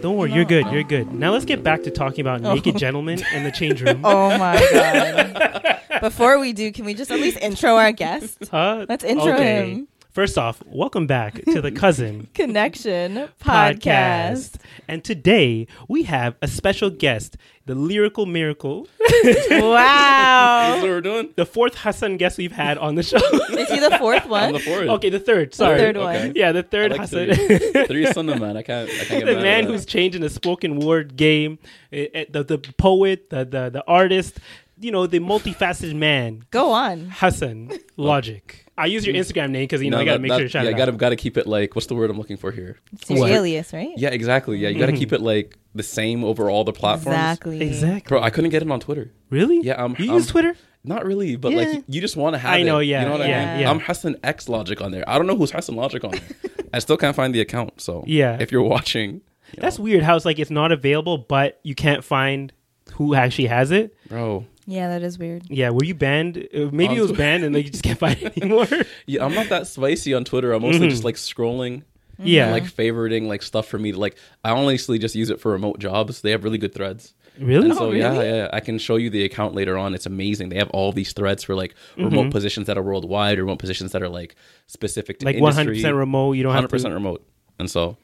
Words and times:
Don't 0.00 0.16
worry, 0.16 0.32
you're 0.32 0.44
good. 0.44 0.66
You're 0.72 0.82
good. 0.82 1.12
Now 1.12 1.32
let's 1.32 1.44
get 1.44 1.62
back 1.62 1.82
to 1.84 1.90
talking 1.90 2.20
about 2.22 2.44
oh. 2.44 2.54
naked 2.54 2.78
gentlemen 2.78 3.22
in 3.34 3.44
the 3.44 3.50
change 3.50 3.82
room. 3.82 4.00
Oh 4.10 4.36
my 4.38 4.56
god. 4.72 6.00
Before 6.00 6.38
we 6.38 6.52
do, 6.52 6.72
can 6.72 6.84
we 6.84 6.94
just 6.94 7.10
at 7.10 7.20
least 7.20 7.38
intro 7.38 7.76
our 7.76 7.92
guest? 7.92 8.48
Huh? 8.50 8.86
Let's 8.88 9.04
intro 9.04 9.36
him. 9.36 9.88
First 10.12 10.36
off, 10.36 10.60
welcome 10.66 11.06
back 11.06 11.40
to 11.44 11.60
the 11.60 11.70
cousin 11.70 12.26
Connection 12.34 13.28
podcast. 13.40 14.56
And 14.88 15.04
today 15.04 15.68
we 15.88 16.02
have 16.02 16.34
a 16.42 16.48
special 16.48 16.90
guest, 16.90 17.36
the 17.66 17.76
lyrical 17.76 18.26
miracle, 18.26 18.88
Wow. 19.50 20.70
That's 20.70 20.82
what 20.82 20.90
we're 20.90 21.00
doing. 21.00 21.28
the 21.36 21.46
fourth 21.46 21.76
Hassan 21.76 22.16
guest 22.16 22.38
we've 22.38 22.50
had 22.50 22.76
on 22.78 22.96
the 22.96 23.04
show. 23.04 23.18
Is 23.50 23.68
he 23.70 23.78
the 23.78 23.96
fourth 23.98 24.24
I'm 24.24 24.30
one? 24.30 24.52
the 24.54 24.58
fourth. 24.58 24.88
okay, 24.88 25.10
the 25.10 25.20
third. 25.20 25.54
Sorry. 25.54 25.74
The 25.74 25.78
Sorry. 25.78 25.92
third 25.92 25.96
Okay. 25.98 26.26
one. 26.26 26.32
Yeah, 26.34 26.52
the 26.52 26.62
third 26.64 26.92
I 26.92 26.96
like 26.96 27.00
Hassan. 27.08 27.34
three. 27.34 27.86
Three 27.86 28.12
son 28.12 28.28
of 28.30 28.40
man. 28.40 28.56
I 28.56 28.62
can't. 28.62 28.90
I 28.90 29.04
can't 29.04 29.24
get 29.24 29.26
the 29.26 29.34
mad 29.36 29.42
man 29.42 29.64
at 29.64 29.70
who's 29.70 29.82
that. 29.84 29.90
changing 29.90 30.22
the 30.22 30.30
spoken 30.30 30.80
word 30.80 31.16
game, 31.16 31.60
eh, 31.92 32.06
eh, 32.14 32.24
the, 32.28 32.42
the 32.42 32.58
poet, 32.58 33.30
the, 33.30 33.44
the 33.44 33.70
the 33.70 33.84
artist, 33.86 34.40
you 34.80 34.90
know, 34.90 35.06
the 35.06 35.20
multifaceted 35.20 35.94
man, 35.94 36.44
Go 36.50 36.72
on. 36.72 37.10
Hassan 37.10 37.70
Logic. 37.96 38.64
I 38.80 38.86
use 38.86 39.06
your 39.06 39.14
Instagram 39.14 39.50
name 39.50 39.62
because 39.64 39.82
you 39.82 39.90
know 39.90 39.98
No, 39.98 40.02
I 40.02 40.04
gotta 40.04 40.18
that- 40.18 40.22
make 40.22 40.28
that- 40.30 40.38
sure 40.38 40.44
to 40.46 40.48
shout 40.50 40.64
yeah, 40.64 40.70
it 40.70 40.76
gotta 40.76 40.92
gotta 40.92 41.16
keep 41.16 41.36
it 41.36 41.46
like 41.46 41.74
what's 41.74 41.86
the 41.86 41.94
word 41.94 42.10
I'm 42.10 42.18
looking 42.18 42.36
for 42.36 42.50
here? 42.52 42.78
It's 42.92 43.10
your 43.10 43.28
alias, 43.28 43.72
right? 43.72 43.90
Yeah, 43.96 44.10
exactly. 44.10 44.58
Yeah, 44.58 44.68
you 44.70 44.78
gotta 44.78 44.92
keep 44.92 45.12
it 45.12 45.20
like 45.20 45.56
the 45.74 45.82
same 45.82 46.24
over 46.24 46.50
all 46.50 46.64
the 46.64 46.72
platforms. 46.72 47.16
Exactly. 47.16 47.60
Exactly. 47.62 48.08
Bro, 48.08 48.22
I 48.22 48.30
couldn't 48.30 48.50
get 48.50 48.62
it 48.62 48.70
on 48.70 48.80
Twitter. 48.80 49.12
Really? 49.30 49.60
Yeah, 49.62 49.74
um, 49.74 49.94
you 49.98 50.10
um, 50.10 50.16
use 50.16 50.26
Twitter? 50.26 50.54
Not 50.82 51.04
really, 51.04 51.36
but 51.36 51.52
Yeah. 51.52 51.58
like 51.58 51.84
you 51.88 52.00
just 52.00 52.16
want 52.16 52.34
to 52.34 52.38
have. 52.38 52.52
I 52.54 52.62
know, 52.62 52.78
it, 52.78 52.84
yeah, 52.86 53.02
You 53.02 53.08
know 53.10 53.18
what 53.18 53.28
yeah, 53.28 53.42
I 53.42 53.52
mean? 53.52 53.60
yeah. 53.62 53.70
I'm 53.70 53.80
Hassan 53.80 54.16
X 54.24 54.48
Logic 54.48 54.80
on 54.80 54.90
there. 54.92 55.04
I 55.08 55.18
don't 55.18 55.26
know 55.26 55.36
who's 55.36 55.50
Hassan 55.50 55.76
Logic 55.76 56.02
on 56.02 56.12
there. 56.12 56.20
I 56.72 56.78
still 56.78 56.96
can't 56.96 57.14
find 57.14 57.34
the 57.34 57.40
account. 57.40 57.80
So 57.82 58.02
Yeah. 58.06 58.38
if 58.40 58.50
you're 58.50 58.62
watching, 58.62 59.14
you 59.14 59.20
That's 59.58 59.78
know, 59.78 59.84
weird. 59.84 60.02
How 60.02 60.16
it's 60.16 60.24
like 60.24 60.38
it's 60.38 60.50
not 60.50 60.72
available, 60.72 61.18
but 61.18 61.60
you 61.64 61.74
can't 61.74 62.02
find 62.02 62.52
who 62.94 63.14
actually 63.14 63.46
has 63.48 63.70
it. 63.70 63.94
bro. 64.08 64.46
Yeah, 64.70 64.88
that 64.88 65.02
is 65.02 65.18
weird. 65.18 65.42
Yeah, 65.48 65.70
were 65.70 65.84
you 65.84 65.94
banned? 65.94 66.38
Uh, 66.38 66.68
Maybe 66.72 66.88
On 66.92 66.96
it 66.96 67.00
was 67.00 67.12
Tw- 67.12 67.18
banned 67.18 67.44
and 67.44 67.54
like 67.54 67.64
you 67.64 67.70
just 67.70 67.82
can't 67.82 67.98
find 67.98 68.20
it 68.22 68.36
anymore. 68.38 68.66
Yeah, 69.06 69.24
I'm 69.24 69.34
not 69.34 69.48
that 69.48 69.66
spicy 69.66 70.14
on 70.14 70.24
Twitter. 70.24 70.52
I'm 70.52 70.62
mostly 70.62 70.88
just 70.88 71.04
like 71.04 71.16
scrolling. 71.16 71.82
yeah, 72.18 72.44
and, 72.44 72.52
like 72.52 72.64
favoriting 72.64 73.26
like 73.26 73.42
stuff 73.42 73.66
for 73.66 73.78
me 73.78 73.92
to 73.92 73.98
like 73.98 74.16
I 74.44 74.50
honestly 74.50 74.98
just 74.98 75.14
use 75.14 75.30
it 75.30 75.40
for 75.40 75.50
remote 75.52 75.78
jobs. 75.80 76.20
They 76.20 76.30
have 76.30 76.44
really 76.44 76.58
good 76.58 76.74
threads. 76.74 77.14
really? 77.40 77.70
And 77.70 77.76
so 77.78 77.90
yeah, 77.92 78.12
really? 78.12 78.28
yeah, 78.28 78.48
I 78.52 78.60
can 78.60 78.78
show 78.78 78.96
you 78.96 79.08
the 79.10 79.24
account 79.24 79.54
later 79.54 79.76
on. 79.78 79.94
It's 79.94 80.06
amazing. 80.06 80.50
They 80.50 80.56
have 80.58 80.70
all 80.70 80.92
these 80.92 81.12
threads 81.12 81.42
for 81.42 81.54
like 81.54 81.74
remote 81.96 82.26
Mhm. 82.26 82.30
positions 82.30 82.66
that 82.68 82.76
are 82.78 82.82
worldwide, 82.82 83.38
remote 83.38 83.58
positions 83.58 83.92
that 83.92 84.02
are 84.02 84.08
like 84.08 84.36
specific 84.66 85.18
to 85.20 85.24
like 85.26 85.36
one 85.36 85.50
industry. 85.52 85.64
hundred 85.64 85.74
percent 85.78 85.96
remote. 85.96 86.32
You 86.34 86.42
don't 86.44 86.52
have 86.52 86.58
hundred 86.60 86.70
percent 86.70 86.92
to. 86.92 86.94
remote. 86.96 87.26
And 87.58 87.68
so 87.70 87.96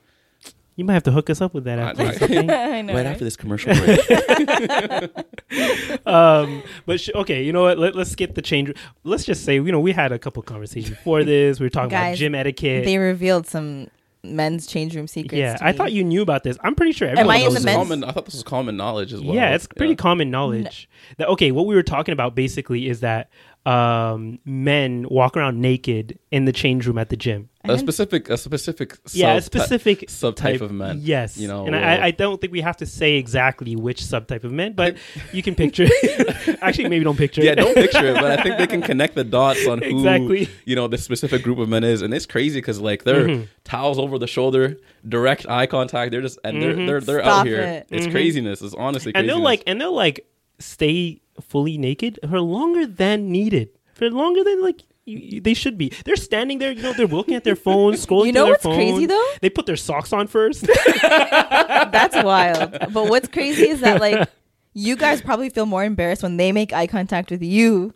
You 0.77 0.85
might 0.85 0.93
have 0.93 1.03
to 1.05 1.11
hook 1.11 1.31
us 1.31 1.41
up 1.41 1.55
with 1.55 1.65
that 1.65 1.79
after. 1.79 2.03
I- 2.03 2.07
this, 2.13 2.23
okay? 2.23 2.39
I 2.77 2.83
know. 2.83 2.93
right 2.95 3.05
right? 3.05 3.07
after 3.07 3.25
this 3.25 3.35
commercial 3.37 3.75
break, 3.75 3.99
um, 6.07 6.63
but 6.85 7.01
sh- 7.01 7.11
okay, 7.15 7.43
you 7.43 7.53
know 7.53 7.63
what? 7.63 7.79
Let, 7.79 7.95
let's 7.95 8.15
get 8.15 8.35
the 8.35 8.43
change. 8.43 8.73
Let's 9.05 9.25
just 9.25 9.45
say, 9.45 9.55
you 9.55 9.73
know, 9.73 9.81
we 9.81 9.93
had 9.93 10.13
a 10.13 10.19
couple 10.19 10.43
conversations 10.43 10.91
before 10.91 11.25
this. 11.25 11.59
We 11.61 11.67
were 11.67 11.71
talking 11.71 11.93
about 11.97 12.17
gym 12.17 12.35
etiquette. 12.35 12.85
They 12.85 12.99
revealed 12.99 13.47
some 13.47 13.89
men's 14.23 14.67
change 14.67 14.95
room 14.97 15.07
secrets. 15.07 15.35
yeah, 15.39 15.57
I 15.61 15.73
thought 15.73 15.93
you 15.93 16.03
knew 16.05 16.21
about 16.21 16.43
this. 16.43 16.59
I'm 16.63 16.75
pretty 16.75 16.93
sure 16.93 17.09
Am 17.09 17.13
everyone 17.19 17.37
I 17.37 17.39
in 17.39 17.45
the 17.45 17.51
This 17.51 17.59
is 17.61 17.65
men's- 17.65 17.77
common, 17.79 18.05
I 18.05 18.13
thought 18.13 18.25
this 18.25 18.35
was 18.35 18.43
common 18.43 18.77
knowledge 18.77 19.13
as 19.13 19.23
well. 19.23 19.35
Yeah, 19.35 19.55
it's 19.55 19.67
pretty 19.67 19.93
Yeah. 19.93 19.97
common 19.97 20.31
knowledge. 20.31 20.89
That 21.19 21.29
okay, 21.29 21.53
what 21.53 21.67
we 21.67 21.75
were 21.75 21.83
talking 21.85 22.13
about 22.13 22.35
basically 22.35 22.89
is 22.89 23.01
that 23.01 23.31
um, 23.67 24.39
men 24.45 25.07
walk 25.11 25.37
around 25.37 25.61
naked 25.61 26.19
in 26.31 26.45
the 26.45 26.53
change 26.53 26.87
room 26.87 26.99
at 26.99 27.09
the 27.09 27.17
gym. 27.17 27.49
I 27.65 27.69
a 27.69 27.71
didn't- 27.73 27.81
specific, 27.81 28.31
a 28.31 28.37
specific, 28.37 28.97
yeah, 29.13 29.35
a 29.35 29.39
subty- 29.41 29.43
specific 29.43 30.01
subtype 30.07 30.37
type 30.37 30.61
of 30.61 30.71
men. 30.71 31.01
Yes, 31.03 31.37
you 31.37 31.49
know, 31.49 31.67
and 31.67 31.75
I, 31.75 32.07
I 32.07 32.11
don't 32.13 32.41
think 32.41 32.53
we 32.53 32.61
have 32.61 32.77
to 32.77 32.87
say 32.87 33.15
exactly 33.17 33.75
which 33.75 34.03
subtype 34.03 34.45
of 34.45 34.53
men, 34.53 34.75
but 34.75 34.97
you 35.33 35.43
can 35.43 35.57
picture. 35.57 35.89
Actually, 36.63 36.89
maybe 36.91 37.05
don't 37.05 37.17
picture. 37.19 37.41
It. 37.41 37.45
Yeah, 37.47 37.53
it. 37.53 37.57
don't 37.57 37.75
picture 37.75 38.07
it, 38.07 38.15
but 38.15 38.39
I 38.39 38.43
think 38.43 38.59
they 38.59 38.69
can 38.69 38.83
connect 38.91 39.17
the 39.17 39.25
dots 39.25 39.67
on 39.67 39.83
who 39.83 39.97
Exactly. 39.99 40.49
you 40.65 40.77
know 40.77 40.87
the 40.87 40.99
specific 40.99 41.43
group 41.43 41.59
of 41.59 41.69
men 41.69 41.83
is, 41.83 42.03
and 42.03 42.15
it's 42.15 42.27
crazy 42.27 42.59
because 42.61 42.81
like 42.81 43.03
they're 43.03 43.27
Mhm. 43.27 43.49
towels 43.65 43.99
over 43.99 44.17
the 44.17 44.29
shoulder, 44.29 44.77
direct 45.09 45.49
eye 45.49 45.67
contact. 45.67 46.13
They're 46.13 46.23
just 46.23 46.39
and 46.45 46.63
they're 46.63 46.75
they're 46.75 47.01
they're 47.01 47.21
Stop 47.21 47.41
out 47.41 47.47
here. 47.47 47.61
it. 47.63 47.87
It's 47.91 48.07
Mhm. 48.07 48.13
craziness. 48.13 48.63
It's 48.63 48.75
honestly 48.75 49.11
and 49.13 49.29
they'll 49.29 49.41
like 49.41 49.65
and 49.67 49.81
they'll 49.81 49.93
like 49.93 50.25
stay 50.59 51.21
fully 51.41 51.79
naked 51.79 52.19
for 52.29 52.41
longer 52.41 52.87
than 52.87 53.31
needed, 53.31 53.71
for 53.95 54.11
longer 54.11 54.43
than 54.45 54.63
like. 54.63 54.83
You, 55.09 55.19
you- 55.19 55.41
they 55.41 55.55
should 55.55 55.79
be. 55.79 55.93
They're 56.05 56.17
standing 56.17 56.59
there, 56.59 56.73
you 56.73 56.83
know. 56.83 56.93
They're 56.93 57.07
looking 57.07 57.35
at 57.35 57.45
their 57.45 57.55
phones, 57.55 58.05
scrolling. 58.07 58.27
You 58.27 58.33
know 58.33 58.47
what's 58.47 58.65
phone. 58.65 58.75
crazy 58.75 59.07
though? 59.07 59.29
They 59.41 59.49
put 59.51 59.65
their 59.67 59.77
socks 59.77 60.13
on 60.13 60.27
first. 60.27 60.67
That's 61.03 62.17
wild. 62.25 62.73
But 62.93 63.09
what's 63.09 63.29
crazy 63.29 63.69
is 63.69 63.81
that 63.83 64.01
like 64.01 64.29
you 64.75 64.97
guys 64.97 65.23
probably 65.23 65.49
feel 65.51 65.67
more 65.67 65.85
embarrassed 65.85 66.23
when 66.25 66.37
they 66.39 66.51
make 66.53 66.73
eye 66.73 66.87
contact 66.89 67.31
with 67.31 67.43
you. 67.43 67.95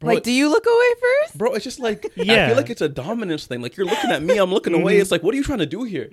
Bro, 0.00 0.14
like, 0.14 0.22
do 0.22 0.30
you 0.30 0.48
look 0.48 0.64
away 0.64 1.00
first? 1.00 1.38
bro, 1.38 1.54
it's 1.54 1.64
just 1.64 1.80
like 1.80 2.12
yeah. 2.14 2.44
I 2.44 2.48
feel 2.48 2.56
like 2.56 2.70
it's 2.70 2.80
a 2.80 2.88
dominance 2.88 3.46
thing. 3.46 3.60
Like 3.62 3.76
you're 3.76 3.84
looking 3.86 4.12
at 4.12 4.22
me, 4.22 4.38
I'm 4.38 4.52
looking 4.52 4.72
away. 4.72 4.98
It's 4.98 5.10
like, 5.10 5.24
what 5.24 5.34
are 5.34 5.36
you 5.36 5.42
trying 5.42 5.58
to 5.58 5.66
do 5.66 5.82
here? 5.82 6.08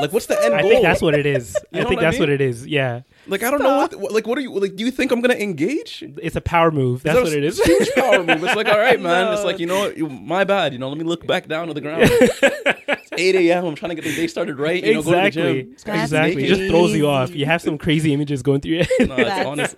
Like, 0.00 0.12
what's 0.12 0.24
the 0.24 0.42
end 0.42 0.54
Mm-hmm. 0.56 0.64
I 0.64 0.68
think 0.68 0.82
that's 0.82 1.02
what 1.02 1.14
it 1.14 1.26
is. 1.26 1.54
I 1.72 1.84
think 1.84 1.90
what 1.90 1.98
I 1.98 2.02
that's 2.02 2.18
what 2.18 2.28
it 2.30 2.40
is. 2.40 2.66
Yeah, 2.66 3.02
like 3.26 3.42
I 3.42 3.50
don't 3.50 3.62
know 3.62 3.76
what, 3.76 3.94
what. 3.96 4.12
Like, 4.12 4.26
what 4.26 4.38
are 4.38 4.40
you 4.40 4.52
like? 4.52 4.76
Do 4.76 4.84
you 4.84 4.90
think 4.90 5.12
I'm 5.12 5.20
gonna 5.20 5.34
engage? 5.34 6.02
it's 6.22 6.36
a 6.36 6.40
power 6.40 6.70
move. 6.70 7.02
That's 7.02 7.16
That 7.16 7.24
what 7.24 7.32
it 7.34 7.44
is. 7.44 7.58
was 7.58 7.68
is. 7.68 7.80
a 7.80 7.84
Huge 7.84 7.94
power 7.94 8.18
move. 8.24 8.42
It's 8.42 8.56
like, 8.56 8.68
all 8.68 8.78
right, 8.78 8.98
man. 9.02 9.32
It's 9.34 9.44
like, 9.44 9.58
you 9.58 9.66
know 9.66 9.80
what? 9.80 9.98
My 9.98 10.44
bad. 10.44 10.72
You 10.72 10.78
know, 10.78 10.88
let 10.88 10.96
me 10.96 11.04
look 11.04 11.26
back 11.26 11.46
down 11.46 11.68
to 11.68 11.74
the 11.74 11.82
ground. 11.82 12.04
it's 12.10 13.10
8 13.12 13.34
a.m. 13.34 13.66
I'm 13.66 13.74
trying 13.74 13.90
to 13.90 13.96
get 13.96 14.04
the 14.04 14.16
day 14.16 14.28
started 14.28 14.58
right. 14.58 14.82
You 14.82 14.94
know, 14.94 15.02
go 15.02 15.10
to 15.10 15.16
the 15.16 15.26
exactly. 15.26 15.62
gym. 15.62 15.72
Exactly. 16.00 16.44
It 16.44 16.48
just 16.48 16.70
throws 16.70 16.94
you 16.94 17.06
off. 17.08 17.34
You 17.34 17.44
have 17.44 17.60
some 17.60 17.76
crazy 17.76 18.14
images 18.14 18.42
going 18.42 18.62
through 18.62 18.76
your 18.76 18.84
head. 18.84 19.08
No, 19.08 19.16
it's 19.18 19.46
honest. 19.46 19.76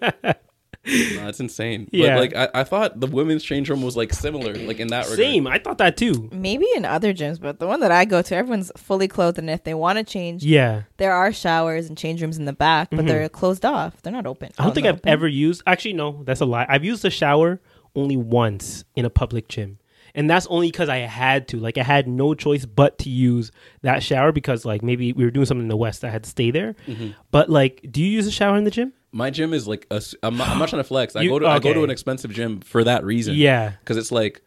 No, 1.16 1.28
it's 1.28 1.40
insane. 1.40 1.88
Yeah. 1.92 2.14
But 2.14 2.20
like, 2.20 2.36
I, 2.54 2.60
I 2.60 2.64
thought 2.64 2.98
the 3.00 3.06
women's 3.06 3.42
change 3.44 3.68
room 3.68 3.82
was 3.82 3.96
like 3.96 4.12
similar, 4.12 4.54
like 4.54 4.80
in 4.80 4.88
that 4.88 5.04
regard. 5.04 5.18
Same. 5.18 5.46
I 5.46 5.58
thought 5.58 5.78
that 5.78 5.96
too. 5.96 6.28
Maybe 6.32 6.66
in 6.76 6.84
other 6.84 7.12
gyms, 7.12 7.40
but 7.40 7.58
the 7.58 7.66
one 7.66 7.80
that 7.80 7.90
I 7.90 8.04
go 8.04 8.22
to, 8.22 8.34
everyone's 8.34 8.72
fully 8.76 9.06
clothed, 9.08 9.38
and 9.38 9.50
if 9.50 9.64
they 9.64 9.74
want 9.74 9.98
to 9.98 10.04
change, 10.04 10.44
Yeah. 10.44 10.82
there 10.96 11.12
are 11.12 11.32
showers 11.32 11.88
and 11.88 11.98
change 11.98 12.22
rooms 12.22 12.38
in 12.38 12.44
the 12.46 12.52
back, 12.54 12.88
but 12.90 13.00
Mhm. 13.00 13.08
they're 13.08 13.28
closed 13.28 13.64
off. 13.64 14.00
They're 14.02 14.12
not 14.12 14.26
open. 14.26 14.50
I 14.58 14.62
don't 14.62 14.70
Oh, 14.70 14.74
think 14.74 14.86
I've 14.86 14.94
open? 14.96 15.08
ever 15.10 15.28
used. 15.28 15.62
Actually, 15.66 15.92
no, 15.94 16.22
that's 16.24 16.40
a 16.40 16.46
lie. 16.46 16.64
I've 16.68 16.84
used 16.84 17.02
the 17.02 17.10
shower 17.10 17.60
only 17.94 18.16
once 18.16 18.84
in 18.96 19.04
a 19.04 19.10
public 19.10 19.48
gym, 19.48 19.78
and 20.14 20.30
that's 20.30 20.46
only 20.46 20.68
because 20.70 20.88
I 20.88 20.98
had 20.98 21.48
to. 21.48 21.58
Like, 21.58 21.76
I 21.76 21.82
had 21.82 22.06
no 22.08 22.32
choice 22.34 22.64
but 22.64 22.98
to 23.00 23.10
use 23.10 23.50
that 23.82 24.02
shower 24.02 24.32
because, 24.32 24.64
like, 24.64 24.82
maybe 24.82 25.12
we 25.12 25.24
were 25.24 25.30
doing 25.30 25.44
something 25.46 25.64
in 25.64 25.68
the 25.68 25.76
west. 25.76 26.04
I 26.04 26.10
had 26.10 26.24
to 26.24 26.30
stay 26.30 26.50
there. 26.50 26.76
Mm-hmm. 26.86 27.08
But 27.30 27.50
like, 27.50 27.84
do 27.90 28.00
you 28.02 28.08
use 28.08 28.26
a 28.26 28.30
shower 28.30 28.56
in 28.56 28.64
the 28.64 28.70
gym? 28.70 28.92
My 29.12 29.30
gym 29.30 29.54
is 29.54 29.66
like 29.66 29.86
a. 29.90 30.02
I'm 30.22 30.36
not, 30.36 30.48
I'm 30.48 30.58
not 30.58 30.68
trying 30.68 30.80
to 30.82 30.88
flex. 30.88 31.16
I 31.16 31.22
You- 31.22 31.30
go 31.30 31.38
to 31.38 31.46
I 31.46 31.58
go 31.58 31.72
to 31.72 31.82
an 31.84 31.90
expensive 31.90 32.30
gym 32.32 32.60
for 32.60 32.84
that 32.84 33.04
reason. 33.04 33.34
Yeah. 33.36 33.72
because 33.80 33.96
it's 33.96 34.12
like 34.12 34.42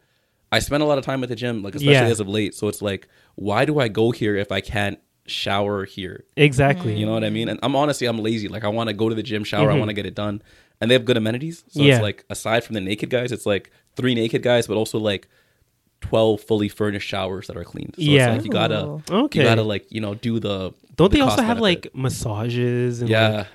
I 0.51 0.59
spend 0.59 0.83
a 0.83 0.85
lot 0.85 0.97
of 0.97 1.05
time 1.05 1.23
at 1.23 1.29
the 1.29 1.35
gym, 1.35 1.63
like 1.63 1.75
especially 1.75 1.93
Yeah. 1.93 2.03
as 2.11 2.19
of 2.19 2.27
late. 2.27 2.53
So 2.55 2.67
it's 2.67 2.81
like, 2.81 3.07
why 3.35 3.65
do 3.65 3.79
I 3.79 3.87
go 3.87 4.11
here 4.11 4.35
if 4.35 4.51
I 4.51 4.61
can't 4.61 4.99
shower 5.25 5.85
here? 5.85 6.25
Exactly. 6.35 6.95
You 6.95 7.05
know 7.05 7.13
what 7.13 7.23
I 7.23 7.29
mean? 7.29 7.47
And 7.49 7.59
I'm 7.63 7.75
honestly, 7.75 8.05
I'm 8.07 8.19
lazy. 8.19 8.47
Like 8.49 8.63
I 8.63 8.67
want 8.67 8.89
to 8.89 8.93
go 8.93 9.09
to 9.09 9.15
the 9.15 9.23
gym, 9.23 9.43
shower. 9.43 9.71
I 9.71 9.75
Mhm. 9.75 9.79
want 9.79 9.89
to 9.89 9.93
get 9.93 10.05
it 10.05 10.13
done, 10.13 10.41
and 10.79 10.91
they 10.91 10.95
have 10.95 11.05
good 11.05 11.17
amenities. 11.17 11.63
So 11.69 11.81
Yeah. 11.81 11.95
it's 11.95 12.03
like 12.03 12.25
aside 12.29 12.63
from 12.63 12.75
the 12.75 12.81
naked 12.81 13.09
guys, 13.09 13.31
it's 13.31 13.45
like 13.45 13.71
three 13.95 14.13
naked 14.13 14.43
guys, 14.43 14.67
but 14.67 14.75
also 14.77 14.99
like 14.99 15.27
twelve 16.01 16.41
fully 16.41 16.67
furnished 16.69 17.07
showers 17.07 17.47
that 17.47 17.55
are 17.57 17.63
cleaned. 17.63 17.95
So 17.95 18.01
Yeah. 18.03 18.33
it's 18.33 18.37
like 18.39 18.45
you 18.45 18.51
gotta, 18.51 18.85
Ooh. 18.85 19.01
Okay. 19.09 19.39
you 19.39 19.45
gotta 19.45 19.63
like 19.63 19.91
you 19.91 20.01
know 20.01 20.13
do 20.15 20.39
the. 20.39 20.73
Don't 20.97 21.09
the 21.11 21.17
they 21.17 21.21
also 21.21 21.37
cost 21.37 21.45
have 21.47 21.57
benefit. 21.57 21.85
like 21.85 21.95
massages 21.95 23.01
and 23.01 23.09
Yeah, 23.09 23.29
like, 23.29 23.47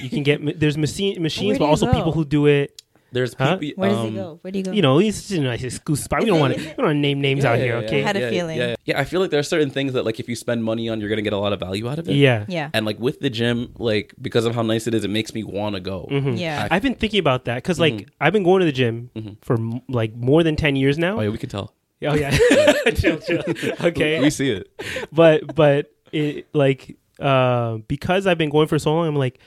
you 0.00 0.10
can 0.10 0.22
get 0.22 0.60
there's 0.60 0.76
machine 0.76 1.22
machines, 1.22 1.58
but 1.58 1.66
also 1.66 1.86
go? 1.86 1.92
people 1.92 2.12
who 2.12 2.24
do 2.24 2.46
it. 2.46 2.82
there's 3.12 3.34
Huh? 3.34 3.56
people. 3.56 3.80
Where 3.80 3.90
does 3.90 3.98
um, 3.98 4.10
he 4.10 4.16
go? 4.16 4.38
Where 4.42 4.50
do 4.52 4.58
you 4.58 4.64
go? 4.64 4.72
You 4.72 4.82
know, 4.82 4.98
it's 5.00 5.18
just 5.28 5.32
a 5.32 5.40
nice 5.42 5.64
exclusive 5.64 6.04
spot. 6.04 6.20
We 6.20 6.26
don't 6.26 6.38
want 6.38 6.54
to. 6.54 6.60
We 6.64 6.66
don't 6.74 6.84
want 6.86 6.96
to 6.96 7.00
name 7.00 7.20
names 7.20 7.44
out 7.44 7.58
here. 7.58 7.74
Okay. 7.76 8.02
I 8.02 8.06
had 8.06 8.16
a 8.16 8.30
feeling. 8.30 8.56
Yeah, 8.58 8.76
yeah, 8.84 9.00
I 9.00 9.04
feel 9.04 9.20
like 9.20 9.30
there 9.30 9.40
are 9.40 9.50
certain 9.54 9.70
things 9.70 9.94
that 9.94 10.04
like 10.04 10.20
if 10.20 10.28
you 10.28 10.36
spend 10.36 10.62
money 10.62 10.88
on, 10.88 11.00
you're 11.00 11.08
gonna 11.08 11.22
get 11.22 11.32
a 11.32 11.38
lot 11.38 11.52
of 11.52 11.58
value 11.60 11.88
out 11.88 11.98
of 11.98 12.08
it. 12.08 12.14
Yeah. 12.14 12.44
yeah. 12.48 12.70
And 12.72 12.86
like 12.86 12.98
with 13.00 13.20
the 13.20 13.30
gym, 13.30 13.72
like 13.78 14.14
because 14.20 14.44
of 14.44 14.54
how 14.54 14.62
nice 14.62 14.86
it 14.86 14.94
is, 14.94 15.02
it 15.04 15.10
makes 15.10 15.34
me 15.34 15.42
want 15.44 15.74
to 15.74 15.80
go. 15.80 16.06
Mhm. 16.10 16.38
Yeah. 16.38 16.68
I've 16.70 16.82
been 16.82 16.94
thinking 16.94 17.18
about 17.20 17.46
that 17.46 17.56
because, 17.56 17.80
like, 17.80 17.94
Mhm. 17.94 18.08
I've 18.20 18.32
been 18.32 18.44
going 18.44 18.60
to 18.60 18.66
the 18.66 18.72
gym 18.72 19.10
Mhm. 19.16 19.36
for 19.42 19.56
like 19.88 20.14
more 20.14 20.42
than 20.44 20.54
ten 20.56 20.76
years 20.76 20.96
now. 20.98 21.18
Oh 21.18 21.22
yeah, 21.22 21.30
we 21.30 21.38
can 21.38 21.48
tell. 21.48 21.74
Oh 22.02 22.14
yeah, 22.14 22.30
chill, 22.94 23.18
chill. 23.18 23.42
Okay, 23.82 24.20
we 24.20 24.30
see 24.30 24.50
it. 24.52 24.68
but 25.12 25.54
but 25.54 25.92
it 26.12 26.46
like 26.54 26.96
uh, 27.20 27.76
because 27.88 28.26
I've 28.26 28.38
been 28.38 28.48
going 28.50 28.68
for 28.68 28.78
so 28.78 28.94
long, 28.94 29.06
I'm 29.08 29.16
like, 29.16 29.38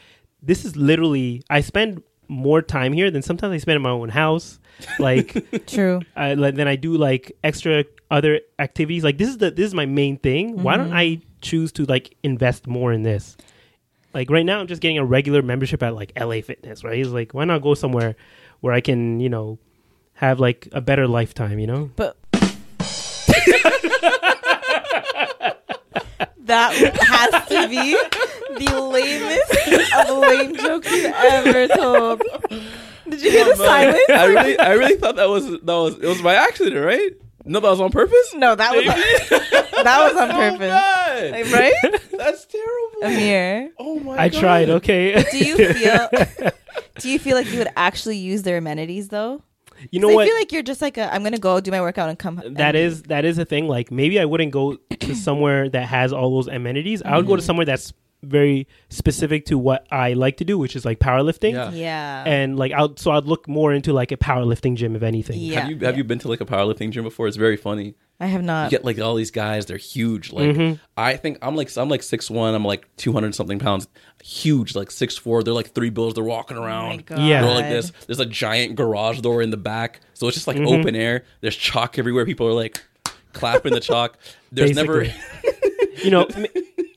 this 0.46 0.66
is 0.66 0.76
literally 0.76 1.42
I 1.50 1.62
spend 1.62 2.04
more 2.28 2.62
time 2.62 2.94
here 2.94 3.12
than 3.12 3.22
sometimes 3.22 3.54
I 3.54 3.58
spend 3.58 3.78
in 3.78 3.82
my 3.82 3.90
own 3.90 4.10
house. 4.10 4.60
Like, 5.00 5.46
True. 5.68 6.02
I, 6.16 6.34
like 6.34 6.56
then 6.56 6.68
I 6.68 6.76
do 6.76 6.98
like 6.98 7.32
extra 7.44 7.86
other 8.12 8.42
activities. 8.60 9.04
Like 9.04 9.18
this 9.18 9.30
is 9.30 9.38
the 9.38 9.52
this 9.52 9.68
is 9.68 9.74
my 9.74 9.86
main 9.86 10.18
thing. 10.18 10.62
Why 10.64 10.78
don't 10.78 10.90
Mhm. 10.92 10.96
I 10.96 11.22
choose 11.42 11.72
to 11.74 11.86
like 11.86 12.16
invest 12.24 12.68
more 12.68 12.92
in 12.94 13.04
this? 13.04 13.38
Like 14.14 14.30
right 14.30 14.46
now, 14.46 14.60
I'm 14.60 14.68
just 14.68 14.82
getting 14.82 14.98
a 15.00 15.06
regular 15.06 15.42
membership 15.42 15.82
at 15.84 15.96
like 15.96 16.12
LA 16.20 16.42
Fitness. 16.42 16.84
Right? 16.84 17.00
It's 17.00 17.10
like 17.10 17.34
why 17.34 17.46
not 17.46 17.62
go 17.62 17.74
somewhere 17.74 18.16
where 18.62 18.74
I 18.74 18.82
can 18.82 19.20
you 19.20 19.30
know 19.30 19.58
have 20.16 20.40
like 20.40 20.68
a 20.72 20.82
better 20.82 21.08
lifetime. 21.08 21.60
You 21.60 21.68
know? 21.68 21.92
But 21.96 22.18
That 26.44 26.74
has 26.74 27.48
to 27.50 27.68
be 27.70 27.98
the 28.66 28.82
lamest 28.82 30.10
of 30.10 30.18
lame 30.18 30.56
jokes 30.56 30.92
you've 30.92 31.14
ever 31.14 31.68
told. 31.68 32.22
Did 33.10 33.22
you 33.22 33.32
hear 33.32 33.46
the 33.46 33.56
silence? 33.56 34.00
I 34.10 34.26
really, 34.26 34.60
I 34.60 34.74
really 34.74 34.96
thought 34.98 35.16
that 35.18 35.30
was 35.30 35.46
that 35.46 35.64
was 35.66 35.98
it 36.00 36.06
was 36.08 36.22
by 36.22 36.36
accident, 36.36 36.84
right? 36.86 37.12
No, 37.46 37.60
that 37.60 37.70
was 37.70 37.80
on 37.82 37.92
purpose. 37.92 38.34
No, 38.36 38.56
that 38.56 38.76
was 38.76 38.86
that 39.84 39.84
was 39.84 40.16
on 40.18 40.30
So 40.30 40.36
oh, 40.36 40.40
purpose, 40.40 40.60
bad. 40.60 41.32
Like, 41.32 41.52
right? 41.54 42.02
That's 42.18 42.46
terrible. 42.46 43.04
Amir, 43.04 43.72
Oh 43.80 44.00
my 44.00 44.18
I 44.18 44.30
god. 44.30 44.40
tried. 44.40 44.70
Okay. 44.70 45.24
do 45.32 45.38
you 45.38 45.74
feel? 45.74 46.10
Do 47.00 47.10
you 47.10 47.18
feel 47.20 47.36
like 47.36 47.52
you 47.52 47.58
would 47.58 47.70
actually 47.76 48.18
use 48.18 48.44
their 48.44 48.58
amenities 48.58 49.10
though? 49.10 49.42
You 49.92 50.00
know 50.00 50.10
what? 50.10 50.24
I 50.24 50.28
feel 50.28 50.36
like 50.36 50.52
you're 50.52 50.64
just 50.64 50.82
like 50.82 50.98
a, 50.98 51.14
I'm 51.14 51.24
gonna 51.24 51.38
go 51.38 51.60
do 51.60 51.72
my 51.72 51.82
workout 51.82 52.10
and 52.10 52.18
come. 52.20 52.36
that 52.46 52.76
and- 52.76 52.78
is 52.78 53.04
that 53.04 53.26
is 53.26 53.38
a 53.38 53.46
thing. 53.46 53.68
Like 53.68 53.92
maybe 53.92 54.20
I 54.20 54.26
wouldn't 54.26 54.52
go 54.52 54.78
to 55.00 55.16
somewhere 55.28 55.70
that 55.70 55.86
has 55.88 56.14
all 56.14 56.34
those 56.36 56.48
amenities. 56.48 57.02
I 57.04 57.18
would 57.18 57.26
go 57.28 57.36
to 57.36 57.42
Mm-hmm. 57.42 57.46
somewhere 57.48 57.66
that's 57.66 57.94
very 58.22 58.68
specific 58.90 59.46
to 59.48 59.58
what 59.58 59.86
I 59.92 60.14
like 60.14 60.38
to 60.38 60.46
do, 60.46 60.58
which 60.58 60.78
is 60.78 60.86
like 60.86 61.00
powerlifting. 61.00 61.54
Yeah. 61.54 61.72
Yeah. 61.72 62.24
And 62.26 62.58
like 62.58 62.72
I'll 62.72 62.96
so 62.96 63.12
I'd 63.12 63.26
look 63.26 63.48
more 63.50 63.74
into 63.74 63.92
like 63.92 64.12
a 64.14 64.18
powerlifting 64.18 64.76
gym 64.76 64.96
if 64.96 65.04
anything. 65.04 65.40
yeah. 65.40 65.60
Have 65.62 65.70
you 65.70 65.78
have 65.86 65.98
you 65.98 66.04
been 66.06 66.20
to 66.20 66.30
like 66.30 66.40
a 66.42 66.46
powerlifting 66.46 66.92
gym 66.92 67.04
before? 67.04 67.28
It's 67.28 67.36
very 67.38 67.58
funny. 67.58 67.96
I 68.20 68.28
have 68.28 68.42
You 68.42 68.48
not. 68.48 68.70
get 68.72 68.86
like 68.86 69.00
all 69.00 69.16
these 69.16 69.32
guys, 69.32 69.66
they're 69.66 69.76
huge. 69.78 70.32
Like 70.32 70.50
Mm-hmm. 70.56 70.76
I 70.96 71.18
think 71.18 71.40
I'm 71.42 71.56
like 71.56 71.76
I'm 71.76 71.90
like 71.90 72.04
six 72.04 72.30
one, 72.30 72.54
I'm 72.56 72.64
like 72.64 72.88
two 72.96 73.12
hundred 73.12 73.36
something 73.36 73.60
pounds, 73.60 73.88
huge, 74.24 74.76
like 74.76 74.92
six 74.92 75.18
four. 75.18 75.44
They're 75.44 75.54
like 75.54 75.72
three 75.74 75.90
bills. 75.90 76.14
They're 76.14 76.24
walking 76.24 76.58
Oh 76.58 76.64
around. 76.64 77.06
god. 77.06 77.20
Yeah. 77.20 77.42
They're 77.42 77.56
like 77.56 77.70
this. 77.70 77.92
There's 78.08 78.20
a 78.20 78.26
giant 78.26 78.76
garage 78.76 79.20
door 79.22 79.42
in 79.42 79.50
the 79.50 79.58
back, 79.58 80.00
so 80.14 80.28
it's 80.28 80.36
just 80.38 80.48
Mm-hmm. 80.48 80.64
like 80.66 80.80
open 80.80 80.96
air. 80.96 81.26
There's 81.42 81.56
chalk 81.56 82.00
everywhere. 82.00 82.26
People 82.26 82.48
are 82.48 82.54
like 82.54 82.82
clapping 83.34 83.74
the 83.74 83.80
chalk. 83.82 84.18
There's 84.52 84.76
never. 84.76 85.06
You 86.04 86.10
know, 86.10 86.28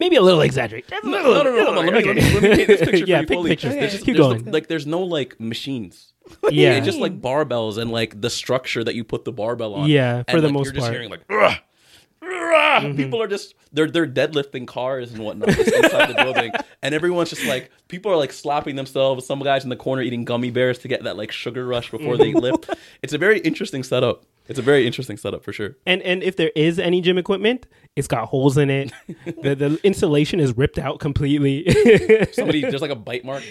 maybe 0.01 0.17
a 0.17 0.23
little 0.23 0.41
exaggerated. 0.41 0.91
No, 1.05 1.11
no, 1.11 1.43
no, 1.43 1.55
no, 1.55 1.65
hold 1.67 1.79
on. 1.79 1.87
Let 1.87 1.95
me, 1.95 2.03
let 2.05 2.17
me, 2.17 2.23
let 2.35 2.43
me 2.43 2.57
paint 2.57 2.67
this 2.67 2.81
picture 2.91 3.05
yeah, 3.05 3.19
for 3.19 3.21
you 3.23 3.27
pick 3.27 3.37
fully. 3.37 3.51
pictures. 3.51 3.75
There's 3.75 3.93
just- 3.93 4.05
Keep 4.05 4.17
there's 4.17 4.27
going. 4.27 4.45
no- 4.47 4.51
like, 4.53 4.67
there's 4.69 4.87
no 4.87 5.03
like 5.03 5.39
machines. 5.39 6.13
yeah, 6.51 6.73
It's 6.73 6.87
just 6.87 6.99
like 6.99 7.21
barbells 7.21 7.79
and 7.79 7.91
like 7.91 8.21
the 8.21 8.31
structure 8.31 8.83
that 8.85 8.95
you 8.95 9.05
put 9.05 9.25
the 9.25 9.33
barbell 9.33 9.75
on. 9.75 9.89
Yeah, 9.89 10.23
for 10.25 10.31
And, 10.33 10.39
the 10.41 10.47
like, 10.49 10.53
most 10.55 10.65
you're 10.67 10.75
just 10.75 10.85
part. 10.85 10.93
hearing 10.93 11.11
like. 11.11 11.27
Mm-hmm. 12.23 12.97
people 12.97 13.23
are 13.23 13.29
just 13.29 13.55
they're 13.73 13.91
they're 13.91 14.07
deadlifting 14.07 14.67
cars 14.67 15.13
and 15.13 15.23
whatnot 15.23 15.49
inside 15.49 16.09
the 16.11 16.15
building, 16.25 16.51
and 16.83 16.95
everyone's 16.95 17.31
just 17.31 17.45
like 17.45 17.71
people 17.89 18.11
are 18.11 18.17
like 18.17 18.33
slapping 18.33 18.75
themselves. 18.77 19.25
Some 19.27 19.41
guys 19.41 19.65
in 19.65 19.71
the 19.71 19.77
corner 19.77 20.03
eating 20.03 20.25
gummy 20.25 20.51
bears 20.51 20.79
to 20.81 20.89
get 20.89 21.05
that 21.05 21.17
like 21.17 21.31
sugar 21.31 21.67
rush 21.67 21.91
before 21.91 22.17
they 22.17 22.27
Mm-hmm. 22.33 22.39
lift. 22.39 22.71
It's 23.03 23.13
a 23.13 23.19
very 23.19 23.39
interesting 23.41 23.83
setup. 23.83 24.25
It's 24.49 24.59
a 24.59 24.63
very 24.63 24.87
interesting 24.87 25.17
setup 25.17 25.45
for 25.45 25.53
sure. 25.53 25.77
and 25.87 26.03
and 26.03 26.23
if 26.23 26.37
there 26.37 26.51
is 26.57 26.79
any 26.79 27.01
gym 27.01 27.19
equipment, 27.19 27.67
it's 27.97 28.09
got 28.09 28.29
holes 28.29 28.57
in 28.59 28.71
it. 28.71 28.93
the 29.43 29.55
the 29.55 29.81
insulation 29.85 30.41
is 30.41 30.57
ripped 30.57 30.79
out 30.79 30.99
completely. 30.99 31.65
Somebody 32.33 32.63
there's 32.63 32.83
like 32.83 32.91
a 32.91 32.97
bite 32.97 33.25
mark. 33.25 33.43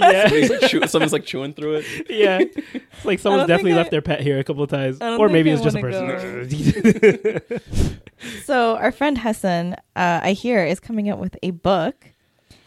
Yeah, 0.00 0.28
Somebody's 0.28 0.50
like, 0.50 0.60
chew, 0.70 0.86
someone's 0.86 1.12
like 1.12 1.24
chewing 1.24 1.52
through 1.54 1.76
it. 1.76 2.10
yeah. 2.10 2.38
It's 2.40 2.56
like 3.04 3.18
someone's 3.18 3.46
definitely 3.48 3.70
think 3.72 3.78
left 3.78 3.90
their 3.90 4.02
pet 4.02 4.20
here 4.20 4.38
a 4.38 4.44
couple 4.44 4.62
of 4.62 4.70
times, 4.70 4.98
or 5.00 5.28
maybe 5.28 5.50
it's 5.50 5.62
just 5.62 5.76
a 5.76 5.80
person. 5.80 7.60
So 8.44 8.76
our 8.76 8.92
friend 8.92 9.16
Hassan, 9.16 9.74
uh, 9.96 10.20
I 10.22 10.32
hear, 10.32 10.62
is 10.64 10.78
coming 10.78 11.08
out 11.08 11.18
with 11.18 11.36
a 11.42 11.52
book, 11.52 12.06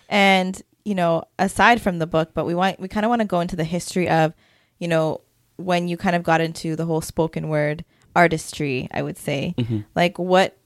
and 0.10 0.60
you 0.83 0.95
know, 0.95 1.24
aside 1.38 1.80
from 1.81 2.00
the 2.00 2.07
book, 2.07 2.31
but 2.33 2.45
we 2.45 2.56
want 2.56 2.80
we 2.80 2.88
kind 2.88 3.06
of 3.06 3.10
want 3.10 3.21
to 3.21 3.27
go 3.27 3.39
into 3.39 3.56
the 3.56 3.63
history 3.63 4.09
of, 4.09 4.33
you 4.80 4.88
know, 4.88 5.21
when 5.57 5.88
you 5.88 5.95
kind 5.95 6.16
of 6.16 6.24
got 6.24 6.42
into 6.42 6.75
the 6.75 6.86
whole 6.86 7.01
spoken 7.01 7.50
word 7.50 7.86
artistry. 8.16 8.88
I 8.92 9.04
would 9.04 9.18
say, 9.18 9.54
like, 9.95 10.18
what, 10.18 10.57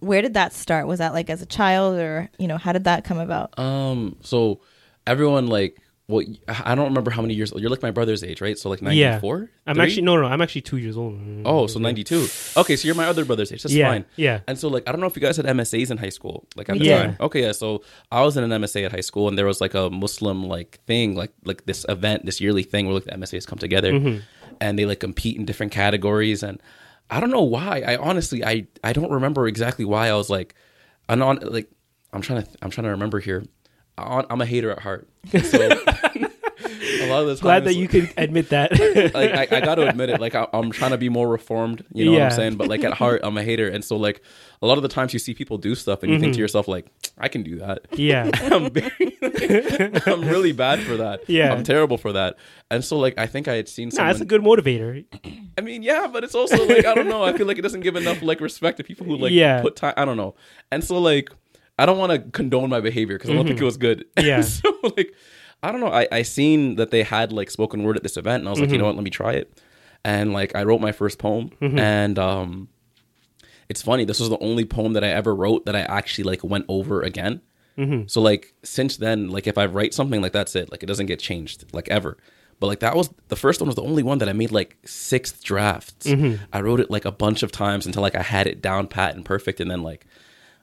where 0.00 0.22
did 0.22 0.34
that 0.34 0.52
start? 0.54 0.86
Was 0.86 0.98
that 0.98 1.12
like 1.12 1.28
as 1.28 1.42
a 1.42 1.46
child, 1.46 1.98
or 1.98 2.30
you 2.38 2.48
know, 2.48 2.56
how 2.56 2.72
did 2.72 2.84
that 2.84 3.04
come 3.04 3.18
about? 3.18 3.58
Um, 3.58 4.16
so 4.22 4.60
everyone 5.06 5.46
like, 5.46 5.78
well, 6.08 6.24
I 6.46 6.76
don't 6.76 6.84
remember 6.86 7.10
how 7.10 7.20
many 7.20 7.34
years. 7.34 7.52
old 7.52 7.60
You're 7.60 7.70
like 7.70 7.82
my 7.82 7.90
brother's 7.90 8.22
age, 8.22 8.40
right? 8.40 8.56
So 8.56 8.68
like 8.70 8.80
Yeah. 8.80 9.10
94. 9.18 9.50
I'm 9.66 9.80
actually 9.80 10.02
no, 10.02 10.16
no. 10.16 10.26
I'm 10.26 10.40
actually 10.40 10.60
two 10.60 10.76
years 10.76 10.96
old. 10.96 11.18
Oh, 11.44 11.66
so 11.66 11.80
92. 11.80 12.28
Okay, 12.56 12.76
so 12.76 12.86
you're 12.86 12.94
my 12.94 13.06
other 13.06 13.24
brother's 13.24 13.50
age. 13.50 13.64
That's 13.64 13.74
yeah, 13.74 13.88
fine. 13.90 14.04
yeah. 14.14 14.40
And 14.46 14.56
so 14.56 14.68
like 14.68 14.84
I 14.88 14.92
don't 14.92 15.00
know 15.00 15.08
if 15.08 15.16
you 15.16 15.22
guys 15.22 15.36
had 15.36 15.46
MSAs 15.46 15.90
in 15.90 15.96
high 15.98 16.10
school, 16.10 16.46
like 16.54 16.68
at 16.68 16.78
the 16.78 16.84
Yeah. 16.84 17.02
time. 17.02 17.16
Okay, 17.20 17.42
yeah. 17.42 17.50
So 17.52 17.82
I 18.12 18.22
was 18.22 18.36
in 18.36 18.44
an 18.44 18.50
MSA 18.62 18.84
at 18.86 18.92
high 18.92 19.00
school, 19.00 19.26
and 19.28 19.36
there 19.36 19.46
was 19.46 19.60
like 19.60 19.74
a 19.74 19.90
Muslim 19.90 20.44
like 20.44 20.78
thing, 20.86 21.16
like 21.16 21.32
like 21.44 21.66
this 21.66 21.84
event, 21.88 22.24
this 22.24 22.40
yearly 22.40 22.62
thing 22.62 22.86
where 22.86 22.94
like 22.94 23.04
the 23.04 23.12
MSAs 23.12 23.44
come 23.46 23.58
together, 23.58 23.92
Mm-hmm. 23.92 24.20
and 24.60 24.78
they 24.78 24.86
like 24.86 25.00
compete 25.00 25.36
in 25.36 25.44
different 25.44 25.72
categories. 25.72 26.44
And 26.44 26.60
I 27.10 27.18
don't 27.18 27.32
know 27.32 27.42
why. 27.42 27.82
I 27.84 27.96
honestly 27.96 28.44
I 28.44 28.68
I 28.84 28.92
don't 28.92 29.10
remember 29.10 29.48
exactly 29.48 29.84
why 29.84 30.06
I 30.08 30.14
was 30.14 30.30
like, 30.30 30.54
I'm 31.08 31.20
on 31.20 31.38
like 31.42 31.68
I'm 32.12 32.22
trying 32.22 32.44
to 32.44 32.48
I'm 32.62 32.70
trying 32.70 32.84
to 32.84 32.90
remember 32.90 33.18
here. 33.18 33.44
I- 33.98 34.24
I'm 34.30 34.40
a 34.40 34.46
hater 34.46 34.70
at 34.70 34.80
heart. 34.80 35.08
So 36.98 37.04
a 37.04 37.08
lot 37.10 37.22
of 37.22 37.28
the 37.28 37.38
Glad 37.42 37.64
that 37.64 37.74
you 37.74 37.86
could 37.88 38.12
admit 38.16 38.48
that. 38.48 38.70
like 39.14 39.52
I, 39.52 39.58
I 39.58 39.60
got 39.60 39.74
to 39.76 39.88
admit 39.88 40.08
it. 40.08 40.20
Like 40.20 40.34
I, 40.34 40.46
I'm 40.52 40.70
trying 40.72 40.92
to 40.92 40.98
be 40.98 41.08
more 41.08 41.28
reformed. 41.28 41.84
You 41.92 42.06
know 42.06 42.12
what 42.12 42.22
I'm 42.22 42.30
saying? 42.30 42.56
But 42.56 42.68
like 42.68 42.82
at 42.84 42.94
heart, 42.94 43.20
I'm 43.22 43.36
a 43.36 43.42
hater, 43.42 43.68
and 43.68 43.84
so 43.84 43.96
like 43.96 44.22
a 44.62 44.66
lot 44.66 44.78
of 44.78 44.82
the 44.82 44.88
times 44.88 45.12
you 45.12 45.18
see 45.18 45.34
people 45.34 45.58
do 45.58 45.74
stuff, 45.74 46.02
and 46.02 46.10
you 46.10 46.16
Mm-hmm. 46.16 46.22
think 46.24 46.34
to 46.34 46.40
yourself 46.40 46.66
like, 46.68 46.86
I 47.18 47.28
can 47.28 47.42
do 47.42 47.58
that. 47.58 47.80
yeah, 47.92 48.30
I'm 48.34 48.70
very, 48.70 50.00
I'm 50.06 50.22
really 50.22 50.52
bad 50.52 50.80
for 50.80 50.96
that. 50.96 51.28
Yeah. 51.28 51.52
I'm 51.52 51.62
terrible 51.62 51.98
for 51.98 52.12
that. 52.12 52.36
And 52.70 52.84
so 52.84 52.98
like 52.98 53.18
I 53.18 53.26
think 53.26 53.46
I 53.48 53.54
had 53.54 53.68
seen 53.68 53.88
nah, 53.88 53.96
someone. 53.96 54.08
that's 54.12 54.20
a 54.22 54.24
good 54.24 54.42
motivator. 54.42 55.04
I 55.58 55.60
mean, 55.60 55.82
yeah, 55.82 56.06
but 56.06 56.24
it's 56.24 56.34
also 56.34 56.66
like 56.66 56.86
I 56.86 56.94
don't 56.94 57.08
know. 57.08 57.22
I 57.22 57.36
feel 57.36 57.46
like 57.46 57.58
it 57.58 57.62
doesn't 57.62 57.80
give 57.80 57.96
enough 57.96 58.22
like 58.22 58.40
respect 58.40 58.78
to 58.78 58.84
people 58.84 59.06
who 59.06 59.16
like 59.18 59.32
Yeah. 59.32 59.60
put 59.62 59.76
time. 59.76 59.94
I 59.96 60.04
don't 60.04 60.16
know. 60.16 60.34
And 60.72 60.82
so 60.82 60.98
like 60.98 61.30
I 61.78 61.86
don't 61.86 61.98
want 61.98 62.12
to 62.12 62.18
condone 62.30 62.70
my 62.70 62.80
behavior 62.80 63.16
because 63.18 63.30
I 63.30 63.34
don't 63.34 63.46
think 63.46 63.60
it 63.60 63.64
was 63.64 63.76
good. 63.76 64.04
Mm-hmm. 64.16 64.26
Yeah. 64.26 64.40
so 64.40 64.72
like 64.96 65.12
I 65.62 65.72
don't 65.72 65.80
know. 65.80 65.92
I 65.92 66.06
I 66.12 66.22
seen 66.22 66.76
that 66.76 66.90
they 66.90 67.02
had 67.02 67.32
like 67.32 67.50
spoken 67.50 67.82
word 67.82 67.96
at 67.96 68.02
this 68.02 68.16
event, 68.16 68.40
and 68.42 68.48
I 68.48 68.50
was 68.50 68.60
like, 68.60 68.70
you 68.70 68.78
know 68.78 68.84
Mm-hmm. 68.84 68.88
what? 68.88 68.96
Let 68.96 69.04
me 69.04 69.10
try 69.10 69.32
it. 69.32 69.60
And 70.04 70.32
like 70.32 70.54
I 70.56 70.62
wrote 70.64 70.80
my 70.80 70.92
first 70.92 71.18
poem, 71.18 71.50
and 71.60 72.18
um, 72.18 72.68
it's 73.68 73.82
funny. 73.82 74.04
This 74.04 74.20
was 74.20 74.28
the 74.28 74.38
only 74.38 74.64
poem 74.64 74.92
that 74.92 75.02
I 75.04 75.08
ever 75.08 75.34
wrote 75.34 75.66
that 75.66 75.74
I 75.74 75.80
actually 75.80 76.24
like 76.24 76.44
went 76.44 76.64
over 76.68 77.02
again. 77.02 77.40
Mm-hmm. 77.76 78.06
So 78.06 78.20
like 78.22 78.54
since 78.62 78.96
then, 78.96 79.28
like 79.28 79.46
if 79.46 79.58
I 79.58 79.66
write 79.66 79.92
something, 79.94 80.22
like 80.22 80.32
that's 80.32 80.54
it. 80.56 80.70
Like 80.70 80.82
it 80.82 80.86
doesn't 80.86 81.06
get 81.06 81.18
changed, 81.18 81.64
like 81.74 81.88
ever. 81.88 82.16
But 82.58 82.68
like 82.68 82.80
that 82.80 82.96
was 82.96 83.10
the 83.28 83.36
first 83.36 83.60
one 83.60 83.66
was 83.66 83.74
the 83.76 83.82
only 83.82 84.02
one 84.02 84.18
that 84.18 84.28
I 84.30 84.32
made 84.32 84.50
like 84.52 84.78
six 84.86 85.32
drafts. 85.40 86.06
Mm-hmm. 86.06 86.42
I 86.52 86.60
wrote 86.62 86.80
it 86.80 86.90
like 86.90 87.04
a 87.04 87.12
bunch 87.12 87.42
of 87.42 87.52
times 87.52 87.84
until 87.84 88.00
like 88.02 88.14
I 88.14 88.22
had 88.22 88.46
it 88.46 88.62
down 88.62 88.86
pat 88.86 89.14
and 89.14 89.24
perfect, 89.24 89.60
and 89.60 89.70
then 89.70 89.82
like 89.82 90.06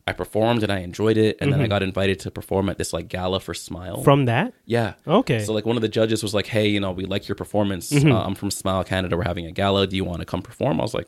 I 0.05 0.11
performed 0.11 0.63
and 0.63 0.71
I 0.71 0.79
enjoyed 0.79 1.15
it, 1.15 1.37
and 1.39 1.53
then 1.53 1.61
I 1.61 1.67
got 1.67 1.81
invited 1.81 2.19
to 2.21 2.31
perform 2.31 2.67
at 2.67 2.77
this 2.77 2.91
like 2.91 3.07
gala 3.07 3.39
for 3.39 3.53
Smile. 3.53 3.95
Mm-hmm. 3.95 4.03
From 4.03 4.25
that, 4.25 4.53
yeah. 4.65 4.95
Okay. 5.07 5.39
So 5.39 5.53
like 5.53 5.65
one 5.65 5.77
of 5.77 5.81
the 5.81 5.87
judges 5.87 6.21
was 6.21 6.33
like, 6.33 6.47
"Hey, 6.47 6.67
you 6.67 6.81
know, 6.81 6.91
we 6.91 7.05
like 7.05 7.27
your 7.27 7.35
performance. 7.35 7.89
Mm-hmm. 7.89 8.11
Uh, 8.11 8.21
I'm 8.21 8.35
from 8.35 8.51
Smile 8.51 8.83
Canada. 8.83 9.15
We're 9.15 9.23
having 9.23 9.45
a 9.45 9.51
gala. 9.51 9.87
Do 9.87 9.95
you 9.95 10.03
want 10.03 10.19
to 10.19 10.25
come 10.25 10.41
perform?" 10.41 10.81
I 10.81 10.83
was 10.83 10.93
like, 10.93 11.07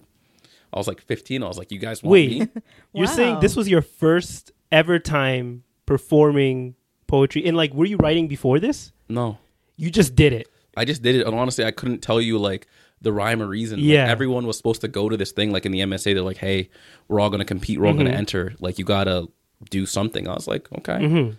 I 0.71 0.77
was 0.77 0.87
like 0.87 1.01
15. 1.01 1.43
I 1.43 1.47
was 1.47 1.57
like, 1.57 1.71
"You 1.71 1.79
guys 1.79 2.03
want 2.03 2.11
wait, 2.11 2.39
me?" 2.39 2.47
you're 2.93 3.07
saying 3.07 3.41
this 3.41 3.57
was 3.57 3.67
your 3.67 3.81
first 3.81 4.53
ever 4.71 4.97
time 4.97 5.63
performing 5.85 6.75
poetry, 7.07 7.45
and 7.45 7.57
like, 7.57 7.73
were 7.73 7.85
you 7.85 7.97
writing 7.97 8.29
before 8.29 8.59
this? 8.59 8.93
No. 9.09 9.39
You 9.75 9.89
just 9.89 10.15
did 10.15 10.31
it. 10.31 10.47
I 10.77 10.85
just 10.85 11.01
did 11.01 11.15
it, 11.15 11.27
and 11.27 11.35
honestly, 11.35 11.65
I 11.65 11.71
couldn't 11.71 12.01
tell 12.01 12.21
you 12.21 12.37
like 12.37 12.67
the 13.05 13.13
rhyme 13.13 13.41
or 13.41 13.47
reason. 13.47 13.79
Like, 13.79 13.87
Yeah. 13.87 14.07
everyone 14.09 14.45
was 14.45 14.57
supposed 14.57 14.81
to 14.81 14.89
go 14.89 15.07
to 15.07 15.15
this 15.15 15.31
thing, 15.31 15.51
like 15.53 15.65
in 15.65 15.71
the 15.71 15.79
MSA. 15.79 16.13
They're 16.13 16.21
like, 16.21 16.37
"Hey, 16.37 16.69
we're 17.07 17.21
all 17.21 17.29
gonna 17.29 17.45
compete. 17.45 17.79
We're 17.79 17.85
all 17.87 17.93
Mm-hmm. 17.93 18.03
gonna 18.05 18.17
enter. 18.17 18.53
Like, 18.59 18.77
you 18.77 18.83
gotta 18.85 19.27
do 19.69 19.85
something." 19.85 20.27
I 20.27 20.33
was 20.33 20.47
like, 20.47 20.67
"Okay." 20.79 20.93
Mm-hmm. 20.99 21.31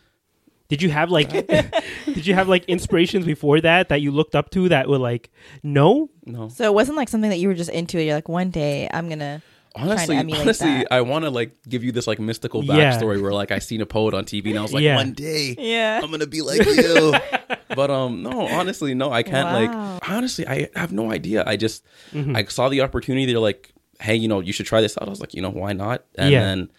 Did 0.69 0.83
you 0.83 0.91
have 0.91 1.11
like, 1.13 1.31
did 2.07 2.27
you 2.27 2.35
have 2.35 2.49
like 2.49 2.65
inspirations 2.65 3.25
before 3.27 3.61
that 3.61 3.89
that 3.91 4.01
you 4.01 4.11
looked 4.11 4.35
up 4.35 4.51
to 4.51 4.69
that 4.71 4.89
were 4.89 4.99
like, 4.99 5.31
no, 5.63 6.11
No, 6.25 6.49
So 6.49 6.65
it 6.65 6.75
wasn't 6.75 6.97
like 6.97 7.09
something 7.09 7.31
that 7.31 7.39
you 7.39 7.47
were 7.49 7.55
just 7.55 7.71
into. 7.71 8.03
You're 8.03 8.15
like, 8.17 8.29
one 8.29 8.51
day 8.51 8.89
I'm 8.93 9.09
gonna. 9.09 9.43
Honestly, 9.77 10.17
emulate 10.17 10.43
honestly, 10.43 10.67
that. 10.69 10.89
I 10.93 11.01
want 11.03 11.25
to 11.25 11.31
like 11.31 11.53
give 11.69 11.85
you 11.85 11.93
this 11.93 12.07
like 12.07 12.19
mystical 12.19 12.65
Yeah. 12.65 12.75
backstory 12.93 13.21
where 13.21 13.33
like 13.33 13.51
I 13.51 13.59
seen 13.59 13.81
a 13.81 13.87
poet 13.87 14.15
on 14.15 14.25
TV, 14.25 14.51
and 14.51 14.59
I 14.59 14.63
was 14.63 14.73
like, 14.73 14.83
Yeah. 14.83 14.97
"One 14.97 15.13
day, 15.13 15.55
Yeah. 15.59 16.01
I'm 16.03 16.11
gonna 16.11 16.27
be 16.27 16.43
like 16.43 16.65
you." 16.65 17.15
but 17.75 17.91
um, 17.91 18.23
no, 18.23 18.47
honestly, 18.49 18.95
no, 18.95 19.13
I 19.13 19.23
can't. 19.23 19.47
Wow. 19.73 19.93
Like, 19.99 20.09
honestly, 20.11 20.47
I 20.47 20.69
have 20.75 20.93
no 20.93 21.13
idea. 21.13 21.45
I 21.47 21.57
just 21.57 21.85
Mm-hmm. 22.13 22.37
I 22.37 22.45
saw 22.45 22.69
the 22.69 22.81
opportunity. 22.81 23.27
They're 23.27 23.39
like, 23.39 23.73
"Hey, 24.01 24.15
you 24.17 24.29
know, 24.29 24.41
you 24.41 24.53
should 24.53 24.67
try 24.67 24.81
this 24.81 24.97
out." 24.99 25.07
I 25.07 25.11
was 25.11 25.21
like, 25.21 25.35
"You 25.35 25.43
know, 25.43 25.51
why 25.51 25.73
not?" 25.73 26.05
And 26.17 26.31
Yeah. 26.31 26.41
then 26.43 26.71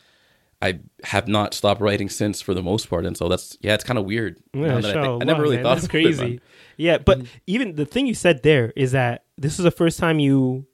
I 0.62 0.80
have 1.04 1.28
not 1.28 1.54
stopped 1.54 1.82
writing 1.82 2.10
since 2.10 2.42
for 2.42 2.54
the 2.56 2.64
most 2.64 2.90
part, 2.90 3.06
and 3.06 3.16
so 3.16 3.28
that's 3.30 3.58
yeah, 3.62 3.74
it's 3.76 3.84
kind 3.84 4.00
of 4.00 4.06
weird. 4.06 4.38
Yeah, 4.54 4.62
now 4.68 4.82
that 4.82 4.98
I, 4.98 5.02
think- 5.04 5.22
I 5.22 5.26
never 5.26 5.40
Wow, 5.40 5.44
really 5.44 5.56
man, 5.58 5.64
thought 5.66 5.76
that's 5.76 5.86
about 5.86 5.96
it, 6.00 6.04
crazy. 6.04 6.22
man. 6.22 6.32
Mm-hmm. 6.32 6.44
yeah, 6.78 6.98
but 6.98 7.22
even 7.46 7.76
the 7.76 7.86
thing 7.86 8.08
you 8.08 8.16
said 8.16 8.42
there 8.44 8.74
is 8.76 8.92
that 8.94 9.26
this 9.38 9.60
is 9.60 9.64
the 9.64 9.72
first 9.72 10.00
time 10.00 10.18
you, 10.20 10.66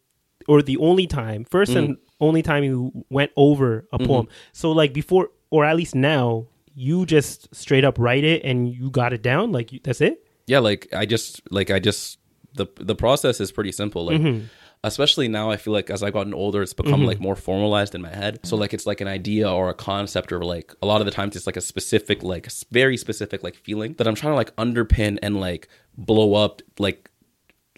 or 0.48 0.62
the 0.62 0.78
only 0.78 1.06
time, 1.08 1.44
1st 1.46 1.68
Mm-hmm. 1.68 1.78
and 1.78 1.98
only 2.24 2.42
time 2.42 2.64
you 2.64 2.92
went 3.10 3.32
over 3.36 3.86
a 3.92 4.00
poem. 4.00 4.28
So 4.54 4.72
like 4.72 4.92
before, 4.94 5.30
or 5.50 5.66
at 5.66 5.76
least 5.76 5.94
now, 5.96 6.48
you 6.76 7.06
just 7.06 7.54
straight 7.54 7.86
up 7.86 8.00
write 8.00 8.24
it 8.24 8.44
and 8.44 8.68
you 8.68 8.90
got 8.90 9.14
it 9.14 9.22
down. 9.22 9.52
Like 9.52 9.72
you, 9.74 9.80
that's 9.84 10.02
it. 10.02 10.16
yeah 10.48 10.60
like 10.70 10.82
i 11.02 11.06
just 11.06 11.42
like 11.58 11.70
i 11.72 11.80
just 11.90 12.20
the 12.60 12.66
the 12.90 12.96
process 12.96 13.40
is 13.40 13.50
pretty 13.58 13.72
simple 13.72 14.02
like 14.10 14.20
Mm-hmm. 14.22 14.46
especially 14.84 15.28
now 15.40 15.46
i 15.56 15.58
feel 15.64 15.74
like 15.80 15.90
as 15.96 16.02
i've 16.04 16.14
gotten 16.20 16.34
older 16.34 16.62
it's 16.66 16.74
become 16.74 17.02
like 17.12 17.20
more 17.28 17.36
formalized 17.48 17.94
in 17.98 18.02
my 18.02 18.14
head 18.22 18.34
so 18.44 18.54
like 18.64 18.74
it's 18.76 18.86
like 18.92 19.00
an 19.06 19.08
idea 19.20 19.48
or 19.60 19.70
a 19.70 19.74
concept 19.92 20.32
or 20.36 20.42
like 20.56 20.68
a 20.82 20.86
lot 20.92 21.00
of 21.02 21.06
the 21.10 21.16
times 21.20 21.36
it's 21.38 21.48
like 21.52 21.56
a 21.64 21.66
specific 21.74 22.18
like 22.34 22.46
very 22.80 22.98
specific 23.06 23.40
like 23.48 23.56
feeling 23.68 23.94
that 23.98 24.06
i'm 24.08 24.16
trying 24.22 24.34
to 24.34 24.40
like 24.44 24.54
underpin 24.66 25.18
and 25.26 25.40
like 25.48 25.64
blow 25.98 26.30
up 26.46 26.62
like 26.80 27.10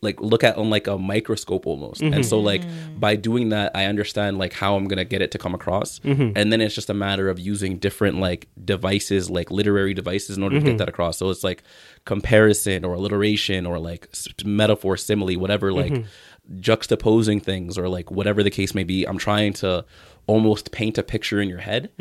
like 0.06 0.22
look 0.22 0.44
at 0.44 0.56
on 0.58 0.70
like 0.70 0.88
a 0.88 0.98
microscope 0.98 1.68
almost. 1.68 2.02
And 2.02 2.26
so 2.26 2.40
like 2.40 2.62
mm. 2.62 3.00
by 3.00 3.16
doing 3.16 3.50
that 3.50 3.72
i 3.76 3.86
understand 3.86 4.38
like 4.38 4.54
how 4.54 4.76
i'm 4.76 4.88
gonna 4.88 5.04
get 5.04 5.22
it 5.22 5.32
to 5.32 5.38
come 5.38 5.54
across. 5.54 6.00
Mm-hmm. 6.00 6.32
And 6.38 6.54
then 6.54 6.62
it's 6.62 6.76
just 6.76 6.90
a 6.90 6.94
matter 6.94 7.28
of 7.30 7.40
using 7.40 7.78
different 7.78 8.20
like 8.20 8.48
devices 8.64 9.30
like 9.30 9.52
literary 9.52 9.94
devices 9.94 10.38
in 10.38 10.44
order 10.44 10.56
to 10.56 10.62
get 10.62 10.70
mm-hmm. 10.70 10.78
that 10.78 10.90
across. 10.90 11.18
So 11.18 11.30
it's 11.30 11.44
like 11.44 11.64
comparison 12.06 12.86
or 12.86 12.94
alliteration 12.94 13.66
or 13.66 13.80
like 13.80 14.08
metaphor 14.46 14.96
simile 14.96 15.34
whatever 15.40 15.74
like 15.74 15.92
mm-hmm. 15.92 16.60
juxtaposing 16.60 17.42
things 17.42 17.78
or 17.78 17.90
like 17.90 18.12
whatever 18.12 18.44
the 18.44 18.52
case 18.52 18.74
may 18.74 18.84
be. 18.84 19.06
I'm 19.06 19.18
trying 19.18 19.54
to 19.54 19.84
almost 20.28 20.72
paint 20.72 20.98
a 20.98 21.04
picture 21.04 21.40
in 21.40 21.48
your 21.50 21.60
head. 21.60 21.92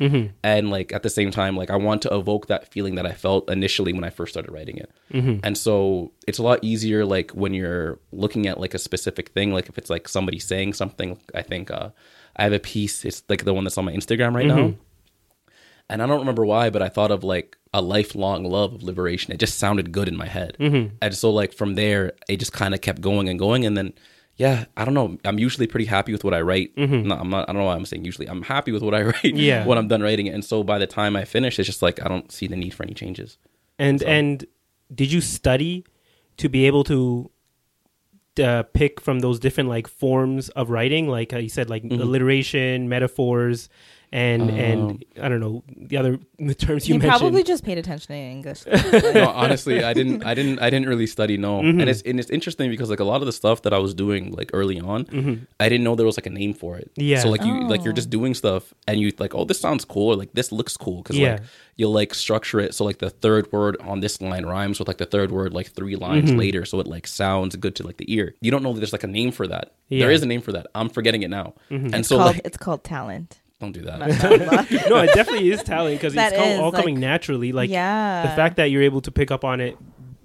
And 0.42 0.70
like 0.70 0.92
at 0.92 1.02
the 1.02 1.10
same 1.10 1.30
time 1.30 1.56
like 1.56 1.70
i 1.70 1.76
want 1.76 2.00
to 2.02 2.14
evoke 2.14 2.46
that 2.46 2.72
feeling 2.72 2.94
that 2.94 3.04
i 3.06 3.12
felt 3.12 3.50
initially 3.50 3.92
when 3.92 4.02
i 4.04 4.10
first 4.10 4.32
started 4.32 4.50
writing 4.50 4.78
it. 4.78 4.90
And 5.44 5.56
so 5.58 6.12
it's 6.26 6.38
a 6.38 6.42
lot 6.42 6.58
easier 6.62 7.04
like 7.04 7.30
when 7.32 7.52
you're 7.54 7.98
looking 8.12 8.46
at 8.46 8.58
like 8.58 8.72
a 8.74 8.78
specific 8.78 9.28
thing. 9.30 9.52
Like 9.52 9.68
if 9.68 9.76
it's 9.78 9.90
like 9.90 10.08
somebody 10.08 10.38
saying 10.38 10.72
something 10.74 11.18
i 11.34 11.42
think 11.42 11.70
uh 11.70 11.90
i 12.36 12.42
have 12.44 12.52
a 12.52 12.58
piece 12.58 13.04
it's 13.04 13.22
like 13.28 13.44
the 13.44 13.52
one 13.54 13.64
that's 13.64 13.76
on 13.78 13.84
my 13.84 13.92
instagram 13.92 14.34
right 14.34 14.46
now. 14.46 14.74
And 15.90 16.02
I 16.02 16.06
don't 16.06 16.20
remember 16.20 16.46
why, 16.46 16.70
but 16.70 16.80
I 16.80 16.88
thought 16.88 17.10
of 17.10 17.22
like 17.24 17.58
a 17.74 17.82
lifelong 17.82 18.44
love 18.44 18.72
of 18.74 18.82
liberation. 18.82 19.34
It 19.34 19.38
just 19.38 19.58
sounded 19.58 19.92
good 19.92 20.08
in 20.08 20.16
my 20.16 20.26
head, 20.26 20.56
Mm-hmm. 20.58 20.96
and 21.02 21.14
so 21.14 21.30
like 21.30 21.52
from 21.52 21.74
there, 21.74 22.12
it 22.26 22.38
just 22.38 22.54
kind 22.54 22.72
of 22.74 22.80
kept 22.80 23.02
going 23.02 23.28
and 23.28 23.38
going, 23.38 23.66
and 23.66 23.76
then 23.76 23.92
yeah, 24.36 24.64
I 24.76 24.84
don't 24.84 24.94
know. 24.94 25.16
I'm 25.24 25.38
usually 25.38 25.66
pretty 25.66 25.86
happy 25.86 26.12
with 26.12 26.24
what 26.24 26.34
I 26.34 26.40
write. 26.40 26.76
No, 26.76 27.14
I'm 27.16 27.30
not. 27.30 27.48
I 27.48 27.52
don't 27.52 27.60
know 27.60 27.66
why 27.66 27.74
I'm 27.76 27.86
saying 27.86 28.04
usually. 28.04 28.26
I'm 28.28 28.42
happy 28.42 28.72
with 28.72 28.82
what 28.82 28.94
I 28.94 29.02
write. 29.10 29.14
Mm-hmm. 29.22 29.36
Yeah. 29.36 29.64
when 29.66 29.78
I'm 29.78 29.88
done 29.88 30.02
writing 30.02 30.26
it, 30.26 30.34
and 30.34 30.44
so 30.44 30.62
by 30.64 30.78
the 30.78 30.86
time 30.86 31.14
I 31.16 31.24
finish, 31.24 31.58
it's 31.58 31.66
just 31.66 31.82
like 31.82 32.04
I 32.04 32.08
don't 32.08 32.30
see 32.32 32.46
the 32.46 32.56
need 32.56 32.74
for 32.74 32.82
any 32.82 32.94
changes. 32.94 33.38
And 33.78 34.02
and 34.02 34.44
did 34.94 35.12
you 35.12 35.20
study 35.20 35.84
to 36.36 36.48
be 36.48 36.66
able 36.66 36.84
to 36.84 37.30
uh, 38.42 38.64
pick 38.72 39.00
from 39.00 39.20
those 39.20 39.38
different 39.38 39.68
like 39.68 39.86
forms 39.86 40.48
of 40.50 40.68
writing, 40.70 41.08
like 41.08 41.32
uh, 41.32 41.38
you 41.38 41.48
said, 41.48 41.70
like 41.70 41.84
Mm-hmm. 41.84 42.00
alliteration, 42.02 42.88
metaphors, 42.88 43.68
and 44.14 44.48
and 44.48 45.04
I 45.20 45.28
don't 45.28 45.40
know 45.40 45.64
the 45.76 45.96
other 45.96 46.18
the 46.38 46.54
terms 46.54 46.88
you 46.88 46.94
he 46.94 46.98
mentioned. 46.98 47.18
probably 47.20 47.42
just 47.42 47.64
paid 47.64 47.78
attention 47.78 48.14
in 48.14 48.30
English. 48.36 48.64
no, 49.18 49.28
honestly, 49.34 49.82
I 49.82 49.92
didn't, 49.92 50.24
I 50.24 50.34
didn't, 50.34 50.60
I 50.60 50.70
didn't 50.70 50.88
really 50.88 51.08
study. 51.08 51.36
No, 51.36 51.60
Mm-hmm. 51.60 51.80
and 51.80 51.90
it's 51.90 52.02
and 52.02 52.20
it's 52.20 52.30
interesting 52.30 52.70
because 52.70 52.90
like 52.90 53.00
a 53.00 53.04
lot 53.12 53.20
of 53.22 53.26
the 53.26 53.32
stuff 53.32 53.62
that 53.62 53.72
I 53.74 53.78
was 53.78 53.92
doing 53.92 54.30
like 54.30 54.50
early 54.52 54.78
on, 54.80 55.46
I 55.58 55.68
didn't 55.68 55.84
know 55.84 55.94
there 55.96 56.06
was 56.06 56.16
like 56.16 56.26
a 56.26 56.30
name 56.30 56.54
for 56.54 56.76
it. 56.78 56.90
Mm-hmm. 56.94 57.08
Yeah. 57.10 57.20
So 57.22 57.28
like 57.28 57.42
you 57.44 57.66
like 57.68 57.82
you're 57.84 57.92
Oh. 57.92 58.02
just 58.02 58.10
doing 58.10 58.34
stuff 58.34 58.72
and 58.86 59.00
you 59.00 59.12
like 59.18 59.34
oh 59.34 59.44
this 59.44 59.58
sounds 59.60 59.84
cool 59.84 60.08
or 60.12 60.16
like 60.16 60.32
this 60.32 60.52
looks 60.52 60.76
cool 60.76 61.02
because 61.02 61.18
Yeah. 61.18 61.32
like 61.32 61.42
you'll 61.76 61.92
like 61.92 62.14
structure 62.14 62.60
it 62.60 62.72
so 62.72 62.84
like 62.84 62.98
the 62.98 63.10
third 63.10 63.50
word 63.52 63.76
on 63.80 63.98
this 63.98 64.20
line 64.20 64.46
rhymes 64.46 64.78
with 64.78 64.86
like 64.86 64.98
the 64.98 65.06
third 65.06 65.32
word 65.32 65.52
like 65.52 65.72
three 65.72 65.96
lines 65.96 66.30
Mm-hmm. 66.30 66.38
later 66.38 66.64
so 66.64 66.78
it 66.78 66.86
like 66.86 67.06
sounds 67.08 67.56
good 67.56 67.74
to 67.76 67.82
like 67.84 67.96
the 67.96 68.06
ear. 68.14 68.34
You 68.40 68.52
don't 68.52 68.62
know 68.62 68.72
that 68.72 68.78
there's 68.80 68.92
like 68.92 69.02
a 69.02 69.08
name 69.20 69.32
for 69.32 69.46
that. 69.48 69.72
Yeah. 69.88 69.96
Mm-hmm. 69.96 70.00
There 70.02 70.10
is 70.12 70.22
a 70.22 70.26
name 70.26 70.40
for 70.40 70.52
that. 70.52 70.66
I'm 70.74 70.88
forgetting 70.88 71.22
it 71.22 71.30
now. 71.30 71.54
And 71.70 71.92
It's 71.94 72.08
so 72.08 72.18
called 72.18 72.34
like 72.36 72.42
it's 72.44 72.56
called 72.56 72.84
talent. 72.84 73.40
Don't 73.60 73.72
do 73.72 73.82
that. 73.82 73.98
No, 74.90 74.96
it 74.98 75.14
definitely 75.14 75.50
is 75.50 75.62
talent 75.62 75.98
because 76.00 76.12
it's 76.14 76.16
That 76.16 76.34
all, 76.38 76.44
is, 76.46 76.58
all 76.60 76.70
like- 76.70 76.82
coming 76.82 77.00
naturally. 77.00 77.52
Like 77.52 77.70
yeah, 77.70 78.22
the 78.22 78.28
fact 78.36 78.56
that 78.56 78.66
you're 78.70 78.82
able 78.82 79.00
to 79.02 79.10
pick 79.10 79.30
up 79.30 79.44
on 79.44 79.60
it 79.60 79.76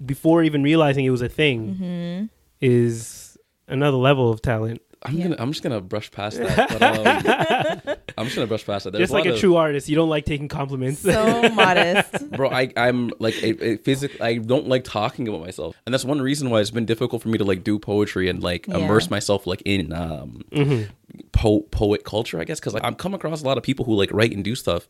before 0.04 0.42
even 0.42 0.62
realizing 0.62 1.04
it 1.04 1.10
was 1.10 1.22
a 1.22 1.28
thing 1.28 1.74
Mm-hmm. 1.74 2.26
is 2.60 3.36
another 3.68 3.96
level 3.96 4.30
of 4.30 4.42
talent. 4.42 4.80
I'm 5.02 5.14
Yeah. 5.16 5.22
gonna 5.24 5.36
I'm 5.38 5.50
just 5.52 5.62
gonna 5.62 5.80
brush 5.80 6.10
past 6.10 6.36
that. 6.38 6.68
But, 6.68 6.82
um, 7.88 7.96
I'm 8.18 8.24
just 8.26 8.36
gonna 8.36 8.46
brush 8.46 8.66
past 8.66 8.84
that. 8.84 8.90
There's 8.92 9.04
Just 9.04 9.12
like 9.12 9.24
lot 9.24 9.30
a 9.30 9.34
of- 9.34 9.40
true 9.40 9.56
artist, 9.56 9.88
you 9.88 9.96
don't 9.96 10.10
like 10.10 10.26
taking 10.26 10.48
compliments. 10.48 11.00
so 11.00 11.48
modest. 11.54 12.30
bro 12.32 12.50
i 12.50 12.70
i'm 12.76 13.10
like 13.18 13.34
it, 13.42 13.60
it 13.62 13.84
physically 13.84 14.20
i 14.20 14.36
don't 14.36 14.68
like 14.68 14.84
talking 14.84 15.26
about 15.26 15.40
myself 15.40 15.74
and 15.86 15.92
that's 15.92 16.04
one 16.04 16.20
reason 16.20 16.48
why 16.50 16.60
it's 16.60 16.70
been 16.70 16.84
difficult 16.84 17.22
for 17.22 17.28
me 17.28 17.38
to 17.38 17.44
like 17.44 17.64
do 17.64 17.78
poetry 17.78 18.28
and 18.28 18.42
like 18.42 18.66
Yeah. 18.66 18.78
immerse 18.78 19.10
myself 19.10 19.46
like 19.46 19.62
in 19.64 19.92
um 19.92 20.42
Mm-hmm. 20.52 20.90
po- 21.32 21.62
poet 21.70 22.04
culture 22.04 22.38
i 22.40 22.44
guess 22.44 22.60
because 22.60 22.74
like, 22.74 22.84
i've 22.84 22.98
come 22.98 23.14
across 23.14 23.42
a 23.42 23.46
lot 23.46 23.56
of 23.58 23.64
people 23.64 23.84
who 23.84 23.94
like 23.94 24.10
write 24.12 24.32
and 24.32 24.44
do 24.44 24.54
stuff 24.54 24.88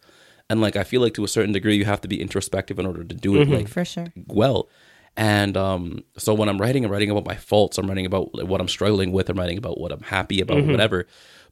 and 0.50 0.61
like 0.61 0.75
i 0.76 0.83
feel 0.85 1.00
like 1.00 1.14
to 1.14 1.25
a 1.25 1.29
certain 1.29 1.52
degree 1.52 1.76
you 1.76 1.85
have 1.85 2.00
to 2.00 2.09
be 2.09 2.21
introspective 2.21 2.79
in 2.79 2.87
order 2.87 3.05
to 3.05 3.14
do 3.14 3.37
it 3.37 3.45
Mm-hmm. 3.45 3.55
like 3.55 3.69
For 3.69 3.85
sure. 3.85 4.12
well 4.26 4.69
and 5.17 5.57
um 5.57 6.02
so 6.17 6.33
when 6.35 6.49
i'm 6.49 6.61
writing 6.61 6.85
i'm 6.85 6.90
writing 6.90 7.11
about 7.11 7.26
my 7.26 7.35
faults 7.37 7.79
i'm 7.79 7.87
writing 7.88 8.07
about 8.07 8.33
what 8.47 8.61
i'm 8.61 8.69
struggling 8.69 9.12
with 9.12 9.29
i'm 9.29 9.38
writing 9.38 9.59
about 9.59 9.79
what 9.81 9.93
i'm 9.93 10.02
happy 10.02 10.40
about 10.40 10.64
whatever 10.64 11.07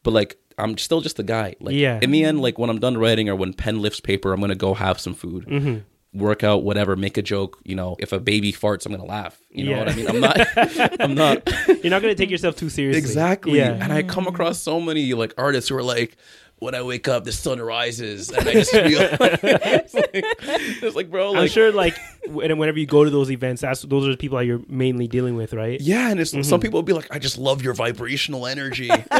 but 0.05 0.12
like 0.12 0.37
i'm 0.59 0.79
still 0.79 1.00
just 1.00 1.19
a 1.19 1.23
guy 1.25 1.55
like 1.61 1.75
Mm-hmm. 1.75 1.81
Yeah. 1.81 1.99
in 2.03 2.11
the 2.12 2.25
end 2.25 2.41
like 2.41 2.59
when 2.59 2.71
i'm 2.71 2.79
done 2.79 2.97
writing 2.97 3.29
or 3.29 3.35
when 3.37 3.53
pen 3.53 3.81
lifts 3.83 4.00
paper 4.00 4.33
i'm 4.33 4.41
gonna 4.41 4.55
go 4.55 4.75
have 4.75 4.99
some 5.00 5.12
food 5.15 5.47
Mm-hmm. 5.47 6.19
work 6.19 6.43
out 6.45 6.62
whatever 6.62 6.95
make 6.97 7.19
a 7.19 7.23
joke 7.23 7.59
you 7.65 7.75
know 7.75 7.97
if 7.99 8.12
a 8.12 8.21
baby 8.21 8.53
farts 8.53 8.87
i'm 8.87 8.93
gonna 8.93 9.05
laugh 9.05 9.38
you 9.50 9.65
know 9.65 9.71
Yeah. 9.73 9.79
what 9.81 9.88
i 9.88 9.95
mean 9.95 10.09
i'm 10.09 10.21
not 10.21 11.00
i'm 11.00 11.15
not 11.15 11.43
You're 11.69 11.91
not 11.91 12.00
going 12.03 12.15
to 12.15 12.21
take 12.23 12.31
yourself 12.31 12.57
too 12.57 12.71
seriously. 12.71 12.99
exactly 12.99 13.59
Yeah. 13.59 13.73
and 13.83 13.93
i 13.93 14.03
come 14.03 14.27
across 14.27 14.61
so 14.61 14.81
many 14.81 15.12
like 15.15 15.35
artists 15.37 15.69
who 15.69 15.77
are 15.77 15.83
like 15.83 16.17
when 16.61 16.75
I 16.75 16.83
wake 16.83 17.07
up, 17.09 17.25
the 17.25 17.33
sun 17.33 17.61
rises, 17.61 18.31
and 18.31 18.49
I 18.49 18.53
just 18.53 18.71
feel 18.73 18.83
it's, 19.00 19.95
like, 19.95 20.11
it's 20.12 20.97
like, 20.97 21.11
bro, 21.11 21.31
I'm 21.31 21.37
like, 21.37 21.50
sure, 21.50 21.71
like, 21.73 21.97
when- 22.29 22.57
whenever 22.59 22.79
you 22.79 22.87
go 22.87 23.05
to 23.05 23.11
those 23.11 23.31
events, 23.31 23.62
that's 23.62 23.83
those 23.83 24.07
are 24.07 24.11
the 24.11 24.17
people 24.17 24.38
that 24.38 24.45
you're 24.45 24.61
mainly 24.69 25.07
dealing 25.09 25.37
with, 25.37 25.53
right? 25.53 25.81
Yeah, 25.81 26.11
and 26.11 26.19
it's 26.21 26.33
Mm-hmm. 26.33 26.43
some 26.43 26.61
people 26.61 26.79
will 26.79 26.83
be 26.85 26.93
like, 26.93 27.09
"I 27.15 27.19
just 27.19 27.38
love 27.38 27.62
your 27.62 27.75
vibrational 27.75 28.47
energy." 28.47 28.88
it's, 28.93 29.11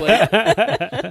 like, 0.00 0.28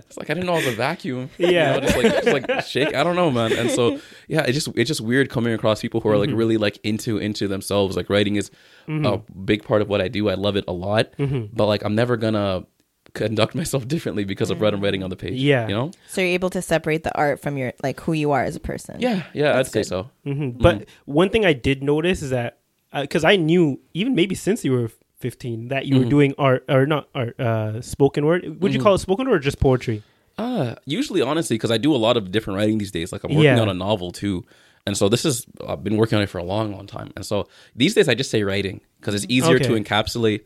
it's 0.05 0.17
like 0.17 0.29
I 0.29 0.33
didn't 0.33 0.45
know 0.45 0.53
I 0.53 0.57
was 0.57 0.67
a 0.67 0.75
vacuum. 0.75 1.29
You 1.37 1.47
Yeah. 1.49 1.73
know, 1.73 1.79
just 1.81 1.97
like 1.97 2.23
just 2.23 2.27
like 2.27 2.65
shake. 2.65 2.93
I 2.95 3.03
don't 3.03 3.15
know, 3.15 3.29
man. 3.31 3.51
And 3.53 3.69
so 3.71 3.99
yeah, 4.27 4.43
it 4.43 4.53
just 4.53 4.69
it's 4.75 4.87
just 4.87 5.01
weird 5.01 5.29
coming 5.29 5.53
across 5.53 5.81
people 5.81 6.01
who 6.01 6.09
are 6.09 6.13
Mm-hmm. 6.13 6.31
like 6.31 6.37
really 6.37 6.57
like 6.57 6.79
into 6.83 7.17
into 7.17 7.47
themselves. 7.47 7.95
Like 7.97 8.09
writing 8.09 8.35
is 8.35 8.51
a 8.87 9.17
big 9.17 9.63
part 9.63 9.81
of 9.81 9.89
what 9.89 10.01
I 10.01 10.07
do. 10.07 10.29
I 10.29 10.35
love 10.35 10.55
it 10.55 10.65
a 10.67 10.73
lot, 10.73 11.11
Mm-hmm. 11.17 11.55
but 11.55 11.65
like 11.65 11.83
I'm 11.83 11.95
never 11.95 12.15
gonna 12.17 12.65
conduct 13.13 13.53
myself 13.55 13.87
differently 13.87 14.23
because 14.23 14.49
of 14.49 14.59
what 14.59 14.73
I'm 14.73 14.81
writing 14.81 15.03
on 15.03 15.09
the 15.09 15.15
page. 15.15 15.33
Yeah. 15.33 15.67
you 15.67 15.75
know. 15.75 15.91
So 16.07 16.21
you're 16.21 16.31
able 16.31 16.49
to 16.51 16.61
separate 16.61 17.03
the 17.03 17.15
art 17.15 17.39
from 17.39 17.57
your 17.57 17.73
like 17.83 17.99
who 18.01 18.13
you 18.13 18.31
are 18.31 18.43
as 18.43 18.55
a 18.55 18.59
person. 18.59 18.99
Yeah, 18.99 19.23
yeah, 19.33 19.51
I'd 19.51 19.57
That's 19.57 19.71
say 19.71 19.79
good. 19.81 19.87
so. 19.87 20.09
hmm 20.23 20.49
But 20.51 20.87
one 21.05 21.29
thing 21.29 21.45
I 21.45 21.53
did 21.53 21.83
notice 21.83 22.21
is 22.21 22.31
that 22.31 22.57
because 22.93 23.23
I 23.23 23.35
knew 23.35 23.79
even 23.93 24.15
maybe 24.15 24.35
since 24.35 24.63
you 24.65 24.71
were 24.71 24.89
15 25.19 25.69
that 25.69 25.85
you 25.85 25.99
were 25.99 26.05
doing 26.05 26.33
art 26.37 26.65
or 26.67 26.85
not 26.85 27.07
art, 27.15 27.39
uh, 27.39 27.81
spoken 27.81 28.25
word. 28.25 28.61
Would 28.61 28.73
you 28.73 28.79
call 28.81 28.95
it 28.95 28.99
spoken 28.99 29.27
word 29.29 29.35
or 29.37 29.39
just 29.39 29.59
poetry? 29.59 30.03
Uh, 30.37 30.75
usually, 30.85 31.21
honestly, 31.21 31.55
because 31.55 31.71
I 31.71 31.77
do 31.77 31.95
a 31.95 31.97
lot 31.97 32.17
of 32.17 32.31
different 32.31 32.57
writing 32.57 32.77
these 32.79 32.91
days. 32.91 33.11
Like 33.13 33.23
I'm 33.23 33.29
working 33.29 33.43
Yeah. 33.55 33.59
on 33.61 33.69
a 33.69 33.73
novel 33.73 34.11
too, 34.11 34.43
and 34.85 34.97
so 34.97 35.07
this 35.07 35.23
is 35.23 35.45
I've 35.65 35.83
been 35.83 35.95
working 35.97 36.17
on 36.17 36.23
it 36.23 36.29
for 36.29 36.39
a 36.39 36.43
long, 36.43 36.73
long 36.75 36.87
time. 36.87 37.13
And 37.15 37.23
so 37.25 37.47
these 37.75 37.93
days 37.93 38.09
I 38.09 38.15
just 38.15 38.31
say 38.31 38.43
writing 38.43 38.81
because 38.99 39.13
it's 39.15 39.25
easier 39.29 39.59
to 39.59 39.73
encapsulate. 39.75 40.41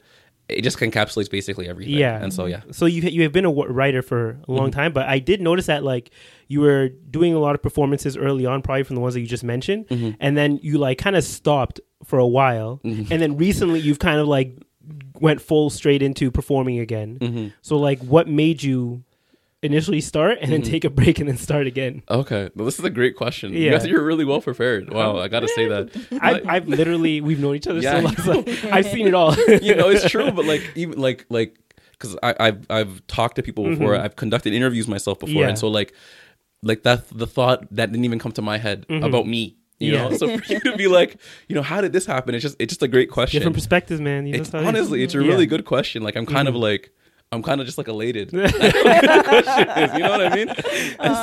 It 0.49 0.61
just 0.61 0.77
encapsulates 0.79 1.29
basically 1.29 1.67
everything. 1.67 1.95
Yeah. 1.95 2.21
and 2.21 2.33
so 2.33 2.45
yeah. 2.45 2.61
So 2.71 2.85
you 2.85 3.01
you 3.01 3.23
have 3.23 3.31
been 3.31 3.45
a 3.45 3.51
writer 3.51 4.01
for 4.01 4.39
a 4.47 4.51
long 4.51 4.69
mm-hmm. 4.69 4.79
time, 4.79 4.93
but 4.93 5.07
I 5.07 5.19
did 5.19 5.41
notice 5.41 5.65
that 5.65 5.83
like 5.83 6.11
you 6.47 6.61
were 6.61 6.89
doing 6.89 7.33
a 7.33 7.39
lot 7.39 7.55
of 7.55 7.61
performances 7.61 8.15
early 8.15 8.45
on, 8.45 8.61
probably 8.61 8.83
from 8.83 8.95
the 8.95 9.01
ones 9.01 9.13
that 9.13 9.21
you 9.21 9.27
just 9.27 9.43
mentioned, 9.43 9.87
mm-hmm. 9.87 10.11
and 10.19 10.37
then 10.37 10.59
you 10.61 10.77
like 10.77 10.97
kind 10.97 11.15
of 11.15 11.23
stopped 11.23 11.79
for 12.03 12.19
a 12.19 12.27
while, 12.27 12.79
mm-hmm. 12.83 13.11
and 13.11 13.21
then 13.21 13.37
recently 13.37 13.79
you've 13.79 13.99
kind 13.99 14.19
of 14.19 14.27
like 14.27 14.57
went 15.19 15.41
full 15.41 15.69
straight 15.69 16.01
into 16.01 16.31
performing 16.31 16.79
again. 16.79 17.17
So 17.61 17.77
like, 17.77 17.99
what 17.99 18.27
made 18.27 18.63
you 18.63 19.03
initially 19.67 20.01
start 20.01 20.39
and 20.41 20.51
then 20.51 20.61
take 20.63 20.83
a 20.83 20.89
break 20.89 21.19
and 21.19 21.29
then 21.29 21.37
start 21.37 21.67
again? 21.67 22.01
Okay, 22.09 22.49
well, 22.55 22.65
this 22.65 22.79
is 22.79 22.85
a 22.85 22.89
great 22.89 23.15
question. 23.15 23.53
Yeah. 23.53 23.59
You 23.59 23.71
guys, 23.71 23.85
you're 23.85 24.03
really 24.03 24.25
well 24.25 24.41
prepared. 24.41 24.91
Wow, 24.91 25.17
I 25.19 25.27
gotta 25.27 25.47
say 25.47 25.67
that. 25.67 25.85
I, 26.21 26.41
I've 26.47 26.67
literally 26.67 27.21
we've 27.21 27.39
known 27.39 27.55
each 27.55 27.67
other 27.67 27.79
Yeah. 27.79 27.99
so 27.99 28.31
long, 28.31 28.43
so 28.45 28.69
I've 28.71 28.85
seen 28.87 29.07
it 29.07 29.13
all. 29.13 29.35
you 29.61 29.75
know, 29.75 29.89
it's 29.89 30.09
true, 30.09 30.31
but 30.31 30.45
like 30.45 30.63
even 30.75 30.97
like 30.99 31.25
like 31.29 31.57
because 31.91 32.17
I've 32.23 32.65
I've 32.69 33.05
talked 33.07 33.35
to 33.37 33.43
people 33.43 33.63
before. 33.65 33.95
I've 33.95 34.15
conducted 34.15 34.53
interviews 34.53 34.87
myself 34.87 35.19
before, 35.19 35.33
Mm-hmm. 35.33 35.39
Yeah. 35.41 35.49
and 35.49 35.59
so 35.59 35.67
like 35.67 35.93
like 36.63 36.83
that 36.83 37.07
the 37.09 37.27
thought 37.27 37.67
that 37.71 37.91
didn't 37.91 38.05
even 38.05 38.19
come 38.19 38.31
to 38.33 38.41
my 38.41 38.57
head 38.57 38.85
about 38.89 39.27
me. 39.27 39.57
You 39.79 39.93
Mm-hmm. 39.93 40.03
Yeah. 40.03 40.09
know, 40.09 40.17
so 40.17 40.37
for 40.39 40.53
you 40.53 40.59
to 40.61 40.75
be 40.75 40.87
like, 40.87 41.17
you 41.47 41.55
know, 41.55 41.61
how 41.61 41.81
did 41.81 41.93
this 41.93 42.05
happen? 42.07 42.33
It's 42.33 42.41
just 42.41 42.55
it's 42.59 42.71
just 42.73 42.81
a 42.81 42.87
great 42.87 43.11
question. 43.11 43.39
Different 43.39 43.55
perspectives, 43.55 44.01
man. 44.01 44.25
You 44.25 44.33
know, 44.33 44.39
It's, 44.39 44.49
that's 44.49 44.63
how 44.63 44.69
it 44.69 44.73
is. 44.73 44.79
honestly, 44.79 45.03
it's 45.03 45.13
a 45.13 45.17
Yeah. 45.17 45.21
Mm-hmm. 45.21 45.29
really 45.31 45.45
good 45.45 45.65
question. 45.65 46.01
Like 46.01 46.15
I'm 46.15 46.25
kind 46.25 46.47
of 46.47 46.55
like 46.55 46.91
I'm 47.31 47.43
kind 47.43 47.59
of 47.59 47.65
just 47.67 47.77
like 47.77 47.87
elated. 47.87 48.33
I 48.33 48.47
don't 48.47 48.61
know 48.61 48.81
what 48.83 49.01
the 49.01 49.23
question 49.23 49.69
is, 49.69 49.93
you 49.93 49.99
know 49.99 50.11
what 50.11 50.21
I 50.21 50.35
mean? 50.35 50.47
And 50.99 51.15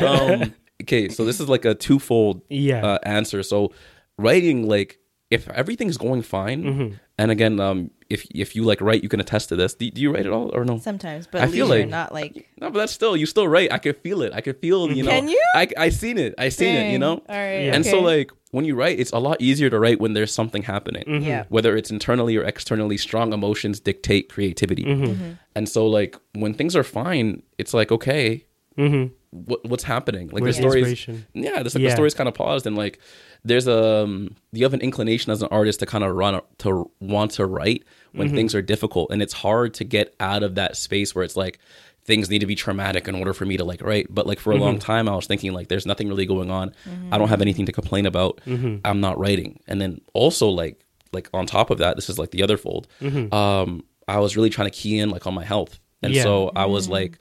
so, 0.00 0.06
um, 0.06 0.54
okay, 0.82 1.08
so 1.08 1.24
this 1.24 1.40
is 1.40 1.48
like 1.48 1.64
a 1.64 1.74
twofold 1.74 2.42
Yeah. 2.48 2.84
uh, 2.84 2.98
answer. 3.04 3.42
So, 3.42 3.72
writing 4.18 4.68
like 4.68 4.98
if 5.30 5.48
everything's 5.50 5.96
going 5.96 6.22
fine 6.22 6.64
Mm-hmm. 6.64 6.94
And 7.20 7.30
again, 7.30 7.60
um, 7.60 7.90
if 8.08 8.26
if 8.34 8.56
you 8.56 8.62
like 8.64 8.80
write, 8.80 9.02
you 9.04 9.08
can 9.08 9.20
attest 9.20 9.48
to 9.50 9.56
this. 9.56 9.74
Do, 9.74 9.90
do 9.90 10.00
you 10.00 10.12
write 10.14 10.26
at 10.26 10.32
all 10.32 10.50
or 10.54 10.64
no? 10.64 10.78
Sometimes, 10.78 11.26
but 11.30 11.40
I 11.42 11.46
feel 11.46 11.66
like- 11.66 11.88
not 11.88 12.12
like. 12.12 12.32
No, 12.60 12.70
but 12.70 12.78
that's 12.80 12.92
still 12.92 13.16
you 13.16 13.26
still 13.26 13.46
write. 13.48 13.70
I 13.72 13.78
can 13.78 13.94
feel 13.94 14.22
it. 14.22 14.32
I 14.34 14.40
can 14.40 14.54
feel 14.54 14.90
you 14.90 15.02
know. 15.04 15.10
Can 15.10 15.28
you? 15.28 15.42
I 15.54 15.68
I 15.76 15.88
seen 15.90 16.18
it. 16.18 16.34
I 16.38 16.48
seen 16.48 16.74
it. 16.74 16.92
You 16.92 16.98
know. 16.98 17.14
All 17.28 17.36
right. 17.46 17.64
Yeah. 17.66 17.74
And 17.74 17.84
so 17.86 18.00
like 18.00 18.30
when 18.52 18.64
you 18.64 18.74
write, 18.74 18.98
it's 18.98 19.12
a 19.12 19.18
lot 19.18 19.36
easier 19.40 19.70
to 19.70 19.78
write 19.78 20.00
when 20.00 20.12
there's 20.14 20.32
something 20.32 20.62
happening. 20.62 21.04
Mm-hmm. 21.06 21.24
Yeah. 21.32 21.44
Whether 21.50 21.76
it's 21.76 21.90
internally 21.92 22.36
or 22.36 22.42
externally, 22.44 22.96
strong 22.96 23.32
emotions 23.32 23.78
dictate 23.80 24.28
creativity. 24.28 24.84
Mm-hmm. 24.84 25.04
Mm-hmm. 25.04 25.30
And 25.56 25.68
so 25.68 25.86
like 25.86 26.16
when 26.34 26.54
things 26.54 26.74
are 26.74 26.84
fine, 26.84 27.42
it's 27.58 27.72
like 27.74 27.92
okay, 27.92 28.44
Mm-hmm. 28.78 29.12
what 29.30 29.60
what's 29.70 29.84
happening? 29.84 30.28
Like 30.32 30.42
Where's 30.42 30.56
the 30.56 30.62
the 30.62 30.70
stories, 30.70 31.06
yeah, 31.34 31.62
just 31.62 31.74
like 31.74 31.82
Yeah. 31.82 31.90
the 31.90 31.96
story's 31.96 32.14
kind 32.14 32.28
of 32.28 32.34
paused 32.34 32.66
and 32.66 32.76
like 32.76 32.98
there's 33.44 33.66
a 33.66 34.04
um, 34.04 34.36
you 34.52 34.64
have 34.64 34.74
an 34.74 34.80
inclination 34.80 35.32
as 35.32 35.42
an 35.42 35.48
artist 35.50 35.80
to 35.80 35.86
kind 35.86 36.04
of 36.04 36.14
run 36.14 36.40
to 36.58 36.90
want 37.00 37.32
to 37.32 37.46
write 37.46 37.84
when 38.12 38.26
Mm-hmm. 38.28 38.36
things 38.36 38.54
are 38.54 38.62
difficult, 38.62 39.10
and 39.12 39.22
it's 39.22 39.32
hard 39.32 39.74
to 39.74 39.84
get 39.84 40.14
out 40.20 40.42
of 40.42 40.56
that 40.56 40.76
space 40.76 41.14
where 41.14 41.24
it's 41.24 41.36
like 41.36 41.58
things 42.04 42.28
need 42.30 42.40
to 42.40 42.46
be 42.46 42.54
traumatic 42.56 43.06
in 43.08 43.14
order 43.14 43.32
for 43.32 43.44
me 43.44 43.56
to 43.56 43.64
like 43.64 43.82
write. 43.82 44.08
But 44.12 44.26
like 44.26 44.40
for 44.40 44.52
a 44.52 44.56
long 44.56 44.74
Mm-hmm. 44.74 44.80
time, 44.80 45.08
I 45.08 45.14
was 45.14 45.26
thinking 45.26 45.52
like 45.52 45.68
there's 45.68 45.86
nothing 45.86 46.08
really 46.08 46.26
going 46.26 46.50
on. 46.50 46.74
I 47.12 47.18
don't 47.18 47.28
have 47.28 47.40
anything 47.42 47.66
to 47.66 47.72
complain 47.72 48.06
about. 48.06 48.40
Mm-hmm. 48.46 48.78
I'm 48.84 49.00
not 49.00 49.18
writing, 49.18 49.60
and 49.68 49.80
then 49.80 50.00
also 50.12 50.48
like 50.48 50.84
like 51.12 51.28
on 51.34 51.46
top 51.46 51.70
of 51.70 51.78
that, 51.78 51.96
this 51.96 52.08
is 52.08 52.18
like 52.18 52.30
the 52.32 52.42
other 52.42 52.56
fold. 52.56 52.88
Um, 53.32 53.84
I 54.08 54.18
was 54.18 54.36
really 54.36 54.50
trying 54.50 54.70
to 54.70 54.76
key 54.76 54.98
in 54.98 55.10
like 55.10 55.26
on 55.26 55.34
my 55.34 55.44
health, 55.44 55.78
and 56.02 56.12
Mm-hmm. 56.12 56.16
Yeah. 56.16 56.22
so 56.24 56.50
I 56.56 56.66
was 56.66 56.88
like, 56.88 57.12
you- 57.12 57.18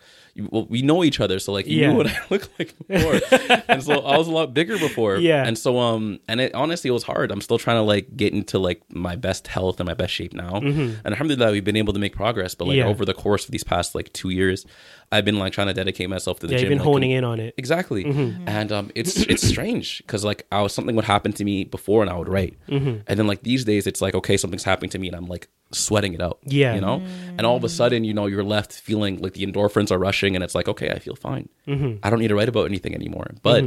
well, 0.50 0.66
we 0.70 0.82
know 0.82 1.04
each 1.04 1.20
other, 1.20 1.40
so 1.40 1.52
like 1.52 1.68
you 1.68 1.82
Yeah. 1.82 1.92
knew 1.92 1.98
what 1.98 2.08
I 2.08 2.18
looked 2.30 2.50
like 2.60 2.74
before, 2.88 3.20
and 3.68 3.84
so 3.84 4.00
I 4.00 4.18
was 4.18 4.28
a 4.28 4.32
lot 4.32 4.54
bigger 4.54 4.78
before. 4.78 5.18
Yeah. 5.18 5.46
and 5.46 5.58
so 5.58 5.78
um, 5.80 6.20
and 6.28 6.40
it 6.42 6.54
honestly 6.56 6.90
it 6.90 6.94
was 6.94 7.04
hard. 7.04 7.32
I'm 7.32 7.42
still 7.42 7.58
trying 7.58 7.78
to 7.78 7.82
like 7.82 8.16
get 8.16 8.34
into 8.34 8.60
like 8.60 8.82
my 8.94 9.16
best 9.16 9.48
health 9.48 9.80
and 9.80 9.88
my 9.88 9.94
best 9.94 10.14
shape 10.14 10.34
now, 10.34 10.56
and 10.58 11.06
alhamdulillah 11.06 11.52
we've 11.52 11.64
been 11.64 11.76
able 11.78 11.94
to 11.94 12.00
make 12.00 12.16
progress. 12.16 12.56
But 12.56 12.66
like 12.66 12.76
Mm-hmm. 12.78 12.80
Yeah. 12.88 12.92
over 12.94 13.04
the 13.06 13.14
course 13.14 13.46
of 13.46 13.52
these 13.52 13.64
past 13.64 13.96
like 13.96 14.14
two 14.14 14.30
years, 14.30 14.66
I've 15.12 15.26
been 15.26 15.40
like 15.40 15.54
trying 15.54 15.68
to 15.68 15.74
dedicate 15.74 16.08
myself 16.10 16.40
to 16.42 16.48
the 16.48 16.54
Yeah, 16.54 16.60
gym. 16.60 16.66
you've 16.66 16.78
been 16.78 16.86
like, 16.86 16.94
honing 16.94 17.12
in 17.12 17.24
on 17.24 17.40
it. 17.40 17.56
Exactly, 17.58 18.06
and 18.46 18.72
um, 18.72 18.92
it's 18.94 19.18
it's 19.24 19.42
strange 19.48 20.00
because 20.00 20.24
like 20.24 20.46
I 20.52 20.62
was 20.62 20.72
something 20.74 20.96
would 20.96 21.06
happen 21.06 21.34
to 21.34 21.44
me 21.44 21.64
before 21.64 22.02
and 22.04 22.12
I 22.12 22.16
would 22.18 22.30
write, 22.30 22.58
and 22.68 23.04
then 23.08 23.26
like 23.28 23.42
these 23.44 23.66
days 23.66 23.88
it's 23.88 24.02
like 24.02 24.14
okay 24.16 24.38
something's 24.38 24.64
happening 24.64 24.92
to 24.92 25.00
me 25.00 25.08
and 25.08 25.16
I'm 25.16 25.26
like 25.26 25.48
sweating 25.72 26.14
it 26.14 26.22
out, 26.22 26.40
Yeah. 26.46 26.76
you 26.76 26.82
know, 26.82 27.02
and 27.38 27.46
all 27.48 27.56
of 27.58 27.64
a 27.64 27.70
sudden 27.70 28.04
you 28.04 28.14
know 28.14 28.28
you're 28.28 28.44
left 28.44 28.74
feeling 28.74 29.20
like 29.22 29.34
the 29.34 29.46
endorphins 29.46 29.92
are 29.92 29.98
rushing 30.00 30.36
and 30.36 30.44
it's 30.44 30.54
like 30.56 30.68
okay 30.68 30.90
I 30.92 31.00
feel 31.00 31.16
fine, 31.16 31.50
I 31.68 32.10
don't 32.10 32.20
need 32.20 32.28
to 32.30 32.36
write 32.36 32.50
about 32.50 32.66
anything 32.66 32.94
anymore, 32.94 33.32
but 33.42 33.66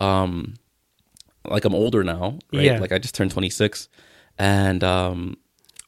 um, 0.00 0.54
like 1.46 1.64
I'm 1.64 1.74
older 1.74 2.04
now, 2.04 2.38
right? 2.52 2.62
Yeah. 2.64 2.78
Like 2.80 2.92
I 2.92 2.98
just 2.98 3.14
turned 3.14 3.30
26, 3.30 3.88
and 4.38 4.84
um, 4.84 5.36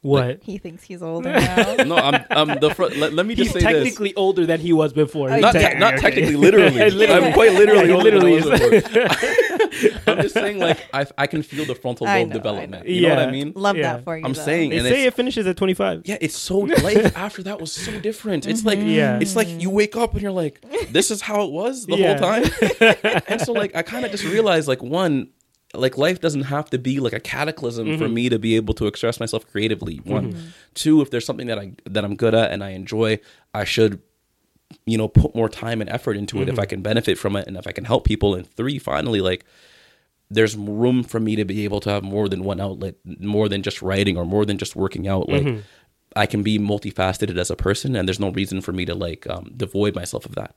What? 0.05 0.41
He 0.45 0.59
thinks 0.59 0.85
he's 0.85 1.03
older 1.03 1.31
now. 1.33 1.77
no 1.85 1.97
I'm 1.97 2.25
I'm 2.31 2.61
the 2.61 2.71
fr- 2.75 2.85
let, 2.95 3.15
let 3.15 3.25
me 3.27 3.35
just 3.35 3.55
He's 3.55 3.63
say 3.63 3.73
this. 3.73 3.85
He's 3.85 3.93
technically 3.95 4.15
older 4.17 4.45
than 4.45 4.61
he 4.61 4.73
was 4.75 4.93
before. 4.93 5.31
Oh, 5.31 5.39
not, 5.41 5.53
Te- 5.53 5.61
te- 5.61 5.79
not 5.79 5.95
Okay. 5.95 6.03
technically, 6.03 6.37
literally. 6.47 6.71
Literally. 6.91 7.09
I'm 7.09 7.33
quite 7.33 7.53
literally. 7.55 7.81
Yeah, 7.81 7.87
he 7.87 7.93
older 7.93 8.11
than 8.11 8.27
I 8.27 8.35
was 8.35 8.51
before. 8.61 10.13
I'm 10.13 10.23
just 10.23 10.35
saying, 10.35 10.59
like, 10.59 10.85
I, 10.93 11.07
I 11.17 11.27
can 11.27 11.43
feel 11.43 11.65
the 11.65 11.75
frontal 11.75 12.07
I 12.07 12.21
lobe 12.21 12.29
know, 12.29 12.35
I 12.35 12.37
development. 12.37 12.85
know. 12.87 12.91
You 12.93 13.03
know 13.03 13.09
what 13.11 13.19
Yeah. 13.19 13.25
I 13.27 13.31
mean? 13.31 13.53
Love 13.57 13.77
Yeah. 13.77 13.95
that 13.95 14.05
for 14.05 14.17
you. 14.17 14.25
I'm 14.25 14.33
though. 14.35 14.43
saying- 14.43 14.71
They 14.71 14.77
and 14.79 14.85
say 14.87 14.93
it's- 14.93 15.07
it 15.09 15.15
finishes 15.15 15.47
at 15.47 15.57
25. 15.57 16.03
Yeah, 16.05 16.19
it's 16.21 16.37
so 16.37 16.59
life 16.59 17.17
after 17.17 17.43
that 17.45 17.61
was 17.61 17.73
so 17.73 17.99
different. 18.01 18.47
It's 18.47 18.65
like 18.65 18.79
Yeah. 18.83 19.19
it's 19.21 19.37
like 19.37 19.49
you 19.49 19.71
wake 19.71 19.97
up 19.97 20.13
and 20.13 20.23
you're 20.23 20.33
like, 20.33 20.61
this 20.91 21.11
is 21.11 21.21
how 21.23 21.45
it 21.45 21.51
was 21.51 21.87
the 21.87 21.97
Yeah. 21.97 22.19
whole 22.19 22.41
time. 22.41 23.23
and 23.27 23.41
so 23.41 23.53
like 23.53 23.75
I 23.75 23.83
kind 23.83 24.05
of 24.05 24.11
just 24.11 24.25
realized 24.25 24.69
like 24.69 24.83
one, 24.83 25.29
like 25.75 25.99
life 25.99 26.21
doesn't 26.21 26.45
have 26.45 26.71
to 26.71 26.79
be 26.79 27.01
like 27.01 27.13
a 27.13 27.21
cataclysm 27.21 27.99
for 27.99 28.05
mm-hmm. 28.05 28.15
me 28.15 28.29
to 28.29 28.39
be 28.39 28.57
able 28.57 28.75
to 28.75 28.87
express 28.87 29.21
myself 29.21 29.47
creatively. 29.51 29.97
Mm-hmm. 29.99 30.11
One, 30.11 30.55
two, 30.75 31.01
if 31.01 31.11
there's 31.11 31.27
something 31.27 31.47
that 31.47 31.59
I 31.59 31.73
that 31.85 32.05
I'm 32.05 32.17
good 32.17 32.35
at 32.35 32.51
and 32.51 32.63
I 32.63 32.71
enjoy, 32.71 33.21
I 33.53 33.65
should 33.65 34.01
you 34.87 34.99
know 34.99 35.09
put 35.09 35.35
more 35.35 35.49
time 35.49 35.81
and 35.81 35.91
effort 35.91 36.17
into 36.17 36.43
it 36.43 36.49
if 36.49 36.59
I 36.59 36.63
mm-hmm. 36.63 36.71
can 36.71 36.83
benefit 36.83 37.19
from 37.19 37.37
it 37.37 37.47
and 37.47 37.57
if 37.57 37.67
I 37.67 37.73
can 37.73 37.85
help 37.85 38.05
people. 38.05 38.35
And 38.35 38.47
three, 38.47 38.79
finally, 38.79 39.21
like 39.21 39.45
there's 40.31 40.57
room 40.57 41.03
for 41.03 41.21
me 41.21 41.37
to 41.37 41.45
be 41.45 41.65
able 41.65 41.81
to 41.81 41.91
have 41.91 42.03
more 42.03 42.29
than 42.29 42.45
one 42.45 42.61
outlet, 42.61 42.97
more 43.05 43.49
than 43.49 43.63
just 43.63 43.83
writing 43.83 44.17
or 44.17 44.25
more 44.25 44.45
than 44.45 44.59
just 44.59 44.75
working 44.75 45.07
out. 45.07 45.29
Like 45.29 45.43
I 46.17 46.27
can 46.27 46.43
be 46.43 46.59
multifaceted 46.59 47.37
as 47.39 47.51
a 47.51 47.57
person, 47.57 47.97
and 47.97 48.09
there's 48.09 48.21
no 48.21 48.31
reason 48.31 48.61
for 48.61 48.73
me 48.73 48.85
to 48.85 48.95
like 48.95 49.29
um, 49.29 49.53
devoid 49.57 49.95
myself 49.95 50.25
of 50.27 50.35
that. 50.35 50.57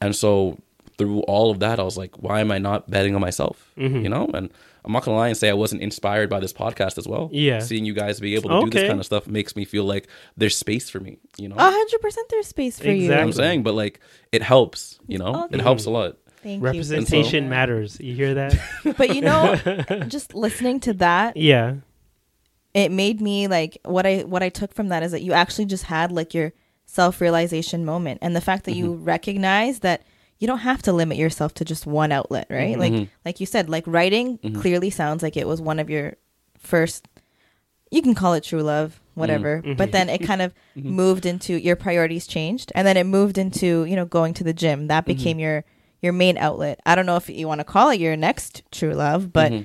And 0.00 0.14
so 0.14 0.58
through 0.98 1.20
all 1.20 1.50
of 1.50 1.58
that, 1.60 1.80
I 1.80 1.82
was 1.82 1.96
like, 1.96 2.16
why 2.22 2.40
am 2.40 2.50
I 2.50 2.58
not 2.58 2.88
betting 2.90 3.14
on 3.14 3.20
myself? 3.20 3.70
You 3.76 4.08
know, 4.08 4.30
and 4.34 4.50
I'm 4.84 4.92
not 4.92 5.04
gonna 5.04 5.16
lie 5.16 5.28
and 5.28 5.36
say 5.36 5.48
I 5.48 5.54
wasn't 5.54 5.80
inspired 5.82 6.28
by 6.30 6.40
this 6.40 6.52
podcast 6.52 6.98
as 6.98 7.08
well. 7.08 7.30
Yeah. 7.32 7.60
seeing 7.60 7.84
you 7.84 7.94
guys 7.94 8.20
be 8.20 8.34
able 8.34 8.50
to 8.50 8.64
do 8.66 8.70
this 8.70 8.86
kind 8.88 9.00
of 9.00 9.06
stuff 9.06 9.26
makes 9.26 9.56
me 9.56 9.64
feel 9.64 9.84
like 9.84 10.08
there's 10.36 10.56
space 10.56 10.90
for 10.90 11.00
me. 11.00 11.18
You 11.38 11.48
know, 11.48 11.56
A 11.56 11.70
hundred 11.70 12.00
percent. 12.00 12.28
There's 12.30 12.46
space 12.48 12.78
for 12.78 12.90
You 12.90 13.08
know 13.08 13.14
what 13.16 13.22
I'm 13.24 13.32
saying, 13.32 13.62
but 13.62 13.74
like 13.74 14.00
it 14.32 14.42
helps. 14.42 14.98
You 15.06 15.18
know, 15.18 15.44
Okay. 15.44 15.54
it 15.56 15.60
helps 15.62 15.86
a 15.86 15.90
lot. 15.90 16.18
Thank 16.42 16.62
Representation 16.62 17.44
you. 17.44 17.50
matters. 17.50 17.98
You 17.98 18.14
hear 18.14 18.34
that? 18.34 18.54
But 18.98 19.14
you 19.14 19.22
know, 19.22 19.56
just 20.08 20.34
listening 20.34 20.80
to 20.80 20.92
that, 20.94 21.36
yeah. 21.38 21.76
it 22.74 22.90
made 22.92 23.20
me 23.22 23.48
like 23.48 23.78
what 23.84 24.04
I 24.06 24.18
what 24.24 24.42
I 24.42 24.50
took 24.50 24.74
from 24.74 24.88
that 24.88 25.02
is 25.02 25.12
that 25.12 25.22
you 25.22 25.32
actually 25.32 25.64
just 25.64 25.84
had 25.84 26.12
like 26.12 26.34
your 26.34 26.52
self 26.86 27.20
realization 27.22 27.84
moment, 27.86 28.18
and 28.22 28.36
the 28.36 28.40
fact 28.42 28.64
that 28.64 28.74
you 28.76 28.92
Mm-hmm. 28.92 29.04
recognize 29.04 29.78
that 29.80 30.02
you 30.44 30.48
don't 30.48 30.58
have 30.58 30.82
to 30.82 30.92
limit 30.92 31.16
yourself 31.16 31.54
to 31.54 31.64
just 31.64 31.86
one 31.86 32.12
outlet, 32.12 32.46
right? 32.50 32.76
Mm-hmm. 32.76 32.96
Like 32.98 33.08
like 33.24 33.40
you 33.40 33.46
said, 33.46 33.70
like 33.70 33.84
writing 33.86 34.36
clearly 34.60 34.90
sounds 34.90 35.22
like 35.22 35.38
it 35.38 35.48
was 35.48 35.58
one 35.62 35.78
of 35.78 35.88
your 35.88 36.16
first. 36.58 37.08
You 37.90 38.02
can 38.02 38.14
call 38.14 38.34
it 38.34 38.44
true 38.44 38.62
love, 38.62 39.00
whatever, 39.14 39.62
Mm-hmm. 39.62 39.74
but 39.80 39.92
then 39.92 40.10
it 40.10 40.18
kind 40.30 40.42
of 40.42 40.52
moved 40.74 41.24
into 41.24 41.54
your 41.58 41.76
priorities 41.76 42.26
changed, 42.26 42.72
and 42.74 42.86
then 42.86 42.98
it 42.98 43.04
moved 43.04 43.38
into 43.38 43.84
you 43.86 43.96
know 43.96 44.04
going 44.04 44.34
to 44.34 44.44
the 44.44 44.52
gym. 44.52 44.88
That 44.88 45.06
Mm-hmm. 45.06 45.16
became 45.16 45.38
your 45.38 45.64
your 46.02 46.12
main 46.12 46.36
outlet. 46.36 46.80
I 46.84 46.94
don't 46.94 47.06
know 47.06 47.16
if 47.16 47.30
you 47.30 47.48
want 47.48 47.60
to 47.60 47.64
call 47.64 47.88
it 47.88 47.98
your 48.00 48.16
next 48.16 48.62
true 48.70 48.92
love, 48.92 49.32
but 49.32 49.50
Mm-hmm. 49.52 49.64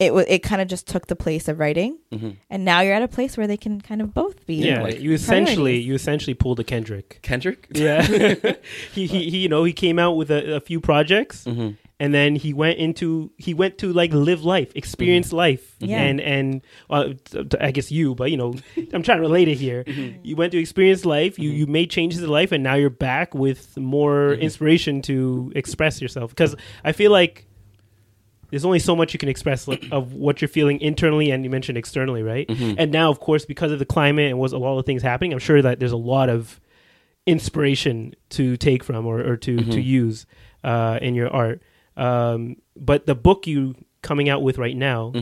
It 0.00 0.12
was 0.14 0.24
it 0.28 0.40
kind 0.40 0.60
of 0.60 0.66
just 0.66 0.88
took 0.88 1.06
the 1.06 1.14
place 1.16 1.46
of 1.46 1.58
writing, 1.60 1.98
Mm-hmm. 2.10 2.30
and 2.50 2.64
now 2.64 2.80
you're 2.80 2.94
at 2.94 3.02
a 3.02 3.08
place 3.08 3.36
where 3.36 3.46
they 3.46 3.56
can 3.56 3.80
kind 3.80 4.00
of 4.02 4.12
both 4.12 4.44
be. 4.46 4.54
Yeah. 4.56 4.82
like 4.82 4.98
you 5.00 5.12
essentially 5.12 5.54
priorities. 5.56 5.86
you 5.86 5.94
essentially 5.94 6.34
pulled 6.34 6.58
a 6.58 6.64
Kendrick. 6.64 7.20
Kendrick. 7.22 7.68
Yeah. 7.70 8.02
he, 8.94 9.06
he 9.06 9.30
he 9.30 9.38
you 9.38 9.48
know 9.48 9.62
he 9.64 9.72
came 9.72 9.98
out 9.98 10.16
with 10.16 10.30
a, 10.30 10.56
a 10.56 10.60
few 10.60 10.80
projects 10.80 11.44
Mm-hmm. 11.44 11.70
and 12.00 12.14
then 12.14 12.34
he 12.34 12.52
went 12.54 12.78
into 12.78 13.30
he 13.36 13.52
went 13.54 13.76
to 13.78 13.92
like 13.92 14.12
live 14.12 14.42
life, 14.42 14.72
experience 14.74 15.32
life. 15.32 15.76
Yeah. 15.80 16.00
And 16.00 16.20
and 16.20 16.62
uh, 16.88 17.12
t- 17.30 17.44
t- 17.44 17.58
I 17.60 17.70
guess 17.70 17.92
you, 17.92 18.14
but 18.14 18.30
you 18.30 18.36
know, 18.38 18.54
I'm 18.94 19.02
trying 19.02 19.18
to 19.18 19.22
relate 19.28 19.48
it 19.48 19.58
here. 19.58 19.84
You 20.22 20.34
went 20.34 20.52
to 20.52 20.58
experience 20.58 21.04
life, 21.04 21.38
you 21.38 21.50
you 21.50 21.66
made 21.66 21.90
changes 21.90 22.22
in 22.22 22.28
life 22.30 22.52
and 22.52 22.64
now 22.64 22.74
you're 22.74 22.90
back 22.90 23.34
with 23.34 23.76
more 23.76 24.32
inspiration 24.32 25.02
to 25.02 25.52
express 25.54 26.00
yourself 26.00 26.30
because 26.30 26.56
I 26.84 26.92
feel 26.92 27.12
like 27.12 27.46
there's 28.50 28.64
only 28.64 28.78
so 28.78 28.94
much 28.96 29.12
you 29.12 29.18
can 29.18 29.28
express 29.28 29.66
like, 29.68 29.84
of 29.92 30.12
what 30.12 30.40
you're 30.42 30.48
feeling 30.48 30.80
internally 30.80 31.30
and 31.30 31.44
you 31.44 31.50
mentioned 31.50 31.78
externally, 31.78 32.22
right? 32.22 32.48
And 32.50 32.90
now, 32.92 33.10
of 33.10 33.20
course, 33.20 33.44
because 33.44 33.72
of 33.72 33.78
the 33.78 33.84
climate 33.86 34.30
and 34.30 34.38
was 34.38 34.52
a 34.52 34.58
lot 34.58 34.78
of 34.78 34.84
things 34.86 35.02
happening, 35.02 35.32
I'm 35.32 35.38
sure 35.38 35.62
that 35.62 35.78
there's 35.78 35.92
a 35.92 35.96
lot 35.96 36.28
of 36.28 36.60
inspiration 37.26 38.14
to 38.30 38.56
take 38.56 38.82
from 38.82 39.06
or, 39.06 39.20
or 39.20 39.36
to 39.36 39.56
to 39.56 39.80
use 39.80 40.26
uh, 40.64 40.98
in 41.00 41.14
your 41.14 41.28
art. 41.30 41.62
Um, 41.96 42.56
but 42.76 43.06
the 43.06 43.14
book 43.14 43.46
you 43.46 43.74
coming 44.02 44.28
out 44.28 44.42
with 44.42 44.58
right 44.58 44.76
now, 44.76 45.12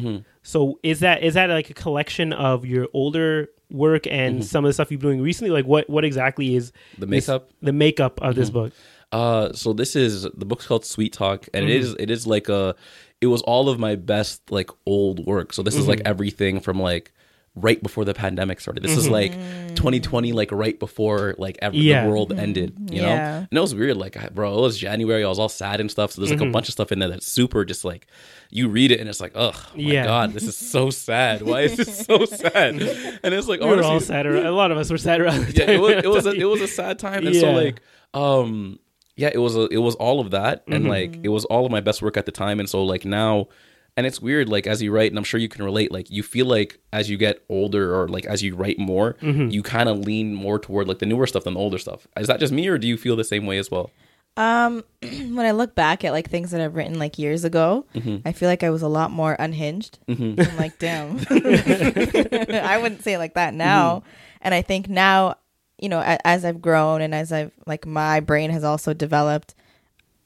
so 0.43 0.79
is 0.83 1.01
that 1.01 1.23
is 1.23 1.35
that 1.35 1.51
like 1.51 1.71
a 1.71 1.75
collection 1.75 2.33
of 2.33 2.65
your 2.65 2.89
older 2.95 3.49
work 3.71 4.07
and 4.07 4.43
some 4.45 4.65
of 4.65 4.69
the 4.69 4.73
stuff 4.73 4.91
you've 4.91 5.01
been 5.01 5.11
doing 5.11 5.23
recently? 5.23 5.51
Like 5.51 5.67
what 5.67 5.89
what 5.91 6.05
exactly 6.05 6.55
is 6.55 6.73
The 6.99 7.07
this- 7.07 7.29
makeup? 7.29 7.51
the 7.63 7.73
makeup 7.73 8.21
of 8.23 8.35
this 8.35 8.51
book? 8.51 8.73
Uh, 9.11 9.53
so 9.55 9.73
this 9.73 9.97
is 9.97 10.25
the 10.35 10.45
book's 10.45 10.67
called 10.67 10.85
Sweet 10.85 11.15
Talk, 11.15 11.49
and 11.55 11.65
it 11.65 11.69
Mm-hmm. 11.81 11.85
is 11.93 11.97
it 11.99 12.11
is 12.11 12.27
like 12.27 12.49
a 12.51 12.75
it 13.21 13.27
was 13.27 13.43
all 13.43 13.69
of 13.69 13.79
my 13.79 13.97
best 13.97 14.51
like 14.51 14.71
old 14.87 15.27
work. 15.27 15.53
So 15.53 15.63
this 15.63 15.75
is 15.75 15.81
Mm-hmm. 15.83 15.89
like 15.91 16.03
everything 16.05 16.61
from 16.61 16.81
like 16.81 17.13
right 17.55 17.83
before 17.83 18.05
the 18.05 18.15
pandemic 18.15 18.61
started. 18.61 18.85
This 18.85 18.97
is 18.97 19.09
like 19.09 19.33
2020, 19.75 20.33
like 20.33 20.53
right 20.53 20.79
before 20.79 21.35
like 21.39 21.59
ever 21.61 21.75
Yeah. 21.75 22.05
the 22.05 22.11
world 22.11 22.33
ended. 22.33 22.77
You 22.93 23.03
know, 23.03 23.09
Yeah. 23.09 23.39
and 23.39 23.49
it 23.51 23.61
was 23.61 23.75
weird. 23.75 23.97
Like, 23.97 24.33
bro, 24.33 24.57
it 24.57 24.61
was 24.61 24.79
January. 24.79 25.25
I 25.25 25.29
was 25.29 25.41
all 25.41 25.49
sad 25.49 25.81
and 25.81 25.91
stuff. 25.91 26.13
So 26.13 26.21
there's 26.21 26.31
like 26.31 26.39
Mm-hmm. 26.39 26.51
a 26.51 26.53
bunch 26.53 26.69
of 26.69 26.73
stuff 26.75 26.93
in 26.93 27.01
there 27.01 27.09
that's 27.09 27.27
super 27.31 27.65
just 27.65 27.85
like 27.85 28.07
you 28.51 28.69
read 28.69 28.93
it 28.93 29.01
and 29.01 29.09
it's 29.09 29.21
like, 29.21 29.33
ugh, 29.35 29.57
my 29.75 29.83
Yeah. 29.83 30.05
god, 30.05 30.33
this 30.35 30.45
is 30.45 30.57
so 30.57 30.91
sad. 30.91 31.43
Why 31.43 31.63
is 31.63 31.77
this 31.77 32.07
so 32.07 32.25
sad? 32.27 32.81
And 33.25 33.35
it's 33.35 33.49
like 33.49 33.61
We 33.61 33.67
were 33.67 33.83
all 33.83 33.99
sad. 33.99 34.27
around- 34.27 34.47
A 34.47 34.53
lot 34.53 34.71
of 34.71 34.79
us 34.79 34.89
were 34.91 34.99
sad 34.99 35.21
around 35.21 35.45
the 35.47 35.53
yeah, 35.55 35.67
time. 35.67 35.75
it 35.75 35.81
was 35.81 35.93
it 36.05 36.09
was 36.11 36.27
a, 36.27 36.31
it 36.31 36.45
was 36.45 36.61
a 36.61 36.69
sad 36.69 37.01
time, 37.01 37.27
and 37.27 37.35
so 37.35 37.51
like, 37.51 37.81
um, 38.15 38.79
yeah, 39.19 39.31
it 39.35 39.39
was 39.39 39.55
a, 39.57 39.67
it 39.69 39.79
was 39.79 39.95
all 39.97 40.21
of 40.21 40.31
that, 40.31 40.63
and 40.67 40.85
Mm-hmm. 40.85 40.89
like 40.89 41.19
it 41.23 41.29
was 41.29 41.45
all 41.47 41.67
of 41.67 41.73
my 41.73 41.81
best 41.81 42.01
work 42.01 42.17
at 42.17 42.25
the 42.27 42.33
time, 42.33 42.61
and 42.61 42.69
so 42.69 42.83
like 42.85 43.05
now, 43.05 43.49
and 43.97 44.07
it's 44.07 44.21
weird, 44.23 44.49
like 44.49 44.67
as 44.67 44.81
you 44.81 44.93
write, 44.93 45.11
and 45.11 45.19
I'm 45.19 45.25
sure 45.25 45.41
you 45.41 45.49
can 45.49 45.65
relate, 45.65 45.91
like 45.93 46.09
you 46.11 46.23
feel 46.23 46.47
like 46.47 46.79
as 46.93 47.11
you 47.11 47.17
get 47.17 47.43
older 47.49 47.95
or 47.95 48.09
like 48.09 48.25
as 48.27 48.43
you 48.43 48.55
write 48.55 48.79
more, 48.79 49.15
Mm-hmm. 49.21 49.49
you 49.51 49.63
kind 49.63 49.89
of 49.89 49.99
lean 49.99 50.35
more 50.35 50.59
toward 50.59 50.87
like 50.89 51.01
the 51.01 51.07
newer 51.07 51.27
stuff 51.27 51.45
than 51.45 51.55
the 51.55 51.61
older 51.61 51.79
stuff. 51.79 52.07
Is 52.17 52.29
that 52.29 52.41
just 52.41 52.53
me, 52.53 52.69
or 52.69 52.79
do 52.79 52.87
you 52.87 52.97
feel 52.97 53.17
the 53.17 53.25
same 53.25 53.45
way 53.45 53.59
as 53.59 53.71
well? 53.71 53.91
Um, 54.37 54.85
when 55.03 55.41
I 55.41 55.51
look 55.51 55.75
back 55.75 56.05
at 56.05 56.13
like 56.13 56.31
things 56.31 56.53
that 56.53 56.61
I've 56.61 56.77
written 56.77 57.01
like 57.01 57.19
years 57.19 57.45
ago, 57.45 57.87
I 58.25 58.31
feel 58.31 58.49
like 58.49 58.63
I 58.63 58.71
was 58.71 58.83
a 58.83 58.89
lot 58.89 59.11
more 59.11 59.35
unhinged. 59.37 59.99
I'm 60.09 60.37
like, 60.57 60.79
damn. 60.79 61.19
I 61.31 62.79
wouldn't 62.81 63.03
say 63.03 63.15
it 63.15 63.19
like 63.19 63.35
that 63.35 63.53
now. 63.55 64.05
And 64.41 64.55
I 64.55 64.63
think 64.63 64.89
now, 64.89 65.35
you 65.79 65.89
know, 65.89 66.01
as 66.25 66.45
I've 66.45 66.61
grown 66.61 67.01
and 67.01 67.15
as 67.15 67.33
I've 67.33 67.53
like 67.67 67.87
my 67.87 68.21
brain 68.21 68.51
has 68.51 68.65
also 68.65 68.93
developed, 68.95 69.55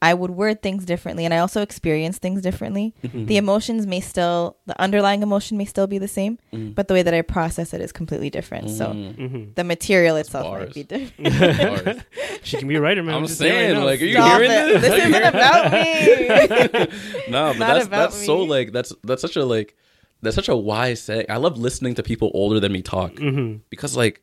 I 0.04 0.14
would 0.14 0.32
word 0.32 0.62
things 0.62 0.84
differently 0.84 1.24
and 1.24 1.32
I 1.32 1.38
also 1.38 1.62
experience 1.62 2.18
things 2.18 2.42
differently. 2.42 2.92
The 3.04 3.36
emotions 3.36 3.86
may 3.86 4.00
still, 4.00 4.56
the 4.66 4.74
underlying 4.80 5.22
emotion 5.22 5.56
may 5.56 5.64
still 5.64 5.86
be 5.86 5.98
the 5.98 6.08
same, 6.08 6.38
but 6.52 6.88
the 6.88 6.94
way 6.94 7.02
that 7.04 7.14
I 7.14 7.22
process 7.22 7.72
it 7.72 7.80
is 7.80 7.92
completely 7.92 8.28
different. 8.28 8.70
So 8.70 8.86
Mhm. 8.88 9.54
the 9.54 9.62
material 9.62 10.16
itself 10.16 10.44
bars. 10.44 10.64
might 10.66 10.74
be 10.74 10.82
different. 10.82 12.02
She 12.42 12.56
can 12.56 12.66
be 12.66 12.74
a 12.74 12.80
writer, 12.80 13.02
man. 13.04 13.14
I'm 13.14 13.26
just 13.26 13.38
saying 13.38 13.52
saying, 13.52 13.76
right 13.76 13.84
like, 13.84 14.02
are 14.02 14.06
you 14.06 14.14
Stop 14.14 14.40
hearing 14.40 14.50
it. 14.50 14.80
this? 14.80 14.82
This 14.82 15.04
isn't 15.04 15.22
about 15.34 15.72
me. 15.72 17.30
no, 17.30 17.52
but 17.52 17.58
not 17.58 17.58
that's 17.58 17.86
about 17.86 18.10
that's 18.10 18.26
so 18.26 18.38
like 18.38 18.72
that's 18.72 18.92
that's 19.04 19.22
such 19.22 19.36
a 19.36 19.44
like 19.44 19.76
that's 20.22 20.34
such 20.34 20.48
a 20.48 20.56
wise 20.56 21.00
saying. 21.00 21.26
I 21.28 21.36
love 21.36 21.58
listening 21.58 21.94
to 21.96 22.02
people 22.02 22.30
older 22.34 22.58
than 22.58 22.72
me 22.72 22.82
talk 22.82 23.12
Mm-hmm. 23.14 23.58
because 23.70 23.96
like, 23.96 24.22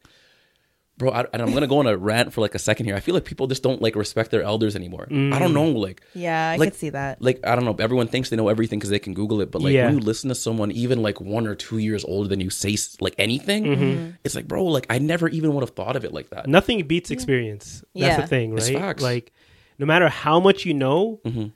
bro, 0.99 1.09
I, 1.11 1.25
and 1.33 1.41
I'm 1.41 1.51
gonna 1.53 1.65
go 1.65 1.79
on 1.79 1.87
a 1.87 1.97
rant 1.97 2.31
for 2.33 2.41
like 2.41 2.53
a 2.53 2.59
second 2.59 2.85
here. 2.85 2.95
I 2.95 2.99
feel 2.99 3.15
like 3.15 3.25
people 3.25 3.47
just 3.47 3.63
don't 3.63 3.81
like 3.81 3.95
respect 3.95 4.29
their 4.29 4.43
elders 4.43 4.75
anymore. 4.75 5.07
I 5.09 5.13
Mm. 5.13 5.39
don't 5.39 5.53
know, 5.55 5.65
like. 5.71 6.01
yeah, 6.13 6.51
I 6.51 6.57
Like- 6.57 6.71
could 6.73 6.79
see 6.79 6.89
that. 6.91 7.19
Like 7.21 7.39
I 7.43 7.55
don't 7.55 7.65
know. 7.65 7.75
Everyone 7.79 8.07
thinks 8.07 8.29
they 8.29 8.35
know 8.35 8.49
everything 8.49 8.77
because 8.77 8.91
they 8.91 8.99
can 8.99 9.15
Google 9.15 9.41
it. 9.41 9.49
But 9.49 9.63
like 9.63 9.73
Yeah. 9.73 9.87
when 9.87 9.95
you 9.95 10.01
listen 10.01 10.29
to 10.29 10.35
someone 10.35 10.69
even 10.71 11.01
like 11.01 11.19
one 11.19 11.47
or 11.47 11.55
two 11.55 11.79
years 11.79 12.05
older 12.05 12.29
than 12.29 12.39
you 12.41 12.51
say 12.51 12.75
like 12.99 13.15
anything, 13.17 13.63
Mm-hmm. 13.65 14.09
it's 14.23 14.35
like, 14.35 14.47
bro, 14.47 14.63
like 14.65 14.85
I 14.91 14.99
never 14.99 15.27
even 15.29 15.53
would 15.55 15.61
have 15.63 15.71
thought 15.71 15.95
of 15.95 16.05
it 16.05 16.13
like 16.13 16.29
that. 16.29 16.45
Nothing 16.47 16.85
beats 16.85 17.09
experience. 17.09 17.83
That's 17.95 18.17
Yeah. 18.17 18.21
the 18.21 18.27
thing, 18.27 18.55
It's 18.55 18.69
right? 18.69 18.77
facts. 18.79 19.01
Like, 19.01 19.31
no 19.79 19.85
matter 19.85 20.09
how 20.09 20.39
much 20.39 20.65
you 20.65 20.73
know, 20.73 21.19
Mm-hmm. 21.25 21.47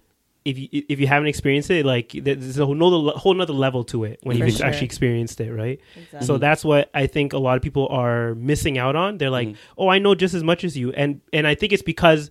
If 0.46 0.58
you 0.58 0.68
if 0.90 1.00
you 1.00 1.08
haven't 1.08 1.28
experienced 1.30 1.70
it, 1.72 1.86
like 1.86 2.12
there's 2.14 2.58
a 2.60 2.66
whole 2.66 2.76
nother, 2.76 3.18
whole 3.18 3.34
nother 3.34 3.54
level 3.54 3.84
to 3.86 4.04
it 4.04 4.20
when 4.24 4.38
For 4.38 4.46
you've 4.46 4.58
sure. 4.58 4.66
actually 4.66 4.86
experienced 4.86 5.40
it, 5.40 5.52
right? 5.54 5.80
Exactly. 5.96 6.26
So 6.28 6.38
that's 6.38 6.66
what 6.66 6.90
I 6.94 7.08
think 7.08 7.34
a 7.34 7.38
lot 7.38 7.56
of 7.56 7.62
people 7.64 7.88
are 7.90 8.36
missing 8.36 8.78
out 8.78 8.96
on. 8.96 9.18
They're 9.18 9.30
like, 9.30 9.48
Mm-hmm. 9.50 9.74
"Oh, 9.82 9.88
I 9.88 10.00
know 10.00 10.16
just 10.16 10.34
as 10.34 10.44
much 10.44 10.64
as 10.64 10.76
you," 10.78 10.92
and 10.92 11.22
and 11.32 11.48
I 11.48 11.56
think 11.56 11.72
it's 11.74 11.82
because 11.84 12.30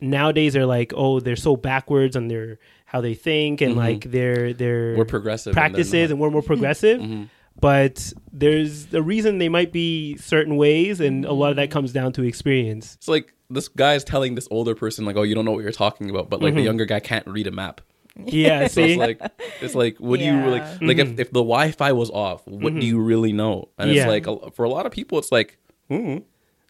nowadays 0.00 0.52
they're 0.52 0.66
like, 0.66 0.92
"Oh, 0.96 1.20
they're 1.20 1.36
so 1.36 1.56
backwards 1.56 2.16
on 2.16 2.28
their 2.28 2.58
how 2.86 3.00
they 3.00 3.14
think 3.14 3.60
and 3.60 3.76
like 3.76 4.04
their 4.10 4.52
their 4.52 4.90
Mm-hmm. 4.90 4.98
We're 4.98 5.04
progressive. 5.04 5.54
they're 5.54 5.60
practices 5.62 6.10
and 6.10 6.20
we're 6.20 6.30
more 6.30 6.42
progressive." 6.52 7.00
Mm-hmm. 7.00 7.24
But 7.60 8.12
there's 8.32 8.86
the 8.86 9.02
reason 9.02 9.38
they 9.38 9.48
might 9.50 9.70
be 9.72 10.16
certain 10.16 10.56
ways, 10.56 11.00
and 11.00 11.24
a 11.26 11.32
lot 11.32 11.50
of 11.50 11.56
that 11.56 11.70
comes 11.70 11.92
down 11.92 12.12
to 12.14 12.22
experience. 12.22 12.94
It's 12.94 13.08
like 13.08 13.34
this 13.50 13.68
guy 13.68 13.94
is 13.94 14.04
telling 14.04 14.34
this 14.36 14.48
older 14.50 14.74
person 14.74 15.04
like, 15.04 15.16
"Oh, 15.16 15.22
you 15.22 15.34
don't 15.34 15.44
know 15.44 15.52
what 15.52 15.62
you're 15.62 15.72
talking 15.72 16.08
about," 16.10 16.30
but 16.30 16.40
like 16.40 16.54
the 16.54 16.62
younger 16.62 16.84
guy 16.84 17.00
can't 17.00 17.26
read 17.26 17.46
a 17.46 17.50
map. 17.50 17.80
Yeah, 18.24 18.66
So 18.68 18.82
see, 18.84 18.92
it's 18.92 18.98
like, 18.98 19.20
it's 19.60 19.74
like, 19.74 19.98
what 19.98 20.18
do 20.18 20.24
Yeah. 20.24 20.44
you 20.44 20.50
like? 20.50 20.80
Like 20.82 20.98
if, 20.98 21.18
if 21.18 21.28
the 21.30 21.40
Wi-Fi 21.40 21.92
was 21.92 22.10
off, 22.10 22.46
what 22.46 22.78
do 22.78 22.84
you 22.86 22.98
really 23.00 23.32
know? 23.32 23.68
And 23.78 23.90
Yeah. 23.90 24.08
it's 24.10 24.26
like 24.26 24.54
for 24.54 24.64
a 24.64 24.68
lot 24.70 24.84
of 24.86 24.92
people, 24.92 25.18
it's 25.18 25.30
like, 25.32 25.58
hmm. 25.88 26.18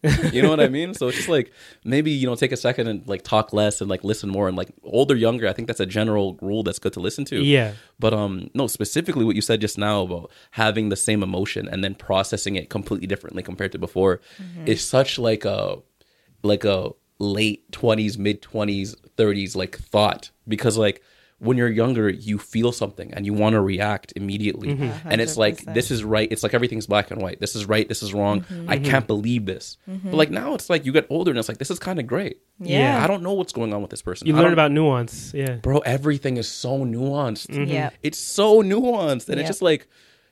you 0.32 0.40
know 0.40 0.48
what 0.48 0.60
I 0.60 0.68
mean? 0.68 0.94
So 0.94 1.08
it's 1.08 1.16
just 1.18 1.28
like 1.28 1.52
maybe 1.84 2.10
you 2.10 2.26
know 2.26 2.34
take 2.34 2.52
a 2.52 2.56
second 2.56 2.86
and 2.86 3.06
like 3.06 3.20
talk 3.22 3.52
less 3.52 3.82
and 3.82 3.90
like 3.90 4.02
listen 4.02 4.30
more 4.30 4.48
and 4.48 4.56
like 4.56 4.70
older, 4.82 5.14
younger. 5.14 5.46
I 5.46 5.52
think 5.52 5.66
that's 5.68 5.80
a 5.80 5.84
general 5.84 6.38
rule 6.40 6.62
that's 6.62 6.78
good 6.78 6.94
to 6.94 7.00
listen 7.00 7.26
to. 7.26 7.42
yeah, 7.42 7.72
But 7.98 8.14
um, 8.14 8.48
no, 8.54 8.66
specifically 8.66 9.26
what 9.26 9.36
you 9.36 9.42
said 9.42 9.60
just 9.60 9.76
now 9.76 10.00
about 10.02 10.30
having 10.52 10.88
the 10.88 10.96
same 10.96 11.22
emotion 11.22 11.68
and 11.68 11.84
then 11.84 11.94
processing 11.94 12.56
it 12.56 12.70
completely 12.70 13.06
differently 13.06 13.42
compared 13.42 13.72
to 13.72 13.78
before 13.78 14.22
is 14.64 14.82
such 14.82 15.18
like 15.18 15.44
a 15.44 15.76
like 16.42 16.64
a 16.64 16.90
late 17.18 17.70
twenties, 17.72 18.18
mid 18.18 18.42
twenties, 18.42 18.96
thirties 19.16 19.54
like 19.56 19.76
thought 19.78 20.30
because 20.48 20.76
like 20.78 21.02
when 21.38 21.56
you're 21.56 21.70
younger, 21.70 22.10
you 22.10 22.38
feel 22.38 22.70
something 22.70 23.14
and 23.14 23.24
you 23.24 23.32
want 23.32 23.54
to 23.54 23.62
react 23.62 24.12
immediately, 24.14 24.74
mm-hmm. 24.74 25.08
and 25.08 25.22
it's 25.22 25.38
like 25.38 25.64
this 25.72 25.90
is 25.90 26.04
right. 26.04 26.30
It's 26.30 26.42
like 26.42 26.52
everything's 26.52 26.86
black 26.86 27.10
and 27.10 27.22
white. 27.22 27.40
This 27.40 27.56
is 27.56 27.64
right. 27.64 27.88
This 27.88 28.02
is 28.02 28.12
wrong. 28.12 28.42
Mm-hmm. 28.42 28.68
I 28.68 28.76
Mm-hmm. 28.76 28.84
can't 28.90 29.06
believe 29.06 29.46
this. 29.46 29.78
Mm-hmm. 29.88 30.10
But 30.10 30.16
like 30.18 30.30
now, 30.30 30.52
it's 30.54 30.68
like 30.68 30.84
you 30.84 30.92
get 30.92 31.06
older 31.08 31.30
and 31.30 31.38
it's 31.38 31.48
like 31.48 31.56
this 31.56 31.70
is 31.70 31.78
kind 31.78 31.98
of 31.98 32.06
great. 32.06 32.42
Yeah. 32.58 33.02
I 33.02 33.06
don't 33.06 33.22
know 33.22 33.32
what's 33.32 33.54
going 33.54 33.72
on 33.72 33.80
with 33.80 33.90
this 33.90 34.02
person. 34.02 34.26
you 34.26 34.36
I 34.36 34.40
learn 34.40 34.52
about 34.52 34.70
nuance. 34.70 35.32
Yeah, 35.32 35.54
bro. 35.54 35.78
Everything 35.78 36.36
is 36.36 36.46
so 36.46 36.84
nuanced 36.84 37.68
Yeah. 37.68 37.88
it's 38.02 38.18
so 38.18 38.62
nuanced 38.62 39.28
and 39.30 39.36
Yeah. 39.36 39.40
it's 39.40 39.48
just 39.48 39.62
like 39.62 39.88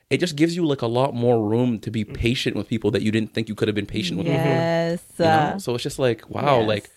it 0.09 0.19
just 0.19 0.35
gives 0.35 0.55
you 0.55 0.65
like 0.65 0.81
a 0.81 0.87
lot 0.87 1.13
more 1.13 1.47
room 1.47 1.79
to 1.79 1.91
be 1.91 2.03
mm-hmm. 2.03 2.13
patient 2.13 2.55
with 2.55 2.67
people 2.67 2.89
that 2.91 3.01
you 3.01 3.11
didn't 3.11 3.33
think 3.33 3.47
you 3.49 3.55
could 3.55 3.67
have 3.67 3.75
been 3.75 3.85
patient 3.85 4.17
with 4.17 4.27
Yes. 4.27 5.01
before 5.03 5.25
you 5.25 5.31
know? 5.31 5.37
uh, 5.37 5.59
so 5.59 5.75
it's 5.75 5.83
just 5.83 5.99
like 5.99 6.29
wow 6.29 6.59
yes. 6.59 6.67
like 6.67 6.89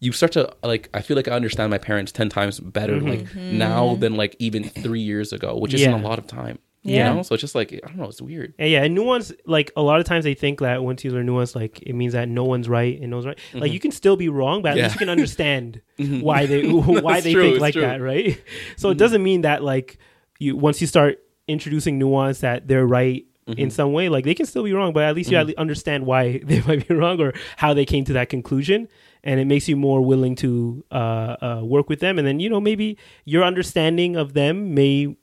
you 0.00 0.12
start 0.12 0.32
to 0.32 0.54
like 0.62 0.88
i 0.94 1.00
feel 1.00 1.16
like 1.16 1.28
i 1.28 1.32
understand 1.32 1.70
my 1.70 1.78
parents 1.78 2.12
10 2.12 2.28
times 2.28 2.60
better 2.60 2.94
mm-hmm. 2.96 3.08
like 3.08 3.20
Mm-hmm. 3.20 3.58
now 3.58 3.94
than 3.96 4.14
like 4.16 4.36
even 4.38 4.64
three 4.64 5.00
years 5.00 5.32
ago 5.32 5.56
which 5.56 5.74
isn't 5.74 5.90
Yeah. 5.90 6.00
a 6.00 6.02
lot 6.08 6.18
of 6.18 6.26
time 6.26 6.58
Yeah. 6.82 7.08
you 7.10 7.14
know 7.16 7.22
so 7.22 7.34
it's 7.34 7.40
just 7.40 7.54
like 7.54 7.72
i 7.72 7.78
don't 7.88 7.96
know 7.96 8.04
it's 8.04 8.20
weird 8.22 8.54
And 8.58 8.70
yeah, 8.70 8.84
and 8.84 8.94
nuance 8.94 9.32
like 9.46 9.72
a 9.76 9.82
lot 9.82 9.98
of 10.00 10.06
times 10.06 10.24
they 10.24 10.34
think 10.34 10.60
that 10.60 10.84
once 10.84 11.02
you 11.04 11.10
learn 11.10 11.26
nuance, 11.26 11.56
like 11.56 11.80
it 11.82 11.94
means 11.94 12.12
that 12.12 12.28
no 12.28 12.44
one's 12.44 12.68
right 12.68 13.00
and 13.00 13.10
knows 13.10 13.26
right. 13.26 13.38
Like 13.54 13.62
mm-hmm. 13.64 13.72
you 13.74 13.80
can 13.80 13.90
still 13.90 14.16
be 14.16 14.28
wrong, 14.28 14.62
but 14.62 14.72
at 14.72 14.76
Yeah. 14.76 14.82
least 14.84 14.94
you 14.96 14.98
can 15.00 15.08
understand 15.08 15.80
why 15.96 16.46
they 16.46 16.68
why 17.06 17.20
they 17.20 17.32
true, 17.32 17.48
think 17.50 17.60
like 17.60 17.72
true. 17.74 17.82
that, 17.82 18.00
right? 18.00 18.40
So 18.76 18.90
it 18.90 18.98
doesn't 18.98 19.22
mean 19.22 19.40
that 19.42 19.62
like 19.64 19.98
you 20.38 20.56
once 20.56 20.80
you 20.80 20.86
start 20.86 21.18
introducing 21.48 21.98
nuance 21.98 22.40
that 22.40 22.68
they're 22.68 22.86
right 22.86 23.24
in 23.56 23.70
some 23.70 23.92
way, 23.92 24.08
like 24.08 24.24
they 24.24 24.34
can 24.34 24.46
still 24.46 24.64
be 24.64 24.72
wrong, 24.72 24.92
but 24.92 25.04
at 25.04 25.14
least 25.14 25.30
you 25.30 25.36
at 25.36 25.46
least 25.46 25.58
understand 25.58 26.04
why 26.04 26.38
they 26.44 26.60
might 26.62 26.86
be 26.86 26.94
wrong 26.94 27.20
or 27.20 27.32
how 27.56 27.72
they 27.72 27.84
came 27.84 28.04
to 28.04 28.12
that 28.12 28.28
conclusion. 28.28 28.88
And 29.24 29.40
it 29.40 29.46
makes 29.46 29.68
you 29.68 29.76
more 29.76 30.00
willing 30.00 30.36
to 30.36 30.84
uh, 30.92 30.94
uh, 31.40 31.60
work 31.64 31.88
with 31.88 32.00
them, 32.00 32.18
and 32.18 32.26
then 32.26 32.38
you 32.40 32.48
know 32.48 32.60
maybe 32.60 32.96
your 33.24 33.42
understanding 33.42 34.16
of 34.16 34.32
them 34.32 34.74
may 34.74 35.16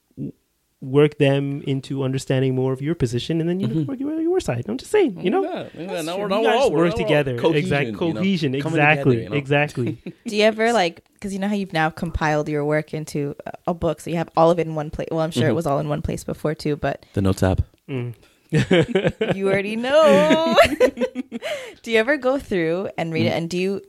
work 0.82 1.18
them 1.18 1.62
into 1.62 2.04
understanding 2.04 2.54
more 2.54 2.74
of 2.74 2.82
your 2.82 2.96
position, 2.96 3.40
and 3.40 3.50
then 3.50 3.60
you 3.60 3.68
know, 3.68 3.82
work 3.84 4.00
your, 4.00 4.20
your 4.22 4.40
side. 4.40 4.66
I'm 4.68 4.78
just 4.78 4.92
saying, 4.92 5.20
you 5.22 5.30
know, 5.30 5.44
yeah, 5.44 5.70
yeah, 5.74 6.02
now 6.02 6.18
we're, 6.18 6.24
you 6.24 6.30
now 6.30 6.42
we're 6.42 6.44
guys 6.44 6.62
all 6.62 6.72
we're 6.72 6.78
work 6.78 6.98
now 6.98 6.98
we're 6.98 7.04
all 7.04 7.24
together. 7.24 7.38
cohesion, 7.38 7.64
exact 7.64 7.86
you 7.86 7.92
know, 7.92 7.98
cohesion. 7.98 8.56
exactly. 8.56 9.16
together, 9.16 9.24
you 9.24 9.30
know? 9.30 9.36
Exactly. 9.36 9.98
Do 10.28 10.36
you 10.36 10.44
ever 10.44 10.74
like 10.74 11.04
because 11.14 11.34
you 11.34 11.40
know 11.40 11.48
how 11.48 11.56
you've 11.56 11.74
now 11.74 11.90
compiled 11.90 12.50
your 12.50 12.66
work 12.66 12.94
into 12.94 13.36
a- 13.46 13.54
a 13.68 13.74
book, 13.74 14.02
so 14.02 14.10
you 14.10 14.18
have 14.18 14.30
all 14.36 14.52
of 14.52 14.60
it 14.60 14.68
in 14.68 14.76
one 14.76 14.92
place. 14.92 15.08
Well, 15.12 15.22
I'm 15.22 15.32
sure 15.32 15.44
it 15.44 15.48
mm-hmm. 15.48 15.56
was 15.56 15.66
all 15.66 15.80
in 15.80 15.90
one 15.90 16.02
place 16.02 16.24
before 16.24 16.56
too, 16.56 16.76
but 16.76 17.06
the 17.14 17.22
notes 17.22 17.44
app 17.44 17.62
Mm. 17.90 18.16
you 19.36 19.48
already 19.48 19.76
know. 19.76 20.56
do 21.84 21.92
you 21.92 22.00
ever 22.00 22.18
go 22.18 22.40
through 22.40 22.90
and 22.98 23.14
read 23.14 23.26
mm. 23.26 23.30
it? 23.30 23.34
And 23.34 23.50
do 23.50 23.58
you 23.58 23.82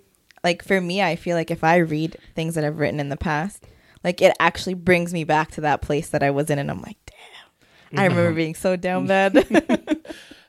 like? 0.45 0.63
For 0.63 0.81
me, 0.81 1.03
I 1.03 1.17
feel 1.17 1.37
like 1.37 1.51
if 1.51 1.65
I 1.65 1.77
read 1.77 2.17
things 2.35 2.55
that 2.55 2.65
I've 2.65 2.79
written 2.79 3.01
in 3.01 3.09
the 3.09 3.17
past, 3.17 3.65
like 4.05 4.23
it 4.23 4.35
actually 4.39 4.75
brings 4.75 5.13
me 5.13 5.25
back 5.25 5.53
to 5.53 5.63
that 5.63 5.83
place 5.83 6.11
that 6.11 6.23
I 6.23 6.31
was 6.31 6.51
in, 6.51 6.59
and 6.59 6.71
I'm 6.71 6.83
like, 6.83 6.99
damn. 7.07 7.99
I 7.99 8.09
mm-hmm. 8.09 8.17
remember 8.17 8.37
being 8.37 8.55
so 8.55 8.77
down 8.77 9.07
bad. 9.09 9.47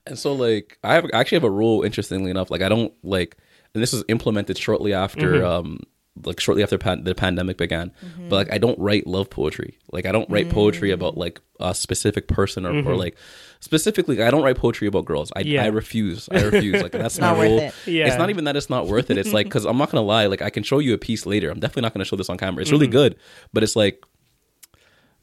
And 0.07 0.17
so 0.17 0.33
like 0.33 0.77
I 0.83 0.95
have 0.95 1.05
I 1.13 1.19
actually 1.19 1.37
have 1.37 1.43
a 1.43 1.51
rule 1.51 1.83
interestingly 1.83 2.31
enough 2.31 2.49
like 2.49 2.61
I 2.61 2.69
don't 2.69 2.93
like 3.03 3.37
and 3.73 3.83
this 3.83 3.93
was 3.93 4.03
implemented 4.07 4.57
shortly 4.57 4.93
after 4.93 5.33
mm-hmm. 5.33 5.45
um 5.45 5.79
like 6.25 6.39
shortly 6.39 6.63
after 6.63 6.77
pan- 6.77 7.03
the 7.03 7.13
pandemic 7.13 7.57
began 7.57 7.91
but 8.01 8.07
mm-hmm. 8.07 8.29
like 8.29 8.51
I 8.51 8.57
don't 8.57 8.79
write 8.79 9.05
love 9.05 9.29
poetry. 9.29 9.77
Like 9.91 10.05
I 10.05 10.11
don't 10.11 10.29
write 10.29 10.49
poetry 10.49 10.91
about 10.91 11.15
mm. 11.15 11.17
like 11.17 11.41
a 11.59 11.75
specific 11.75 12.27
person 12.27 12.65
or, 12.65 12.89
or 12.89 12.95
like 12.95 13.17
specifically 13.59 14.21
I 14.21 14.31
don't 14.31 14.43
write 14.43 14.57
poetry 14.57 14.87
about 14.87 15.05
girls 15.05 15.31
I, 15.35 15.41
Yeah. 15.41 15.63
I 15.63 15.67
refuse 15.67 16.29
I 16.31 16.41
refuse 16.43 16.81
like 16.81 16.91
that's 16.91 17.17
Not 17.19 17.37
my 17.37 17.43
rule 17.43 17.59
it. 17.59 17.73
Yeah. 17.85 18.07
it's 18.07 18.17
not 18.17 18.29
even 18.29 18.43
that 18.45 18.55
it's 18.55 18.69
not 18.69 18.87
worth 18.87 19.09
it 19.09 19.17
it's 19.17 19.33
like 19.33 19.47
because 19.47 19.65
I'm 19.65 19.77
not 19.77 19.91
gonna 19.91 20.05
lie 20.05 20.27
like 20.27 20.41
I 20.41 20.49
can 20.49 20.63
show 20.63 20.79
you 20.79 20.93
a 20.93 20.97
piece 20.97 21.25
later 21.25 21.49
I'm 21.49 21.59
definitely 21.59 21.83
not 21.83 21.93
gonna 21.93 22.05
show 22.05 22.15
this 22.15 22.29
on 22.29 22.37
camera 22.37 22.61
it's 22.61 22.71
really 22.71 22.87
mm-hmm. 22.87 22.93
good 22.93 23.15
but 23.53 23.63
it's 23.63 23.75
like 23.75 24.03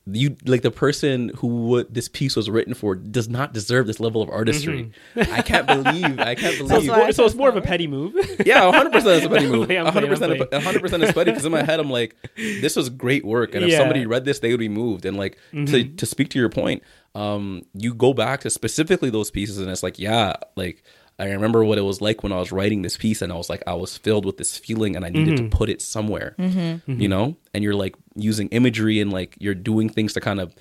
you 0.06 0.36
like 0.44 0.60
the 0.60 0.70
person 0.70 1.30
who 1.36 1.46
what 1.46 1.92
this 1.94 2.08
piece 2.08 2.36
was 2.36 2.50
written 2.50 2.74
for 2.74 2.94
does 2.94 3.28
not 3.28 3.54
deserve 3.54 3.86
this 3.86 4.00
level 4.00 4.20
of 4.20 4.28
artistry. 4.28 4.92
Mm-hmm. 5.16 5.32
I 5.32 5.40
can't 5.40 5.66
believe 5.66 6.18
I 6.20 6.34
can't 6.34 6.54
So 6.58 6.66
believe. 6.66 6.80
it's, 6.82 6.88
why 6.88 6.98
more, 6.98 7.12
so 7.12 7.24
it's 7.24 7.34
more 7.34 7.48
of 7.48 7.56
a 7.56 7.62
petty 7.62 7.86
move. 7.86 8.14
yeah, 8.46 8.66
100 8.66 8.92
percent 8.92 9.22
is 9.22 9.24
a 9.24 9.28
petty 9.30 9.46
move. 9.46 9.62
I'm 9.62 9.66
playing, 9.66 9.80
I'm 9.80 9.86
100 9.86 10.08
percent, 10.10 10.52
100 10.52 10.82
percent 10.82 11.02
is 11.04 11.12
petty 11.12 11.30
because 11.30 11.46
in 11.46 11.52
my 11.52 11.62
head 11.62 11.80
I'm 11.80 11.90
like, 11.90 12.16
this 12.36 12.76
was 12.76 12.90
great 12.90 13.24
work, 13.24 13.54
and 13.54 13.64
if 13.64 13.70
Yeah. 13.70 13.78
somebody 13.78 14.04
read 14.04 14.26
this, 14.26 14.40
they 14.40 14.50
would 14.50 14.60
be 14.60 14.68
moved. 14.68 15.06
And 15.06 15.16
like 15.16 15.38
to 15.52 15.56
mm-hmm. 15.56 15.96
to 15.96 16.06
speak 16.06 16.28
to 16.30 16.38
your 16.38 16.50
point, 16.50 16.82
um, 17.14 17.62
you 17.74 17.94
go 17.94 18.12
back 18.12 18.40
to 18.40 18.50
specifically 18.50 19.10
those 19.10 19.30
pieces, 19.30 19.58
and 19.58 19.70
it's 19.70 19.82
like, 19.82 19.98
yeah, 19.98 20.34
like. 20.56 20.82
I 21.16 21.26
remember 21.26 21.62
what 21.62 21.78
it 21.78 21.82
was 21.82 22.00
like 22.00 22.24
when 22.24 22.32
I 22.32 22.40
was 22.40 22.50
writing 22.50 22.82
this 22.82 22.96
piece, 22.96 23.22
and 23.22 23.32
I 23.32 23.36
was 23.36 23.48
like, 23.48 23.62
I 23.68 23.74
was 23.74 23.96
filled 23.96 24.26
with 24.26 24.36
this 24.36 24.58
feeling, 24.58 24.96
and 24.96 25.04
I 25.04 25.10
needed 25.10 25.36
to 25.36 25.42
mm-hmm. 25.44 25.50
put 25.50 25.70
it 25.70 25.80
somewhere, 25.80 26.34
mm-hmm. 26.36 26.58
Mm-hmm. 26.58 27.00
you 27.00 27.06
know. 27.06 27.36
And 27.54 27.62
you're 27.62 27.76
like 27.76 27.94
using 28.16 28.48
imagery, 28.48 29.00
and 29.00 29.12
like 29.12 29.36
you're 29.38 29.54
doing 29.54 29.88
things 29.88 30.14
to 30.14 30.20
kind 30.20 30.40
of 30.40 30.56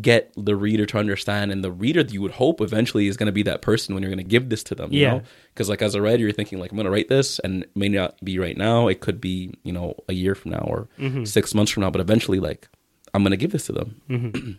get 0.00 0.32
the 0.34 0.56
reader 0.56 0.84
to 0.86 0.98
understand 0.98 1.50
and 1.50 1.64
the 1.64 1.72
reader 1.72 2.02
you 2.02 2.20
would 2.20 2.32
hope 2.32 2.60
eventually 2.60 3.06
is 3.06 3.16
going 3.16 3.26
to 3.26 3.32
be 3.32 3.42
that 3.42 3.62
person 3.62 3.94
when 3.94 4.02
you're 4.02 4.10
going 4.10 4.18
to 4.18 4.22
give 4.24 4.50
this 4.50 4.62
to 4.62 4.74
them 4.74 4.92
you 4.92 5.00
Yeah. 5.00 5.10
know? 5.12 5.22
Because 5.54 5.68
like 5.70 5.80
as 5.80 5.94
a 5.94 6.02
writer 6.02 6.22
you're 6.22 6.32
thinking 6.32 6.58
like 6.58 6.70
i'm 6.72 6.76
going 6.76 6.84
to 6.84 6.90
write 6.90 7.08
this 7.08 7.38
and 7.38 7.62
it 7.62 7.70
may 7.74 7.88
not 7.88 8.22
be 8.22 8.38
right 8.38 8.56
now. 8.56 8.88
It 8.88 9.00
could 9.00 9.18
be 9.18 9.54
you 9.62 9.72
know 9.72 9.94
a 10.06 10.12
year 10.12 10.34
from 10.34 10.50
now 10.50 10.66
or 10.68 10.88
six 11.24 11.54
months 11.54 11.72
from 11.72 11.82
now 11.84 11.90
but 11.90 12.02
eventually 12.02 12.38
like 12.38 12.68
i'm 13.14 13.22
going 13.22 13.30
to 13.30 13.38
give 13.38 13.50
this 13.52 13.64
to 13.66 13.72
them 13.72 14.58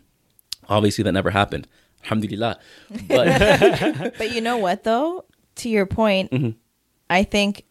obviously 0.70 1.04
that 1.04 1.12
never 1.12 1.30
happened 1.30 1.66
alhamdulillah 2.04 2.58
but 3.08 4.14
but 4.18 4.32
you 4.32 4.40
know 4.40 4.56
what 4.56 4.84
though? 4.84 5.24
To 5.56 5.68
your 5.68 5.86
point, 5.86 6.30
Mm-hmm. 6.30 6.50
I 7.10 7.24
think 7.24 7.64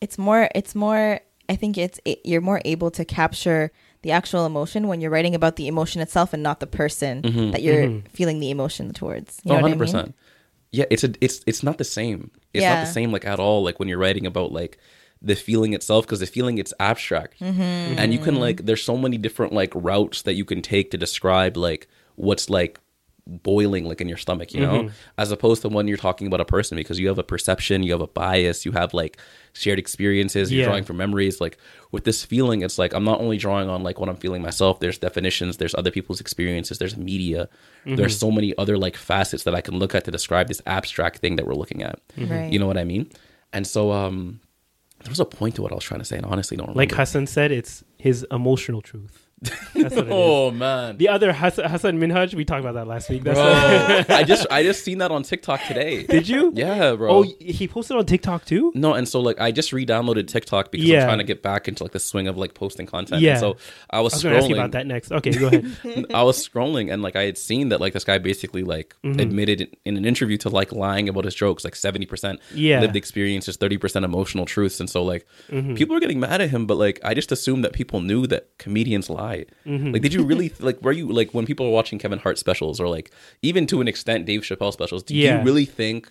it's 0.00 0.18
more 0.18 0.48
it's 0.54 0.74
more 0.74 1.20
I 1.48 1.56
think 1.56 1.78
it's 1.78 1.98
it, 2.04 2.20
you're 2.24 2.42
more 2.42 2.60
able 2.64 2.90
to 2.92 3.04
capture 3.04 3.72
the 4.02 4.12
actual 4.12 4.46
emotion 4.46 4.86
when 4.86 5.00
you're 5.00 5.10
writing 5.10 5.34
about 5.34 5.56
the 5.56 5.66
emotion 5.66 6.00
itself 6.02 6.32
and 6.32 6.42
not 6.42 6.60
the 6.60 6.66
person 6.66 7.22
that 7.50 7.62
you're 7.62 8.02
feeling 8.12 8.38
the 8.38 8.50
emotion 8.50 8.92
towards. 8.92 9.40
You 9.42 9.52
know 9.52 9.58
oh, 9.58 9.62
what 9.62 9.72
I 9.72 9.74
100%. 9.74 9.94
mean? 9.94 10.14
Yeah, 10.70 10.84
it's 10.90 11.02
a 11.02 11.14
it's 11.20 11.40
it's 11.46 11.62
not 11.62 11.78
the 11.78 11.84
same. 11.84 12.30
It's 12.52 12.64
not 12.64 12.84
the 12.84 12.92
same 12.92 13.10
like 13.10 13.24
at 13.24 13.40
all 13.40 13.64
like 13.64 13.80
when 13.80 13.88
you're 13.88 13.98
writing 13.98 14.26
about 14.26 14.52
like 14.52 14.78
the 15.20 15.34
feeling 15.34 15.72
itself 15.72 16.04
because 16.04 16.20
the 16.20 16.26
feeling 16.26 16.58
it's 16.58 16.74
abstract. 16.78 17.40
Mm-hmm. 17.40 17.98
And 17.98 18.12
you 18.12 18.18
can 18.18 18.36
like 18.36 18.66
there's 18.66 18.82
so 18.82 18.96
many 18.96 19.16
different 19.16 19.52
like 19.52 19.72
routes 19.74 20.22
that 20.22 20.34
you 20.34 20.44
can 20.44 20.62
take 20.62 20.90
to 20.90 20.98
describe 20.98 21.56
like 21.56 21.88
what's 22.18 22.50
like 22.50 22.80
boiling 23.28 23.84
like 23.84 24.00
in 24.00 24.08
your 24.08 24.16
stomach, 24.16 24.54
you 24.54 24.60
know, 24.60 24.84
mm-hmm. 24.84 24.94
as 25.18 25.30
opposed 25.30 25.60
to 25.60 25.68
when 25.68 25.86
you're 25.86 25.98
talking 25.98 26.26
about 26.26 26.40
a 26.40 26.46
person 26.46 26.76
because 26.76 26.98
you 26.98 27.08
have 27.08 27.18
a 27.18 27.22
perception, 27.22 27.82
you 27.82 27.92
have 27.92 28.00
a 28.00 28.06
bias, 28.06 28.64
you 28.64 28.72
have 28.72 28.94
like 28.94 29.18
shared 29.52 29.78
experiences, 29.78 30.50
you're 30.50 30.62
Yeah. 30.62 30.68
drawing 30.68 30.84
from 30.84 30.96
memories. 30.96 31.40
Like 31.40 31.58
with 31.92 32.04
this 32.04 32.24
feeling, 32.24 32.62
it's 32.62 32.78
like 32.78 32.94
I'm 32.94 33.04
not 33.04 33.20
only 33.20 33.36
drawing 33.36 33.68
on 33.68 33.82
like 33.82 34.00
what 34.00 34.08
I'm 34.08 34.16
feeling 34.16 34.40
myself. 34.40 34.80
There's 34.80 34.96
definitions, 34.98 35.58
there's 35.58 35.74
other 35.74 35.90
people's 35.90 36.20
experiences, 36.20 36.78
there's 36.78 36.96
media, 36.96 37.50
there's 37.84 38.14
mm-hmm. 38.14 38.28
so 38.28 38.30
many 38.30 38.56
other 38.56 38.78
like 38.78 38.96
facets 38.96 39.44
that 39.44 39.54
I 39.54 39.60
can 39.60 39.78
look 39.78 39.94
at 39.94 40.04
to 40.06 40.10
describe 40.10 40.48
this 40.48 40.62
abstract 40.66 41.18
thing 41.18 41.36
that 41.36 41.46
we're 41.46 41.54
looking 41.54 41.82
at. 41.82 42.00
Mm-hmm. 42.16 42.32
Right. 42.32 42.52
You 42.52 42.58
know 42.58 42.66
what 42.66 42.78
I 42.78 42.84
mean? 42.84 43.10
And 43.52 43.66
so 43.66 43.92
um 43.92 44.40
there 45.04 45.10
was 45.10 45.20
a 45.20 45.26
point 45.26 45.54
to 45.56 45.62
what 45.62 45.70
I 45.70 45.74
was 45.74 45.84
trying 45.84 46.00
to 46.00 46.06
say, 46.06 46.16
and 46.16 46.26
honestly 46.26 46.56
don't 46.56 46.68
remember. 46.68 46.78
Like 46.78 46.92
Hassan 46.92 47.26
said, 47.26 47.52
it's 47.52 47.84
his 47.98 48.26
emotional 48.30 48.80
truth. 48.80 49.27
That's 49.40 49.74
what 49.74 49.84
it 49.84 49.94
is. 49.94 50.02
oh 50.10 50.50
man. 50.50 50.96
The 50.96 51.08
other 51.08 51.32
Hassan, 51.32 51.70
Hassan 51.70 51.98
Minhaj, 51.98 52.34
we 52.34 52.44
talked 52.44 52.60
about 52.60 52.74
that 52.74 52.86
last 52.88 53.08
week. 53.08 53.22
That's 53.22 54.06
Bro, 54.08 54.16
I 54.16 54.24
just 54.24 54.46
I 54.50 54.62
just 54.62 54.84
seen 54.84 54.98
that 54.98 55.10
on 55.10 55.22
TikTok 55.22 55.60
today. 55.66 56.04
Did 56.04 56.28
you? 56.28 56.52
Yeah, 56.54 56.94
bro. 56.96 57.10
Oh, 57.10 57.22
he 57.22 57.68
posted 57.68 57.96
on 57.96 58.06
TikTok 58.06 58.44
too. 58.44 58.72
No, 58.74 58.94
and 58.94 59.08
so 59.08 59.20
like 59.20 59.40
I 59.40 59.52
just 59.52 59.72
re-downloaded 59.72 60.26
TikTok 60.28 60.70
because 60.72 60.86
Yeah. 60.88 61.02
I'm 61.02 61.06
trying 61.08 61.18
to 61.18 61.24
get 61.24 61.42
back 61.42 61.68
into 61.68 61.82
like 61.84 61.92
the 61.92 62.00
swing 62.00 62.26
of 62.28 62.36
like 62.36 62.54
posting 62.54 62.86
content. 62.86 63.22
Yeah. 63.22 63.32
And 63.32 63.40
so 63.40 63.56
I 63.90 64.00
was, 64.00 64.12
I 64.12 64.16
was 64.16 64.22
going 64.24 64.32
to 64.34 64.38
ask 64.40 64.48
you 64.48 64.54
about 64.56 64.72
that 64.72 64.86
next. 64.86 65.12
Okay, 65.12 65.30
go 65.30 65.46
ahead. 65.46 66.06
I 66.14 66.22
was 66.22 66.46
scrolling 66.48 66.92
and 66.92 67.02
like 67.02 67.14
I 67.16 67.22
had 67.24 67.38
seen 67.38 67.68
that 67.68 67.80
like 67.80 67.92
this 67.92 68.04
guy 68.04 68.18
basically 68.18 68.62
like 68.64 68.94
Mm-hmm. 69.04 69.20
admitted 69.20 69.76
in- 69.84 69.96
an 69.96 70.04
interview 70.04 70.36
to 70.38 70.48
like 70.48 70.72
lying 70.72 71.08
about 71.08 71.24
his 71.24 71.34
jokes, 71.34 71.62
like 71.64 71.76
seventy 71.76 72.06
percent 72.06 72.40
Yeah. 72.52 72.80
lived 72.80 72.96
experiences, 72.96 73.56
thirty 73.56 73.78
percent 73.78 74.04
emotional 74.04 74.46
truths, 74.46 74.80
and 74.80 74.90
so 74.90 75.04
like 75.04 75.26
Mm-hmm. 75.50 75.74
people 75.74 75.94
are 75.96 76.00
getting 76.00 76.18
mad 76.20 76.40
at 76.40 76.50
him, 76.50 76.66
but 76.66 76.76
like 76.76 76.98
I 77.04 77.14
just 77.14 77.30
assumed 77.30 77.64
that 77.64 77.72
people 77.72 78.00
knew 78.00 78.26
that 78.26 78.48
comedians 78.58 79.08
lie. 79.08 79.27
Mm-hmm. 79.66 79.92
Like, 79.92 80.02
did 80.02 80.12
you 80.12 80.24
really 80.24 80.52
like 80.60 80.80
were 80.82 80.92
you 80.92 81.08
like 81.10 81.32
when 81.34 81.46
people 81.46 81.66
are 81.66 81.70
watching 81.70 81.98
Kevin 81.98 82.18
Hart 82.18 82.38
specials 82.38 82.80
or 82.80 82.88
like 82.88 83.10
even 83.42 83.66
to 83.68 83.80
an 83.80 83.88
extent 83.88 84.26
Dave 84.26 84.40
Chappelle 84.42 84.72
specials? 84.72 85.02
Do 85.02 85.14
Yeah. 85.14 85.38
you 85.38 85.44
really 85.44 85.64
think 85.64 86.10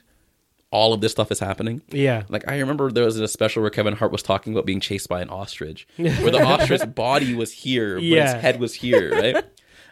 all 0.69 0.93
of 0.93 0.99
this 1.01 1.11
stuff 1.13 1.31
is 1.31 1.39
happening? 1.39 1.81
Yeah. 1.89 2.23
Like 2.29 2.47
I 2.47 2.59
remember 2.59 2.91
there 2.91 3.05
was 3.05 3.17
a 3.19 3.27
special 3.27 3.61
where 3.61 3.71
Kevin 3.71 3.95
Hart 3.95 4.11
was 4.11 4.21
talking 4.23 4.53
about 4.53 4.65
being 4.65 4.79
chased 4.81 5.07
by 5.09 5.21
an 5.21 5.29
ostrich, 5.29 5.87
where 5.97 6.11
the 6.31 6.43
ostrich's 6.43 6.85
body 6.85 7.33
was 7.35 7.51
here, 7.53 7.95
but 7.95 8.03
Yeah. 8.03 8.33
its 8.33 8.41
head 8.41 8.59
was 8.59 8.73
here, 8.73 9.11
right? 9.21 9.45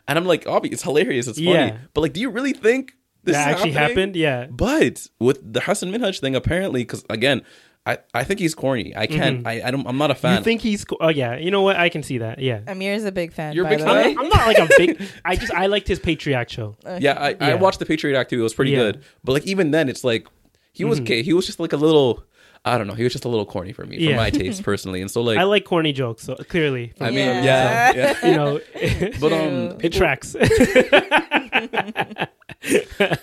And 0.08 0.20
I'm 0.20 0.26
like, 0.26 0.46
obviously, 0.48 0.74
it's 0.74 0.84
hilarious, 0.84 1.28
it's 1.28 1.40
funny, 1.40 1.52
Yeah. 1.54 1.78
but 1.94 2.02
like, 2.02 2.14
do 2.14 2.20
you 2.22 2.30
really 2.30 2.54
think 2.54 2.94
this 3.24 3.36
that 3.36 3.48
actually 3.48 3.72
happening? 3.72 3.98
happened. 3.98 4.16
Yeah. 4.18 4.48
But 4.52 5.08
with 5.18 5.52
the 5.54 5.62
Hassan 5.62 5.92
Minhaj 5.92 6.20
thing, 6.20 6.36
apparently, 6.36 6.82
because 6.84 7.04
again, 7.10 7.42
I, 7.88 8.00
I 8.16 8.24
think 8.24 8.40
he's 8.40 8.56
corny. 8.56 8.96
I 8.96 9.06
can't. 9.06 9.46
I, 9.46 9.62
I 9.64 9.70
don't. 9.72 9.86
I'm 9.88 9.98
not 10.00 10.10
a 10.10 10.16
Mm-hmm. 10.16 10.38
You 10.38 10.44
think 10.44 10.62
he's? 10.62 10.84
co- 10.86 10.98
Oh 11.00 11.10
yeah. 11.10 11.36
You 11.38 11.52
know 11.52 11.62
what? 11.62 11.76
I 11.76 11.90
can 11.90 12.02
see 12.02 12.18
that. 12.18 12.40
Yeah. 12.40 12.62
Amir 12.68 12.94
is 12.94 13.06
a 13.06 13.12
big 13.12 13.32
fan. 13.32 13.54
You're 13.54 13.66
a 13.66 13.70
by 13.70 13.76
big 13.76 13.80
the 13.80 13.86
fan? 13.86 13.96
way. 13.96 14.12
I'm, 14.12 14.20
I'm 14.22 14.30
not 14.30 14.48
like 14.48 14.58
a 14.58 14.68
big. 14.78 15.02
I 15.26 15.36
just 15.36 15.54
I 15.54 15.68
liked 15.68 15.88
his 15.88 16.00
Patriot 16.00 16.50
show. 16.50 16.76
yeah, 17.00 17.14
I, 17.20 17.52
I 17.52 17.54
watched 17.56 17.78
the 17.80 17.86
Patriot 17.86 18.18
Act 18.18 18.32
too. 18.32 18.40
It 18.40 18.44
was 18.44 18.54
pretty 18.56 18.72
Yeah. 18.72 18.78
good. 18.78 19.04
But 19.24 19.34
like 19.34 19.46
even 19.46 19.70
then, 19.72 19.88
it's 19.90 20.04
like 20.04 20.28
he 20.74 20.84
was 20.84 21.00
okay. 21.02 21.22
He 21.22 21.34
was 21.34 21.46
just 21.46 21.60
like 21.60 21.74
a 21.74 21.78
little. 21.78 22.24
I 22.68 22.78
don't 22.80 22.88
know. 22.88 22.94
He 22.96 23.04
was 23.04 23.14
just 23.14 23.26
a 23.26 23.30
little 23.30 23.46
corny 23.46 23.72
for 23.74 23.86
me, 23.86 23.98
for 23.98 24.02
Yeah. 24.02 24.16
my 24.18 24.32
taste 24.32 24.64
personally. 24.64 25.00
And 25.02 25.12
so 25.12 25.22
like, 25.22 25.38
I 25.44 25.44
like 25.44 25.66
corny 25.66 25.94
jokes. 25.94 26.24
So 26.24 26.36
clearly, 26.36 26.94
I 27.00 27.06
mean, 27.12 27.18
Yeah. 27.44 27.44
yeah, 27.44 27.94
yeah. 28.24 28.28
you 28.28 28.36
know, 28.36 28.60
But 29.22 29.32
um, 29.34 29.78
it 29.82 29.94
tracks. 29.94 30.36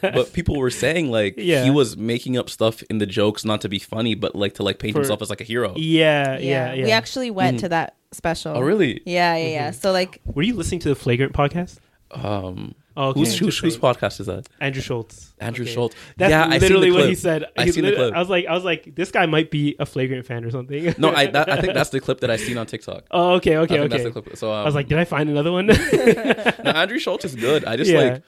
but 0.02 0.32
people 0.32 0.56
were 0.58 0.70
saying 0.70 1.10
like 1.10 1.34
Yeah. 1.36 1.64
he 1.64 1.70
was 1.70 1.96
making 1.96 2.36
up 2.36 2.48
stuff 2.50 2.82
in 2.84 2.98
the 2.98 3.06
jokes 3.06 3.44
not 3.44 3.60
to 3.62 3.68
be 3.68 3.78
funny, 3.78 4.14
but 4.14 4.34
like 4.36 4.54
to 4.54 4.62
like 4.62 4.78
paint 4.78 4.92
For- 4.94 5.00
himself 5.00 5.22
as 5.22 5.30
like 5.30 5.40
a 5.40 5.44
hero. 5.44 5.74
yeah, 5.76 6.38
yeah, 6.38 6.72
yeah. 6.72 6.84
We 6.84 6.92
actually 6.92 7.30
went 7.30 7.60
to 7.60 7.68
that 7.70 7.96
special. 8.12 8.56
Oh 8.56 8.60
really? 8.60 9.02
Yeah, 9.06 9.36
yeah, 9.36 9.48
yeah. 9.48 9.70
So 9.72 9.92
like, 9.92 10.20
Were 10.24 10.42
you 10.42 10.54
listening 10.54 10.80
to 10.80 10.88
the 10.88 10.94
Flagrant 10.94 11.32
podcast? 11.32 11.78
Um, 12.12 12.74
Oh, 12.96 13.08
okay. 13.08 13.20
who's 13.20 13.38
who's, 13.38 13.58
whose 13.58 13.78
podcast 13.78 14.20
is 14.20 14.26
that? 14.26 14.48
Andrew 14.60 14.82
Schulz. 14.82 15.34
Andrew 15.38 15.64
Okay. 15.64 15.72
Schulz. 15.74 15.94
That's 16.16 16.30
yeah, 16.30 16.44
I 16.44 16.58
literally 16.58 16.90
the 16.90 16.96
what 16.96 17.08
he 17.08 17.14
said. 17.14 17.46
I 17.56 17.64
He 17.64 17.72
seen 17.72 17.84
the 17.84 17.92
clip. 17.92 18.14
I 18.14 18.18
was 18.18 18.28
like, 18.28 18.46
I 18.46 18.52
was 18.52 18.64
like, 18.64 18.94
this 18.94 19.10
guy 19.10 19.26
might 19.26 19.50
be 19.50 19.76
a 19.78 19.86
Flagrant 19.86 20.26
fan 20.26 20.44
or 20.44 20.50
something. 20.50 20.94
No, 20.98 21.10
I 21.10 21.26
that, 21.26 21.50
I 21.50 21.60
think 21.60 21.74
that's 21.74 21.90
the 21.90 22.00
clip 22.06 22.20
that 22.20 22.30
I 22.30 22.36
seen 22.36 22.58
on 22.58 22.66
TikTok. 22.66 23.04
oh, 23.10 23.34
okay, 23.34 23.56
okay, 23.58 23.74
I 23.76 23.78
think 23.80 23.92
okay. 23.92 24.02
that's 24.02 24.14
the 24.14 24.22
clip. 24.22 24.36
So 24.36 24.50
um, 24.52 24.62
I 24.62 24.64
was 24.64 24.74
like, 24.74 24.88
did 24.88 24.98
I 24.98 25.04
find 25.04 25.28
another 25.30 25.52
one? 25.52 25.66
no, 25.66 25.74
Andrew 26.64 26.98
Schulz 26.98 27.24
is 27.24 27.34
good. 27.34 27.64
I 27.64 27.76
just 27.76 27.90
Yeah. 27.90 28.00
like 28.00 28.22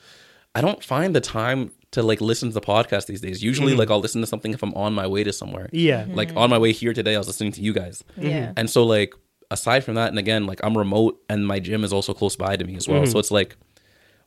I 0.55 0.61
don't 0.61 0.83
find 0.83 1.14
the 1.14 1.20
time 1.20 1.72
to 1.90 2.03
like 2.03 2.20
listen 2.20 2.48
to 2.48 2.55
the 2.55 2.61
podcast 2.61 3.07
these 3.07 3.20
days. 3.20 3.42
Usually, 3.42 3.74
like 3.74 3.90
I'll 3.90 4.00
listen 4.00 4.20
to 4.20 4.27
something 4.27 4.53
if 4.53 4.62
I'm 4.62 4.74
on 4.74 4.94
my 4.94 5.07
way 5.07 5.24
to 5.24 5.33
somewhere. 5.33 5.64
Mm-hmm. 5.66 5.77
yeah. 5.77 6.07
Like 6.09 6.31
on 6.37 6.48
my 6.50 6.59
way 6.59 6.72
here 6.72 6.92
today, 6.92 7.14
I 7.14 7.18
was 7.18 7.27
listening 7.27 7.53
to 7.53 7.61
you 7.61 7.72
guys. 7.72 8.03
yeah. 8.16 8.53
And 8.57 8.68
so 8.70 8.85
like 8.85 9.14
aside 9.50 9.85
from 9.85 9.94
that, 9.94 10.09
and 10.09 10.18
again, 10.18 10.46
like 10.46 10.61
I'm 10.64 10.77
remote 10.77 11.20
and 11.29 11.46
my 11.46 11.61
gym 11.61 11.85
is 11.85 11.92
also 11.92 12.14
close 12.14 12.35
by 12.37 12.57
to 12.57 12.64
me 12.64 12.77
as 12.77 12.88
well. 12.88 13.03
Mm-hmm. 13.03 13.11
So 13.12 13.18
it's 13.18 13.31
like 13.31 13.57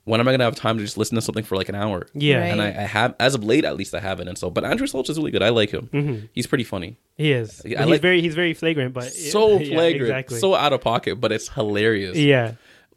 when 0.07 0.19
am 0.19 0.27
I 0.27 0.31
gonna 0.31 0.43
have 0.45 0.55
time 0.55 0.77
to 0.77 0.83
just 0.83 0.97
listen 0.97 1.15
to 1.15 1.21
something 1.21 1.43
for 1.43 1.55
like 1.55 1.69
an 1.69 1.75
hour? 1.75 2.07
Yeah. 2.13 2.39
Right. 2.39 2.45
And 2.47 2.61
I, 2.61 2.67
I 2.67 2.71
have 2.87 3.15
as 3.19 3.35
of 3.35 3.43
late 3.43 3.65
at 3.65 3.75
least 3.77 3.93
I 3.93 3.99
haven't. 3.99 4.27
And 4.27 4.37
so 4.37 4.49
but 4.49 4.63
Andrew 4.63 4.87
Schulz 4.87 5.09
is 5.09 5.17
really 5.17 5.31
good. 5.31 5.43
I 5.43 5.49
like 5.49 5.69
him. 5.69 5.89
Mm-hmm. 5.93 6.25
He's 6.33 6.47
pretty 6.47 6.63
funny. 6.63 6.97
He 7.15 7.31
is. 7.31 7.61
Yeah, 7.65 7.79
I 7.81 7.83
he's 7.83 7.91
like- 7.91 8.01
very 8.01 8.21
he's 8.21 8.35
very 8.35 8.53
flagrant, 8.53 8.93
but 8.93 9.11
So 9.11 9.59
yeah, 9.59 9.75
flagrant. 9.75 10.01
exactly. 10.09 10.39
So 10.39 10.55
out 10.55 10.73
of 10.73 10.81
pocket, 10.81 11.21
but 11.21 11.31
it's 11.31 11.49
hilarious. 11.49 12.17
yeah. 12.17 12.53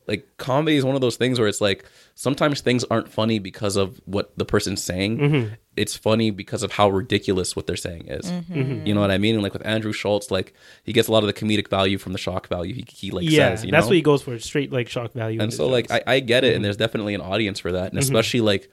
Like 0.06 0.26
comedy 0.38 0.76
is 0.76 0.84
one 0.84 0.94
of 0.94 1.00
those 1.00 1.16
things 1.16 1.38
where 1.38 1.46
it's 1.46 1.60
like 1.60 1.84
sometimes 2.20 2.60
things 2.60 2.84
aren't 2.90 3.08
funny 3.08 3.38
because 3.38 3.76
of 3.76 3.98
what 4.04 4.36
the 4.36 4.44
person's 4.44 4.82
saying. 4.84 5.16
Mm-hmm. 5.18 5.54
It's 5.74 5.96
funny 5.96 6.30
because 6.30 6.62
of 6.62 6.72
how 6.72 6.90
ridiculous 6.90 7.56
what 7.56 7.66
they're 7.66 7.76
saying 7.76 8.08
is. 8.08 8.30
Mm-hmm. 8.30 8.84
You 8.86 8.92
know 8.92 9.00
what 9.00 9.10
I 9.10 9.16
mean? 9.16 9.36
And 9.36 9.42
like 9.42 9.54
with 9.54 9.64
Andrew 9.64 9.92
Schulz, 9.94 10.30
like 10.30 10.52
he 10.84 10.92
gets 10.92 11.08
a 11.08 11.12
lot 11.12 11.22
of 11.22 11.28
the 11.28 11.32
comedic 11.32 11.68
value 11.68 11.96
from 11.96 12.12
the 12.12 12.18
shock 12.18 12.46
value. 12.48 12.74
He, 12.74 12.84
he 12.88 13.10
like 13.10 13.24
Yeah, 13.24 13.54
says, 13.54 13.64
you 13.64 13.70
that's 13.70 13.84
know? 13.84 13.88
what 13.88 13.96
he 13.96 14.02
goes 14.02 14.20
for, 14.20 14.38
straight 14.38 14.70
like 14.70 14.90
shock 14.90 15.12
value. 15.14 15.40
and 15.40 15.50
so 15.54 15.66
like. 15.66 15.90
I, 15.90 16.02
I 16.06 16.20
get 16.20 16.44
it 16.44 16.48
Mm-hmm. 16.48 16.56
and 16.56 16.64
there's 16.66 16.76
definitely 16.76 17.14
an 17.14 17.22
audience 17.22 17.58
for 17.58 17.72
that 17.72 17.90
and 17.92 17.98
especially 17.98 18.42
like 18.42 18.70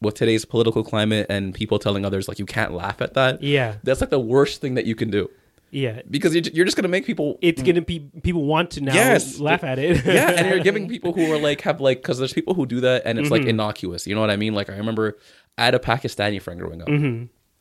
with 0.00 0.14
today's 0.14 0.44
political 0.46 0.82
climate 0.82 1.26
and 1.28 1.52
people 1.54 1.78
telling 1.78 2.06
others 2.06 2.26
like 2.28 2.38
you 2.38 2.46
can't 2.46 2.72
laugh 2.72 3.02
at 3.02 3.12
that 3.14 3.42
yeah, 3.42 3.74
that's 3.82 4.00
like 4.00 4.10
the 4.10 4.18
worst 4.18 4.60
thing 4.62 4.74
that 4.74 4.86
you 4.86 4.94
can 4.94 5.10
do 5.10 5.28
yeah, 5.70 6.00
because 6.10 6.34
you're, 6.34 6.44
you're 6.54 6.64
just 6.64 6.76
gonna 6.76 6.88
make 6.88 7.04
people 7.06 7.38
it's 7.42 7.62
gonna 7.62 7.82
be 7.82 8.00
people 8.22 8.44
want 8.44 8.70
to 8.72 8.80
now 8.80 8.94
Yes. 8.94 9.38
laugh 9.38 9.62
at 9.64 9.78
it. 9.78 10.04
yeah 10.06 10.30
and 10.30 10.48
you're 10.48 10.60
giving 10.60 10.88
people 10.94 11.12
who 11.12 11.32
are 11.32 11.38
like 11.38 11.60
have 11.62 11.80
like 11.80 11.98
because 12.02 12.18
there's 12.18 12.32
people 12.32 12.54
who 12.54 12.66
do 12.66 12.80
that 12.80 13.02
and 13.04 13.18
it's 13.18 13.26
Mm-hmm. 13.26 13.32
like 13.44 13.44
innocuous 13.46 14.06
you 14.06 14.14
know 14.14 14.20
what 14.20 14.30
i 14.30 14.36
mean 14.36 14.54
like 14.54 14.70
i 14.70 14.76
remember 14.76 15.18
i 15.58 15.64
had 15.64 15.74
a 15.74 15.78
pakistani 15.78 16.40
friend 16.40 16.58
growing 16.60 16.80
up 16.82 16.88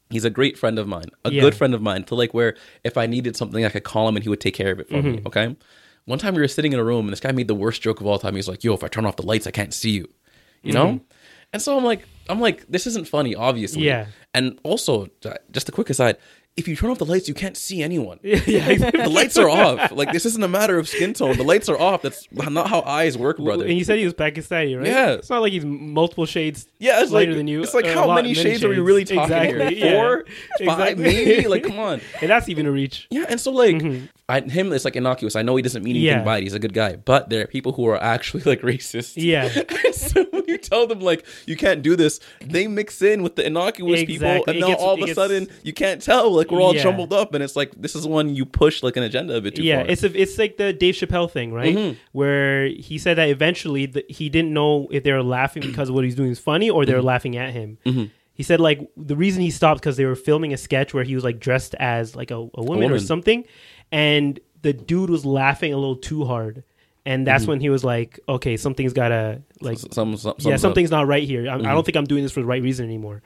he's 0.09 0.23
a 0.23 0.29
great 0.29 0.57
friend 0.57 0.79
of 0.79 0.87
mine 0.87 1.03
a 1.25 1.27
Mm-hmm. 1.29 1.35
Yeah. 1.35 1.41
good 1.41 1.55
friend 1.55 1.73
of 1.73 1.81
mine 1.81 2.03
to 2.05 2.15
like 2.15 2.33
where 2.33 2.55
if 2.83 2.97
i 2.97 3.05
needed 3.07 3.35
something 3.35 3.65
i 3.65 3.69
could 3.69 3.83
call 3.83 4.07
him 4.07 4.15
and 4.15 4.23
he 4.23 4.29
would 4.29 4.39
take 4.41 4.53
care 4.55 4.71
of 4.71 4.79
it 4.79 4.87
for 4.89 5.01
me 5.01 5.17
Mm-hmm. 5.17 5.27
okay 5.27 5.55
one 6.05 6.19
time 6.19 6.35
we 6.35 6.41
were 6.41 6.47
sitting 6.47 6.71
in 6.71 6.79
a 6.79 6.83
room 6.83 7.05
and 7.05 7.11
this 7.11 7.19
guy 7.19 7.31
made 7.33 7.49
the 7.49 7.55
worst 7.55 7.81
joke 7.81 7.99
of 7.99 8.07
all 8.07 8.17
time 8.19 8.35
he's 8.35 8.47
like 8.47 8.63
yo 8.63 8.73
if 8.73 8.83
i 8.83 8.87
turn 8.87 9.05
off 9.05 9.17
the 9.17 9.25
lights 9.25 9.47
i 9.47 9.51
can't 9.51 9.73
see 9.73 9.91
you 9.91 10.07
you 10.63 10.71
know 10.71 10.99
and 11.53 11.61
so 11.61 11.77
i'm 11.77 11.83
like 11.83 12.05
i'm 12.29 12.39
like 12.39 12.65
this 12.67 12.87
isn't 12.87 13.07
funny 13.07 13.35
obviously 13.35 13.81
Mm-hmm. 13.81 13.87
Yeah. 13.87 14.05
and 14.33 14.57
also 14.63 15.07
just 15.51 15.67
a 15.67 15.71
quick 15.73 15.89
aside 15.89 16.17
if 16.57 16.67
you 16.67 16.75
turn 16.75 16.89
off 16.89 16.97
the 16.97 17.05
lights 17.05 17.27
you 17.27 17.33
can't 17.33 17.55
see 17.55 17.81
anyone 17.83 18.19
yeah, 18.23 18.37
the 18.45 19.09
lights 19.09 19.37
are 19.37 19.49
off. 19.49 19.91
Like 19.91 20.11
this 20.11 20.25
isn't 20.25 20.43
a 20.43 20.47
matter 20.47 20.77
of 20.77 20.89
skin 20.89 21.13
tone. 21.13 21.37
The 21.37 21.43
lights 21.43 21.69
are 21.69 21.79
off. 21.79 22.01
That's 22.01 22.27
not 22.31 22.67
how 22.67 22.81
eyes 22.81 23.17
work, 23.17 23.37
brother. 23.37 23.65
And 23.65 23.77
you 23.77 23.83
said 23.83 23.99
he 23.99 24.05
was 24.05 24.13
Pakistani, 24.13 24.77
right? 24.77 24.87
Yeah. 24.87 25.11
It's 25.11 25.29
not 25.29 25.41
like 25.41 25.53
he's 25.53 25.65
multiple 25.65 26.25
shades. 26.25 26.67
Yeah, 26.79 27.01
it's 27.01 27.11
like 27.11 27.27
lighter 27.27 27.35
than 27.35 27.47
you. 27.47 27.61
it's 27.61 27.73
like 27.73 27.85
how 27.85 28.07
lot- 28.07 28.15
many 28.15 28.33
shades 28.33 28.63
are 28.63 28.69
we 28.69 28.79
really 28.79 29.05
talking 29.05 29.23
Exactly, 29.23 29.75
here? 29.75 29.91
Four, 29.91 30.25
yeah. 30.59 30.65
five, 30.75 30.99
Exactly. 30.99 31.03
maybe. 31.03 31.47
Like, 31.47 31.63
come 31.63 31.79
on. 31.79 32.01
And 32.21 32.29
that's 32.29 32.49
even 32.49 32.65
a 32.65 32.71
reach. 32.71 33.07
Yeah, 33.09 33.25
and 33.29 33.39
so 33.39 33.51
like 33.51 33.75
mm-hmm. 33.75 34.05
I, 34.29 34.41
him, 34.41 34.73
it's 34.73 34.83
like 34.83 34.97
innocuous. 34.97 35.37
I 35.37 35.41
know 35.41 35.55
he 35.55 35.61
doesn't 35.61 35.83
mean 35.83 35.95
anything 35.95 36.09
Mm-hmm. 36.17 36.19
Yeah. 36.19 36.25
by 36.25 36.39
it. 36.39 36.43
He's 36.43 36.53
a 36.53 36.59
good 36.59 36.73
guy, 36.73 36.97
but 36.97 37.29
there 37.29 37.43
are 37.43 37.47
people 37.47 37.71
who 37.71 37.85
are 37.87 37.95
actually 38.03 38.43
like 38.43 38.61
racist. 38.61 39.13
Yeah. 39.15 39.47
So 39.97 40.25
when 40.31 40.43
you 40.47 40.57
tell 40.59 40.85
them 40.85 40.99
like 40.99 41.25
you 41.47 41.55
can't 41.55 41.81
do 41.81 41.95
this, 41.95 42.19
they 42.41 42.67
mix 42.67 43.01
in 43.01 43.23
with 43.23 43.35
the 43.35 43.45
innocuous 43.47 44.03
people, 44.03 44.27
and 44.47 44.57
It 44.57 44.59
now 44.59 44.67
gets- 44.67 44.81
all 44.81 44.93
of 44.93 44.99
a 44.99 45.05
gets- 45.05 45.15
sudden 45.15 45.47
you 45.63 45.73
can't 45.73 46.01
tell. 46.01 46.29
Like 46.31 46.51
we're 46.51 46.61
all 46.61 46.75
Yeah. 46.75 46.83
jumbled 46.83 47.13
up, 47.13 47.33
and 47.33 47.43
it's 47.43 47.55
like 47.55 47.71
this 47.75 47.95
is 47.95 48.05
when 48.05 48.35
you 48.35 48.45
push 48.45 48.83
like 48.83 48.95
an 48.97 49.03
agenda 49.03 49.35
a 49.35 49.41
bit 49.41 49.55
too 49.55 49.63
yeah, 49.63 49.81
far. 49.83 49.89
it's 49.91 50.03
a, 50.03 50.21
it's 50.21 50.37
like 50.37 50.57
the 50.57 50.71
Dave 50.73 50.93
Chappelle 50.95 51.31
thing, 51.31 51.51
right? 51.51 51.75
Mm-hmm. 51.75 51.97
Where 52.11 52.67
he 52.67 52.97
said 52.99 53.17
that 53.17 53.29
eventually 53.29 53.85
the, 53.87 54.05
he 54.07 54.29
didn't 54.29 54.53
know 54.53 54.87
if 54.91 55.03
they 55.03 55.13
were 55.13 55.23
laughing 55.23 55.63
because 55.69 55.89
what 55.89 56.03
he's 56.03 56.15
doing 56.15 56.29
is 56.31 56.39
funny 56.39 56.69
or 56.69 56.85
they 56.85 56.91
Mm-hmm. 56.93 57.05
laughing 57.05 57.37
at 57.37 57.53
him. 57.53 57.77
He 58.33 58.43
said 58.43 58.59
like 58.59 58.87
the 58.95 59.15
reason 59.15 59.41
he 59.41 59.49
stopped 59.49 59.81
because 59.81 59.97
they 59.97 60.05
were 60.05 60.15
filming 60.15 60.53
a 60.53 60.57
sketch 60.57 60.93
where 60.93 61.03
he 61.03 61.15
was 61.15 61.23
like 61.23 61.39
dressed 61.39 61.73
as 61.79 62.15
like 62.15 62.29
a, 62.29 62.35
a, 62.35 62.63
woman, 62.63 62.83
or 62.83 62.93
woman. 62.93 62.99
something, 62.99 63.45
and 63.91 64.39
the 64.61 64.73
dude 64.73 65.09
was 65.09 65.25
laughing 65.25 65.73
a 65.73 65.77
little 65.77 65.95
too 65.95 66.25
hard, 66.25 66.63
and 67.05 67.25
that's 67.25 67.45
when 67.47 67.59
he 67.59 67.69
was 67.69 67.83
like, 67.83 68.19
okay, 68.27 68.57
something's 68.57 68.93
gotta 68.93 69.41
like. 69.61 69.77
Mm-hmm. 69.77 69.91
some, 69.93 70.17
some, 70.17 70.33
yeah, 70.39 70.51
some- 70.55 70.57
something's 70.59 70.91
not 70.91 71.07
right 71.07 71.23
here. 71.23 71.49
I, 71.49 71.53
Mm-hmm. 71.57 71.65
I 71.67 71.71
don't 71.73 71.85
think 71.85 71.95
I'm 71.97 72.05
doing 72.05 72.23
this 72.23 72.31
for 72.31 72.41
the 72.41 72.45
right 72.47 72.61
reason 72.61 72.85
anymore. 72.85 73.21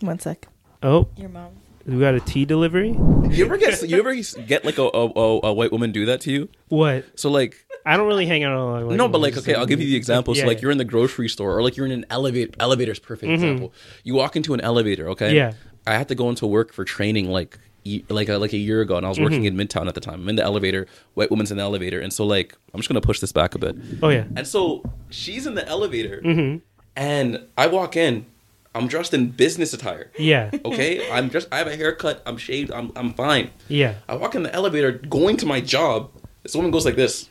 One 0.00 0.18
sec. 0.18 0.46
Oh, 0.82 1.08
Your 1.16 1.28
mom. 1.28 1.52
We 1.84 1.98
got 1.98 2.14
a 2.14 2.20
tea 2.20 2.44
delivery. 2.44 2.90
You 3.30 3.44
ever 3.44 3.56
get 3.56 3.82
you 3.88 3.98
ever 3.98 4.14
get 4.46 4.64
like 4.64 4.78
a, 4.78 4.82
a, 4.82 5.40
a 5.48 5.52
white 5.52 5.72
woman 5.72 5.90
do 5.90 6.06
that 6.06 6.20
to 6.22 6.30
you? 6.32 6.48
What? 6.68 7.18
So 7.18 7.28
like 7.28 7.56
I 7.84 7.96
don't 7.96 8.06
really 8.06 8.26
hang 8.26 8.44
out 8.44 8.52
on. 8.52 8.86
Like, 8.86 8.96
no, 8.96 9.08
but 9.08 9.20
like 9.20 9.36
okay, 9.36 9.54
I'll 9.54 9.66
give 9.66 9.80
you 9.80 9.88
the 9.88 9.96
example. 9.96 10.36
Yeah, 10.36 10.42
so 10.42 10.46
like 10.48 10.58
yeah. 10.58 10.62
you're 10.62 10.70
in 10.70 10.78
the 10.78 10.84
grocery 10.84 11.28
store 11.28 11.56
or 11.56 11.60
like 11.62 11.76
you're 11.76 11.86
in 11.86 11.90
an 11.92 12.06
elevator. 12.08 12.52
Elevator's 12.60 13.00
perfect 13.00 13.32
example. 13.32 13.72
You 14.04 14.14
walk 14.14 14.36
into 14.36 14.54
an 14.54 14.60
elevator, 14.60 15.08
okay? 15.10 15.28
Mm-hmm. 15.30 15.36
Yeah. 15.36 15.52
I 15.84 15.94
had 15.94 16.06
to 16.08 16.14
go 16.14 16.28
into 16.30 16.46
work 16.46 16.72
for 16.72 16.84
training 16.84 17.28
like 17.30 17.58
ye- 17.58 17.71
like 18.08 18.28
a, 18.28 18.38
like 18.38 18.52
a 18.52 18.56
year 18.58 18.80
ago, 18.80 18.96
and 18.96 19.04
I 19.04 19.08
was 19.08 19.18
working 19.20 19.42
Mm-hmm. 19.42 19.60
in 19.60 19.66
Midtown 19.68 19.88
at 19.88 19.94
the 19.94 20.00
time. 20.00 20.22
I'm 20.22 20.28
in 20.28 20.36
the 20.36 20.42
elevator. 20.44 20.86
White 21.14 21.30
woman's 21.30 21.50
in 21.50 21.56
the 21.56 21.62
elevator, 21.62 22.00
and 22.00 22.12
so 22.12 22.24
like 22.24 22.56
I'm 22.72 22.80
just 22.80 22.88
gonna 22.88 23.00
push 23.00 23.20
this 23.20 23.32
back 23.32 23.54
a 23.54 23.58
bit. 23.58 23.76
Oh 24.02 24.08
yeah. 24.08 24.24
And 24.36 24.46
so 24.46 24.82
she's 25.10 25.46
in 25.46 25.54
the 25.54 25.66
elevator, 25.68 26.20
Mm-hmm. 26.24 26.58
and 26.96 27.40
I 27.58 27.66
walk 27.66 27.96
in. 27.96 28.26
I'm 28.74 28.86
dressed 28.88 29.12
in 29.12 29.28
business 29.32 29.74
attire. 29.74 30.10
Yeah. 30.18 30.50
Okay, 30.64 31.10
I'm 31.10 31.28
just. 31.28 31.46
I 31.52 31.58
have 31.58 31.66
a 31.66 31.76
haircut. 31.76 32.22
I'm 32.24 32.38
shaved. 32.38 32.70
I'm. 32.72 32.90
I'm 32.96 33.12
fine. 33.12 33.50
Yeah. 33.68 33.96
I 34.08 34.14
walk 34.16 34.34
in 34.34 34.42
the 34.44 34.54
elevator, 34.54 34.92
going 34.92 35.36
to 35.38 35.46
my 35.46 35.60
job. 35.60 36.10
This 36.42 36.54
woman 36.56 36.70
goes 36.70 36.84
like 36.86 36.96
this. 36.96 37.28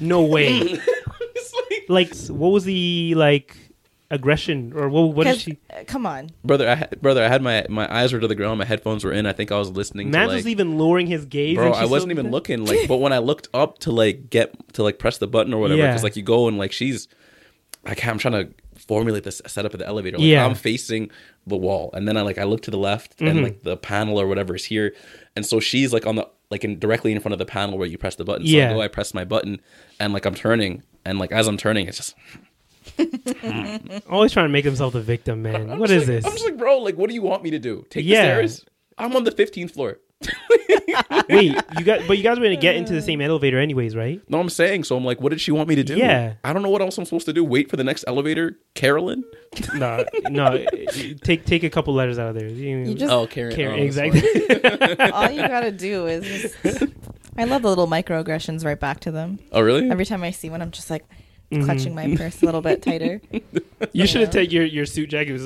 No 0.00 0.22
way. 0.22 0.60
like, 0.70 1.84
like, 1.88 2.16
what 2.28 2.48
was 2.52 2.64
the 2.64 3.14
like 3.16 3.56
aggression 4.10 4.72
or 4.74 4.88
what? 4.88 5.14
What 5.14 5.24
did 5.24 5.32
'Cause, 5.34 5.42
she? 5.42 5.58
uh, 5.70 5.84
come 5.86 6.06
on. 6.06 6.30
brother, 6.44 6.68
I 6.68 6.74
had, 6.76 7.00
brother, 7.02 7.24
I 7.24 7.28
had 7.28 7.42
my 7.42 7.66
my 7.68 7.92
eyes 7.94 8.12
were 8.12 8.20
to 8.20 8.28
the 8.28 8.34
ground. 8.34 8.58
My 8.58 8.64
headphones 8.64 9.04
were 9.04 9.12
in. 9.12 9.26
I 9.26 9.32
think 9.32 9.50
I 9.52 9.58
was 9.58 9.70
listening. 9.70 10.10
Matt 10.10 10.22
to, 10.22 10.28
like, 10.28 10.36
was 10.36 10.48
even 10.48 10.78
lowering 10.78 11.06
his 11.06 11.24
gaze. 11.24 11.56
bro, 11.56 11.72
I 11.72 11.84
wasn't 11.86 12.12
even 12.12 12.26
did 12.26 12.32
looking. 12.36 12.64
Like, 12.64 12.88
but 12.88 12.98
when 12.98 13.12
I 13.12 13.18
looked 13.18 13.48
up 13.54 13.78
to 13.80 13.92
like 13.92 14.30
get 14.30 14.54
to 14.74 14.82
like 14.82 14.98
press 14.98 15.18
the 15.18 15.26
button 15.26 15.52
or 15.54 15.60
whatever, 15.60 15.80
Yeah. 15.80 15.88
because 15.88 16.02
like 16.04 16.16
you 16.16 16.22
go 16.22 16.48
and 16.48 16.58
like 16.58 16.72
she's, 16.72 17.08
like 17.84 18.04
I'm 18.06 18.18
trying 18.18 18.34
to 18.46 18.54
formulate 18.86 19.24
this 19.24 19.40
setup 19.46 19.72
of 19.74 19.80
the 19.80 19.86
elevator. 19.86 20.18
Like, 20.18 20.26
Yeah. 20.26 20.44
I'm 20.46 20.54
facing 20.54 21.10
the 21.46 21.56
wall, 21.56 21.90
and 21.92 22.06
then 22.06 22.16
I 22.16 22.22
like 22.22 22.38
I 22.38 22.44
look 22.44 22.62
to 22.62 22.70
the 22.70 22.78
left, 22.78 23.16
Mm-hmm. 23.18 23.26
and 23.28 23.42
like 23.42 23.62
the 23.62 23.76
panel 23.76 24.20
or 24.20 24.26
whatever 24.26 24.54
is 24.54 24.64
here, 24.64 24.94
and 25.34 25.44
so 25.44 25.58
she's 25.60 25.92
like 25.92 26.06
on 26.06 26.16
the 26.16 26.28
like 26.50 26.62
in 26.62 26.78
directly 26.78 27.10
in 27.10 27.18
front 27.18 27.32
of 27.32 27.38
the 27.40 27.46
panel 27.46 27.76
where 27.76 27.88
you 27.88 27.98
press 27.98 28.14
the 28.14 28.24
button. 28.24 28.46
So 28.46 28.52
Yeah. 28.52 28.70
I 28.70 28.74
go, 28.74 28.80
I 28.82 28.88
press 28.88 29.12
my 29.14 29.24
button, 29.24 29.60
and 29.98 30.12
like 30.12 30.24
I'm 30.26 30.34
turning, 30.34 30.82
and 31.04 31.18
like 31.18 31.32
as 31.32 31.48
I'm 31.48 31.56
turning, 31.56 31.88
it's 31.88 31.96
just 31.96 32.14
that. 32.16 32.45
Always 34.10 34.32
trying 34.32 34.46
to 34.46 34.52
make 34.52 34.64
himself 34.64 34.92
the 34.92 35.00
victim, 35.00 35.42
man. 35.42 35.70
I'm 35.70 35.78
what 35.78 35.88
just 35.88 36.06
like- 36.06 36.16
this? 36.16 36.24
I'm 36.26 36.32
just 36.32 36.44
like, 36.44 36.56
bro, 36.56 36.78
like, 36.78 36.96
what 36.96 37.08
do 37.08 37.14
you 37.14 37.22
want 37.22 37.42
me 37.42 37.50
to 37.50 37.58
do? 37.58 37.84
Take 37.90 38.04
Yeah. 38.04 38.22
the 38.22 38.48
stairs? 38.48 38.64
I'm 38.98 39.14
on 39.16 39.24
the 39.24 39.32
15th 39.32 39.72
floor. 39.72 39.98
Wait, 41.28 41.54
you 41.78 41.84
got, 41.84 42.00
but 42.08 42.16
you 42.16 42.22
guys 42.22 42.38
were 42.38 42.44
gonna 42.44 42.56
get 42.56 42.76
into 42.76 42.94
the 42.94 43.02
same 43.02 43.20
elevator 43.20 43.58
anyways, 43.58 43.94
right? 43.94 44.22
No, 44.30 44.40
I'm 44.40 44.48
saying. 44.48 44.84
So 44.84 44.96
I'm 44.96 45.04
like, 45.04 45.20
what 45.20 45.28
did 45.28 45.40
she 45.42 45.50
want 45.52 45.68
me 45.68 45.74
to 45.74 45.84
do? 45.84 45.94
Yeah. 45.96 46.34
I 46.42 46.54
don't 46.54 46.62
know 46.62 46.70
what 46.70 46.80
else 46.80 46.96
I'm 46.96 47.04
supposed 47.04 47.26
to 47.26 47.34
do. 47.34 47.44
Wait 47.44 47.68
for 47.68 47.76
the 47.76 47.84
next 47.84 48.04
elevator, 48.06 48.58
Carolyn. 48.74 49.24
No, 49.74 50.04
no. 50.28 50.52
Eh, 50.52 51.14
take 51.22 51.44
take 51.44 51.62
a 51.62 51.70
couple 51.70 51.92
letters 51.94 52.18
out 52.18 52.28
of 52.30 52.34
there. 52.34 52.48
You, 52.48 52.78
You 52.78 52.94
just 52.94 53.12
Oh, 53.12 53.26
Karen. 53.26 53.54
Karen, 53.54 53.80
oh, 53.80 53.82
exactly. 53.82 54.20
fine. 54.20 55.10
all 55.12 55.30
you 55.30 55.46
gotta 55.46 55.72
do 55.72 56.06
is 56.06 56.24
just. 56.64 56.84
I 57.38 57.44
love 57.44 57.62
the 57.62 57.68
little 57.68 57.86
microaggressions 57.86 58.64
right 58.64 58.78
back 58.80 59.00
to 59.00 59.10
them. 59.10 59.38
Oh, 59.52 59.60
really? 59.60 59.90
Every 59.90 60.04
time 60.06 60.22
I 60.22 60.30
see 60.30 60.48
one, 60.50 60.62
I'm 60.62 60.70
just 60.70 60.88
like. 60.90 61.04
Clutching 61.50 61.94
my 61.94 62.14
purse 62.16 62.42
a 62.42 62.46
little 62.46 62.60
bit 62.60 62.82
tighter, 62.82 63.20
you 63.92 64.06
should 64.06 64.20
have 64.22 64.28
Yeah. 64.34 64.40
taken 64.40 64.54
your, 64.54 64.64
your 64.64 64.86
suit 64.86 65.10
jacket. 65.10 65.40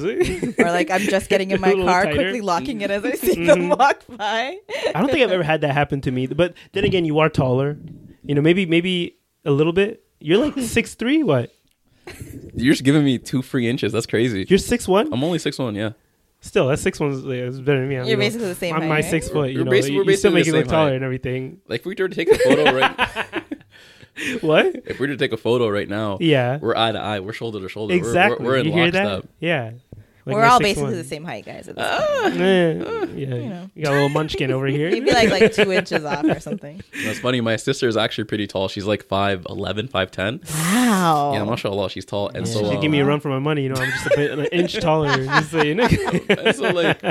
or 0.59 0.65
like 0.71 0.91
I'm 0.91 1.03
just 1.03 1.29
getting 1.29 1.51
in 1.51 1.61
my 1.67 1.73
car, 1.75 2.05
tighter. 2.05 2.17
quickly 2.17 2.41
locking 2.41 2.81
it 2.81 2.91
as 2.91 3.05
I 3.05 3.13
see 3.17 3.45
them 3.47 3.69
Mhm. 3.69 3.79
walk 3.79 4.03
by. 4.09 4.57
I 4.95 5.01
don't 5.01 5.11
think 5.11 5.23
I've 5.25 5.33
ever 5.33 5.43
had 5.45 5.61
that 5.63 5.73
happen 5.75 6.01
to 6.03 6.11
me. 6.11 6.27
But 6.27 6.55
then 6.73 6.85
again, 6.85 7.05
you 7.05 7.19
are 7.19 7.29
taller. 7.29 7.79
You 8.25 8.35
know, 8.35 8.41
maybe 8.43 8.67
maybe 8.67 9.17
a 9.45 9.51
little 9.51 9.73
bit. 9.73 10.03
You're 10.21 10.39
like 10.39 10.59
six 10.59 10.95
three. 10.95 11.23
What? 11.23 11.53
You're 12.55 12.73
just 12.73 12.85
giving 12.85 13.05
me 13.05 13.19
two 13.19 13.41
free 13.43 13.69
inches. 13.69 13.93
That's 13.93 14.07
crazy. 14.07 14.45
You're 14.49 14.59
six 14.59 14.89
one. 14.89 15.13
I'm 15.13 15.23
only 15.25 15.39
six 15.39 15.59
one. 15.59 15.75
Yeah. 15.75 15.91
Still, 16.43 16.69
that's 16.69 16.81
six 16.81 16.99
one's 16.99 17.23
yeah, 17.25 17.33
it's 17.49 17.61
better 17.61 17.81
than 17.81 17.89
me. 17.91 17.97
I'm, 17.97 18.03
You're 18.05 18.11
you 18.13 18.17
know, 18.17 18.21
basically 18.21 18.47
the 18.49 18.55
same 18.55 18.75
I'm 18.75 18.81
height, 18.81 18.89
my 18.89 18.95
right? 18.97 19.05
six 19.05 19.29
foot. 19.29 19.51
You 19.51 19.59
We're 19.59 19.65
know, 19.67 19.71
basically- 19.73 19.97
you, 19.97 20.05
we're 20.07 20.11
you 20.13 20.17
still 20.17 20.33
basically 20.33 20.59
make 20.61 20.65
it 20.65 20.69
look 20.69 20.73
taller 20.73 20.89
height. 20.89 20.95
and 20.97 21.05
everything. 21.05 21.59
Like 21.69 21.81
if 21.81 21.87
we 21.87 21.95
were 21.99 22.09
to 22.09 22.15
take 22.15 22.31
a 22.33 22.39
photo 22.39 22.75
right, 22.75 23.45
What? 24.40 24.66
if 24.87 24.99
we 24.99 25.07
were 25.07 25.12
to 25.12 25.16
take 25.16 25.33
a 25.33 25.37
photo 25.37 25.68
right 25.68 25.88
now, 25.88 26.18
Yeah. 26.20 26.59
we're 26.61 26.77
eye 26.77 26.92
to 26.92 26.99
eye. 27.01 27.20
We're 27.20 27.33
shoulder 27.33 27.61
to 27.61 27.68
shoulder. 27.68 27.94
We're- 27.94 27.99
Exactly. 28.07 28.44
We're, 28.44 28.53
we're, 28.53 28.59
in 28.59 28.66
you 28.66 28.73
hear 28.73 28.85
lockstep. 28.87 29.29
Yeah. 29.40 29.70
Like 30.27 30.37
We're 30.37 30.44
all 30.44 30.61
6'1". 30.61 30.62
basically 30.62 30.94
the 30.96 31.05
same 31.05 31.25
height, 31.25 31.46
guys. 31.46 31.66
At 31.66 31.77
this 31.77 31.88
point. 31.88 32.40
Eh, 32.40 32.73
yeah, 32.75 33.05
you 33.14 33.27
know. 33.49 33.70
you 33.75 33.85
got 33.85 33.92
a 33.92 33.94
little 33.94 34.09
munchkin 34.11 34.53
over 34.53 34.66
here. 34.66 34.88
You'd 34.94 35.05
be 35.07 35.12
like 35.12 35.31
like 35.31 35.53
two 35.55 35.73
inches 35.73 36.05
off 36.05 36.25
or 36.25 36.38
something. 36.40 36.83
That's 37.05 37.18
funny. 37.18 37.40
My 37.40 37.57
sister 37.57 37.88
is 37.88 37.96
actually 37.96 38.25
pretty 38.25 38.46
tall. 38.46 38.68
She's 38.68 38.85
like 38.85 39.05
5'11", 39.09 39.88
5'10". 39.90 40.55
Wow. 40.55 41.33
Yeah, 41.33 41.44
mashallah, 41.44 41.88
she's 41.88 42.05
tall. 42.05 42.29
And 42.29 42.46
Yeah, 42.46 42.53
so, 42.53 42.70
she 42.70 42.77
uh, 42.77 42.81
give 42.81 42.90
me 42.90 43.01
a 43.01 43.07
run 43.07 43.20
for 43.20 43.31
my 43.31 43.38
money. 43.38 43.62
You 43.62 43.70
know, 43.70 43.81
I'm 43.81 43.90
just 43.90 44.07
a 44.07 44.12
bit 44.14 44.38
an 44.38 44.44
inch 44.46 44.75
taller. 44.79 45.16
Just 45.25 45.51
so 45.53 45.62
you 45.62 45.75
know. 45.75 45.85
and 46.29 46.55
so 46.55 46.68
like 46.70 47.03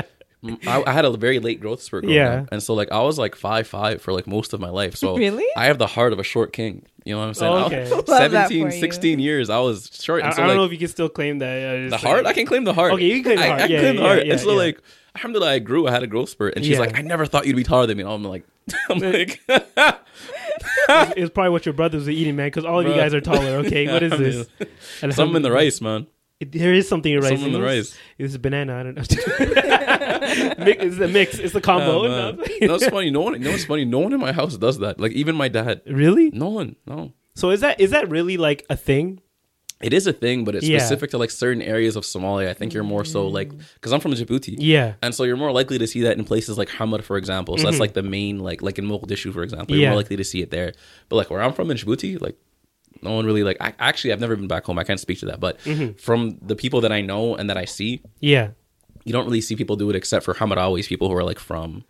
Mm, 0.42 0.66
I, 0.66 0.82
I 0.86 0.92
had 0.92 1.04
a 1.04 1.10
very 1.16 1.38
late 1.38 1.60
growth 1.60 1.82
spurt 1.82 2.04
growing 2.04 2.16
Yeah. 2.16 2.40
up. 2.42 2.48
and 2.50 2.62
so 2.62 2.72
like 2.74 2.90
I 2.90 3.00
was 3.02 3.18
like 3.18 3.34
five 3.34 3.66
five 3.66 4.00
for 4.00 4.12
like 4.14 4.26
most 4.26 4.52
of 4.54 4.60
my 4.60 4.70
life. 4.70 4.96
So 4.96 5.16
Really? 5.16 5.44
I 5.56 5.66
have 5.66 5.76
the 5.78 5.86
heart 5.86 6.12
of 6.14 6.18
a 6.18 6.22
short 6.24 6.52
king. 6.54 6.86
You 7.04 7.14
know 7.14 7.20
what 7.20 7.26
I'm 7.28 7.34
saying? 7.34 7.52
Oh, 7.52 7.56
I 7.56 7.64
okay. 7.66 7.90
was- 7.94 8.06
17, 8.06 8.68
for 8.68 8.74
you. 8.74 8.80
16 8.80 9.18
years 9.18 9.50
I 9.50 9.58
was 9.58 9.90
short. 10.02 10.22
I, 10.24 10.30
so 10.30 10.36
I 10.36 10.36
don't 10.38 10.48
like 10.48 10.56
know 10.56 10.64
if 10.64 10.72
you 10.72 10.78
can 10.78 10.88
still 10.88 11.08
claim 11.10 11.40
that. 11.40 11.82
the 11.84 11.88
just 11.90 12.04
heart, 12.04 12.24
I 12.26 12.32
can 12.32 12.46
claim 12.46 12.64
the 12.64 12.72
heart. 12.74 12.92
Okay, 12.94 13.04
you 13.04 13.22
can 13.22 13.24
claim 13.24 13.36
the 13.38 13.44
I- 13.44 13.48
heart. 13.48 13.60
I, 13.60 13.66
can 13.66 13.70
Yeah, 13.72 13.80
claim 13.80 13.96
the 13.96 14.02
yeah, 14.02 14.08
heart. 14.08 14.26
yeah, 14.26 14.32
and 14.32 14.40
so 14.40 14.50
yeah. 14.52 14.56
like 14.56 14.80
alhamdulillah 15.16 15.50
I 15.52 15.58
grew. 15.58 15.86
I 15.86 15.90
had 15.90 16.02
a 16.02 16.06
growth 16.06 16.30
spurt, 16.30 16.54
and 16.56 16.64
she's 16.64 16.74
Yeah. 16.74 16.80
like, 16.80 16.96
I 16.98 17.02
never 17.02 17.26
thought 17.26 17.46
you'd 17.46 17.56
be 17.56 17.64
taller 17.64 17.86
than 17.86 17.98
me. 17.98 18.04
And 18.04 18.12
I'm 18.12 18.22
like, 18.24 18.44
I'm 18.88 18.98
like, 19.00 19.40
it's, 19.48 21.12
it's 21.16 21.30
probably 21.30 21.50
what 21.50 21.66
your 21.66 21.72
brothers 21.74 22.06
are 22.08 22.10
eating, 22.12 22.36
man. 22.36 22.46
Because 22.46 22.64
all 22.64 22.80
of 22.80 22.86
you 22.86 22.94
guys 22.94 23.12
are 23.14 23.20
taller. 23.20 23.56
Okay, 23.66 23.88
what 23.92 24.02
is 24.02 24.12
this? 24.12 24.48
mean, 25.02 25.12
something 25.12 25.36
in 25.36 25.42
the 25.42 25.52
rice, 25.52 25.80
man. 25.80 26.06
It, 26.40 26.52
there 26.52 26.72
is 26.72 26.88
something 26.88 27.12
in 27.12 27.20
rice. 27.20 27.28
Something 27.28 27.46
in 27.48 27.52
the 27.52 27.62
rice. 27.62 27.96
It's 28.18 28.34
a 28.34 28.38
banana. 28.38 28.80
I 28.80 28.82
don't 28.82 28.96
know. 28.96 29.04
it's 29.10 30.98
a 30.98 31.08
mix. 31.08 31.38
It's 31.38 31.54
a 31.54 31.60
combo. 31.60 32.06
No, 32.08 32.42
it's 32.42 32.86
funny. 32.88 33.10
No 33.10 33.20
one. 33.20 33.34
You 33.34 33.40
know 33.40 33.50
what's 33.50 33.64
funny? 33.66 33.84
No 33.84 33.98
one 33.98 34.12
in 34.12 34.20
my 34.20 34.32
house 34.32 34.56
does 34.56 34.78
that. 34.78 34.98
Like 34.98 35.12
even 35.12 35.36
my 35.36 35.48
dad. 35.48 35.82
really? 35.86 36.30
No 36.30 36.48
one. 36.48 36.76
No. 36.86 37.12
So 37.34 37.50
is 37.50 37.60
that 37.60 37.80
is 37.80 37.90
that 37.90 38.08
really 38.10 38.36
like 38.36 38.64
a 38.70 38.76
thing? 38.76 39.20
It 39.82 39.94
is 39.94 40.06
a 40.06 40.12
thing, 40.12 40.44
but 40.44 40.54
it's 40.54 40.66
Yeah. 40.66 40.78
specific 40.78 41.10
to 41.12 41.18
like 41.18 41.30
certain 41.30 41.62
areas 41.62 41.96
of 41.96 42.04
Somalia. 42.04 42.48
I 42.50 42.54
think 42.54 42.74
you're 42.74 42.84
more 42.84 43.04
so 43.04 43.26
like 43.28 43.50
because 43.74 43.92
I'm 43.92 44.00
from 44.00 44.12
Djibouti. 44.12 44.56
Yeah. 44.58 44.94
And 45.02 45.14
so 45.14 45.24
you're 45.24 45.38
more 45.38 45.52
likely 45.52 45.78
to 45.78 45.86
see 45.86 46.02
that 46.02 46.18
in 46.18 46.24
places 46.24 46.58
like 46.58 46.68
Hamar, 46.68 47.00
for 47.02 47.16
example. 47.16 47.56
So 47.56 47.64
that's 47.64 47.78
like 47.80 47.94
the 47.94 48.02
main, 48.02 48.40
like 48.40 48.60
like 48.62 48.78
in 48.78 48.86
Mogadishu, 48.86 49.32
for 49.32 49.42
example. 49.42 49.74
You're 49.76 49.78
Mm-hmm. 49.78 49.82
Yeah. 49.84 49.88
more 49.90 49.96
likely 49.96 50.16
to 50.16 50.24
see 50.24 50.42
it 50.42 50.50
there. 50.50 50.72
But 51.08 51.16
like 51.16 51.30
where 51.30 51.40
I'm 51.42 51.52
from 51.54 51.70
in 51.70 51.76
Djibouti, 51.78 52.20
like 52.20 52.36
no 53.02 53.12
one 53.14 53.26
really 53.26 53.42
like. 53.42 53.56
I, 53.60 53.72
actually, 53.78 54.12
I've 54.12 54.20
never 54.20 54.36
been 54.36 54.48
back 54.48 54.64
home. 54.64 54.78
I 54.78 54.84
can't 54.84 55.00
speak 55.00 55.18
to 55.20 55.26
that. 55.26 55.40
But 55.40 55.58
Mm-hmm. 55.60 55.92
from 55.98 56.38
the 56.42 56.56
people 56.56 56.80
that 56.82 56.92
I 56.92 57.00
know 57.00 57.34
and 57.36 57.48
that 57.50 57.56
I 57.56 57.64
see, 57.64 58.02
Yeah. 58.20 58.50
you 59.04 59.12
don't 59.12 59.24
really 59.24 59.40
see 59.40 59.56
people 59.56 59.76
do 59.76 59.88
it 59.90 59.96
except 59.96 60.24
for 60.24 60.34
Hamadawis, 60.34 60.86
people 60.88 61.08
who 61.08 61.14
are 61.16 61.24
like 61.24 61.38
from 61.38 61.84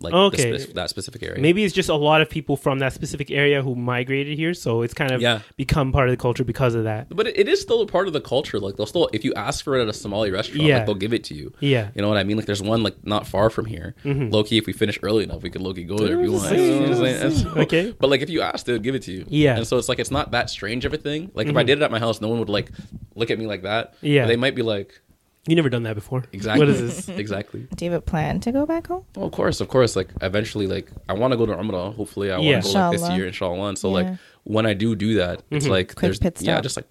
like 0.00 0.12
the 0.12 0.18
Okay. 0.18 0.58
spec- 0.58 0.74
that 0.74 0.90
specific 0.90 1.22
area. 1.24 1.40
Maybe 1.40 1.64
it's 1.64 1.74
just 1.74 1.88
a 1.88 1.94
lot 1.94 2.20
of 2.20 2.30
people 2.30 2.56
from 2.56 2.78
that 2.78 2.92
specific 2.92 3.32
area 3.32 3.62
who 3.62 3.74
migrated 3.74 4.38
here, 4.38 4.54
so 4.54 4.82
it's 4.82 4.94
kind 4.94 5.10
of 5.10 5.20
Yeah. 5.20 5.40
become 5.56 5.90
part 5.90 6.08
of 6.08 6.12
the 6.12 6.16
culture 6.16 6.44
because 6.44 6.76
of 6.76 6.84
that. 6.84 7.08
But 7.08 7.26
it, 7.26 7.36
it 7.38 7.48
is 7.48 7.60
still 7.60 7.80
a 7.80 7.86
part 7.86 8.06
of 8.06 8.12
the 8.12 8.20
culture. 8.20 8.60
Like 8.60 8.76
they'll 8.76 8.86
still, 8.86 9.10
if 9.12 9.24
you 9.24 9.34
ask 9.34 9.64
for 9.64 9.76
it 9.76 9.82
at 9.82 9.88
a 9.88 9.92
Somali 9.92 10.30
restaurant, 10.30 10.62
Yeah. 10.62 10.76
like 10.78 10.86
they'll 10.86 10.94
give 10.94 11.12
it 11.12 11.24
to 11.24 11.34
you. 11.34 11.52
Yeah. 11.58 11.88
You 11.96 12.02
know 12.02 12.08
what 12.08 12.16
I 12.16 12.22
mean? 12.22 12.36
Like 12.36 12.46
there's 12.46 12.62
one 12.62 12.84
like 12.84 12.94
not 13.04 13.26
far 13.26 13.50
from 13.50 13.64
here. 13.66 13.96
Loki, 14.04 14.56
if 14.56 14.66
we 14.66 14.72
finish 14.72 14.98
early 15.02 15.24
enough, 15.24 15.42
we 15.42 15.50
could 15.50 15.62
Loki 15.62 15.82
go 15.84 15.98
there 15.98 16.20
if 16.20 16.24
you 16.26 16.32
want. 16.32 16.52
You 16.56 16.58
know 16.58 16.80
what 16.80 16.88
I'm 16.90 16.96
saying? 16.96 17.22
And 17.22 17.32
so- 17.32 17.48
Okay. 17.62 17.94
But 17.98 18.08
like 18.08 18.20
if 18.20 18.30
you 18.30 18.40
asked, 18.42 18.66
they 18.66 18.72
would 18.74 18.82
give 18.84 18.94
it 18.94 19.02
to 19.02 19.12
you. 19.12 19.24
Yeah. 19.28 19.50
Mm-hmm. 19.50 19.58
And 19.58 19.66
so 19.66 19.78
it's 19.78 19.88
like 19.88 19.98
it's 19.98 20.12
not 20.12 20.30
that 20.30 20.48
strange 20.48 20.84
of 20.84 20.94
a 20.94 20.96
thing. 20.98 21.30
Like 21.34 21.48
if 21.48 21.56
I 21.56 21.64
did 21.64 21.78
it 21.78 21.82
at 21.84 21.90
my 21.90 21.98
house, 21.98 22.20
no 22.20 22.28
one 22.28 22.38
would 22.38 22.48
like 22.48 22.70
look 23.16 23.30
at 23.32 23.38
me 23.38 23.46
like 23.46 23.62
that. 23.62 23.94
Yeah. 24.00 24.22
But 24.22 24.28
they 24.28 24.36
might 24.36 24.54
be 24.54 24.62
like, 24.62 25.00
You 25.46 25.56
never 25.56 25.70
done 25.70 25.84
that 25.84 25.94
before. 25.94 26.24
exactly. 26.32 26.66
What 26.66 26.68
is 26.74 27.06
this? 27.06 27.08
exactly. 27.18 27.66
Do 27.74 27.84
you 27.84 27.90
have 27.92 27.98
a 27.98 28.04
plan 28.04 28.40
to 28.40 28.52
go 28.52 28.66
back 28.66 28.88
home? 28.88 29.04
Well, 29.16 29.26
of 29.26 29.32
course, 29.32 29.60
of 29.60 29.68
course. 29.68 29.96
Like 29.96 30.08
eventually, 30.20 30.66
like 30.66 30.90
I 31.08 31.14
want 31.14 31.32
to 31.32 31.36
go 31.38 31.46
to 31.46 31.54
Umrah. 31.54 31.94
Hopefully, 31.94 32.30
I 32.30 32.38
Yeah. 32.38 32.52
want 32.54 32.64
to 32.66 32.72
go 32.72 32.78
like 32.80 32.92
this 32.92 33.00
Inshallah. 33.02 33.16
year, 33.16 33.26
inshallah. 33.26 33.68
And 33.68 33.78
so 33.78 33.88
Yeah. 33.88 33.94
like 33.94 34.18
when 34.44 34.66
I 34.66 34.74
do 34.74 34.94
do 34.94 35.14
that, 35.14 35.42
it's 35.50 35.66
Mhm. 35.66 35.70
like 35.70 35.88
Quick 35.94 36.00
there's 36.02 36.18
pit 36.18 36.36
yeah, 36.42 36.54
stop. 36.54 36.62
just 36.64 36.76
like 36.76 36.86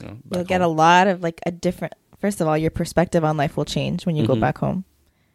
you 0.00 0.06
know, 0.06 0.18
You'll 0.30 0.40
back 0.42 0.46
get 0.46 0.60
a 0.60 0.64
home. 0.64 0.76
lot 0.76 1.08
of 1.08 1.22
like 1.22 1.40
a 1.46 1.50
different. 1.50 1.94
First 2.20 2.40
of 2.40 2.46
all, 2.48 2.56
your 2.56 2.70
perspective 2.70 3.24
on 3.24 3.36
life 3.36 3.56
will 3.56 3.64
change 3.64 4.06
when 4.06 4.14
you 4.16 4.26
go 4.26 4.34
Mhm. 4.34 4.40
back 4.40 4.58
home, 4.58 4.84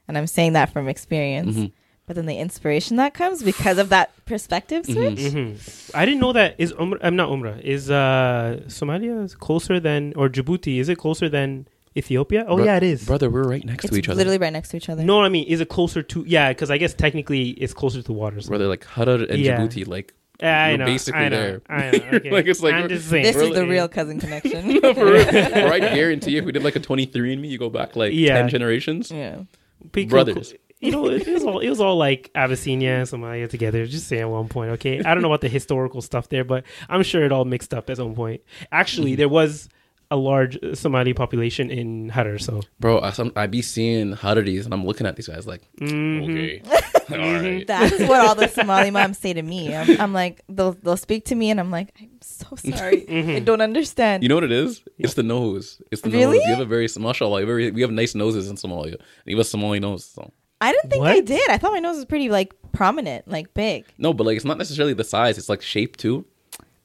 and 0.08 0.18
I'm 0.18 0.28
saying 0.28 0.54
that 0.54 0.72
from 0.72 0.88
experience. 0.88 1.58
Mhm. 1.58 1.72
But 2.08 2.16
then 2.16 2.26
the 2.26 2.38
inspiration 2.38 2.98
that 2.98 3.14
comes 3.14 3.42
because 3.44 3.78
of 3.78 3.90
that 3.90 4.12
perspective 4.26 4.86
Mhm. 4.86 4.94
switch. 4.94 5.34
hmm 5.34 5.98
I 5.98 6.06
didn't 6.06 6.20
know 6.20 6.34
that 6.34 6.56
is 6.58 6.74
Umrah. 6.74 7.00
I'm 7.02 7.16
not 7.16 7.30
Umrah. 7.30 7.62
Is 7.62 7.90
uh 7.92 8.62
Somalia 8.68 9.24
is 9.24 9.36
closer 9.36 9.80
than 9.80 10.14
or 10.16 10.30
Djibouti? 10.30 10.80
Is 10.80 10.88
it 10.90 10.98
closer 10.98 11.28
than 11.30 11.68
Ethiopia? 11.98 12.46
Oh 12.48 12.56
Bro- 12.56 12.66
yeah, 12.66 12.78
it 12.78 12.84
is. 12.84 13.06
brother. 13.06 13.30
We're 13.30 13.44
right 13.44 13.64
next 13.66 13.86
It's 13.86 13.94
to 13.94 14.00
each 14.00 14.08
other. 14.10 14.18
literally 14.18 14.38
right 14.38 14.54
next 14.54 14.70
to 14.70 14.78
each 14.78 14.90
other. 14.90 15.04
No, 15.04 15.22
I 15.22 15.30
mean, 15.30 15.46
is 15.48 15.60
it 15.62 15.70
closer 15.70 16.02
to? 16.04 16.24
Yeah, 16.28 16.50
because 16.50 16.72
I 16.72 16.78
guess 16.78 16.94
technically 16.94 17.50
it's 17.52 17.74
closer 17.74 17.98
to 18.02 18.04
the 18.04 18.14
water. 18.14 18.40
So. 18.42 18.52
We're 18.52 18.60
like 18.68 18.86
Harar 18.86 19.16
and 19.24 19.40
Yeah. 19.40 19.60
Djibouti, 19.60 19.88
like 19.88 20.14
Yeah, 20.42 20.64
I 20.64 20.72
we're 20.72 20.78
know. 20.78 20.86
basically 20.86 21.20
I 21.22 21.30
know, 21.30 21.38
there. 21.42 21.62
I 21.70 21.92
know. 21.92 21.98
Okay. 22.14 22.32
Like, 22.32 22.46
it's 22.48 22.62
like 22.64 22.74
I'm 22.74 22.82
we're- 22.84 22.96
just 22.96 23.10
saying. 23.10 23.24
this 23.24 23.36
is 23.36 23.54
the 23.54 23.68
real 23.68 23.88
cousin 23.88 24.20
connection. 24.20 24.80
for 24.94 25.06
real. 25.06 25.28
Or 25.66 25.74
I 25.74 25.80
guarantee 25.80 26.38
if 26.38 26.46
we 26.46 26.52
did 26.52 26.64
like 26.64 26.76
a 26.76 26.80
23andMe, 26.80 27.50
you 27.50 27.58
go 27.58 27.70
back 27.70 27.96
like 27.96 28.14
Yeah. 28.14 28.38
10 28.40 28.50
generations. 28.50 29.12
yeah. 29.12 29.44
Pico- 29.92 30.10
Brothers. 30.12 30.54
You 30.80 30.92
know, 30.92 31.06
it, 31.08 31.28
it 31.28 31.34
was 31.34 31.44
all 31.44 31.60
it 31.60 31.70
was 31.70 31.80
all 31.80 31.96
like 31.98 32.32
Abyssinia 32.34 32.90
and 33.00 33.08
Somalia 33.08 33.48
together. 33.48 33.86
Just 33.86 34.08
say 34.08 34.18
at 34.18 34.28
one 34.30 34.48
point, 34.48 34.72
okay. 34.72 35.00
I 35.00 35.14
don't 35.14 35.22
know 35.22 35.28
about 35.28 35.42
the 35.42 35.48
historical 35.48 36.02
stuff 36.02 36.30
there, 36.30 36.44
but 36.44 36.64
I'm 36.90 37.04
sure 37.04 37.24
it 37.24 37.32
all 37.32 37.46
mixed 37.46 37.72
up 37.72 37.90
at 37.92 37.98
some 37.98 38.16
point. 38.16 38.42
Actually, 38.72 39.12
mm-hmm. 39.12 39.18
there 39.18 39.30
was 39.30 39.70
a 40.12 40.16
large 40.18 40.62
uh, 40.62 40.76
Somali 40.76 41.14
population 41.14 41.72
in 41.72 42.10
Harar. 42.10 42.38
So 42.38 42.62
Bro, 42.80 43.00
I, 43.02 43.12
some, 43.12 43.32
I 43.36 43.48
be 43.48 43.62
seeing 43.62 44.14
Hadaris 44.14 44.66
and 44.66 44.74
I'm 44.74 44.86
looking 44.86 45.08
at 45.08 45.16
these 45.16 45.28
guys 45.28 45.48
like, 45.48 45.62
Mhm. 45.80 46.24
okay, 46.24 46.62
all 46.70 47.18
mm-hmm. 47.18 47.46
right. 47.46 47.68
That's 47.68 48.00
what 48.02 48.20
all 48.26 48.36
the 48.36 48.48
Somali 48.60 48.92
moms 48.92 49.18
say 49.18 49.34
to 49.34 49.42
me. 49.42 49.74
I'm, 49.76 50.00
I'm 50.00 50.14
like, 50.14 50.42
they'll 50.50 50.74
they'll 50.74 50.98
speak 50.98 51.26
to 51.26 51.36
me, 51.36 51.50
and 51.50 51.60
I'm 51.60 51.72
like, 51.72 51.96
I'm 52.00 52.10
so 52.22 52.56
sorry, 52.56 53.04
I 53.08 53.12
mm-hmm. 53.12 53.46
don't 53.46 53.62
understand. 53.62 54.22
You 54.22 54.30
know 54.30 54.36
what 54.36 54.44
it 54.44 54.52
is? 54.52 54.84
It's 55.00 55.16
the 55.16 55.24
nose. 55.24 55.82
It's 55.92 56.02
the 56.02 56.12
Really? 56.12 56.38
nose. 56.38 56.46
You 56.48 56.52
have 56.56 56.60
a 56.60 56.66
very 56.66 56.88
mashallah. 57.00 57.42
you 57.42 57.48
have 57.48 57.56
very- 57.56 57.72
We 57.72 57.82
have 57.82 57.92
nice 57.92 58.14
noses 58.14 58.50
in 58.50 58.58
Somalia. 58.58 58.98
You 59.26 59.38
have 59.38 59.46
a 59.46 59.50
Somali 59.50 59.80
nose. 59.80 60.06
So. 60.06 60.32
I 60.60 60.72
didn't 60.74 60.92
think 60.92 61.04
I 61.04 61.22
did. 61.22 61.50
I 61.50 61.58
thought 61.58 61.72
my 61.72 61.80
nose 61.80 61.96
was 61.96 62.06
pretty 62.06 62.30
like 62.30 62.54
prominent, 62.72 63.28
like 63.28 63.54
big. 63.56 63.86
No, 63.98 64.14
but 64.14 64.28
like 64.28 64.36
it's 64.36 64.46
not 64.46 64.60
necessarily 64.60 64.94
the 64.94 65.04
size. 65.04 65.38
It's 65.40 65.50
like 65.50 65.62
shape 65.64 65.98
too. 65.98 66.26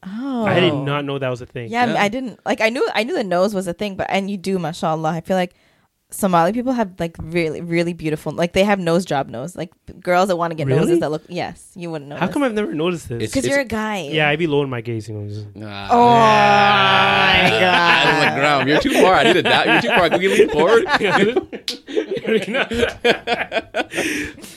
Oh, 0.09 0.45
I 0.45 0.59
did 0.59 0.73
not 0.73 0.99
oh. 0.99 1.07
know 1.07 1.19
that 1.19 1.29
was 1.29 1.41
a 1.41 1.45
thing. 1.45 1.69
Yeah, 1.69 1.93
Yeah. 1.93 2.01
I 2.01 2.07
didn't 2.07 2.39
like. 2.45 2.61
I 2.61 2.69
knew 2.69 2.87
I 2.93 3.03
knew 3.03 3.13
the 3.13 3.23
nose 3.23 3.53
was 3.53 3.67
a 3.67 3.73
thing, 3.73 3.95
but 3.95 4.07
and 4.09 4.29
you 4.29 4.37
do, 4.37 4.59
mashallah. 4.59 5.09
I 5.09 5.21
feel 5.21 5.37
like 5.37 5.53
Somali 6.09 6.53
people 6.53 6.71
have 6.71 6.93
like 6.99 7.17
really, 7.19 7.59
really 7.59 7.91
beautiful. 7.91 8.31
Like 8.31 8.53
they 8.53 8.63
have 8.63 8.79
nose 8.79 9.03
job 9.03 9.27
nose. 9.27 9.57
Like 9.57 9.73
girls 9.99 10.29
that 10.29 10.37
want 10.37 10.51
to 10.51 10.55
get 10.55 10.65
Really? 10.67 10.79
noses 10.79 10.99
that 11.01 11.11
look. 11.11 11.23
Yes, 11.27 11.71
you 11.75 11.91
wouldn't 11.91 12.09
know. 12.09 12.15
How 12.15 12.27
come 12.29 12.43
I've 12.43 12.53
never 12.53 12.73
noticed 12.73 13.09
this? 13.09 13.17
It's- 13.17 13.31
Because 13.33 13.45
you're 13.49 13.59
a 13.59 13.65
guy. 13.65 14.03
yeah, 14.09 14.29
I 14.29 14.37
be 14.37 14.47
lowering 14.47 14.69
my 14.69 14.79
gaze. 14.79 15.09
You 15.09 15.15
know. 15.15 15.27
just- 15.27 15.47
Ah. 15.61 15.87
Oh 15.91 17.43
my 17.43 17.49
god. 17.59 18.07
I 18.07 18.11
was 18.13 18.19
like, 18.23 18.35
Graham, 18.35 18.67
you're 18.69 18.79
too 18.79 18.93
far. 19.01 19.15
I 19.15 19.23
need 19.23 19.35
a 19.35 19.43
doubt. 19.43 19.65
You're 19.67 19.81
too 19.81 19.89
far. 19.99 20.09
Can 20.09 20.19
we 20.19 20.27
lean 20.29 20.49
forward? 20.49 20.85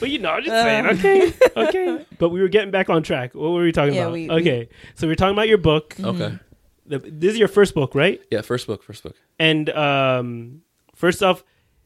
but 0.01 0.09
you 0.09 0.19
know, 0.19 0.31
I'm 0.31 0.43
just 0.45 0.55
saying. 0.55 0.87
Okay, 0.87 1.33
okay. 1.57 2.07
But 2.19 2.29
we 2.31 2.41
were 2.41 2.49
getting 2.49 2.71
back 2.71 2.89
on 2.91 3.03
track. 3.03 3.35
What 3.35 3.51
were 3.51 3.63
we 3.63 3.73
talking 3.73 3.95
Yeah, 3.95 4.03
about? 4.03 4.13
we- 4.13 4.31
okay, 4.31 4.69
so 4.95 5.07
we're 5.09 5.17
talking 5.17 5.35
about 5.35 5.49
your 5.49 5.59
book. 5.59 5.97
okay. 6.03 6.39
The- 6.87 6.99
This 7.01 7.33
is 7.33 7.39
your 7.39 7.49
first 7.49 7.75
book, 7.75 7.95
right? 7.95 8.21
Yeah, 8.31 8.41
first 8.43 8.67
book. 8.67 8.83
First 8.83 9.03
book. 9.03 9.17
And 9.39 9.69
um, 9.71 10.63
first 11.01 11.23
off, 11.23 11.39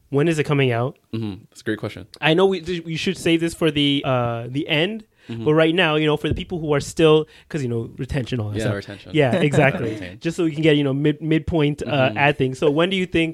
when 0.09 0.27
is 0.27 0.37
it 0.41 0.45
coming 0.51 0.71
out? 0.79 0.93
hmm 1.13 1.35
That's 1.49 1.61
a 1.61 1.63
great 1.69 1.79
question. 1.85 2.01
I 2.21 2.31
know 2.37 2.45
we 2.53 2.59
we 2.89 2.95
should 3.03 3.17
save 3.27 3.39
this 3.45 3.53
for 3.61 3.69
the 3.79 3.89
uh 4.05 4.47
the 4.57 4.65
end, 4.83 5.05
Mm-hmm. 5.27 5.43
but 5.45 5.53
right 5.55 5.73
now, 5.83 5.95
you 6.01 6.05
know, 6.09 6.17
for 6.23 6.29
the 6.29 6.35
people 6.41 6.57
who 6.61 6.69
are 6.75 6.79
still 6.93 7.17
because 7.47 7.61
you 7.65 7.69
know 7.73 7.81
retention 8.03 8.39
all 8.39 8.49
that 8.51 8.57
Yeah, 8.59 8.65
stuff. 8.69 8.75
retention. 8.83 9.09
Yeah, 9.21 9.31
exactly. 9.49 9.91
Just 10.25 10.37
so 10.37 10.43
we 10.43 10.51
can 10.57 10.61
get 10.61 10.77
you 10.79 10.83
know 10.87 10.93
mid 10.93 11.17
midpoint 11.33 11.77
uh, 11.81 12.09
Mhm. 12.11 12.17
ad 12.25 12.33
things. 12.41 12.59
So 12.61 12.69
when 12.69 12.87
do 12.91 12.95
you 13.01 13.07
think 13.17 13.31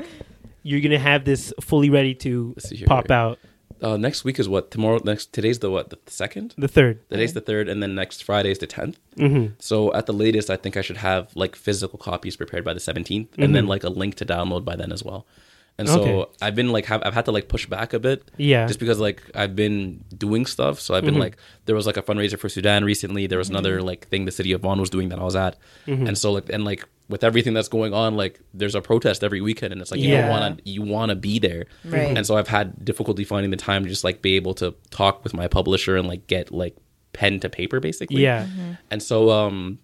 you're 0.63 0.79
gonna 0.85 1.05
have 1.11 1.21
this 1.31 1.43
fully 1.69 1.89
ready 1.89 2.13
to 2.25 2.55
here. 2.71 2.87
pop 2.87 3.11
out? 3.11 3.35
Uh, 3.81 3.97
next 3.97 4.23
week 4.23 4.37
is 4.39 4.47
what? 4.47 4.63
Tomorrow. 4.75 4.99
Next. 5.03 5.33
Today's 5.33 5.59
the 5.59 5.69
what? 5.75 5.89
The 5.89 5.97
second. 6.07 6.47
The 6.65 6.67
third. 6.77 6.95
Today's 7.09 7.33
the 7.33 7.41
third, 7.49 7.65
and 7.71 7.77
then 7.83 7.91
next 8.03 8.23
Friday 8.23 8.51
is 8.55 8.59
the 8.63 8.67
tenth. 8.77 8.97
hmm 9.17 9.47
So 9.59 9.91
at 9.99 10.05
the 10.05 10.13
latest, 10.13 10.47
I 10.49 10.55
think 10.55 10.77
I 10.77 10.81
should 10.87 11.01
have 11.09 11.23
like 11.43 11.53
physical 11.67 11.99
copies 12.09 12.35
prepared 12.37 12.63
by 12.63 12.73
the 12.77 12.79
17th, 12.89 13.29
and 13.43 13.49
then 13.55 13.65
like 13.73 13.83
a 13.83 13.89
link 14.01 14.15
to 14.21 14.25
download 14.25 14.63
by 14.63 14.75
then 14.81 14.91
as 14.93 15.03
well. 15.03 15.25
And 15.81 15.89
so 15.89 15.99
Mm-hmm. 15.99 16.09
Okay. 16.21 16.31
I've 16.45 16.55
been 16.55 16.71
like 16.71 16.85
have 16.85 17.01
I've 17.05 17.13
had 17.19 17.25
to 17.25 17.31
like 17.37 17.47
push 17.49 17.65
back 17.75 17.93
a 17.93 17.99
bit, 17.99 18.19
Yeah. 18.37 18.67
just 18.67 18.79
because 18.79 18.99
like 19.07 19.19
I've 19.41 19.55
been 19.55 20.03
doing 20.25 20.45
stuff. 20.45 20.79
So 20.79 20.93
I've 20.95 21.03
been 21.09 21.15
Mhm. 21.19 21.25
like 21.25 21.35
there 21.65 21.75
was 21.75 21.85
like 21.89 21.97
a 21.97 22.01
fundraiser 22.09 22.37
for 22.39 22.49
Sudan 22.49 22.83
recently. 22.85 23.27
There 23.27 23.37
was 23.43 23.49
another 23.49 23.81
like 23.91 24.07
thing 24.11 24.25
the 24.25 24.31
city 24.39 24.51
of 24.55 24.61
Vaughan 24.61 24.79
was 24.79 24.89
doing 24.91 25.09
that 25.09 25.19
I 25.19 25.23
was 25.23 25.35
at, 25.35 25.53
Mm-hmm. 25.87 26.07
and 26.07 26.15
so 26.17 26.31
like 26.37 26.47
and 26.55 26.63
like 26.71 26.81
with 27.13 27.23
everything 27.25 27.53
that's 27.53 27.67
going 27.67 27.93
on, 27.93 28.15
like 28.15 28.39
there's 28.53 28.75
a 28.75 28.81
protest 28.81 29.19
every 29.23 29.41
weekend, 29.41 29.73
and 29.73 29.81
it's 29.81 29.91
like 29.91 29.99
you 29.99 30.09
Yeah. 30.09 30.21
don't 30.21 30.29
want 30.35 30.43
to 30.57 30.69
you 30.75 30.81
want 30.95 31.09
to 31.09 31.15
be 31.29 31.39
there, 31.39 31.65
Right. 31.83 32.15
and 32.17 32.23
so 32.27 32.37
I've 32.37 32.47
had 32.47 32.85
difficulty 32.85 33.23
finding 33.25 33.51
the 33.51 33.57
time 33.69 33.83
to 33.83 33.89
just 33.89 34.03
like 34.05 34.21
be 34.21 34.35
able 34.37 34.53
to 34.63 34.67
talk 34.91 35.23
with 35.25 35.33
my 35.33 35.47
publisher 35.47 35.97
and 35.97 36.07
like 36.07 36.27
get 36.27 36.51
like 36.63 36.75
pen 37.13 37.39
to 37.41 37.49
paper 37.49 37.79
basically. 37.81 38.21
Yeah. 38.23 38.47
And 38.91 39.01
so, 39.03 39.29
um, 39.31 39.79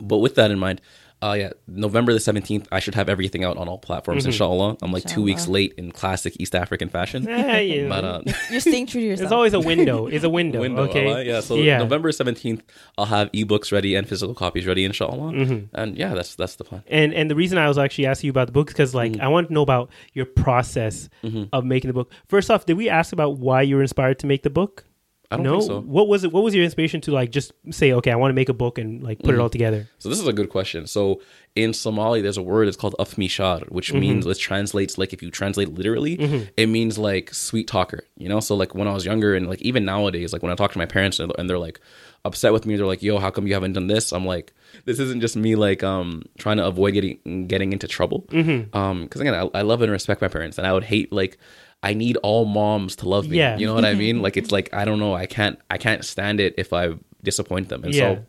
but 0.00 0.18
with 0.18 0.34
that 0.36 0.50
in 0.52 0.58
mind, 0.58 0.80
uh, 1.22 1.34
yeah, 1.34 1.50
November 1.68 2.12
the 2.12 2.18
17th, 2.18 2.66
I 2.72 2.80
should 2.80 2.96
have 2.96 3.08
everything 3.08 3.44
out 3.44 3.56
on 3.56 3.68
all 3.68 3.78
platforms, 3.78 4.26
inshallah. 4.26 4.76
I'm 4.82 4.90
like 4.90 5.04
two 5.04 5.22
weeks 5.22 5.46
late 5.46 5.74
in 5.76 5.92
classic 5.92 6.34
East 6.40 6.54
African 6.54 6.88
fashion. 6.88 7.28
Eh, 7.28 7.60
you 7.60 7.88
But, 7.88 8.04
uh, 8.04 8.22
You're 8.50 8.60
staying 8.60 8.86
true 8.88 9.00
to 9.00 9.06
yourself. 9.06 9.22
It's 9.26 9.32
always 9.32 9.54
a 9.54 9.60
window. 9.60 10.06
It's 10.08 10.24
a 10.24 10.28
window. 10.30 10.60
window, 10.66 10.82
okay. 10.82 11.06
Allah, 11.06 11.22
yeah. 11.22 11.40
So 11.40 11.54
yeah. 11.54 11.78
November 11.78 12.10
17th, 12.10 12.62
I'll 12.98 13.06
have 13.06 13.30
ebooks 13.32 13.70
ready 13.70 13.94
and 13.94 14.08
physical 14.08 14.34
copies 14.34 14.66
ready, 14.66 14.84
inshallah. 14.84 15.32
Mm-hmm. 15.32 15.74
And 15.74 15.96
yeah, 15.96 16.14
that's 16.14 16.34
that's 16.34 16.56
the 16.56 16.64
plan. 16.64 16.82
And 16.88 17.14
and 17.14 17.30
the 17.30 17.36
reason 17.36 17.56
I 17.58 17.68
was 17.68 17.78
actually 17.78 18.06
asking 18.06 18.26
you 18.28 18.32
about 18.32 18.46
the 18.48 18.52
book 18.52 18.66
because 18.66 18.94
like 18.94 19.12
Mm-hmm. 19.12 19.20
I 19.20 19.28
want 19.28 19.48
to 19.48 19.52
know 19.54 19.62
about 19.62 19.90
your 20.14 20.26
process 20.26 21.08
of 21.52 21.64
making 21.64 21.88
the 21.88 21.92
book. 21.94 22.10
First 22.28 22.50
off, 22.50 22.66
did 22.66 22.76
we 22.76 22.88
ask 22.88 23.12
about 23.12 23.38
why 23.38 23.62
you 23.62 23.76
were 23.76 23.82
inspired 23.82 24.18
to 24.20 24.26
make 24.26 24.42
the 24.42 24.50
book? 24.50 24.84
I 25.32 25.36
don't 25.36 25.44
no. 25.44 25.58
think 25.60 25.70
so. 25.70 25.80
What 25.80 26.08
was 26.08 26.24
it? 26.24 26.32
What 26.32 26.42
was 26.42 26.54
your 26.54 26.64
inspiration 26.64 27.00
to 27.02 27.12
like 27.12 27.30
just 27.30 27.52
say, 27.70 27.92
okay, 27.92 28.10
I 28.10 28.16
want 28.16 28.30
to 28.30 28.34
make 28.34 28.48
a 28.48 28.54
book 28.54 28.78
and 28.78 29.02
like 29.02 29.18
Mm-hmm. 29.18 29.26
put 29.26 29.34
it 29.34 29.40
all 29.40 29.50
together? 29.50 29.88
So 29.98 30.08
this 30.08 30.18
is 30.20 30.26
a 30.26 30.32
good 30.32 30.48
question. 30.50 30.86
So 30.86 31.20
in 31.54 31.74
Somali, 31.74 32.22
there's 32.22 32.36
a 32.38 32.42
word. 32.42 32.68
It's 32.68 32.76
called 32.76 32.94
afmishar, 32.98 33.68
which 33.70 33.90
Mm-hmm. 33.90 34.00
means 34.00 34.26
it 34.26 34.38
translates 34.38 34.98
like 34.98 35.12
if 35.12 35.22
you 35.22 35.30
translate 35.30 35.68
literally, 35.74 36.50
it 36.56 36.68
means 36.68 36.98
like 36.98 37.32
sweet 37.34 37.66
talker. 37.68 38.04
You 38.16 38.28
know, 38.28 38.40
so 38.40 38.54
like 38.56 38.74
when 38.74 38.88
I 38.88 38.92
was 38.92 39.04
younger 39.04 39.34
and 39.34 39.48
like 39.48 39.60
even 39.62 39.84
nowadays, 39.84 40.32
like 40.32 40.42
when 40.42 40.52
I 40.52 40.54
talk 40.54 40.72
to 40.72 40.78
my 40.78 40.86
parents 40.86 41.18
and 41.20 41.32
and 41.38 41.48
they're 41.48 41.58
like 41.58 41.80
upset 42.24 42.52
with 42.52 42.66
me, 42.66 42.76
they're 42.76 42.86
like, 42.86 43.02
"Yo, 43.02 43.18
how 43.18 43.30
come 43.30 43.46
you 43.48 43.54
haven't 43.54 43.72
done 43.72 43.88
this?" 43.88 44.12
I'm 44.12 44.24
like, 44.24 44.52
this 44.84 44.98
isn't 44.98 45.20
just 45.20 45.34
me 45.36 45.56
like 45.56 45.82
um 45.82 46.22
trying 46.38 46.58
to 46.58 46.66
avoid 46.66 46.92
getting 46.94 47.46
getting 47.48 47.72
into 47.72 47.88
trouble. 47.88 48.26
Mm-hmm. 48.30 48.76
Um, 48.76 49.02
because 49.04 49.20
again, 49.20 49.34
I, 49.34 49.48
I 49.58 49.62
love 49.62 49.82
and 49.82 49.90
respect 49.92 50.20
my 50.22 50.28
parents, 50.28 50.58
and 50.58 50.66
I 50.66 50.72
would 50.72 50.84
hate 50.84 51.12
like. 51.12 51.38
I 51.82 51.94
need 51.94 52.16
all 52.18 52.44
moms 52.44 52.96
to 52.96 53.08
love 53.08 53.28
me. 53.28 53.38
Yeah. 53.38 53.56
You 53.58 53.66
know 53.66 53.74
what 53.74 53.84
I 53.84 53.94
mean? 53.94 54.22
Like 54.22 54.36
it's 54.36 54.52
like 54.52 54.72
I 54.72 54.84
don't 54.84 54.98
know. 55.00 55.14
I 55.14 55.26
can't. 55.26 55.58
I 55.70 55.78
can't 55.78 56.04
stand 56.04 56.40
it 56.40 56.54
if 56.58 56.72
I 56.72 56.94
disappoint 57.22 57.68
them. 57.68 57.82
And 57.84 57.92
yeah. 57.94 58.14
so 58.16 58.24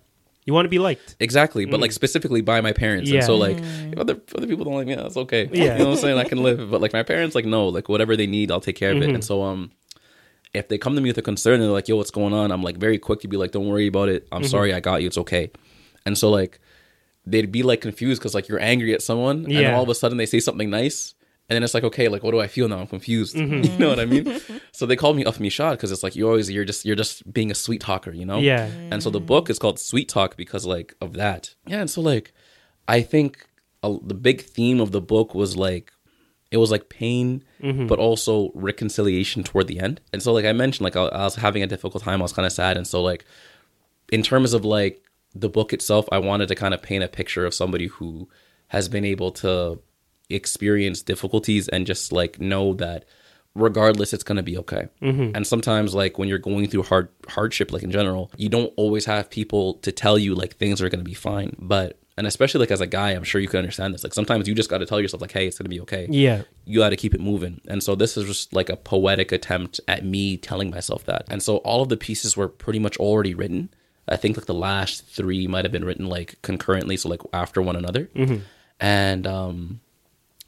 you 0.45 0.53
want 0.53 0.65
to 0.65 0.69
be 0.69 0.79
liked. 0.79 1.15
Exactly, 1.19 1.65
but 1.65 1.79
like 1.79 1.91
specifically 1.91 2.41
by 2.41 2.61
my 2.61 2.73
parents, 2.73 3.09
Mm. 3.09 3.13
Yeah. 3.13 3.17
and 3.19 3.25
so 3.25 3.35
like 3.35 3.57
if 3.59 3.97
other 3.99 4.19
other 4.35 4.47
people 4.47 4.65
don't 4.65 4.73
like 4.75 4.87
me, 4.87 4.95
that's 4.95 5.17
okay. 5.17 5.49
Yeah. 5.51 5.73
you 5.73 5.79
know 5.79 5.85
what 5.89 5.91
I'm 5.91 5.97
saying. 5.97 6.17
I 6.17 6.23
can 6.25 6.41
live, 6.43 6.69
but 6.71 6.81
like 6.81 6.93
my 6.93 7.03
parents, 7.03 7.35
like 7.35 7.45
no, 7.45 7.67
like 7.67 7.87
whatever 7.89 8.15
they 8.17 8.27
need, 8.27 8.51
I'll 8.51 8.59
take 8.61 8.75
care 8.75 8.91
of 8.91 8.97
Mm-hmm. 8.97 9.09
it. 9.09 9.13
And 9.15 9.23
so 9.23 9.43
um, 9.43 9.71
if 10.53 10.67
they 10.67 10.77
come 10.77 10.95
to 10.95 11.01
me 11.01 11.09
with 11.11 11.17
a 11.17 11.21
concern 11.21 11.55
and 11.55 11.63
they're 11.63 11.69
like, 11.69 11.87
"Yo, 11.87 11.95
what's 11.95 12.11
going 12.11 12.33
on?" 12.33 12.51
I'm 12.51 12.61
like 12.63 12.77
very 12.77 12.97
quick 12.97 13.19
to 13.21 13.27
be 13.27 13.37
like, 13.37 13.51
"Don't 13.51 13.67
worry 13.67 13.87
about 13.87 14.09
it. 14.09 14.27
I'm 14.31 14.41
Mm-hmm. 14.41 14.49
sorry, 14.49 14.73
I 14.73 14.79
got 14.79 15.01
you. 15.01 15.07
It's 15.07 15.17
okay." 15.19 15.51
And 16.05 16.17
so 16.17 16.29
like 16.29 16.59
they'd 17.25 17.51
be 17.51 17.63
like 17.63 17.79
confused 17.81 18.19
because 18.19 18.33
like 18.35 18.47
you're 18.49 18.59
angry 18.59 18.93
at 18.93 19.01
someone, 19.01 19.45
and 19.49 19.67
all 19.75 19.83
of 19.83 19.89
a 19.89 19.95
sudden 19.95 20.17
they 20.17 20.25
say 20.25 20.39
something 20.41 20.69
nice. 20.69 21.13
And 21.49 21.55
then 21.55 21.63
it's 21.63 21.73
like, 21.73 21.83
okay, 21.83 22.07
like 22.07 22.23
what 22.23 22.31
do 22.31 22.39
I 22.39 22.47
feel 22.47 22.67
now? 22.69 22.79
I'm 22.79 22.87
confused. 22.87 23.35
Mm-hmm. 23.43 23.63
you 23.63 23.77
know 23.77 23.89
what 23.89 23.99
I 23.99 24.05
mean? 24.05 24.39
so 24.71 24.85
they 24.85 24.95
called 24.95 25.17
me 25.17 25.25
Uff 25.25 25.39
Mishad 25.39 25.71
because 25.71 25.91
it's 25.91 26.03
like 26.03 26.15
you 26.15 26.27
always 26.27 26.49
you're 26.49 26.65
just 26.65 26.85
you're 26.85 26.95
just 26.95 27.31
being 27.33 27.51
a 27.51 27.55
sweet 27.55 27.81
talker, 27.81 28.11
you 28.11 28.25
know? 28.25 28.39
Yeah. 28.39 28.65
And 28.65 29.03
so 29.03 29.09
the 29.09 29.19
book 29.19 29.49
is 29.49 29.59
called 29.59 29.79
Sweet 29.79 30.07
Talk 30.07 30.37
because 30.37 30.65
like 30.65 30.95
of 31.01 31.13
that. 31.13 31.55
Yeah, 31.67 31.81
and 31.81 31.89
so 31.89 32.01
like 32.01 32.33
I 32.87 33.01
think 33.01 33.45
a, 33.83 33.97
the 34.01 34.13
big 34.13 34.41
theme 34.41 34.79
of 34.79 34.91
the 34.91 35.01
book 35.01 35.35
was 35.35 35.57
like 35.57 35.91
it 36.51 36.57
was 36.57 36.69
like 36.71 36.87
pain, 36.87 37.43
but 37.87 37.97
also 37.97 38.51
reconciliation 38.53 39.43
toward 39.43 39.67
the 39.67 39.79
end. 39.79 39.99
And 40.13 40.21
so 40.21 40.31
like 40.31 40.45
I 40.45 40.53
mentioned, 40.53 40.83
like 40.83 40.95
I, 40.95 41.05
I 41.05 41.23
was 41.23 41.35
having 41.35 41.63
a 41.63 41.67
difficult 41.67 42.03
time. 42.03 42.21
I 42.21 42.23
was 42.23 42.33
kind 42.33 42.45
of 42.45 42.53
sad, 42.53 42.77
and 42.77 42.87
so 42.87 43.01
like 43.01 43.25
in 44.11 44.21
terms 44.21 44.53
of 44.53 44.63
like 44.63 45.03
the 45.33 45.49
book 45.49 45.73
itself, 45.73 46.07
I 46.11 46.19
wanted 46.19 46.47
to 46.49 46.55
kind 46.55 46.73
of 46.73 46.81
paint 46.81 47.03
a 47.03 47.07
picture 47.07 47.45
of 47.45 47.53
somebody 47.53 47.87
who 47.87 48.29
has 48.67 48.87
been 48.87 49.03
able 49.03 49.31
to 49.31 49.79
experience 50.29 51.01
difficulties 51.01 51.67
and 51.67 51.85
just 51.85 52.11
like 52.11 52.39
know 52.39 52.73
that 52.73 53.05
regardless 53.55 54.13
it's 54.13 54.23
going 54.23 54.35
to 54.37 54.41
be 54.43 54.57
okay 54.57 54.87
and 55.35 55.45
sometimes 55.45 55.93
like 55.93 56.17
when 56.17 56.27
you're 56.27 56.39
going 56.39 56.67
through 56.67 56.81
hard 56.83 57.07
hardship 57.27 57.71
like 57.71 57.83
in 57.83 57.91
general 57.91 58.31
you 58.35 58.49
don't 58.49 58.73
always 58.77 59.05
have 59.05 59.29
people 59.29 59.75
to 59.75 59.91
tell 59.91 60.17
you 60.17 60.33
like 60.33 60.55
things 60.55 60.81
are 60.81 60.89
going 60.89 60.99
to 60.99 61.05
be 61.05 61.13
fine 61.13 61.55
but 61.59 61.99
and 62.17 62.25
especially 62.25 62.59
like 62.61 62.71
as 62.71 62.81
a 62.81 62.87
guy 62.87 63.11
i'm 63.11 63.23
sure 63.23 63.39
you 63.39 63.47
can 63.47 63.59
understand 63.59 63.93
this 63.93 64.03
like 64.03 64.13
sometimes 64.13 64.47
you 64.47 64.55
just 64.55 64.71
got 64.71 64.79
to 64.79 64.87
tell 64.87 64.99
yourself 64.99 65.21
like 65.21 65.31
hey 65.31 65.45
it's 65.45 65.57
going 65.59 65.65
to 65.65 65.69
be 65.69 65.79
okay 65.81 66.07
Yeah. 66.09 66.41
you 66.65 66.79
got 66.79 66.89
to 66.89 66.95
keep 66.97 67.13
it 67.13 67.21
moving. 67.21 67.61
And 67.67 67.83
so 67.83 67.93
this 67.93 68.17
is 68.17 68.25
just 68.25 68.53
like 68.53 68.69
a 68.69 68.75
poetic 68.75 69.31
attempt 69.31 69.79
at 69.87 70.03
me 70.03 70.37
telling 70.37 70.71
myself 70.71 71.05
that. 71.05 71.25
And 71.29 71.43
so 71.43 71.57
all 71.57 71.83
of 71.83 71.89
the 71.89 71.97
pieces 71.97 72.35
were 72.37 72.47
pretty 72.47 72.79
much 72.79 72.97
already 72.97 73.33
written. 73.35 73.69
I 74.07 74.15
think 74.15 74.35
like 74.37 74.47
the 74.47 74.53
last 74.53 75.05
three 75.05 75.45
might 75.47 75.63
have 75.65 75.71
been 75.71 75.85
written 75.85 76.07
like 76.07 76.41
concurrently, 76.41 76.97
so 76.97 77.07
like 77.09 77.21
after 77.33 77.61
one 77.61 77.75
another. 77.75 78.09
And 78.79 79.27
um, 79.27 79.79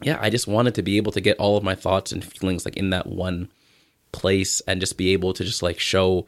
yeah, 0.01 0.17
I 0.21 0.29
just 0.29 0.47
wanted 0.47 0.75
to 0.75 0.81
be 0.81 0.97
able 0.97 1.11
to 1.13 1.21
get 1.21 1.37
all 1.37 1.57
of 1.57 1.63
my 1.63 1.75
thoughts 1.75 2.11
and 2.11 2.23
feelings 2.23 2.65
like 2.65 2.77
in 2.77 2.89
that 2.91 3.07
one 3.07 3.49
place 4.11 4.61
and 4.67 4.79
just 4.79 4.97
be 4.97 5.13
able 5.13 5.33
to 5.33 5.43
just 5.43 5.61
like 5.63 5.79
show. 5.79 6.27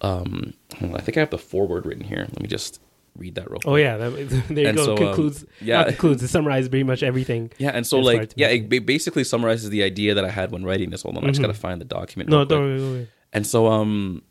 Um, 0.00 0.54
I 0.80 1.00
think 1.00 1.16
I 1.16 1.20
have 1.20 1.30
the 1.30 1.38
forward 1.38 1.86
written 1.86 2.04
here. 2.04 2.18
Let 2.20 2.40
me 2.42 2.48
just 2.48 2.80
read 3.16 3.36
that 3.36 3.50
real 3.50 3.60
quick. 3.60 3.72
Oh 3.72 3.76
yeah. 3.76 3.96
That, 3.96 4.10
there 4.48 4.58
you 4.64 4.68
And 4.68 4.76
go. 4.76 4.84
so, 4.84 4.92
um, 4.92 4.98
concludes. 4.98 5.44
yeah. 5.60 5.78
Not 5.78 5.88
concludes. 5.88 6.22
It 6.22 6.28
summarizes 6.28 6.68
pretty 6.68 6.82
much 6.84 7.02
everything. 7.02 7.50
Yeah, 7.58 7.70
and 7.70 7.86
so 7.86 8.00
like 8.00 8.32
yeah, 8.36 8.48
it 8.48 8.68
basically 8.86 9.24
summarizes 9.24 9.70
the 9.70 9.82
idea 9.82 10.14
that 10.14 10.24
I 10.24 10.30
had 10.30 10.50
when 10.50 10.64
writing 10.64 10.90
this. 10.90 11.02
Hold 11.02 11.16
on, 11.16 11.24
I 11.24 11.28
just 11.28 11.40
gotta 11.40 11.54
find 11.54 11.80
the 11.80 11.84
document. 11.86 12.28
No, 12.28 12.44
don't. 12.44 12.76
don't 12.76 12.92
worry. 12.92 13.08
And 13.32 13.46
so, 13.46 13.66
um, 13.68 14.22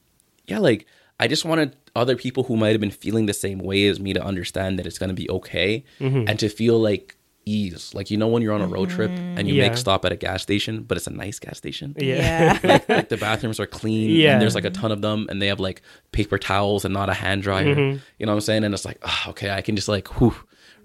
yeah, 0.46 0.60
like 0.60 0.86
I 1.20 1.28
just 1.28 1.46
wanted 1.46 1.76
other 1.96 2.16
people 2.16 2.44
who 2.44 2.58
might 2.58 2.70
have 2.72 2.82
been 2.82 2.92
feeling 2.92 3.26
the 3.26 3.34
same 3.34 3.60
way 3.60 3.88
as 3.88 4.00
me 4.00 4.14
to 4.14 4.24
understand 4.24 4.80
that 4.80 4.86
it's 4.86 4.98
gonna 5.00 5.14
be 5.14 5.30
okay 5.30 5.84
Mm-hmm. 6.00 6.26
and 6.28 6.38
to 6.40 6.50
feel 6.50 6.80
like 6.80 7.16
ease. 7.46 7.94
Like 7.94 8.10
you 8.12 8.18
know 8.18 8.28
when 8.28 8.42
you're 8.42 8.54
on 8.54 8.62
a 8.62 8.68
road 8.68 8.90
trip 8.90 9.12
and 9.12 9.48
you 9.48 9.56
Yeah. 9.56 9.68
make 9.70 9.78
stop 9.78 10.06
at 10.06 10.12
a 10.12 10.16
gas 10.16 10.42
station, 10.42 10.84
but 10.84 10.98
it's 10.98 11.08
a 11.08 11.12
nice 11.12 11.40
gas 11.40 11.58
station. 11.58 11.96
Yeah. 11.98 12.60
Yeah. 12.64 12.80
like 12.90 13.10
the 13.10 13.18
bathrooms 13.18 13.60
are 13.60 13.66
clean 13.68 14.10
Yeah. 14.12 14.34
and 14.34 14.42
there's 14.42 14.56
like 14.56 14.66
a 14.66 14.70
ton 14.70 14.92
of 14.92 15.02
them 15.02 15.28
and 15.30 15.42
they 15.42 15.48
have 15.48 15.60
like 15.60 15.82
paper 16.12 16.38
towels 16.38 16.86
and 16.86 16.94
not 16.94 17.10
a 17.10 17.14
hand 17.14 17.44
dryer. 17.44 17.76
Mm-hmm. 17.76 17.98
You 18.20 18.26
know 18.26 18.32
what 18.32 18.38
I'm 18.38 18.42
saying? 18.42 18.64
And 18.64 18.74
it's 18.74 18.86
like, 18.86 18.98
oh, 19.04 19.24
okay, 19.30 19.50
I 19.52 19.62
can 19.62 19.76
just 19.76 19.88
like 19.88 20.08
whew. 20.20 20.36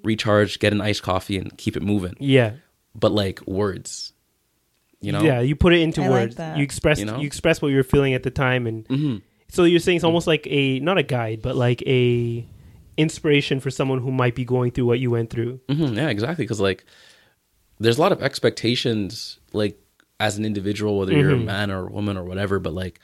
recharge, 0.04 0.58
get 0.58 0.72
an 0.72 0.80
iced 0.80 1.02
coffee, 1.02 1.38
and 1.38 1.56
keep 1.58 1.76
it 1.76 1.82
moving. 1.82 2.14
Yeah. 2.20 2.52
But 2.94 3.12
like 3.12 3.46
words, 3.46 4.12
you 5.00 5.12
know? 5.12 5.22
Yeah, 5.22 5.40
you 5.40 5.54
put 5.56 5.72
it 5.72 5.80
into 5.80 6.02
I 6.02 6.08
like 6.08 6.20
words. 6.22 6.36
that. 6.36 6.56
you 6.56 6.62
express 6.64 6.98
You 6.98 7.04
know? 7.04 7.18
you 7.20 7.26
express 7.26 7.62
what 7.62 7.68
you're 7.68 7.84
feeling 7.84 8.14
at 8.14 8.22
the 8.24 8.30
time 8.30 8.66
and 8.66 8.86
hmm 8.86 9.16
so 9.50 9.64
you're 9.64 9.80
saying 9.80 9.96
it's 9.96 10.04
almost 10.04 10.26
like 10.26 10.46
a 10.50 10.78
not 10.80 10.98
a 10.98 11.02
guide, 11.02 11.40
but 11.40 11.56
like 11.56 11.82
a 11.86 12.44
inspiration 12.98 13.60
for 13.60 13.70
someone 13.70 14.00
who 14.00 14.10
might 14.12 14.34
be 14.34 14.44
going 14.44 14.70
through 14.72 14.86
what 14.86 14.98
you 15.00 15.10
went 15.10 15.30
through. 15.30 15.60
hmm 15.70 15.94
yeah, 15.94 16.08
exactly. 16.10 16.44
Because 16.44 16.60
like, 16.60 16.84
there's 17.78 17.96
a 17.98 18.00
lot 18.00 18.12
of 18.12 18.22
expectations, 18.22 19.38
like 19.52 19.78
as 20.20 20.36
an 20.36 20.44
individual, 20.44 20.98
whether 20.98 21.12
you're 21.14 21.30
a 21.30 21.36
Mhm. 21.36 21.44
man 21.44 21.70
or 21.70 21.86
a 21.86 21.90
woman 21.92 22.16
or 22.18 22.24
whatever. 22.24 22.58
But 22.58 22.74
like, 22.74 22.98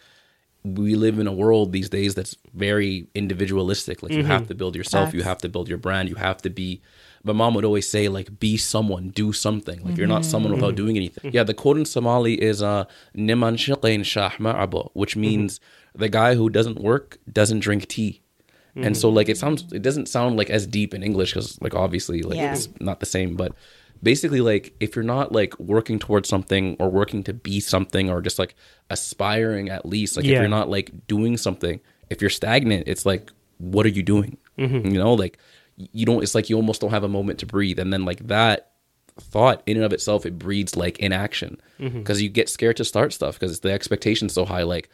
we 0.64 0.95
live 0.97 1.18
in 1.18 1.26
a 1.26 1.32
world 1.32 1.72
these 1.72 1.90
days 1.90 2.14
that's 2.14 2.36
very 2.55 3.07
individualistic. 3.14 4.03
Like, 4.03 4.12
you 4.12 4.24
Mhm. 4.24 4.26
have 4.34 4.47
to 4.49 4.55
build 4.55 4.74
yourself, 4.74 5.12
you 5.14 5.22
have 5.22 5.38
to 5.38 5.49
build 5.49 5.68
your 5.68 5.78
brand, 5.78 6.09
you 6.09 6.14
have 6.16 6.40
to 6.42 6.51
be. 6.51 6.80
My 7.22 7.32
mom 7.34 7.55
would 7.55 7.64
always 7.66 7.88
say, 7.88 8.09
like, 8.09 8.38
be 8.40 8.57
someone, 8.57 9.11
do 9.11 9.32
something. 9.32 9.82
Like, 9.84 9.97
you're 9.99 10.07
not 10.09 10.24
someone 10.24 10.53
without 10.55 10.74
doing 10.74 10.97
anything. 10.97 11.30
Yeah, 11.32 11.45
the 11.45 11.55
quote 11.55 11.76
in 11.76 11.84
Somali 11.84 12.34
is 12.42 12.62
uh, 12.62 12.84
"Niman 13.16 13.57
shiqain 13.57 14.05
shah 14.05 14.30
ma'abo," 14.38 14.90
which 14.95 15.16
means 15.16 15.61
the 15.95 16.09
guy 16.09 16.34
who 16.34 16.49
doesn't 16.51 16.78
work 16.80 17.18
doesn't 17.30 17.61
drink 17.61 17.86
tea. 17.86 18.20
And 18.76 18.96
so, 18.96 19.08
like, 19.08 19.28
it 19.28 19.38
sounds, 19.38 19.72
it 19.72 19.82
doesn't 19.82 20.08
sound 20.08 20.36
like 20.36 20.50
as 20.50 20.66
deep 20.66 20.94
in 20.94 21.02
English 21.02 21.32
because, 21.32 21.60
like, 21.60 21.74
obviously, 21.74 22.22
like, 22.22 22.36
Yeah. 22.36 22.52
it's 22.52 22.68
not 22.80 22.98
the 22.98 23.06
same. 23.06 23.36
But 23.36 23.52
basically, 24.02 24.40
like, 24.40 24.74
if 24.80 24.96
you're 24.96 25.04
not 25.04 25.30
like 25.32 25.58
working 25.60 25.98
towards 25.98 26.28
something 26.28 26.76
or 26.80 26.90
working 26.90 27.22
to 27.24 27.32
be 27.32 27.60
something 27.60 28.10
or 28.10 28.20
just 28.20 28.38
like 28.38 28.56
aspiring 28.90 29.70
at 29.70 29.86
least, 29.86 30.16
like, 30.16 30.24
if 30.24 30.32
you're 30.32 30.48
not 30.48 30.68
like 30.68 31.06
doing 31.06 31.36
something, 31.36 31.80
if 32.10 32.20
you're 32.20 32.30
stagnant, 32.30 32.88
it's 32.88 33.06
like, 33.06 33.30
what 33.58 33.86
are 33.86 33.90
you 33.90 34.02
doing? 34.02 34.38
Mm-hmm. 34.58 34.88
You 34.88 34.98
know, 34.98 35.14
like, 35.14 35.38
you 35.76 36.04
don't, 36.04 36.22
it's 36.22 36.34
like 36.34 36.50
you 36.50 36.56
almost 36.56 36.80
don't 36.80 36.90
have 36.90 37.04
a 37.04 37.08
moment 37.08 37.38
to 37.40 37.46
breathe. 37.46 37.78
And 37.78 37.92
then, 37.92 38.04
like, 38.04 38.26
that 38.26 38.72
thought 39.20 39.62
in 39.66 39.76
and 39.76 39.86
of 39.86 39.92
itself, 39.92 40.26
it 40.26 40.38
breeds 40.38 40.76
like 40.76 40.98
inaction 40.98 41.60
mm-hmm. 41.78 41.98
because 41.98 42.20
you 42.20 42.28
get 42.28 42.48
scared 42.48 42.76
to 42.76 42.84
start 42.84 43.12
stuff 43.12 43.38
because 43.38 43.60
the 43.60 43.70
expectation's 43.70 44.32
so 44.32 44.44
high. 44.44 44.64
Like, 44.64 44.90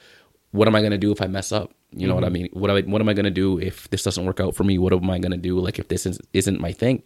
what 0.53 0.67
am 0.69 0.75
I 0.75 0.81
going 0.81 0.91
to 0.93 0.99
do 0.99 1.13
if 1.13 1.23
I 1.23 1.27
mess 1.27 1.53
up? 1.53 1.73
You 1.93 2.07
know 2.09 2.15
what 2.15 2.25
I 2.25 2.29
mean? 2.29 2.49
What, 2.53 2.71
I, 2.71 2.81
what 2.83 3.01
am 3.01 3.09
I 3.09 3.15
going 3.15 3.25
to 3.25 3.31
do 3.31 3.59
if 3.59 3.89
this 3.91 4.03
doesn't 4.03 4.25
work 4.25 4.41
out 4.41 4.55
for 4.55 4.65
me? 4.65 4.79
What 4.79 4.93
am 4.93 5.09
I 5.11 5.19
going 5.19 5.33
to 5.33 5.37
do? 5.39 5.59
Like, 5.59 5.79
if 5.79 5.89
this 5.89 6.07
is, 6.07 6.21
isn't 6.33 6.61
my 6.61 6.73
thing? 6.73 7.03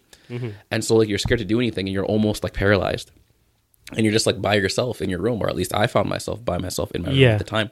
And 0.71 0.83
so, 0.85 0.97
like, 0.97 1.09
you're 1.09 1.19
scared 1.19 1.39
to 1.41 1.45
do 1.45 1.59
anything 1.61 1.87
and 1.87 1.93
you're 1.93 2.05
almost 2.07 2.43
like 2.43 2.55
paralyzed. 2.55 3.11
And 3.93 4.05
you're 4.05 4.13
just 4.13 4.27
like 4.27 4.41
by 4.41 4.55
yourself 4.55 5.03
in 5.03 5.11
your 5.11 5.21
room, 5.21 5.43
or 5.43 5.49
at 5.49 5.55
least 5.57 5.75
I 5.75 5.87
found 5.87 6.09
myself 6.09 6.43
by 6.45 6.57
myself 6.59 6.91
in 6.93 7.03
my 7.03 7.09
room 7.09 7.19
Yeah. 7.19 7.33
at 7.33 7.39
the 7.39 7.45
time. 7.45 7.71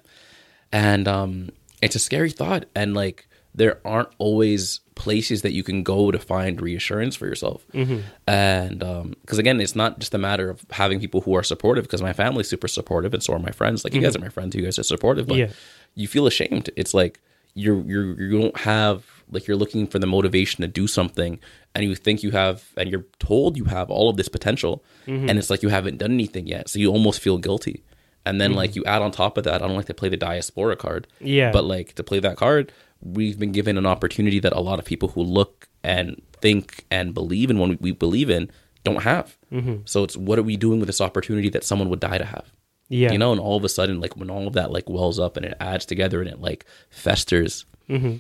And 0.71 1.09
um, 1.09 1.51
it's 1.81 1.97
a 1.97 1.99
scary 1.99 2.31
thought. 2.31 2.67
And 2.75 2.93
like, 2.95 3.27
there 3.55 3.79
aren't 3.85 4.11
always 4.19 4.81
places 4.95 5.43
that 5.43 5.53
you 5.53 5.63
can 5.63 5.83
go 5.83 6.11
to 6.11 6.19
find 6.19 6.61
reassurance 6.61 7.17
for 7.17 7.27
yourself. 7.27 7.67
Mm-hmm. 7.73 8.01
And 8.27 8.83
um, 8.83 9.15
because 9.21 9.39
again, 9.39 9.61
it's 9.61 9.75
not 9.75 9.99
just 9.99 10.15
a 10.15 10.19
matter 10.19 10.51
of 10.51 10.65
having 10.71 11.01
people 11.01 11.21
who 11.23 11.35
are 11.35 11.43
supportive, 11.43 11.85
because 11.85 12.03
my 12.03 12.13
family's 12.13 12.49
super 12.49 12.69
supportive, 12.69 13.15
and 13.15 13.23
so 13.23 13.33
are 13.35 13.39
my 13.39 13.53
friends. 13.53 13.85
Like, 13.85 13.95
you 13.95 14.01
guys 14.01 14.13
mm-hmm. 14.15 14.23
are 14.23 14.27
my 14.27 14.31
friends, 14.31 14.55
you 14.55 14.63
guys 14.63 14.79
are 14.79 14.83
supportive, 14.83 15.27
but 15.27 15.37
Yeah. 15.37 15.51
you 15.95 16.07
feel 16.09 16.27
ashamed. 16.27 16.71
It's 16.77 16.95
like 16.95 17.21
you're 17.55 17.83
you're 17.83 18.21
you 18.21 18.41
don't 18.41 18.57
have 18.59 19.05
like 19.31 19.47
you're 19.47 19.57
looking 19.57 19.87
for 19.87 19.99
the 19.99 20.07
motivation 20.07 20.63
to 20.63 20.69
do 20.69 20.87
something, 20.87 21.39
and 21.75 21.85
you 21.85 21.95
think 21.95 22.23
you 22.23 22.31
have, 22.33 22.65
and 22.77 22.91
you're 22.91 23.07
told 23.19 23.57
you 23.57 23.65
have 23.65 23.91
all 23.91 24.11
of 24.11 24.17
this 24.17 24.29
potential, 24.29 24.85
mm-hmm. 25.07 25.29
and 25.29 25.39
it's 25.39 25.51
like 25.51 25.63
you 25.63 25.71
haven't 25.71 25.99
done 25.99 26.13
anything 26.13 26.47
yet, 26.47 26.69
so 26.69 26.79
you 26.79 26.91
almost 26.91 27.21
feel 27.21 27.39
guilty. 27.39 27.83
And 28.25 28.41
then 28.41 28.53
like 28.53 28.77
you 28.77 28.85
add 28.85 29.03
on 29.03 29.11
top 29.11 29.37
of 29.37 29.45
that, 29.45 29.63
I 29.63 29.67
don't 29.67 29.75
like 29.77 29.87
to 29.87 29.95
play 29.95 30.09
the 30.09 30.17
diaspora 30.17 30.77
card, 30.77 31.09
Yeah. 31.19 31.51
but 31.51 31.65
like 31.65 31.95
to 31.95 32.05
play 32.05 32.21
that 32.21 32.37
card, 32.37 32.71
we've 33.03 33.39
been 33.39 33.53
given 33.53 33.77
an 33.77 33.87
opportunity 33.87 34.39
that 34.41 34.53
a 34.53 34.61
lot 34.61 34.79
of 34.79 34.85
people 34.85 35.09
who 35.11 35.23
look 35.23 35.69
and 35.83 36.21
think 36.41 36.85
and 36.91 37.13
believe 37.15 37.51
in 37.51 37.59
what 37.59 37.81
we 37.81 37.91
believe 37.93 38.31
in 38.31 38.51
don't 38.85 39.03
have. 39.03 39.37
So 39.85 40.03
it's 40.05 40.17
what 40.17 40.39
are 40.39 40.43
we 40.43 40.57
doing 40.57 40.79
with 40.81 40.87
this 40.89 41.01
opportunity 41.01 41.49
that 41.51 41.65
someone 41.65 41.89
would 41.91 42.01
die 42.01 42.19
to 42.19 42.25
have? 42.25 42.51
Yeah. 42.89 43.11
you 43.13 43.17
know 43.17 43.33
and 43.33 43.41
all 43.41 43.57
of 43.57 43.65
a 43.65 43.71
sudden 43.71 44.01
like 44.01 44.19
when 44.19 44.29
all 44.29 44.47
of 44.47 44.53
that 44.53 44.71
like 44.71 44.87
wells 44.91 45.19
up 45.19 45.39
and 45.39 45.47
it 45.47 45.57
adds 45.61 45.87
together 45.87 46.21
and 46.21 46.29
it 46.29 46.41
like 46.41 46.67
festers 46.91 47.65
Mm-hmm. 47.89 48.17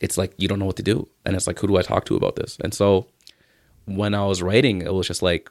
it's 0.00 0.16
like 0.16 0.32
you 0.38 0.48
don't 0.48 0.58
know 0.58 0.64
what 0.64 0.76
to 0.76 0.82
do 0.82 1.06
and 1.26 1.36
it's 1.36 1.46
like 1.46 1.58
who 1.58 1.66
do 1.66 1.76
i 1.76 1.82
talk 1.82 2.06
to 2.06 2.16
about 2.16 2.34
this 2.36 2.56
and 2.62 2.72
so 2.72 3.08
when 3.84 4.14
i 4.14 4.24
was 4.24 4.40
writing 4.42 4.80
it 4.80 4.94
was 4.94 5.06
just 5.06 5.20
like 5.22 5.50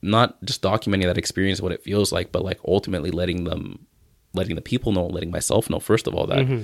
not 0.00 0.40
just 0.44 0.62
documenting 0.62 1.04
that 1.04 1.18
experience 1.18 1.60
what 1.60 1.72
it 1.72 1.82
feels 1.82 2.12
like 2.12 2.30
but 2.30 2.44
like 2.44 2.60
ultimately 2.68 3.10
letting 3.10 3.44
them 3.44 3.84
letting 4.32 4.54
the 4.54 4.62
people 4.62 4.92
know 4.92 5.06
letting 5.06 5.32
myself 5.32 5.68
know 5.68 5.80
first 5.80 6.06
of 6.06 6.14
all 6.14 6.26
that 6.28 6.38
Mm-hmm. 6.38 6.62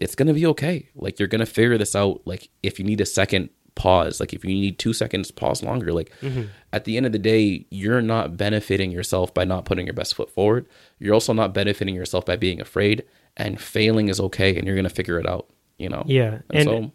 It's 0.00 0.14
gonna 0.14 0.34
be 0.34 0.46
okay 0.46 0.88
like 0.94 1.18
you're 1.18 1.28
gonna 1.28 1.46
figure 1.46 1.78
this 1.78 1.94
out 1.94 2.20
like 2.24 2.48
if 2.62 2.78
you 2.78 2.84
need 2.84 3.00
a 3.00 3.06
second 3.06 3.50
pause 3.74 4.18
like 4.18 4.32
if 4.32 4.44
you 4.44 4.50
need 4.50 4.78
two 4.78 4.92
seconds 4.92 5.30
pause 5.30 5.62
longer 5.62 5.92
like 5.92 6.10
mm-hmm. 6.20 6.44
at 6.72 6.84
the 6.84 6.96
end 6.96 7.06
of 7.06 7.12
the 7.12 7.18
day 7.18 7.64
you're 7.70 8.02
not 8.02 8.36
benefiting 8.36 8.90
yourself 8.90 9.32
by 9.32 9.44
not 9.44 9.64
putting 9.64 9.86
your 9.86 9.94
best 9.94 10.14
foot 10.14 10.30
forward 10.30 10.66
you're 10.98 11.14
also 11.14 11.32
not 11.32 11.54
benefiting 11.54 11.94
yourself 11.94 12.26
by 12.26 12.34
being 12.34 12.60
afraid 12.60 13.04
and 13.36 13.60
failing 13.60 14.08
is 14.08 14.18
okay 14.18 14.56
and 14.56 14.66
you're 14.66 14.74
gonna 14.74 14.88
figure 14.88 15.18
it 15.18 15.28
out 15.28 15.48
you 15.78 15.88
know 15.88 16.02
Yeah, 16.06 16.40
and, 16.50 16.54
and 16.58 16.64
so 16.64 16.92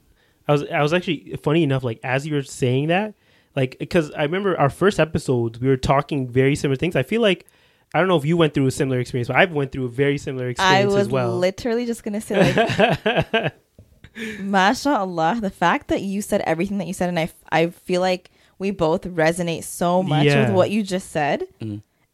I 0.47 0.51
was 0.51 0.63
I 0.69 0.81
was 0.81 0.93
actually 0.93 1.37
funny 1.41 1.63
enough. 1.63 1.83
Like 1.83 1.99
as 2.03 2.27
you 2.27 2.35
were 2.35 2.43
saying 2.43 2.87
that, 2.87 3.15
like 3.55 3.77
because 3.79 4.11
I 4.11 4.23
remember 4.23 4.57
our 4.59 4.69
first 4.69 4.99
episodes, 4.99 5.59
we 5.59 5.67
were 5.67 5.77
talking 5.77 6.27
very 6.27 6.55
similar 6.55 6.75
things. 6.75 6.95
I 6.95 7.03
feel 7.03 7.21
like 7.21 7.45
I 7.93 7.99
don't 7.99 8.07
know 8.07 8.17
if 8.17 8.25
you 8.25 8.37
went 8.37 8.53
through 8.53 8.65
a 8.67 8.71
similar 8.71 8.99
experience, 8.99 9.27
but 9.27 9.37
I've 9.37 9.51
went 9.51 9.71
through 9.71 9.85
a 9.85 9.89
very 9.89 10.17
similar 10.17 10.47
I 10.47 10.49
experience 10.49 10.93
was 10.93 11.07
as 11.07 11.09
well. 11.09 11.37
literally 11.37 11.85
just 11.85 12.03
gonna 12.03 12.21
say 12.21 12.53
like, 12.53 13.53
mashallah, 14.39 15.39
the 15.41 15.49
fact 15.49 15.87
that 15.89 16.01
you 16.01 16.21
said 16.21 16.41
everything 16.41 16.77
that 16.79 16.87
you 16.87 16.93
said, 16.93 17.09
and 17.09 17.19
I, 17.19 17.23
f- 17.23 17.35
I 17.51 17.67
feel 17.67 18.01
like 18.01 18.29
we 18.59 18.71
both 18.71 19.03
resonate 19.03 19.63
so 19.63 20.03
much 20.03 20.25
Yeah. 20.25 20.45
with 20.47 20.55
what 20.55 20.71
you 20.71 20.83
just 20.83 21.11
said, 21.11 21.45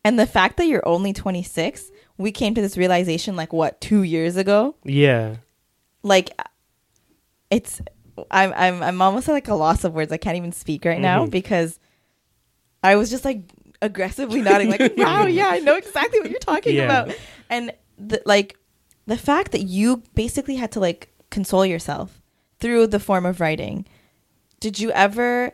and 0.04 0.20
the 0.20 0.26
fact 0.28 0.58
that 0.58 0.68
you're 0.68 0.88
only 0.88 1.14
26, 1.14 1.92
we 2.18 2.32
came 2.32 2.54
to 2.56 2.62
this 2.62 2.78
realization 2.78 3.36
like 3.36 3.54
what 3.54 3.80
two 3.82 4.04
years 4.04 4.36
ago. 4.38 4.76
yeah, 4.84 5.36
Like, 6.04 6.30
it's 7.52 7.82
I'm 8.32 8.54
I'm 8.56 8.84
I'm 8.84 9.02
almost 9.02 9.30
at 9.30 9.32
like 9.34 9.48
a 9.48 9.56
loss 9.56 9.84
of 9.86 9.94
words. 9.94 10.12
I 10.12 10.18
can't 10.18 10.36
even 10.38 10.52
speak 10.52 10.84
right 10.84 11.00
now 11.00 11.26
Mhm. 11.26 11.32
because 11.32 11.80
I 12.84 12.96
was 12.98 13.10
just 13.10 13.24
like 13.24 13.42
aggressively 13.82 14.42
nodding, 14.42 14.70
like, 14.70 14.94
"Wow, 14.98 15.26
yeah, 15.26 15.48
I 15.50 15.60
know 15.60 15.76
exactly 15.76 16.20
what 16.20 16.30
you're 16.30 16.40
talking 16.40 16.76
Yeah. 16.76 16.86
about." 16.86 17.16
And 17.50 17.72
the 17.98 18.22
like 18.26 18.58
the 19.08 19.18
fact 19.18 19.52
that 19.54 19.64
you 19.64 20.04
basically 20.16 20.56
had 20.56 20.72
to 20.74 20.80
like 20.80 21.10
console 21.30 21.66
yourself 21.66 22.22
through 22.60 22.88
the 22.88 23.00
form 23.00 23.26
of 23.26 23.40
writing. 23.40 23.86
Did 24.60 24.80
you 24.80 24.92
ever? 24.92 25.52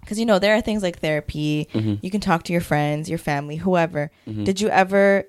Because 0.00 0.18
you 0.18 0.26
know 0.26 0.38
there 0.38 0.54
are 0.54 0.60
things 0.60 0.82
like 0.82 0.98
therapy. 0.98 1.68
Mhm. 1.72 1.98
You 2.02 2.10
can 2.10 2.20
talk 2.20 2.42
to 2.44 2.52
your 2.52 2.60
friends, 2.62 3.08
your 3.08 3.18
family, 3.18 3.56
whoever. 3.56 4.10
Mhm. 4.28 4.44
Did 4.44 4.60
you 4.60 4.68
ever, 4.68 5.24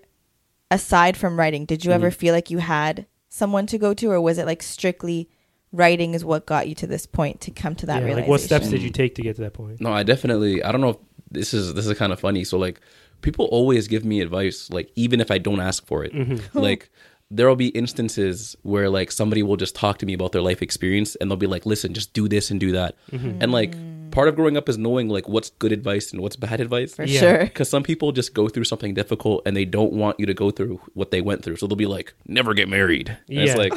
aside 0.72 1.16
from 1.16 1.38
writing, 1.39 1.66
did 1.66 1.86
you 1.86 1.91
ever 1.91 2.09
Mm-hmm. 2.09 2.18
feel 2.20 2.34
like 2.34 2.49
you 2.49 2.57
had 2.59 3.05
someone 3.30 3.66
to 3.68 3.78
go 3.78 3.93
to, 3.93 4.11
or 4.11 4.20
was 4.22 4.38
it 4.38 4.45
like 4.45 4.61
strictly 4.63 5.30
writing 5.72 6.13
is 6.13 6.24
what 6.26 6.45
got 6.45 6.68
you 6.70 6.76
to 6.76 6.88
this 6.88 7.05
point 7.05 7.41
to 7.41 7.51
come 7.51 7.76
to 7.76 7.86
that 7.86 7.99
yeah. 7.99 8.05
realization? 8.05 8.22
Like 8.24 8.30
what 8.30 8.41
steps 8.41 8.70
did 8.70 8.82
you 8.82 8.89
take 8.89 9.16
to 9.16 9.22
get 9.22 9.36
to 9.38 9.41
that 9.43 9.53
point? 9.53 9.80
No, 9.82 9.91
I 9.91 10.03
definitely. 10.03 10.63
I 10.63 10.72
don't 10.72 10.82
know 10.82 10.89
if 10.89 10.97
this 11.36 11.53
is 11.53 11.73
this 11.73 11.86
is 11.86 11.97
kind 11.97 12.11
of 12.11 12.19
funny. 12.19 12.43
So 12.43 12.57
like, 12.57 12.81
people 13.21 13.45
always 13.45 13.88
give 13.88 14.03
me 14.05 14.21
advice, 14.21 14.69
like 14.69 14.91
even 14.95 15.21
if 15.21 15.29
I 15.31 15.38
don't 15.38 15.59
ask 15.59 15.86
for 15.86 16.03
it. 16.03 16.13
Mm-hmm. 16.13 16.57
Like 16.57 16.89
there 17.31 17.47
will 17.47 17.55
be 17.55 17.69
instances 17.69 18.55
where 18.63 18.89
like 18.89 19.11
somebody 19.11 19.41
will 19.43 19.57
just 19.57 19.75
talk 19.75 19.97
to 19.97 20.05
me 20.05 20.13
about 20.13 20.31
their 20.31 20.41
life 20.41 20.61
experience, 20.61 21.15
and 21.15 21.29
they'll 21.29 21.38
be 21.38 21.47
like, 21.47 21.65
"Listen, 21.65 21.93
just 21.93 22.13
do 22.13 22.27
this 22.27 22.51
and 22.51 22.59
do 22.59 22.71
that." 22.73 22.95
Mm-hmm. 23.11 23.41
And 23.41 23.51
like, 23.51 23.73
part 24.11 24.27
of 24.27 24.36
growing 24.36 24.55
up 24.57 24.69
is 24.69 24.77
knowing 24.77 25.09
like 25.09 25.27
what's 25.27 25.49
good 25.51 25.71
advice 25.71 26.11
and 26.13 26.21
what's 26.21 26.36
bad 26.36 26.61
advice. 26.61 26.93
For 26.95 27.03
Yeah. 27.03 27.19
sure. 27.19 27.38
Because 27.45 27.67
some 27.69 27.83
people 27.83 28.11
just 28.11 28.33
go 28.33 28.47
through 28.47 28.65
something 28.65 28.93
difficult 28.93 29.41
and 29.45 29.57
they 29.57 29.65
don't 29.65 29.91
want 29.93 30.19
you 30.19 30.25
to 30.27 30.33
go 30.33 30.51
through 30.51 30.79
what 30.93 31.09
they 31.11 31.19
went 31.21 31.43
through. 31.43 31.55
So 31.57 31.67
they'll 31.67 31.75
be 31.75 31.88
like, 31.88 32.13
never 32.27 32.53
get 32.53 32.69
married. 32.69 33.09
And 33.27 33.39
it's 33.39 33.55
like, 33.57 33.73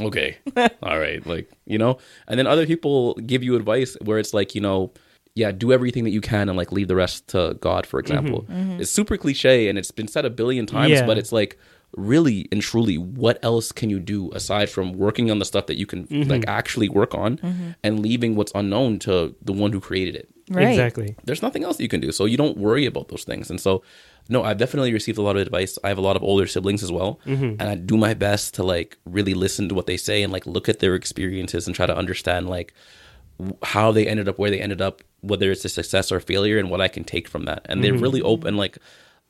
okay, 0.00 0.36
all 0.82 0.98
right. 0.98 1.24
Like, 1.26 1.48
you 1.66 1.78
know? 1.78 1.98
And 2.26 2.38
then 2.38 2.46
other 2.46 2.66
people 2.66 3.14
give 3.14 3.42
you 3.42 3.54
advice 3.56 3.96
where 4.02 4.18
it's 4.18 4.34
like, 4.34 4.54
you 4.56 4.60
know, 4.60 4.92
yeah, 5.38 5.52
do 5.52 5.72
everything 5.72 6.04
that 6.04 6.10
you 6.10 6.20
can 6.20 6.48
and 6.48 6.56
like 6.58 6.72
leave 6.72 6.88
the 6.88 6.96
rest 6.96 7.28
to 7.28 7.56
God, 7.60 7.86
for 7.86 8.02
mm-hmm. 8.02 8.12
example. 8.12 8.42
Mm-hmm. 8.42 8.80
It's 8.80 8.90
super 8.90 9.16
cliche 9.16 9.68
and 9.68 9.78
it's 9.78 9.92
been 9.92 10.08
said 10.08 10.24
a 10.24 10.30
billion 10.30 10.66
times, 10.66 10.90
Yeah. 10.90 11.06
but 11.06 11.16
it's 11.16 11.32
like, 11.32 11.58
really 11.96 12.46
and 12.52 12.60
truly, 12.60 12.98
what 12.98 13.38
else 13.42 13.72
can 13.72 13.88
you 13.88 13.98
do 13.98 14.30
aside 14.32 14.68
from 14.68 14.92
working 14.92 15.30
on 15.30 15.38
the 15.38 15.44
stuff 15.44 15.66
that 15.66 15.78
you 15.78 15.86
can 15.86 16.06
mm-hmm. 16.06 16.30
like 16.30 16.44
actually 16.46 16.88
work 16.88 17.14
on 17.14 17.30
and 17.82 18.00
leaving 18.00 18.36
what's 18.36 18.52
unknown 18.54 18.98
to 18.98 19.34
the 19.42 19.52
one 19.52 19.72
who 19.72 19.80
created 19.80 20.14
it? 20.14 20.28
Right. 20.50 20.68
Exactly. 20.68 21.14
there's 21.24 21.42
nothing 21.42 21.62
else 21.64 21.78
you 21.78 21.88
can 21.88 22.00
do. 22.00 22.10
So 22.10 22.24
you 22.24 22.36
don't 22.36 22.56
worry 22.56 22.86
about 22.86 23.08
those 23.08 23.24
things. 23.24 23.50
And 23.50 23.60
so, 23.60 23.82
no, 24.30 24.42
I've 24.42 24.56
definitely 24.56 24.92
received 24.92 25.18
a 25.18 25.22
lot 25.22 25.36
of 25.36 25.42
advice. 25.42 25.78
I 25.84 25.88
have 25.88 25.98
a 25.98 26.02
lot 26.02 26.16
of 26.16 26.22
older 26.22 26.46
siblings 26.46 26.82
as 26.82 26.90
well. 26.90 27.20
And 27.60 27.62
I 27.62 27.74
do 27.74 27.96
my 27.96 28.14
best 28.14 28.54
to 28.54 28.62
like 28.62 28.98
really 29.04 29.34
listen 29.34 29.68
to 29.68 29.74
what 29.74 29.86
they 29.86 29.96
say 29.98 30.22
and 30.22 30.32
like 30.32 30.46
look 30.46 30.68
at 30.68 30.78
their 30.80 30.94
experiences 30.94 31.66
and 31.66 31.76
try 31.76 31.86
to 31.86 31.96
understand 31.96 32.48
like 32.48 32.72
w- 32.72 33.07
how 33.62 33.92
they 33.92 34.06
ended 34.06 34.28
up 34.28 34.38
where 34.38 34.50
they 34.50 34.60
ended 34.60 34.80
up, 34.80 35.02
whether 35.20 35.50
it's 35.50 35.64
a 35.64 35.68
success 35.68 36.10
or 36.10 36.20
failure 36.20 36.58
and 36.58 36.70
what 36.70 36.80
I 36.80 36.88
can 36.88 37.04
take 37.04 37.28
from 37.28 37.44
that. 37.44 37.62
And 37.66 37.82
they're 37.82 37.94
really 37.94 38.20
mm-hmm. 38.20 38.28
open. 38.28 38.56
Like, 38.56 38.78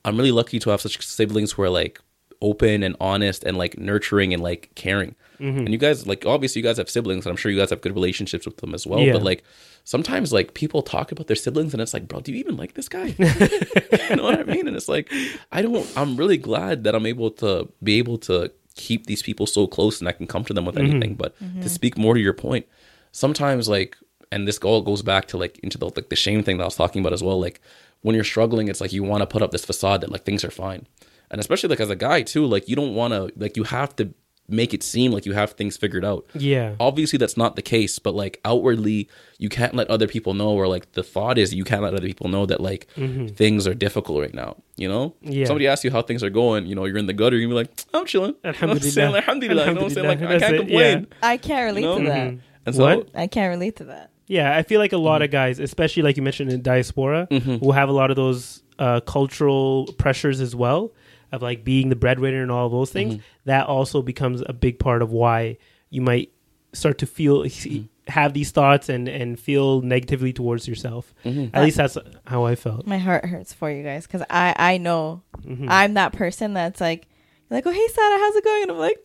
I'm 0.05 0.17
really 0.17 0.31
lucky 0.31 0.59
to 0.59 0.69
have 0.71 0.81
such 0.81 1.05
siblings 1.05 1.51
who 1.51 1.61
are 1.63 1.69
like 1.69 1.99
open 2.41 2.83
and 2.83 2.95
honest 2.99 3.43
and 3.43 3.57
like 3.57 3.77
nurturing 3.77 4.33
and 4.33 4.41
like 4.41 4.71
caring. 4.75 5.15
Mm-hmm. 5.39 5.59
And 5.59 5.69
you 5.69 5.77
guys 5.77 6.07
like 6.07 6.25
obviously 6.25 6.61
you 6.61 6.67
guys 6.67 6.77
have 6.77 6.89
siblings 6.89 7.25
and 7.25 7.31
I'm 7.31 7.37
sure 7.37 7.51
you 7.51 7.57
guys 7.57 7.69
have 7.69 7.81
good 7.81 7.93
relationships 7.93 8.45
with 8.45 8.57
them 8.57 8.73
as 8.73 8.87
well. 8.87 8.99
Yeah. 8.99 9.13
But 9.13 9.23
like 9.23 9.43
sometimes 9.83 10.31
like 10.31 10.53
people 10.53 10.81
talk 10.81 11.11
about 11.11 11.27
their 11.27 11.35
siblings 11.35 11.73
and 11.73 11.81
it's 11.81 11.93
like, 11.93 12.07
bro, 12.07 12.21
do 12.21 12.31
you 12.31 12.39
even 12.39 12.57
like 12.57 12.73
this 12.73 12.89
guy? 12.89 13.07
you 13.17 14.15
know 14.15 14.23
what 14.23 14.39
I 14.39 14.43
mean? 14.43 14.67
And 14.67 14.75
it's 14.75 14.89
like 14.89 15.11
I 15.51 15.61
don't 15.61 15.87
I'm 15.97 16.15
really 16.17 16.37
glad 16.37 16.83
that 16.85 16.95
I'm 16.95 17.05
able 17.05 17.31
to 17.31 17.69
be 17.83 17.97
able 17.97 18.17
to 18.19 18.51
keep 18.75 19.07
these 19.07 19.21
people 19.21 19.45
so 19.45 19.67
close 19.67 19.99
and 19.99 20.07
I 20.07 20.13
can 20.13 20.27
come 20.27 20.45
to 20.45 20.53
them 20.53 20.65
with 20.65 20.75
mm-hmm. 20.75 20.91
anything. 20.91 21.15
But 21.15 21.37
to 21.39 21.43
mm-hmm. 21.43 21.67
speak 21.67 21.97
more 21.97 22.13
to 22.13 22.19
your 22.19 22.33
point, 22.33 22.65
sometimes 23.11 23.67
like 23.69 23.97
and 24.31 24.47
this 24.47 24.57
all 24.59 24.81
goes 24.81 25.01
back 25.01 25.27
to 25.27 25.37
like 25.37 25.57
into 25.59 25.77
the 25.77 25.85
like 25.85 26.09
the 26.09 26.15
shame 26.15 26.43
thing 26.43 26.57
that 26.57 26.63
I 26.63 26.67
was 26.67 26.75
talking 26.75 27.01
about 27.01 27.13
as 27.13 27.23
well. 27.23 27.39
Like 27.39 27.61
when 28.01 28.15
you're 28.15 28.23
struggling, 28.23 28.67
it's 28.67 28.79
like 28.81 28.93
you 28.93 29.03
want 29.03 29.21
to 29.21 29.27
put 29.27 29.41
up 29.41 29.51
this 29.51 29.65
facade 29.65 30.01
that 30.01 30.11
like 30.11 30.23
things 30.23 30.43
are 30.43 30.51
fine. 30.51 30.85
And 31.31 31.39
especially 31.39 31.69
like 31.69 31.79
as 31.79 31.89
a 31.89 31.95
guy 31.95 32.21
too, 32.21 32.45
like 32.45 32.67
you 32.69 32.75
don't 32.75 32.93
want 32.95 33.13
to 33.13 33.31
like 33.35 33.57
you 33.57 33.63
have 33.63 33.95
to 33.97 34.13
make 34.51 34.73
it 34.73 34.81
seem 34.81 35.11
like 35.11 35.27
you 35.27 35.33
have 35.33 35.51
things 35.51 35.77
figured 35.77 36.03
out. 36.03 36.25
Yeah. 36.33 36.73
Obviously 36.79 37.17
that's 37.17 37.37
not 37.37 37.55
the 37.55 37.61
case, 37.61 37.99
but 37.99 38.15
like 38.15 38.39
outwardly 38.43 39.07
you 39.37 39.47
can't 39.47 39.75
let 39.75 39.87
other 39.89 40.07
people 40.07 40.33
know 40.33 40.49
or 40.49 40.67
like 40.67 40.91
the 40.93 41.03
thought 41.03 41.37
is 41.37 41.53
you 41.53 41.63
can't 41.63 41.83
let 41.83 41.93
other 41.93 42.07
people 42.07 42.29
know 42.29 42.47
that 42.47 42.59
like 42.59 42.87
things 43.35 43.67
are 43.67 43.75
difficult 43.75 44.21
right 44.21 44.33
now, 44.33 44.57
you 44.75 44.87
know? 44.89 45.09
Mm-hmm. 45.23 45.31
Yeah. 45.33 45.45
Somebody 45.45 45.67
asks 45.67 45.85
you 45.85 45.91
how 45.91 46.01
things 46.01 46.23
are 46.23 46.31
going, 46.31 46.65
you 46.65 46.73
know, 46.73 46.85
you're 46.85 46.97
in 46.97 47.05
the 47.05 47.13
gutter, 47.13 47.37
you're 47.37 47.47
gonna 47.47 47.61
be 47.63 47.67
like, 47.69 47.85
I'm 47.93 48.07
chilling. 48.07 48.33
You 48.43 48.51
know 48.51 48.51
what 48.51 48.63
I'm 48.63 48.79
saying? 48.79 49.15
Alhamdulillah. 49.15 49.55
Like, 49.55 49.67
Alhamdulillah. 49.67 49.67
You 49.67 49.73
know 49.75 49.81
what 49.81 49.83
I'm 49.83 49.89
saying? 49.93 50.07
Like 50.07 50.21
I 50.23 50.39
can't 50.39 50.55
it, 50.55 50.59
complain. 50.59 51.07
I 51.21 51.37
can't 51.37 51.65
relate 51.65 51.81
No? 51.81 51.97
to 51.99 52.05
that. 52.05 52.27
Mm-hmm. 52.29 52.39
And 52.69 52.75
so 52.77 52.83
What? 52.83 53.09
I 53.15 53.27
can't 53.27 53.49
relate 53.49 53.75
to 53.77 53.83
that. 53.85 54.11
Yeah, 54.27 54.55
I 54.55 54.63
feel 54.63 54.79
like 54.79 54.93
a 54.93 54.97
lot 54.97 55.17
Mm-hmm. 55.17 55.23
of 55.25 55.31
guys, 55.31 55.59
especially 55.59 56.03
like 56.03 56.15
you 56.17 56.23
mentioned 56.23 56.51
in 56.51 56.61
diaspora, 56.61 57.27
will 57.61 57.71
have 57.73 57.89
a 57.89 57.93
lot 57.93 58.09
of 58.11 58.15
those 58.15 58.61
uh, 58.77 58.99
cultural 59.01 59.87
pressures 59.97 60.39
as 60.39 60.55
well 60.55 60.91
of 61.31 61.41
like 61.41 61.63
being 61.63 61.89
the 61.89 61.95
breadwinner 61.95 62.41
and 62.41 62.51
all 62.51 62.65
of 62.65 62.71
those 62.71 62.91
things. 62.91 63.15
Mm-hmm. 63.15 63.23
That 63.45 63.65
also 63.67 64.01
becomes 64.01 64.41
a 64.45 64.53
big 64.53 64.79
part 64.79 65.01
of 65.01 65.11
why 65.11 65.57
you 65.89 66.01
might 66.01 66.31
start 66.73 66.97
to 66.99 67.05
feel 67.07 67.43
Mm-hmm. 67.43 67.85
have 68.07 68.33
these 68.33 68.51
thoughts 68.51 68.89
and 68.89 69.07
and 69.07 69.39
feel 69.39 69.81
negatively 69.81 70.33
towards 70.33 70.67
yourself. 70.67 71.13
Mm-hmm. 71.25 71.55
At 71.55 71.63
least 71.63 71.77
that's 71.77 71.97
how 72.25 72.45
I 72.45 72.55
felt. 72.55 72.85
My 72.87 72.97
heart 72.99 73.25
hurts 73.25 73.53
for 73.53 73.69
you 73.71 73.83
guys 73.83 74.05
because 74.07 74.23
I 74.29 74.53
I 74.57 74.77
know 74.77 75.23
Mm-hmm. 75.43 75.67
I'm 75.69 75.93
that 75.95 76.13
person 76.13 76.53
that's 76.53 76.79
like 76.81 77.07
like 77.49 77.65
oh 77.65 77.71
hey 77.71 77.87
Sada 77.87 78.17
how's 78.19 78.35
it 78.35 78.43
going 78.43 78.61
and 78.63 78.71
I'm 78.71 78.77
like 78.77 78.99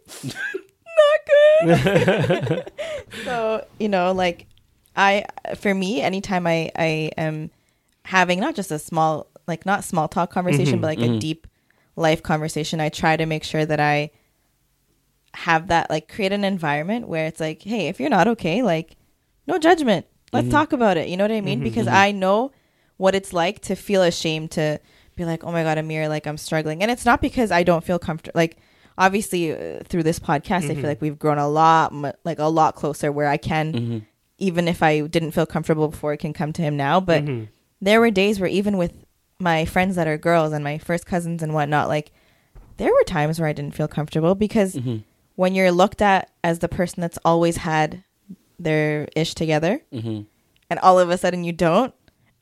not 0.97 1.85
good. 1.85 2.73
so 3.25 3.67
you 3.79 3.89
know 3.89 4.13
like 4.13 4.47
I 4.97 5.27
for 5.57 5.75
me 5.75 6.01
anytime 6.01 6.47
I 6.47 6.71
I 6.77 7.11
am 7.17 7.51
having 8.05 8.41
not 8.41 8.55
just 8.55 8.71
a 8.71 8.79
small 8.79 9.27
like 9.47 9.67
not 9.67 9.85
small 9.85 10.09
talk 10.09 10.31
conversation 10.31 10.75
mm-hmm. 10.75 10.81
but 10.83 10.87
like 10.87 10.99
a 10.99 11.03
mm-hmm. 11.03 11.19
deep 11.19 11.47
life 11.97 12.23
conversation 12.23 12.81
I 12.81 12.89
try 12.89 13.17
to 13.17 13.27
make 13.27 13.45
sure 13.45 13.65
that 13.65 13.81
I 13.81 14.11
have 15.35 15.69
that 15.69 15.91
like 15.91 16.09
create 16.13 16.33
an 16.33 16.45
environment 16.45 17.09
where 17.09 17.27
it's 17.27 17.41
like 17.41 17.63
hey 17.63 17.89
if 17.89 17.99
you're 17.99 18.11
not 18.11 18.29
okay 18.29 18.63
like 18.63 18.97
no 19.47 19.59
judgment. 19.59 20.07
Let's 20.33 20.47
mm-hmm. 20.47 20.53
talk 20.53 20.73
about 20.73 20.97
it. 20.97 21.09
You 21.09 21.17
know 21.17 21.25
what 21.25 21.33
i 21.33 21.41
mean? 21.41 21.61
Because 21.61 21.87
i 21.87 22.11
know 22.11 22.53
what 22.97 23.15
it's 23.15 23.33
like 23.33 23.61
to 23.61 23.75
feel 23.75 24.03
ashamed 24.03 24.53
to 24.53 24.81
be 25.17 25.25
like 25.25 25.45
oh 25.45 25.53
my 25.53 25.63
god 25.63 25.79
amir 25.79 26.09
like 26.09 26.27
i'm 26.27 26.37
struggling. 26.37 26.83
And 26.83 26.91
it's 26.91 27.05
not 27.05 27.21
because 27.21 27.51
i 27.51 27.63
don't 27.63 27.85
feel 27.85 27.99
comfortable 27.99 28.39
like 28.39 28.59
obviously 28.99 29.53
uh, 29.53 29.81
through 29.85 30.03
this 30.03 30.19
podcast 30.19 30.65
i 30.65 30.69
feel 30.69 30.77
mm-hmm. 30.77 30.87
like 30.87 31.03
we've 31.03 31.19
grown 31.19 31.39
a 31.39 31.49
lot 31.49 31.93
mu- 31.93 32.13
like 32.25 32.39
a 32.39 32.45
lot 32.45 32.75
closer 32.75 33.11
where 33.11 33.29
i 33.29 33.37
can 33.37 33.73
mm-hmm. 33.73 33.99
even 34.39 34.69
if 34.69 34.83
i 34.83 35.01
didn't 35.01 35.33
feel 35.33 35.47
comfortable 35.47 35.89
before 35.89 36.13
i 36.13 36.17
can 36.17 36.33
come 36.33 36.53
to 36.53 36.63
him 36.63 36.77
now. 36.77 37.01
But 37.01 37.25
mm-hmm. 37.25 37.45
there 37.81 38.01
were 38.01 38.11
days 38.11 38.39
where 38.41 38.49
even 38.49 38.77
with 38.77 38.93
my 39.39 39.65
friends 39.65 39.97
that 39.97 40.07
are 40.07 40.17
girls 40.17 40.53
and 40.53 40.63
my 40.63 40.79
first 40.79 41.07
cousins 41.07 41.43
and 41.43 41.53
whatnot 41.53 41.89
like 41.89 42.13
there 42.77 42.93
were 42.93 43.05
times 43.05 43.39
where 43.39 43.49
I 43.49 43.53
didn't 43.53 43.75
feel 43.75 43.89
comfortable 43.89 44.35
because 44.35 44.75
when 45.37 45.55
you're 45.55 45.71
looked 45.71 46.03
at 46.03 46.31
as 46.43 46.59
the 46.59 46.69
person 46.69 47.01
that's 47.01 47.19
always 47.25 47.59
had 47.59 48.03
their 48.59 49.09
ish 49.15 49.35
together 49.35 49.81
and 50.71 50.79
all 50.81 50.99
of 50.99 51.11
a 51.11 51.19
sudden 51.19 51.45
you 51.45 51.53
don't 51.53 51.95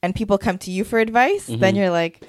and 0.03 0.15
people 0.15 0.39
come 0.39 0.59
to 0.59 0.71
you 0.71 0.85
for 0.85 0.99
advice, 0.99 1.47
then 1.47 1.77
you're 1.77 1.91
like, 1.91 2.27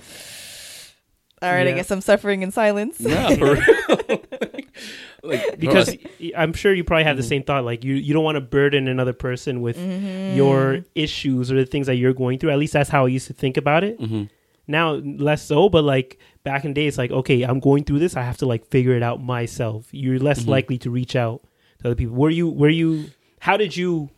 all 1.44 1.52
right, 1.52 1.68
I 1.68 1.72
guess 1.74 1.92
I'm 1.92 2.02
suffering 2.02 2.42
in 2.42 2.52
silence. 2.52 2.96
Yeah, 3.00 3.36
for 3.36 3.54
real. 3.56 4.20
like 5.24 5.60
because 5.60 5.96
bro, 5.96 6.12
y- 6.20 6.32
I'm 6.38 6.54
sure 6.54 6.74
you 6.74 6.84
probably 6.84 7.04
have 7.04 7.14
Mm-hmm. 7.14 7.22
the 7.22 7.28
same 7.28 7.44
thought. 7.44 7.64
Like 7.66 7.84
you, 7.84 7.96
you 7.96 8.14
don't 8.14 8.24
want 8.24 8.36
to 8.36 8.42
burden 8.42 8.88
another 8.88 9.14
person 9.14 9.62
with 9.62 9.78
Mm-hmm. 9.78 10.36
your 10.36 10.86
issues 10.96 11.52
or 11.52 11.56
the 11.56 11.66
things 11.66 11.88
that 11.88 11.96
you're 11.96 12.14
going 12.14 12.40
through. 12.40 12.52
At 12.52 12.58
least 12.60 12.74
that's 12.74 12.90
how 12.90 13.06
I 13.06 13.10
used 13.10 13.28
to 13.28 13.34
think 13.34 13.58
about 13.58 13.84
it. 13.84 14.00
Mm-hmm. 14.00 14.24
Now 14.68 14.94
less 14.94 15.46
so, 15.46 15.70
but 15.70 15.84
like 15.84 16.20
back 16.44 16.64
in 16.66 16.72
the 16.72 16.82
day, 16.82 16.88
it's 16.88 16.98
like 16.98 17.12
okay, 17.12 17.44
I'm 17.44 17.60
going 17.60 17.84
through 17.84 18.00
this. 18.00 18.16
I 18.16 18.24
have 18.24 18.38
to 18.38 18.46
like 18.46 18.66
figure 18.68 18.96
it 18.96 19.04
out 19.04 19.22
myself. 19.22 19.88
You're 19.92 20.20
less 20.20 20.42
Mm-hmm. 20.42 20.50
likely 20.52 20.78
to 20.80 20.90
reach 20.90 21.16
out 21.16 21.42
to 21.80 21.88
other 21.90 21.96
people. 21.96 22.16
Were 22.16 22.30
you? 22.30 22.50
Were 22.50 22.70
you? 22.70 23.06
How 23.40 23.58
did 23.58 23.76
you? 23.76 24.10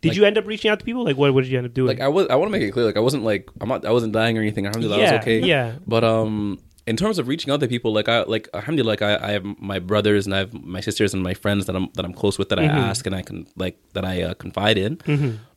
Did 0.00 0.08
Like- 0.10 0.16
you 0.18 0.24
end 0.26 0.36
up 0.36 0.46
reaching 0.46 0.70
out 0.70 0.80
to 0.80 0.84
people? 0.84 1.04
Like 1.04 1.16
what? 1.16 1.32
What 1.32 1.44
did 1.44 1.50
you 1.50 1.56
end 1.58 1.66
up 1.66 1.72
doing? 1.74 1.88
like 1.88 2.00
I 2.00 2.08
was 2.08 2.26
I 2.28 2.34
want 2.36 2.48
to 2.48 2.52
make 2.58 2.62
it 2.68 2.72
clear 2.72 2.84
like 2.84 2.96
I 2.96 3.00
wasn't 3.00 3.22
like 3.22 3.48
I'm 3.60 3.68
not 3.68 3.86
I 3.86 3.90
wasn't 3.92 4.12
dying 4.12 4.36
or 4.36 4.40
anything. 4.42 4.66
Alhamdulillah, 4.66 5.00
yeah, 5.00 5.10
I 5.10 5.12
was 5.16 5.20
okay. 5.22 5.38
yeah. 5.40 5.76
But 5.86 6.02
um 6.04 6.58
in 6.86 6.96
terms 6.96 7.18
of 7.18 7.28
reaching 7.28 7.50
out 7.52 7.60
to 7.60 7.68
people 7.68 7.92
like 7.94 8.08
I 8.08 8.22
like 8.24 8.48
alhamdulillah 8.54 8.90
like 8.90 9.02
I, 9.02 9.28
I 9.28 9.30
have 9.32 9.44
my 9.58 9.78
brothers 9.78 10.26
and 10.26 10.34
I 10.34 10.38
have 10.38 10.52
my 10.52 10.80
sisters 10.80 11.14
and 11.14 11.22
my 11.22 11.34
friends 11.34 11.64
that 11.66 11.74
I'm 11.76 11.88
that 11.94 12.04
I'm 12.04 12.12
close 12.12 12.38
with 12.38 12.48
that 12.50 12.58
Mm-hmm. 12.58 12.76
I 12.76 12.88
ask 12.90 13.06
and 13.06 13.14
I 13.16 13.22
can 13.22 13.46
like 13.56 13.78
that 13.94 14.04
I 14.04 14.22
uh, 14.22 14.34
confide 14.34 14.76
in. 14.78 14.98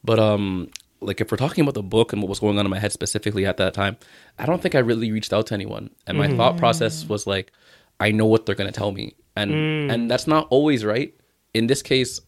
But 0.03 0.19
um 0.19 0.69
like 1.01 1.21
if 1.21 1.29
we're 1.31 1.37
talking 1.37 1.61
about 1.63 1.75
the 1.75 1.83
book 1.83 2.11
and 2.13 2.21
what 2.21 2.29
was 2.29 2.39
going 2.39 2.57
on 2.57 2.65
in 2.65 2.71
my 2.71 2.79
head 2.79 2.91
specifically 2.91 3.45
at 3.45 3.57
that 3.57 3.73
time, 3.73 3.97
I 4.39 4.45
don't 4.47 4.61
think 4.63 4.73
I 4.73 4.79
really 4.79 5.11
reached 5.11 5.31
out 5.33 5.45
to 5.47 5.53
anyone. 5.53 5.89
And 6.07 6.17
my 6.17 6.27
thought 6.37 6.57
process 6.57 7.05
was 7.07 7.27
like 7.27 7.51
I 7.99 8.11
know 8.11 8.25
what 8.25 8.45
they're 8.45 8.55
going 8.55 8.71
to 8.71 8.77
tell 8.79 8.91
me. 8.91 9.15
And 9.35 9.51
Mm. 9.51 9.91
and 9.93 10.11
that's 10.11 10.27
not 10.27 10.47
always 10.49 10.83
right. 10.85 11.13
In 11.53 11.67
this 11.67 11.81
case 11.81 12.19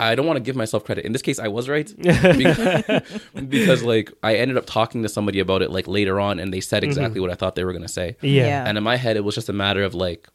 I 0.00 0.14
don't 0.14 0.26
want 0.26 0.36
to 0.36 0.42
give 0.42 0.56
myself 0.56 0.84
credit. 0.84 1.04
In 1.04 1.12
this 1.12 1.22
case, 1.22 1.38
I 1.38 1.48
was 1.48 1.68
right 1.68 1.92
because, 1.96 3.02
because, 3.48 3.82
like 3.82 4.12
I 4.22 4.34
ended 4.34 4.56
up 4.56 4.66
talking 4.66 5.02
to 5.02 5.08
somebody 5.08 5.38
about 5.38 5.62
it 5.62 5.70
like 5.70 5.86
later 5.86 6.18
on, 6.18 6.38
and 6.38 6.52
they 6.52 6.60
said 6.60 6.82
mm-hmm. 6.82 6.90
exactly 6.90 7.20
what 7.20 7.30
I 7.30 7.34
thought 7.34 7.54
they 7.54 7.64
were 7.64 7.72
gonna 7.72 7.88
say. 7.88 8.16
yeah. 8.20 8.46
Yeah. 8.46 8.64
And 8.66 8.76
in 8.76 8.84
my 8.84 8.96
head, 8.96 9.16
it 9.16 9.24
was 9.24 9.34
just 9.34 9.48
a 9.48 9.52
matter 9.52 9.82
of 9.82 9.94
like, 9.94 10.28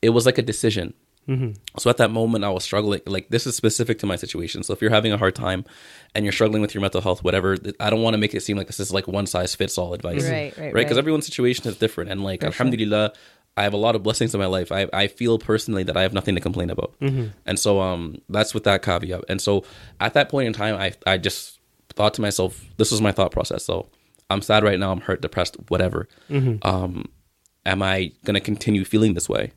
it 0.00 0.10
was 0.10 0.26
like 0.26 0.38
a 0.38 0.42
decision. 0.42 0.94
Mm-hmm. 1.28 1.52
So 1.78 1.88
at 1.88 1.98
that 1.98 2.10
moment, 2.10 2.44
I 2.44 2.50
was 2.50 2.64
struggling. 2.64 3.00
Like 3.06 3.28
this 3.28 3.46
is 3.46 3.54
specific 3.54 3.98
to 4.00 4.06
my 4.06 4.16
situation. 4.16 4.62
So 4.62 4.72
if 4.72 4.82
you're 4.82 4.90
having 4.90 5.12
a 5.12 5.18
hard 5.18 5.36
time 5.36 5.64
and 6.14 6.24
you're 6.24 6.32
struggling 6.32 6.62
with 6.62 6.74
your 6.74 6.80
mental 6.80 7.00
health, 7.00 7.22
whatever, 7.22 7.56
I 7.78 7.90
don't 7.90 8.02
want 8.02 8.14
to 8.14 8.18
make 8.18 8.34
it 8.34 8.42
seem 8.42 8.56
like 8.56 8.66
this 8.66 8.80
is 8.80 8.92
like 8.92 9.06
one 9.06 9.26
size 9.26 9.54
fits 9.54 9.78
all 9.78 9.94
advice, 9.94 10.28
Right, 10.28 10.56
right, 10.58 10.74
Because 10.74 10.92
right. 10.92 10.98
everyone's 10.98 11.26
situation 11.26 11.68
is 11.68 11.76
different, 11.76 12.10
and 12.10 12.24
like 12.24 12.42
Alhamdulillah, 12.42 13.12
I 13.56 13.64
have 13.64 13.74
a 13.74 13.76
lot 13.78 13.94
of 13.94 14.02
blessings 14.02 14.34
in 14.34 14.40
my 14.40 14.46
life. 14.46 14.72
I 14.72 14.88
I 14.92 15.06
feel 15.08 15.38
personally 15.38 15.82
that 15.84 15.96
I 15.96 16.02
have 16.02 16.12
nothing 16.14 16.34
to 16.34 16.40
complain 16.40 16.70
about, 16.70 16.94
and 17.46 17.58
so 17.58 17.80
um 17.80 18.20
that's 18.28 18.54
with 18.54 18.64
that 18.64 18.82
caveat. 18.82 19.24
And 19.28 19.40
so 19.40 19.64
at 20.00 20.14
that 20.14 20.28
point 20.28 20.46
in 20.46 20.52
time, 20.52 20.76
I 20.76 20.92
I 21.06 21.18
just 21.18 21.58
thought 21.94 22.14
to 22.14 22.20
myself, 22.22 22.64
this 22.78 22.90
was 22.90 23.00
my 23.02 23.12
thought 23.12 23.30
process. 23.32 23.64
So 23.64 23.88
I'm 24.30 24.40
sad 24.40 24.64
right 24.64 24.78
now. 24.78 24.92
I'm 24.92 25.00
hurt, 25.02 25.20
depressed, 25.20 25.56
whatever. 25.68 26.08
Um, 26.62 27.06
am 27.66 27.82
I 27.82 28.12
gonna 28.24 28.40
continue 28.40 28.84
feeling 28.84 29.14
this 29.14 29.28
way? 29.28 29.52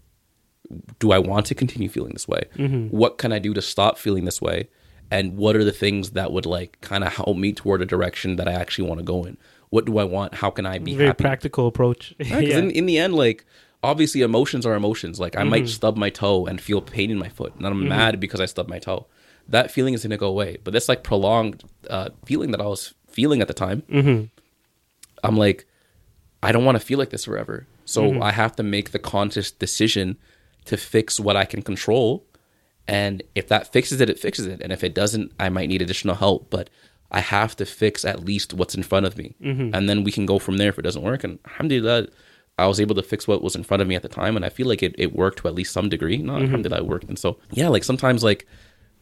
do 0.99 1.11
I 1.11 1.19
want 1.19 1.45
to 1.45 1.55
continue 1.55 1.89
feeling 1.89 2.13
this 2.13 2.27
way? 2.27 2.41
What 2.89 3.17
can 3.19 3.31
I 3.31 3.37
do 3.39 3.53
to 3.53 3.61
stop 3.61 3.97
feeling 3.99 4.25
this 4.25 4.41
way? 4.41 4.67
And 5.11 5.37
what 5.37 5.55
are 5.55 5.63
the 5.63 5.71
things 5.71 6.11
that 6.11 6.31
would 6.31 6.47
like 6.47 6.81
kind 6.81 7.03
of 7.03 7.13
help 7.13 7.37
me 7.37 7.53
toward 7.53 7.81
a 7.83 7.85
direction 7.85 8.37
that 8.37 8.47
I 8.47 8.53
actually 8.53 8.87
want 8.87 8.99
to 8.99 9.03
go 9.05 9.23
in? 9.25 9.37
What 9.69 9.85
do 9.85 9.99
I 9.99 10.03
want? 10.03 10.33
How 10.33 10.49
can 10.49 10.65
I 10.65 10.79
be 10.79 10.95
Very 10.95 11.07
happy? 11.07 11.23
practical 11.23 11.67
approach. 11.67 12.15
Yeah. 12.19 12.39
in, 12.39 12.71
in 12.71 12.87
the 12.87 12.97
end, 12.97 13.13
like 13.13 13.45
obviously 13.85 14.21
emotions 14.21 14.65
are 14.65 14.73
emotions. 14.73 15.19
Like 15.19 15.37
I 15.37 15.43
might 15.43 15.63
mm-hmm. 15.63 15.67
stub 15.67 15.97
my 15.97 16.09
toe 16.09 16.45
and 16.45 16.59
feel 16.59 16.81
pain 16.81 17.11
in 17.11 17.17
my 17.17 17.29
foot, 17.29 17.55
and 17.55 17.65
I'm 17.65 17.79
mm-hmm. 17.79 17.89
mad 17.89 18.19
because 18.19 18.41
I 18.41 18.45
stubbed 18.45 18.69
my 18.69 18.79
toe. 18.79 19.07
That 19.47 19.71
feeling 19.71 19.93
is 19.93 20.03
gonna 20.03 20.17
go 20.17 20.27
away. 20.27 20.57
But 20.63 20.73
this 20.73 20.89
like 20.89 21.03
prolonged 21.03 21.63
uh, 21.89 22.09
feeling 22.25 22.51
that 22.51 22.61
I 22.61 22.65
was 22.65 22.93
feeling 23.07 23.41
at 23.41 23.47
the 23.47 23.53
time, 23.53 23.83
mm-hmm. 23.83 24.25
I'm 25.23 25.37
like, 25.37 25.65
I 26.43 26.51
don't 26.51 26.65
want 26.65 26.79
to 26.79 26.85
feel 26.85 26.99
like 26.99 27.09
this 27.11 27.25
forever. 27.25 27.67
So 27.85 28.21
I 28.21 28.31
have 28.31 28.55
to 28.55 28.63
make 28.63 28.91
the 28.91 28.99
conscious 28.99 29.51
decision 29.51 30.17
to 30.65 30.75
fix 30.75 31.19
what 31.19 31.37
I 31.37 31.45
can 31.45 31.61
control. 31.61 32.25
And 32.87 33.21
if 33.35 33.47
that 33.47 33.71
fixes 33.71 34.01
it, 34.01 34.09
it 34.09 34.19
fixes 34.19 34.47
it. 34.47 34.59
And 34.61 34.73
if 34.73 34.83
it 34.83 34.95
doesn't, 34.95 35.31
I 35.39 35.49
might 35.49 35.69
need 35.69 35.83
additional 35.83 36.15
help. 36.15 36.49
But 36.49 36.69
I 37.11 37.19
have 37.19 37.55
to 37.57 37.65
fix 37.65 38.03
at 38.03 38.25
least 38.25 38.53
what's 38.53 38.75
in 38.75 38.83
front 38.83 39.05
of 39.05 39.17
me. 39.17 39.35
And 39.73 39.87
then 39.87 40.03
we 40.03 40.11
can 40.11 40.25
go 40.25 40.39
from 40.39 40.57
there 40.57 40.69
if 40.69 40.79
it 40.79 40.81
doesn't 40.81 41.03
work. 41.03 41.23
And 41.23 41.37
alhamdulillah, 41.45 42.07
I 42.57 42.67
was 42.67 42.79
able 42.79 42.95
to 42.95 43.03
fix 43.03 43.27
what 43.27 43.43
was 43.43 43.55
in 43.55 43.63
front 43.63 43.81
of 43.81 43.87
me 43.87 43.95
at 43.95 44.01
the 44.01 44.09
time. 44.09 44.35
And 44.35 44.45
I 44.45 44.49
feel 44.49 44.67
like 44.67 44.81
it, 44.81 44.95
it 44.97 45.13
worked 45.15 45.39
to 45.39 45.47
at 45.47 45.55
least 45.55 45.73
some 45.73 45.89
degree. 45.89 46.17
No, 46.17 46.35
alhamdulillah, 46.35 46.77
mm-hmm. 46.77 46.87
I 46.87 46.89
worked. 46.89 47.09
And 47.09 47.19
so, 47.19 47.37
yeah, 47.51 47.67
like 47.67 47.83
sometimes 47.83 48.23
like 48.23 48.47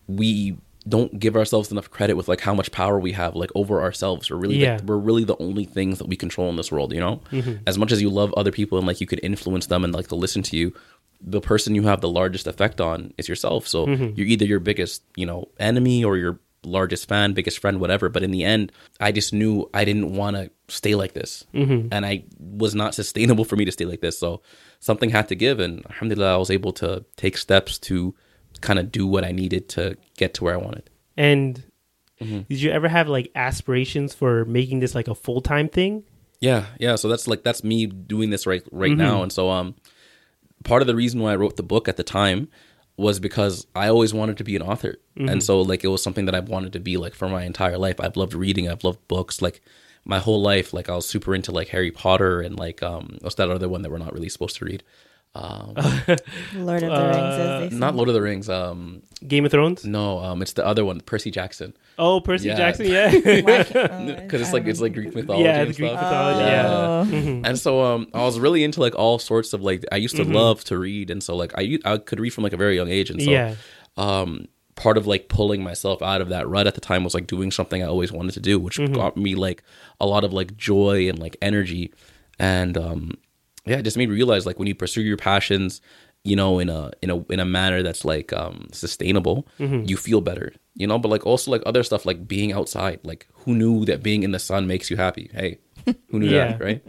we 0.08 0.58
don't 0.88 1.18
give 1.20 1.36
ourselves 1.36 1.72
enough 1.72 1.90
credit 1.90 2.16
with 2.16 2.28
like 2.28 2.42
how 2.42 2.54
much 2.54 2.72
power 2.72 3.00
we 3.00 3.14
have 3.14 3.36
like 3.36 3.52
over 3.56 3.82
ourselves. 3.82 4.30
We're 4.30 4.38
really 4.38 4.58
Yeah. 4.58 4.76
like, 4.76 4.84
we're 4.84 4.98
really 4.98 5.24
the 5.24 5.38
only 5.38 5.66
things 5.66 6.00
that 6.00 6.08
we 6.08 6.16
control 6.16 6.50
in 6.50 6.56
this 6.56 6.72
world, 6.72 6.94
you 6.94 7.00
know? 7.00 7.22
Mm-hmm. 7.32 7.64
As 7.68 7.78
much 7.78 7.92
as 7.92 8.02
you 8.02 8.10
love 8.10 8.34
other 8.34 8.52
people 8.52 8.78
and 8.78 8.88
like 8.88 9.00
you 9.00 9.08
could 9.08 9.22
influence 9.24 9.68
them 9.68 9.84
and 9.84 9.94
like 9.94 10.08
to 10.08 10.16
listen 10.16 10.42
to 10.44 10.58
you, 10.58 10.74
the 11.22 11.40
person 11.40 11.74
you 11.74 11.84
have 11.84 12.02
the 12.02 12.10
largest 12.10 12.48
effect 12.48 12.82
on 12.82 13.14
is 13.18 13.30
yourself. 13.30 13.66
So 13.68 13.86
mm-hmm. 13.86 14.16
you're 14.16 14.28
either 14.28 14.46
your 14.46 14.60
biggest, 14.60 15.04
you 15.16 15.26
know, 15.26 15.48
enemy 15.58 16.04
or 16.04 16.18
your 16.18 16.40
largest 16.64 17.08
fan, 17.08 17.34
biggest 17.34 17.60
friend, 17.60 17.80
whatever. 17.80 18.10
But 18.10 18.24
in 18.24 18.32
the 18.32 18.44
end, 18.44 18.72
I 19.00 19.12
just 19.12 19.34
knew 19.34 19.70
I 19.74 19.86
didn't 19.86 20.16
want 20.16 20.36
to 20.36 20.52
stay 20.68 20.96
like 20.96 21.14
this, 21.14 21.46
mm-hmm. 21.54 21.90
and 21.92 22.06
I 22.06 22.24
was 22.40 22.76
not 22.76 22.96
sustainable 22.96 23.46
for 23.46 23.56
me 23.56 23.66
to 23.66 23.72
stay 23.72 23.86
like 23.86 24.02
this. 24.02 24.18
So 24.18 24.42
something 24.80 25.10
had 25.10 25.28
to 25.30 25.36
give, 25.36 25.60
and 25.60 25.86
alhamdulillah, 25.86 26.34
I 26.34 26.38
was 26.38 26.50
able 26.50 26.74
to 26.74 27.06
take 27.16 27.38
steps 27.38 27.78
to 27.80 28.16
kind 28.62 28.80
of 28.80 28.92
do 28.92 29.08
what 29.08 29.24
I 29.24 29.32
needed 29.32 29.70
to 29.70 29.98
get 30.18 30.34
to 30.36 30.44
where 30.44 30.54
I 30.54 30.58
wanted. 30.58 30.90
And 31.18 31.64
did 32.20 32.62
you 32.62 32.72
ever 32.72 32.88
have 32.88 33.08
like 33.08 33.32
aspirations 33.36 34.14
for 34.14 34.46
making 34.46 34.80
this 34.80 34.96
like 34.96 35.08
a 35.08 35.16
full 35.16 35.42
time 35.42 35.70
thing? 35.70 36.04
Yeah, 36.40 36.66
yeah. 36.80 36.96
So 36.96 37.08
that's 37.08 37.28
like 37.28 37.44
that's 37.44 37.64
me 37.64 37.86
doing 37.86 38.30
this 38.30 38.46
right 38.46 38.64
right 38.72 38.96
now, 38.96 39.24
and 39.24 39.32
so 39.32 39.50
um, 39.50 39.76
part 40.64 40.82
of 40.82 40.88
the 40.88 40.96
reason 40.96 41.20
why 41.20 41.34
I 41.34 41.36
wrote 41.36 41.58
the 41.58 41.64
book 41.64 41.88
at 41.88 41.98
the 41.98 42.04
time 42.04 42.50
was 42.98 43.20
because 43.20 43.66
I 43.76 43.88
always 43.88 44.14
wanted 44.14 44.38
to 44.38 44.44
be 44.44 44.56
an 44.56 44.62
author, 44.62 44.98
and 45.30 45.44
so 45.44 45.62
like 45.62 45.84
it 45.84 45.88
was 45.88 46.04
something 46.04 46.26
that 46.26 46.36
I've 46.36 46.50
wanted 46.50 46.74
to 46.74 46.80
be 46.80 46.98
like 46.98 47.16
for 47.16 47.28
my 47.28 47.44
entire 47.44 47.78
life. 47.78 48.00
I've 48.00 48.18
loved 48.18 48.34
reading. 48.34 48.70
I've 48.70 48.84
loved 48.84 49.08
books. 49.08 49.42
Like 49.42 49.62
my 50.06 50.20
whole 50.20 50.42
life, 50.42 50.74
like 50.74 50.90
I 50.90 50.96
was 50.96 51.08
super 51.08 51.34
into 51.34 51.52
like 51.52 51.70
Harry 51.70 51.92
Potter 51.92 52.42
and 52.42 52.58
like 52.58 52.84
um, 52.84 53.18
what's 53.22 53.36
that 53.36 53.50
other 53.50 53.70
one 53.70 53.82
that 53.82 53.92
we're 53.92 53.98
not 53.98 54.14
really 54.14 54.30
supposed 54.30 54.58
to 54.58 54.66
read? 54.66 54.84
Um, 55.36 55.74
Lord 56.56 56.84
of 56.84 56.92
the 56.92 57.06
Rings, 57.08 57.36
as 57.40 57.60
they 57.62 57.70
say. 57.72 57.76
not 57.76 57.96
Lord 57.96 58.08
of 58.08 58.14
the 58.14 58.22
Rings. 58.22 58.50
Um, 58.50 59.02
Game 59.28 59.46
of 59.46 59.52
Thrones? 59.52 59.84
no, 59.84 60.20
um, 60.20 60.42
it's 60.44 60.54
the 60.54 60.64
other 60.66 60.86
one, 60.86 61.00
Percy 61.02 61.32
Jackson, 61.32 61.74
Oh, 61.98 62.22
Percy 62.22 62.50
Yeah. 62.50 62.56
Jackson, 62.56 62.86
yeah. 62.90 63.12
Why 63.42 63.66
oh, 63.74 64.06
because 64.22 64.42
it's 64.42 64.54
like 64.54 64.68
it's 64.68 64.80
like 64.82 64.94
Greek 64.94 65.16
mythology. 65.16 65.46
yeah, 65.46 65.62
and 65.62 65.70
the 65.72 65.74
Greek 65.76 65.90
stuff. 65.92 66.02
mythology, 66.04 66.40
know. 66.40 66.46
yeah. 66.46 67.42
Oh. 67.46 67.50
And 67.50 67.58
so 67.60 67.82
um 67.84 68.08
I 68.14 68.24
was 68.24 68.40
really 68.40 68.64
into 68.64 68.80
like 68.80 68.94
all 68.96 69.18
sorts 69.18 69.54
of 69.54 69.62
like 69.62 69.84
I 69.92 69.96
used 69.96 70.16
to 70.18 70.24
love 70.24 70.64
to 70.66 70.78
read 70.78 71.10
and 71.10 71.24
so 71.24 71.36
like 71.36 71.54
I 71.58 71.80
I 71.86 71.98
could 71.98 72.20
read 72.20 72.32
from 72.32 72.44
like 72.44 72.54
a 72.54 72.58
very 72.58 72.76
young 72.76 72.90
age 72.90 73.10
and 73.10 73.22
so 73.22 73.32
Yeah. 73.32 73.56
um 73.98 74.48
part 74.76 74.98
of 74.98 75.08
like 75.08 75.30
pulling 75.30 75.64
myself 75.64 76.02
out 76.02 76.20
of 76.22 76.30
that 76.30 76.48
rut 76.48 76.68
at 76.68 76.76
the 76.76 76.82
time 76.82 77.04
was 77.04 77.14
like 77.14 77.28
doing 77.28 77.50
something 77.52 77.82
I 77.82 77.88
always 77.88 78.12
wanted 78.12 78.34
to 78.34 78.40
do 78.40 78.60
which 78.60 78.78
got 78.94 79.16
me 79.18 79.34
like 79.36 79.64
a 80.00 80.06
lot 80.06 80.24
of 80.24 80.34
like 80.34 80.58
joy 80.58 81.08
and 81.10 81.18
like 81.18 81.38
energy 81.42 81.92
and 82.40 82.78
um 82.78 83.12
yeah, 83.66 83.78
it 83.78 83.84
just 83.84 83.98
made 83.98 84.10
me 84.10 84.16
realize 84.16 84.46
like 84.46 84.60
when 84.60 84.68
you 84.68 84.76
pursue 84.76 85.02
your 85.02 85.18
passions, 85.18 85.82
you 86.24 86.36
know, 86.36 86.60
in 86.60 86.70
a 86.70 86.92
in 87.02 87.10
a 87.10 87.18
in 87.32 87.40
a 87.40 87.46
manner 87.46 87.84
that's 87.84 88.06
like 88.06 88.32
um 88.34 88.68
sustainable, 88.72 89.48
you 89.60 89.98
feel 89.98 90.22
better. 90.22 90.54
You 90.76 90.88
know, 90.88 90.98
but 91.00 91.10
like 91.10 91.26
also 91.26 91.52
like 91.52 91.62
other 91.66 91.84
stuff 91.84 92.06
like 92.06 92.28
being 92.28 92.52
outside. 92.54 93.00
Like 93.04 93.28
who 93.34 93.54
knew 93.56 93.86
that 93.86 94.02
being 94.04 94.24
in 94.24 94.32
the 94.32 94.40
sun 94.40 94.66
makes 94.68 94.90
you 94.90 94.98
happy? 94.98 95.30
Hey, 95.34 95.60
who 96.10 96.20
knew 96.20 96.30
Yeah. 96.36 96.58
that, 96.58 96.62
right? 96.64 96.84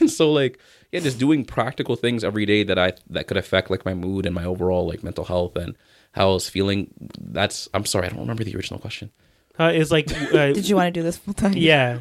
And 0.00 0.10
so 0.18 0.30
like 0.32 0.58
yeah, 0.92 1.00
just 1.00 1.18
doing 1.18 1.44
practical 1.44 1.96
things 1.96 2.24
every 2.24 2.46
day 2.46 2.62
that 2.64 2.78
I 2.78 2.92
that 3.10 3.26
could 3.26 3.36
affect 3.36 3.70
like 3.70 3.84
my 3.84 3.94
mood 3.94 4.24
and 4.26 4.34
my 4.34 4.44
overall 4.44 4.86
like 4.86 5.02
mental 5.02 5.24
health 5.24 5.56
and 5.56 5.74
how 6.12 6.30
I 6.30 6.32
was 6.34 6.48
feeling. 6.48 6.90
That's 7.18 7.68
I'm 7.74 7.84
sorry, 7.84 8.06
I 8.06 8.10
don't 8.10 8.20
remember 8.20 8.44
the 8.44 8.54
original 8.56 8.80
question. 8.80 9.10
Uh, 9.58 9.72
it's 9.74 9.90
like, 9.90 10.08
uh, 10.32 10.52
Did 10.52 10.68
you 10.68 10.76
want 10.76 10.86
to 10.94 11.00
do 11.00 11.02
this 11.02 11.18
full 11.18 11.34
time? 11.34 11.54
yeah. 11.56 11.98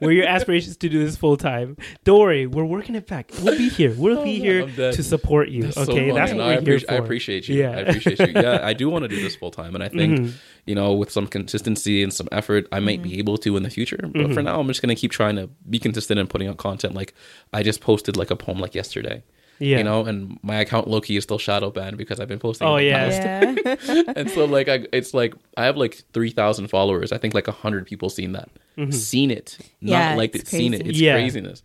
Were 0.00 0.12
your 0.12 0.26
aspirations 0.26 0.76
to 0.78 0.88
do 0.88 1.04
this 1.04 1.16
full 1.16 1.36
time? 1.36 1.76
Don't 2.04 2.20
worry, 2.20 2.46
we're 2.46 2.64
working 2.64 2.94
it 2.94 3.06
back. 3.06 3.30
We'll 3.42 3.56
be 3.56 3.68
here. 3.68 3.94
We'll 3.96 4.22
be 4.32 4.38
here 4.38 4.66
to 4.66 5.02
support 5.02 5.48
you. 5.48 5.62
That's 5.64 5.74
so 5.76 5.82
okay, 5.82 6.10
that's 6.12 6.32
what 6.32 6.38
No, 6.38 6.44
we're 6.46 6.50
I, 6.50 6.52
here 6.54 6.60
appreciate, 6.60 6.88
for. 6.88 6.94
I 6.94 6.96
appreciate 6.96 7.48
you. 7.48 7.58
Yeah. 7.60 7.70
I 7.70 7.74
appreciate 7.80 8.18
you. 8.20 8.32
Yeah, 8.34 8.60
I 8.62 8.72
do 8.72 8.88
want 8.90 9.02
to 9.04 9.08
do 9.08 9.20
this 9.22 9.36
full 9.36 9.50
time, 9.50 9.74
and 9.74 9.82
I 9.84 9.88
think 9.88 10.18
Mm-hmm. 10.18 10.36
you 10.66 10.74
know, 10.74 10.92
with 10.94 11.10
some 11.10 11.26
consistency 11.26 12.02
and 12.02 12.12
some 12.12 12.28
effort, 12.32 12.66
I 12.72 12.80
might 12.80 13.02
be 13.02 13.18
able 13.18 13.38
to 13.38 13.56
in 13.56 13.62
the 13.62 13.70
future. 13.70 13.98
But 14.00 14.12
Mm-hmm. 14.12 14.34
for 14.34 14.42
now, 14.42 14.60
I'm 14.60 14.66
just 14.68 14.82
gonna 14.82 14.94
keep 14.94 15.10
trying 15.10 15.36
to 15.36 15.48
be 15.68 15.78
consistent 15.78 16.18
and 16.20 16.28
putting 16.30 16.48
out 16.48 16.56
content. 16.56 16.94
Like 16.94 17.14
I 17.52 17.62
just 17.62 17.80
posted 17.80 18.16
like 18.16 18.30
a 18.30 18.36
poem 18.36 18.58
like 18.60 18.74
yesterday. 18.74 19.22
Yeah. 19.58 19.78
You 19.78 19.84
know, 19.84 20.04
and 20.04 20.38
my 20.42 20.56
account 20.56 20.88
Loki 20.88 21.16
is 21.16 21.24
still 21.24 21.38
shadow 21.38 21.70
banned 21.70 21.96
because 21.96 22.20
I've 22.20 22.28
been 22.28 22.38
posting. 22.38 22.68
Oh, 22.68 22.76
yeah. 22.76 23.08
past. 23.08 23.86
Yeah. 23.88 24.02
and 24.16 24.30
so 24.30 24.44
like 24.44 24.68
I, 24.68 24.86
it's 24.92 25.14
like 25.14 25.34
I 25.56 25.64
have 25.64 25.76
like 25.76 26.02
three 26.12 26.30
thousand 26.30 26.68
followers. 26.68 27.12
I 27.12 27.18
think 27.18 27.34
like 27.34 27.46
hundred 27.46 27.86
people 27.86 28.10
seen 28.10 28.32
that, 28.32 28.50
seen 28.90 29.30
it, 29.30 29.58
not 29.80 29.92
Yeah, 29.92 30.14
liked 30.16 30.34
it, 30.34 30.42
it's 30.42 30.50
seen 30.50 30.74
it. 30.74 30.86
It's 30.86 30.98
Yeah. 30.98 31.14
craziness. 31.14 31.62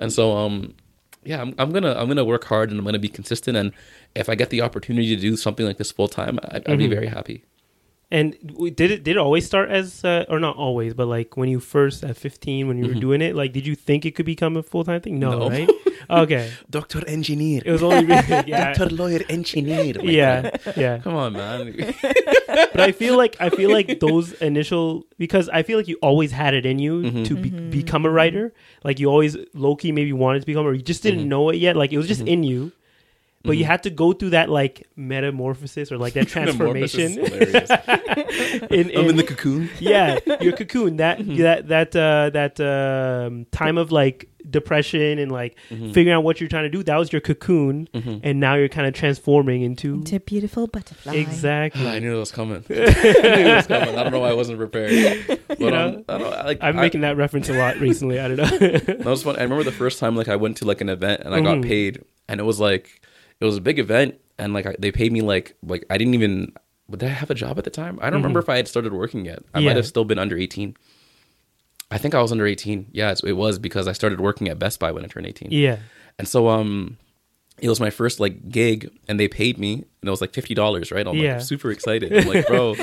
And 0.00 0.12
so 0.12 0.36
um, 0.36 0.74
yeah, 1.24 1.40
I'm, 1.40 1.54
I'm 1.58 1.70
gonna 1.72 1.94
I'm 1.94 2.08
gonna 2.08 2.24
work 2.24 2.44
hard 2.44 2.70
and 2.70 2.78
I'm 2.78 2.84
gonna 2.84 2.98
be 2.98 3.08
consistent. 3.08 3.56
And 3.56 3.72
if 4.14 4.28
I 4.28 4.34
get 4.34 4.50
the 4.50 4.62
opportunity 4.62 5.14
to 5.14 5.20
do 5.20 5.36
something 5.36 5.66
like 5.66 5.76
this 5.78 5.92
full 5.92 6.08
time, 6.08 6.38
I, 6.44 6.62
I'd 6.66 6.78
be 6.78 6.86
very 6.86 7.06
happy. 7.08 7.44
And 8.10 8.36
did 8.76 8.90
it 8.92 9.02
did 9.02 9.16
it 9.16 9.18
always 9.18 9.44
start 9.46 9.70
as 9.70 10.04
uh, 10.04 10.24
or 10.28 10.38
not 10.38 10.56
always, 10.56 10.94
but 10.94 11.06
like 11.08 11.36
when 11.36 11.48
you 11.48 11.58
first 11.58 12.04
at 12.04 12.16
15 12.16 12.68
when 12.68 12.78
you 12.78 12.86
were 12.86 13.00
doing 13.00 13.20
it, 13.22 13.34
like 13.34 13.52
did 13.52 13.66
you 13.66 13.74
think 13.74 14.04
it 14.04 14.14
could 14.14 14.26
become 14.26 14.56
a 14.56 14.62
full 14.62 14.84
time 14.84 15.00
thing? 15.00 15.18
No, 15.18 15.30
No. 15.38 15.48
right? 15.50 15.68
Okay, 16.10 16.52
Doctor 16.68 17.02
engineer, 17.08 17.62
it 17.64 17.72
was 17.72 17.82
only 17.82 18.04
yeah, 18.46 18.74
Doctor 18.74 18.90
lawyer 18.94 19.20
engineer. 19.30 19.94
yeah, 20.02 20.50
yeah. 20.76 20.98
Come 20.98 21.14
on, 21.14 21.32
man. 21.32 21.74
But 22.46 22.80
I 22.80 22.92
feel 22.92 23.16
like 23.16 23.36
I 23.40 23.48
feel 23.48 23.70
like 23.72 24.00
those 24.00 24.32
initial 24.34 25.06
because 25.16 25.48
I 25.48 25.62
feel 25.62 25.78
like 25.78 25.88
you 25.88 25.96
always 26.02 26.30
had 26.30 26.52
it 26.52 26.66
in 26.66 26.78
you 26.78 27.02
Mm-hmm. 27.04 27.22
to 27.24 27.36
be, 27.36 27.48
become 27.50 28.04
a 28.04 28.10
writer. 28.10 28.52
Like 28.84 29.00
you 29.00 29.08
always 29.08 29.34
low 29.54 29.76
key 29.76 29.92
maybe 29.92 30.12
wanted 30.12 30.40
to 30.40 30.46
become, 30.46 30.66
or 30.66 30.74
you 30.74 30.82
just 30.82 31.02
didn't 31.02 31.20
Mm-hmm. 31.20 31.28
know 31.30 31.48
it 31.48 31.56
yet. 31.56 31.74
Like 31.74 31.90
it 31.92 31.96
was 31.96 32.06
just 32.06 32.20
in 32.20 32.44
you. 32.44 32.70
But 33.44 33.58
you 33.58 33.64
had 33.66 33.82
to 33.82 33.90
go 33.90 34.12
through 34.14 34.30
that 34.30 34.48
like 34.48 34.88
metamorphosis 34.96 35.92
or 35.92 35.98
like 35.98 36.14
that 36.14 36.28
transformation. 36.34 37.12
Hilarious. 37.12 37.70
in, 38.70 38.86
I'm 38.90 38.90
in 38.90 39.10
in- 39.10 39.16
the 39.16 39.24
cocoon. 39.26 39.68
yeah, 39.80 40.18
your 40.40 40.52
cocoon. 40.56 40.96
That 40.96 41.18
Mm-hmm. 41.18 41.36
that 41.42 41.68
that 41.68 41.94
uh, 41.96 42.30
that 42.30 42.58
um, 42.60 43.46
time 43.52 43.78
of 43.78 43.92
like 43.92 44.28
depression 44.48 45.18
and 45.18 45.30
like 45.30 45.56
Mm-hmm. 45.70 45.92
figuring 45.92 46.10
out 46.16 46.24
what 46.24 46.40
you're 46.40 46.48
trying 46.48 46.64
to 46.64 46.68
do. 46.70 46.82
That 46.82 46.96
was 46.96 47.12
your 47.12 47.20
cocoon, 47.20 47.88
and 47.94 48.40
now 48.40 48.54
you're 48.54 48.68
kind 48.68 48.86
of 48.86 48.94
transforming 48.94 49.62
into 49.62 49.94
Into 49.94 50.20
beautiful 50.20 50.66
butterfly. 50.66 51.14
exactly. 51.14 51.86
I 51.86 51.98
knew 51.98 52.16
it 52.16 52.20
was 52.20 52.32
coming. 52.32 52.64
I 52.68 52.72
knew 52.74 52.80
it 52.82 53.56
was 53.56 53.66
coming. 53.66 53.94
I 53.96 54.02
don't 54.02 54.12
know 54.12 54.20
why 54.20 54.30
I 54.30 54.34
wasn't 54.34 54.58
prepared. 54.58 54.90
But 55.48 55.60
You 55.60 55.66
um, 55.68 55.72
know? 55.72 56.04
I 56.08 56.18
don't 56.18 56.30
like. 56.30 56.58
I'm 56.62 56.78
I- 56.78 56.82
making 56.82 57.02
that 57.02 57.16
reference 57.16 57.48
a 57.48 57.54
lot 57.54 57.76
recently. 57.78 58.20
I 58.20 58.28
don't 58.28 58.36
know. 58.38 58.68
That 58.78 59.04
was 59.04 59.22
fun. 59.22 59.36
I 59.36 59.42
remember 59.42 59.64
the 59.64 59.72
first 59.72 59.98
time 59.98 60.16
like 60.16 60.28
I 60.28 60.36
went 60.36 60.56
to 60.58 60.64
like 60.64 60.80
an 60.80 60.88
event 60.88 61.22
and 61.24 61.34
I 61.34 61.40
got 61.40 61.58
Mhm. 61.58 61.62
paid, 61.64 62.02
and 62.28 62.40
it 62.40 62.44
was 62.44 62.58
like 62.60 63.00
it 63.40 63.44
was 63.44 63.56
a 63.56 63.60
big 63.60 63.78
event, 63.78 64.16
and 64.38 64.52
like 64.54 64.66
I, 64.66 64.76
they 64.78 64.90
paid 64.92 65.12
me 65.12 65.20
like 65.20 65.56
like 65.62 65.84
I 65.90 65.98
didn't 65.98 66.14
even. 66.14 66.52
Did 66.90 67.02
I 67.04 67.08
have 67.08 67.30
a 67.30 67.34
job 67.34 67.56
at 67.58 67.64
the 67.64 67.70
time? 67.70 67.98
I 68.02 68.10
don't 68.10 68.20
remember 68.20 68.40
if 68.40 68.48
I 68.50 68.56
had 68.56 68.68
started 68.68 68.92
working 68.92 69.24
yet. 69.24 69.38
I 69.54 69.60
Yeah. 69.60 69.68
might 69.70 69.76
have 69.76 69.86
still 69.86 70.04
been 70.04 70.18
under 70.18 70.36
eighteen. 70.36 70.76
I 71.90 71.98
think 71.98 72.14
I 72.14 72.20
was 72.22 72.32
under 72.32 72.46
eighteen. 72.46 72.88
Yeah, 72.92 73.10
it's, 73.12 73.22
it 73.24 73.32
was 73.32 73.58
because 73.58 73.86
I 73.88 73.92
started 73.92 74.20
working 74.20 74.48
at 74.48 74.58
Best 74.58 74.80
Buy 74.80 74.92
when 74.92 75.04
I 75.04 75.08
turned 75.08 75.26
eighteen. 75.26 75.48
yeah. 75.50 75.78
And 76.18 76.28
so 76.28 76.48
um 76.48 76.98
it 77.58 77.68
was 77.68 77.80
my 77.80 77.90
first 77.90 78.20
like 78.20 78.48
gig 78.48 78.90
and 79.08 79.18
they 79.18 79.28
paid 79.28 79.58
me 79.58 79.84
and 80.04 80.08
it 80.08 80.10
was 80.10 80.20
like 80.20 80.34
fifty 80.34 80.54
dollars, 80.54 80.92
right? 80.92 81.06
I'm 81.06 81.16
Yeah. 81.16 81.34
like 81.34 81.42
super 81.42 81.70
excited. 81.70 82.12
I'm 82.14 82.28
like, 82.28 82.46
bro, 82.46 82.74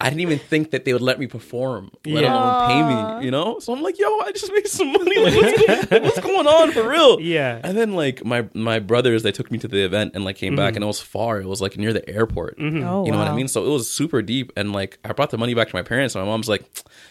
I 0.00 0.08
didn't 0.08 0.20
even 0.20 0.38
think 0.38 0.70
that 0.70 0.84
they 0.86 0.92
would 0.92 1.02
let 1.02 1.18
me 1.18 1.26
perform, 1.26 1.90
let 2.06 2.22
Yeah. 2.24 2.32
alone 2.34 2.66
pay 2.66 2.82
me, 2.82 3.24
you 3.24 3.30
know? 3.30 3.58
So 3.60 3.72
I'm 3.74 3.82
like, 3.82 3.98
yo, 3.98 4.06
I 4.20 4.32
just 4.32 4.50
made 4.52 4.66
some 4.66 4.92
money. 4.92 5.18
Like 5.18 5.34
what's, 5.34 5.90
like, 5.90 6.02
what's 6.02 6.20
going 6.20 6.46
on 6.46 6.72
for 6.72 6.88
real? 6.88 7.20
Yeah. 7.20 7.60
And 7.62 7.76
then 7.76 7.92
like 7.92 8.24
my 8.24 8.46
my 8.54 8.78
brothers, 8.78 9.22
they 9.22 9.32
took 9.32 9.50
me 9.50 9.58
to 9.58 9.68
the 9.68 9.84
event 9.84 10.12
and 10.14 10.24
like 10.24 10.36
came 10.36 10.50
Mm-hmm. 10.52 10.56
back 10.56 10.74
and 10.76 10.82
it 10.82 10.86
was 10.86 11.00
far. 11.00 11.40
It 11.40 11.46
was 11.46 11.60
like 11.60 11.76
near 11.76 11.92
the 11.92 12.08
airport. 12.08 12.56
Oh, 12.58 12.64
You 12.64 13.12
know 13.12 13.18
what 13.18 13.28
I 13.28 13.36
mean? 13.36 13.46
So 13.48 13.64
it 13.64 13.68
was 13.68 13.88
super 13.90 14.22
deep, 14.22 14.52
and 14.56 14.72
like 14.72 14.98
I 15.04 15.12
brought 15.12 15.30
the 15.30 15.38
money 15.38 15.54
back 15.54 15.68
to 15.68 15.76
my 15.76 15.82
parents, 15.82 16.14
and 16.14 16.24
my 16.24 16.30
mom's 16.30 16.48
like, 16.48 16.64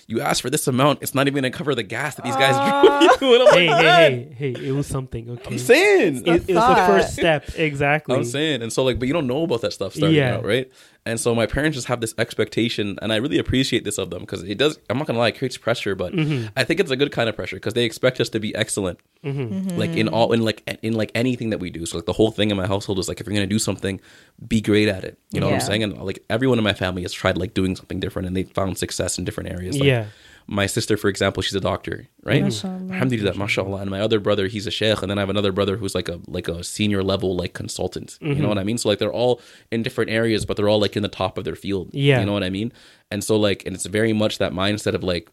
"You 0.08 0.20
asked 0.22 0.42
for 0.42 0.50
this 0.50 0.68
amount; 0.68 1.00
it's 1.04 1.14
not 1.14 1.28
even 1.28 1.36
gonna 1.44 1.52
cover 1.52 1.76
the 1.76 1.84
gas 1.84 2.16
that 2.16 2.24
these 2.26 2.36
guys 2.36 2.56
drove 2.58 3.02
you." 3.22 3.48
Hey, 3.52 3.70
like, 3.70 3.80
hey, 3.86 4.34
hey, 4.38 4.54
hey! 4.54 4.68
It 4.68 4.72
was 4.74 4.88
something. 4.88 5.30
Okay. 5.30 5.44
I'm 5.52 5.58
saying, 5.60 6.18
it, 6.26 6.50
it 6.50 6.56
was 6.56 6.68
the 6.68 6.84
first 6.88 7.14
step. 7.14 7.46
Exactly. 7.56 8.16
I'm 8.16 8.24
saying, 8.24 8.62
and 8.62 8.72
so 8.74 8.84
like, 8.84 8.98
but 9.00 9.08
you 9.08 9.14
don't 9.14 9.28
know 9.28 9.44
about 9.44 9.59
that 9.62 9.74
stuff 9.74 9.94
starting 9.94 10.18
Yeah. 10.18 10.36
out, 10.38 10.46
right? 10.46 10.72
And 11.06 11.20
so 11.20 11.34
my 11.34 11.46
parents 11.48 11.76
just 11.76 11.88
have 11.88 12.02
this 12.02 12.14
expectation, 12.18 12.98
and 13.02 13.12
I 13.12 13.16
really 13.18 13.40
appreciate 13.40 13.84
this 13.84 13.98
of 13.98 14.10
them 14.10 14.20
because 14.22 14.44
it 14.44 14.58
does. 14.58 14.78
I'm 14.90 14.98
not 14.98 15.08
gonna 15.08 15.18
lie, 15.20 15.30
it 15.30 15.38
creates 15.38 15.58
pressure, 15.58 15.96
but 15.96 16.14
Mm-hmm. 16.14 16.48
I 16.58 16.64
think 16.64 16.80
it's 16.80 16.92
a 16.92 16.96
good 16.96 17.12
kind 17.12 17.30
of 17.30 17.36
pressure 17.36 17.56
because 17.56 17.74
they 17.74 17.86
expect 17.86 18.20
us 18.20 18.30
to 18.30 18.40
be 18.40 18.54
excellent, 18.56 19.00
like 19.24 19.92
in 19.92 20.08
all 20.08 20.34
in 20.34 20.42
like 20.42 20.62
in 20.84 20.94
like 20.94 21.12
anything 21.16 21.50
that 21.52 21.60
we 21.60 21.70
do. 21.70 21.86
So 21.86 21.98
like 21.98 22.06
the 22.06 22.14
whole 22.14 22.32
thing 22.32 22.52
in 22.52 22.58
my 22.58 22.68
household 22.68 23.00
is 23.00 23.08
like 23.08 23.20
if 23.20 23.28
you're 23.28 23.34
gonna 23.34 23.48
do 23.48 23.60
something, 23.60 24.00
be 24.48 24.62
great 24.62 24.88
at 24.90 25.04
it. 25.04 25.18
You 25.32 25.40
know 25.40 25.48
what 25.48 25.56
I'm 25.56 25.62
saying? 25.62 25.84
And 25.84 25.98
like 26.02 26.24
everyone 26.30 26.58
in 26.58 26.64
my 26.64 26.74
family 26.74 27.02
has 27.04 27.14
tried 27.14 27.38
like 27.38 27.54
doing 27.54 27.76
something 27.76 28.00
different, 28.00 28.28
and 28.28 28.36
they 28.36 28.44
found 28.44 28.78
success 28.78 29.18
in 29.18 29.24
different 29.26 29.50
areas. 29.50 29.76
Like, 29.78 29.88
Yeah. 29.88 30.06
My 30.52 30.66
sister, 30.66 30.98
for 30.98 31.10
example, 31.10 31.44
she's 31.44 31.54
a 31.54 31.62
doctor, 31.62 32.08
right? 32.24 32.44
Mashallah. 32.44 32.92
Alhamdulillah, 32.92 33.36
mashallah. 33.36 33.82
And 33.82 33.92
my 33.92 34.02
other 34.02 34.20
brother, 34.20 34.48
he's 34.48 34.66
a 34.66 34.72
sheikh, 34.72 35.02
and 35.04 35.12
then 35.12 35.20
I 35.20 35.22
have 35.22 35.30
another 35.30 35.52
brother 35.52 35.78
who's 35.78 35.94
like 35.94 36.10
a 36.10 36.20
like 36.28 36.48
a 36.48 36.64
senior 36.64 37.04
level 37.04 37.36
like 37.36 37.54
consultant. 37.54 38.18
You 38.20 38.30
know 38.30 38.36
mm-hmm. 38.36 38.48
what 38.48 38.58
I 38.58 38.64
mean? 38.64 38.80
So 38.80 38.90
like 38.90 38.98
they're 38.98 39.14
all 39.14 39.42
in 39.72 39.84
different 39.84 40.10
areas, 40.10 40.46
but 40.46 40.58
they're 40.58 40.68
all 40.68 40.80
like 40.80 40.98
in 40.98 41.04
the 41.04 41.10
top 41.10 41.38
of 41.38 41.44
their 41.44 41.56
field. 41.56 41.92
Yeah. 41.94 42.20
you 42.20 42.26
know 42.26 42.34
what 42.34 42.44
I 42.44 42.50
mean? 42.50 42.74
And 43.12 43.24
so 43.24 43.38
like, 43.38 43.64
and 43.66 43.76
it's 43.76 43.86
very 43.86 44.12
much 44.12 44.40
that 44.40 44.52
mindset 44.52 44.96
of 44.96 45.04
like 45.04 45.30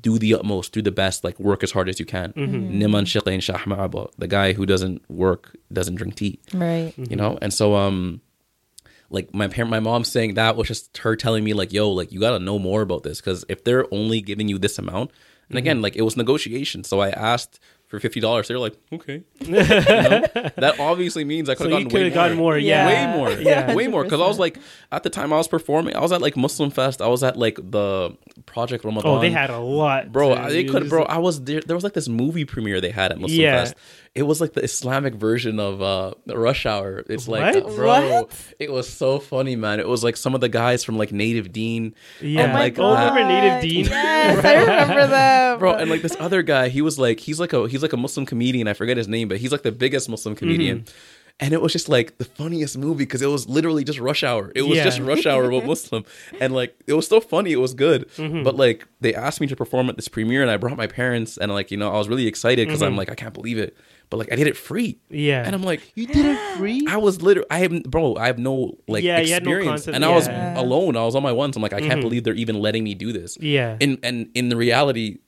do 0.00 0.16
the 0.18 0.34
utmost, 0.34 0.72
do 0.72 0.80
the 0.80 0.92
best, 0.92 1.24
like 1.24 1.38
work 1.40 1.64
as 1.64 1.72
hard 1.72 1.88
as 1.88 1.98
you 1.98 2.06
can. 2.06 2.32
Mm-hmm. 2.32 2.54
Mm-hmm. 2.54 2.82
Niman 2.82 3.04
shiqain 3.04 3.42
shah 3.42 3.58
ma'aba. 3.58 4.10
The 4.16 4.28
guy 4.28 4.52
who 4.52 4.64
doesn't 4.64 5.08
work 5.10 5.56
doesn't 5.72 5.96
drink 5.96 6.14
tea 6.14 6.38
Right. 6.54 6.94
you 6.96 7.16
know 7.16 7.38
and 7.42 7.52
so 7.52 7.74
um 7.74 8.20
like 9.10 9.34
my 9.34 9.48
parent 9.48 9.70
my 9.70 9.80
mom 9.80 10.04
saying 10.04 10.34
that 10.34 10.56
was 10.56 10.68
just 10.68 10.96
her 10.98 11.16
telling 11.16 11.44
me 11.44 11.54
like 11.54 11.72
yo 11.72 11.90
like 11.90 12.12
you 12.12 12.20
got 12.20 12.32
to 12.32 12.38
know 12.38 12.58
more 12.58 12.82
about 12.82 13.02
this 13.02 13.20
because 13.20 13.44
if 13.48 13.64
they're 13.64 13.92
only 13.92 14.20
giving 14.20 14.48
you 14.48 14.58
this 14.58 14.78
amount 14.78 15.10
and 15.10 15.10
mm-hmm. 15.10 15.58
again 15.58 15.82
like 15.82 15.96
it 15.96 16.02
was 16.02 16.16
negotiation 16.16 16.84
so 16.84 17.00
i 17.00 17.10
asked 17.10 17.60
for 17.88 18.00
fifty 18.00 18.20
dollars. 18.20 18.48
They're 18.48 18.58
like, 18.58 18.74
okay. 18.92 19.22
You 19.40 19.52
know? 19.52 19.60
That 19.60 20.76
obviously 20.78 21.24
means 21.24 21.48
I 21.48 21.54
could 21.54 21.70
have 21.70 21.80
you 21.80 21.86
gotten 21.86 22.02
way 22.02 22.10
gotten 22.10 22.36
more. 22.36 22.58
Yeah. 22.58 22.88
Yeah. 22.88 23.12
way 23.12 23.18
more, 23.18 23.30
Yeah. 23.30 23.74
way 23.74 23.88
more. 23.88 24.04
Because 24.06 24.20
I 24.20 24.26
was 24.26 24.38
like, 24.38 24.58
at 24.92 25.02
the 25.02 25.10
time 25.10 25.32
I 25.32 25.36
was 25.36 25.48
performing, 25.48 25.96
I 25.96 26.00
was 26.00 26.12
at 26.12 26.20
like 26.20 26.36
Muslim 26.36 26.70
Fest. 26.70 27.00
I 27.00 27.08
was 27.08 27.22
at 27.22 27.36
like 27.36 27.56
the 27.56 28.16
Project 28.44 28.84
Ramadan. 28.84 29.10
Oh, 29.10 29.20
they 29.20 29.30
had 29.30 29.50
a 29.50 29.58
lot, 29.58 30.12
bro. 30.12 30.48
They 30.48 30.64
could, 30.64 30.88
bro. 30.88 31.04
I 31.04 31.18
was 31.18 31.42
there. 31.42 31.60
There 31.60 31.76
was 31.76 31.84
like 31.84 31.94
this 31.94 32.08
movie 32.08 32.44
premiere 32.44 32.80
they 32.80 32.90
had 32.90 33.12
at 33.12 33.18
Muslim 33.18 33.40
Yeah. 33.40 33.64
Fest. 33.64 33.74
It 34.16 34.22
was 34.22 34.40
like 34.40 34.54
the 34.54 34.62
Islamic 34.64 35.14
version 35.14 35.60
of 35.60 35.82
uh 35.82 36.14
Rush 36.26 36.64
Hour. 36.66 37.04
It's 37.08 37.28
like, 37.28 37.54
What? 37.54 37.76
bro, 37.76 37.86
What? 38.22 38.54
it 38.58 38.72
was 38.72 38.88
so 38.88 39.18
funny, 39.18 39.56
man. 39.56 39.78
It 39.78 39.86
was 39.86 40.02
like 40.02 40.16
some 40.16 40.34
of 40.34 40.40
the 40.40 40.48
guys 40.48 40.82
from 40.84 40.96
like 40.96 41.12
Native 41.12 41.52
Deen, 41.52 41.94
Yeah. 42.22 42.44
and 42.44 42.52
my 42.54 42.60
like 42.60 42.78
Oh, 42.78 42.84
uh, 42.96 43.10
remember 43.10 43.24
Native 43.24 43.60
Deen? 43.62 43.84
Yes, 43.84 44.44
I 44.44 44.54
remember 44.60 45.06
them. 45.06 45.58
bro 45.58 45.74
and 45.74 45.90
like 45.90 46.02
this 46.02 46.16
other 46.18 46.42
guy 46.42 46.68
he 46.68 46.82
was 46.82 46.98
like 46.98 47.20
he's 47.20 47.38
like 47.40 47.52
a 47.52 47.68
he's 47.68 47.80
like 47.82 47.92
a 47.92 47.96
muslim 47.96 48.26
comedian 48.26 48.68
i 48.68 48.72
forget 48.74 48.96
his 48.96 49.08
name 49.08 49.28
but 49.28 49.38
he's 49.38 49.52
like 49.52 49.62
the 49.62 49.72
biggest 49.72 50.08
muslim 50.08 50.34
comedian 50.34 50.80
Mm-hmm. 50.80 51.15
And 51.38 51.52
it 51.52 51.60
was 51.60 51.70
just 51.72 51.88
like 51.88 52.16
the 52.18 52.24
funniest 52.24 52.78
movie 52.78 53.04
because 53.04 53.20
it 53.20 53.26
was 53.26 53.46
literally 53.48 53.84
just 53.84 53.98
rush 53.98 54.22
hour 54.24 54.50
it 54.54 54.62
was 54.62 54.78
Yeah. 54.78 54.84
just 54.84 55.00
rush 55.00 55.26
hour 55.26 55.50
with 55.50 55.64
muslim 55.66 56.04
and 56.40 56.54
like 56.54 56.74
it 56.86 56.94
was 56.94 57.06
so 57.06 57.20
funny 57.20 57.52
it 57.52 57.60
was 57.60 57.74
good 57.74 58.08
Mm-hmm. 58.16 58.42
but 58.42 58.56
like 58.56 58.86
they 59.00 59.14
asked 59.14 59.40
me 59.40 59.46
to 59.48 59.56
perform 59.56 59.88
at 59.90 59.96
this 59.96 60.08
premiere 60.08 60.40
and 60.42 60.50
i 60.50 60.56
brought 60.56 60.76
my 60.78 60.86
parents 60.86 61.36
and 61.36 61.52
like 61.52 61.70
you 61.70 61.76
know 61.76 61.90
i 61.90 61.98
was 61.98 62.08
really 62.08 62.26
excited 62.26 62.66
because 62.66 62.80
Mm-hmm. 62.80 62.92
i'm 62.92 62.96
like 62.96 63.10
i 63.10 63.14
can't 63.14 63.34
believe 63.34 63.58
it 63.58 63.76
but 64.08 64.16
like 64.16 64.32
i 64.32 64.36
did 64.36 64.46
it 64.46 64.56
free 64.56 64.98
Yeah. 65.10 65.42
and 65.44 65.54
i'm 65.54 65.62
like 65.62 65.92
you 65.94 66.06
did 66.06 66.24
it 66.24 66.38
free. 66.56 66.86
I 66.88 66.96
was 66.96 67.20
literally, 67.20 67.48
I 67.50 67.58
have, 67.58 67.82
bro, 67.84 68.16
I 68.16 68.28
have 68.28 68.38
no 68.38 68.78
like 68.88 69.04
Yeah, 69.04 69.20
you 69.20 69.32
had 69.34 69.44
no 69.44 69.50
experience, 69.50 69.68
concept, 69.84 69.94
and 69.96 70.04
I 70.06 70.08
was 70.14 70.26
alone. 70.28 70.96
I 70.96 71.04
was 71.04 71.14
on 71.14 71.22
my 71.22 71.32
ones. 71.32 71.54
I'm 71.56 71.62
like, 71.62 71.74
I 71.74 71.80
can't 71.80 72.00
believe 72.00 72.24
they're 72.24 72.34
even 72.44 72.58
letting 72.60 72.82
me 72.84 72.94
do 72.94 73.12
this. 73.12 73.36
Yeah. 73.40 73.76
and 73.80 73.98
and 74.02 74.30
in 74.34 74.48
the 74.48 74.56
reality, 74.56 75.18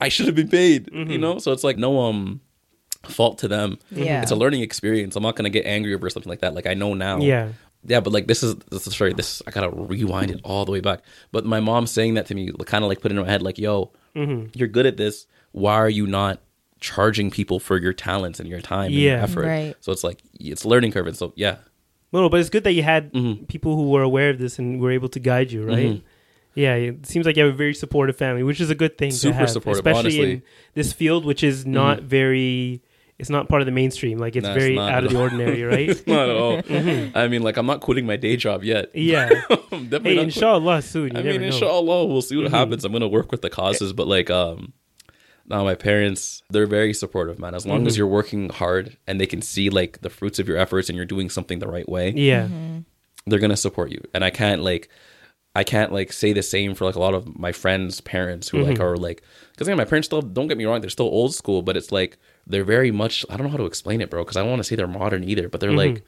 I 0.00 0.08
should 0.08 0.26
have 0.26 0.34
been 0.34 0.48
paid. 0.48 0.86
Mm-hmm. 0.86 1.10
You 1.10 1.18
know, 1.18 1.38
so 1.38 1.52
it's 1.52 1.62
like 1.64 1.76
no 1.76 2.00
um 2.00 2.40
fault 3.06 3.38
to 3.38 3.48
them. 3.48 3.78
Yeah. 3.90 4.22
it's 4.22 4.30
a 4.30 4.36
learning 4.36 4.62
experience. 4.62 5.16
I'm 5.16 5.22
not 5.22 5.36
gonna 5.36 5.50
get 5.50 5.66
angry 5.66 5.94
over 5.94 6.08
something 6.10 6.30
like 6.30 6.40
that. 6.40 6.54
Like 6.54 6.66
I 6.66 6.74
know 6.74 6.94
now. 6.94 7.18
Yeah. 7.20 7.48
Yeah, 7.84 7.98
but 8.00 8.12
like 8.12 8.28
this 8.28 8.42
is 8.44 8.54
this 8.70 8.86
is 8.86 8.94
sorry, 8.96 9.12
this 9.12 9.42
I 9.46 9.50
gotta 9.50 9.70
rewind 9.70 10.30
it 10.30 10.40
all 10.44 10.64
the 10.64 10.70
way 10.72 10.80
back. 10.80 11.00
But 11.32 11.44
my 11.44 11.58
mom 11.60 11.86
saying 11.88 12.14
that 12.14 12.26
to 12.26 12.34
me 12.34 12.52
kind 12.64 12.84
of 12.84 12.88
like 12.88 13.00
put 13.00 13.10
it 13.10 13.16
in 13.16 13.20
my 13.20 13.28
head, 13.28 13.42
like, 13.42 13.58
"Yo, 13.58 13.90
Mm-hmm. 14.14 14.48
you're 14.54 14.68
good 14.68 14.86
at 14.86 14.96
this. 14.96 15.26
Why 15.50 15.74
are 15.74 15.88
you 15.90 16.06
not 16.06 16.40
charging 16.80 17.30
people 17.30 17.58
for 17.58 17.78
your 17.78 17.92
talents 17.92 18.38
and 18.40 18.48
your 18.48 18.60
time 18.60 18.86
and 18.86 18.94
your 18.94 19.16
Yeah. 19.16 19.22
effort?" 19.22 19.46
Right. 19.46 19.74
So 19.80 19.90
it's 19.90 20.04
like 20.04 20.18
it's 20.38 20.62
a 20.64 20.68
learning 20.68 20.92
curve, 20.92 21.06
and 21.08 21.16
so 21.16 21.32
yeah, 21.34 21.56
No, 22.12 22.20
no, 22.20 22.28
but 22.28 22.38
it's 22.40 22.50
good 22.50 22.64
that 22.64 22.72
you 22.74 22.82
had 22.82 23.10
Mhm. 23.14 23.48
people 23.48 23.74
who 23.74 23.88
were 23.88 24.02
aware 24.02 24.30
of 24.30 24.38
this 24.38 24.58
and 24.58 24.80
were 24.80 24.90
able 24.92 25.08
to 25.08 25.18
guide 25.18 25.50
you, 25.50 25.64
right? 25.64 25.92
Mhm. 25.94 26.02
Yeah, 26.54 26.74
it 26.74 27.06
seems 27.06 27.24
like 27.24 27.36
you 27.38 27.42
have 27.44 27.54
a 27.54 27.56
very 27.56 27.72
supportive 27.72 28.16
family, 28.16 28.42
which 28.42 28.60
is 28.60 28.68
a 28.68 28.74
good 28.74 28.98
thing. 28.98 29.10
to 29.10 29.16
Super 29.16 29.34
have, 29.38 29.48
supportive, 29.50 29.78
especially 29.78 30.14
in 30.16 30.20
honestly. 30.20 30.36
Mm-hmm. 30.36 30.44
this 30.74 30.92
field, 30.92 31.24
which 31.24 31.42
is 31.42 31.64
not 31.66 32.02
very. 32.02 32.82
It's 33.22 33.30
not 33.30 33.48
part 33.48 33.62
of 33.62 33.66
the 33.66 33.72
mainstream. 33.72 34.18
Like 34.18 34.36
it's 34.36 34.44
No, 34.46 34.52
very 34.52 34.74
not 34.76 34.92
out 34.92 35.04
of 35.04 35.12
the 35.12 35.18
ordinary, 35.18 35.62
right? 35.74 36.06
not 36.06 36.28
at 36.28 36.36
all. 36.36 36.60
I 37.14 37.28
mean, 37.28 37.42
like 37.42 37.56
I'm 37.56 37.64
not 37.66 37.80
quitting 37.80 38.04
my 38.04 38.16
day 38.16 38.36
job 38.36 38.64
yet. 38.64 38.94
yeah. 38.94 39.28
Definitely 39.70 40.10
Hey, 40.10 40.16
not 40.16 40.24
inshallah, 40.24 40.82
soon. 40.82 41.12
You 41.12 41.20
I 41.20 41.22
never 41.22 41.38
mean, 41.38 41.40
know. 41.48 41.54
inshallah, 41.54 42.04
we'll 42.06 42.20
see 42.20 42.36
what 42.36 42.46
Mhm. 42.48 42.50
happens. 42.50 42.84
I'm 42.84 42.92
gonna 42.92 43.08
work 43.08 43.30
with 43.32 43.40
the 43.40 43.48
causes, 43.48 43.92
but 43.94 44.06
like, 44.08 44.28
um, 44.28 44.72
now 45.46 45.64
my 45.64 45.74
parents, 45.74 46.42
they're 46.50 46.66
very 46.66 46.92
supportive, 46.94 47.38
man. 47.38 47.54
As 47.54 47.64
long 47.66 47.78
Mm-hmm. 47.78 47.86
as 47.86 47.96
you're 47.96 48.06
working 48.06 48.48
hard 48.48 48.96
and 49.06 49.20
they 49.20 49.26
can 49.26 49.40
see 49.40 49.70
like 49.70 50.00
the 50.02 50.10
fruits 50.10 50.38
of 50.38 50.48
your 50.48 50.56
efforts 50.58 50.88
and 50.88 50.96
you're 50.96 51.06
doing 51.06 51.30
something 51.30 51.58
the 51.60 51.68
right 51.68 51.88
way, 51.88 52.10
Yeah. 52.16 52.44
Mm-hmm. 52.44 52.78
they're 53.26 53.38
gonna 53.38 53.56
support 53.56 53.90
you. 53.92 54.00
And 54.14 54.24
I 54.24 54.30
can't 54.30 54.62
like, 54.62 54.88
I 55.54 55.64
can't 55.64 55.92
like 55.92 56.12
say 56.12 56.32
the 56.32 56.42
same 56.42 56.74
for 56.74 56.86
like 56.86 56.94
a 56.96 57.00
lot 57.00 57.14
of 57.14 57.38
my 57.38 57.52
friends' 57.52 58.00
parents 58.00 58.48
who 58.48 58.58
like 58.62 58.74
Mm-hmm. 58.78 58.82
are 58.82 58.96
like, 58.96 59.22
because 59.52 59.68
again, 59.68 59.76
my 59.78 59.84
parents 59.84 60.06
still 60.06 60.22
don't 60.22 60.48
get 60.48 60.56
me 60.58 60.64
wrong, 60.64 60.80
they're 60.80 60.90
still 60.90 61.06
old 61.06 61.34
school, 61.34 61.62
but 61.62 61.76
it's 61.76 61.92
like 61.92 62.18
they're 62.46 62.64
very 62.64 62.90
much. 62.90 63.24
I 63.30 63.36
don't 63.36 63.46
know 63.46 63.50
how 63.50 63.56
to 63.58 63.66
explain 63.66 64.00
it, 64.00 64.10
bro, 64.10 64.22
because 64.24 64.36
I 64.36 64.40
don't 64.40 64.50
want 64.50 64.60
to 64.60 64.64
say 64.64 64.76
they're 64.76 64.86
modern 64.88 65.24
either, 65.24 65.48
but 65.48 65.60
they're 65.60 65.70
Mm-hmm. 65.70 65.94
like. 65.94 66.04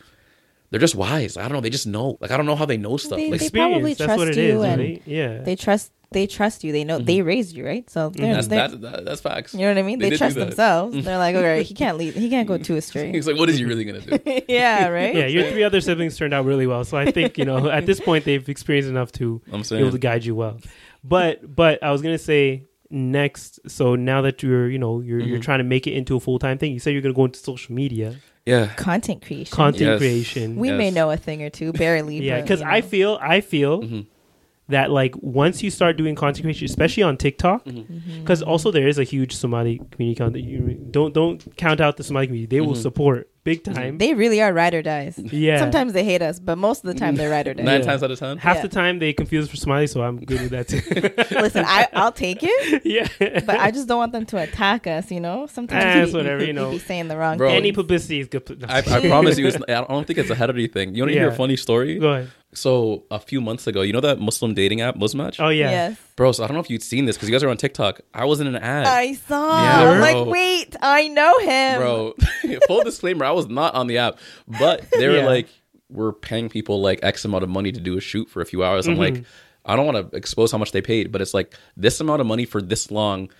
They're 0.71 0.81
just 0.81 0.97
wise. 0.97 1.37
I 1.37 1.43
don't 1.43 1.53
know. 1.53 1.61
They 1.61 1.71
just 1.71 1.87
know. 1.87 2.19
Like 2.21 2.33
I 2.33 2.37
don't 2.37 2.47
know 2.47 2.57
how 2.57 2.65
they 2.65 2.77
know 2.79 2.97
stuff. 2.97 3.19
They- 3.19 3.31
like 3.31 3.41
they 3.41 3.51
probably 3.51 3.93
Experience. 3.93 3.99
That's 3.99 4.19
what 4.19 4.25
trust 4.25 4.39
it 4.39 4.45
is, 4.45 4.55
you 4.55 4.63
and 4.63 4.81
right? 4.81 5.03
Yeah. 5.07 5.39
They 5.43 5.55
trust. 5.55 5.93
They 6.11 6.27
trust 6.27 6.65
you. 6.65 6.73
They 6.73 6.83
know 6.83 6.99
they 6.99 7.23
raised 7.23 7.55
you, 7.57 7.65
right? 7.65 7.89
So 7.89 8.09
they're, 8.09 8.27
Mm-hmm. 8.27 8.35
that's 8.35 8.47
they're 8.49 8.69
that, 8.69 8.81
that, 8.81 9.05
that's 9.05 9.21
facts. 9.21 9.53
you 9.55 9.61
know 9.61 9.69
what 9.69 9.79
I 9.79 9.83
mean. 9.83 10.01
They 10.01 10.11
They, 10.11 10.17
trust. 10.17 10.35
Mm-hmm. 10.37 10.47
themselves. 10.47 11.05
They're 11.05 11.19
like, 11.19 11.37
all 11.37 11.43
right, 11.43 11.65
he 11.65 11.75
can't 11.75 11.97
leave. 11.97 12.15
He 12.17 12.29
can't 12.29 12.49
go 12.49 12.59
too 12.59 12.75
astray. 12.83 13.13
He's 13.13 13.27
like, 13.29 13.37
what 13.37 13.49
is 13.51 13.59
he 13.59 13.65
really 13.67 13.85
gonna 13.85 14.01
do? 14.01 14.19
yeah, 14.49 14.89
right. 14.89 15.15
yeah, 15.15 15.27
your 15.27 15.49
three 15.51 15.63
other 15.63 15.81
siblings 15.81 16.17
turned 16.17 16.35
out 16.35 16.45
really 16.45 16.67
well. 16.67 16.83
So 16.85 16.97
I 16.97 17.09
think 17.11 17.39
you 17.39 17.45
know 17.45 17.69
at 17.71 17.87
this 17.87 18.01
point 18.01 18.25
they've 18.25 18.49
experienced 18.49 18.89
enough 18.91 19.13
to 19.13 19.43
I'm 19.53 19.63
be 19.63 19.77
able 19.77 19.93
to 19.93 19.99
guide 19.99 20.25
you 20.25 20.35
well. 20.35 20.59
But 21.05 21.55
but 21.55 21.83
I 21.85 21.93
was 21.93 22.03
gonna 22.03 22.19
say 22.19 22.65
next. 22.91 23.59
So 23.69 23.95
now 23.97 24.23
that 24.23 24.43
you're 24.43 24.69
you 24.71 24.79
know 24.79 25.01
you're 25.01 25.21
you're 25.21 25.39
Mhm. 25.39 25.43
trying 25.43 25.59
to 25.59 25.65
make 25.65 25.87
it 25.87 25.93
into 25.93 26.17
a 26.17 26.21
full 26.21 26.39
time 26.39 26.59
thing, 26.59 26.73
you 26.73 26.79
said 26.79 26.93
you're 26.93 27.03
gonna 27.03 27.15
go 27.15 27.25
into 27.25 27.39
social 27.39 27.75
media 27.75 28.17
Yeah. 28.47 28.67
Content 28.77 29.23
creation. 29.25 29.51
content 29.55 29.91
Yes. 29.93 29.99
creation. 29.99 30.57
we 30.57 30.71
may 30.71 30.91
know 30.91 31.11
a 31.11 31.17
thing 31.17 31.43
or 31.43 31.51
two, 31.51 31.73
barely. 31.73 32.19
yeah, 32.23 32.41
because 32.41 32.61
you 32.61 32.67
I 32.67 32.81
feel 32.83 33.19
I 33.21 33.41
feel 33.41 33.83
Mhm. 33.83 34.07
that 34.69 34.91
like 34.91 35.15
once 35.21 35.63
you 35.63 35.71
start 35.71 35.97
doing 35.97 36.15
content 36.15 36.43
creation, 36.45 36.65
especially 36.67 37.03
on 37.03 37.17
TikTok, 37.17 37.65
Mm-hmm. 37.65 38.21
because 38.21 38.43
also 38.43 38.71
there 38.71 38.87
is 38.89 38.99
a 38.99 39.05
huge 39.05 39.35
Somali 39.35 39.81
community. 39.91 40.19
Con- 40.19 40.35
you 40.35 40.79
don't 40.91 41.13
don't 41.15 41.57
count 41.57 41.81
out 41.81 41.97
the 41.97 42.05
Somali 42.05 42.27
community; 42.27 42.55
they 42.57 42.61
will 42.61 42.75
Mhm. 42.75 42.83
support 42.83 43.29
big 43.45 43.63
time. 43.63 43.99
they 43.99 44.15
really 44.15 44.41
are 44.43 44.53
ride 44.53 44.75
or 44.75 44.83
dies. 44.83 45.19
yeah, 45.19 45.59
Sometimes 45.59 45.93
they 45.93 46.03
hate 46.05 46.23
us, 46.23 46.41
but 46.41 46.57
most 46.57 46.85
of 46.85 46.93
the 46.93 46.99
time 46.99 47.15
they're 47.17 47.31
ride 47.31 47.47
or 47.47 47.55
die. 47.59 47.63
Nine 47.63 47.81
Yeah. 47.81 47.87
times 47.87 48.03
out 48.03 48.11
of 48.11 48.19
ten. 48.19 48.39
half 48.39 48.57
Yeah. 48.57 48.63
the 48.63 48.69
time 48.69 48.99
they 48.99 49.13
confuse 49.13 49.45
us 49.45 49.51
for 49.51 49.57
Somali, 49.57 49.87
so 49.87 50.03
I'm 50.03 50.19
good 50.25 50.41
with 50.41 50.51
that 50.51 50.69
too. 50.69 50.81
Listen, 51.41 51.65
I, 51.67 51.87
I'll 51.93 52.13
take 52.13 52.39
it, 52.43 52.83
yeah, 52.87 53.07
but 53.47 53.59
I 53.61 53.71
just 53.71 53.87
don't 53.87 53.99
want 53.99 54.13
them 54.13 54.27
to 54.27 54.39
attack 54.39 54.87
us. 54.87 55.11
You 55.11 55.21
know, 55.21 55.47
sometimes 55.47 55.85
Eh, 55.85 55.95
we- 55.97 56.03
it's 56.05 56.13
whatever, 56.15 56.45
you 56.45 56.53
know. 56.53 56.71
be 56.73 56.79
saying 56.79 57.09
the 57.09 57.17
wrong 57.17 57.37
Bro. 57.37 57.49
thing. 57.51 57.57
any 57.57 57.73
publicity 57.73 58.21
is 58.21 58.29
good. 58.29 58.61
No. 58.61 58.67
I, 58.69 58.79
I 58.79 59.01
promise 59.09 59.39
you, 59.39 59.47
it's, 59.47 59.57
I 59.69 59.85
don't 59.85 60.07
think 60.07 60.19
it's 60.19 60.31
a 60.31 60.37
Saturday 60.37 60.67
thing. 60.69 60.95
You 60.95 61.03
want 61.03 61.13
to 61.13 61.19
hear 61.19 61.29
a 61.29 61.33
funny 61.35 61.57
story? 61.57 61.99
Go 61.99 62.13
ahead. 62.13 62.31
So 62.57 63.05
a 63.11 63.19
few 63.19 63.41
months 63.41 63.67
ago, 63.67 63.83
you 63.83 63.93
know 63.93 64.01
that 64.01 64.21
Muslim 64.21 64.55
dating 64.55 64.81
app, 64.81 64.97
Muzmatch? 64.97 65.37
Oh 65.39 65.49
yeah. 65.49 65.71
Yes, 65.71 65.99
Bro, 66.17 66.33
so 66.33 66.45
I 66.45 66.47
don't 66.47 66.55
know 66.55 66.61
if 66.61 66.71
you'd 66.71 66.83
seen 66.83 67.05
this 67.07 67.17
because 67.17 67.29
you 67.29 67.35
guys 67.35 67.43
are 67.43 67.49
on 67.49 67.57
TikTok. 67.57 68.01
I 68.13 68.25
was 68.25 68.41
in 68.41 68.47
an 68.47 68.57
ad. 68.57 68.87
I 68.87 69.15
saw. 69.15 69.63
Yeah, 69.63 69.91
I'm 69.91 70.01
like, 70.01 70.27
wait, 70.27 70.77
I 70.81 71.09
know 71.09 71.39
him, 71.41 71.81
Bro, 71.81 72.15
full 72.69 72.83
disclaimer, 72.85 73.25
I 73.25 73.33
was 73.33 73.49
not 73.49 73.75
on 73.75 73.87
the 73.89 73.99
app, 73.99 74.19
but 74.47 74.85
they 74.93 75.09
were 75.09 75.17
Yeah. 75.19 75.27
like, 75.27 75.49
we're 75.91 76.13
paying 76.13 76.49
people 76.49 76.81
like 76.81 77.01
X 77.03 77.25
amount 77.25 77.45
of 77.45 77.51
money 77.51 77.73
to 77.73 77.81
do 77.81 77.97
a 77.97 78.01
shoot 78.01 78.29
for 78.31 78.41
a 78.41 78.47
few 78.47 78.63
hours. 78.65 78.87
I'm 78.87 78.97
Mhm. 78.97 78.99
like, 78.99 79.25
I 79.65 79.77
don't 79.77 79.87
want 79.87 80.11
to 80.11 80.17
expose 80.17 80.53
how 80.53 80.59
much 80.59 80.73
they 80.73 80.83
paid, 80.83 81.11
but 81.13 81.21
it's 81.21 81.35
like 81.35 81.55
this 81.77 82.01
amount 82.01 82.21
of 82.21 82.27
money 82.27 82.45
for 82.45 82.61
this 82.63 82.91
long. 82.91 83.31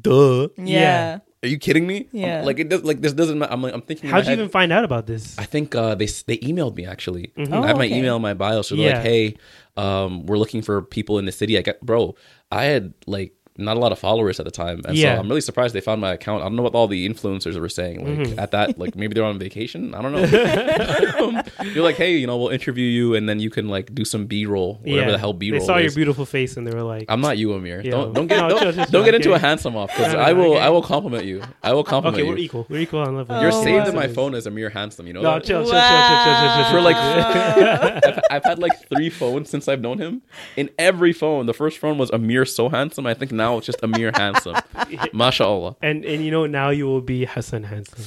Duh. 0.00 0.48
Yeah. 0.56 0.64
Yeah. 0.64 1.18
Are 1.42 1.48
you 1.48 1.58
kidding 1.58 1.86
me? 1.86 1.96
I'm- 1.96 2.06
Yeah. 2.12 2.42
like 2.44 2.58
it 2.58 2.68
does. 2.68 2.82
Like 2.82 3.00
this 3.02 3.12
doesn't. 3.12 3.38
ma- 3.38 3.46
I'm 3.50 3.62
like 3.62 3.74
I'm 3.74 3.82
thinking. 3.82 4.10
How'd 4.10 4.24
you 4.24 4.30
head- 4.30 4.38
even 4.38 4.48
find 4.48 4.72
out 4.72 4.84
about 4.84 5.06
this? 5.06 5.38
I 5.38 5.44
think 5.44 5.74
uh, 5.74 5.94
they 5.94 6.06
they 6.26 6.38
emailed 6.38 6.76
me 6.76 6.86
actually. 6.86 7.32
Mhm. 7.36 7.52
Oh, 7.52 7.62
I 7.62 7.66
have 7.68 7.76
my 7.78 7.86
okay. 7.86 7.98
email 7.98 8.16
in 8.16 8.22
my 8.22 8.34
bio, 8.34 8.62
so 8.62 8.74
they're 8.74 8.88
Yeah. 8.88 8.94
like, 8.96 9.02
"Hey, 9.06 9.34
um, 9.76 10.24
we're 10.26 10.38
looking 10.38 10.62
for 10.62 10.80
people 10.82 11.18
in 11.18 11.24
the 11.26 11.32
city." 11.32 11.56
I 11.58 11.62
got 11.62 11.78
bro, 11.80 12.14
I 12.50 12.64
had 12.64 12.94
like 13.06 13.34
not 13.58 13.76
a 13.76 13.80
lot 13.80 13.92
of 13.92 13.98
followers 13.98 14.38
at 14.40 14.44
the 14.44 14.50
time, 14.50 14.80
and 14.86 14.96
Yeah. 14.96 15.14
so 15.14 15.20
I'm 15.20 15.28
really 15.28 15.40
surprised 15.40 15.74
they 15.74 15.80
found 15.80 16.00
my 16.00 16.12
account. 16.12 16.42
I 16.42 16.46
don't 16.46 16.56
know 16.56 16.62
what 16.62 16.74
all 16.74 16.88
the 16.88 17.08
influencers 17.08 17.58
were 17.58 17.68
saying. 17.68 18.04
Like 18.04 18.28
Mhm. 18.28 18.38
at 18.38 18.50
that, 18.52 18.78
like 18.78 18.96
maybe 18.96 19.14
they're 19.14 19.24
on 19.24 19.38
vacation. 19.38 19.94
I 19.94 20.02
don't 20.02 20.12
know. 20.12 21.42
You're 21.74 21.84
like, 21.84 21.96
"Hey, 21.96 22.16
you 22.16 22.26
know, 22.26 22.36
we'll 22.36 22.48
interview 22.50 22.84
you, 22.86 23.14
and 23.14 23.28
then 23.28 23.40
you 23.40 23.50
can 23.50 23.68
like 23.68 23.94
do 23.94 24.04
some 24.04 24.26
B 24.26 24.46
roll, 24.46 24.80
whatever 24.84 25.10
the 25.12 25.18
hell 25.18 25.32
B 25.32 25.50
roll." 25.50 25.60
They 25.60 25.66
saw 25.66 25.76
your 25.78 25.92
beautiful 25.92 26.24
face 26.26 26.56
and 26.56 26.66
they 26.66 26.72
were 26.74 26.82
like, 26.82 27.06
I'm 27.08 27.20
not 27.20 27.38
you, 27.38 27.52
Amir. 27.54 27.82
Yeah. 27.84 27.90
Don't 27.92 28.12
don't 28.14 28.26
get 28.32 28.36
No, 28.38 28.48
don't, 28.48 28.60
chill, 28.62 28.72
chill, 28.72 28.84
don't 28.86 29.04
get 29.04 29.14
into 29.14 29.32
a 29.32 29.38
handsome 29.38 29.76
off 29.76 29.90
because 29.90 30.12
No, 30.12 30.18
no, 30.18 30.24
I 30.24 30.32
will 30.32 30.52
okay. 30.52 30.60
I 30.60 30.68
will 30.68 30.82
compliment 30.82 31.24
you. 31.24 31.42
I 31.62 31.72
will 31.72 31.84
compliment 31.84 32.20
"Okay, 32.20 32.26
you. 32.26 32.32
we're 32.34 32.38
equal. 32.38 32.66
We're 32.68 32.80
equal 32.80 33.00
on 33.00 33.16
level." 33.16 33.40
You're 33.40 33.52
Oh, 33.52 33.62
saved 33.64 33.88
in 33.88 33.94
my 33.94 34.08
phone 34.08 34.34
as 34.34 34.46
Amir 34.46 34.70
Handsome. 34.70 35.06
You 35.06 35.12
know 35.14 35.22
No, 35.22 35.34
that? 35.34 35.44
chill, 35.44 35.62
chill, 35.62 35.72
chill, 35.72 35.80
chill, 35.80 35.88
chill, 35.88 36.34
chill, 36.36 36.54
chill, 36.54 36.64
For 36.64 36.70
chill, 36.72 36.82
like. 36.82 36.96
I've, 36.96 38.20
I've 38.30 38.44
had 38.44 38.58
like 38.58 38.88
three 38.88 39.10
phones 39.10 39.50
since 39.50 39.68
I've 39.68 39.80
known 39.80 39.98
him. 39.98 40.22
In 40.56 40.70
every 40.78 41.12
phone, 41.12 41.46
the 41.46 41.54
first 41.54 41.78
phone 41.78 41.98
was 41.98 42.10
Amir 42.10 42.44
so 42.44 42.68
handsome. 42.68 43.06
I 43.06 43.14
think 43.14 43.32
now 43.32 43.45
it's 43.56 43.66
just 43.66 43.82
Amir 43.82 44.10
handsome. 44.14 44.56
Mashallah. 45.12 45.76
and 45.82 46.04
and 46.04 46.24
you 46.24 46.30
know 46.30 46.46
now 46.46 46.70
you 46.70 46.86
will 46.86 47.00
be 47.00 47.24
Hassan 47.24 47.62
handsome. 47.64 48.04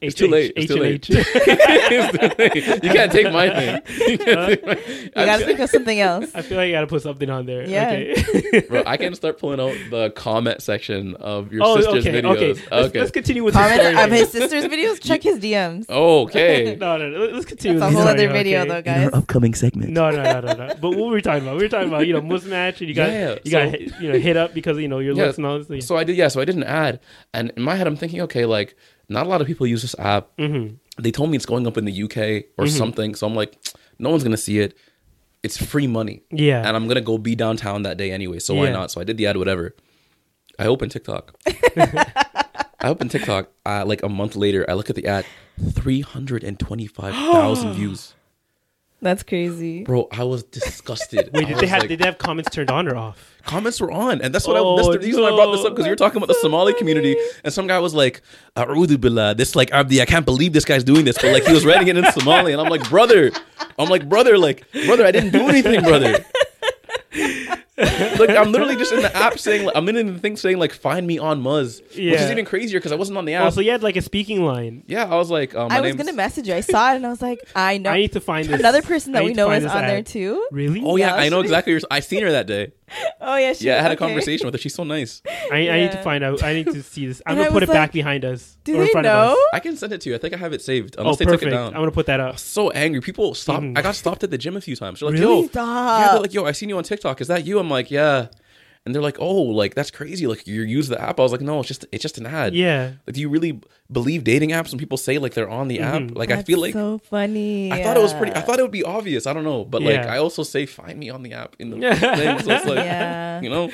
It's 0.00 0.14
too 0.14 0.28
late. 0.28 0.52
It's 0.56 0.70
H 0.70 0.76
too 0.76 0.82
late. 0.82 1.08
You 1.08 2.90
can't 2.90 3.12
take 3.12 3.32
my 3.32 3.48
thing. 3.54 3.82
You 4.08 4.18
can't 4.18 4.48
take 4.48 4.66
my, 4.66 4.76
You 4.76 5.08
gotta 5.14 5.44
think 5.44 5.58
of 5.60 5.70
something 5.70 5.98
else. 6.00 6.30
I 6.34 6.42
feel 6.42 6.58
like 6.58 6.68
I 6.68 6.72
gotta 6.72 6.86
put 6.86 7.02
something 7.02 7.30
on 7.30 7.46
there. 7.46 7.66
Yeah. 7.68 7.90
Okay. 7.90 8.60
bro, 8.68 8.82
I 8.86 8.96
can 8.96 9.14
start 9.14 9.38
pulling 9.38 9.60
out 9.60 9.76
the 9.90 10.10
comment 10.10 10.62
section 10.62 11.14
of 11.16 11.52
your 11.52 11.62
oh, 11.64 11.76
sister's 11.76 12.06
okay. 12.06 12.20
videos. 12.22 12.34
Okay. 12.34 12.70
Let's, 12.70 12.94
let's 12.94 13.10
continue 13.10 13.44
with 13.44 13.54
Comment 13.54 13.80
story. 13.80 14.02
of 14.02 14.10
his 14.10 14.30
sister's 14.30 14.64
videos. 14.64 15.00
Check 15.00 15.22
his 15.22 15.38
DMs. 15.38 15.88
okay. 15.88 16.76
no, 16.78 16.96
no, 16.96 17.08
no. 17.08 17.18
Let's 17.32 17.46
continue. 17.46 17.78
That's 17.78 17.94
a 17.94 17.96
whole 17.96 18.08
other 18.08 18.28
video, 18.28 18.60
okay? 18.60 18.68
though, 18.68 18.82
guys. 18.82 19.10
upcoming 19.12 19.54
segment. 19.54 19.90
No, 19.90 20.10
no, 20.10 20.22
no, 20.22 20.40
no, 20.40 20.52
no. 20.52 20.74
But 20.80 20.90
what 20.90 20.98
were 20.98 21.14
we 21.14 21.22
talking 21.22 21.42
about? 21.42 21.56
We 21.56 21.62
were 21.64 21.68
talking 21.68 21.88
about 21.88 22.06
you 22.06 22.12
know 22.12 22.20
Muzmatch, 22.20 22.80
and 22.80 22.88
you 22.88 22.94
got 22.94 23.10
Yeah, 23.10 23.38
you 23.44 23.50
so- 23.50 23.70
got 23.70 24.00
you 24.00 24.12
know 24.12 24.18
hit 24.18 24.36
up 24.36 24.54
because 24.54 24.78
you 24.78 24.88
know 24.88 24.98
your 24.98 25.14
Yeah, 25.14 25.24
looks 25.24 25.38
and 25.38 25.46
all 25.46 25.62
this. 25.62 25.86
So 25.86 25.96
I 25.96 26.04
did, 26.04 26.16
yeah. 26.16 26.28
So 26.28 26.40
I 26.40 26.44
did 26.44 26.56
an 26.56 26.64
ad, 26.64 27.00
and 27.32 27.50
in 27.56 27.62
my 27.62 27.76
head, 27.76 27.86
I'm 27.86 27.96
thinking, 27.96 28.20
okay, 28.22 28.44
like 28.44 28.76
not 29.08 29.26
a 29.26 29.28
lot 29.28 29.40
of 29.40 29.46
people 29.46 29.66
use 29.66 29.82
this 29.82 29.94
app. 29.98 30.28
mm-hmm. 30.38 30.74
They 31.02 31.10
told 31.10 31.30
me 31.30 31.36
it's 31.36 31.46
going 31.46 31.66
up 31.66 31.76
in 31.76 31.84
the 31.86 32.02
UK 32.04 32.44
or 32.56 32.66
Mhm. 32.66 32.78
something, 32.78 33.14
so 33.16 33.26
I'm 33.26 33.34
like, 33.34 33.56
no 33.98 34.10
one's 34.10 34.22
gonna 34.22 34.36
see 34.36 34.60
it. 34.60 34.76
It's 35.42 35.56
free 35.62 35.86
money, 35.86 36.22
Yeah. 36.30 36.66
and 36.66 36.76
I'm 36.76 36.86
gonna 36.88 37.00
go 37.00 37.18
be 37.18 37.34
downtown 37.34 37.82
that 37.82 37.96
day 37.96 38.10
anyway. 38.12 38.38
So 38.38 38.54
why 38.54 38.70
not? 38.70 38.90
So 38.90 39.00
I 39.00 39.04
did 39.04 39.16
the 39.16 39.26
ad, 39.26 39.36
whatever. 39.36 39.74
I 40.58 40.66
opened 40.66 40.92
TikTok. 40.92 41.34
I 41.76 42.88
open 42.88 43.08
TikTok. 43.08 43.48
Uh, 43.66 43.84
like 43.86 44.02
a 44.02 44.08
month 44.08 44.36
later, 44.36 44.64
I 44.68 44.74
look 44.74 44.88
at 44.90 44.96
the 44.96 45.06
ad, 45.06 45.24
three 45.72 46.00
hundred 46.00 46.44
and 46.44 46.58
twenty-five 46.58 47.14
thousand 47.14 47.72
views. 47.80 48.14
That's 49.04 49.22
crazy. 49.22 49.84
Bro, 49.84 50.08
I 50.10 50.24
was 50.24 50.42
disgusted. 50.44 51.30
Wait, 51.34 51.46
did 51.46 51.58
they 51.58 51.66
have 51.66 51.80
like- 51.80 51.88
did 51.90 51.98
they 52.00 52.06
have 52.06 52.18
comments 52.18 52.50
turned 52.50 52.70
on 52.70 52.88
or 52.88 52.96
off? 52.96 53.30
comments 53.44 53.78
were 53.78 53.90
on, 53.92 54.22
and 54.22 54.34
that's 54.34 54.46
what 54.48 54.56
I, 54.56 54.60
that's 54.60 54.88
Oh, 54.88 54.92
the 54.94 54.98
reason 55.00 55.22
I 55.22 55.28
brought 55.28 55.52
this 55.52 55.66
up 55.66 55.74
because 55.74 55.84
you 55.84 55.92
were 55.92 55.96
talking 55.96 56.16
about 56.16 56.28
the 56.28 56.38
Somali 56.40 56.72
community, 56.72 57.14
and 57.44 57.52
some 57.52 57.66
guy 57.66 57.78
was 57.78 57.92
like, 57.94 58.22
"A'udhu 58.56 58.98
billah," 58.98 59.34
this 59.34 59.54
like 59.54 59.70
Abdi, 59.70 60.00
I 60.00 60.06
can't 60.06 60.24
believe 60.24 60.54
this 60.54 60.64
guy's 60.64 60.82
doing 60.82 61.04
this, 61.04 61.18
but 61.20 61.30
like 61.30 61.44
he 61.44 61.52
was 61.52 61.66
writing 61.66 61.88
it 61.88 61.96
in 61.98 62.10
Somali, 62.12 62.52
and 62.52 62.60
I'm 62.62 62.70
like, 62.70 62.88
brother, 62.88 63.30
I'm 63.78 63.90
like, 63.90 64.08
brother, 64.08 64.38
like, 64.38 64.64
brother, 64.86 65.04
I 65.04 65.10
didn't 65.12 65.32
do 65.32 65.46
anything, 65.46 65.82
brother. 65.82 66.24
like 68.18 68.30
I'm 68.30 68.52
literally 68.52 68.76
just 68.76 68.92
in 68.92 69.02
the 69.02 69.14
app 69.16 69.38
saying, 69.38 69.66
like, 69.66 69.76
I'm 69.76 69.88
in 69.88 70.06
the 70.14 70.18
thing 70.18 70.36
saying 70.36 70.58
like, 70.58 70.72
find 70.72 71.06
me 71.06 71.18
on 71.18 71.42
Muzz, 71.42 71.80
which 71.90 71.98
is 71.98 72.30
even 72.30 72.44
crazier 72.44 72.78
because 72.78 72.92
I 72.92 72.96
wasn't 72.96 73.18
on 73.18 73.24
the 73.24 73.34
Oh, 73.36 73.46
app. 73.46 73.52
so 73.52 73.60
you 73.60 73.70
had 73.70 73.82
like 73.82 73.96
a 73.96 74.02
speaking 74.02 74.44
line. 74.44 74.84
yeah, 74.86 75.04
I 75.04 75.16
was 75.16 75.30
like, 75.30 75.54
um, 75.54 75.68
my 75.68 75.78
I 75.78 75.80
was 75.80 75.94
gonna 75.94 76.12
message 76.12 76.48
you. 76.48 76.54
I 76.54 76.60
saw 76.60 76.92
it 76.92 76.96
and 76.96 77.06
I 77.06 77.10
was 77.10 77.22
like, 77.22 77.40
I 77.54 77.78
know. 77.78 77.90
I 77.90 77.98
need 77.98 78.12
to 78.12 78.20
find 78.20 78.46
this. 78.48 78.58
Another 78.58 78.82
person 78.82 79.12
that 79.12 79.24
we 79.24 79.32
know 79.34 79.50
is 79.50 79.62
this 79.62 79.72
on 79.72 79.82
there 79.82 80.02
too. 80.02 80.46
Really? 80.50 80.82
Oh 80.84 80.96
yeah, 80.96 81.08
Yeah, 81.16 81.22
I 81.22 81.28
know 81.28 81.40
exactly. 81.40 81.74
What 81.74 81.82
you're, 81.82 81.88
I 81.90 82.00
seen 82.00 82.22
her 82.22 82.30
that 82.32 82.46
day. 82.46 82.72
Oh 83.20 83.36
yeah, 83.36 83.54
she, 83.54 83.64
Yeah, 83.64 83.78
I 83.78 83.82
had 83.82 83.92
a 83.92 83.96
conversation 83.96 84.46
with 84.46 84.54
her. 84.54 84.58
She's 84.58 84.74
so 84.74 84.84
nice. 84.84 85.22
I, 85.50 85.68
I 85.70 85.80
need 85.80 85.92
to 85.92 86.02
find 86.02 86.22
out. 86.22 86.42
I 86.42 86.52
need 86.52 86.66
to 86.66 86.82
see 86.82 87.06
this. 87.06 87.22
I'm 87.26 87.32
And 87.32 87.38
gonna 87.38 87.50
put 87.50 87.62
was 87.62 87.70
it 87.70 87.72
back 87.72 87.92
behind 87.92 88.24
us. 88.24 88.56
Do 88.62 88.72
or 88.74 88.76
in 88.76 88.80
they 88.82 88.88
front 88.90 89.06
of 89.06 89.12
us. 89.30 89.34
know? 89.36 89.44
I 89.54 89.60
can 89.60 89.76
send 89.76 89.92
it 89.94 90.02
to 90.02 90.10
you. 90.10 90.14
I 90.14 90.18
think 90.18 90.34
I 90.34 90.36
have 90.36 90.52
it 90.52 90.60
saved. 90.62 90.94
Oh, 90.98 91.00
Unless 91.02 91.16
they 91.18 91.24
perfect. 91.24 91.42
took 91.44 91.48
it 91.48 91.54
down. 91.56 91.68
I'm 91.68 91.80
gonna 91.80 91.90
put 91.90 92.06
that 92.06 92.20
up. 92.20 92.38
so 92.38 92.70
angry. 92.70 93.00
People 93.00 93.34
stop. 93.34 93.62
I 93.74 93.80
got 93.82 93.94
stopped 93.96 94.22
at 94.22 94.30
the 94.30 94.38
gym 94.38 94.56
a 94.56 94.60
few 94.60 94.76
times. 94.76 95.00
They're 95.00 95.08
like, 95.10 95.18
Really? 95.18 95.34
"Yo, 95.36 95.40
yeah." 95.42 95.48
Stop. 95.48 96.12
They're 96.12 96.20
like, 96.20 96.34
"Yo, 96.34 96.44
I 96.44 96.52
seen 96.52 96.68
you 96.68 96.76
on 96.76 96.84
TikTok. 96.84 97.20
Is 97.22 97.28
that 97.28 97.46
you?" 97.46 97.58
I'm 97.58 97.70
like, 97.74 97.90
"Yeah." 97.90 98.28
And 98.86 98.94
they're 98.94 99.02
like, 99.10 99.16
"Oh, 99.18 99.42
like 99.60 99.74
that's 99.74 99.90
crazy. 99.90 100.26
Like 100.26 100.46
you 100.46 100.62
use 100.62 100.88
the 100.88 101.00
app." 101.00 101.18
I 101.18 101.22
was 101.22 101.32
like, 101.32 101.40
"No, 101.40 101.58
it's 101.60 101.68
just 101.68 101.86
it's 101.92 102.02
just 102.02 102.18
an 102.18 102.26
ad." 102.26 102.54
Yeah. 102.54 102.92
Like, 103.06 103.14
do 103.14 103.20
you 103.20 103.28
really 103.30 103.60
believe 103.90 104.24
dating 104.24 104.50
apps 104.50 104.70
when 104.72 104.78
people 104.78 104.98
say 104.98 105.16
like 105.18 105.32
they're 105.34 105.48
on 105.48 105.68
the 105.68 105.80
app? 105.80 106.02
Mhm. 106.02 106.16
Like, 106.16 106.30
I 106.30 106.42
feel 106.42 106.60
like 106.60 106.74
so 106.74 106.98
funny. 106.98 107.72
I 107.72 107.82
thought 107.82 107.96
it 107.96 108.02
was 108.02 108.12
pretty. 108.14 108.32
I 108.34 108.40
thought 108.42 108.58
it 108.58 108.62
would 108.62 108.70
be 108.80 108.84
obvious. 108.84 109.26
I 109.26 109.32
don't 109.32 109.44
know, 109.44 109.64
but 109.64 109.80
like 109.82 110.00
I 110.06 110.18
also 110.18 110.42
say, 110.42 110.66
"Find 110.66 110.98
me 110.98 111.08
on 111.10 111.22
the 111.22 111.32
app" 111.32 111.56
in 111.58 111.70
the 111.70 111.76
thing. 111.96 112.38
So 112.40 112.50
it's 112.56 112.66
like, 112.66 112.84
Yeah. 112.84 113.40
you 113.40 113.48
know. 113.50 113.70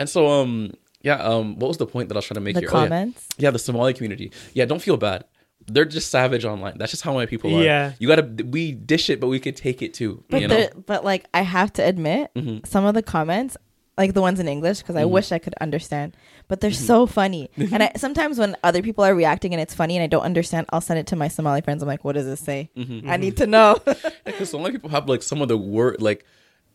And 0.00 0.08
so, 0.08 0.26
um, 0.28 0.72
yeah. 1.02 1.18
Um, 1.22 1.56
what 1.58 1.68
was 1.68 1.76
the 1.78 1.86
point 1.86 2.08
that 2.08 2.16
I 2.16 2.18
was 2.18 2.26
trying 2.26 2.36
to 2.36 2.40
make 2.40 2.54
the 2.54 2.60
here? 2.62 2.70
Oh, 2.72 2.78
yeah. 2.82 2.84
comments. 2.88 3.26
Yeah, 3.38 3.50
the 3.52 3.58
Somali 3.60 3.94
community. 3.94 4.32
Yeah, 4.54 4.64
don't 4.64 4.82
feel 4.82 4.96
bad. 4.96 5.24
They're 5.70 5.84
just 5.84 6.10
savage 6.10 6.44
online. 6.44 6.78
That's 6.78 6.90
just 6.90 7.02
how 7.02 7.12
my 7.12 7.26
people 7.26 7.54
are. 7.56 7.62
Yeah. 7.62 7.92
You 7.98 8.08
gotta 8.08 8.22
we 8.44 8.72
dish 8.72 9.10
it, 9.10 9.20
but 9.20 9.28
we 9.28 9.38
could 9.38 9.56
take 9.56 9.82
it 9.82 9.94
too. 9.94 10.24
But 10.30 10.40
you 10.40 10.48
know? 10.48 10.56
the, 10.56 10.80
but 10.80 11.04
like 11.04 11.26
I 11.34 11.42
have 11.42 11.72
to 11.74 11.82
admit, 11.84 12.30
Mhm. 12.34 12.66
some 12.66 12.84
of 12.84 12.94
the 12.94 13.02
comments, 13.02 13.56
like 13.96 14.14
the 14.14 14.20
ones 14.22 14.40
in 14.40 14.48
English, 14.48 14.78
because 14.78 14.96
I 14.96 15.02
Mm-hmm. 15.02 15.10
wish 15.12 15.32
I 15.32 15.38
could 15.38 15.54
understand, 15.60 16.16
but 16.48 16.60
they're 16.60 16.70
so 16.72 17.06
funny. 17.06 17.50
and 17.56 17.82
I 17.82 17.92
sometimes 17.96 18.38
when 18.38 18.56
other 18.64 18.80
people 18.82 19.04
are 19.04 19.14
reacting 19.14 19.52
and 19.52 19.60
it's 19.60 19.74
funny 19.74 19.96
and 19.96 20.02
I 20.02 20.06
don't 20.06 20.22
understand, 20.22 20.66
I'll 20.70 20.80
send 20.80 20.98
it 21.00 21.06
to 21.08 21.16
my 21.16 21.28
Somali 21.28 21.60
friends. 21.60 21.82
I'm 21.82 21.88
like, 21.88 22.04
what 22.04 22.14
does 22.14 22.26
this 22.26 22.40
say? 22.40 22.70
Mm-hmm. 22.76 23.10
I 23.10 23.16
need 23.16 23.36
to 23.38 23.46
know. 23.46 23.76
Because 24.24 24.50
so 24.50 24.58
many 24.58 24.72
people 24.72 24.90
have 24.90 25.08
like 25.08 25.22
some 25.22 25.42
of 25.42 25.48
the 25.48 25.58
word 25.58 26.00
like 26.00 26.24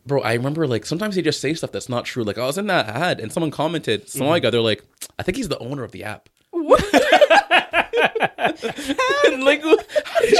bro, 0.05 0.21
I 0.21 0.33
remember 0.33 0.67
like 0.67 0.85
sometimes 0.85 1.15
they 1.15 1.21
just 1.21 1.39
say 1.39 1.53
stuff 1.53 1.71
that's 1.71 1.87
not 1.87 2.03
true. 2.03 2.23
Like 2.25 2.37
I 2.37 2.45
was 2.45 2.57
in 2.57 2.67
that 2.67 2.89
ad 2.89 3.21
and 3.21 3.31
someone 3.31 3.51
commented, 3.51 4.09
Somali 4.09 4.39
Mm-hmm. 4.39 4.43
guy, 4.43 4.49
they're 4.49 4.59
like, 4.61 4.83
I 5.17 5.23
think 5.23 5.37
he's 5.37 5.47
the 5.47 5.57
owner 5.59 5.83
of 5.83 5.91
the 5.93 6.03
app. 6.03 6.27
and 7.97 9.43
like 9.43 9.61
how 9.63 10.19
did 10.21 10.31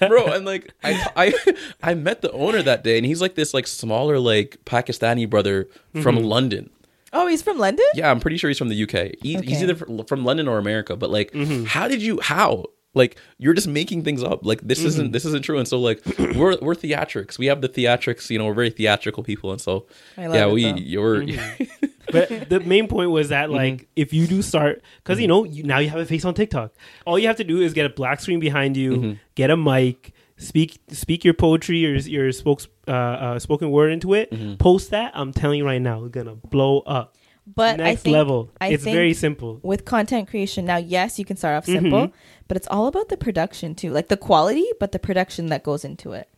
you 0.00 0.08
bro 0.08 0.26
and 0.26 0.44
like 0.44 0.72
I, 0.82 1.06
I 1.16 1.54
I 1.82 1.94
met 1.94 2.22
the 2.22 2.30
owner 2.32 2.62
that 2.62 2.84
day 2.84 2.96
and 2.96 3.06
he's 3.06 3.20
like 3.20 3.34
this 3.34 3.52
like 3.54 3.66
smaller 3.66 4.18
like 4.18 4.58
Pakistani 4.64 5.28
brother 5.28 5.68
from 6.02 6.16
Mm-hmm. 6.16 6.24
London 6.26 6.70
oh, 7.14 7.26
he's 7.26 7.42
from 7.42 7.58
London. 7.58 7.84
Yeah, 7.94 8.10
I'm 8.10 8.20
pretty 8.20 8.38
sure 8.38 8.48
he's 8.48 8.56
from 8.56 8.70
the 8.70 8.82
UK. 8.84 9.16
He's, 9.20 9.40
he's 9.42 9.62
either 9.62 9.74
from 9.74 10.24
London 10.24 10.48
or 10.48 10.56
America. 10.56 10.96
But 10.96 11.10
like, 11.10 11.30
Mm-hmm. 11.32 11.64
how 11.66 11.86
did 11.86 12.00
you? 12.00 12.18
How? 12.22 12.64
Like, 12.94 13.16
you're 13.38 13.54
just 13.54 13.68
making 13.68 14.04
things 14.04 14.22
up. 14.22 14.44
Like, 14.44 14.60
this 14.62 14.78
Mm-hmm. 14.80 14.88
isn't 14.88 15.12
this 15.12 15.24
isn't 15.24 15.42
true. 15.44 15.58
And 15.58 15.66
so, 15.66 15.78
like, 15.80 16.02
we're 16.18 16.56
we're 16.60 16.74
theatrics. 16.74 17.38
We 17.38 17.46
have 17.46 17.60
the 17.62 17.68
theatrics. 17.68 18.28
You 18.30 18.38
know, 18.38 18.46
we're 18.46 18.54
very 18.54 18.70
theatrical 18.70 19.22
people. 19.22 19.50
And 19.52 19.60
so, 19.60 19.86
I 20.18 20.26
love 20.26 20.34
yeah, 20.34 20.46
it, 20.46 20.52
we 20.52 20.62
though. 20.64 20.76
you're 20.76 21.24
But 22.12 22.48
the 22.50 22.60
main 22.60 22.88
point 22.88 23.10
was 23.10 23.30
that 23.30 23.48
Mm-hmm. 23.48 23.56
like 23.56 23.88
if 23.96 24.12
you 24.12 24.26
do 24.26 24.42
start 24.42 24.82
because 25.02 25.18
you 25.20 25.26
know 25.28 25.44
you, 25.44 25.62
now 25.62 25.78
you 25.78 25.88
have 25.88 26.00
a 26.00 26.04
face 26.06 26.24
on 26.24 26.34
TikTok. 26.34 26.72
All 27.06 27.18
you 27.18 27.26
have 27.28 27.36
to 27.36 27.44
do 27.44 27.60
is 27.62 27.72
get 27.72 27.86
a 27.86 27.90
black 27.90 28.20
screen 28.20 28.40
behind 28.40 28.76
you, 28.76 28.92
Mm-hmm. 28.92 29.12
get 29.36 29.50
a 29.50 29.56
mic, 29.56 30.12
speak 30.36 30.78
speak 30.90 31.24
your 31.24 31.34
poetry 31.34 31.86
or 31.86 31.94
your 31.94 32.30
spokes 32.32 32.68
uh, 32.88 32.90
uh, 32.90 33.38
spoken 33.38 33.70
word 33.70 33.92
into 33.92 34.12
it. 34.14 34.30
Mm-hmm. 34.30 34.56
Post 34.56 34.90
that. 34.90 35.12
I'm 35.14 35.32
telling 35.32 35.58
you 35.58 35.64
right 35.64 35.80
now, 35.80 36.04
it's 36.04 36.12
gonna 36.12 36.34
blow 36.34 36.80
up. 36.80 37.16
But 37.44 37.80
I 37.80 37.96
think, 37.96 38.14
level. 38.14 38.50
I 38.60 38.68
it's 38.68 38.84
think 38.84 38.94
very 38.94 39.14
simple. 39.14 39.58
with 39.62 39.84
content 39.84 40.28
creation 40.28 40.64
now 40.64 40.76
yes 40.76 41.18
you 41.18 41.24
can 41.24 41.36
start 41.36 41.56
off 41.56 41.64
simple 41.66 42.06
Mhm. 42.08 42.12
but 42.46 42.56
it's 42.56 42.68
all 42.68 42.86
about 42.86 43.08
the 43.08 43.16
production 43.16 43.74
too 43.74 43.90
like 43.90 44.08
the 44.08 44.16
quality 44.16 44.64
but 44.78 44.92
the 44.92 44.98
production 45.00 45.46
that 45.46 45.62
goes 45.64 45.84
into 45.84 46.12
it 46.12 46.28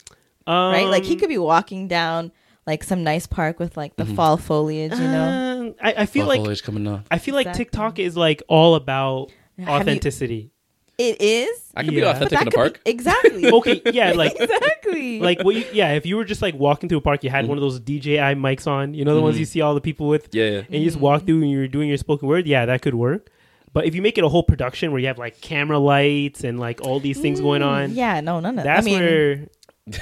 Um, 0.46 0.72
right 0.72 0.86
like 0.86 1.04
he 1.04 1.16
could 1.16 1.28
be 1.28 1.36
walking 1.38 1.88
down 1.88 2.32
like 2.66 2.82
some 2.82 3.04
nice 3.04 3.26
park 3.26 3.58
with 3.60 3.76
like 3.76 3.96
the 3.96 4.06
fall 4.06 4.38
foliage 4.38 4.92
you 4.92 4.98
know 5.16 5.28
um, 5.68 5.74
I, 5.82 5.94
I 5.98 6.06
feel 6.06 6.24
Oh, 6.24 6.28
like 6.34 6.62
coming 6.62 6.86
up. 6.86 7.06
I 7.10 7.18
feel 7.18 7.34
like 7.34 7.52
TikTok 7.52 7.98
is 7.98 8.16
like 8.16 8.42
all 8.48 8.74
about 8.74 9.30
Have 9.58 9.68
you- 9.68 9.74
authenticity. 9.74 10.50
It 10.98 11.20
is 11.20 11.60
I 11.76 11.82
could 11.84 11.92
Yeah. 11.94 12.00
be 12.00 12.00
But 12.02 12.16
authentic 12.16 12.30
that 12.30 12.40
in 12.40 12.44
the 12.46 12.50
could 12.50 12.56
park. 12.56 12.84
be, 12.84 12.90
exactly 12.90 13.52
okay, 13.58 13.82
yeah, 13.92 14.12
like 14.16 14.36
exactly 14.38 15.20
like 15.20 15.42
what 15.42 15.54
you, 15.56 15.64
yeah, 15.72 15.92
if 15.92 16.06
you 16.06 16.16
were 16.16 16.24
just 16.24 16.40
like 16.42 16.54
walking 16.54 16.88
through 16.88 16.98
a 16.98 17.00
park, 17.02 17.24
you 17.24 17.30
had 17.30 17.46
one 17.48 17.58
of 17.58 17.62
those 17.62 17.80
DJI 17.80 18.34
mics 18.36 18.66
on, 18.66 18.94
you 18.94 19.04
know 19.04 19.14
the 19.14 19.20
ones 19.22 19.36
Mhm. 19.36 19.40
you 19.40 19.44
see 19.44 19.60
all 19.60 19.74
the 19.74 19.80
people 19.80 20.06
with 20.08 20.28
Yeah, 20.32 20.44
yeah. 20.44 20.58
and 20.70 20.74
you 20.82 20.84
just 20.84 20.98
walk 21.00 21.24
through 21.26 21.42
and 21.42 21.50
you're 21.50 21.68
doing 21.68 21.88
your 21.88 21.98
spoken 21.98 22.28
word, 22.28 22.46
yeah, 22.46 22.66
that 22.66 22.82
could 22.82 22.94
work. 22.94 23.28
But 23.72 23.86
if 23.86 23.94
you 23.96 24.02
make 24.02 24.18
it 24.18 24.22
a 24.24 24.28
whole 24.28 24.44
production 24.44 24.92
where 24.92 25.00
you 25.00 25.08
have 25.08 25.18
like 25.18 25.40
camera 25.40 25.78
lights 25.78 26.44
and 26.44 26.60
like 26.60 26.80
all 26.82 27.00
these 27.00 27.18
things 27.20 27.40
going 27.40 27.62
on, 27.62 27.90
Mm, 27.90 27.96
yeah 27.96 28.20
no 28.20 28.38
none 28.38 28.56
of 28.58 28.64
that's 28.64 28.86
I 28.86 28.88
mean 28.88 29.00
where. 29.00 29.48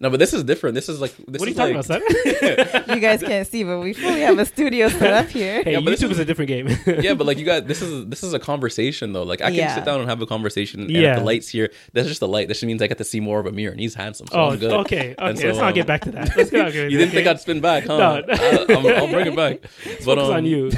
No, 0.00 0.10
but 0.10 0.18
this 0.18 0.34
is 0.34 0.42
different. 0.42 0.74
This 0.74 0.88
is 0.88 1.00
like 1.00 1.14
this 1.28 1.38
What 1.38 1.46
are 1.46 1.50
you 1.50 1.54
talking 1.56 1.76
like, 1.76 1.86
about, 1.86 2.02
son? 2.02 2.84
you 2.96 3.00
guys 3.00 3.22
can't 3.22 3.46
see 3.46 3.62
but 3.62 3.78
we 3.78 3.92
fully 3.92 4.20
have 4.22 4.36
a 4.36 4.44
studio 4.44 4.88
set 4.88 5.12
up 5.12 5.28
here 5.30 5.62
hey, 5.62 5.72
Yeah, 5.74 5.78
but 5.80 5.90
this 5.92 6.00
YouTube 6.00 6.06
is- 6.06 6.10
is 6.12 6.18
a 6.18 6.24
different 6.24 6.48
game. 6.48 6.68
yeah, 7.00 7.14
but 7.14 7.24
like 7.24 7.38
you 7.38 7.44
got 7.44 7.68
this 7.68 7.80
is 7.82 8.06
this 8.06 8.24
is 8.24 8.34
a 8.34 8.40
conversation 8.40 9.12
though. 9.12 9.22
Like 9.22 9.40
I 9.40 9.46
can 9.46 9.54
Yeah. 9.54 9.74
sit 9.76 9.84
down 9.84 10.00
and 10.00 10.08
have 10.10 10.20
a 10.20 10.26
conversation. 10.26 10.80
And 10.80 10.90
Yeah. 10.90 11.20
the 11.20 11.24
lights 11.24 11.48
here, 11.48 11.70
that's 11.92 12.08
just 12.08 12.18
the 12.20 12.26
light. 12.26 12.48
This 12.48 12.58
just 12.58 12.66
means 12.66 12.82
I 12.82 12.88
get 12.88 12.98
to 12.98 13.04
see 13.04 13.20
more 13.20 13.38
of 13.38 13.46
a 13.46 13.52
mirror, 13.52 13.70
and 13.70 13.80
he's 13.80 13.94
handsome. 13.94 14.26
So 14.26 14.36
oh, 14.38 14.50
I'm 14.50 14.58
good. 14.58 14.72
okay, 14.80 15.14
And 15.18 15.38
okay. 15.38 15.40
so, 15.40 15.46
Let's 15.46 15.58
not 15.58 15.68
um, 15.68 15.74
get 15.74 15.86
back 15.86 16.00
to 16.02 16.10
that. 16.10 16.36
Let's 16.36 16.50
not 16.50 16.72
get 16.72 16.90
You 16.90 16.98
didn't 16.98 17.12
think 17.12 17.26
okay? 17.26 17.30
I'd 17.30 17.40
spin 17.40 17.60
back, 17.60 17.84
huh? 17.84 17.96
No. 17.96 18.22
I, 18.28 18.66
I'm, 18.70 18.86
I'll 18.86 19.08
bring 19.08 19.28
it 19.28 19.36
back. 19.36 19.60
But 19.60 19.70
Focus 20.02 20.28
um, 20.28 20.34
on 20.34 20.44
you. 20.46 20.72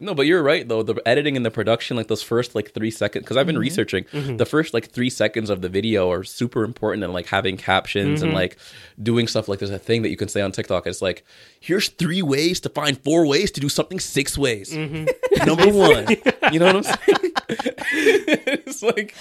no, 0.00 0.14
but 0.14 0.26
you're 0.26 0.42
right 0.42 0.66
though. 0.68 0.84
The 0.84 0.94
editing 1.04 1.36
and 1.36 1.44
the 1.44 1.50
production, 1.50 1.96
like 1.96 2.06
those 2.06 2.22
first 2.22 2.54
like 2.54 2.72
three 2.74 2.92
seconds, 2.92 3.24
because 3.24 3.36
I've 3.36 3.46
been 3.46 3.56
Mm-hmm. 3.56 3.60
researching 3.60 4.04
the 4.36 4.46
first 4.46 4.72
like 4.72 4.90
three 4.92 5.10
seconds 5.10 5.50
of 5.50 5.62
the 5.62 5.68
video 5.68 6.12
are 6.12 6.22
super 6.22 6.62
important 6.62 7.02
and 7.02 7.12
like 7.12 7.26
having 7.26 7.56
captions 7.56 7.97
Mm-hmm. 8.06 8.24
and 8.24 8.32
like 8.34 8.56
doing 9.02 9.26
stuff. 9.26 9.48
Like 9.48 9.58
there's 9.58 9.70
a 9.70 9.78
thing 9.78 10.02
that 10.02 10.10
you 10.10 10.16
can 10.16 10.28
say 10.28 10.40
on 10.40 10.52
TikTok. 10.52 10.86
It's 10.86 11.02
like 11.02 11.24
here's 11.60 11.88
three 11.88 12.22
ways 12.22 12.60
to 12.60 12.68
find 12.68 12.98
four 13.02 13.26
ways 13.26 13.50
to 13.52 13.60
do 13.60 13.68
something 13.68 13.98
six 14.00 14.38
ways. 14.38 14.72
Mm-hmm. 14.72 15.06
Number 15.46 15.66
one, 15.72 16.06
you 16.52 16.58
know 16.58 16.66
what 16.66 16.76
I'm 16.76 16.82
saying? 16.82 17.32
it's 17.90 18.82
like 18.82 19.14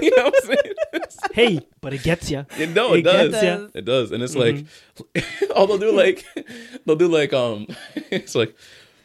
you 0.00 0.10
know 0.16 0.24
what 0.24 0.34
I'm 0.34 0.46
saying? 0.46 0.74
hey, 1.32 1.66
but 1.80 1.92
it 1.92 2.02
gets 2.02 2.30
you. 2.30 2.46
It, 2.58 2.70
no, 2.70 2.94
it, 2.94 2.98
It 3.00 3.02
does. 3.02 3.30
gets 3.32 3.42
ya. 3.44 3.66
It 3.74 3.84
does, 3.84 4.12
and 4.12 4.22
it's 4.22 4.36
like, 4.36 4.64
oh, 5.54 5.66
they'll 5.66 5.78
do 5.78 5.92
like, 5.92 6.24
they'll 6.84 6.96
do 6.96 7.08
like, 7.08 7.32
um, 7.32 7.66
it's 8.10 8.34
like, 8.34 8.54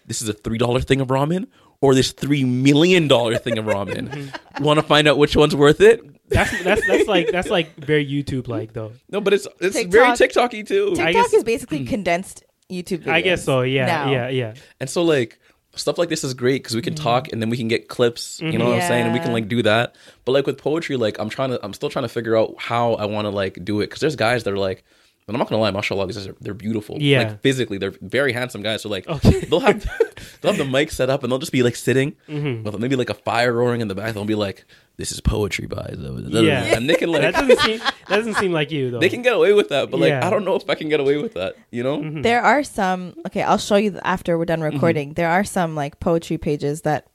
this 0.06 0.22
is 0.22 0.30
a 0.30 0.34
three 0.34 0.58
dollar 0.58 0.82
thing 0.82 1.02
of 1.02 1.08
ramen 1.08 1.48
or 1.86 1.96
this 1.96 2.12
three 2.12 2.44
million 2.44 3.08
dollar 3.08 3.38
thing 3.38 3.58
of 3.58 3.66
ramen. 3.66 4.32
Mm-hmm. 4.56 4.64
Want 4.64 4.80
to 4.80 4.86
find 4.86 5.08
out 5.08 5.18
which 5.18 5.36
one's 5.36 5.56
worth 5.56 5.82
it? 5.82 6.02
That's 6.30 6.64
that's 6.64 6.88
that's 6.88 7.08
like 7.08 7.30
that's 7.32 7.50
like 7.50 7.76
very 7.76 8.06
YouTube 8.06 8.48
like 8.48 8.74
though. 8.74 8.94
No, 9.10 9.20
but 9.20 9.34
it's 9.34 9.48
it's 9.60 9.76
TikTok- 9.76 9.92
very 9.92 10.08
TikToky 10.12 10.66
too. 10.66 10.92
I 10.94 11.12
tiktok 11.12 11.14
guess- 11.14 11.34
is 11.34 11.44
basically 11.44 11.80
hmm. 11.80 11.88
condensed 11.88 12.44
youtube 12.72 13.00
videos 13.04 13.12
I 13.12 13.22
guess 13.22 13.44
so. 13.44 13.62
Yeah, 13.62 13.86
now. 13.86 14.12
yeah, 14.12 14.30
yeah. 14.30 14.54
And 14.80 14.90
so 14.90 15.04
like 15.04 15.40
stuff 15.76 15.98
like 15.98 16.10
this 16.10 16.24
is 16.24 16.34
great 16.34 16.64
because 16.64 16.76
we 16.76 16.82
can 16.82 16.96
talk 16.96 17.26
mm-hmm. 17.26 17.34
and 17.34 17.42
then 17.42 17.50
we 17.50 17.58
can 17.58 17.68
get 17.68 17.88
clips. 17.90 18.40
You 18.42 18.58
know 18.58 18.66
what 18.66 18.76
I'm 18.82 18.88
saying? 18.88 19.06
And 19.06 19.14
we 19.14 19.20
can 19.20 19.34
like 19.34 19.48
do 19.48 19.62
that. 19.64 19.96
But 20.24 20.32
like 20.32 20.46
with 20.46 20.58
poetry, 20.58 20.96
like 20.96 21.20
I'm 21.20 21.30
trying 21.30 21.50
to, 21.50 21.60
I'm 21.64 21.74
still 21.74 21.90
trying 21.90 22.04
to 22.06 22.10
figure 22.10 22.38
out 22.38 22.56
how 22.58 22.94
I 22.94 23.06
want 23.06 23.26
to 23.26 23.30
like 23.30 23.64
do 23.64 23.82
it 23.82 23.88
because 23.88 24.00
there's 24.00 24.16
guys 24.16 24.44
that 24.44 24.54
are 24.54 24.58
like. 24.58 24.84
And 25.28 25.36
I'm 25.36 25.40
not 25.40 25.50
gonna 25.50 25.60
lie, 25.60 25.72
mashallah, 25.72 26.06
these 26.06 26.18
guys 26.18 26.28
are 26.28 26.36
they're 26.40 26.54
beautiful. 26.54 27.02
Yeah. 27.02 27.24
Like 27.24 27.42
physically, 27.42 27.80
they're 27.80 27.96
very 28.00 28.32
handsome 28.32 28.62
guys. 28.62 28.84
So 28.84 28.90
like 28.90 29.08
Okay. 29.08 29.40
they'll 29.40 29.60
have 29.60 29.84
they'll 30.46 30.54
have 30.56 30.66
the 30.66 30.72
mic 30.72 30.92
set 30.92 31.10
up 31.10 31.24
and 31.24 31.32
they'll 31.32 31.40
just 31.40 31.52
be 31.52 31.64
like 31.64 31.76
sitting 31.76 32.16
Mm-hmm. 32.30 32.64
with 32.64 32.80
maybe 32.80 32.96
like 32.96 33.10
a 33.10 33.14
fire 33.14 33.52
roaring 33.54 33.82
in 33.82 33.88
the 33.88 33.96
back. 33.96 34.14
They'll 34.14 34.26
be 34.26 34.36
like, 34.36 34.66
This 34.98 35.12
is 35.12 35.20
poetry 35.22 35.68
by 35.68 35.90
the 35.92 36.42
Yeah. 36.44 36.64
and 36.78 36.90
they 36.90 36.96
can 36.96 37.12
That 37.12 37.34
like 37.34 37.48
doesn't 37.48 37.60
seem 37.60 37.80
that 37.80 37.94
doesn't 38.10 38.34
seem 38.36 38.52
like 38.52 38.72
you 38.72 38.92
though. 38.92 39.00
they 39.00 39.10
can 39.10 39.22
get 39.22 39.34
away 39.34 39.54
with 39.54 39.70
that, 39.70 39.92
but 39.92 40.00
like 40.00 40.10
Yeah. 40.10 40.20
Mm-hmm. 40.20 40.28
I 40.28 40.30
don't 40.30 40.46
know 40.46 40.56
if 40.56 40.70
I 40.70 40.76
can 40.76 40.90
get 40.90 41.00
away 41.00 41.18
with 41.18 41.34
that, 41.34 41.56
you 41.72 41.84
know? 41.84 42.22
There 42.22 42.42
are 42.42 42.64
some. 42.64 43.14
Okay, 43.28 43.42
I'll 43.44 43.58
show 43.58 43.76
you 43.76 44.00
after 44.04 44.38
we're 44.38 44.46
done 44.46 44.60
Mm-hmm. 44.60 44.74
recording. 44.76 45.14
There 45.14 45.30
are 45.30 45.44
some 45.44 45.76
like 45.76 46.00
poetry 46.00 46.38
pages 46.38 46.82
that, 46.84 47.08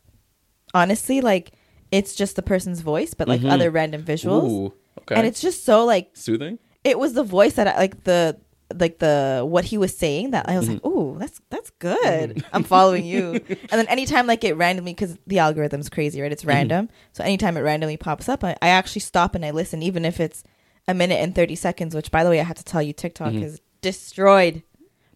honestly, 0.74 1.20
like 1.20 1.52
it's 1.90 2.14
just 2.14 2.36
the 2.36 2.42
person's 2.42 2.80
voice, 2.80 3.14
but 3.14 3.28
like 3.28 3.42
other 3.44 3.70
random 3.70 4.02
visuals, 4.02 4.42
Mm-hmm. 4.42 4.66
Ooh, 4.66 4.72
okay. 5.00 5.14
and 5.16 5.26
it's 5.26 5.40
just 5.40 5.64
so 5.64 5.84
like 5.84 6.10
soothing. 6.14 6.58
it 6.84 6.98
was 6.98 7.14
the 7.14 7.24
voice 7.24 7.54
that 7.54 7.66
I, 7.66 7.76
like 7.78 8.04
the 8.04 8.38
like 8.74 8.98
the 8.98 9.44
what 9.46 9.64
he 9.64 9.78
was 9.78 9.96
saying 9.96 10.30
that 10.30 10.48
I 10.48 10.58
was 10.58 10.68
like, 10.68 10.78
Mm-hmm. 10.78 10.88
ooh, 10.88 11.18
that's 11.18 11.40
that's 11.50 11.70
good. 11.78 12.30
Mm-hmm. 12.30 12.54
I'm 12.54 12.64
following 12.64 13.04
you. 13.04 13.40
And 13.70 13.78
then 13.78 13.86
anytime 13.88 14.26
like 14.26 14.44
it 14.44 14.54
randomly, 14.54 14.92
because 14.92 15.16
the 15.26 15.38
algorithm's 15.38 15.88
crazy, 15.88 16.20
right? 16.20 16.32
It's 16.32 16.42
mm-hmm. 16.42 16.50
random. 16.50 16.88
So 17.12 17.24
anytime 17.24 17.56
it 17.56 17.60
randomly 17.60 17.96
pops 17.96 18.28
up, 18.28 18.44
I, 18.44 18.56
I 18.62 18.68
actually 18.68 19.00
stop 19.00 19.34
and 19.34 19.44
I 19.44 19.50
listen, 19.50 19.82
even 19.82 20.04
if 20.04 20.20
it's 20.20 20.44
a 20.88 20.94
minute 20.94 21.16
and 21.16 21.34
30 21.34 21.54
seconds, 21.56 21.94
which 21.94 22.10
by 22.10 22.24
the 22.24 22.30
way, 22.30 22.40
I 22.40 22.44
have 22.44 22.56
to 22.56 22.64
tell 22.64 22.82
you, 22.82 22.92
TikTok 22.92 23.32
mm-hmm. 23.32 23.42
is 23.42 23.60
destroyed 23.80 24.62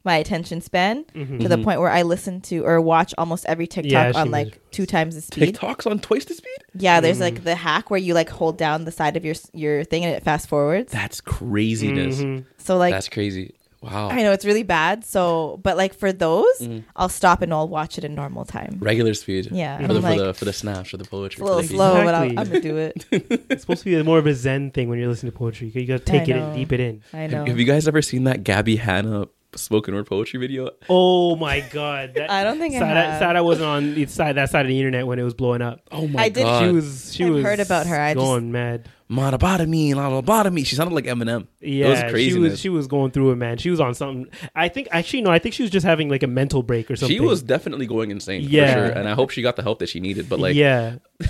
my 0.05 0.17
attention 0.17 0.61
span 0.61 1.05
to 1.15 1.49
the 1.49 1.59
point 1.59 1.81
where 1.81 1.91
I 1.91 2.03
listen 2.03 2.41
to 2.43 2.65
or 2.65 2.81
watch 2.81 3.15
almost 3.19 3.47
every 3.47 3.67
TikTok 3.67 3.91
Yeah, 3.93 4.13
on 4.21 4.27
was- 4.29 4.33
like 4.33 4.71
two 4.71 4.87
times 4.87 5.15
the 5.15 5.23
speed. 5.23 5.55
TikToks 5.57 5.91
on 5.91 5.99
twice 5.99 6.25
the 6.27 6.35
speed? 6.35 6.57
Yeah, 6.77 7.01
there's 7.01 7.21
like 7.21 7.45
the 7.45 7.55
hack 7.55 7.91
where 7.91 8.01
you 8.01 8.15
like 8.15 8.29
hold 8.31 8.59
down 8.59 8.85
the 8.85 8.93
side 8.93 9.17
of 9.17 9.25
your 9.25 9.35
your 9.53 9.85
thing 9.85 10.05
and 10.05 10.15
it 10.15 10.23
fast 10.23 10.49
forwards. 10.49 10.93
That's 10.93 11.21
craziness. 11.21 12.21
Mhm. 12.21 12.45
So 12.59 12.77
like 12.77 12.93
That's 12.93 13.09
crazy. 13.09 13.55
Wow. 13.83 14.09
I 14.09 14.23
know 14.23 14.33
it's 14.33 14.47
really 14.47 14.63
bad. 14.63 15.05
So, 15.05 15.61
but 15.63 15.77
like 15.77 15.93
for 15.93 16.11
those, 16.11 16.47
Mm-hmm. 16.61 16.79
I'll 16.97 17.11
stop 17.11 17.43
and 17.43 17.53
I'll 17.53 17.69
watch 17.69 17.99
it 17.99 18.05
in 18.05 18.15
normal 18.15 18.47
time. 18.47 18.79
Regular 18.81 19.13
speed. 19.13 19.51
Yeah, 19.53 19.77
For 19.77 19.83
I'm 19.83 19.89
the, 19.89 20.01
like- 20.01 20.19
for 20.19 20.25
the 20.25 20.35
for 20.35 20.45
the 20.47 20.53
snaps, 20.55 20.89
for 20.91 20.97
the 20.97 21.05
poetry. 21.05 21.35
It's 21.35 21.41
a 21.43 21.45
little 21.45 21.61
for 21.61 21.67
the 21.67 21.69
beat. 21.69 21.77
slow, 21.77 22.05
but 22.05 22.15
I'll, 22.15 22.23
I'm 22.23 22.35
gonna 22.47 22.61
do 22.61 22.77
it. 22.79 23.05
It's 23.51 23.61
supposed 23.63 23.83
to 23.83 23.85
be 23.85 24.03
more 24.03 24.19
of 24.19 24.27
a 24.27 24.35
zen 24.35 24.71
thing 24.71 24.89
when 24.89 24.99
you're 24.99 25.09
listening 25.09 25.33
to 25.33 25.39
poetry. 25.39 25.71
You 25.75 25.85
gotta 25.87 25.99
take 26.03 26.29
it 26.29 26.37
and 26.37 26.55
deep 26.57 26.73
it 26.73 26.81
in. 26.81 27.03
I 27.13 27.27
know. 27.27 27.45
Have 27.45 27.59
you 27.59 27.67
guys 27.67 27.87
ever 27.87 28.01
seen 28.01 28.25
that 28.25 28.43
Gabbie 28.43 28.79
Hanna 28.79 29.29
spoken 29.57 29.95
word 29.95 30.07
poetry 30.07 30.39
video? 30.41 30.71
Oh 30.89 31.37
my 31.37 31.61
god! 31.61 32.15
That, 32.15 32.31
I 32.33 32.45
don't 32.45 32.59
think 32.59 32.75
I 32.75 32.79
sad, 32.81 32.97
have. 32.97 33.19
sad 33.19 33.37
I 33.37 33.41
wasn't 33.41 33.67
on 33.69 33.95
the 33.95 34.07
side 34.07 34.37
that 34.37 34.51
side 34.51 34.67
of 34.67 34.69
the 34.69 34.79
internet 34.79 35.07
when 35.07 35.19
it 35.19 35.23
was 35.23 35.35
blowing 35.35 35.63
up. 35.63 35.81
Oh 35.93 36.07
my 36.09 36.23
I 36.25 36.29
did- 36.29 36.43
god. 36.45 36.65
She 36.67 36.73
was 36.73 37.15
she 37.15 37.25
I've 37.25 37.33
was 37.35 37.45
heard 37.45 37.61
about 37.61 37.87
her. 37.87 37.99
I 38.01 38.15
just- 38.15 38.25
going 38.25 38.53
mad. 38.53 38.89
Monobotomy, 39.11 39.93
lobotomy. 39.93 40.65
She 40.67 40.77
sounded 40.77 40.95
like 40.95 41.05
Eminem. 41.05 41.47
Yeah, 41.61 42.07
it 42.09 42.13
was 42.13 42.23
she 42.23 42.39
was 42.39 42.59
she 42.59 42.69
was 42.71 42.87
going 42.87 43.11
through 43.11 43.33
it, 43.33 43.37
man. 43.37 43.59
She 43.59 43.69
was 43.71 43.79
on 43.79 43.95
something. 43.95 44.27
I 44.57 44.69
think 44.69 44.89
actually 44.91 45.21
no, 45.21 45.31
I 45.31 45.39
think 45.39 45.55
she 45.55 45.63
was 45.63 45.71
just 45.71 45.85
having 45.85 46.09
like 46.09 46.23
a 46.23 46.27
mental 46.27 46.63
break 46.63 46.91
or 46.91 46.97
something. 46.97 47.15
She 47.15 47.21
was 47.21 47.43
definitely 47.43 47.87
going 47.87 48.11
insane. 48.11 48.47
Yeah. 48.49 48.73
For 48.73 48.73
sure. 48.89 48.99
And 48.99 49.07
I 49.09 49.13
hope 49.15 49.31
she 49.31 49.43
got 49.43 49.57
the 49.57 49.63
help 49.63 49.79
that 49.81 49.89
she 49.91 50.01
needed. 50.01 50.29
But 50.29 50.41
like, 50.41 50.57
yeah. 50.57 50.97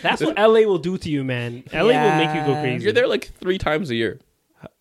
That's 0.00 0.22
what 0.22 0.36
LA 0.38 0.60
will 0.60 0.78
do 0.78 0.96
to 0.96 1.10
you, 1.10 1.22
man. 1.22 1.64
LA 1.72 1.80
will 1.82 2.16
make 2.16 2.34
you 2.34 2.46
go 2.46 2.60
crazy. 2.62 2.84
you're 2.84 2.94
there 2.94 3.06
like 3.06 3.30
three 3.40 3.58
times 3.58 3.90
a 3.90 3.94
year. 3.94 4.18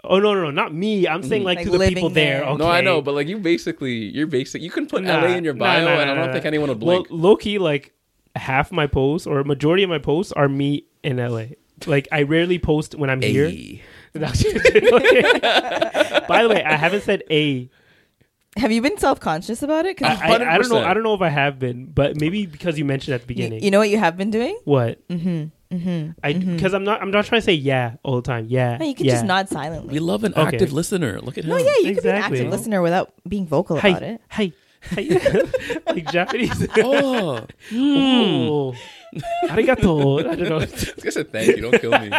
Oh 0.08 0.20
no, 0.20 0.34
no, 0.34 0.44
no, 0.44 0.52
not 0.52 0.74
me. 0.74 1.08
I'm 1.08 1.24
saying 1.24 1.44
like, 1.44 1.58
Like 1.58 1.66
to 1.66 1.72
the 1.72 1.78
living 1.78 1.96
people 1.96 2.10
there. 2.10 2.40
there. 2.42 2.50
Okay. 2.50 2.58
No, 2.64 2.70
I 2.70 2.82
know, 2.82 3.02
but 3.02 3.14
like 3.16 3.28
you 3.28 3.38
basically, 3.40 3.94
you're 3.94 4.28
basic. 4.28 4.62
You 4.62 4.72
can 4.72 4.86
put 4.88 5.04
Nah, 5.04 5.22
LA 5.22 5.28
in 5.36 5.44
your 5.44 5.54
nah, 5.54 5.66
bio, 5.66 5.86
nah, 5.86 5.92
and 5.92 6.02
I 6.02 6.06
nah, 6.06 6.14
don't 6.16 6.28
nah. 6.28 6.34
think 6.34 6.46
anyone 6.46 6.70
would 6.70 6.82
well, 6.82 7.04
blink. 7.04 7.08
low 7.12 7.36
key, 7.36 7.58
like 7.60 7.94
half 8.36 8.72
my 8.72 8.88
posts 8.88 9.26
or 9.28 9.44
majority 9.44 9.84
of 9.84 9.90
my 9.90 10.00
posts 10.00 10.32
are 10.32 10.48
me 10.50 10.86
in 11.04 11.18
LA. 11.18 11.46
Like 11.86 12.08
I 12.12 12.24
rarely 12.24 12.58
post 12.60 12.96
when 12.96 13.10
I'm 13.10 13.22
here. 13.22 13.48
Ayy. 13.50 13.82
By 16.28 16.44
the 16.44 16.50
way, 16.50 16.64
I 16.64 16.76
haven't 16.76 17.04
said 17.04 17.24
a. 17.30 17.70
Have 18.58 18.72
you 18.72 18.82
been 18.82 18.98
self 18.98 19.20
conscious 19.20 19.62
about 19.62 19.86
it? 19.86 20.02
I, 20.02 20.16
Because 20.16 20.22
I, 20.22 20.54
I 20.54 20.58
don't 20.58 20.70
know. 20.70 20.76
100%. 20.78 20.86
I 20.86 20.94
don't 20.94 21.04
know 21.04 21.14
if 21.14 21.22
I 21.22 21.28
have 21.30 21.60
been, 21.60 21.88
but 21.88 22.16
maybe 22.20 22.46
because 22.46 22.78
you 22.80 22.86
mentioned 22.86 23.16
at 23.16 23.28
the 23.28 23.34
you, 23.34 23.36
beginning. 23.36 23.64
you 23.64 23.72
know 23.72 23.80
what 23.80 23.90
you 23.90 23.98
have 23.98 24.16
been 24.16 24.32
doing? 24.32 24.58
what? 24.64 25.06
Mm-hmm. 25.10 25.48
Mm-hmm. 25.80 26.12
I 26.24 26.34
because 26.34 26.74
I'm 26.74 26.84
not. 26.84 27.02
I'm 27.02 27.12
not 27.12 27.26
trying 27.26 27.42
to 27.42 27.46
say 27.46 27.54
yeah 27.54 27.96
all 28.04 28.16
the 28.18 28.22
time. 28.22 28.46
Yeah. 28.48 28.78
No, 28.78 28.86
you 28.86 28.96
can 28.96 29.06
yeah. 29.06 29.14
just 29.14 29.26
nod 29.26 29.50
silently. 29.50 29.94
We 29.94 30.00
love 30.00 30.24
an 30.24 30.34
Okay. 30.34 30.42
active 30.42 30.74
listener. 30.74 31.20
Look 31.22 31.38
at 31.38 31.44
him. 31.44 31.50
no, 31.52 31.58
yeah, 31.58 31.72
you 31.82 31.94
can 31.96 32.04
be 32.04 32.10
an 32.10 32.16
active 32.16 32.50
listener 32.50 32.82
without 32.82 33.14
being 33.28 33.46
vocal 33.48 33.78
Hi, 33.80 33.90
about 33.90 34.04
it. 34.04 34.22
hi, 34.30 34.52
hi. 34.84 35.02
like 35.94 36.12
Japanese. 36.12 36.68
Oh, 36.78 37.46
oh, 37.74 38.76
arigato. 39.50 40.20
I 40.30 40.36
don't 40.36 40.50
know. 40.50 40.56
I 40.58 40.60
was 40.66 40.92
gonna 40.98 41.12
say 41.12 41.24
thank 41.24 41.56
you. 41.56 41.62
Don't 41.62 41.80
kill 41.80 41.92
me. 42.00 42.12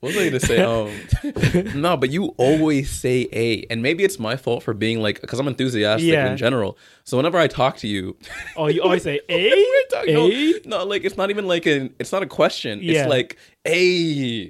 What 0.00 0.14
was 0.14 0.16
I 0.16 0.24
gonna 0.28 0.40
say? 0.40 0.62
Um, 1.74 1.80
no, 1.80 1.96
but 1.96 2.10
you 2.10 2.26
always 2.38 2.90
say 2.90 3.28
a, 3.32 3.64
and 3.70 3.82
maybe 3.82 4.02
it's 4.02 4.18
my 4.18 4.36
fault 4.36 4.62
for 4.62 4.72
being 4.72 5.00
like, 5.02 5.20
because 5.20 5.38
I'm 5.38 5.46
enthusiastic 5.48 6.08
Yeah. 6.10 6.30
in 6.30 6.36
general. 6.38 6.78
So 7.04 7.16
whenever 7.18 7.36
I 7.38 7.48
talk 7.48 7.76
to 7.78 7.86
you, 7.88 8.16
Oh, 8.56 8.68
you 8.68 8.82
always 8.82 9.02
say 9.02 9.20
a. 9.28 9.50
talk- 9.90 10.06
a? 10.08 10.12
no, 10.12 10.78
no, 10.78 10.84
like 10.84 11.04
it's 11.04 11.16
not 11.18 11.28
even 11.30 11.46
like 11.46 11.66
an, 11.66 11.94
it's 11.98 12.12
not 12.12 12.22
a 12.22 12.26
question. 12.26 12.78
Yeah. 12.82 13.02
It's 13.02 13.10
like 13.10 13.36
a. 13.66 13.82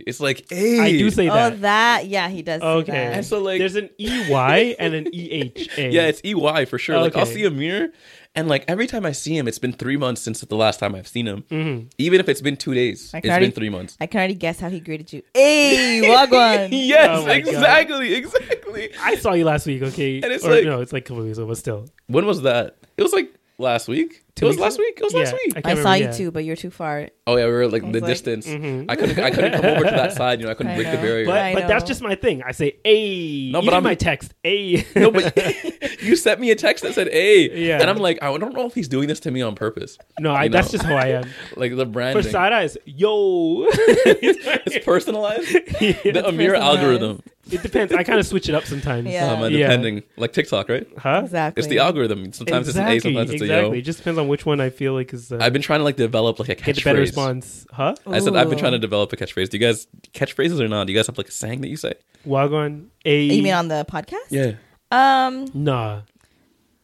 It's 0.06 0.20
like 0.20 0.46
a. 0.52 0.80
I 0.80 0.92
do 0.92 1.10
say 1.10 1.28
Oh, 1.28 1.34
that. 1.34 1.60
that. 1.62 2.06
Yeah, 2.06 2.28
he 2.28 2.42
does. 2.42 2.60
say 2.60 2.66
Okay. 2.66 2.92
that. 2.92 3.12
And 3.14 3.26
so 3.26 3.40
like, 3.42 3.58
There's 3.58 3.74
an 3.76 3.90
E 3.98 4.30
Y 4.30 4.76
and 4.78 4.94
an 4.94 5.08
E 5.12 5.30
H 5.30 5.68
A. 5.78 5.90
yeah, 5.90 6.02
it's 6.06 6.20
EY 6.24 6.64
for 6.66 6.78
sure. 6.78 7.00
Like 7.00 7.16
I'll 7.16 7.26
see 7.26 7.44
a 7.44 7.50
mirror, 7.50 7.88
and 8.34 8.48
like 8.48 8.64
every 8.68 8.86
time 8.86 9.04
I 9.04 9.12
see 9.12 9.36
him, 9.36 9.48
it's 9.48 9.58
been 9.58 9.72
three 9.72 9.96
months 9.96 10.20
since 10.22 10.40
the 10.40 10.54
last 10.56 10.78
time 10.80 10.94
I've 10.94 11.08
seen 11.08 11.26
him. 11.26 11.42
Mm-hmm. 11.50 11.86
Even 11.98 12.20
if 12.20 12.28
it's 12.28 12.40
been 12.40 12.56
two 12.56 12.74
days, 12.74 13.12
I 13.12 13.18
it's 13.18 13.22
can 13.24 13.30
already- 13.30 13.46
been 13.46 13.52
three 13.54 13.68
months. 13.70 13.96
I 14.00 14.06
can 14.06 14.18
already 14.18 14.34
guess 14.34 14.60
how 14.60 14.68
he 14.70 14.80
greeted 14.80 15.12
you. 15.12 15.22
Hey, 15.34 16.00
Wagwan. 16.04 16.68
yes, 16.72 17.08
Oh 17.10 17.26
my 17.26 17.40
God. 17.40 17.48
exactly, 17.54 18.14
exactly. 18.14 18.90
I 19.00 19.16
saw 19.16 19.32
you 19.34 19.44
last 19.44 19.66
week. 19.66 19.82
Okay, 19.82 20.20
And 20.22 20.32
it's 20.32 20.44
or 20.44 20.50
like- 20.54 20.64
no, 20.64 20.80
it's 20.80 20.92
like 20.92 21.04
a 21.04 21.08
couple 21.08 21.24
weeks 21.24 21.38
ago, 21.38 21.46
but 21.46 21.56
still. 21.58 21.86
When 22.06 22.26
was 22.26 22.42
that? 22.42 22.76
It 22.96 23.02
was 23.02 23.12
like 23.12 23.32
last 23.58 23.88
week. 23.88 24.24
Two 24.36 24.46
it 24.46 24.48
was 24.48 24.58
last 24.58 24.78
week. 24.78 24.94
It 24.98 25.02
was 25.04 25.12
Yeah, 25.12 25.20
last 25.20 25.32
week. 25.34 25.52
I 25.56 25.58
I 25.58 25.62
saw 25.74 25.78
remember, 25.80 25.96
you 25.98 26.04
yeah. 26.04 26.10
too, 26.12 26.30
but 26.30 26.44
you're 26.44 26.56
too 26.56 26.70
far. 26.70 27.08
Oh 27.26 27.36
yeah, 27.36 27.46
we 27.46 27.50
were 27.52 27.68
like 27.68 27.82
the 27.82 28.00
like- 28.00 28.06
distance. 28.06 28.46
Mhm. 28.46 28.86
I 28.88 28.96
couldn't. 28.96 29.18
I 29.18 29.30
couldn't 29.30 29.52
come 29.60 29.64
over 29.66 29.84
to 29.84 29.90
that 29.90 30.12
side. 30.14 30.40
You 30.40 30.46
know, 30.46 30.52
I 30.52 30.54
couldn't 30.54 30.72
I 30.72 30.76
break 30.76 30.90
the 30.90 30.96
barrier. 30.98 31.26
But 31.26 31.54
but 31.54 31.68
that's 31.68 31.84
just 31.84 32.00
my 32.00 32.14
thing. 32.14 32.42
I 32.42 32.52
say 32.52 32.76
a. 32.84 33.50
No, 33.50 33.60
but 33.62 33.74
I'm- 33.74 33.82
my 33.82 33.94
text 33.94 34.34
a. 34.44 34.84
no, 34.96 35.10
but 35.10 35.36
you 36.02 36.16
sent 36.16 36.40
me 36.40 36.50
a 36.50 36.56
text 36.56 36.84
that 36.84 36.94
said 36.94 37.08
"A," 37.08 37.50
Yeah. 37.66 37.80
and 37.80 37.90
I'm 37.90 37.98
like, 37.98 38.22
I 38.22 38.26
don't 38.38 38.54
know 38.54 38.66
if 38.66 38.74
he's 38.74 38.88
doing 38.88 39.08
this 39.08 39.20
to 39.20 39.30
me 39.30 39.42
on 39.42 39.54
purpose. 39.54 39.98
no, 40.18 40.32
I, 40.32 40.48
that's 40.48 40.70
just 40.70 40.84
how 40.84 40.96
I 40.96 41.08
am. 41.08 41.24
Like 41.56 41.76
the 41.76 41.84
brand 41.86 42.12
For 42.12 42.22
branding, 42.22 42.32
side 42.32 42.52
eyes, 42.52 42.76
yo. 42.86 43.66
it's 43.70 44.84
personalized. 44.84 45.48
The 45.52 46.22
Amir 46.26 46.52
personalized. 46.52 46.62
algorithm, 46.62 47.22
it 47.50 47.62
depends. 47.62 47.92
I 47.92 48.04
kind 48.04 48.18
of 48.20 48.26
switch 48.26 48.48
it 48.48 48.54
up 48.54 48.64
sometimes. 48.64 49.08
Yeah. 49.08 49.32
um, 49.32 49.50
depending, 49.52 50.02
like 50.16 50.32
TikTok, 50.32 50.68
right? 50.68 50.86
Huh? 50.96 51.22
Exactly. 51.24 51.60
It's 51.60 51.68
the 51.68 51.78
algorithm. 51.78 52.32
Sometimes 52.32 52.68
it's 52.68 52.78
an 52.78 52.86
A, 52.88 52.98
sometimes 53.00 53.30
it's 53.30 53.42
exactly. 53.42 53.76
a 53.78 53.80
It 53.80 53.82
just 53.82 53.98
depends 53.98 54.18
on 54.20 54.28
which 54.28 54.46
one 54.46 54.60
I 54.60 54.70
feel 54.70 54.92
like 54.92 55.12
is. 55.12 55.32
Uh. 55.32 55.38
I've 55.40 55.52
been 55.52 55.62
trying 55.62 55.80
to 55.80 55.84
like 55.84 55.96
develop 55.96 56.38
like 56.38 56.48
a 56.48 56.54
get 56.54 56.76
the 56.76 56.82
better 56.82 57.00
response. 57.00 57.66
Huh? 57.72 57.94
I 58.06 58.20
said 58.20 58.36
I've 58.36 58.48
been 58.48 58.58
trying 58.58 58.72
to 58.72 58.78
develop 58.78 59.12
a 59.12 59.16
catchphrase. 59.16 59.48
Do 59.50 59.58
you 59.58 59.66
guys 59.66 59.86
catchphrases 60.12 60.60
or 60.60 60.68
not? 60.68 60.86
Do 60.86 60.92
you 60.92 60.98
guys 60.98 61.06
have 61.06 61.18
like 61.18 61.28
a 61.28 61.32
saying 61.32 61.62
that 61.62 61.68
you 61.68 61.76
say? 61.76 61.94
Wagwan 62.26 62.88
a. 63.04 63.22
You 63.22 63.42
mean 63.42 63.54
on 63.54 63.68
the 63.68 63.84
podcast? 63.90 64.30
Yeah. 64.30 64.52
Um. 64.92 65.46
Nah. 65.54 66.02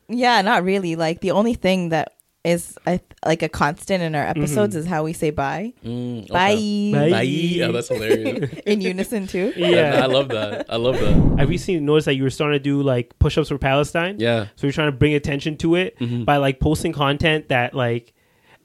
Yeah, 0.09 0.43
not 0.43 0.64
really. 0.64 0.97
Like 0.97 1.20
the 1.20 1.32
only 1.32 1.55
thing 1.55 1.91
that 1.91 2.12
is 2.47 2.78
I, 2.86 3.01
like 3.24 3.42
a 3.42 3.49
constant 3.49 4.03
in 4.03 4.14
our 4.14 4.22
episodes 4.24 4.76
is 4.76 4.86
how 4.86 5.03
we 5.05 5.12
say 5.12 5.30
bye. 5.30 5.72
Mm, 5.84 6.28
Bye. 6.28 6.53
okay. 6.53 6.92
Bye. 6.92 7.11
Bye. 7.11 7.22
Yeah, 7.22 7.68
that's 7.72 7.88
hilarious. 7.88 8.51
In 8.66 8.80
unison 8.80 9.26
too. 9.26 9.53
Yeah. 9.57 10.01
I 10.03 10.07
love 10.07 10.28
that. 10.28 10.66
I 10.68 10.76
love 10.76 10.99
that. 11.01 11.36
I've 11.40 11.49
recently 11.49 11.80
noticed 11.80 12.05
that 12.07 12.14
you 12.14 12.22
were 12.22 12.30
starting 12.30 12.59
to 12.59 12.62
do 12.62 12.82
like 12.82 13.18
push-ups 13.18 13.49
for 13.49 13.59
Palestine. 13.59 14.16
Yeah. 14.20 14.47
So 14.57 14.66
you're 14.66 14.72
trying 14.72 14.92
to 14.92 14.97
bring 14.97 15.14
attention 15.14 15.57
to 15.59 15.74
it 15.74 15.99
Mhm. 15.99 16.24
by 16.24 16.36
like 16.36 16.61
posting 16.61 16.92
content 16.92 17.49
that 17.49 17.74
like, 17.74 18.12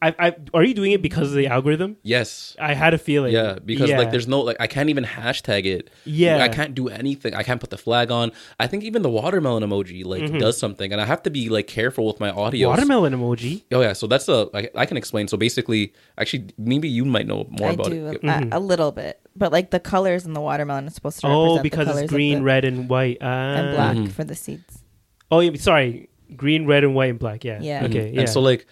I, 0.04 0.16
I 0.18 0.36
are 0.56 0.64
you 0.64 0.74
doing 0.74 0.94
it 0.94 1.02
because 1.04 1.30
of 1.30 1.36
the 1.36 1.46
algorithm? 1.48 1.98
Yes. 2.02 2.56
I 2.60 2.74
had 2.74 2.94
a 2.94 2.98
feeling. 2.98 3.34
Yeah, 3.34 3.60
because 3.64 3.90
Yeah. 3.90 4.00
like 4.00 4.10
there's 4.10 4.28
no 4.28 4.42
like 4.42 4.58
I 4.60 4.66
can't 4.68 4.90
even 4.90 5.04
hashtag 5.04 5.66
it. 5.66 5.90
Yeah. 6.06 6.42
I 6.44 6.50
can't 6.50 6.74
do 6.74 6.90
anything. 6.90 7.36
I 7.36 7.44
can't 7.44 7.60
put 7.62 7.70
the 7.70 7.78
flag 7.78 8.10
on. 8.10 8.32
I 8.60 8.66
think 8.66 8.84
even 8.84 9.04
the 9.04 9.10
watermelon 9.10 9.62
emoji 9.64 10.04
like 10.04 10.38
does 10.40 10.58
something, 10.58 10.92
and 10.92 11.00
I 11.00 11.06
have 11.06 11.22
to 11.24 11.30
be 11.30 11.50
like 11.50 11.68
careful 11.68 12.08
with 12.08 12.20
my 12.20 12.32
audio. 12.32 12.70
Mm-hmm. 12.70 12.78
watermelon 12.78 13.14
emoji. 13.14 13.64
Oh 13.72 13.82
yeah, 13.82 13.94
so 13.94 14.08
that's 14.08 14.28
a 14.28 14.48
I, 14.56 14.70
I 14.76 14.86
can 14.88 14.98
explain. 14.98 15.28
So 15.28 15.38
basically, 15.38 15.94
actually, 16.18 16.48
maybe 16.58 16.88
you 16.90 17.06
might 17.06 17.28
know 17.28 17.46
more 17.50 17.70
I 17.70 17.74
about 17.74 17.92
do 17.92 18.08
it. 18.08 18.24
a, 18.24 18.58
a 18.58 18.60
little 18.60 18.92
bit, 18.92 19.20
but 19.36 19.52
like 19.52 19.70
the 19.70 19.80
colors 19.80 20.26
in 20.26 20.34
the 20.34 20.42
watermelon 20.42 20.88
is 20.88 20.96
supposed 20.96 21.20
to 21.22 21.28
Oh, 21.28 21.32
represent 21.32 21.58
the 21.60 21.64
because 21.70 21.86
colors 21.88 22.02
it's 22.04 22.12
green, 22.12 22.38
the- 22.40 22.44
red, 22.44 22.66
and 22.66 22.90
white. 22.90 23.18
Ah. 23.22 23.28
and 23.28 23.76
black 23.76 23.96
Mhm. 23.98 24.12
for 24.12 24.24
the 24.24 24.36
seeds. 24.36 24.84
Oh, 25.30 25.40
yeah, 25.42 25.52
sorry, 25.58 26.10
green, 26.36 26.66
red, 26.66 26.84
and 26.84 26.96
white 26.96 27.12
and 27.12 27.20
black. 27.20 27.44
Yeah. 27.46 27.60
Yeah. 27.62 27.86
Okay. 27.86 28.10
Mhm. 28.10 28.14
Yeah. 28.16 28.20
And 28.22 28.30
so 28.30 28.42
like, 28.42 28.66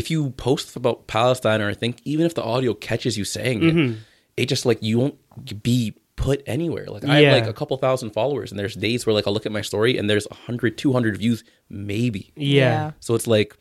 if 0.00 0.10
you 0.12 0.30
post 0.30 0.76
about 0.76 1.06
Palestine, 1.06 1.60
or 1.62 1.68
I 1.70 1.74
think 1.74 1.94
even 2.04 2.26
if 2.26 2.34
the 2.34 2.42
audio 2.44 2.74
catches 2.74 3.16
you 3.18 3.24
saying 3.24 3.60
Mm-hmm. 3.60 3.92
it, 3.92 4.42
it 4.42 4.46
just 4.48 4.66
like 4.66 4.82
you 4.82 4.98
won't 4.98 5.16
be 5.62 5.94
put 6.16 6.42
anywhere. 6.46 6.86
Like 6.86 7.04
I 7.04 7.20
Yeah. 7.20 7.30
have 7.30 7.40
like 7.40 7.48
a 7.50 7.52
couple 7.60 7.76
thousand 7.78 8.10
followers, 8.10 8.50
and 8.52 8.58
there's 8.58 8.74
days 8.74 9.06
where 9.06 9.14
like 9.14 9.26
I'll 9.26 9.32
look 9.32 9.46
at 9.46 9.52
my 9.52 9.62
story 9.62 9.96
and 9.98 10.08
there's 10.10 10.26
100, 10.30 10.76
200 10.78 11.16
views, 11.16 11.44
maybe. 11.70 12.32
yeah. 12.36 12.92
So 13.00 13.14
it's 13.14 13.26
like, 13.26 13.56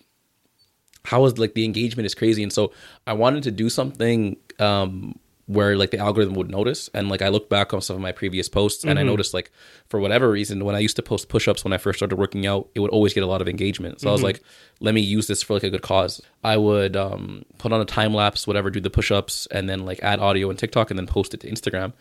how 1.06 1.24
is 1.26 1.38
like 1.38 1.54
the 1.54 1.66
engagement 1.66 2.06
is 2.06 2.16
crazy, 2.16 2.44
and 2.44 2.52
so 2.52 2.72
I 3.08 3.14
wanted 3.14 3.44
to 3.44 3.52
do 3.52 3.70
something 3.70 4.38
um, 4.60 5.20
where 5.48 5.78
like 5.78 5.92
the 5.92 6.00
algorithm 6.00 6.34
would 6.34 6.50
notice, 6.50 6.90
and 6.94 7.08
like 7.08 7.22
I 7.22 7.30
looked 7.30 7.50
back 7.52 7.74
on 7.74 7.80
some 7.82 7.96
of 7.96 8.02
my 8.02 8.12
previous 8.12 8.50
posts, 8.50 8.84
and 8.84 8.98
I 8.98 9.04
noticed 9.04 9.34
like 9.34 9.52
for 9.88 10.00
whatever 10.00 10.32
reason 10.32 10.66
when 10.66 10.76
I 10.76 10.80
used 10.80 10.96
to 10.96 11.04
post 11.04 11.30
push-ups 11.30 11.64
when 11.64 11.72
I 11.72 11.78
first 11.78 12.00
started 12.00 12.16
working 12.16 12.48
out, 12.48 12.68
it 12.74 12.80
would 12.80 12.90
always 12.90 13.14
get 13.14 13.24
a 13.24 13.28
lot 13.28 13.42
of 13.42 13.48
engagement. 13.48 14.02
So 14.02 14.10
I 14.10 14.12
was 14.12 14.24
like, 14.24 14.42
let 14.80 14.96
me 14.96 15.02
use 15.02 15.28
this 15.28 15.44
for 15.44 15.54
like 15.54 15.64
a 15.64 15.70
good 15.70 15.84
cause. 15.84 16.20
I 16.44 16.58
would 16.58 16.96
um, 16.98 17.46
put 17.60 17.72
on 17.72 17.80
a 17.80 17.86
time 17.86 18.14
lapse, 18.14 18.48
whatever, 18.48 18.72
do 18.72 18.80
the 18.80 18.90
push-ups, 18.90 19.48
and 19.52 19.70
then 19.70 19.86
like 19.86 20.00
add 20.02 20.20
audio 20.20 20.50
and 20.50 20.58
TikTok, 20.58 20.90
and 20.90 20.98
then 20.98 21.06
post 21.06 21.34
it 21.36 21.42
to 21.42 21.50
Instagram. 21.50 21.94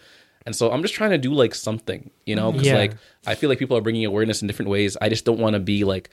And 0.46 0.56
so 0.56 0.70
I'm 0.72 0.80
just 0.82 0.94
trying 0.94 1.10
to 1.10 1.18
do 1.18 1.32
like 1.32 1.54
something, 1.54 2.10
you 2.26 2.36
know, 2.36 2.50
because 2.52 2.68
Yeah. 2.68 2.78
like 2.78 2.96
I 3.26 3.34
feel 3.34 3.48
like 3.50 3.58
people 3.58 3.76
are 3.76 3.82
bringing 3.82 4.04
awareness 4.06 4.40
in 4.42 4.48
different 4.48 4.70
ways. 4.70 4.96
I 5.00 5.08
just 5.10 5.24
don't 5.26 5.38
want 5.38 5.52
to 5.54 5.60
be 5.60 5.84
like 5.84 6.08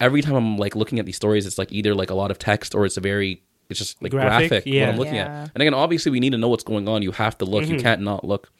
every 0.00 0.20
time 0.22 0.34
I'm 0.34 0.56
like 0.58 0.76
looking 0.76 0.98
at 0.98 1.06
these 1.06 1.16
stories, 1.16 1.46
it's 1.46 1.56
like 1.58 1.72
either 1.72 1.94
like 1.94 2.10
a 2.10 2.14
lot 2.14 2.30
of 2.30 2.38
text 2.38 2.74
or 2.74 2.84
it's 2.84 2.96
a 2.98 3.00
very 3.00 3.42
it's 3.68 3.78
just 3.78 4.00
like 4.02 4.10
Graphic, 4.12 4.48
graphic, 4.50 4.66
yeah. 4.66 4.86
what 4.86 4.92
I'm 4.92 4.98
looking 4.98 5.14
Yeah. 5.16 5.42
at. 5.44 5.50
And 5.54 5.62
again, 5.62 5.74
obviously 5.74 6.12
we 6.12 6.20
need 6.20 6.30
to 6.32 6.38
know 6.38 6.48
what's 6.48 6.64
going 6.64 6.88
on. 6.88 7.02
You 7.02 7.12
have 7.12 7.36
to 7.38 7.44
look. 7.44 7.64
Mm-hmm. 7.64 7.74
You 7.74 7.80
can't 7.80 8.00
not 8.02 8.24
look. 8.24 8.50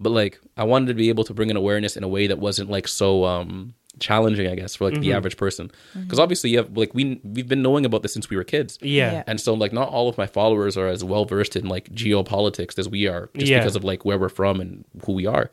But 0.00 0.10
like 0.10 0.40
I 0.56 0.64
wanted 0.64 0.86
to 0.88 0.94
be 0.94 1.08
able 1.08 1.24
to 1.24 1.34
bring 1.34 1.50
an 1.50 1.56
awareness 1.56 1.96
in 1.96 2.04
a 2.04 2.08
way 2.08 2.26
that 2.28 2.38
wasn't 2.38 2.70
like 2.70 2.86
so 2.88 3.24
um 3.24 3.74
challenging, 3.98 4.46
I 4.46 4.54
guess, 4.54 4.76
for 4.76 4.84
like 4.84 4.94
Mm-hmm. 4.94 5.02
the 5.02 5.12
average 5.12 5.36
person. 5.36 5.72
Because 6.00 6.20
obviously, 6.20 6.50
you 6.50 6.58
have 6.58 6.76
like 6.76 6.94
we 6.94 7.20
we've 7.24 7.48
been 7.48 7.62
knowing 7.62 7.84
about 7.84 8.02
this 8.02 8.12
since 8.12 8.30
we 8.30 8.36
were 8.36 8.44
kids. 8.44 8.78
Yeah. 8.80 9.10
Yeah. 9.12 9.22
And 9.26 9.40
so, 9.40 9.54
like, 9.54 9.72
not 9.72 9.88
all 9.88 10.08
of 10.08 10.16
my 10.16 10.26
followers 10.26 10.76
are 10.76 10.86
as 10.86 11.02
well 11.02 11.24
versed 11.24 11.56
in 11.56 11.68
like 11.68 11.88
geopolitics 11.90 12.78
as 12.78 12.88
we 12.88 13.08
are, 13.08 13.28
just 13.36 13.50
Yeah. 13.50 13.58
because 13.58 13.74
of 13.74 13.82
like 13.82 14.04
where 14.04 14.18
we're 14.18 14.28
from 14.28 14.60
and 14.60 14.84
who 15.04 15.12
we 15.14 15.26
are. 15.26 15.50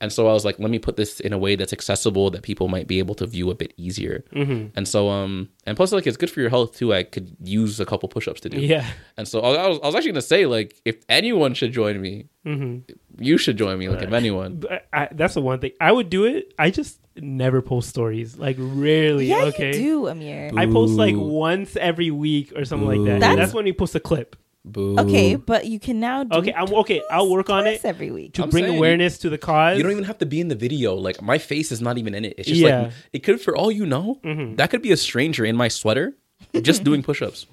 And 0.00 0.12
so 0.12 0.28
I 0.28 0.32
was 0.34 0.44
like, 0.44 0.58
let 0.58 0.70
me 0.70 0.78
put 0.78 0.96
this 0.96 1.20
in 1.20 1.32
a 1.32 1.38
way 1.38 1.56
that's 1.56 1.72
accessible 1.72 2.30
that 2.30 2.42
people 2.42 2.68
might 2.68 2.86
be 2.86 2.98
able 2.98 3.14
to 3.14 3.26
view 3.26 3.50
a 3.50 3.54
bit 3.54 3.72
easier. 3.78 4.24
Mm-hmm. 4.34 4.68
And 4.76 4.86
so, 4.86 5.08
um, 5.08 5.48
and 5.64 5.74
plus, 5.76 5.90
like, 5.92 6.06
it's 6.06 6.18
good 6.18 6.30
for 6.30 6.40
your 6.40 6.50
health 6.50 6.76
too. 6.76 6.92
I 6.92 7.02
could 7.02 7.34
use 7.42 7.80
a 7.80 7.86
couple 7.86 8.06
push-ups 8.10 8.40
to 8.42 8.50
do. 8.50 8.60
Yeah. 8.60 8.86
And 9.16 9.26
so 9.26 9.40
I 9.40 9.68
was, 9.68 9.78
I 9.82 9.86
was 9.86 9.94
actually 9.94 10.12
gonna 10.12 10.20
say, 10.22 10.44
like, 10.44 10.80
if 10.84 10.96
anyone 11.08 11.54
should 11.54 11.72
join 11.72 12.00
me, 12.00 12.26
Mm-hmm. 12.46 12.92
you 13.18 13.38
should 13.38 13.56
join 13.58 13.76
me. 13.76 13.88
Like, 13.88 14.02
if 14.02 14.12
anyone, 14.12 14.58
But 14.60 14.86
I, 14.92 15.08
that's 15.10 15.34
the 15.34 15.40
one 15.40 15.58
thing 15.58 15.72
I 15.80 15.90
would 15.90 16.08
do 16.10 16.26
it. 16.26 16.54
I 16.56 16.70
just 16.70 17.00
never 17.16 17.60
post 17.60 17.88
stories. 17.88 18.36
Like 18.38 18.54
rarely. 18.60 19.26
Yeah, 19.26 19.44
okay. 19.46 19.76
you 19.76 19.82
do, 19.82 20.06
Amir. 20.06 20.52
I 20.56 20.66
post 20.66 20.92
like 20.92 21.16
once 21.16 21.74
every 21.74 22.12
week 22.12 22.52
or 22.54 22.64
something 22.64 22.86
like 22.86 23.04
that. 23.10 23.18
That's, 23.20 23.34
That's- 23.36 23.54
when 23.54 23.64
we 23.64 23.72
post 23.72 23.96
a 23.96 24.00
clip. 24.00 24.36
Boo. 24.66 24.98
Okay, 24.98 25.36
but 25.36 25.66
you 25.66 25.78
can 25.80 26.00
now 26.00 26.24
do 26.24 26.36
Okay, 26.38 26.52
I'm 26.52 26.72
okay. 26.74 27.00
I'll 27.10 27.30
work 27.30 27.48
on 27.50 27.66
it 27.66 27.80
every 27.84 28.10
week. 28.10 28.34
to 28.34 28.42
I'm 28.42 28.50
bring 28.50 28.64
saying, 28.64 28.76
awareness 28.76 29.16
to 29.18 29.30
the 29.30 29.38
cause. 29.38 29.76
You 29.78 29.82
don't 29.84 29.92
even 29.92 30.04
have 30.04 30.18
to 30.18 30.26
be 30.26 30.40
in 30.40 30.48
the 30.48 30.54
video. 30.56 30.94
Like 30.94 31.22
my 31.22 31.38
face 31.38 31.70
is 31.72 31.80
not 31.80 31.96
even 31.98 32.14
in 32.14 32.24
it. 32.24 32.34
It's 32.38 32.48
just 32.48 32.60
Yeah. 32.60 32.70
Mm-hmm. 32.70 32.84
like 32.84 32.92
it 33.12 33.18
could, 33.20 33.40
for 33.40 33.56
all 33.56 33.70
you 33.70 33.86
know, 33.86 34.20
that 34.56 34.70
could 34.70 34.82
be 34.82 34.92
a 34.92 34.96
stranger 34.96 35.44
in 35.44 35.56
my 35.56 35.68
sweater 35.68 36.14
just 36.60 36.84
doing 36.84 37.02
push-ups. 37.08 37.46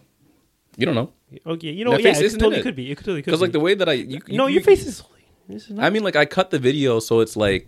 You 0.78 0.86
don't 0.88 0.96
know 0.96 1.12
Okay, 1.46 1.70
you 1.72 1.86
know, 1.86 1.92
My 1.92 1.98
yeah, 1.98 2.04
face 2.14 2.20
it 2.20 2.26
isn't 2.26 2.40
in 2.40 2.44
totally 2.44 2.60
it. 2.60 2.64
could 2.64 2.76
be. 2.76 2.92
It 2.92 2.96
could 2.96 3.06
totally 3.06 3.22
could 3.22 3.26
because 3.32 3.42
like 3.42 3.52
the 3.54 3.60
way 3.60 3.74
that 3.76 3.88
I, 3.88 3.94
you, 3.94 4.20
you- 4.28 4.38
no, 4.38 4.48
you- 4.48 4.56
your 4.56 4.64
face 4.64 4.86
is. 4.86 5.04
Is 5.50 5.70
not- 5.70 5.84
I 5.86 5.90
mean, 5.90 6.04
like 6.04 6.16
I 6.16 6.26
cut 6.26 6.52
the 6.52 6.60
video 6.60 7.00
so 7.00 7.20
it's 7.20 7.36
like 7.36 7.68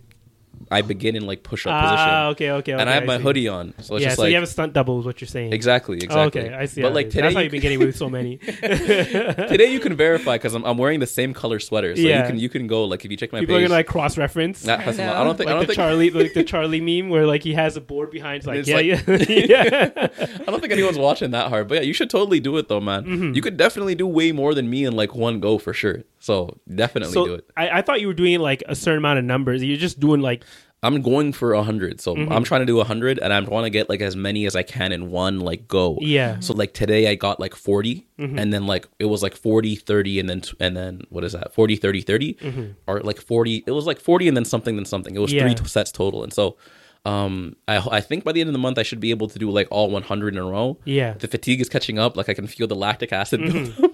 I 0.70 0.82
begin 0.82 1.14
in 1.16 1.26
like 1.26 1.42
push-up 1.42 1.72
Ah, 1.72 1.80
position, 1.90 2.14
okay, 2.32 2.50
okay, 2.50 2.72
okay. 2.72 2.80
and 2.80 2.90
I 2.90 2.94
have 2.94 3.04
my 3.06 3.18
see. 3.18 3.22
hoodie 3.22 3.48
on, 3.48 3.72
so 3.80 3.94
it's 3.96 4.02
yeah, 4.02 4.08
just 4.08 4.16
so 4.16 4.22
like 4.22 4.30
you 4.30 4.34
have 4.36 4.42
a 4.44 4.46
stunt 4.48 4.72
double, 4.72 4.98
is 5.00 5.06
what 5.06 5.20
you're 5.20 5.28
saying. 5.28 5.52
exactly, 5.52 5.96
Oh, 6.02 6.04
exactly. 6.04 6.42
okay, 6.42 6.54
I 6.54 6.66
see. 6.66 6.82
But 6.82 6.92
like 6.94 7.10
today, 7.10 7.22
that's 7.22 7.34
how 7.34 7.40
you 7.40 7.44
you've 7.44 7.52
been 7.52 7.60
getting 7.60 7.76
away 7.76 7.86
with 7.86 7.96
so 7.96 8.08
many. 8.10 8.36
today 8.38 9.72
you 9.72 9.80
can 9.80 9.94
verify 9.94 10.34
because 10.36 10.54
I'm, 10.54 10.64
I'm 10.64 10.78
wearing 10.78 11.00
the 11.00 11.06
same 11.06 11.34
color 11.34 11.58
sweater, 11.60 11.94
so 11.96 12.02
Yeah. 12.02 12.22
you 12.22 12.26
can 12.30 12.38
you 12.38 12.48
can 12.48 12.66
go 12.66 12.84
like 12.84 13.04
if 13.04 13.10
you 13.10 13.16
check 13.16 13.32
my 13.32 13.40
People 13.40 13.56
are 13.56 13.60
gonna 13.62 13.74
like 13.74 13.86
cross 13.86 14.18
reference. 14.18 14.62
that 14.62 14.80
has 14.80 14.98
I 14.98 15.04
a 15.04 15.20
I 15.20 15.24
don't 15.24 15.36
think 15.36 15.48
I 15.50 15.52
don't 15.52 15.60
the 15.62 15.66
think 15.68 15.76
Charlie, 15.76 16.10
like 16.10 16.34
the 16.34 16.44
Charlie 16.52 16.80
meme, 16.80 17.10
where 17.10 17.26
like 17.26 17.42
he 17.42 17.54
has 17.54 17.76
a 17.76 17.80
board 17.80 18.10
behind. 18.10 18.44
Like, 18.46 18.66
yeah, 18.66 18.76
like- 18.76 18.86
yeah, 18.86 19.02
yeah. 19.28 20.08
I 20.40 20.44
don't 20.50 20.60
think 20.60 20.72
anyone's 20.72 20.98
watching 20.98 21.30
that 21.32 21.48
hard, 21.48 21.68
but 21.68 21.76
yeah, 21.76 21.80
you 21.82 21.92
should 21.92 22.10
totally 22.10 22.40
do 22.40 22.56
it 22.56 22.68
though, 22.68 22.80
man. 22.80 23.04
Mm-hmm. 23.04 23.34
You 23.34 23.42
could 23.42 23.56
definitely 23.56 23.94
do 23.94 24.06
way 24.06 24.32
more 24.32 24.54
than 24.54 24.68
me 24.68 24.84
in 24.84 24.94
like 24.96 25.14
one 25.14 25.40
go 25.40 25.58
for 25.58 25.72
sure. 25.72 26.02
So 26.26 26.58
definitely 26.74 27.14
do 27.14 27.34
it. 27.34 27.48
I, 27.56 27.78
I 27.78 27.82
thought 27.82 28.00
you 28.00 28.08
were 28.08 28.14
doing 28.14 28.40
like 28.40 28.62
a 28.66 28.74
certain 28.74 28.98
amount 28.98 29.18
of 29.20 29.24
numbers. 29.24 29.62
You're 29.62 29.76
just 29.76 30.00
doing 30.00 30.20
like 30.20 30.42
I'm 30.82 31.00
going 31.02 31.32
for 31.32 31.52
a 31.54 31.62
hundred, 31.62 32.00
so 32.00 32.14
Mm-hmm. 32.14 32.32
I'm 32.32 32.44
trying 32.44 32.60
to 32.62 32.66
do 32.66 32.80
a 32.80 32.84
hundred, 32.84 33.18
and 33.18 33.32
I 33.32 33.40
want 33.40 33.64
to 33.64 33.70
get 33.70 33.88
like 33.88 34.00
as 34.00 34.14
many 34.14 34.44
as 34.46 34.54
I 34.54 34.62
can 34.62 34.92
in 34.92 35.10
one 35.10 35.40
like 35.40 35.66
go. 35.68 35.98
Yeah. 36.00 36.32
Mm-hmm. 36.32 36.40
So 36.42 36.54
like 36.54 36.74
today 36.74 37.08
I 37.08 37.14
got 37.14 37.40
like 37.40 37.54
40, 37.54 38.06
and 38.18 38.52
then 38.52 38.66
like 38.66 38.86
it 38.98 39.06
was 39.06 39.22
like 39.22 39.34
40, 39.36 39.76
30, 39.76 40.20
and 40.20 40.28
then 40.28 40.42
and 40.60 40.76
then 40.76 41.02
what 41.08 41.24
is 41.24 41.32
that? 41.32 41.54
40, 41.54 41.76
30, 41.76 42.00
30, 42.02 42.74
or 42.86 43.00
like 43.00 43.20
40. 43.20 43.64
It 43.66 43.70
was 43.70 43.86
like 43.86 44.00
40 44.00 44.28
and 44.28 44.36
then 44.36 44.44
something, 44.44 44.76
then 44.76 44.84
something. 44.84 45.14
It 45.14 45.20
was 45.20 45.30
Mm-hmm. 45.32 45.48
Yeah. 45.48 45.54
three 45.54 45.68
sets 45.68 45.92
total, 45.92 46.22
and 46.24 46.32
so. 46.32 46.56
Um, 47.06 47.54
I 47.68 47.76
I 47.98 48.00
think 48.00 48.24
by 48.24 48.32
the 48.32 48.40
end 48.40 48.48
of 48.48 48.52
the 48.52 48.58
month 48.58 48.78
I 48.78 48.82
should 48.82 48.98
be 49.00 49.10
able 49.10 49.28
to 49.28 49.38
do 49.38 49.48
like 49.50 49.68
all 49.70 49.88
100 49.90 50.34
in 50.34 50.38
a 50.40 50.44
row. 50.44 50.78
Yeah. 50.84 51.12
the 51.14 51.28
fatigue 51.28 51.60
is 51.60 51.68
catching 51.68 51.98
up. 51.98 52.16
Like 52.16 52.28
I 52.28 52.34
can 52.34 52.46
feel 52.48 52.66
the 52.66 52.74
lactic 52.74 53.12
acid. 53.12 53.40
up. 53.42 53.90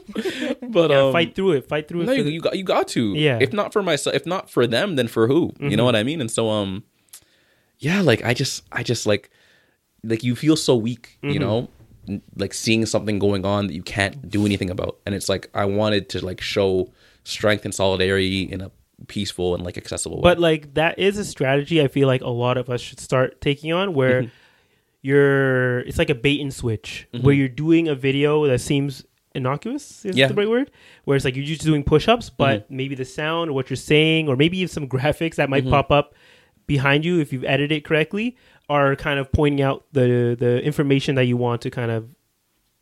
but 0.76 0.90
yeah, 0.90 1.01
um, 1.06 1.12
fight 1.12 1.34
through 1.34 1.52
it, 1.52 1.68
fight 1.68 1.89
through 1.89 2.02
it. 2.02 2.06
no, 2.06 2.12
for 2.14 2.20
you, 2.20 2.30
you 2.36 2.40
got 2.40 2.56
you 2.56 2.64
got 2.64 2.89
to. 2.89 3.12
Yeah. 3.14 3.34
Mm-hmm. 3.34 3.43
If 3.43 3.52
not 3.52 3.72
for 3.72 3.82
myself, 3.82 4.16
if 4.16 4.24
not 4.26 4.48
for 4.48 4.66
them, 4.66 4.97
then 4.97 5.09
for 5.09 5.26
who? 5.26 5.52
You 5.60 5.76
know 5.76 5.84
what 5.84 5.94
I 5.97 6.02
mean? 6.02 6.20
And 6.22 6.30
so, 6.30 6.48
um, 6.51 6.84
yeah, 7.78 8.01
like 8.01 8.24
I 8.24 8.32
just, 8.34 8.62
I 8.72 8.82
just 8.82 9.06
like, 9.06 9.28
like 10.05 10.22
you 10.24 10.34
feel 10.36 10.56
so 10.56 10.74
weak, 10.76 11.18
you 11.22 11.39
Mm-hmm. 11.39 11.40
know, 11.43 11.68
like 12.36 12.55
seeing 12.55 12.86
something 12.86 13.18
going 13.18 13.44
on 13.44 13.66
that 13.66 13.74
you 13.74 13.82
can't 13.82 14.28
do 14.28 14.47
anything 14.47 14.70
about, 14.70 14.98
and 15.05 15.14
it's 15.14 15.28
like 15.28 15.51
I 15.55 15.64
wanted 15.66 16.09
to 16.10 16.24
like 16.24 16.40
show 16.40 16.90
strength 17.24 17.64
and 17.64 17.74
solidarity 17.74 18.43
in 18.51 18.60
a 18.60 18.70
peaceful 19.09 19.55
and 19.55 19.65
like 19.65 19.77
accessible 19.79 20.19
way. 20.19 20.23
But 20.23 20.39
like 20.39 20.74
that 20.74 20.99
is 20.99 21.19
a 21.19 21.24
strategy 21.24 21.81
I 21.83 21.89
feel 21.89 22.07
like 22.09 22.20
a 22.23 22.29
lot 22.31 22.57
of 22.59 22.69
us 22.70 22.81
should 22.81 23.01
start 23.01 23.41
taking 23.41 23.73
on 23.73 23.95
where 23.95 24.23
Mm-hmm. 24.23 24.31
you're 25.03 25.81
it's 25.81 25.99
like 25.99 26.11
a 26.11 26.15
bait 26.15 26.41
and 26.41 26.53
switch 26.53 27.09
where 27.20 27.35
you're 27.35 27.49
doing 27.49 27.89
a 27.89 27.95
video 27.95 28.47
that 28.47 28.61
seems 28.61 29.05
innocuous 29.35 30.05
is 30.05 30.16
Yeah. 30.16 30.27
Mm-hmm. 30.27 30.35
the 30.35 30.41
right 30.43 30.49
word 30.51 30.70
where 31.05 31.16
it's 31.16 31.24
like 31.24 31.37
you're 31.37 31.45
just 31.45 31.62
doing 31.62 31.83
push-ups 31.83 32.31
but 32.31 32.70
maybe 32.70 32.95
the 32.95 33.05
sound 33.05 33.51
or 33.51 33.55
what 33.55 33.70
you're 33.70 33.77
saying 33.77 34.29
or 34.29 34.37
maybe 34.37 34.59
even 34.59 34.69
some 34.69 34.87
graphics 34.89 35.37
that 35.37 35.49
Mm-hmm. 35.49 35.69
might 35.69 35.70
pop 35.70 35.91
up 35.91 36.15
behind 36.66 37.05
you 37.05 37.19
if 37.20 37.33
you've 37.33 37.45
edited 37.45 37.73
it 37.73 37.85
correctly 37.85 38.37
are 38.69 38.95
kind 38.95 39.19
of 39.19 39.33
pointing 39.33 39.61
out 39.62 39.85
the 39.93 40.37
the 40.39 40.62
information 40.62 41.16
that 41.16 41.24
you 41.24 41.37
want 41.37 41.62
to 41.62 41.70
kind 41.70 41.91
of 41.91 42.09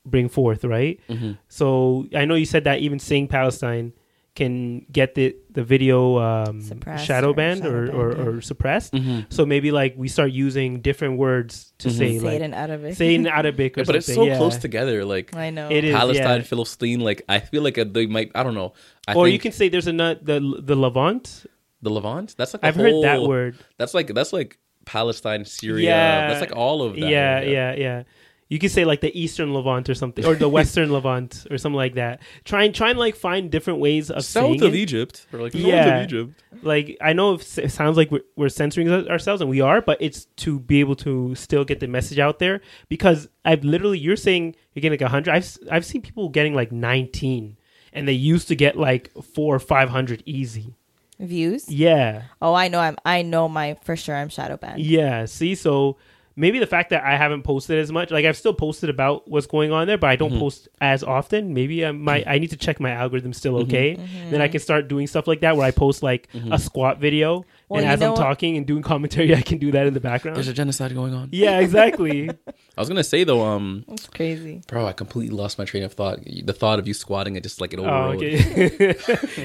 bring 0.05 0.29
forth 0.29 0.65
right 0.65 1.01
Mm-hmm. 1.09 1.33
so 1.49 2.07
i 2.15 2.25
know 2.25 2.35
you 2.35 2.45
said 2.47 2.65
that 2.65 2.81
even 2.81 2.99
saying 2.99 3.29
palestine 3.29 3.93
can 4.35 4.87
get 4.93 5.15
the 5.15 5.35
the 5.51 5.65
video 5.65 6.19
um, 6.19 6.63
shadow 6.99 7.31
or 7.31 7.35
banned 7.35 7.67
or, 7.67 7.87
shadow 7.87 7.99
or, 7.99 8.15
banned, 8.15 8.29
or 8.29 8.41
suppressed. 8.41 8.93
Mhm. 8.93 9.27
So 9.29 9.45
maybe 9.45 9.71
like 9.73 9.95
we 9.97 10.09
start 10.09 10.31
using 10.31 10.81
different 10.81 11.19
words 11.19 11.73
to 11.79 11.91
say 11.91 12.19
Say 12.19 12.25
like 12.25 12.35
it 12.35 12.43
in 12.43 12.55
Arabic. 12.55 12.95
say 12.95 13.15
in 13.15 13.27
Arabic 13.27 13.77
or 13.77 13.83
Mm-hmm. 13.83 13.87
but 13.87 13.97
it's 13.97 14.13
so 14.15 14.25
yeah. 14.25 14.37
close 14.39 14.57
together, 14.57 15.05
like 15.05 15.35
I 15.35 15.51
know. 15.51 15.69
It 15.71 15.85
is. 15.85 15.95
Palestine, 15.95 16.41
yeah. 16.41 16.43
Philistine. 16.47 17.01
Like 17.01 17.23
I 17.29 17.41
feel 17.41 17.63
like 17.63 17.75
they 17.75 18.07
might. 18.07 18.31
I 18.35 18.43
don't 18.43 18.55
know. 18.55 18.73
I 19.09 19.15
or 19.15 19.25
think 19.27 19.33
you 19.35 19.39
can 19.41 19.53
say 19.53 19.69
there's 19.69 19.89
a 19.89 19.93
nut 19.93 20.25
the 20.25 20.39
the 20.63 20.77
Levant. 20.77 21.47
the 21.83 21.91
Levant. 21.91 22.35
That's 22.39 22.55
like 22.55 22.63
a 22.63 22.67
I've 22.67 22.77
heard 22.77 23.03
that 23.03 23.23
word. 23.23 23.59
That's 23.79 23.95
like 23.95 24.15
that's 24.15 24.33
like 24.33 24.59
Palestine, 24.85 25.45
Syria. 25.45 25.89
Yeah. 25.91 26.29
That's 26.29 26.41
like 26.41 26.55
all 26.57 26.83
of 26.83 26.95
that. 26.95 27.09
Yeah, 27.09 27.41
yeah, 27.43 27.75
yeah. 27.75 28.03
You 28.51 28.59
could 28.59 28.71
say 28.71 28.85
like 28.85 29.01
the 29.01 29.19
Eastern 29.19 29.55
Levant 29.55 29.89
or 29.89 29.95
something, 29.95 30.27
or 30.27 30.35
the 30.35 30.49
Western 30.59 30.91
Levant 30.93 31.47
or 31.51 31.57
something 31.57 31.77
like 31.77 31.95
that. 31.95 32.21
Try 32.45 32.65
and 32.65 32.75
try 32.75 32.91
and 32.91 32.99
like 32.99 33.15
find 33.17 33.51
different 33.51 33.79
ways 33.79 34.11
of 34.11 34.25
South 34.25 34.45
saying 34.59 34.63
of 34.63 34.75
it. 34.75 34.79
Egypt, 34.79 35.27
or 35.33 35.41
like 35.41 35.55
north 35.55 35.67
Yeah. 35.67 35.99
of 36.01 36.05
Egypt. 36.05 36.43
like 36.63 36.99
I 37.01 37.13
know 37.15 37.35
it 37.35 37.71
sounds 37.71 37.97
like 37.97 38.11
we're, 38.11 38.25
we're 38.37 38.49
censoring 38.51 38.91
ourselves, 38.91 39.41
and 39.41 39.49
we 39.49 39.61
are, 39.63 39.81
but 39.81 39.97
it's 40.03 40.25
to 40.39 40.59
be 40.59 40.81
able 40.81 40.97
to 40.97 41.35
still 41.37 41.65
get 41.65 41.81
the 41.81 41.87
message 41.87 42.19
out 42.19 42.41
there. 42.41 42.61
Because 42.89 43.29
I've 43.45 43.63
literally, 43.65 43.99
you're 44.01 44.17
saying 44.17 44.57
you're 44.75 44.83
getting 44.83 44.99
like 45.01 45.09
hundred. 45.09 45.33
I've 45.33 45.45
s- 45.45 45.59
I've 45.71 45.87
seen 45.87 46.03
people 46.03 46.29
getting 46.29 46.53
like 46.55 46.73
nineteen, 46.73 47.57
and 47.93 48.07
they 48.09 48.13
used 48.15 48.49
to 48.49 48.57
get 48.57 48.77
like 48.77 49.11
four 49.35 49.55
or 49.55 49.61
five 49.61 49.91
hundred 49.91 50.23
easy. 50.27 50.75
Views. 51.21 51.69
Yeah, 51.69 52.23
Oh, 52.43 52.55
I 52.55 52.69
know. 52.69 52.81
I'm. 52.81 52.97
I 53.05 53.23
know 53.23 53.47
my 53.47 53.77
for 53.85 53.95
sure. 53.95 54.17
I'm 54.17 54.31
shadow 54.31 54.57
banned. 54.57 54.81
yeah. 54.81 55.27
See, 55.27 55.55
so 55.55 55.99
maybe 56.37 56.59
the 56.59 56.67
fact 56.67 56.91
that 56.91 57.05
I 57.05 57.17
haven't 57.17 57.43
posted 57.43 57.79
as 57.79 57.91
much, 57.93 58.11
like 58.11 58.25
I've 58.25 58.37
still 58.37 58.55
posted 58.55 58.91
about 58.91 59.29
what's 59.29 59.47
going 59.47 59.73
on 59.73 59.87
there, 59.87 59.99
but 59.99 60.11
I 60.11 60.17
don't 60.17 60.31
mm-hmm. 60.31 60.41
post 60.41 60.69
as 60.81 61.03
often. 61.03 61.55
Maybe 61.55 61.85
I 61.85 61.93
might. 61.93 62.27
I 62.27 62.39
need 62.39 62.51
to 62.51 62.57
check 62.57 62.81
my 62.81 62.91
algorithm 62.91 63.33
still 63.33 63.55
mm-hmm. 63.55 63.71
okay. 63.71 63.95
Then 64.31 64.41
I 64.41 64.45
mm-hmm. 64.45 64.53
can 64.53 64.61
start 64.61 64.89
doing 64.89 65.07
stuff 65.07 65.27
like 65.27 65.41
that 65.41 65.57
where 65.57 65.67
I 65.67 65.71
post 65.71 66.03
like 66.03 66.29
a 66.51 66.59
squat 66.59 66.99
video, 66.99 67.45
Well, 67.71 67.81
and 67.83 67.89
as 67.89 68.03
I'm 68.03 68.11
what? 68.11 68.17
talking 68.17 68.57
and 68.57 68.67
doing 68.67 68.83
commentary, 68.83 69.33
I 69.33 69.43
can 69.43 69.59
do 69.59 69.71
that 69.71 69.87
in 69.87 69.95
the 69.95 70.01
background. 70.01 70.37
There's 70.37 70.49
a 70.49 70.53
genocide 70.53 70.93
going 70.93 71.15
on. 71.15 71.29
Yeah, 71.31 71.61
exactly. 71.61 72.29
I 72.77 72.81
was 72.81 72.89
gonna 72.89 73.05
say 73.05 73.23
though, 73.23 73.45
um, 73.45 73.85
That's 73.87 74.09
crazy. 74.09 74.61
bro, 74.67 74.87
I 74.87 74.93
completely 74.93 75.37
lost 75.37 75.57
my 75.57 75.65
train 75.65 75.85
of 75.85 75.93
thought. 75.93 76.19
The 76.25 76.53
thought 76.53 76.81
of 76.81 76.89
you 76.89 76.95
squatting, 76.95 77.37
it 77.37 77.45
just 77.45 77.61
like 77.61 77.73
it 77.73 77.79
oh, 77.79 77.85
okay. 77.85 78.35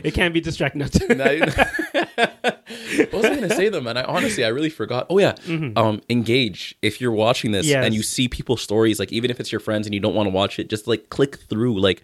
it 0.04 0.16
can't 0.16 0.34
be 0.34 0.42
distracting. 0.42 0.82
what 0.82 0.92
was 3.14 3.26
I 3.26 3.36
gonna 3.36 3.50
say 3.52 3.70
though, 3.70 3.82
man? 3.82 3.96
I 3.98 4.04
honestly, 4.06 4.44
I 4.44 4.48
really 4.48 4.72
forgot. 4.72 5.06
Oh 5.12 5.20
yeah, 5.20 5.36
um, 5.76 6.02
engage. 6.10 6.76
If 6.82 7.00
you're 7.00 7.12
watching 7.12 7.52
this 7.52 7.68
Yes. 7.68 7.86
and 7.86 7.94
you 7.94 8.02
see 8.02 8.28
people's 8.28 8.62
stories, 8.64 9.00
like 9.00 9.14
even 9.14 9.30
if 9.30 9.40
it's 9.40 9.52
your 9.52 9.60
friends 9.62 9.86
and 9.86 9.94
you 9.94 10.00
don't 10.00 10.16
want 10.16 10.26
to 10.26 10.32
watch 10.32 10.58
it, 10.58 10.68
just 10.68 10.88
like 10.88 11.10
click 11.10 11.36
through. 11.38 11.80
Like, 11.80 12.02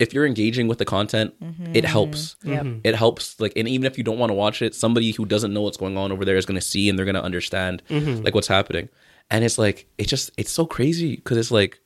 if 0.00 0.14
you're 0.14 0.26
engaging 0.26 0.66
with 0.66 0.78
the 0.78 0.84
content, 0.84 1.34
it 1.40 1.44
mm-hmm. 1.44 1.86
helps. 1.86 2.36
Yep. 2.42 2.64
Mm-hmm. 2.64 2.80
It 2.84 2.94
helps. 2.94 3.38
Like, 3.38 3.52
and 3.54 3.68
even 3.68 3.86
if 3.86 3.98
you 3.98 4.02
don't 4.02 4.18
want 4.18 4.30
to 4.30 4.34
watch 4.34 4.62
it, 4.62 4.74
somebody 4.74 5.12
who 5.12 5.26
doesn't 5.26 5.52
know 5.52 5.60
what's 5.60 5.76
going 5.76 5.96
on 5.98 6.10
over 6.10 6.24
there 6.24 6.36
is 6.36 6.46
gonna 6.46 6.60
see 6.60 6.88
and 6.88 6.98
they're 6.98 7.06
gonna 7.06 7.20
understand 7.20 7.82
mm-hmm. 7.88 8.24
like 8.24 8.34
what's 8.34 8.48
happening. 8.48 8.88
And 9.30 9.44
it's 9.44 9.58
like 9.58 9.86
it 9.98 10.08
just 10.08 10.30
it's 10.36 10.50
so 10.50 10.66
crazy 10.66 11.16
because 11.16 11.36
it's 11.36 11.50
like 11.50 11.80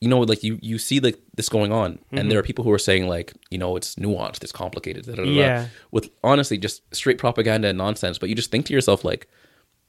you 0.00 0.08
know, 0.08 0.18
like 0.20 0.42
you 0.42 0.58
you 0.60 0.78
see 0.78 1.00
like 1.00 1.18
this 1.36 1.48
going 1.48 1.72
on, 1.72 1.98
and 2.12 2.30
there 2.30 2.38
are 2.38 2.42
people 2.42 2.64
who 2.64 2.72
are 2.72 2.78
saying 2.78 3.08
like, 3.08 3.32
you 3.50 3.56
know, 3.56 3.76
it's 3.76 3.94
nuanced, 3.94 4.42
it's 4.42 4.52
complicated, 4.52 5.06
da, 5.06 5.14
da, 5.14 5.22
da, 5.22 5.24
da, 5.24 5.30
Yeah. 5.30 5.68
with 5.90 6.10
honestly 6.22 6.58
just 6.58 6.82
straight 6.94 7.18
propaganda 7.18 7.68
and 7.68 7.78
nonsense. 7.78 8.18
But 8.18 8.28
you 8.28 8.34
just 8.34 8.50
think 8.50 8.66
to 8.66 8.74
yourself 8.74 9.04
like, 9.04 9.26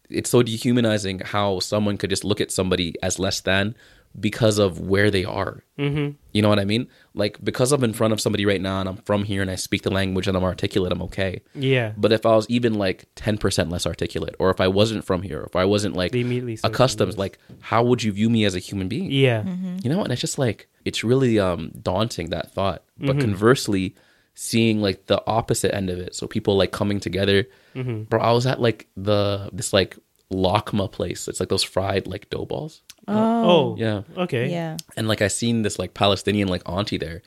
it's 0.10 0.30
so 0.30 0.44
dehumanizing 0.44 1.20
how 1.20 1.60
someone 1.60 1.98
could 1.98 2.10
just 2.10 2.24
look 2.24 2.40
at 2.40 2.52
somebody 2.52 2.96
as 3.04 3.20
less 3.20 3.42
than 3.42 3.76
because 4.20 4.58
of 4.58 4.80
where 4.80 5.12
they 5.12 5.24
are. 5.26 5.64
Mm-hmm. 5.78 6.16
You 6.34 6.42
know 6.42 6.50
what 6.50 6.60
I 6.60 6.66
mean? 6.66 6.88
Like 7.14 7.38
because 7.44 7.72
I'm 7.72 7.84
in 7.84 7.94
front 7.94 8.14
of 8.14 8.20
somebody 8.22 8.46
right 8.46 8.60
now 8.62 8.80
and 8.80 8.90
I'm 8.90 8.98
from 8.98 9.24
here 9.24 9.42
and 9.44 9.52
I 9.52 9.56
speak 9.56 9.84
the 9.84 9.92
language 9.92 10.28
and 10.28 10.36
I'm 10.36 10.44
articulate, 10.44 10.92
I'm 10.92 11.02
okay. 11.04 11.42
yeah. 11.54 11.94
But 11.98 12.12
if 12.12 12.26
I 12.26 12.36
was 12.36 12.48
even 12.50 12.74
like 12.76 13.06
ten 13.16 13.38
percent 13.38 13.70
less 13.70 13.86
articulate, 13.86 14.36
or 14.40 14.50
if 14.50 14.60
I 14.60 14.68
wasn't 14.68 15.06
from 15.06 15.22
here, 15.22 15.42
or 15.42 15.46
if 15.46 15.56
I 15.56 15.66
wasn't 15.66 15.96
like 15.96 16.12
They 16.14 16.22
immediately 16.22 16.58
accustomed, 16.64 17.12
doing 17.12 17.20
like 17.20 17.38
how 17.60 17.84
would 17.84 18.02
you 18.04 18.12
view 18.12 18.30
me 18.30 18.44
as 18.46 18.56
a 18.56 18.60
human 18.60 18.88
being? 18.88 19.12
yeah. 19.12 19.44
you 19.84 19.90
know 19.90 20.02
and 20.04 20.12
it's 20.12 20.22
just 20.22 20.40
like 20.40 20.68
it's 20.86 21.04
really 21.04 21.38
um 21.40 21.72
daunting 21.82 22.30
that 22.32 22.52
thought 22.54 22.84
but 22.98 23.10
Mm-hmm. 23.18 23.20
conversely 23.22 23.96
seeing 24.34 24.82
like 24.82 25.08
the 25.08 25.22
opposite 25.28 25.74
end 25.74 25.90
of 25.90 26.00
it 26.00 26.16
so 26.16 26.28
people 26.28 26.56
like 26.58 26.72
coming 26.72 27.00
together 27.00 27.46
Mm-hmm. 27.76 28.04
bro 28.04 28.20
i 28.20 28.32
was 28.32 28.46
at 28.48 28.60
like 28.60 28.88
the 28.98 29.50
this 29.54 29.72
like 29.74 29.98
lokma 30.32 30.92
place. 30.92 31.28
It's 31.28 31.40
like 31.40 31.50
those 31.50 31.64
fried 31.64 32.08
like 32.08 32.30
dough 32.30 32.46
balls. 32.46 32.82
Oh. 33.08 33.16
oh, 33.16 33.76
Yeah. 33.78 34.02
Okay. 34.18 34.50
Yeah. 34.50 34.78
And 34.96 35.08
like 35.08 35.22
I 35.22 35.28
seen 35.28 35.62
this 35.62 35.80
like 35.80 35.94
Palestinian 35.94 36.48
like 36.48 36.62
auntie 36.66 36.98
there. 36.98 37.22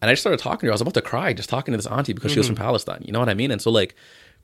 And 0.00 0.10
I 0.10 0.12
just 0.12 0.22
started 0.22 0.40
talking 0.40 0.60
to 0.60 0.66
her. 0.66 0.72
I 0.72 0.74
was 0.74 0.80
about 0.80 0.94
to 0.94 1.02
cry 1.02 1.32
just 1.32 1.48
talking 1.48 1.72
to 1.72 1.78
this 1.78 1.86
auntie 1.86 2.12
because 2.12 2.32
she 2.32 2.38
was 2.38 2.48
from 2.48 2.56
mm-hmm. 2.56 2.64
Palestine. 2.64 3.02
You 3.04 3.12
know 3.12 3.20
what 3.20 3.28
I 3.28 3.34
mean? 3.34 3.50
And 3.50 3.62
so 3.62 3.70
like 3.70 3.94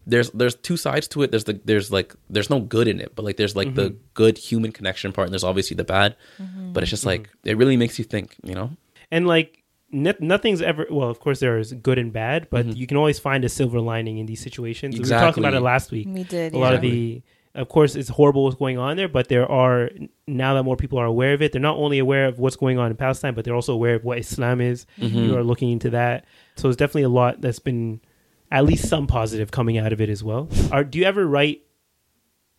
there's 0.06 0.30
there's 0.30 0.54
two 0.54 0.76
sides 0.76 1.08
to 1.08 1.22
it. 1.22 1.30
There's 1.30 1.44
the 1.44 1.60
there's 1.64 1.90
like 1.90 2.14
there's 2.30 2.48
no 2.48 2.60
good 2.60 2.88
in 2.88 3.00
it, 3.00 3.14
but 3.14 3.24
like 3.24 3.36
there's 3.36 3.56
like 3.56 3.74
the 3.74 3.90
mm-hmm. 3.90 3.98
good 4.14 4.38
human 4.38 4.72
connection 4.72 5.12
part 5.12 5.26
and 5.26 5.32
there's 5.32 5.44
obviously 5.44 5.74
the 5.74 5.84
bad. 5.84 6.16
Mm-hmm. 6.40 6.72
But 6.72 6.84
it's 6.84 6.90
just 6.90 7.04
like 7.04 7.28
it 7.44 7.56
really 7.56 7.76
makes 7.76 7.98
you 7.98 8.04
think, 8.04 8.36
you 8.42 8.54
know? 8.54 8.70
And 9.10 9.26
like 9.26 9.64
no- 9.90 10.14
nothing's 10.20 10.62
ever 10.62 10.86
well. 10.90 11.10
Of 11.10 11.20
course, 11.20 11.40
there 11.40 11.58
is 11.58 11.72
good 11.72 11.98
and 11.98 12.12
bad, 12.12 12.48
but 12.50 12.76
you 12.76 12.86
can 12.86 12.96
always 12.96 13.18
find 13.18 13.44
a 13.44 13.48
silver 13.48 13.80
lining 13.80 14.18
in 14.18 14.26
these 14.26 14.40
situations. 14.40 14.98
We 14.98 15.04
talked 15.04 15.38
about 15.38 15.54
it 15.54 15.60
last 15.60 15.90
week. 15.90 16.08
We 16.08 16.24
did. 16.24 16.54
a 16.54 16.58
lot 16.58 16.74
of 16.74 16.80
the 16.80 17.22
of 17.54 17.68
course 17.68 17.96
it's 17.96 18.08
horrible 18.08 18.44
what's 18.44 18.56
going 18.56 18.78
on 18.78 18.96
there 18.96 19.08
but 19.08 19.28
there 19.28 19.50
are 19.50 19.90
now 20.26 20.54
that 20.54 20.62
more 20.62 20.76
people 20.76 20.98
are 20.98 21.06
aware 21.06 21.32
of 21.32 21.42
it 21.42 21.50
they're 21.52 21.60
not 21.60 21.76
only 21.76 21.98
aware 21.98 22.26
of 22.26 22.38
what's 22.38 22.56
going 22.56 22.78
on 22.78 22.90
in 22.90 22.96
palestine 22.96 23.34
but 23.34 23.44
they're 23.44 23.54
also 23.54 23.72
aware 23.72 23.94
of 23.94 24.04
what 24.04 24.18
islam 24.18 24.60
is. 24.60 24.86
You 24.98 25.36
are 25.36 25.42
looking 25.42 25.70
into 25.70 25.90
that. 25.90 26.24
So 26.56 26.68
it's 26.68 26.76
definitely 26.76 27.02
a 27.04 27.08
lot 27.08 27.40
that's 27.40 27.58
been 27.58 28.00
at 28.50 28.64
least 28.64 28.88
some 28.88 29.06
positive 29.06 29.50
coming 29.50 29.76
out 29.78 29.92
of 29.92 30.00
it 30.00 30.08
as 30.08 30.22
well. 30.24 30.48
Are 30.72 30.84
do 30.84 30.98
you 30.98 31.04
ever 31.04 31.26
write 31.26 31.62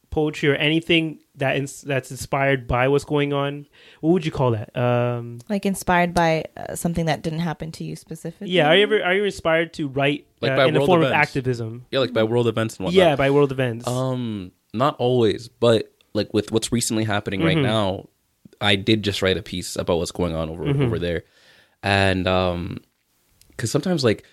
poetry 0.10 0.50
or 0.50 0.56
anything 0.56 1.20
that 1.36 1.56
ins- 1.56 1.82
that's 1.82 2.10
inspired 2.10 2.68
by 2.68 2.88
what's 2.88 3.04
going 3.06 3.32
on? 3.32 3.68
What 4.02 4.12
would 4.14 4.26
you 4.26 4.32
call 4.32 4.52
that? 4.52 4.76
Um 4.76 5.40
like 5.50 5.66
inspired 5.66 6.14
by 6.16 6.46
uh, 6.58 6.76
something 6.76 7.06
that 7.06 7.22
didn't 7.22 7.40
happen 7.42 7.72
to 7.74 7.84
you 7.84 7.96
specifically. 7.96 8.50
yeah 8.50 8.68
are 8.68 8.76
you 8.76 8.84
ever 8.84 9.04
are 9.04 9.14
you 9.14 9.24
inspired 9.24 9.72
to 9.74 9.88
write 9.88 10.26
Like 10.42 10.54
uh, 10.54 10.56
by 10.58 10.66
in 10.66 10.76
a 10.76 10.80
world 10.80 10.88
form 10.88 11.02
of 11.02 11.08
events. 11.10 11.28
activism? 11.30 11.86
Yeah, 11.92 12.00
like 12.00 12.14
by 12.14 12.24
world 12.24 12.48
events 12.48 12.78
and 12.78 12.86
whatnot. 12.86 12.98
yeah 12.98 13.16
by 13.16 13.30
world 13.30 13.52
events. 13.52 13.88
Um, 13.88 14.52
not 14.74 14.96
always, 14.98 15.48
but 15.48 15.92
like 16.14 16.34
with 16.34 16.52
what's 16.52 16.72
recently 16.72 17.04
happening 17.04 17.42
right 17.44 17.58
mm-hmm. 17.58 17.66
now, 17.66 18.10
I 18.62 18.76
did 18.76 19.04
just 19.04 19.22
write 19.22 19.38
a 19.38 19.44
piece 19.44 19.76
about 19.76 19.98
what's 19.98 20.12
going 20.12 20.36
on 20.36 20.50
over 20.50 20.66
mm-hmm. 20.66 20.84
over 20.84 21.00
there, 21.00 21.24
and 21.84 22.28
um, 22.28 22.80
because 23.50 23.72
sometimes 23.72 24.04
like, 24.04 24.26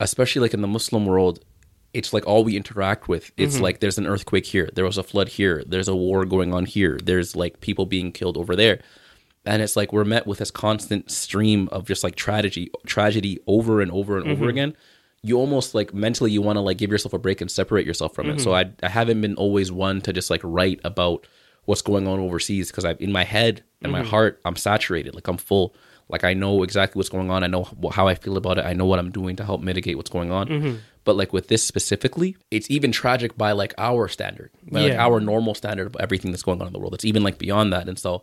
especially 0.00 0.42
like 0.42 0.54
in 0.54 0.62
the 0.62 0.68
Muslim 0.68 1.06
world, 1.06 1.44
it's 1.92 2.12
like 2.12 2.26
all 2.26 2.44
we 2.44 2.56
interact 2.56 3.08
with. 3.08 3.30
It's 3.36 3.54
mm-hmm. 3.54 3.62
like 3.62 3.80
there's 3.80 3.98
an 3.98 4.06
earthquake 4.06 4.46
here, 4.46 4.70
there 4.74 4.84
was 4.84 4.98
a 4.98 5.02
flood 5.02 5.28
here, 5.28 5.62
there's 5.66 5.88
a 5.88 5.96
war 5.96 6.24
going 6.24 6.52
on 6.52 6.66
here, 6.66 6.98
there's 7.02 7.36
like 7.36 7.60
people 7.60 7.86
being 7.86 8.12
killed 8.12 8.36
over 8.36 8.56
there. 8.56 8.80
And 9.46 9.60
it's 9.60 9.76
like 9.76 9.92
we're 9.92 10.04
met 10.04 10.26
with 10.26 10.38
this 10.38 10.50
constant 10.50 11.10
stream 11.10 11.68
of 11.70 11.86
just 11.86 12.02
like 12.02 12.14
tragedy, 12.14 12.70
tragedy 12.86 13.40
over 13.46 13.82
and 13.82 13.90
over 13.90 14.16
and 14.16 14.26
over 14.30 14.48
again 14.48 14.74
you 15.24 15.38
almost 15.38 15.74
like 15.74 15.94
mentally 15.94 16.30
you 16.30 16.42
want 16.42 16.56
to 16.58 16.60
like 16.60 16.76
give 16.76 16.90
yourself 16.90 17.14
a 17.14 17.18
break 17.18 17.40
and 17.40 17.50
separate 17.50 17.86
yourself 17.86 18.14
from 18.14 18.28
it. 18.28 18.40
So 18.40 18.50
mm-hmm. 18.50 18.70
I 18.82 18.86
I 18.86 18.90
haven't 18.90 19.22
been 19.22 19.36
always 19.36 19.72
one 19.72 20.02
to 20.02 20.12
just 20.12 20.28
like 20.28 20.42
write 20.44 20.80
about 20.84 21.26
what's 21.64 21.80
going 21.80 22.06
on 22.06 22.20
overseas 22.20 22.70
because 22.70 22.84
I've 22.84 23.00
in 23.00 23.10
my 23.10 23.24
head 23.24 23.64
and 23.80 23.90
my 23.90 24.00
mm-hmm. 24.00 24.10
heart 24.10 24.40
I'm 24.44 24.54
saturated 24.54 25.14
like 25.14 25.26
I'm 25.26 25.38
full. 25.38 25.74
Like 26.10 26.24
I 26.24 26.34
know 26.34 26.62
exactly 26.62 26.98
what's 26.98 27.08
going 27.08 27.30
on. 27.30 27.42
I 27.42 27.46
know 27.46 27.66
how 27.90 28.06
I 28.06 28.14
feel 28.14 28.36
about 28.36 28.58
it. 28.58 28.66
I 28.66 28.74
know 28.74 28.84
what 28.84 28.98
I'm 28.98 29.10
doing 29.10 29.36
to 29.36 29.44
help 29.44 29.62
mitigate 29.62 29.96
what's 29.96 30.10
going 30.10 30.30
on. 30.30 30.48
Mm-hmm. 30.48 30.76
But 31.04 31.16
like 31.16 31.32
with 31.32 31.48
this 31.48 31.64
specifically 31.64 32.36
it's 32.50 32.70
even 32.70 32.92
tragic 32.92 33.38
by 33.38 33.52
like 33.52 33.72
our 33.78 34.08
standard 34.08 34.50
by 34.70 34.88
like 34.88 34.98
our 34.98 35.20
normal 35.20 35.54
standard 35.54 35.86
of 35.86 35.96
everything 35.98 36.32
that's 36.32 36.42
going 36.42 36.60
on 36.60 36.66
in 36.66 36.74
the 36.74 36.78
world. 36.78 36.92
It's 36.92 37.06
even 37.06 37.22
like 37.22 37.38
beyond 37.38 37.72
that. 37.72 37.88
And 37.88 37.98
so 37.98 38.22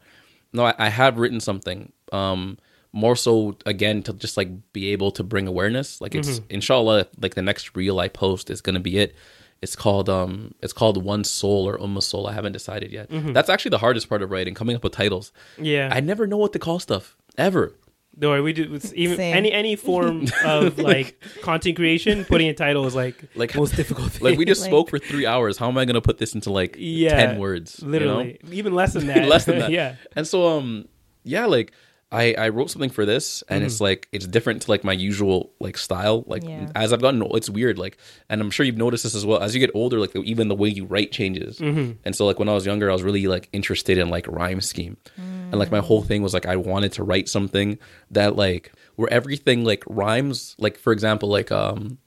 no 0.53 0.65
I, 0.65 0.75
I 0.77 0.89
have 0.89 1.17
written 1.17 1.39
something 1.39 1.93
um 2.11 2.59
more 2.93 3.15
so 3.15 3.55
again 3.65 4.03
to 4.03 4.13
just 4.13 4.35
like 4.37 4.49
be 4.73 4.91
able 4.91 5.11
to 5.11 5.23
bring 5.23 5.47
awareness 5.47 6.01
like 6.01 6.13
it's 6.13 6.41
inshallah 6.49 7.07
like 7.21 7.35
the 7.35 7.41
next 7.41 7.75
reel 7.75 7.99
i 7.99 8.07
post 8.07 8.49
is 8.49 8.59
going 8.61 8.73
to 8.73 8.81
be 8.81 8.97
it 8.97 9.15
it's 9.61 9.75
called 9.75 10.09
um 10.09 10.53
it's 10.61 10.73
called 10.73 11.01
one 11.01 11.23
soul 11.23 11.67
or 11.69 11.77
umma 11.77 12.03
soul 12.03 12.27
i 12.27 12.33
haven't 12.33 12.51
decided 12.51 12.91
yet 12.91 13.07
that's 13.33 13.49
actually 13.49 13.69
the 13.69 13.77
hardest 13.77 14.09
part 14.09 14.21
of 14.21 14.29
writing 14.29 14.53
coming 14.53 14.75
up 14.75 14.83
with 14.83 14.91
titles 14.93 15.31
yeah 15.57 15.89
i 15.93 15.99
never 16.01 16.27
know 16.27 16.37
what 16.37 16.51
to 16.51 16.59
call 16.59 16.79
stuff 16.79 17.15
ever 17.37 17.73
Don't 18.19 18.31
worry, 18.31 18.41
we 18.41 18.51
do 18.51 18.73
it's 18.75 18.91
even 18.93 19.15
Same. 19.15 19.37
any 19.37 19.51
any 19.53 19.77
form 19.77 20.25
of 20.43 20.77
like 20.77 21.15
content 21.41 21.77
creation. 21.77 22.25
Putting 22.25 22.49
a 22.49 22.53
title 22.53 22.85
is 22.85 22.93
like 22.93 23.15
Like- 23.35 23.55
most 23.55 23.75
difficult. 23.77 24.11
Thing. 24.11 24.23
like 24.27 24.37
we 24.37 24.43
just 24.43 24.61
Like- 24.61 24.69
spoke 24.69 24.89
for 24.89 24.99
three 24.99 25.25
hours 25.25 25.55
how 25.57 25.69
am 25.69 25.77
i 25.77 25.85
going 25.85 25.95
to 25.95 26.01
put 26.09 26.17
this 26.17 26.35
into 26.35 26.51
like 26.51 26.75
yeah, 26.77 27.15
10 27.15 27.39
words 27.39 27.79
you 27.79 27.85
know? 27.87 27.91
literally, 27.93 28.37
even 28.51 28.75
less 28.75 28.91
than 28.93 29.07
that. 29.11 29.29
less 29.29 29.45
than 29.45 29.59
that. 29.59 29.71
yeah, 29.71 29.95
And 30.17 30.27
so 30.27 30.37
um 30.57 30.89
yeah, 31.23 31.45
like 31.45 31.71
I 32.11 32.33
I 32.37 32.49
wrote 32.49 32.69
something 32.69 32.89
for 32.89 33.05
this 33.05 33.43
and 33.47 33.63
it's 33.63 33.77
hmm. 33.77 33.85
like 33.85 34.07
it's 34.11 34.27
different 34.27 34.63
to 34.63 34.71
like 34.71 34.83
my 34.83 34.93
usual 34.93 35.51
like 35.59 35.77
style. 35.77 36.23
Like 36.27 36.43
Yeah. 36.43 36.69
as 36.75 36.91
I've 36.91 37.01
gotten 37.01 37.21
old, 37.21 37.37
it's 37.37 37.49
weird 37.49 37.77
like 37.77 37.97
and 38.29 38.41
I'm 38.41 38.51
sure 38.51 38.65
you've 38.65 38.77
noticed 38.77 39.03
this 39.03 39.15
as 39.15 39.25
well. 39.25 39.39
As 39.39 39.53
you 39.53 39.59
get 39.59 39.71
older 39.73 39.99
like 39.99 40.15
even 40.15 40.47
the 40.47 40.55
way 40.55 40.69
you 40.69 40.85
write 40.85 41.11
changes. 41.11 41.59
Mm-hmm. 41.59 41.93
And 42.03 42.15
so 42.15 42.25
like 42.25 42.39
when 42.39 42.49
I 42.49 42.53
was 42.53 42.65
younger 42.65 42.89
I 42.89 42.93
was 42.93 43.03
really 43.03 43.27
like 43.27 43.49
interested 43.53 43.97
in 43.97 44.09
like 44.09 44.27
rhyme 44.27 44.61
scheme. 44.61 44.97
And 45.17 45.59
like 45.59 45.71
my 45.71 45.79
mm. 45.79 45.83
whole 45.83 46.01
thing 46.01 46.21
was 46.21 46.33
like 46.33 46.45
I 46.45 46.55
wanted 46.55 46.93
to 46.93 47.03
write 47.03 47.27
something 47.27 47.77
that 48.11 48.37
like 48.37 48.71
where 48.95 49.11
everything 49.11 49.65
like 49.65 49.83
rhymes 49.85 50.55
like 50.57 50.77
for 50.77 50.93
example 50.93 51.29
like 51.29 51.51
um 51.51 51.97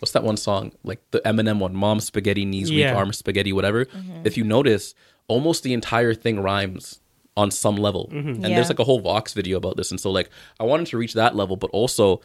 what's 0.00 0.12
that 0.12 0.22
one 0.22 0.36
song 0.36 0.72
like 0.84 1.00
the 1.10 1.20
Eminem 1.20 1.58
one 1.58 1.74
mom 1.74 2.00
spaghetti 2.00 2.44
knees 2.44 2.70
weak 2.70 2.86
arm 2.86 3.12
spaghetti 3.12 3.52
whatever 3.52 3.86
mm-hmm. 3.86 4.22
if 4.24 4.36
you 4.36 4.44
notice 4.44 4.94
almost 5.28 5.62
the 5.62 5.72
entire 5.72 6.12
thing 6.12 6.40
rhymes 6.40 7.00
on 7.36 7.50
some 7.50 7.76
level. 7.76 8.08
And 8.12 8.40
Yeah. 8.42 8.48
there's 8.56 8.68
like 8.68 8.78
a 8.78 8.84
whole 8.84 9.00
vox 9.00 9.32
video 9.34 9.56
about 9.56 9.76
this 9.76 9.90
and 9.90 10.00
so 10.00 10.10
like 10.10 10.28
i 10.58 10.64
wanted 10.64 10.86
to 10.88 10.98
reach 10.98 11.14
that 11.14 11.36
level 11.36 11.56
but 11.56 11.70
also 11.70 12.20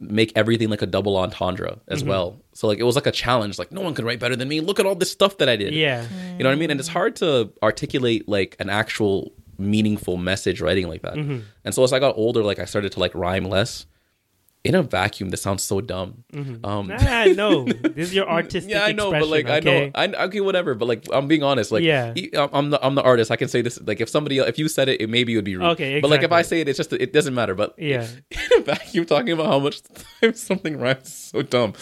make 0.00 0.30
everything 0.36 0.68
like 0.68 0.82
a 0.82 0.86
double 0.86 1.16
entendre 1.16 1.78
as 1.88 2.04
well. 2.04 2.36
So 2.52 2.66
like 2.66 2.78
it 2.78 2.82
was 2.82 2.96
like 2.96 3.06
a 3.06 3.12
challenge 3.12 3.58
like 3.58 3.72
no 3.72 3.80
one 3.80 3.94
could 3.94 4.04
write 4.04 4.18
better 4.20 4.36
than 4.36 4.48
me. 4.48 4.60
Look 4.60 4.78
at 4.80 4.86
all 4.86 4.94
this 4.94 5.10
stuff 5.10 5.38
that 5.38 5.48
i 5.48 5.56
did. 5.56 5.72
Yeah, 5.74 6.02
you 6.36 6.42
know 6.44 6.50
what 6.50 6.56
i 6.56 6.58
mean? 6.58 6.70
And 6.70 6.78
it's 6.80 6.88
hard 6.88 7.16
to 7.16 7.50
articulate 7.62 8.28
like 8.28 8.56
an 8.58 8.68
actual 8.70 9.32
meaningful 9.58 10.16
message 10.18 10.60
writing 10.60 10.86
like 10.88 11.02
that. 11.02 11.14
Mm-hmm. 11.14 11.38
and 11.64 11.74
so 11.74 11.82
as 11.84 11.92
i 11.94 11.98
got 11.98 12.14
older 12.18 12.42
like 12.42 12.58
i 12.58 12.66
started 12.66 12.92
to 12.92 13.00
like 13.00 13.14
rhyme 13.14 13.44
less 13.46 13.86
in 14.66 14.74
a 14.74 14.82
vacuum 14.82 15.30
that 15.30 15.36
sounds 15.38 15.62
so 15.62 15.80
dumb 15.80 16.24
um 16.64 16.88
Nah, 16.88 17.24
no, 17.42 17.64
this 17.96 18.08
is 18.08 18.14
your 18.14 18.28
artistic. 18.28 18.70
yeah, 18.72 18.84
I 18.84 18.92
know, 18.92 19.10
but 19.10 19.28
like 19.28 19.46
expression, 19.46 19.92
I 19.94 20.06
know, 20.08 20.18
I 20.18 20.24
okay, 20.26 20.40
whatever. 20.40 20.74
But 20.74 20.88
like, 20.88 21.04
I'm 21.12 21.28
being 21.28 21.42
honest. 21.42 21.70
Like, 21.72 21.82
Yeah. 21.84 22.12
I'm- 22.34 22.70
the 22.70 22.78
I'm 22.84 22.94
the 22.94 23.02
artist. 23.02 23.30
I 23.30 23.36
can 23.36 23.48
say 23.48 23.62
this. 23.62 23.78
Like, 23.80 24.00
if 24.00 24.08
somebody, 24.08 24.38
if 24.38 24.58
you 24.58 24.68
said 24.68 24.88
it, 24.88 25.00
it 25.00 25.08
maybe 25.08 25.32
it 25.32 25.36
would 25.36 25.44
be 25.44 25.56
rude. 25.56 25.66
Okay, 25.74 26.00
But 26.00 26.10
like, 26.10 26.22
if 26.22 26.32
I 26.32 26.42
say 26.42 26.60
it, 26.60 26.68
it's 26.68 26.76
just 26.76 26.92
it 26.92 27.12
doesn't 27.12 27.34
matter. 27.34 27.54
But 27.54 27.74
Yeah. 27.78 28.06
in 28.30 28.58
a 28.58 28.62
vacuum, 28.62 29.04
talking 29.06 29.32
about 29.32 29.46
how 29.46 29.58
much 29.58 29.82
time 30.20 30.34
something 30.50 30.78
rhymes 30.78 31.12
so 31.32 31.42
dumb. 31.42 31.74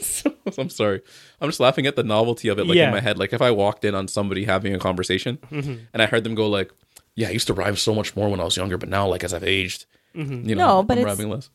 so, 0.00 0.34
I'm 0.58 0.68
sorry. 0.70 1.00
I'm 1.40 1.48
just 1.48 1.60
laughing 1.60 1.86
at 1.86 1.96
the 1.96 2.02
novelty 2.02 2.48
of 2.48 2.58
it. 2.58 2.66
Like 2.66 2.76
Yeah. 2.76 2.86
in 2.88 2.92
my 2.94 3.00
head, 3.00 3.18
like 3.18 3.32
if 3.32 3.40
I 3.42 3.50
walked 3.50 3.84
in 3.84 3.94
on 3.94 4.08
somebody 4.08 4.44
having 4.44 4.74
a 4.74 4.78
conversation 4.78 5.38
Mm-hmm. 5.50 5.74
and 5.92 6.02
I 6.02 6.06
heard 6.06 6.24
them 6.24 6.34
go 6.34 6.48
like, 6.48 6.70
"Yeah, 7.14 7.28
I 7.28 7.30
used 7.30 7.46
to 7.48 7.54
rhyme 7.54 7.76
so 7.76 7.94
much 7.94 8.14
more 8.16 8.28
when 8.28 8.40
I 8.40 8.44
was 8.44 8.56
younger, 8.56 8.76
but 8.78 8.88
now 8.88 9.06
like 9.08 9.24
as 9.24 9.32
I've 9.34 9.44
aged." 9.44 9.86
Mm-hmm. 10.14 10.48
You 10.48 10.54
know, 10.56 10.66
No, 10.78 10.82
but 10.82 10.98
I'm 10.98 11.02
it's- 11.06 11.18
rhyming 11.18 11.32
less. 11.32 11.50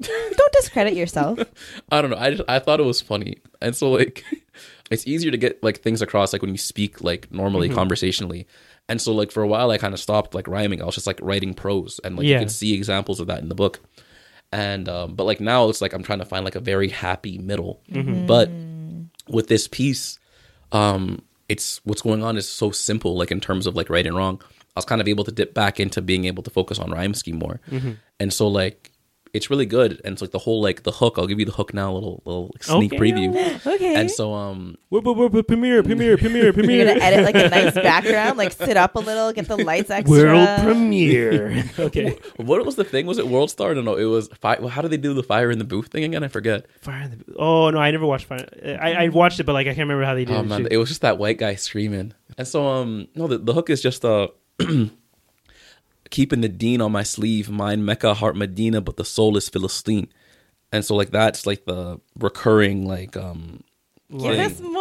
Don't 0.00 0.52
discredit 0.52 0.94
yourself. 0.94 1.38
I 1.92 2.00
don't 2.00 2.10
know. 2.10 2.16
I 2.16 2.30
just 2.30 2.42
I 2.48 2.58
thought 2.58 2.80
it 2.80 2.84
was 2.86 3.00
funny, 3.00 3.36
and 3.60 3.74
so 3.76 3.90
like, 3.90 4.24
it's 4.90 5.06
easier 5.06 5.30
to 5.30 5.36
get 5.36 5.62
like 5.62 5.80
things 5.80 6.00
across 6.02 6.32
like 6.32 6.42
when 6.42 6.52
you 6.52 6.58
speak 6.58 7.02
like 7.02 7.30
normally 7.32 7.68
Mm-hmm. 7.68 7.76
conversationally, 7.76 8.46
and 8.88 9.00
so 9.00 9.12
like 9.12 9.30
for 9.30 9.42
a 9.42 9.48
while 9.48 9.70
I 9.70 9.78
kind 9.78 9.92
of 9.94 10.00
stopped 10.00 10.34
like 10.34 10.48
rhyming. 10.48 10.80
I 10.82 10.84
was 10.86 10.94
just 10.94 11.06
like 11.06 11.18
writing 11.22 11.54
prose, 11.54 12.00
and 12.04 12.16
like 12.16 12.26
Yeah. 12.26 12.34
you 12.36 12.40
can 12.40 12.48
see 12.48 12.74
examples 12.74 13.20
of 13.20 13.26
that 13.28 13.40
in 13.40 13.48
the 13.48 13.54
book. 13.54 13.80
And 14.52 14.88
um, 14.88 15.14
but 15.14 15.24
like 15.24 15.40
now 15.40 15.68
it's 15.68 15.80
like 15.80 15.92
I'm 15.92 16.02
trying 16.02 16.18
to 16.20 16.24
find 16.24 16.44
like 16.44 16.56
a 16.56 16.60
very 16.60 16.88
happy 16.88 17.38
middle. 17.38 17.82
Mm-hmm. 17.90 18.26
But 18.26 18.50
with 19.28 19.46
this 19.48 19.68
piece, 19.68 20.18
um, 20.72 21.22
it's 21.48 21.80
what's 21.84 22.02
going 22.02 22.24
on 22.24 22.36
is 22.36 22.48
so 22.48 22.70
simple. 22.70 23.16
Like 23.16 23.30
in 23.30 23.40
terms 23.40 23.66
of 23.66 23.76
like 23.76 23.88
right 23.90 24.06
and 24.06 24.16
wrong, 24.16 24.42
I 24.42 24.59
was 24.80 24.84
kind 24.84 25.00
of 25.00 25.08
able 25.08 25.24
to 25.24 25.32
dip 25.32 25.54
back 25.54 25.78
into 25.80 26.00
being 26.02 26.24
able 26.24 26.42
to 26.42 26.50
focus 26.50 26.78
on 26.78 26.90
rhyme 26.90 27.14
scheme 27.14 27.38
more, 27.38 27.60
Mm-hmm. 27.70 27.92
and 28.18 28.32
so 28.32 28.48
like 28.48 28.90
it's 29.32 29.48
really 29.48 29.64
good. 29.64 29.92
And 30.04 30.12
it's 30.14 30.20
like 30.22 30.32
the 30.32 30.40
whole 30.40 30.60
like 30.60 30.82
the 30.82 30.90
hook. 30.90 31.14
I'll 31.16 31.28
give 31.28 31.38
you 31.38 31.46
the 31.46 31.52
hook 31.52 31.72
now, 31.72 31.92
a 31.92 31.94
little 31.94 32.20
little 32.24 32.50
sneak 32.60 32.92
Okay. 32.94 32.98
preview. 33.00 33.30
Okay. 33.74 33.94
And 33.94 34.10
so 34.10 34.34
um 34.34 34.74
Whoop, 34.88 35.04
whoop, 35.04 35.16
whoop, 35.16 35.32
whoop, 35.32 35.46
premiere, 35.46 35.84
premiere, 35.84 36.16
premiere, 36.18 36.42
You're 36.50 36.52
premiere. 36.52 36.84
gonna 36.86 36.98
edit 37.00 37.24
like 37.24 37.36
a 37.36 37.48
nice 37.48 37.74
background, 37.90 38.38
like 38.38 38.50
sit 38.50 38.76
up 38.76 38.96
a 38.96 38.98
little, 38.98 39.32
get 39.32 39.46
the 39.46 39.56
lights 39.58 39.88
extra. 39.88 40.10
World 40.34 40.48
premiere. 40.64 41.62
okay. 41.78 42.18
what 42.38 42.66
was 42.66 42.74
the 42.74 42.82
thing? 42.82 43.06
Was 43.06 43.18
it 43.18 43.28
World 43.28 43.50
Star? 43.52 43.72
No, 43.72 43.82
no, 43.82 43.94
it 43.94 44.06
was 44.06 44.28
fi- 44.40 44.58
well, 44.58 44.68
how 44.68 44.82
did 44.82 44.90
they 44.90 44.96
do 44.96 45.14
the 45.14 45.22
fire 45.22 45.52
in 45.52 45.60
the 45.60 45.64
booth 45.64 45.88
thing 45.92 46.02
again? 46.02 46.24
I 46.24 46.28
forget. 46.28 46.66
Fire 46.80 47.02
in 47.02 47.10
the 47.12 47.16
booth. 47.18 47.36
Oh 47.38 47.70
no, 47.70 47.78
I 47.78 47.92
never 47.92 48.06
watched 48.06 48.26
Fire. 48.26 48.48
I, 48.82 49.04
I 49.04 49.08
watched 49.10 49.38
it, 49.38 49.44
but 49.44 49.52
like 49.52 49.68
I 49.68 49.70
can't 49.70 49.88
remember 49.88 50.02
how 50.04 50.14
they 50.16 50.24
did 50.24 50.36
Oh 50.36 50.40
it. 50.40 50.46
man, 50.46 50.62
Shit. 50.64 50.72
it 50.72 50.76
was 50.76 50.88
just 50.88 51.02
that 51.02 51.18
white 51.18 51.38
guy 51.38 51.54
screaming. 51.54 52.14
And 52.36 52.48
so 52.48 52.66
um 52.66 53.06
no, 53.14 53.28
the, 53.28 53.38
the 53.38 53.52
hook 53.52 53.70
is 53.70 53.80
just 53.80 54.04
uh 54.04 54.26
keeping 56.10 56.40
the 56.40 56.48
deen 56.48 56.80
on 56.80 56.92
my 56.92 57.02
sleeve, 57.02 57.48
mind 57.50 57.84
Mecca, 57.86 58.14
heart 58.14 58.36
Medina, 58.36 58.80
but 58.80 58.96
the 58.96 59.04
soul 59.04 59.36
is 59.36 59.48
Philistine. 59.48 60.08
And 60.72 60.84
so 60.84 60.94
like 60.94 61.10
that's 61.10 61.46
like 61.46 61.64
the 61.64 62.00
recurring 62.18 62.86
like 62.86 63.16
um 63.16 63.62
Give 64.10 64.22
thing. 64.22 64.40
us 64.40 64.60
more. 64.60 64.74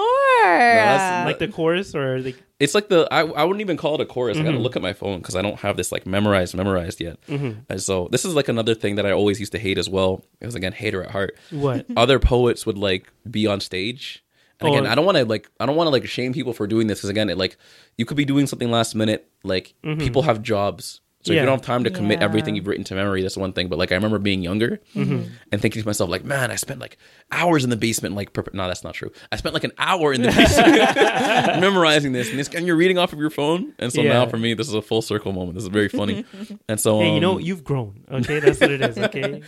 that's- 0.44 1.26
like 1.28 1.40
the 1.40 1.48
chorus 1.48 1.94
or 1.94 2.20
like 2.20 2.36
it's 2.60 2.76
like 2.76 2.90
the 2.90 3.08
I, 3.12 3.20
I 3.22 3.44
wouldn't 3.44 3.62
even 3.62 3.78
call 3.78 3.96
it 3.96 4.02
a 4.02 4.06
chorus. 4.06 4.36
I 4.38 4.40
Mm-hmm. 4.42 4.50
gotta 4.50 4.60
look 4.60 4.76
at 4.76 4.82
my 4.82 4.94
phone 4.94 5.20
because 5.20 5.36
I 5.36 5.42
don't 5.42 5.60
have 5.60 5.78
this 5.78 5.92
like 5.92 6.06
memorized 6.06 6.56
memorized 6.56 7.00
yet. 7.00 7.18
And 7.28 7.82
so 7.82 8.08
this 8.12 8.26
is 8.26 8.34
like 8.36 8.48
another 8.50 8.74
thing 8.76 8.96
that 8.96 9.06
I 9.06 9.12
always 9.12 9.40
used 9.40 9.52
to 9.54 9.60
hate 9.60 9.78
as 9.78 9.88
well. 9.90 10.24
It 10.42 10.46
was 10.46 10.56
again 10.56 10.74
hater 10.74 11.04
at 11.04 11.12
heart. 11.12 11.38
what? 11.52 11.86
Other 11.96 12.20
poets 12.20 12.66
would 12.66 12.78
like 12.78 13.12
be 13.30 13.46
on 13.48 13.60
stage 13.62 14.24
And 14.60 14.70
again, 14.70 14.88
Oh. 14.88 14.92
I 14.92 14.96
don't 14.96 15.06
want 15.06 15.18
to 15.18 15.26
like 15.26 15.50
I 15.60 15.66
don't 15.66 15.76
want 15.76 15.88
to 15.88 15.92
like 15.92 16.06
shame 16.08 16.34
people 16.34 16.54
for 16.54 16.68
doing 16.68 16.88
this 16.88 17.00
because 17.00 17.10
again, 17.10 17.30
it 17.30 17.38
like 17.38 17.58
you 17.98 18.06
could 18.06 18.18
be 18.18 18.26
doing 18.26 18.48
something 18.48 18.70
last 18.70 18.96
minute. 18.96 19.30
Like 19.44 19.74
mm-hmm. 19.84 20.00
people 20.00 20.24
have 20.24 20.42
jobs, 20.42 21.02
so 21.22 21.34
if 21.34 21.40
you 21.40 21.46
don't 21.46 21.58
have 21.58 21.62
time 21.66 21.84
to 21.84 21.90
commit 21.90 22.20
Yeah. 22.20 22.26
everything 22.26 22.56
you've 22.56 22.66
written 22.68 22.84
to 22.86 22.96
memory, 22.96 23.22
that's 23.22 23.36
one 23.38 23.52
thing. 23.54 23.68
But 23.68 23.78
like 23.78 23.92
I 23.92 23.96
remember 23.96 24.20
being 24.20 24.42
younger 24.42 24.80
and 24.96 25.30
thinking 25.62 25.82
to 25.82 25.86
myself, 25.88 26.10
like, 26.10 26.24
man, 26.24 26.50
I 26.52 26.56
spent 26.56 26.80
like 26.80 26.98
hours 27.32 27.64
in 27.64 27.70
the 27.70 27.76
basement, 27.76 28.16
like, 28.16 28.32
prep- 28.34 28.54
no, 28.54 28.68
that's 28.68 28.84
not 28.84 28.94
true. 28.94 29.12
I 29.32 29.36
spent 29.36 29.54
like 29.54 29.64
an 29.66 29.74
hour 29.78 30.14
in 30.14 30.22
the 30.22 30.30
basement 30.32 30.78
memorizing 31.62 32.14
this, 32.14 32.30
and, 32.30 32.40
this, 32.40 32.48
and 32.56 32.66
you're 32.66 32.76
reading 32.78 32.98
off 32.98 33.12
of 33.14 33.20
your 33.20 33.30
phone. 33.30 33.74
And 33.80 33.92
so 33.92 34.02
Yeah. 34.02 34.14
now 34.14 34.26
for 34.28 34.38
me, 34.38 34.54
this 34.54 34.68
is 34.68 34.74
a 34.74 34.82
full 34.82 35.02
circle 35.02 35.32
moment. 35.34 35.56
This 35.56 35.64
is 35.64 35.70
very 35.70 35.90
funny. 35.90 36.26
and 36.70 36.80
so, 36.80 37.00
Hey, 37.00 37.14
you 37.14 37.20
know 37.20 37.34
um, 37.36 37.42
you've 37.42 37.64
grown. 37.64 38.04
Okay, 38.12 38.40
that's 38.40 38.60
what 38.62 38.72
it 38.72 38.82
is. 38.82 38.98
Okay, 38.98 39.42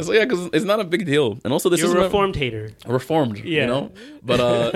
so 0.00 0.12
yeah, 0.12 0.24
because 0.24 0.50
it's 0.52 0.64
not 0.64 0.80
a 0.80 0.84
big 0.84 1.06
deal. 1.06 1.38
And 1.44 1.52
also, 1.52 1.68
this 1.68 1.82
is 1.82 1.92
a 1.92 1.98
reformed 2.00 2.36
hater. 2.36 2.70
reformed 2.86 3.38
Yeah. 3.38 3.62
you 3.62 3.66
know 3.66 3.90
but 4.22 4.40
uh 4.40 4.70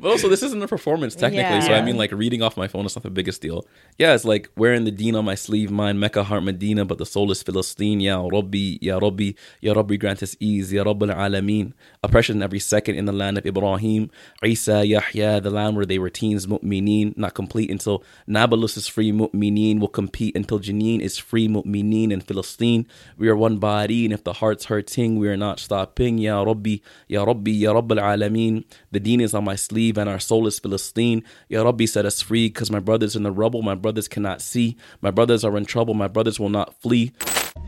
but 0.00 0.08
also 0.10 0.28
this 0.28 0.42
isn't 0.42 0.62
a 0.62 0.68
performance 0.68 1.14
technically 1.14 1.60
so 1.60 1.72
i 1.74 1.80
mean 1.82 1.96
like 1.96 2.10
reading 2.12 2.42
off 2.42 2.56
my 2.56 2.66
phone 2.68 2.84
is 2.86 2.96
not 2.96 3.02
the 3.02 3.10
biggest 3.10 3.40
deal 3.42 3.66
yeah 3.98 4.14
it's 4.14 4.24
like 4.24 4.48
wearing 4.56 4.84
the 4.84 4.90
deen 5.14 5.18
on 5.18 5.24
my 5.24 5.34
sleeve 5.34 5.70
mine 5.70 5.98
mecca 5.98 6.24
heart 6.24 6.42
medina 6.42 6.84
but 6.84 6.98
the 6.98 7.06
soul 7.06 7.30
is 7.30 7.42
philistine. 7.42 8.00
Ya 8.00 8.20
rabbi 8.20 8.78
ya 8.80 8.98
rabbi 8.98 9.32
ya 9.60 9.72
rabbi 9.72 9.96
grant 9.96 10.22
us 10.22 10.36
ease. 10.40 10.72
Ya 10.72 10.82
rabb 10.82 11.00
alameen. 11.00 11.72
Oppression 12.02 12.42
every 12.42 12.58
second 12.58 12.96
in 12.96 13.04
the 13.04 13.12
land 13.12 13.38
of 13.38 13.46
ibrahim. 13.46 14.10
Isa 14.42 14.84
yahya 14.84 15.40
the 15.40 15.50
land 15.50 15.76
where 15.76 15.86
they 15.86 15.98
were 15.98 16.10
teens 16.10 16.46
mu'mineen. 16.46 17.16
Not 17.16 17.34
complete 17.34 17.70
until 17.70 18.02
nablus 18.26 18.76
is 18.76 18.88
free 18.88 19.12
mu'mineen. 19.12 19.80
Will 19.80 19.88
compete 19.88 20.36
until 20.36 20.58
Jenin 20.58 21.00
is 21.00 21.18
free 21.18 21.48
mu'mineen 21.48 22.10
in 22.10 22.20
philistine. 22.20 22.86
We 23.16 23.28
are 23.28 23.36
one 23.36 23.58
body 23.58 24.04
and 24.04 24.12
if 24.12 24.24
the 24.24 24.34
heart's 24.34 24.64
hurting 24.66 25.18
we 25.18 25.28
are 25.28 25.36
not 25.36 25.60
stopping. 25.60 26.18
Ya 26.18 26.42
rabbi 26.42 26.78
ya 27.08 27.24
rabbi 27.24 27.52
ya 27.52 27.72
rabb 27.72 27.90
alameen. 27.90 28.64
The 28.90 29.00
deen 29.00 29.20
is 29.20 29.34
on 29.34 29.44
my 29.44 29.56
sleeve 29.56 29.98
and 29.98 30.08
our 30.08 30.20
soul 30.20 30.46
is 30.46 30.58
philistine. 30.58 31.22
Ya 31.48 31.62
rabbi 31.62 31.86
set 31.86 32.04
us 32.04 32.20
free 32.20 32.48
because 32.48 32.70
my 32.70 32.80
brothers 32.80 33.14
in 33.14 33.22
the 33.22 33.32
rubble 33.32 33.62
my 33.62 33.74
brothers 33.74 34.08
cannot 34.08 34.40
see 34.42 34.76
my 35.04 35.10
brothers 35.12 35.44
are 35.44 35.56
in 35.56 35.64
trouble 35.64 35.94
my 35.94 36.08
brothers 36.08 36.40
will 36.40 36.48
not 36.48 36.80
flee 36.82 37.12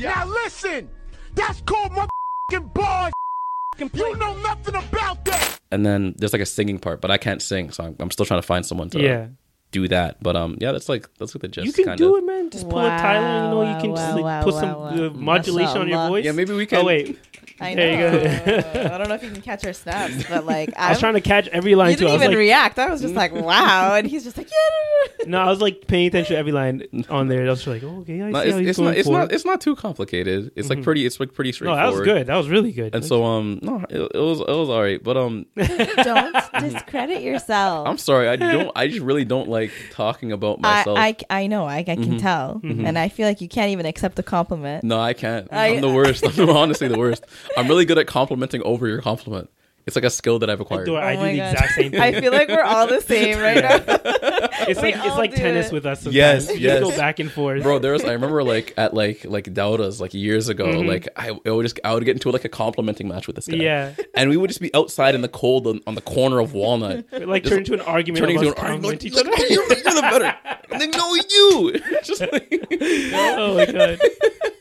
Now 0.00 0.26
listen, 0.26 0.88
that's 1.34 1.60
called 1.60 1.92
motherfucking 1.92 2.72
bars. 2.74 3.12
You 3.78 4.16
know 4.16 4.34
nothing 4.38 4.74
about 4.74 5.24
that. 5.26 5.60
and 5.70 5.84
then 5.84 6.14
there's 6.18 6.32
like 6.32 6.42
a 6.42 6.46
singing 6.46 6.78
part 6.78 7.00
but 7.02 7.10
i 7.10 7.18
can't 7.18 7.42
sing 7.42 7.70
so 7.70 7.84
i'm, 7.84 7.96
I'm 8.00 8.10
still 8.10 8.24
trying 8.26 8.40
to 8.40 8.46
find 8.46 8.64
someone 8.64 8.88
to 8.90 9.00
Yeah, 9.00 9.26
do 9.72 9.88
that 9.88 10.22
but 10.22 10.36
um 10.36 10.56
yeah 10.60 10.72
that's 10.72 10.88
like 10.88 11.09
that's 11.18 11.34
like 11.34 11.43
the 11.43 11.48
gist 11.48 11.66
you 11.66 11.72
can 11.72 11.84
kind 11.84 11.98
do 11.98 12.16
of 12.16 12.22
it, 12.22 12.26
man. 12.26 12.48
Just 12.51 12.68
pull 12.68 12.78
a 12.80 12.88
Tyler. 12.88 13.26
You 13.26 13.51
know, 13.51 13.74
you 13.74 13.80
can 13.80 13.90
Wow, 13.90 13.97
just 13.97 14.14
like, 14.14 14.24
wow, 14.24 14.43
put 14.44 14.55
wow, 14.55 14.60
some 14.60 14.70
wow. 14.78 15.06
uh, 15.06 15.10
modulation 15.10 15.76
on 15.78 15.88
your 15.88 15.97
Mashallah. 15.97 16.09
voice. 16.09 16.24
yeah 16.24 16.32
maybe 16.32 16.52
we 16.55 16.66
can 16.66 16.78
Oh 16.78 16.84
wait, 16.84 17.18
I 17.60 17.74
know. 17.74 17.82
There 17.82 18.74
you 18.74 18.80
I 18.94 18.98
don't 18.98 19.09
know 19.09 19.14
if 19.16 19.22
you 19.22 19.30
can 19.30 19.40
catch 19.43 19.64
our 19.66 19.72
snaps, 19.72 20.24
but 20.28 20.47
like 20.47 20.70
I 20.78 20.90
was 20.90 20.97
I'm- 20.97 21.01
trying 21.01 21.14
to 21.14 21.20
catch 21.20 21.48
every 21.48 21.74
line 21.74 21.90
You 21.90 21.97
didn't 21.97 22.12
was 22.12 22.22
even 22.22 22.30
like, 22.32 22.38
react. 22.38 22.78
I 22.78 22.90
was 22.90 23.01
just 23.01 23.14
like, 23.14 23.32
wow, 23.32 23.94
and 23.97 24.06
he's 24.06 24.24
just 24.24 24.36
like, 24.36 24.48
yeah. 24.51 25.24
no, 25.26 25.38
I 25.40 25.48
was 25.51 25.60
like 25.60 25.86
paying 25.86 26.06
attention 26.09 26.34
to 26.34 26.38
every 26.38 26.52
line 26.52 26.82
on 27.10 27.28
there. 27.28 27.47
I 27.47 27.51
was 27.51 27.64
just 27.64 27.68
like, 27.68 27.82
oh, 27.82 28.01
okay, 28.01 28.22
I 28.22 28.30
No, 28.30 28.43
see 28.43 28.47
it's, 28.48 28.52
how 28.55 28.59
he's 28.60 28.68
it's 28.68 28.78
going 28.78 28.88
not 28.90 28.97
it's 28.98 29.09
for 29.09 29.12
not. 29.12 29.24
Mm-hmm. 29.28 29.34
it's 29.34 29.44
not 29.44 29.60
too 29.60 29.74
complicated 29.76 30.52
it's 30.55 30.70
like 30.70 30.82
pretty 30.82 31.05
it's 31.06 31.18
like 31.18 31.34
pretty 31.34 31.51
No, 31.51 31.52
straightforward 31.52 31.84
that 31.94 31.98
was 31.98 32.01
good. 32.06 32.26
That 32.28 32.36
was 32.36 32.48
really 32.48 32.72
good. 32.72 32.94
and 32.94 33.05
so 33.05 33.24
um 33.24 33.59
no 33.62 33.84
it, 33.90 34.01
it 34.14 34.18
was 34.20 34.40
it 34.40 34.47
was 34.48 34.68
all 34.68 34.82
right 34.82 35.02
but 35.02 35.16
um 35.16 35.47
Don't 35.56 36.34
discredit 36.60 37.22
yourself. 37.22 37.88
i'm 37.88 37.98
sorry 37.98 38.28
i 38.28 38.36
don't 38.36 38.70
i 38.76 38.86
just 38.86 39.01
really 39.01 39.24
don't 39.24 39.48
like 39.48 39.55
talking 39.90 40.32
about 40.32 40.60
myself 40.60 40.98
I, 40.98 41.16
I 41.30 41.46
know, 41.46 41.64
I, 41.66 41.78
I 41.78 41.82
can 41.84 41.96
Mm-hmm. 41.98 42.16
tell, 42.18 42.60
and 42.62 42.98
I 42.98 43.08
feel 43.08 43.26
like 43.26 43.40
you 43.40 43.48
can't 43.48 43.70
even 43.70 43.86
accept 43.86 44.18
a 44.18 44.22
compliment. 44.22 44.84
No, 44.84 45.00
I 45.00 45.12
can't. 45.14 45.48
I- 45.52 45.74
I'm 45.74 45.80
the 45.80 45.92
worst. 45.92 46.24
I'm 46.38 46.48
honestly 46.62 46.88
the 46.88 46.98
worst. 46.98 47.24
I'm 47.56 47.66
really 47.68 47.84
good 47.84 47.98
at 47.98 48.06
complimenting 48.06 48.62
over 48.62 48.86
your 48.86 49.00
compliment. 49.02 49.50
It's 49.86 49.94
like 49.94 50.04
a 50.04 50.10
skill 50.10 50.40
that 50.40 50.50
I've 50.50 50.60
I 50.60 50.64
acquired. 50.64 50.86
do, 50.86 50.96
I 50.96 51.12
Oh 51.12 51.16
do 51.16 51.22
my 51.22 51.32
the 51.32 51.38
God. 51.38 51.52
exact 51.54 51.72
same 51.74 51.90
thing. 51.92 52.00
I 52.00 52.20
feel 52.20 52.32
like 52.32 52.48
we're 52.48 52.62
all 52.64 52.88
the 52.88 53.00
same 53.00 53.38
right 53.38 53.62
now. 53.62 53.78
it's 54.68 54.80
like 54.80 54.94
it's 54.96 55.16
like 55.16 55.34
tennis 55.34 55.66
it. 55.68 55.72
with 55.72 55.86
us. 55.86 56.00
Sometimes. 56.00 56.14
Yes, 56.16 56.46
we 56.48 56.54
just 56.54 56.60
yes. 56.62 56.80
go 56.82 56.96
back 56.96 57.18
and 57.18 57.30
forth. 57.30 57.62
Bro, 57.62 57.80
there 57.80 57.92
was 57.92 58.04
I 58.04 58.12
remember 58.12 58.42
like 58.54 58.74
at 58.76 58.94
like 58.94 59.24
like 59.24 59.52
Dauda's 59.52 60.00
like 60.00 60.14
years 60.14 60.48
ago, 60.48 60.66
Mm-hmm. 60.66 60.88
like 60.88 61.08
I, 61.16 61.30
I 61.46 61.50
would 61.50 61.62
just 61.64 61.78
I 61.84 61.94
would 61.94 62.04
get 62.04 62.16
into 62.16 62.30
like 62.30 62.44
a 62.44 62.48
complimenting 62.48 63.08
match 63.08 63.26
with 63.26 63.36
this 63.36 63.46
guy. 63.46 63.56
Yeah. 63.56 63.92
And 64.14 64.30
we 64.30 64.36
would 64.36 64.48
just 64.48 64.60
be 64.60 64.72
outside 64.74 65.14
in 65.14 65.22
the 65.22 65.28
cold 65.28 65.66
on, 65.66 65.80
on 65.86 65.94
the 65.94 66.00
corner 66.00 66.38
of 66.38 66.52
Walnut. 66.54 67.04
It, 67.12 67.28
like 67.28 67.42
Just 67.42 67.50
turn 67.52 67.58
into 67.60 67.74
an 67.74 67.80
argument. 67.82 68.18
turning 68.20 68.36
into 68.36 68.48
an 68.48 68.54
argument. 68.58 69.00
complimenting 69.00 69.12
Like, 69.12 69.26
each 69.26 69.42
other. 69.42 69.54
you're, 69.54 69.66
you're 69.68 69.94
the 69.94 70.02
better. 70.02 70.36
And 70.70 70.80
then 70.80 70.90
no 70.90 71.14
you. 71.14 71.80
just 72.02 72.20
like 72.20 72.66
oh 73.12 73.54
my 73.56 73.66
god. 73.66 73.98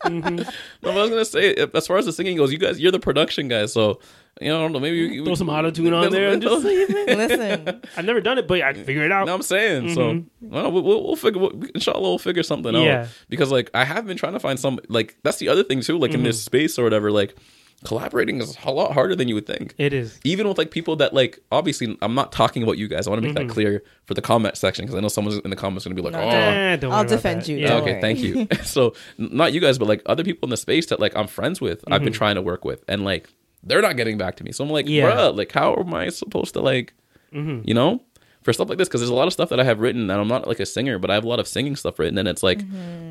No, 0.08 0.44
but 0.82 0.92
I 0.98 1.02
was 1.02 1.10
gonna 1.10 1.26
say, 1.26 1.56
as 1.56 1.88
far 1.88 1.98
as 1.98 2.06
the 2.06 2.14
singing 2.14 2.38
goes, 2.38 2.52
you 2.52 2.60
guys, 2.60 2.80
you're 2.80 2.92
the 2.92 3.00
production 3.00 3.48
guys, 3.48 3.74
so 3.74 4.00
you 4.40 4.50
know, 4.50 4.60
I 4.60 4.62
don't 4.64 4.74
know, 4.74 4.80
maybe 4.80 4.98
you, 4.98 5.24
Throw 5.26 5.34
some 5.36 5.50
auto 5.50 5.72
tune 5.72 5.94
on 5.94 6.12
there 6.12 6.30
and 6.32 6.42
just 6.42 6.64
Listen, 6.64 7.82
I've 7.98 8.06
never 8.06 8.22
done 8.22 8.38
it, 8.38 8.48
but 8.48 8.62
I 8.62 8.74
can 8.74 8.84
figure 8.84 9.04
it 9.04 9.12
out. 9.12 9.26
No, 9.26 9.34
I'm 9.34 9.42
saying 9.42 9.85
Mm-hmm. 9.88 9.94
so. 9.94 10.26
Well, 10.42 10.72
we'll, 10.72 10.84
we'll, 10.84 11.04
we'll 11.04 11.16
figure. 11.16 11.42
We'll, 11.42 11.64
inshallah, 11.74 12.02
we'll 12.02 12.18
figure 12.18 12.44
something 12.44 12.74
Yeah. 12.74 13.02
out. 13.02 13.08
Because 13.30 13.52
like 13.52 13.70
I 13.74 13.86
have 13.86 14.06
been 14.06 14.18
trying 14.18 14.34
to 14.34 14.40
find 14.40 14.60
some. 14.60 14.80
Like 14.90 15.18
that's 15.24 15.38
the 15.38 15.50
other 15.50 15.64
thing 15.64 15.82
too. 15.82 15.98
Like 15.98 16.14
in 16.14 16.24
this 16.24 16.38
mm-hmm. 16.38 16.46
space 16.46 16.80
or 16.80 16.84
whatever. 16.84 17.12
Like 17.12 17.36
collaborating 17.84 18.42
is 18.42 18.58
a 18.64 18.72
lot 18.72 18.94
harder 18.94 19.16
than 19.16 19.28
you 19.28 19.36
would 19.36 19.46
think. 19.46 19.76
It 19.78 19.94
is. 19.94 20.20
Even 20.24 20.48
with 20.48 20.58
like 20.58 20.72
people 20.72 20.96
that 20.98 21.14
like 21.14 21.40
obviously 21.52 21.98
I'm 22.02 22.16
not 22.16 22.32
talking 22.32 22.64
about 22.64 22.78
you 22.78 22.88
guys. 22.88 23.08
I 23.08 23.10
want 23.10 23.22
to 23.22 23.28
make 23.28 23.36
that 23.36 23.44
mm-hmm. 23.44 23.52
clear 23.52 23.84
for 24.06 24.14
the 24.14 24.22
comment 24.22 24.58
section 24.58 24.86
because 24.86 24.96
I 24.96 25.02
know 25.02 25.08
someone's 25.08 25.40
in 25.40 25.50
the 25.50 25.56
comments 25.56 25.86
going 25.86 25.96
to 25.96 26.02
be 26.02 26.06
like, 26.06 26.20
No, 26.20 26.28
oh. 26.28 26.32
don't. 26.32 26.80
Don't 26.80 26.92
I'll 26.92 27.06
defend 27.06 27.42
that. 27.42 27.48
you, 27.48 27.58
Yeah. 27.58 27.76
Okay, 27.76 28.02
thank 28.02 28.20
you. 28.20 28.48
so 28.64 28.94
not 29.18 29.54
you 29.54 29.60
guys, 29.60 29.78
but 29.78 29.88
like 29.88 30.02
other 30.06 30.24
people 30.24 30.48
in 30.48 30.50
the 30.52 30.58
space 30.58 30.88
that 30.88 31.00
like 31.00 31.16
I'm 31.16 31.28
friends 31.28 31.62
with, 31.62 31.84
I've 31.92 32.04
been 32.04 32.14
trying 32.14 32.36
to 32.36 32.42
work 32.42 32.66
with, 32.66 32.84
and 32.88 33.04
like 33.04 33.30
they're 33.64 33.82
not 33.82 33.98
getting 33.98 34.18
back 34.18 34.38
to 34.38 34.44
me. 34.44 34.52
So 34.52 34.64
I'm 34.64 34.70
like, 34.70 34.88
Yeah. 34.88 35.12
bruh, 35.12 35.36
like 35.36 35.52
how 35.52 35.76
am 35.76 35.94
I 35.94 36.10
supposed 36.10 36.54
to 36.54 36.62
like, 36.62 36.94
you 37.32 37.74
know, 37.74 38.02
for 38.46 38.54
stuff 38.54 38.70
like 38.70 38.78
this? 38.78 38.88
Because 38.88 39.02
there's 39.02 39.10
a 39.10 39.16
lot 39.16 39.26
of 39.26 39.34
stuff 39.34 39.50
that 39.50 39.60
I 39.60 39.64
have 39.64 39.80
written, 39.80 40.04
and 40.10 40.12
I'm 40.12 40.28
not 40.28 40.48
like 40.48 40.60
a 40.60 40.66
singer, 40.68 41.00
but 41.00 41.10
I 41.10 41.16
have 41.16 41.26
a 41.26 41.28
lot 41.28 41.40
of 41.40 41.48
singing 41.48 41.76
stuff 41.76 41.98
written, 41.98 42.18
and 42.20 42.28
it's 42.28 42.44
like, 42.44 42.62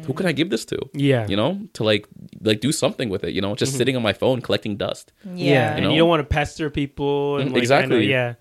who 0.07 0.15
can 0.15 0.27
I 0.27 0.33
give 0.33 0.49
this 0.49 0.65
to? 0.67 0.79
Yeah. 0.95 1.27
you 1.27 1.37
know, 1.37 1.61
to 1.75 1.83
like 1.83 2.07
like 2.41 2.61
do 2.61 2.71
something 2.71 3.11
with 3.11 3.25
it. 3.25 3.35
You 3.35 3.43
know, 3.43 3.55
just 3.57 3.77
sitting 3.77 3.97
on 3.97 4.03
my 4.03 4.13
phone 4.13 4.41
collecting 4.41 4.77
dust. 4.77 5.13
Yeah, 5.25 5.33
yeah. 5.35 5.75
and 5.75 5.85
know? 5.85 5.91
you 5.91 5.99
don't 5.99 6.09
want 6.09 6.21
to 6.21 6.25
pester 6.25 6.71
people. 6.71 7.39
And 7.39 7.51
Mm, 7.51 7.55
like, 7.55 7.63
exactly. 7.63 7.97
I 7.97 8.01
know, 8.01 8.05
yeah. 8.07 8.35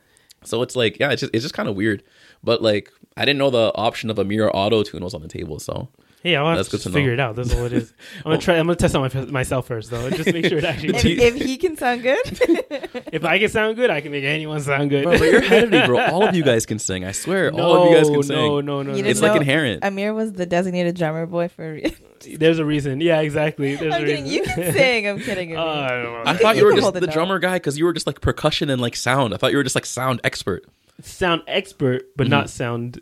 So 0.43 0.61
it's 0.61 0.75
like, 0.75 0.99
yeah, 0.99 1.11
it's 1.11 1.21
just 1.21 1.33
it's 1.33 1.43
just 1.43 1.55
kind 1.55 1.67
of 1.67 1.75
weird. 1.75 2.03
But 2.43 2.61
like, 2.61 2.91
I 3.17 3.25
didn't 3.25 3.39
know 3.39 3.49
the 3.49 3.71
option 3.75 4.09
of 4.09 4.19
a 4.19 4.23
mirror 4.23 4.55
auto 4.55 4.83
tune 4.83 5.03
was 5.03 5.13
on 5.13 5.21
the 5.21 5.27
table. 5.27 5.59
So 5.59 5.89
Hey, 6.23 6.37
I'll 6.37 6.47
have 6.47 6.55
That's 6.57 6.69
to 6.69 6.77
good 6.77 6.83
to 6.83 6.89
figure 6.91 7.09
know. 7.09 7.13
it 7.15 7.19
out. 7.19 7.35
That's 7.35 7.53
all 7.53 7.65
it 7.65 7.73
is. 7.73 7.93
I'm 8.19 8.23
gonna 8.23 8.37
try. 8.37 8.55
I'm 8.55 8.65
gonna 8.65 8.77
test 8.77 8.95
out 8.95 9.13
my, 9.13 9.21
myself 9.25 9.67
first, 9.67 9.89
though. 9.91 10.09
Just 10.09 10.31
make 10.31 10.45
sure 10.45 10.57
it 10.57 10.63
actually. 10.63 10.89
if, 10.95 11.03
works. 11.03 11.05
if 11.05 11.35
he 11.35 11.57
can 11.57 11.75
sound 11.75 12.01
good, 12.01 12.21
if 13.11 13.25
I 13.25 13.39
can 13.39 13.49
sound 13.49 13.75
good, 13.75 13.89
I 13.89 13.99
can 13.99 14.11
make 14.11 14.23
anyone 14.23 14.61
sound 14.61 14.89
good. 14.89 15.03
Bro, 15.03 15.19
but 15.19 15.25
you're 15.29 15.39
ahead 15.41 15.63
of 15.65 15.71
me, 15.71 15.85
bro. 15.85 15.99
All 16.05 16.23
of 16.25 16.33
you 16.33 16.43
guys 16.43 16.65
can 16.65 16.79
sing. 16.79 17.03
I 17.03 17.11
swear, 17.11 17.51
no, 17.51 17.61
all 17.63 17.83
of 17.83 17.89
you 17.91 17.97
guys 17.97 18.09
can 18.09 18.23
sing. 18.23 18.35
no, 18.37 18.61
no, 18.61 18.81
no, 18.83 18.95
You 18.95 19.03
no. 19.03 19.09
It's 19.09 19.19
didn't 19.19 19.33
like 19.33 19.41
inherent. 19.41 19.83
Amir 19.83 20.13
was 20.13 20.31
the 20.31 20.45
designated 20.45 20.95
drummer 20.95 21.25
boy 21.25 21.49
for. 21.49 21.79
There's 22.37 22.57
a 22.59 22.63
reason. 22.63 23.01
Yeah, 23.01 23.19
exactly. 23.19 23.75
There's 23.75 23.93
I'm 23.93 24.01
a 24.03 24.05
kidding. 24.05 24.23
reason. 24.23 24.37
You 24.39 24.43
can 24.45 24.71
sing. 24.73 25.07
I'm 25.09 25.19
kidding. 25.19 25.57
Uh, 25.57 25.61
I 25.61 25.89
don't 25.89 26.03
know. 26.03 26.23
I 26.25 26.37
thought 26.37 26.55
You 26.55 26.61
you 26.61 26.67
were 26.73 26.79
just 26.79 26.93
the 26.93 27.07
drummer 27.07 27.37
guy 27.39 27.55
because 27.57 27.77
you 27.77 27.83
were 27.83 27.91
just 27.91 28.07
like 28.07 28.21
percussion 28.21 28.69
and 28.69 28.81
like 28.81 28.95
sound. 28.95 29.33
I 29.33 29.37
thought 29.37 29.51
you 29.51 29.57
were 29.57 29.63
just 29.63 29.75
like 29.75 29.85
sound 29.85 30.21
expert. 30.23 30.63
sound 31.01 31.41
expert, 31.47 32.03
but 32.15 32.23
Mm-hmm. 32.23 32.31
not 32.31 32.49
sound 32.49 33.01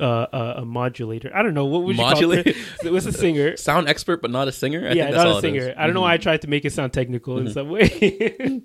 uh, 0.00 0.02
uh, 0.04 0.54
a 0.58 0.64
modulator. 0.64 1.30
I 1.34 1.42
don't 1.42 1.54
know 1.54 1.66
what 1.66 1.84
would 1.84 1.96
you 1.96 2.02
Modulator? 2.02 2.52
call 2.52 2.52
it. 2.52 2.86
It 2.86 2.92
was 2.92 3.06
a 3.06 3.12
singer. 3.12 3.56
Sound 3.56 3.88
expert, 3.88 4.20
but 4.22 4.30
not 4.30 4.48
a 4.48 4.52
singer. 4.52 4.80
I 4.80 4.92
yeah, 4.92 5.04
think 5.04 5.14
that's 5.14 5.16
not 5.16 5.26
all 5.28 5.38
a 5.38 5.40
singer. 5.40 5.68
Mm-hmm. 5.70 5.80
I 5.80 5.84
don't 5.86 5.94
know 5.94 6.00
why 6.02 6.14
I 6.14 6.16
tried 6.16 6.42
to 6.42 6.48
make 6.48 6.64
it 6.64 6.72
sound 6.72 6.92
technical 6.92 7.38
in 7.38 7.50
some 7.52 7.68
way. 7.70 7.88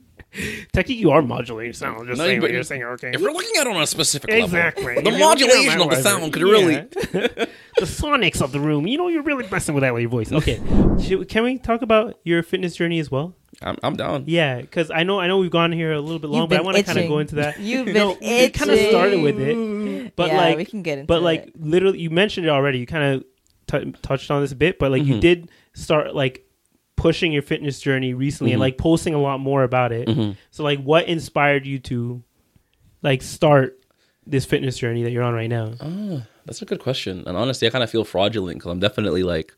Technically, 0.74 0.96
you 0.96 1.10
are 1.12 1.22
modulating 1.24 1.74
sound. 1.74 2.08
Just 2.08 2.18
No, 2.20 2.26
saying 2.26 2.36
you- 2.38 2.42
what 2.42 2.52
you're 2.52 2.64
saying. 2.64 2.84
Okay. 2.84 3.12
If 3.14 3.22
we're 3.22 3.32
looking 3.32 3.56
at 3.60 3.68
it 3.68 3.76
on 3.76 3.82
a 3.82 3.88
specific 3.88 4.30
Exactly. 4.32 4.84
level, 4.86 5.00
If 5.00 5.04
the 5.06 5.10
you're 5.20 5.28
looking 5.30 5.50
at 5.50 5.56
modulation 5.56 5.82
of 5.82 5.90
the 5.90 5.96
sound 6.02 6.34
could 6.34 6.42
really. 6.44 6.76
the 6.76 7.86
sonics 7.86 8.42
of 8.42 8.52
the 8.52 8.60
room. 8.60 8.86
You 8.88 8.98
know, 8.98 9.08
you're 9.08 9.24
really 9.24 9.48
messing 9.50 9.74
with 9.76 9.82
that 9.82 9.94
with 9.94 10.02
your 10.02 10.10
voice. 10.12 10.32
Okay, 10.32 10.60
Should, 11.02 11.30
can 11.30 11.44
we 11.44 11.58
talk 11.58 11.82
about 11.82 12.20
your 12.24 12.44
fitness 12.44 12.76
journey 12.76 13.00
as 13.00 13.10
well? 13.10 13.36
I'm, 13.62 13.78
I'm 13.84 13.96
down. 13.96 14.24
Yeah, 14.28 14.62
because 14.62 14.90
I 14.92 15.04
know 15.04 15.20
I 15.20 15.28
know 15.28 15.38
we've 15.40 15.50
gone 15.52 15.72
here 15.72 15.92
a 15.92 16.00
little 16.00 16.20
bit 16.20 16.30
long, 16.30 16.42
You've 16.44 16.50
but 16.50 16.60
I 16.60 16.62
want 16.62 16.78
to 16.78 16.84
kind 16.84 17.00
of 17.00 17.08
go 17.08 17.20
into 17.20 17.36
that. 17.36 17.60
You've 17.60 17.86
been 17.86 17.94
no, 17.96 18.16
it 18.22 18.54
kind 18.54 18.70
of 18.72 18.80
started 18.80 19.22
with 19.22 19.40
it, 19.40 19.56
but 20.16 20.28
yeah, 20.30 20.38
like 20.38 20.58
we 20.58 20.66
can 20.66 20.82
get 20.84 21.00
into 21.00 21.08
but 21.08 21.22
like 21.22 21.48
it. 21.48 21.62
literally, 21.62 22.00
you 22.00 22.10
mentioned 22.10 22.46
it 22.46 22.50
already. 22.50 22.80
You 22.80 22.86
kind 22.86 23.04
of 23.16 23.84
t- 23.84 23.92
touched 24.02 24.32
on 24.32 24.42
this 24.42 24.52
a 24.52 24.56
bit, 24.56 24.80
but 24.80 24.92
like 24.92 25.02
Mm-hmm. 25.04 25.14
you 25.14 25.20
did 25.22 25.52
start 25.74 26.14
like 26.16 26.46
pushing 26.96 27.32
your 27.32 27.42
fitness 27.42 27.80
journey 27.80 28.14
recently 28.14 28.52
Mm-hmm. 28.52 28.56
and 28.56 28.60
like 28.62 28.78
posting 28.78 29.14
a 29.14 29.22
lot 29.22 29.40
more 29.40 29.64
about 29.64 29.92
it. 29.92 30.10
So 30.52 30.64
like, 30.64 30.82
what 30.82 31.08
inspired 31.08 31.66
you 31.66 31.80
to 31.80 32.24
like 33.02 33.22
start 33.22 33.80
this 34.26 34.46
fitness 34.46 34.78
journey 34.78 35.04
that 35.04 35.12
you're 35.12 35.24
on 35.24 35.34
right 35.34 35.50
now? 35.50 35.74
Oh, 35.80 36.24
that's 36.46 36.62
a 36.62 36.66
good 36.66 36.80
question. 36.80 37.24
And 37.26 37.38
honestly, 37.38 37.68
I 37.68 37.72
kind 37.72 37.84
of 37.84 37.90
feel 37.90 38.04
fraudulent 38.04 38.58
because 38.60 38.72
I'm 38.72 38.80
definitely 38.80 39.24
like 39.24 39.54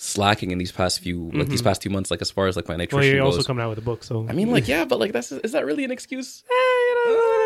slacking 0.00 0.52
in 0.52 0.58
these 0.58 0.70
past 0.70 1.00
few 1.00 1.28
like 1.34 1.48
these 1.48 1.60
past 1.60 1.82
two 1.82 1.90
months. 1.90 2.08
Like 2.10 2.22
as 2.22 2.30
far 2.30 2.46
as 2.46 2.54
like 2.56 2.68
my 2.68 2.74
Mm-hmm. 2.74 2.78
Well, 2.94 3.00
nutrition 3.02 3.16
you're 3.16 3.24
goes. 3.26 3.36
also 3.36 3.46
coming 3.46 3.64
out 3.64 3.68
with 3.70 3.78
a 3.78 3.82
book, 3.82 4.04
so 4.04 4.26
I 4.28 4.32
mean, 4.32 4.50
like 4.52 4.68
yeah, 4.74 4.84
but 4.84 4.98
like 5.00 5.12
that's 5.12 5.32
is 5.32 5.52
that 5.52 5.66
really 5.66 5.82
an 5.84 5.90
excuse? 5.90 6.44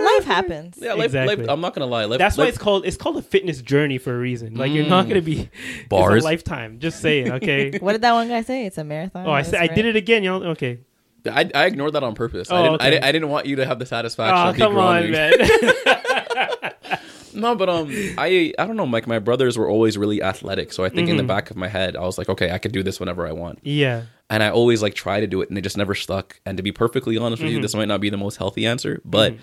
life 0.05 0.25
happens. 0.25 0.79
Yeah, 0.81 0.93
life, 0.95 1.07
Exactly. 1.07 1.37
life, 1.37 1.47
I'm 1.49 1.61
not 1.61 1.75
gonna 1.75 1.87
lie. 1.87 2.05
Life, 2.05 2.19
That's 2.19 2.37
why 2.37 2.47
it's 2.49 2.59
called 2.59 2.85
it's 2.85 2.97
called 2.99 3.17
a 3.17 3.23
fitness 3.23 3.63
journey 3.63 3.99
for 3.99 4.15
a 4.15 4.19
reason. 4.19 4.55
Like 4.55 4.71
you're 4.73 4.87
not 4.87 5.09
gonna 5.09 5.23
be 5.23 5.49
Mm. 5.53 5.89
Bars. 5.89 6.15
It's 6.17 6.25
a 6.25 6.29
lifetime. 6.29 6.79
Just 6.79 7.01
saying, 7.01 7.33
okay. 7.33 7.79
What 7.81 7.93
did 7.93 8.03
that 8.03 8.13
one 8.13 8.29
guy 8.29 8.43
say? 8.43 8.67
It's 8.67 8.77
a 8.79 8.85
marathon. 8.85 9.27
oh, 9.27 9.31
I 9.31 9.39
That's 9.43 9.51
said 9.51 9.61
I 9.61 9.75
did 9.75 9.87
it 9.87 9.97
again, 9.97 10.23
y'all. 10.23 10.45
Okay, 10.49 10.81
I, 11.25 11.51
I 11.55 11.67
ignored 11.67 11.95
that 11.95 12.03
on 12.03 12.15
purpose. 12.15 12.51
I, 12.51 12.59
Oh, 12.59 12.63
didn't, 12.63 12.73
I, 12.73 12.75
okay. 12.75 12.91
didn't, 12.91 13.05
I 13.05 13.13
didn't 13.13 13.29
want 13.31 13.47
you 13.47 13.57
to 13.57 13.67
have 13.67 13.79
the 13.79 13.87
satisfaction. 13.87 14.37
Oh 14.37 14.51
of 14.51 14.55
me 14.57 14.61
come 14.61 14.77
on, 14.77 15.11
man. 15.11 15.33
No, 17.35 17.55
but 17.55 17.69
um, 17.69 17.89
I 18.19 18.53
I 18.59 18.67
don't 18.67 18.77
know. 18.77 18.85
Like 18.85 19.07
my 19.07 19.19
brothers 19.19 19.57
were 19.59 19.69
always 19.69 19.97
really 19.99 20.23
athletic, 20.23 20.73
so 20.73 20.85
I 20.85 20.89
think 20.89 21.03
Mm-hmm. 21.09 21.11
in 21.11 21.17
the 21.17 21.25
back 21.35 21.51
of 21.51 21.57
my 21.57 21.69
head, 21.69 21.97
I 21.97 22.01
was 22.03 22.19
like, 22.19 22.29
okay, 22.29 22.51
I 22.51 22.59
could 22.59 22.73
do 22.73 22.83
this 22.83 22.99
whenever 23.01 23.27
I 23.27 23.33
want. 23.33 23.59
yeah. 23.63 24.03
and 24.31 24.43
I 24.43 24.49
always 24.51 24.81
like 24.83 24.95
try 24.95 25.21
to 25.21 25.27
do 25.27 25.43
it, 25.43 25.49
and 25.51 25.59
it 25.59 25.63
just 25.63 25.77
never 25.77 25.95
stuck. 25.95 26.41
And 26.47 26.57
to 26.57 26.63
be 26.63 26.73
perfectly 26.73 27.17
honest 27.19 27.43
with 27.43 27.51
you, 27.51 27.59
Mm-hmm. 27.59 27.63
this 27.63 27.75
might 27.75 27.89
not 27.89 28.01
be 28.01 28.11
the 28.11 28.17
most 28.17 28.37
healthy 28.37 28.65
answer, 28.67 29.01
but 29.05 29.35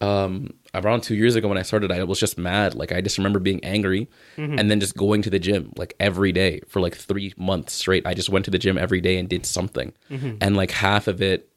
um, 0.00 0.52
around 0.74 1.02
two 1.02 1.14
years 1.14 1.36
ago 1.36 1.48
when 1.48 1.56
I 1.58 1.62
started, 1.62 1.90
I 1.90 2.02
was 2.04 2.20
just 2.20 2.36
mad. 2.36 2.74
Like 2.74 2.92
I 2.92 3.00
just 3.00 3.16
remember 3.18 3.38
being 3.38 3.64
angry, 3.64 4.08
Mm-hmm. 4.36 4.58
and 4.58 4.70
then 4.70 4.80
just 4.80 4.96
going 4.96 5.22
to 5.22 5.30
the 5.30 5.38
gym 5.38 5.72
like 5.76 5.94
every 5.98 6.32
day 6.32 6.60
for 6.68 6.80
like 6.80 6.94
three 6.94 7.32
months 7.38 7.72
straight. 7.72 8.06
I 8.06 8.12
just 8.14 8.28
went 8.28 8.44
to 8.44 8.50
the 8.50 8.58
gym 8.58 8.76
every 8.76 9.00
day 9.00 9.16
and 9.18 9.28
did 9.28 9.46
something, 9.46 9.92
Mm-hmm. 10.10 10.36
and 10.40 10.56
like 10.56 10.70
half 10.70 11.08
of 11.08 11.22
it, 11.22 11.48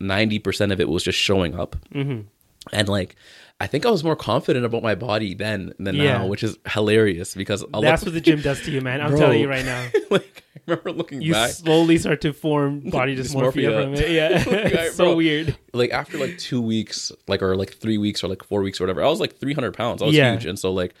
ninety 0.00 0.38
percent 0.38 0.70
of 0.72 0.80
it 0.80 0.88
was 0.88 1.02
just 1.02 1.18
showing 1.18 1.58
up, 1.58 1.76
Mm-hmm. 1.94 2.20
and 2.72 2.88
like. 2.88 3.16
I 3.60 3.66
think 3.66 3.84
I 3.84 3.90
was 3.90 4.04
more 4.04 4.14
confident 4.14 4.64
about 4.64 4.84
my 4.84 4.94
body 4.94 5.34
then 5.34 5.72
than 5.80 5.96
Yeah. 5.96 6.18
now, 6.18 6.26
which 6.26 6.44
is 6.44 6.56
hilarious 6.68 7.34
because 7.34 7.64
I'll 7.74 7.80
That's 7.80 8.02
look, 8.02 8.08
what 8.08 8.14
the 8.14 8.20
gym 8.20 8.40
does 8.40 8.62
to 8.62 8.70
you, 8.70 8.80
man. 8.80 9.00
I'm 9.00 9.10
Bro. 9.10 9.18
telling 9.18 9.40
you 9.40 9.48
right 9.48 9.64
now. 9.64 9.88
like 10.10 10.44
I 10.56 10.60
remember 10.70 10.92
looking 10.92 11.18
back. 11.18 11.26
You 11.26 11.32
back. 11.32 11.50
slowly 11.50 11.98
start 11.98 12.20
to 12.20 12.32
form 12.32 12.80
body 12.90 13.16
dysmorphia, 13.16 13.82
from 13.82 13.94
it. 13.94 14.10
Yeah. 14.72 14.90
so 14.92 15.06
Bro. 15.06 15.16
weird. 15.16 15.56
like 15.72 15.90
after 15.90 16.18
like 16.18 16.38
two 16.38 16.60
weeks, 16.62 17.10
like 17.26 17.42
or 17.42 17.56
like 17.56 17.72
three 17.74 17.98
weeks 17.98 18.22
or 18.22 18.28
like 18.28 18.44
four 18.44 18.62
weeks 18.62 18.80
or 18.80 18.84
whatever, 18.84 19.02
I 19.02 19.08
was 19.08 19.18
like 19.18 19.38
300 19.40 19.74
pounds. 19.74 20.02
I 20.02 20.06
was 20.06 20.14
Yeah. 20.14 20.32
huge, 20.32 20.46
and 20.46 20.58
so 20.58 20.72
like 20.72 20.94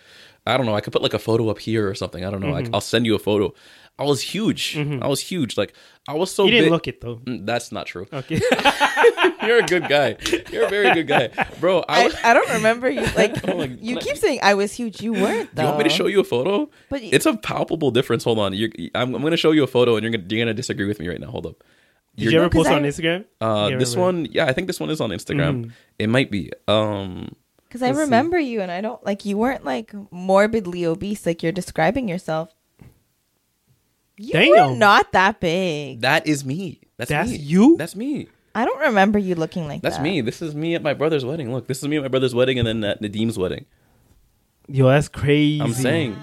I 0.46 0.56
don't 0.56 0.66
know. 0.66 0.74
I 0.74 0.80
could 0.80 0.92
put 0.92 1.02
like 1.02 1.14
a 1.14 1.18
photo 1.18 1.50
up 1.50 1.58
here 1.60 1.88
or 1.88 1.94
something. 1.94 2.24
I 2.24 2.30
don't 2.30 2.40
know. 2.40 2.46
Mm-hmm. 2.46 2.54
Like 2.64 2.70
I'll 2.74 2.80
send 2.80 3.06
you 3.06 3.14
a 3.14 3.18
photo. 3.20 3.54
I 3.98 4.04
was 4.04 4.22
huge. 4.22 4.76
I 4.76 5.06
was 5.08 5.20
huge. 5.20 5.56
Like 5.56 5.74
I 6.06 6.14
was 6.14 6.30
so. 6.30 6.44
You 6.44 6.52
didn't 6.52 6.64
big- 6.66 6.72
look 6.72 6.86
it 6.88 7.00
though. 7.00 7.16
Mm, 7.16 7.44
That's 7.46 7.72
not 7.72 7.86
true. 7.86 8.06
Okay. 8.12 8.40
You're 9.46 9.58
a 9.58 9.66
good 9.66 9.88
guy. 9.88 10.16
You're 10.52 10.66
a 10.66 10.68
very 10.68 10.92
good 10.94 11.06
guy, 11.08 11.28
bro. 11.60 11.80
I, 11.88 12.02
I, 12.02 12.04
was- 12.04 12.14
I 12.24 12.34
don't 12.34 12.50
remember 12.50 12.88
you 12.88 13.00
like 13.16 13.44
my- 13.46 13.64
you 13.80 13.96
keep 13.96 14.16
saying 14.16 14.40
I 14.42 14.54
was 14.54 14.72
huge. 14.72 15.00
You 15.02 15.12
weren't 15.14 15.54
though. 15.54 15.62
you 15.62 15.68
want 15.68 15.78
me 15.78 15.84
to 15.84 15.90
show 15.90 16.06
you 16.06 16.20
a 16.20 16.24
photo? 16.24 16.70
But 16.88 17.02
y- 17.02 17.10
it's 17.12 17.26
a 17.26 17.36
palpable 17.36 17.90
difference. 17.90 18.24
Hold 18.24 18.38
on. 18.38 18.52
You're, 18.54 18.70
I'm, 18.94 19.14
I'm 19.14 19.20
going 19.20 19.30
to 19.32 19.36
show 19.36 19.50
you 19.52 19.62
a 19.64 19.66
photo, 19.66 19.96
and 19.96 20.02
you're 20.04 20.12
gonna 20.12 20.24
you're 20.28 20.44
gonna 20.44 20.54
disagree 20.54 20.86
with 20.86 21.00
me 21.00 21.08
right 21.08 21.20
now. 21.20 21.30
Hold 21.30 21.46
up. 21.46 21.64
Did 22.16 22.32
you 22.32 22.38
ever 22.40 22.48
post 22.50 22.68
it 22.70 22.74
on 22.74 22.82
Instagram? 22.82 23.24
Uh, 23.40 23.70
this 23.78 23.94
remember. 23.94 24.00
one, 24.00 24.28
yeah, 24.32 24.46
I 24.46 24.52
think 24.52 24.66
this 24.66 24.80
one 24.80 24.90
is 24.90 25.00
on 25.00 25.10
Instagram. 25.10 25.66
Mhm. 25.66 25.72
It 26.00 26.08
might 26.08 26.30
be. 26.32 26.50
Um, 26.66 27.34
Because 27.68 27.80
I 27.82 27.86
Let's 27.86 27.98
see. 27.98 28.02
remember 28.02 28.38
you, 28.40 28.60
and 28.60 28.72
I 28.72 28.80
don't 28.80 29.04
like 29.06 29.24
you 29.24 29.36
weren't 29.38 29.64
like 29.64 29.92
morbidly 30.10 30.84
obese 30.84 31.24
like 31.26 31.42
you're 31.44 31.52
describing 31.52 32.08
yourself. 32.08 32.52
You 34.18 34.50
were 34.50 34.56
Damn. 34.56 34.78
not 34.78 35.12
that 35.12 35.40
big. 35.40 36.00
that 36.02 36.26
is 36.26 36.44
me. 36.44 36.80
That's, 36.96 37.08
That's 37.08 37.30
me. 37.30 37.36
you? 37.36 37.76
That's 37.76 37.94
me. 37.96 38.26
I 38.54 38.64
don't 38.64 38.80
remember 38.80 39.18
you 39.18 39.36
looking 39.36 39.68
like 39.68 39.82
That's 39.82 39.96
that. 39.98 40.02
me. 40.02 40.20
This 40.20 40.42
is 40.42 40.54
me 40.54 40.74
at 40.74 40.82
my 40.82 40.92
brother's 40.94 41.24
wedding. 41.24 41.52
Look, 41.52 41.68
this 41.68 41.78
is 41.80 41.86
me 41.88 41.96
at 41.96 42.02
my 42.02 42.08
brother's 42.08 42.34
wedding, 42.34 42.58
and 42.58 42.66
then 42.66 42.82
at 42.82 43.00
Nadim's 43.00 43.38
wedding. 43.38 43.66
Yo, 44.66 44.88
that's 44.88 45.08
crazy. 45.08 45.60
I'm 45.62 45.72
saying, 45.72 46.16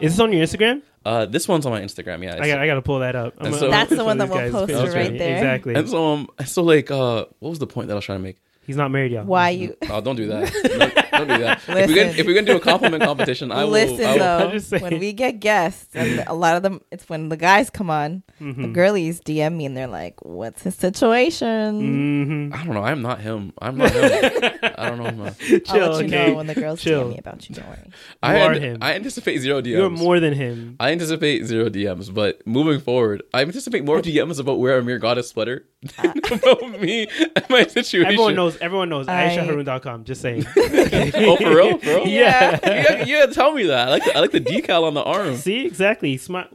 Is 0.00 0.12
this 0.12 0.20
on 0.20 0.32
your 0.32 0.44
Instagram? 0.46 0.82
uh, 1.04 1.26
this 1.26 1.48
one's 1.48 1.66
on 1.66 1.72
my 1.72 1.80
Instagram. 1.80 2.22
Yeah, 2.22 2.36
I 2.40 2.46
got. 2.48 2.58
I 2.60 2.66
got 2.66 2.74
to 2.74 2.82
pull 2.82 3.00
that 3.00 3.16
up. 3.16 3.34
I'm 3.38 3.46
And 3.46 3.54
gonna- 3.54 3.58
so- 3.66 3.70
That's 3.70 3.90
the 3.90 4.04
one 4.04 4.18
that 4.18 4.28
we'll 4.28 4.50
post 4.50 4.68
pictures. 4.72 4.94
right 4.94 5.18
there. 5.18 5.36
Exactly. 5.36 5.74
and 5.74 5.88
so 5.88 6.12
um, 6.12 6.28
so 6.46 6.62
like, 6.62 6.90
uh, 6.90 7.24
what 7.40 7.50
was 7.50 7.58
the 7.58 7.66
point 7.66 7.88
that 7.88 7.94
I 7.94 7.96
was 7.96 8.04
trying 8.04 8.18
to 8.20 8.22
make? 8.22 8.36
He's 8.66 8.76
not 8.76 8.90
married 8.90 9.12
yet. 9.12 9.26
Why 9.26 9.50
you 9.50 9.76
Oh, 9.90 10.00
don't 10.00 10.16
do 10.16 10.26
that. 10.28 10.52
don't, 10.62 11.28
don't 11.28 11.38
do 11.38 11.44
that. 11.44 11.58
if 11.66 11.68
we're 11.68 11.86
gonna 11.86 12.10
if 12.18 12.26
we're 12.26 12.34
gonna 12.34 12.46
do 12.46 12.56
a 12.56 12.60
compliment 12.60 13.02
competition, 13.02 13.52
I 13.52 13.64
will. 13.64 13.70
listen 13.72 14.04
I 14.04 14.12
will 14.12 14.18
though? 14.18 14.38
I'm 14.46 14.50
just 14.52 14.68
saying. 14.70 14.82
When 14.82 14.98
we 14.98 15.12
get 15.12 15.40
guests, 15.40 15.94
and 15.94 16.24
a 16.26 16.34
lot 16.34 16.56
of 16.56 16.62
them, 16.62 16.80
it's 16.90 17.08
when 17.08 17.28
the 17.28 17.36
guys 17.36 17.70
come 17.70 17.90
on. 17.90 18.22
Mm-hmm. 18.40 18.62
The 18.62 18.68
girlies 18.68 19.20
DM 19.20 19.56
me 19.56 19.66
and 19.66 19.76
they're 19.76 19.86
like, 19.86 20.24
"What's 20.24 20.62
his 20.62 20.74
situation?" 20.74 22.50
hmm 22.50 22.54
I 22.54 22.64
don't 22.64 22.74
know. 22.74 22.82
I'm 22.84 23.02
not 23.02 23.20
him. 23.20 23.52
I'm 23.60 23.76
not 23.76 23.90
him. 23.92 24.02
I 24.76 24.88
don't 24.90 24.98
know. 24.98 25.04
Him. 25.04 25.20
I'll 25.20 25.26
let 25.26 25.70
you 25.70 26.06
okay? 26.06 26.30
know 26.30 26.34
when 26.36 26.46
the 26.46 26.54
girls 26.54 26.80
Chill. 26.82 27.04
DM 27.04 27.10
me 27.10 27.18
about 27.18 27.48
you. 27.48 27.54
Don't 27.54 27.68
worry. 27.68 27.90
I, 28.22 28.40
are 28.40 28.52
an- 28.52 28.62
him. 28.62 28.78
I 28.80 28.94
anticipate 28.94 29.38
zero 29.38 29.60
DMs. 29.60 29.66
You're 29.70 29.90
more 29.90 30.20
than 30.20 30.32
him. 30.34 30.76
I 30.80 30.90
anticipate 30.92 31.44
zero 31.44 31.68
DMs, 31.68 32.12
but 32.12 32.44
moving 32.46 32.80
forward, 32.80 33.22
I 33.32 33.42
anticipate 33.42 33.84
more 33.84 34.00
DMs 34.00 34.40
about 34.40 34.58
where 34.58 34.78
Amir 34.78 34.98
got 34.98 35.16
his 35.16 35.28
sweater 35.28 35.66
than 35.96 36.12
about 36.32 36.80
me 36.80 37.06
and 37.36 37.44
my 37.50 37.66
situation. 37.66 38.06
Everyone 38.06 38.34
knows. 38.34 38.53
Everyone 38.60 38.88
knows. 38.88 39.08
I- 39.08 39.28
AishaHarun.com. 39.36 40.04
Just 40.04 40.20
saying. 40.20 40.44
Oh, 40.56 41.36
for 41.36 41.48
real, 41.54 41.78
bro? 41.78 42.04
yeah. 42.04 42.52
You 42.52 42.58
gotta, 42.60 43.06
you 43.08 43.18
gotta 43.20 43.32
tell 43.34 43.52
me 43.52 43.64
that. 43.64 43.88
I 43.88 43.90
like 43.90 44.04
the, 44.04 44.16
I 44.16 44.20
like 44.20 44.30
the 44.32 44.40
decal 44.40 44.84
on 44.84 44.94
the 44.94 45.02
arm. 45.02 45.36
See 45.36 45.64
exactly. 45.66 46.16
Smile. 46.16 46.48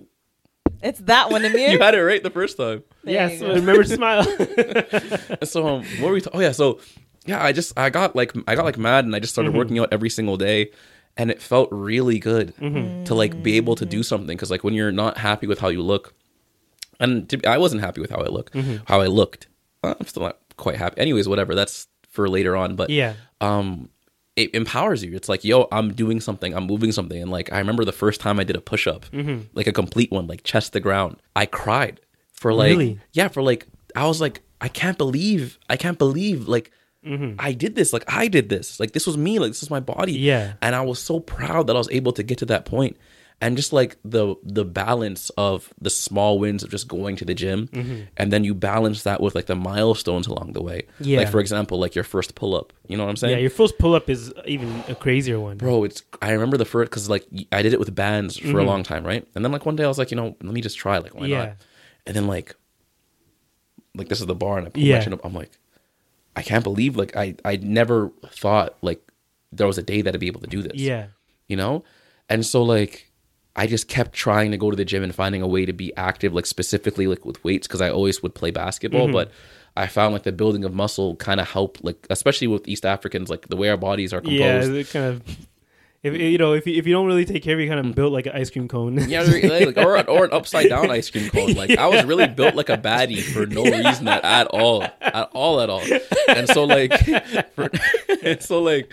It's 0.82 1.00
that 1.02 1.30
one, 1.30 1.44
Amir. 1.44 1.70
You 1.72 1.80
had 1.80 1.94
it 1.96 2.02
right 2.04 2.24
the 2.24 2.30
first 2.30 2.56
time. 2.58 2.84
There 3.04 3.14
Yes. 3.14 3.34
you 3.42 3.48
go. 3.48 3.54
Remember 3.56 3.84
to 3.84 3.90
smile. 3.90 4.26
So 5.44 5.68
um, 5.68 5.84
what 6.00 6.08
were 6.10 6.14
we? 6.14 6.22
Ta- 6.22 6.32
oh 6.34 6.40
yeah, 6.40 6.52
so 6.52 6.80
yeah, 7.26 7.44
I 7.44 7.52
just 7.52 7.78
I 7.78 7.90
got 7.90 8.16
like 8.16 8.34
I 8.48 8.56
got 8.56 8.66
like 8.66 8.78
mad 8.78 9.06
and 9.06 9.16
I 9.16 9.20
just 9.20 9.32
Mm-hmm. 9.32 9.42
started 9.50 9.58
working 9.58 9.80
out 9.80 9.90
every 9.92 10.10
single 10.10 10.38
day, 10.38 10.72
and 11.18 11.30
it 11.32 11.42
felt 11.42 11.70
really 11.72 12.20
good 12.20 12.56
Mm-hmm. 12.58 13.06
to 13.06 13.16
like 13.16 13.42
be 13.44 13.58
able 13.58 13.76
to 13.76 13.86
do 13.86 14.04
something 14.04 14.36
because 14.38 14.52
like 14.52 14.64
when 14.64 14.74
you're 14.74 14.92
not 14.92 15.18
happy 15.18 15.48
with 15.48 15.60
how 15.60 15.68
you 15.70 15.82
look, 15.82 16.14
and 17.00 17.28
to, 17.30 17.42
I 17.48 17.58
wasn't 17.58 17.82
happy 17.82 18.02
with 18.02 18.10
how 18.12 18.20
I 18.20 18.28
look, 18.28 18.52
Mm-hmm. 18.52 18.84
how 18.86 19.02
I 19.02 19.08
looked. 19.08 19.48
I'm 19.84 20.06
still 20.06 20.24
not 20.24 20.38
quite 20.60 20.76
happy. 20.76 21.00
Anyways, 21.02 21.28
whatever. 21.28 21.56
That's 21.56 21.88
for 22.10 22.30
later 22.30 22.56
on. 22.56 22.76
But 22.76 22.90
yeah. 22.90 23.14
um 23.42 23.90
it 24.36 24.54
empowers 24.56 25.04
you. 25.04 25.16
It's 25.16 25.28
like, 25.28 25.44
yo, 25.44 25.68
I'm 25.72 25.94
doing 25.94 26.22
something, 26.22 26.54
I'm 26.56 26.66
moving 26.66 26.92
something. 26.94 27.22
And 27.22 27.30
like 27.32 27.52
I 27.52 27.58
remember 27.60 27.84
the 27.84 27.92
first 27.92 28.22
time 28.22 28.40
I 28.40 28.44
did 28.46 28.56
a 28.56 28.62
push 28.62 28.88
up, 28.88 29.06
Mm-hmm. 29.12 29.48
like 29.54 29.68
a 29.68 29.74
complete 29.74 30.12
one, 30.12 30.28
like 30.28 30.44
chest 30.44 30.74
to 30.74 30.80
ground. 30.80 31.18
I 31.36 31.46
cried 31.46 32.00
for 32.32 32.54
like 32.54 32.70
Really? 32.70 33.00
yeah, 33.12 33.28
for 33.28 33.42
like 33.42 33.68
I 33.96 34.06
was 34.08 34.22
like, 34.22 34.42
I 34.62 34.68
can't 34.70 34.98
believe, 34.98 35.58
I 35.70 35.76
can't 35.78 35.98
believe 35.98 36.48
like 36.48 36.72
I 37.40 37.54
did 37.54 37.76
this, 37.76 37.92
like 37.94 38.04
I 38.08 38.28
did 38.28 38.50
this. 38.50 38.80
Like 38.80 38.92
this 38.92 39.08
was 39.08 39.18
me, 39.18 39.40
like 39.40 39.50
this 39.52 39.64
is 39.64 39.70
my 39.70 39.80
body. 39.80 40.14
Yeah. 40.14 40.54
And 40.62 40.76
I 40.76 40.82
was 40.82 41.00
so 41.00 41.20
proud 41.20 41.68
that 41.68 41.76
I 41.76 41.80
was 41.80 41.90
able 41.92 42.12
to 42.14 42.24
get 42.24 42.38
to 42.40 42.46
that 42.48 42.66
point. 42.66 42.98
And 43.42 43.56
just 43.56 43.72
like 43.72 43.96
the 44.04 44.36
the 44.44 44.66
balance 44.66 45.30
of 45.38 45.74
the 45.80 45.90
small 45.90 46.40
wins 46.40 46.62
of 46.62 46.70
just 46.72 46.90
going 46.90 47.16
to 47.16 47.24
the 47.26 47.34
gym, 47.34 47.70
and 48.18 48.34
then 48.34 48.44
you 48.44 48.54
balance 48.54 49.04
that 49.04 49.22
with 49.22 49.34
like 49.34 49.46
the 49.46 49.56
milestones 49.56 50.28
along 50.28 50.52
the 50.52 50.62
way. 50.62 50.88
Yeah. 51.00 51.20
Like 51.20 51.30
for 51.30 51.40
example, 51.40 51.80
like 51.80 51.96
your 51.96 52.04
first 52.04 52.36
pull 52.36 52.54
up. 52.54 52.74
You 52.90 52.98
know 52.98 53.06
what 53.06 53.12
I'm 53.12 53.16
saying? 53.16 53.36
Yeah. 53.38 53.40
Your 53.42 53.50
first 53.50 53.78
pull 53.80 53.96
up 53.96 54.10
is 54.10 54.34
even 54.46 54.84
a 54.90 54.96
crazier 54.96 55.40
one. 55.40 55.56
bro 55.58 55.86
it's 55.86 56.04
i 56.22 56.32
remember 56.32 56.58
the 56.58 56.66
first 56.66 56.90
because 56.92 57.10
like 57.10 57.26
i 57.54 57.62
did 57.62 57.72
it 57.72 57.80
with 57.80 57.94
bands 57.96 58.36
for 58.38 58.48
Mm-hmm. 58.48 58.58
a 58.60 58.64
long 58.64 58.84
time 58.84 59.06
right 59.06 59.26
and 59.36 59.46
then 59.46 59.52
like 59.54 59.66
one 59.66 59.76
day 59.78 59.86
i 59.86 59.88
was 59.88 59.98
like 59.98 60.12
you 60.12 60.18
know 60.18 60.36
let 60.44 60.54
me 60.54 60.60
just 60.60 60.78
try 60.78 60.98
like 60.98 61.14
why 61.16 61.28
Yeah. 61.28 61.38
not 61.46 61.56
and 62.08 62.16
then 62.18 62.28
like 62.28 62.56
like 63.96 64.10
this 64.10 64.20
is 64.20 64.26
the 64.26 64.36
bar 64.36 64.58
and 64.58 64.68
i 64.68 64.70
put 64.70 64.82
Yeah. 64.82 64.98
my 64.98 65.04
chin 65.04 65.14
up 65.14 65.24
i'm 65.24 65.34
like 65.34 65.52
i 66.36 66.42
can't 66.42 66.64
believe 66.64 66.98
like 66.98 67.16
i 67.16 67.36
i 67.46 67.56
never 67.58 68.12
thought 68.28 68.76
like 68.82 69.02
there 69.52 69.68
was 69.68 69.78
a 69.78 69.84
day 69.84 70.02
that 70.02 70.14
i'd 70.14 70.20
be 70.20 70.28
able 70.28 70.42
to 70.42 70.48
do 70.48 70.62
this 70.62 70.74
Yeah. 70.76 71.08
you 71.48 71.56
know 71.58 71.84
and 72.28 72.46
so 72.46 72.64
like 72.64 73.09
i 73.56 73.66
just 73.68 73.88
kept 73.88 74.14
trying 74.14 74.52
to 74.52 74.58
go 74.58 74.70
to 74.70 74.76
the 74.78 74.86
gym 74.86 75.04
and 75.04 75.14
finding 75.16 75.42
a 75.42 75.48
way 75.48 75.66
to 75.66 75.74
be 75.74 75.96
active 75.98 76.34
like 76.34 76.46
specifically 76.46 77.08
like 77.08 77.26
with 77.26 77.44
weights 77.44 77.68
because 77.68 77.82
i 77.82 77.90
always 77.90 78.22
would 78.24 78.34
play 78.36 78.52
basketball 78.52 79.04
Mm-hmm. 79.06 79.14
but 79.14 79.32
i 79.78 79.88
found 79.88 80.14
like 80.14 80.24
the 80.24 80.32
building 80.32 80.64
of 80.66 80.74
muscle 80.74 81.16
kind 81.18 81.40
of 81.40 81.48
helped 81.50 81.84
like 81.84 82.06
especially 82.10 82.48
with 82.48 82.68
east 82.68 82.86
africans 82.86 83.30
like 83.30 83.48
the 83.48 83.56
way 83.56 83.70
our 83.70 83.78
bodies 83.78 84.14
are 84.14 84.22
composed 84.22 84.72
Yeah. 84.72 84.80
It 84.80 84.90
kind 84.90 85.06
of. 85.06 85.24
If 86.02 86.14
you 86.16 86.38
know, 86.38 86.54
if 86.54 86.66
you, 86.66 86.76
if 86.76 86.88
you 86.88 86.94
don't 86.94 87.08
really 87.08 87.26
take 87.26 87.44
care 87.44 87.56
of, 87.56 87.60
it, 87.60 87.64
you 87.64 87.70
kind 87.70 87.86
of 87.86 87.94
built 87.94 88.14
like 88.14 88.26
an 88.26 88.32
ice 88.34 88.50
cream 88.50 88.70
cone. 88.70 88.98
Yeah, 89.10 89.22
like, 89.24 89.76
or 89.78 90.10
or 90.10 90.24
an 90.24 90.32
upside 90.32 90.70
down 90.70 90.90
ice 90.90 91.10
cream 91.10 91.30
cone. 91.34 91.54
Like 91.56 91.72
I 91.78 91.88
was 91.88 92.06
really 92.06 92.26
built 92.28 92.56
like 92.56 92.70
a 92.70 92.78
baddie 92.78 93.22
for 93.22 93.46
no 93.46 93.64
reason 93.66 94.08
at, 94.08 94.24
at 94.24 94.48
all, 94.48 94.84
at 95.02 95.30
all, 95.34 95.60
at 95.60 95.70
all. 95.70 95.82
And 96.30 96.48
so 96.48 96.64
like, 96.64 96.94
for, 97.56 97.70
and 98.24 98.42
so 98.42 98.62
like, 98.62 98.90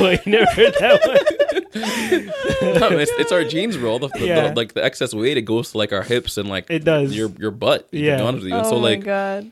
Well, 0.00 0.12
you 0.12 0.18
never 0.26 0.50
heard 0.52 0.74
that 0.80 1.00
one. 1.06 2.80
no, 2.80 2.98
it's, 2.98 3.10
it's 3.12 3.32
our 3.32 3.44
genes, 3.44 3.76
bro. 3.76 3.98
The, 3.98 4.08
the- 4.08 4.26
Yeah. 4.26 4.48
the- 4.48 4.54
like 4.56 4.74
the 4.74 4.84
excess 4.84 5.14
weight, 5.14 5.36
it 5.36 5.42
goes 5.42 5.72
to 5.72 5.78
like 5.78 5.92
our 5.92 6.02
hips 6.02 6.36
and 6.36 6.48
like 6.48 6.70
It 6.70 6.84
does. 6.84 7.14
your 7.16 7.30
your 7.38 7.50
butt. 7.52 7.88
Yeah. 7.90 8.16
be 8.18 8.22
honest 8.22 8.42
with 8.44 8.50
you. 8.52 8.58
And 8.58 8.66
oh 8.66 8.70
so 8.70 8.76
my 8.76 8.82
like, 8.82 9.04
god. 9.04 9.50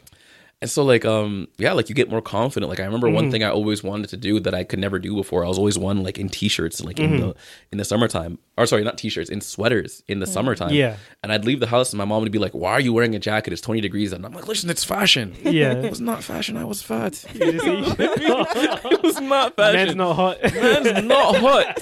And 0.62 0.70
so 0.70 0.84
like, 0.84 1.04
um, 1.04 1.48
yeah, 1.58 1.72
like 1.72 1.88
you 1.88 1.94
get 1.94 2.10
more 2.10 2.20
confident. 2.22 2.68
Like 2.70 2.80
I 2.80 2.84
remember 2.84 3.06
Mm-hmm. 3.06 3.14
one 3.16 3.30
thing 3.30 3.42
I 3.42 3.50
always 3.50 3.82
wanted 3.82 4.10
to 4.10 4.16
do 4.16 4.40
that 4.40 4.54
I 4.54 4.64
could 4.64 4.78
never 4.78 4.98
do 4.98 5.14
before. 5.14 5.44
I 5.44 5.48
was 5.48 5.58
always 5.58 5.78
one 5.78 6.02
like 6.02 6.18
in 6.18 6.28
t-shirts, 6.28 6.82
like 6.84 6.98
in 6.98 7.10
Mm-hmm. 7.12 7.20
the 7.20 7.34
in 7.72 7.78
the 7.78 7.84
summertime. 7.84 8.38
Or 8.60 8.66
sorry, 8.66 8.84
not 8.84 8.98
t-shirts, 8.98 9.30
in 9.30 9.40
sweaters 9.40 10.02
in 10.06 10.20
the 10.20 10.26
summertime. 10.26 10.72
Yeah. 10.74 10.96
And 11.22 11.32
I'd 11.32 11.44
leave 11.46 11.60
the 11.60 11.66
house 11.66 11.92
and 11.92 11.98
my 11.98 12.04
mom 12.04 12.22
would 12.22 12.30
be 12.30 12.38
like, 12.38 12.52
"Why 12.52 12.72
are 12.72 12.80
you 12.80 12.92
wearing 12.92 13.14
a 13.14 13.18
jacket? 13.18 13.52
It's 13.52 13.62
twenty 13.62 13.80
degrees." 13.80 14.12
And 14.12 14.24
I'm 14.26 14.32
like, 14.32 14.46
"Listen, 14.46 14.68
it's 14.68 14.84
fashion." 14.84 15.34
Yeah. 15.42 15.72
It 15.72 15.88
was 15.90 16.00
not 16.00 16.22
fashion. 16.22 16.56
I 16.56 16.64
was 16.64 16.82
fat. 16.82 17.24
It 17.34 19.02
was 19.02 19.20
not 19.20 19.56
fashion. 19.56 19.76
Man's 19.76 19.96
not 19.96 20.14
hot. 20.14 20.42
Man's 20.42 21.04
not 21.04 21.36
hot. 21.36 21.78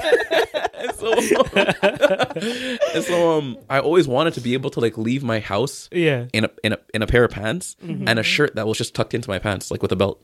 and 0.75 0.95
so, 0.99 1.13
and 2.95 3.05
so, 3.05 3.39
um, 3.39 3.59
I 3.69 3.81
always 3.81 4.07
wanted 4.09 4.35
to 4.35 4.41
be 4.41 4.55
able 4.55 4.71
to 4.71 4.81
like 4.81 4.97
leave 4.99 5.23
my 5.25 5.41
house 5.41 5.89
yeah. 5.93 6.27
in 6.33 6.45
a 6.45 6.51
in 6.63 6.73
a 6.75 6.79
in 6.95 7.03
a 7.03 7.07
pair 7.07 7.25
of 7.25 7.31
pants 7.31 7.77
Mm-hmm. 7.85 8.09
and 8.09 8.19
a 8.19 8.23
shirt 8.23 8.55
that 8.57 8.67
was 8.67 8.77
just 8.79 8.95
tucked 8.95 9.15
into 9.15 9.29
my 9.31 9.39
pants, 9.39 9.71
like 9.71 9.83
with 9.83 9.93
a 9.93 9.97
belt. 9.97 10.21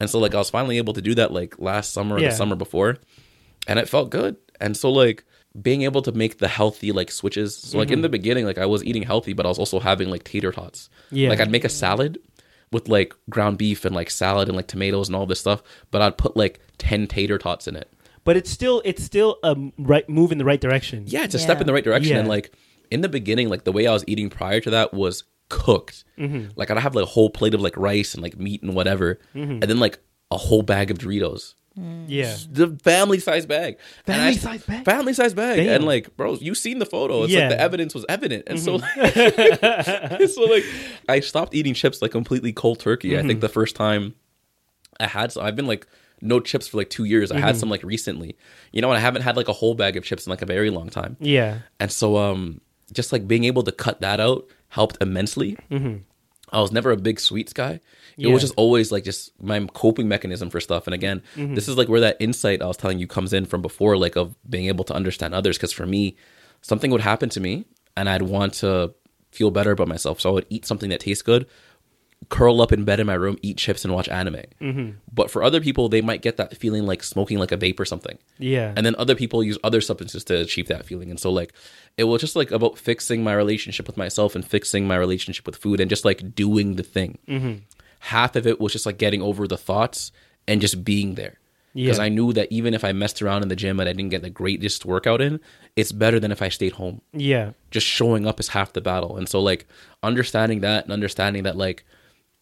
And 0.00 0.08
so, 0.10 0.18
like, 0.18 0.34
I 0.34 0.38
was 0.38 0.50
finally 0.50 0.78
able 0.78 0.92
to 0.94 1.02
do 1.02 1.14
that 1.14 1.30
like 1.32 1.58
last 1.58 1.92
summer 1.92 2.16
or 2.16 2.20
Yeah. 2.20 2.30
the 2.30 2.34
summer 2.36 2.56
before, 2.56 2.98
and 3.66 3.78
it 3.78 3.88
felt 3.88 4.10
good. 4.10 4.36
And 4.60 4.76
so, 4.76 4.90
like, 4.90 5.24
being 5.60 5.82
able 5.82 6.02
to 6.02 6.12
make 6.12 6.38
the 6.38 6.48
healthy 6.48 6.90
like 6.92 7.10
switches. 7.10 7.56
So 7.56 7.78
like 7.78 7.90
in 7.90 8.02
the 8.02 8.08
beginning, 8.08 8.44
like 8.44 8.58
I 8.58 8.66
was 8.66 8.84
eating 8.84 9.02
healthy, 9.02 9.32
but 9.32 9.46
I 9.46 9.48
was 9.48 9.58
also 9.58 9.78
having 9.80 10.10
like 10.10 10.24
tater 10.24 10.50
tots. 10.52 10.88
Yeah. 11.10 11.28
Like 11.28 11.40
I'd 11.40 11.50
make 11.50 11.64
a 11.64 11.68
salad 11.68 12.18
with 12.72 12.88
like 12.88 13.14
ground 13.30 13.56
beef 13.58 13.84
and 13.84 13.94
like 13.94 14.10
salad 14.10 14.48
and 14.48 14.56
like 14.56 14.66
tomatoes 14.66 15.08
and 15.08 15.14
all 15.14 15.26
this 15.26 15.38
stuff, 15.40 15.62
but 15.92 16.02
I'd 16.02 16.18
put 16.18 16.36
like 16.36 16.60
ten 16.78 17.06
tater 17.06 17.38
tots 17.38 17.68
in 17.68 17.76
it. 17.76 17.88
but 18.24 18.36
it's 18.36 18.50
still 18.50 18.82
it's 18.84 19.02
still 19.04 19.38
a 19.44 19.54
right 19.78 20.08
move 20.08 20.32
in 20.32 20.38
the 20.38 20.44
right 20.44 20.60
direction. 20.60 21.04
Yeah, 21.06 21.24
it's 21.24 21.34
a 21.34 21.38
step 21.38 21.60
in 21.60 21.66
the 21.68 21.72
right 21.72 21.84
direction. 21.84 22.16
And 22.16 22.26
like 22.28 22.52
in 22.90 23.00
the 23.02 23.08
beginning, 23.08 23.48
like 23.48 23.62
the 23.64 23.72
way 23.72 23.86
I 23.86 23.92
was 23.92 24.02
eating 24.08 24.30
prior 24.30 24.60
to 24.60 24.70
that 24.70 24.92
was 24.92 25.22
cooked. 25.50 26.04
Mm-hmm. 26.18 26.48
Like 26.56 26.70
I'd 26.70 26.78
have 26.78 26.94
like 26.96 27.04
a 27.04 27.06
whole 27.06 27.30
plate 27.30 27.54
of 27.54 27.60
like 27.60 27.76
rice 27.76 28.14
and 28.14 28.22
like 28.22 28.36
meat 28.38 28.62
and 28.62 28.74
whatever, 28.74 29.20
Mm-hmm. 29.36 29.52
and 29.52 29.62
then 29.62 29.78
like 29.78 30.00
a 30.32 30.36
whole 30.36 30.62
bag 30.62 30.90
of 30.90 30.98
Doritos. 30.98 31.54
Yeah. 31.76 32.36
The 32.50 32.78
family 32.82 33.18
size 33.18 33.46
bag. 33.46 33.78
I- 34.06 34.12
Family 34.12 34.34
size 34.36 34.62
bag? 34.64 34.84
Family 34.84 35.12
size 35.12 35.34
bag. 35.34 35.56
Damn. 35.58 35.68
And 35.76 35.84
like, 35.84 36.16
bro, 36.16 36.34
you 36.34 36.54
seen 36.54 36.78
the 36.78 36.86
photo. 36.86 37.24
It's 37.24 37.32
Yeah. 37.32 37.40
Mm-hmm. 37.40 37.48
like 37.50 37.58
the 37.58 37.62
evidence 37.62 37.94
was 37.94 38.04
evident. 38.08 38.44
And 38.46 38.60
so 38.60 38.76
like, 38.76 38.94
so 40.30 40.42
like 40.44 40.64
I 41.08 41.20
stopped 41.20 41.54
eating 41.54 41.74
chips 41.74 42.00
like 42.02 42.10
completely 42.12 42.52
cold 42.52 42.78
turkey. 42.80 43.14
I 43.14 43.18
Mm-hmm. 43.18 43.28
think 43.28 43.40
the 43.40 43.48
first 43.48 43.74
time 43.76 44.14
I 45.00 45.06
had 45.08 45.32
so 45.32 45.40
I've 45.42 45.56
been 45.56 45.66
like 45.66 45.86
no 46.20 46.40
chips 46.40 46.68
for 46.68 46.76
like 46.76 46.90
two 46.90 47.04
years. 47.04 47.30
I 47.32 47.36
Mm-hmm. 47.36 47.44
had 47.44 47.56
some 47.56 47.70
like 47.70 47.82
recently. 47.82 48.36
You 48.72 48.80
know, 48.80 48.90
and 48.90 48.96
I 48.96 49.00
haven't 49.00 49.22
had 49.22 49.36
like 49.36 49.48
a 49.48 49.52
whole 49.52 49.74
bag 49.74 49.96
of 49.96 50.04
chips 50.04 50.26
in 50.26 50.30
like 50.30 50.42
a 50.42 50.46
very 50.46 50.70
long 50.70 50.90
time. 50.90 51.16
Yeah. 51.20 51.58
And 51.80 51.90
so 51.90 52.16
um 52.16 52.60
just 52.92 53.12
like 53.12 53.26
being 53.26 53.44
able 53.44 53.62
to 53.64 53.72
cut 53.72 54.00
that 54.02 54.20
out 54.20 54.46
helped 54.68 54.98
immensely. 55.00 55.56
I 56.54 56.60
was 56.60 56.72
never 56.72 56.90
a 56.92 56.96
big 56.96 57.18
sweets 57.20 57.52
guy. 57.52 57.72
It. 57.72 57.82
Yeah. 58.16 58.32
was 58.32 58.42
just 58.42 58.54
always 58.56 58.92
like 58.92 59.02
just 59.04 59.32
my 59.42 59.58
coping 59.74 60.06
mechanism 60.08 60.48
for 60.50 60.60
stuff. 60.60 60.86
And 60.86 60.94
again, 60.94 61.20
Mm-hmm. 61.36 61.54
this 61.54 61.68
is 61.68 61.76
like 61.76 61.88
where 61.88 62.00
that 62.00 62.16
insight 62.20 62.62
I 62.62 62.66
was 62.66 62.76
telling 62.76 62.98
you 63.00 63.06
comes 63.06 63.32
in 63.32 63.44
from 63.44 63.60
before, 63.60 63.96
like 63.96 64.16
of 64.16 64.36
being 64.48 64.66
able 64.66 64.84
to 64.84 64.94
understand 64.94 65.34
others. 65.34 65.56
Because 65.58 65.72
for 65.72 65.84
me, 65.84 66.16
something 66.62 66.90
would 66.92 67.00
happen 67.00 67.28
to 67.30 67.40
me, 67.40 67.64
and 67.96 68.08
I'd 68.08 68.22
want 68.22 68.54
to 68.54 68.94
feel 69.32 69.50
better 69.50 69.72
about 69.72 69.88
myself. 69.88 70.20
So 70.20 70.30
I 70.30 70.32
would 70.32 70.46
eat 70.48 70.64
something 70.64 70.90
that 70.90 71.00
tastes 71.00 71.22
good, 71.22 71.46
curl 72.28 72.60
up 72.60 72.72
in 72.72 72.84
bed 72.84 73.00
in 73.00 73.06
my 73.06 73.14
room, 73.14 73.38
eat 73.42 73.56
chips, 73.56 73.84
and 73.84 73.94
watch 73.94 74.08
anime. 74.08 74.42
Mm-hmm. 74.60 74.90
But 75.12 75.30
for 75.30 75.42
other 75.42 75.60
people, 75.60 75.88
they 75.88 76.00
might 76.00 76.22
get 76.22 76.36
that 76.36 76.56
feeling 76.56 76.86
like 76.86 77.02
smoking 77.02 77.38
like 77.38 77.52
a 77.52 77.56
vape 77.56 77.78
or 77.80 77.84
something. 77.84 78.18
Yeah. 78.38 78.72
And 78.76 78.84
then 78.84 78.94
other 78.96 79.14
people 79.14 79.42
use 79.42 79.58
other 79.64 79.80
substances 79.80 80.24
to 80.24 80.40
achieve 80.40 80.68
that 80.68 80.86
feeling. 80.86 81.10
And 81.10 81.18
so 81.20 81.30
like 81.30 81.52
it 81.96 82.04
was 82.04 82.20
just 82.20 82.36
like 82.36 82.50
about 82.50 82.78
fixing 82.78 83.22
my 83.22 83.34
relationship 83.34 83.86
with 83.86 83.96
myself 83.96 84.34
and 84.34 84.46
fixing 84.46 84.86
my 84.86 84.96
relationship 84.96 85.46
with 85.46 85.56
food 85.56 85.80
and 85.80 85.90
just 85.90 86.04
like 86.04 86.34
doing 86.34 86.76
the 86.76 86.82
thing. 86.82 87.18
Mm-hmm. 87.28 87.54
Half 88.00 88.36
of 88.36 88.46
it 88.46 88.60
was 88.60 88.72
just 88.72 88.86
like 88.86 88.98
getting 88.98 89.22
over 89.22 89.46
the 89.46 89.56
thoughts 89.56 90.12
and 90.46 90.60
just 90.60 90.84
being 90.84 91.14
there. 91.14 91.38
Because 91.74 91.98
Yeah. 91.98 92.04
I 92.04 92.08
knew 92.08 92.32
that 92.34 92.52
even 92.52 92.72
if 92.72 92.84
I 92.84 92.92
messed 92.92 93.20
around 93.20 93.42
in 93.42 93.48
the 93.48 93.56
gym 93.56 93.80
and 93.80 93.88
I 93.88 93.92
didn't 93.92 94.10
get 94.10 94.22
the 94.22 94.30
greatest 94.30 94.84
workout 94.84 95.20
in, 95.20 95.40
it's 95.74 95.90
better 95.90 96.20
than 96.20 96.30
if 96.30 96.40
I 96.40 96.48
stayed 96.48 96.72
home 96.74 97.00
yeah. 97.12 97.50
just 97.72 97.86
showing 97.86 98.26
up 98.26 98.38
is 98.38 98.48
half 98.48 98.72
the 98.72 98.80
battle. 98.80 99.16
And 99.16 99.28
so 99.28 99.40
like 99.40 99.66
understanding 100.02 100.60
that 100.60 100.84
and 100.84 100.92
understanding 100.92 101.42
that 101.42 101.56
like 101.56 101.84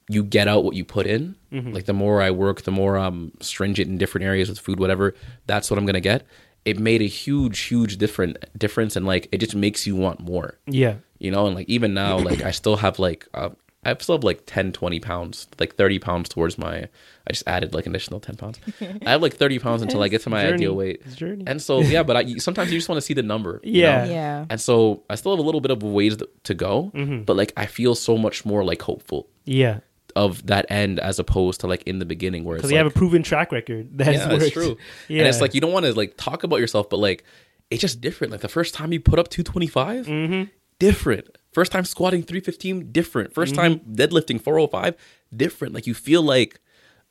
you 0.09 0.23
get 0.25 0.49
out 0.49 0.65
what 0.65 0.75
you 0.77 0.85
put 0.85 1.07
in. 1.07 1.35
Mm-hmm. 1.53 1.73
Like 1.73 1.85
the 1.87 1.93
more 1.93 2.21
I 2.23 2.31
work, 2.31 2.63
the 2.63 2.71
more 2.73 2.97
I'm 2.97 3.33
stringent 3.41 3.89
in 3.89 3.99
different 3.99 4.25
areas 4.27 4.49
with 4.49 4.59
food, 4.59 4.79
whatever, 4.81 5.15
that's 5.47 5.71
what 5.71 5.79
I'm 5.79 5.87
gonna 5.87 6.01
get. 6.01 6.25
It 6.65 6.79
made 6.79 7.03
a 7.03 7.07
huge, 7.07 7.59
huge 7.61 7.99
different 7.99 8.37
difference 8.57 8.95
and 8.97 9.05
like 9.07 9.29
it 9.33 9.39
just 9.39 9.55
makes 9.55 9.87
you 9.87 9.97
want 9.97 10.21
more. 10.21 10.59
Yeah. 10.67 10.97
You 11.19 11.31
know, 11.31 11.47
and 11.47 11.55
like 11.55 11.69
even 11.69 11.95
now, 11.95 12.19
like 12.19 12.43
I 12.43 12.51
still 12.53 12.77
have 12.77 12.99
like 12.99 13.27
uh, 13.35 13.51
I 13.85 13.97
still 13.99 14.15
have 14.17 14.23
like 14.23 14.43
10, 14.47 14.71
20 14.73 15.01
pounds, 15.01 15.49
like 15.59 15.75
30 15.75 15.99
pounds 15.99 16.29
towards 16.29 16.57
my 16.57 16.89
I 17.27 17.31
just 17.33 17.43
added 17.49 17.75
like 17.75 17.87
an 17.87 17.93
additional 17.95 18.21
10 18.21 18.37
pounds. 18.37 18.61
I 19.07 19.11
have 19.11 19.23
like 19.23 19.35
30 19.35 19.59
pounds 19.59 19.83
until 19.83 20.03
I 20.03 20.09
get 20.09 20.23
to 20.23 20.31
my 20.31 20.43
Journey. 20.43 20.55
ideal 20.55 20.75
weight. 20.77 21.03
It's 21.05 21.17
journey. 21.17 21.45
And 21.49 21.61
so 21.61 21.81
yeah, 21.81 22.03
but 22.05 22.17
I 22.17 22.35
sometimes 22.37 22.73
you 22.73 22.79
just 22.79 22.89
want 22.89 22.97
to 22.99 23.03
see 23.03 23.15
the 23.15 23.23
number. 23.25 23.61
you 23.65 23.83
Yeah. 23.83 24.05
know? 24.05 24.11
Yeah. 24.13 24.45
And 24.51 24.61
so 24.61 25.03
I 25.11 25.17
still 25.17 25.33
have 25.33 25.41
a 25.41 25.43
little 25.43 25.61
bit 25.61 25.73
of 25.73 25.83
ways 25.83 26.17
to 26.45 26.55
go, 26.55 26.93
Mm-hmm. 26.95 27.23
but 27.25 27.37
like 27.37 27.53
I 27.57 27.67
feel 27.67 27.95
so 27.97 28.17
much 28.17 28.45
more 28.45 28.63
like 28.65 28.83
hopeful 28.83 29.29
Yeah. 29.45 29.81
Of 30.17 30.47
that 30.47 30.67
end 30.71 31.01
as 31.01 31.19
opposed 31.19 31.61
to 31.61 31.67
like 31.67 31.83
in 31.85 31.99
the 31.99 32.05
beginning 32.05 32.45
where 32.45 32.57
it's 32.57 32.61
Because 32.63 32.71
like, 32.71 32.75
you 32.79 32.85
have 32.85 32.87
a 32.95 32.99
proven 32.99 33.23
track 33.23 33.53
record. 33.53 33.89
That's 33.97 34.19
yeah, 34.19 34.27
that's 34.29 34.51
true. 34.51 34.77
Yeah. 35.09 35.19
And 35.21 35.29
it's 35.29 35.41
like 35.41 35.55
you 35.55 35.61
don't 35.61 35.73
want 35.73 35.87
to 35.87 35.93
like 35.95 36.17
talk 36.17 36.43
about 36.45 36.61
yourself, 36.61 36.89
but 36.91 36.99
like 36.99 37.25
it's 37.71 37.81
just 37.81 38.01
different. 38.01 38.31
Like 38.33 38.41
the 38.43 38.49
first 38.49 38.75
time 38.75 38.93
you 38.93 39.01
put 39.01 39.19
up 39.19 39.29
225, 39.29 40.07
Mm-hmm. 40.07 40.43
different. 40.79 41.39
First 41.53 41.71
time 41.73 41.85
squatting 41.85 42.23
315, 42.23 42.93
different. 42.93 43.35
1st 43.35 43.47
Mm-hmm. 43.53 43.55
time 43.57 43.81
deadlifting 43.81 44.41
405, 44.41 44.95
different. 45.37 45.75
Like 45.75 45.87
you 45.87 45.95
feel 45.95 46.23
like 46.23 46.61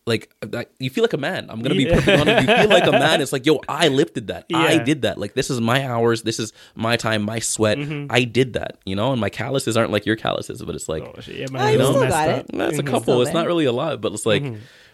like 0.07 0.33
like, 0.51 0.71
you 0.79 0.89
feel 0.89 1.03
like 1.03 1.13
a 1.13 1.17
man. 1.17 1.47
I'm 1.49 1.61
gonna 1.61 1.75
be 1.75 1.83
Yeah. 1.83 1.95
perfectly 1.95 2.13
honest. 2.33 2.47
You 2.49 2.55
feel 2.57 2.69
like 2.69 2.87
a 2.87 2.91
man. 2.91 3.21
It's 3.21 3.31
like, 3.31 3.45
yo, 3.45 3.61
I 3.69 3.87
lifted 3.89 4.27
that. 4.27 4.45
I 4.53 4.77
did 4.79 5.03
that. 5.03 5.17
Like 5.17 5.33
this 5.35 5.49
is 5.49 5.61
my 5.61 5.85
hours. 5.85 6.23
This 6.23 6.39
is 6.39 6.53
my 6.75 6.97
time. 6.97 7.21
My 7.23 7.39
sweat. 7.39 7.77
Mm-hmm. 7.77 8.07
I 8.09 8.23
did 8.23 8.53
that. 8.53 8.77
You 8.85 8.95
know. 8.95 9.11
And 9.11 9.21
my 9.21 9.29
calluses 9.29 9.77
aren't 9.77 9.91
like 9.91 10.05
your 10.05 10.15
calluses, 10.15 10.61
but 10.63 10.73
it's 10.75 10.89
like 10.89 11.03
Oh, 11.03 11.19
shit. 11.21 11.35
Yeah, 11.35 11.45
my 11.51 11.71
you 11.71 11.79
hands 11.79 11.89
still 11.91 12.07
got 12.07 12.29
up. 12.29 12.39
it. 12.49 12.57
that's 12.57 12.79
a 12.79 12.83
Mhm. 12.83 12.87
couple. 12.87 13.01
Still 13.01 13.21
It's 13.21 13.33
not 13.33 13.45
really 13.47 13.65
a 13.65 13.71
lot, 13.71 14.01
but 14.01 14.11
it's 14.13 14.25
like. 14.25 14.43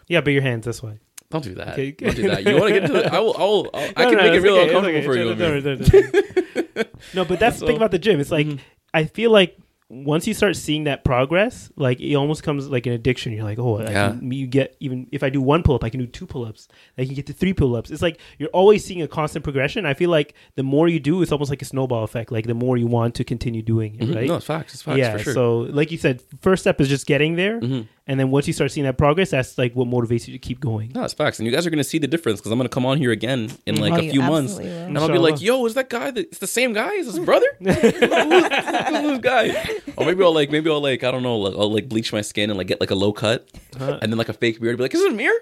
Yeah, 0.08 0.22
but 0.22 0.32
your 0.34 0.42
hands 0.42 0.66
this 0.66 0.82
way. 0.84 1.00
Don't 1.30 1.44
do 1.44 1.56
that. 1.56 1.74
Okay. 1.74 1.92
Don't 1.92 2.16
do 2.16 2.30
that. 2.30 2.46
You 2.46 2.54
want 2.56 2.68
to 2.74 2.74
get 2.80 2.84
into 2.84 2.94
the? 2.94 3.14
I 3.14 3.20
will. 3.20 3.36
I, 3.38 3.40
will, 3.42 3.70
I'll, 3.74 3.82
I 3.98 4.04
No, 4.06 4.10
can 4.10 4.18
no, 4.18 4.24
make 4.24 4.32
it 4.32 4.36
it's 4.36 4.44
real 4.44 4.56
okay, 4.56 4.64
uncomfortable 4.76 4.98
okay. 5.00 5.06
for 5.06 5.16
you. 5.18 5.36
No, 5.36 5.36
man. 5.36 5.64
no, 5.64 5.76
no, 5.76 6.72
no. 6.76 6.84
No, 7.14 7.26
but 7.26 7.40
that's 7.40 7.60
the 7.60 7.68
thing 7.68 7.76
about 7.76 7.92
the 7.92 8.00
gym. 8.00 8.20
It's 8.20 8.32
like 8.32 8.48
I 8.94 9.06
feel 9.06 9.32
like 9.32 9.58
once 9.90 10.28
you 10.28 10.34
start 10.34 10.56
seeing 10.58 10.84
that 10.84 11.06
progress, 11.06 11.72
like 11.78 12.02
it 12.02 12.14
almost 12.16 12.44
comes 12.44 12.68
like 12.68 12.86
an 12.86 12.92
addiction. 12.92 13.32
You're 13.32 13.46
like, 13.46 13.58
oh, 13.58 13.78
I 13.80 13.84
Yeah. 13.90 14.10
can, 14.10 14.32
you 14.32 14.46
get 14.46 14.76
even 14.82 15.08
if 15.14 15.24
I 15.24 15.30
do 15.30 15.42
one 15.42 15.64
pull 15.64 15.76
up, 15.76 15.84
I 15.84 15.90
can 15.90 16.02
do 16.02 16.08
two 16.08 16.28
pull 16.28 16.44
ups. 16.44 16.68
I 16.98 17.06
can 17.06 17.14
get 17.14 17.26
to 17.28 17.34
three 17.34 17.54
pull 17.54 17.74
ups. 17.76 17.90
It's 17.90 18.02
like 18.02 18.20
you're 18.38 18.50
always 18.50 18.84
seeing 18.84 19.02
a 19.02 19.08
constant 19.08 19.44
progression. 19.44 19.86
I 19.86 19.94
feel 19.94 20.10
like 20.10 20.34
the 20.56 20.64
more 20.64 20.90
you 20.90 21.00
do, 21.00 21.22
it's 21.22 21.32
almost 21.32 21.50
like 21.50 21.62
a 21.62 21.66
snowball 21.66 22.04
effect. 22.04 22.32
Like 22.34 22.48
the 22.48 22.54
more 22.54 22.76
you 22.76 22.88
want 22.88 23.16
to 23.16 23.24
continue 23.24 23.62
doing 23.62 23.96
it, 23.96 24.02
Mhm. 24.10 24.16
right? 24.16 24.28
No, 24.28 24.36
it's 24.36 24.46
facts. 24.46 24.74
It's 24.74 24.84
facts 24.84 24.98
yeah. 24.98 25.14
for 25.14 25.20
sure. 25.20 25.34
So, 25.34 25.60
like 25.60 25.90
you 25.92 25.98
said, 25.98 26.22
first 26.42 26.64
step 26.64 26.82
is 26.82 26.90
just 26.90 27.06
getting 27.08 27.38
there, 27.38 27.62
Mhm. 27.62 27.88
And 28.08 28.20
then 28.20 28.32
once 28.32 28.48
you 28.48 28.54
start 28.54 28.72
seeing 28.72 28.86
that 28.86 28.98
progress, 28.98 29.30
that's 29.32 29.58
like 29.58 29.74
what 29.76 29.88
motivates 29.88 30.28
you 30.28 30.34
to 30.34 30.40
keep 30.40 30.60
going. 30.60 30.92
No, 30.96 31.04
it's 31.04 31.14
facts, 31.14 31.40
and 31.40 31.46
you 31.46 31.52
guys 31.52 31.68
are 31.68 31.70
gonna 31.70 31.84
see 31.84 31.98
the 32.00 32.08
difference 32.08 32.40
because 32.40 32.52
I'm 32.52 32.58
gonna 32.58 32.70
come 32.70 32.86
on 32.86 32.98
here 32.98 33.12
again 33.12 33.52
in 33.66 33.80
like 33.80 33.94
Oh, 33.94 33.98
a 33.98 34.10
few 34.10 34.22
months, 34.22 34.56
will. 34.58 34.66
and 34.66 34.98
I'll 34.98 35.08
be 35.10 35.18
like, 35.18 35.42
"Yo, 35.42 35.66
is 35.66 35.74
that 35.76 35.90
guy? 35.90 36.12
That, 36.12 36.22
it's 36.28 36.40
the 36.40 36.48
same 36.48 36.74
guy? 36.74 36.92
Is 36.94 37.08
his 37.08 37.20
brother? 37.20 37.48
who's, 37.60 37.74
who's 37.74 37.92
this 37.92 39.20
guy?" 39.20 39.80
Or 39.98 40.06
maybe 40.06 40.24
I'll 40.24 40.34
like, 40.34 40.52
maybe 40.52 40.70
I'll 40.70 40.82
like, 40.82 41.04
I 41.04 41.12
don't 41.12 41.24
know, 41.24 41.38
like, 41.38 41.54
I'll 41.54 41.72
like 41.74 41.90
bleach 41.90 42.14
my 42.14 42.22
skin 42.22 42.50
and 42.50 42.58
like 42.58 42.68
get 42.68 42.80
like 42.80 42.92
a 42.92 42.96
low 42.96 43.12
cut, 43.14 43.48
Uh-huh. 43.76 44.00
and 44.02 44.12
then 44.12 44.18
like 44.18 44.30
a 44.30 44.34
fake 44.34 44.60
beard. 44.62 44.78
Be 44.78 44.84
like, 44.84 44.94
"Is 44.94 45.02
it 45.02 45.12
a 45.12 45.16
mirror? 45.16 45.36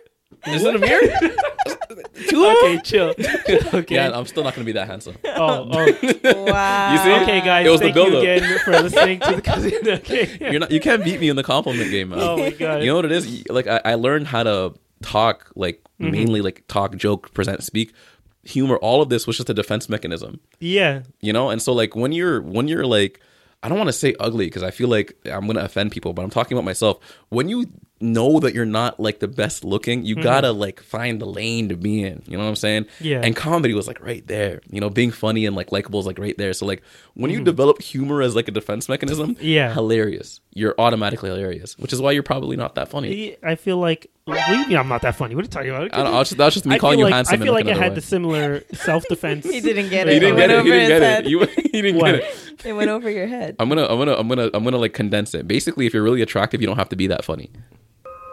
Is 0.48 0.64
it 0.64 0.76
a 0.76 0.80
mirror?" 0.80 1.02
Two 2.30 2.46
Okay, 2.46 2.76
them? 2.76 2.84
chill. 2.84 3.14
okay. 3.80 3.96
Yeah, 3.96 4.12
I'm 4.18 4.26
still 4.26 4.44
not 4.44 4.54
gonna 4.56 4.66
be 4.66 4.72
that 4.74 4.88
handsome. 4.88 5.16
oh, 5.26 5.70
oh. 5.72 6.46
Wow. 6.46 6.92
You 6.94 6.98
see? 7.00 7.24
Okay, 7.24 7.42
guys, 7.42 7.66
It 7.66 7.70
was 7.70 7.80
the 7.82 7.86
thank 7.92 7.96
you 7.98 8.04
build-up. 8.04 8.22
again 8.24 8.60
for 8.60 8.72
listening 8.72 9.20
to 9.20 9.36
the 9.36 9.42
cousin. 9.42 9.74
Okay. 9.86 10.38
You're 10.40 10.60
not. 10.60 10.72
You 10.72 10.80
can't 10.80 11.04
beat 11.04 11.20
me 11.20 11.30
in 11.30 11.36
the 11.36 11.44
compliment 11.44 11.90
game, 11.92 12.10
man. 12.10 12.20
Oh 12.22 12.38
my 12.38 12.50
god. 12.52 12.82
You 12.82 12.88
know 12.88 12.96
what 12.96 13.06
it 13.06 13.12
is? 13.12 13.48
Like 13.50 13.68
I, 13.68 13.82
I 13.86 13.96
learned 13.96 14.28
how 14.28 14.44
to 14.44 14.74
talk, 15.02 15.52
like 15.56 15.82
Mm-hmm. 15.98 16.12
mainly 16.12 16.42
like 16.42 16.66
talk, 16.68 16.94
joke, 16.98 17.34
present, 17.34 17.64
speak, 17.64 17.94
humor. 18.44 18.76
All 18.76 19.02
of 19.02 19.08
this 19.08 19.26
was 19.26 19.38
just 19.38 19.50
a 19.50 19.54
defense 19.54 19.88
mechanism, 19.88 20.42
yeah. 20.60 21.04
you 21.22 21.32
know. 21.32 21.50
And 21.50 21.62
so 21.62 21.72
like 21.72 21.96
when 21.96 22.12
you're 22.12 22.42
when 22.42 22.68
you're 22.68 22.86
like, 22.86 23.22
I 23.64 23.70
don't 23.70 23.78
want 23.78 23.88
to 23.88 23.94
say 23.94 24.14
ugly 24.20 24.48
because 24.48 24.62
I 24.62 24.72
feel 24.72 24.90
like 24.90 25.16
I'm 25.26 25.48
gonna 25.48 25.62
offend 25.62 25.94
people, 25.94 26.12
but 26.12 26.22
I'm 26.24 26.30
talking 26.30 26.58
about 26.58 26.66
myself. 26.66 26.98
When 27.30 27.48
you 27.48 27.68
know 28.02 28.40
that 28.42 28.54
you're 28.54 28.66
not 28.66 29.00
like 29.00 29.20
the 29.20 29.28
best 29.28 29.64
looking, 29.64 30.06
you 30.06 30.16
gotta 30.16 30.52
like 30.52 30.82
find 30.82 31.22
the 31.22 31.26
lane 31.26 31.70
to 31.70 31.76
be 31.78 32.04
in. 32.04 32.22
You 32.28 32.38
know 32.38 32.44
what 32.44 32.50
I'm 32.50 32.56
saying? 32.56 32.84
Mm-hmm. 32.86 33.04
Yeah. 33.06 33.22
And 33.24 33.36
comedy 33.36 33.74
was 33.74 33.88
like 33.88 34.02
right 34.04 34.26
there. 34.28 34.62
You 34.70 34.82
know, 34.82 34.90
being 34.90 35.12
funny 35.12 35.46
and 35.46 35.56
like 35.56 35.72
likable 35.72 36.00
is 36.00 36.06
like 36.06 36.20
right 36.20 36.38
there. 36.38 36.54
So 36.54 36.66
like 36.66 36.84
when 37.14 37.32
Mm-hmm. 37.32 37.40
you 37.40 37.46
develop 37.46 37.82
humor 37.82 38.22
as 38.22 38.36
like 38.36 38.48
a 38.48 38.52
defense 38.52 38.90
mechanism, 38.90 39.38
Yeah. 39.40 39.74
hilarious. 39.74 40.42
You're 40.58 40.74
automatically 40.80 41.30
hilarious, 41.30 41.78
which 41.78 41.92
is 41.92 42.00
why 42.02 42.14
you're 42.14 42.24
probably 42.24 42.56
not 42.56 42.76
that 42.76 42.88
funny. 42.88 43.36
I 43.44 43.56
feel 43.56 43.76
like 43.78 44.10
what 44.24 44.40
do 44.48 44.54
you 44.56 44.68
mean 44.70 44.78
I'm 44.78 44.88
not 44.88 45.02
that 45.02 45.16
funny? 45.16 45.36
What 45.36 45.42
are 45.42 45.48
you 45.48 45.50
talking 45.50 45.70
about? 45.70 45.94
I 45.94 45.98
don't 45.98 46.06
know, 46.06 46.16
I 46.16 46.20
was 46.20 46.30
just, 46.30 46.38
that 46.38 46.46
was 46.46 46.54
just 46.54 46.66
me 46.66 46.76
I 46.76 46.80
calling 46.80 46.94
feel 46.94 47.00
you 47.00 47.06
like, 47.06 47.14
handsome. 47.14 47.34
I 47.34 47.38
feel 47.44 47.48
in, 47.50 47.54
like 47.56 47.66
like 47.66 47.76
I 47.76 47.78
had 47.78 47.86
another 47.88 47.96
the 48.02 48.08
similar 48.08 48.64
self 48.74 49.04
defense. 49.10 49.44
He 49.46 49.60
didn't 49.60 49.90
get 49.90 50.08
it. 50.08 50.14
He 50.14 50.20
didn't 50.20 50.40
It 50.40 50.48
get 50.48 50.52
it. 50.52 50.64
He 50.66 50.72
didn't 50.72 50.88
get 50.88 51.02
head. 51.02 51.26
it. 51.26 51.30
You, 51.30 51.40
he 51.46 51.82
didn't 51.82 52.00
What? 52.00 52.06
get 52.06 52.16
it. 52.24 52.66
It 52.66 52.74
went 52.74 52.90
over 52.90 53.10
your 53.10 53.28
head. 53.28 53.58
I'm 53.60 53.68
gonna, 53.68 53.84
I'm 53.86 53.98
gonna, 54.00 54.14
I'm 54.16 54.28
gonna, 54.30 54.50
I'm 54.54 54.64
gonna 54.64 54.78
like 54.78 54.94
condense 54.94 55.34
it. 55.36 55.46
Basically, 55.46 55.86
if 55.88 55.94
you're 55.94 56.04
really 56.04 56.22
attractive, 56.22 56.62
you 56.62 56.68
don't 56.68 56.78
have 56.78 56.90
to 56.90 56.96
be 56.96 57.08
that 57.08 57.26
funny. 57.26 57.52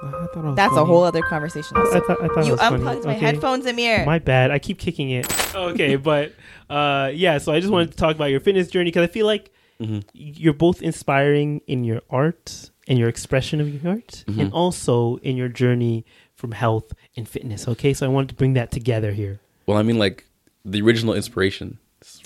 I 0.04 0.26
thought 0.32 0.44
I 0.44 0.54
That's 0.54 0.76
a 0.76 0.84
whole 0.84 1.02
other 1.02 1.22
conversation. 1.22 1.76
I 1.76 2.00
thought, 2.00 2.22
I 2.22 2.28
thought 2.28 2.44
you 2.46 2.48
it 2.48 2.50
was 2.52 2.60
funny. 2.60 2.76
unplugged 2.76 3.04
my 3.04 3.16
Okay. 3.16 3.20
headphones, 3.26 3.66
Amir. 3.66 4.04
My 4.06 4.20
bad. 4.20 4.50
I 4.52 4.60
keep 4.60 4.78
kicking 4.78 5.10
it. 5.10 5.26
Okay, 5.56 5.96
but 6.10 6.32
uh, 6.70 7.10
yeah. 7.12 7.38
So 7.38 7.52
I 7.52 7.58
just 7.58 7.72
wanted 7.72 7.90
to 7.90 7.96
talk 7.96 8.14
about 8.14 8.26
your 8.26 8.40
fitness 8.40 8.68
journey 8.68 8.90
because 8.92 9.02
I 9.08 9.12
feel 9.12 9.26
like 9.26 9.52
Mm-hmm. 9.82 9.98
you're 10.14 10.54
both 10.54 10.80
inspiring 10.82 11.60
in 11.66 11.84
your 11.84 12.00
art 12.10 12.70
and 12.88 12.98
your 12.98 13.08
expression 13.08 13.60
of 13.60 13.68
your 13.68 13.92
art, 13.94 14.24
Mm-hmm. 14.26 14.40
and 14.40 14.52
also 14.52 15.16
in 15.22 15.36
your 15.36 15.48
journey 15.48 16.04
from 16.34 16.52
health 16.52 16.92
and 17.16 17.28
fitness. 17.28 17.68
Okay, 17.68 17.92
so 17.94 18.06
I 18.06 18.08
wanted 18.08 18.28
to 18.30 18.34
bring 18.34 18.54
that 18.54 18.70
together 18.70 19.12
here. 19.12 19.40
Well, 19.66 19.76
I 19.78 19.82
mean, 19.82 19.98
like 19.98 20.26
the 20.64 20.80
original 20.82 21.14
inspiration 21.14 21.78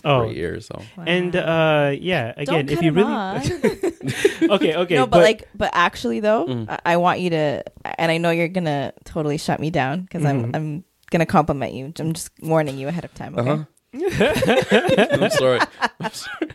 Oh. 0.05 0.21
right 0.23 0.35
here. 0.35 0.59
So 0.61 0.81
And 1.05 1.37
uh, 1.37 1.93
yeah, 2.01 2.33
again, 2.37 2.65
Don't 2.67 2.71
if 2.71 2.83
you 2.83 2.93
really 2.93 3.13
okay, 4.57 4.75
okay, 4.75 4.95
no, 4.95 5.07
but, 5.07 5.21
like, 5.23 5.49
but 5.55 5.71
actually 5.75 6.21
though, 6.21 6.47
Mm. 6.47 6.65
I, 6.71 6.79
I 6.93 6.97
want 6.97 7.21
you 7.21 7.31
to, 7.31 7.63
and 7.99 8.11
I 8.11 8.17
know 8.19 8.31
you're 8.31 8.49
gonna 8.49 8.93
totally 9.05 9.37
shut 9.37 9.61
me 9.61 9.69
down 9.71 10.03
because 10.03 10.23
Mhm. 10.23 10.29
I'm, 10.31 10.55
I'm 10.55 10.85
gonna 11.11 11.27
compliment 11.27 11.75
you. 11.75 11.93
I'm 11.99 12.13
just 12.15 12.31
warning 12.41 12.79
you 12.79 12.89
ahead 12.89 13.05
of 13.05 13.13
time. 13.15 13.37
Okay. 13.39 13.51
Uh-huh. 13.51 13.65
I'm 15.21 15.31
sorry. 15.31 15.61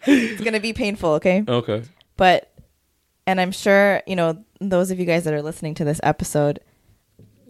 It's 0.05 0.41
gonna 0.41 0.59
be 0.59 0.73
painful, 0.73 1.11
okay? 1.13 1.43
Okay. 1.47 1.83
But 2.17 2.51
and 3.27 3.39
I'm 3.39 3.51
sure, 3.51 4.01
you 4.07 4.15
know, 4.15 4.43
those 4.59 4.91
of 4.91 4.99
you 4.99 5.05
guys 5.05 5.23
that 5.23 5.33
are 5.33 5.41
listening 5.41 5.73
to 5.75 5.85
this 5.85 5.99
episode, 6.03 6.59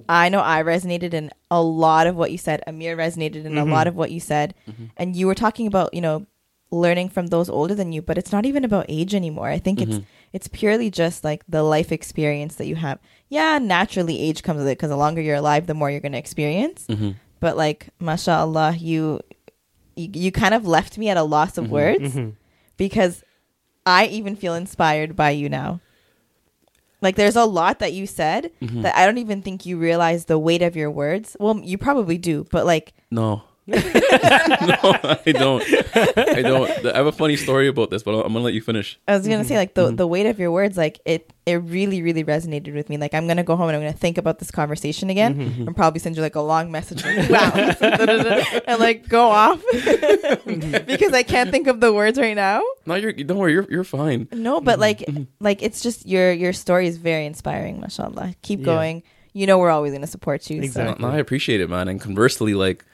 I 0.07 0.29
know 0.29 0.41
I 0.41 0.63
resonated 0.63 1.13
in 1.13 1.31
a 1.49 1.61
lot 1.61 2.07
of 2.07 2.15
what 2.15 2.31
you 2.31 2.37
said. 2.37 2.61
Amir 2.67 2.97
resonated 2.97 3.45
in 3.45 3.57
a 3.57 3.61
mm-hmm. 3.61 3.71
lot 3.71 3.87
of 3.87 3.95
what 3.95 4.11
you 4.11 4.19
said. 4.19 4.53
Mm-hmm. 4.69 4.85
And 4.97 5.15
you 5.15 5.27
were 5.27 5.35
talking 5.35 5.67
about, 5.67 5.93
you 5.93 6.01
know, 6.01 6.25
learning 6.71 7.09
from 7.09 7.27
those 7.27 7.49
older 7.49 7.75
than 7.75 7.91
you, 7.91 8.01
but 8.01 8.17
it's 8.17 8.31
not 8.31 8.45
even 8.45 8.63
about 8.63 8.85
age 8.87 9.13
anymore. 9.13 9.49
I 9.49 9.59
think 9.59 9.81
it's 9.81 9.95
mm-hmm. 9.95 10.05
it's 10.33 10.47
purely 10.47 10.89
just 10.89 11.23
like 11.23 11.43
the 11.47 11.63
life 11.63 11.91
experience 11.91 12.55
that 12.55 12.65
you 12.67 12.75
have. 12.75 12.99
Yeah, 13.29 13.59
naturally 13.59 14.19
age 14.19 14.43
comes 14.43 14.59
with 14.59 14.67
it 14.67 14.77
because 14.77 14.89
the 14.89 14.97
longer 14.97 15.21
you're 15.21 15.35
alive, 15.35 15.67
the 15.67 15.73
more 15.73 15.91
you're 15.91 15.99
going 15.99 16.13
to 16.13 16.17
experience. 16.17 16.85
But 17.39 17.57
like, 17.57 17.89
mashallah, 17.99 18.75
you, 18.79 19.19
you 19.95 20.09
you 20.13 20.31
kind 20.31 20.53
of 20.53 20.65
left 20.65 20.97
me 20.97 21.09
at 21.09 21.17
a 21.17 21.23
loss 21.23 21.57
of 21.57 21.65
mm-hmm. 21.65 21.73
words 21.73 22.13
mm-hmm. 22.15 22.29
because 22.77 23.23
I 23.85 24.07
even 24.07 24.35
feel 24.35 24.53
inspired 24.53 25.15
by 25.15 25.31
you 25.31 25.49
now. 25.49 25.79
Like 27.01 27.15
there's 27.15 27.35
a 27.35 27.45
lot 27.45 27.79
that 27.79 27.93
you 27.93 28.05
said 28.05 28.51
mm-hmm. 28.61 28.83
that 28.83 28.95
I 28.95 29.05
don't 29.05 29.17
even 29.17 29.41
think 29.41 29.65
you 29.65 29.77
realize 29.77 30.25
the 30.25 30.37
weight 30.37 30.61
of 30.61 30.75
your 30.75 30.91
words. 30.91 31.35
Well, 31.39 31.59
you 31.63 31.77
probably 31.77 32.17
do, 32.17 32.45
but 32.51 32.65
like 32.65 32.93
No. 33.09 33.43
no, 33.67 33.77
I 33.77 35.31
don't. 35.31 35.63
I 36.17 36.41
don't. 36.41 36.85
I 36.87 36.97
have 36.97 37.05
a 37.05 37.11
funny 37.11 37.37
story 37.37 37.67
about 37.67 37.89
this, 37.89 38.01
but 38.03 38.15
I'm 38.15 38.33
gonna 38.33 38.39
let 38.39 38.55
you 38.55 38.61
finish. 38.61 38.99
I 39.07 39.15
was 39.15 39.27
gonna 39.27 39.45
say, 39.45 39.55
like 39.55 39.75
the 39.75 39.91
the 39.91 40.07
weight 40.07 40.25
of 40.25 40.39
your 40.39 40.51
words, 40.51 40.77
like 40.77 40.99
it 41.05 41.31
it 41.45 41.55
really 41.55 42.01
really 42.01 42.23
resonated 42.23 42.73
with 42.73 42.89
me. 42.89 42.97
Like 42.97 43.13
I'm 43.13 43.27
gonna 43.27 43.43
go 43.43 43.55
home 43.55 43.69
and 43.69 43.75
I'm 43.75 43.81
gonna 43.81 43.93
think 43.93 44.17
about 44.17 44.39
this 44.39 44.51
conversation 44.51 45.09
again, 45.09 45.33
mm-hmm, 45.33 45.41
mm-hmm. 45.49 45.67
and 45.67 45.75
probably 45.75 45.99
send 45.99 46.15
you 46.15 46.21
like 46.21 46.35
a 46.35 46.41
long 46.41 46.71
message, 46.71 47.03
like, 47.03 47.29
wow, 47.29 47.51
and 48.67 48.79
like 48.79 49.07
go 49.09 49.29
off 49.29 49.61
mm-hmm. 49.73 50.85
because 50.85 51.13
I 51.13 51.23
can't 51.23 51.49
think 51.49 51.67
of 51.67 51.79
the 51.79 51.91
words 51.93 52.19
right 52.19 52.35
now. 52.35 52.61
No, 52.85 52.95
you're. 52.95 53.13
Don't 53.13 53.37
worry. 53.37 53.53
You're. 53.53 53.67
You're 53.69 53.83
fine. 53.83 54.27
No, 54.31 54.61
but 54.61 54.79
like 54.79 55.03
like 55.39 55.63
it's 55.63 55.81
just 55.81 56.05
your 56.05 56.31
your 56.31 56.53
story 56.53 56.87
is 56.87 56.97
very 56.97 57.25
inspiring, 57.25 57.79
mashallah. 57.79 58.35
Keep 58.41 58.59
Yeah. 58.59 58.65
going. 58.65 59.03
You 59.33 59.47
know 59.47 59.57
we're 59.57 59.69
always 59.69 59.93
gonna 59.93 60.07
support 60.07 60.49
you. 60.49 60.59
so- 60.61 60.65
Exactly. 60.65 61.05
No, 61.05 61.11
I 61.11 61.17
appreciate 61.17 61.61
it, 61.61 61.69
man. 61.69 61.87
And 61.87 62.01
conversely, 62.01 62.53
like, 62.53 62.85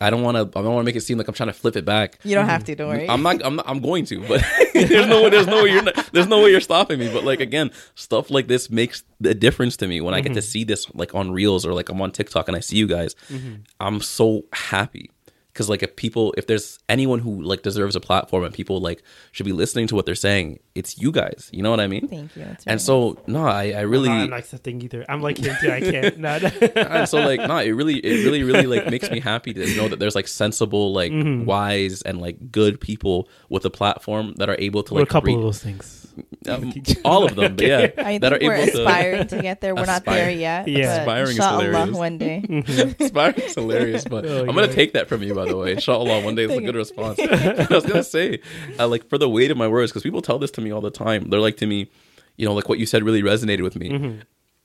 I 0.00 0.10
don't 0.10 0.22
want 0.22 0.36
to. 0.36 0.58
I 0.58 0.62
don't 0.62 0.74
want 0.74 0.84
to 0.84 0.86
make 0.86 0.96
it 0.96 1.00
seem 1.00 1.16
like 1.16 1.26
I'm 1.26 1.34
trying 1.34 1.48
to 1.48 1.54
flip 1.54 1.76
it 1.76 1.84
back. 1.84 2.18
You 2.22 2.34
don't 2.34 2.46
have 2.46 2.64
to. 2.64 2.74
Don't 2.74 2.88
worry. 2.88 3.08
I'm 3.08 3.22
not. 3.22 3.44
I'm 3.44 3.56
not. 3.56 3.68
I'm 3.68 3.80
going 3.80 4.04
to, 4.06 4.20
but 4.26 4.44
there's 4.74 5.06
no. 5.06 5.30
There's 5.30 5.46
no 5.46 5.62
way 5.62 5.72
you're. 5.72 5.82
Not, 5.82 6.10
there's 6.12 6.26
no 6.26 6.42
way 6.42 6.50
you're 6.50 6.60
stopping 6.60 6.98
me. 6.98 7.10
But 7.12 7.24
like 7.24 7.40
again, 7.40 7.70
stuff 7.94 8.30
like 8.30 8.46
this 8.46 8.68
makes 8.70 9.04
a 9.24 9.34
difference 9.34 9.76
to 9.78 9.88
me 9.88 10.00
when 10.00 10.12
I 10.12 10.20
get 10.20 10.34
to 10.34 10.40
mm-hmm. 10.40 10.46
see 10.46 10.64
this 10.64 10.86
like 10.94 11.14
on 11.14 11.30
reels 11.30 11.64
or 11.64 11.72
like 11.72 11.88
I'm 11.88 12.00
on 12.02 12.10
TikTok 12.10 12.48
and 12.48 12.56
I 12.56 12.60
see 12.60 12.76
you 12.76 12.86
guys. 12.86 13.14
Mm-hmm. 13.30 13.54
I'm 13.80 14.00
so 14.02 14.44
happy 14.52 15.10
because 15.56 15.70
like 15.70 15.82
if 15.82 15.96
people, 15.96 16.34
if 16.36 16.46
there's 16.46 16.78
anyone 16.90 17.18
who 17.18 17.40
like 17.42 17.62
deserves 17.62 17.96
a 17.96 18.00
platform 18.00 18.44
and 18.44 18.52
people 18.52 18.78
like 18.80 19.02
should 19.32 19.46
be 19.46 19.52
listening 19.52 19.86
to 19.88 19.94
what 19.94 20.04
they're 20.04 20.14
saying, 20.14 20.58
it's 20.74 20.98
you 20.98 21.10
guys. 21.10 21.48
You 21.50 21.62
know 21.62 21.70
what 21.70 21.80
I 21.80 21.86
mean? 21.86 22.06
Thank 22.08 22.36
you. 22.36 22.44
That's 22.44 22.66
And 22.66 22.78
very 22.78 22.86
so 22.90 23.16
no, 23.26 23.46
I 23.46 23.70
I 23.72 23.80
really. 23.80 24.10
I'm 24.10 24.28
not 24.30 24.40
accepting 24.40 24.82
either. 24.82 25.06
I'm 25.08 25.22
like 25.22 25.38
him 25.38 25.56
too. 25.60 25.70
I 25.72 25.80
can't. 25.80 26.18
Not. 26.26 26.42
and 26.76 27.08
so 27.08 27.18
like 27.20 27.40
no 27.40 27.56
it 27.58 27.70
really 27.70 27.96
it 27.98 28.24
really 28.26 28.42
really 28.42 28.66
like 28.66 28.90
makes 28.94 29.10
me 29.10 29.18
happy 29.20 29.54
to 29.54 29.66
know 29.76 29.88
that 29.88 29.98
there's 29.98 30.14
like 30.14 30.28
sensible 30.28 30.92
like 30.92 31.12
Mm-hmm. 31.12 31.44
wise 31.46 32.02
and 32.02 32.20
like 32.20 32.52
good 32.52 32.80
people 32.80 33.28
with 33.48 33.64
a 33.64 33.70
platform 33.70 34.34
that 34.36 34.48
are 34.50 34.56
able 34.58 34.82
to 34.84 34.94
Or 34.94 34.98
a 34.98 35.00
like 35.00 35.08
couple 35.08 35.28
re- 35.28 35.34
of 35.36 35.42
those 35.42 35.62
things. 35.62 36.05
Um, 36.48 36.72
all 37.04 37.24
of 37.24 37.34
them 37.36 37.56
but 37.56 37.66
yeah 37.66 37.90
I 37.98 38.18
that 38.18 38.32
are 38.32 38.38
we're 38.40 38.54
able 38.54 38.72
to 38.72 38.78
aspiring 38.84 39.26
to 39.28 39.42
get 39.42 39.60
there. 39.60 39.74
We're 39.74 39.86
not 39.86 40.04
there 40.04 40.30
yet. 40.30 40.68
Yeah. 40.68 40.98
Aspiring 41.00 41.22
is 41.30 41.36
inshallah, 41.36 41.64
hilarious. 41.64 41.96
one 41.96 42.18
day. 42.18 42.64
Aspiring 43.00 43.34
is 43.36 43.54
hilarious 43.54 44.04
but 44.04 44.26
Oh, 44.26 44.40
i'm 44.40 44.46
gonna 44.46 44.66
God. 44.66 44.72
take 44.74 44.92
that 44.94 45.08
from 45.08 45.22
you 45.22 45.34
by 45.34 45.46
the 45.46 45.56
way 45.56 45.72
inshallah 45.72 46.22
one 46.24 46.34
day 46.34 46.44
it's 46.44 46.54
a 46.54 46.60
good 46.60 46.74
response 46.76 47.18
i 47.20 47.66
was 47.70 47.84
gonna 47.86 48.02
say 48.04 48.40
uh, 48.78 48.86
like 48.88 49.08
for 49.08 49.18
the 49.18 49.28
weight 49.28 49.50
of 49.50 49.56
my 49.56 49.68
words 49.68 49.90
because 49.92 50.02
people 50.02 50.22
tell 50.22 50.38
this 50.38 50.50
to 50.52 50.60
me 50.60 50.70
all 50.72 50.80
the 50.80 50.90
time 50.90 51.28
they're 51.30 51.40
like 51.40 51.56
to 51.58 51.66
me 51.66 51.90
you 52.36 52.46
know 52.46 52.54
like 52.54 52.68
what 52.68 52.78
you 52.78 52.86
said 52.86 53.02
really 53.02 53.22
resonated 53.22 53.62
with 53.62 53.76
me 53.76 53.90
Mm-hmm. 53.90 54.20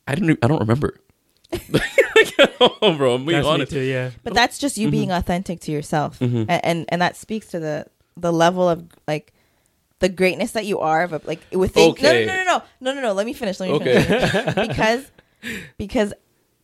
i 0.07 0.15
didn't 0.15 0.39
i 0.43 0.47
don't 0.47 0.59
remember 0.59 0.95
oh 2.81 2.95
bro 2.97 3.15
i'm 3.15 3.25
being 3.25 3.37
That's 3.37 3.45
me 3.47 3.53
honest 3.53 3.71
too. 3.71 3.79
Yeah. 3.81 4.11
But 4.23 4.33
that's 4.33 4.57
just 4.57 4.77
you 4.77 4.89
being 4.89 5.11
authentic 5.11 5.59
to 5.61 5.71
yourself, 5.71 6.19
Mm-hmm. 6.19 6.45
and, 6.49 6.65
and 6.65 6.85
and 6.89 7.01
that 7.01 7.15
speaks 7.17 7.47
to 7.47 7.59
the 7.59 7.85
the 8.17 8.31
level 8.31 8.69
of 8.69 8.83
like 9.07 9.33
the 10.01 10.09
greatness 10.09 10.51
that 10.51 10.65
you 10.65 10.79
are. 10.79 11.07
But 11.07 11.25
like 11.25 11.39
within 11.51 11.91
Okay. 11.91 12.25
no, 12.25 12.35
no 12.35 12.43
no 12.43 12.43
no 12.43 12.63
no 12.81 12.93
no 12.95 13.01
no. 13.01 13.13
Let 13.13 13.25
me 13.25 13.33
finish. 13.33 13.59
Let 13.59 13.69
me 13.69 13.75
Okay. 13.75 14.03
finish 14.03 14.55
because 14.67 15.11
because 15.77 16.13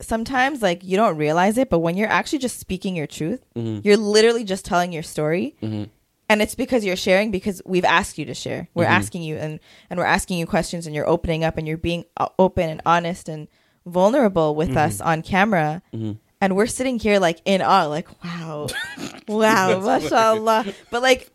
sometimes 0.01 0.61
like 0.61 0.83
you 0.83 0.97
don't 0.97 1.17
realize 1.17 1.57
it, 1.57 1.69
but 1.69 1.79
when 1.79 1.97
you're 1.97 2.09
actually 2.09 2.39
just 2.39 2.59
speaking 2.59 2.95
your 2.95 3.07
truth, 3.07 3.43
Mm-hmm. 3.55 3.79
you're 3.87 3.97
literally 3.97 4.43
just 4.43 4.65
telling 4.65 4.91
your 4.91 5.03
story. 5.03 5.55
And 6.29 6.41
it's 6.41 6.55
because 6.55 6.83
you're 6.83 6.97
sharing 6.97 7.31
because 7.31 7.61
we've 7.65 7.85
asked 7.85 8.17
you 8.17 8.25
to 8.25 8.33
share. 8.33 8.67
We're 8.73 8.83
Mm-hmm. 8.83 8.93
asking 8.93 9.21
you 9.23 9.37
and 9.37 9.59
and 9.89 9.97
we're 9.99 10.05
asking 10.05 10.39
you 10.39 10.45
questions 10.45 10.85
and 10.85 10.93
you're 10.95 11.07
opening 11.07 11.43
up 11.45 11.57
and 11.57 11.65
you're 11.67 11.77
being 11.77 12.03
uh, 12.17 12.27
open 12.37 12.69
and 12.69 12.81
honest 12.85 13.29
and 13.29 13.47
vulnerable 13.85 14.53
with 14.53 14.69
Mm-hmm. 14.69 14.77
us 14.77 14.99
on 15.01 15.21
camera. 15.21 15.81
And 16.39 16.55
we're 16.55 16.67
sitting 16.67 16.99
here 16.99 17.17
like 17.19 17.39
in 17.45 17.61
awe, 17.63 17.85
like 17.87 18.07
wow, 18.23 18.67
wow, 19.27 19.79
mashallah. 19.79 20.65
But 20.91 21.01
like, 21.01 21.31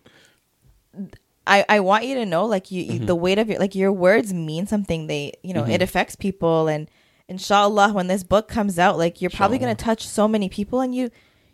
I 1.46 1.64
I 1.68 1.80
want 1.80 2.06
you 2.06 2.14
to 2.16 2.26
know, 2.26 2.46
like 2.46 2.70
you, 2.70 2.84
Mm-hmm. 2.84 3.06
the 3.06 3.14
weight 3.14 3.38
of 3.38 3.48
your 3.48 3.58
like 3.58 3.74
your 3.74 3.92
words 3.92 4.32
mean 4.32 4.66
something. 4.66 5.06
They 5.06 5.32
you 5.42 5.54
know 5.54 5.64
it 5.64 5.82
affects 5.82 6.16
people, 6.16 6.68
and 6.68 6.88
inshallah, 7.28 7.92
when 7.92 8.06
this 8.06 8.22
book 8.24 8.48
comes 8.48 8.78
out, 8.78 8.98
like 8.98 9.20
you're 9.20 9.30
probably 9.30 9.58
gonna 9.58 9.74
touch 9.74 10.06
so 10.06 10.28
many 10.28 10.48
people, 10.48 10.80
and 10.80 10.94
you 10.94 11.10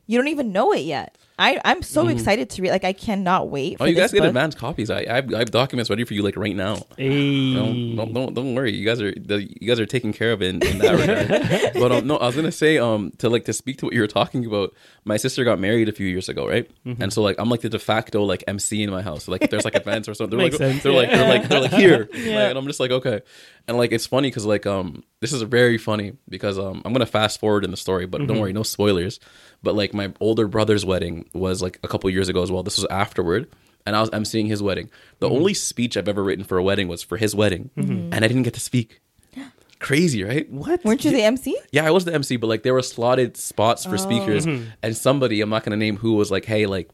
you 0.06 0.18
don't 0.18 0.28
even 0.28 0.52
know 0.52 0.72
it 0.72 0.80
yet. 0.82 1.16
I 1.38 1.60
I'm 1.64 1.82
so 1.82 2.08
excited 2.08 2.50
to 2.50 2.62
read. 2.62 2.70
Like 2.70 2.84
I 2.84 2.92
cannot 2.92 3.48
wait. 3.48 3.76
Oh 3.80 3.84
for 3.84 3.88
you 3.88 3.94
guys 3.94 4.12
get 4.12 4.20
book. 4.20 4.28
advanced 4.28 4.58
copies 4.58 4.90
I, 4.90 5.00
I 5.08 5.14
have 5.16 5.32
I 5.34 5.38
have 5.38 5.50
documents 5.50 5.88
ready 5.90 6.04
for 6.04 6.14
you 6.14 6.22
like 6.22 6.36
right 6.36 6.56
now 6.56 6.82
Hey. 6.96 7.54
don't, 7.54 7.96
don't 7.96 8.12
don't 8.12 8.34
don't 8.34 8.54
worry. 8.54 8.74
You 8.74 8.84
guys 8.84 9.00
are 9.00 9.12
the, 9.12 9.42
you 9.60 9.68
guys 9.68 9.78
are 9.80 9.86
taken 9.86 10.12
care 10.12 10.32
of 10.32 10.42
in, 10.42 10.62
in 10.64 10.78
that 10.78 10.92
regard. 10.98 11.72
but 11.74 11.92
um, 11.92 12.06
no, 12.06 12.16
I 12.16 12.26
was 12.26 12.36
gonna 12.36 12.50
say 12.52 12.78
um 12.78 13.12
to 13.18 13.28
like 13.28 13.44
to 13.44 13.52
speak 13.52 13.78
to 13.78 13.86
what 13.86 13.94
you 13.94 14.00
were 14.00 14.06
talking 14.08 14.44
about. 14.44 14.74
My 15.04 15.16
sister 15.16 15.44
got 15.44 15.58
married 15.58 15.88
a 15.88 15.92
few 15.92 16.06
years 16.06 16.28
ago, 16.28 16.46
right? 16.46 16.68
Mm-hmm. 16.84 17.02
And 17.02 17.12
so 17.12 17.22
like 17.22 17.36
I'm 17.38 17.48
like 17.48 17.60
the 17.60 17.68
de 17.68 17.78
facto 17.78 18.24
like 18.24 18.42
MC 18.46 18.82
in 18.82 18.90
my 18.90 19.02
house. 19.02 19.24
So, 19.24 19.32
like 19.32 19.42
if 19.42 19.50
there's 19.50 19.64
like 19.64 19.74
events 19.84 20.08
or 20.08 20.14
something, 20.14 20.36
they're 20.36 20.46
Makes 20.46 20.60
like 20.60 20.70
sense. 20.72 20.82
they're 20.82 20.92
like 20.92 21.10
they're 21.10 21.28
like 21.28 21.48
they're 21.48 21.60
like 21.60 21.72
here, 21.72 22.08
Yeah. 22.14 22.36
Like, 22.36 22.50
and 22.50 22.58
I'm 22.58 22.66
just 22.66 22.80
like 22.80 22.90
okay. 22.90 23.22
And 23.68 23.76
like 23.76 23.92
it's 23.92 24.06
funny 24.06 24.28
because 24.30 24.46
like 24.46 24.66
um 24.66 25.04
this 25.20 25.32
is 25.32 25.42
very 25.42 25.78
funny 25.78 26.14
because 26.28 26.58
um 26.58 26.82
I'm 26.84 26.92
gonna 26.92 27.06
fast 27.06 27.38
forward 27.38 27.64
in 27.64 27.70
the 27.70 27.76
story, 27.76 28.06
but 28.06 28.20
Mm-hmm. 28.22 28.28
don't 28.28 28.40
worry, 28.40 28.52
no 28.52 28.62
spoilers. 28.62 29.20
But 29.62 29.74
like 29.76 29.92
my 29.94 30.12
older 30.20 30.48
brother's 30.48 30.84
wedding 30.84 31.28
was 31.34 31.60
like 31.62 31.78
a 31.82 31.88
couple 31.88 32.08
years 32.10 32.28
ago 32.28 32.42
as 32.42 32.50
well. 32.50 32.62
This 32.62 32.78
was 32.78 32.86
afterward 32.90 33.46
and 33.86 33.94
I 33.96 34.00
was 34.00 34.10
i'm 34.12 34.24
seeing 34.24 34.46
his 34.46 34.62
wedding. 34.62 34.90
The 35.20 35.26
Mm-hmm. 35.28 35.36
only 35.36 35.54
speech 35.54 35.96
I've 35.96 36.08
ever 36.08 36.24
written 36.24 36.44
for 36.44 36.56
a 36.58 36.62
wedding 36.62 36.88
was 36.88 37.02
for 37.02 37.16
his 37.18 37.34
wedding, 37.34 37.70
and 37.76 38.14
I 38.24 38.28
didn't 38.28 38.42
get 38.42 38.54
to 38.54 38.60
speak. 38.60 39.00
Crazy, 39.80 40.24
right? 40.24 40.50
What? 40.50 40.84
Weren't 40.84 41.04
you 41.04 41.10
the 41.12 41.22
MC? 41.22 41.56
Yeah, 41.70 41.86
I 41.86 41.90
was 41.92 42.04
the 42.04 42.12
MC, 42.12 42.36
but 42.36 42.48
like 42.48 42.62
there 42.64 42.74
were 42.74 42.82
slotted 42.82 43.36
spots 43.36 43.84
for 43.86 43.96
speakers, 43.96 44.44
Mm-hmm. 44.46 44.64
and 44.82 44.96
somebody 44.96 45.40
I'm 45.40 45.50
not 45.50 45.62
gonna 45.64 45.76
name 45.76 45.96
who 45.98 46.14
was 46.14 46.30
like, 46.30 46.44
"Hey, 46.46 46.66
like 46.66 46.88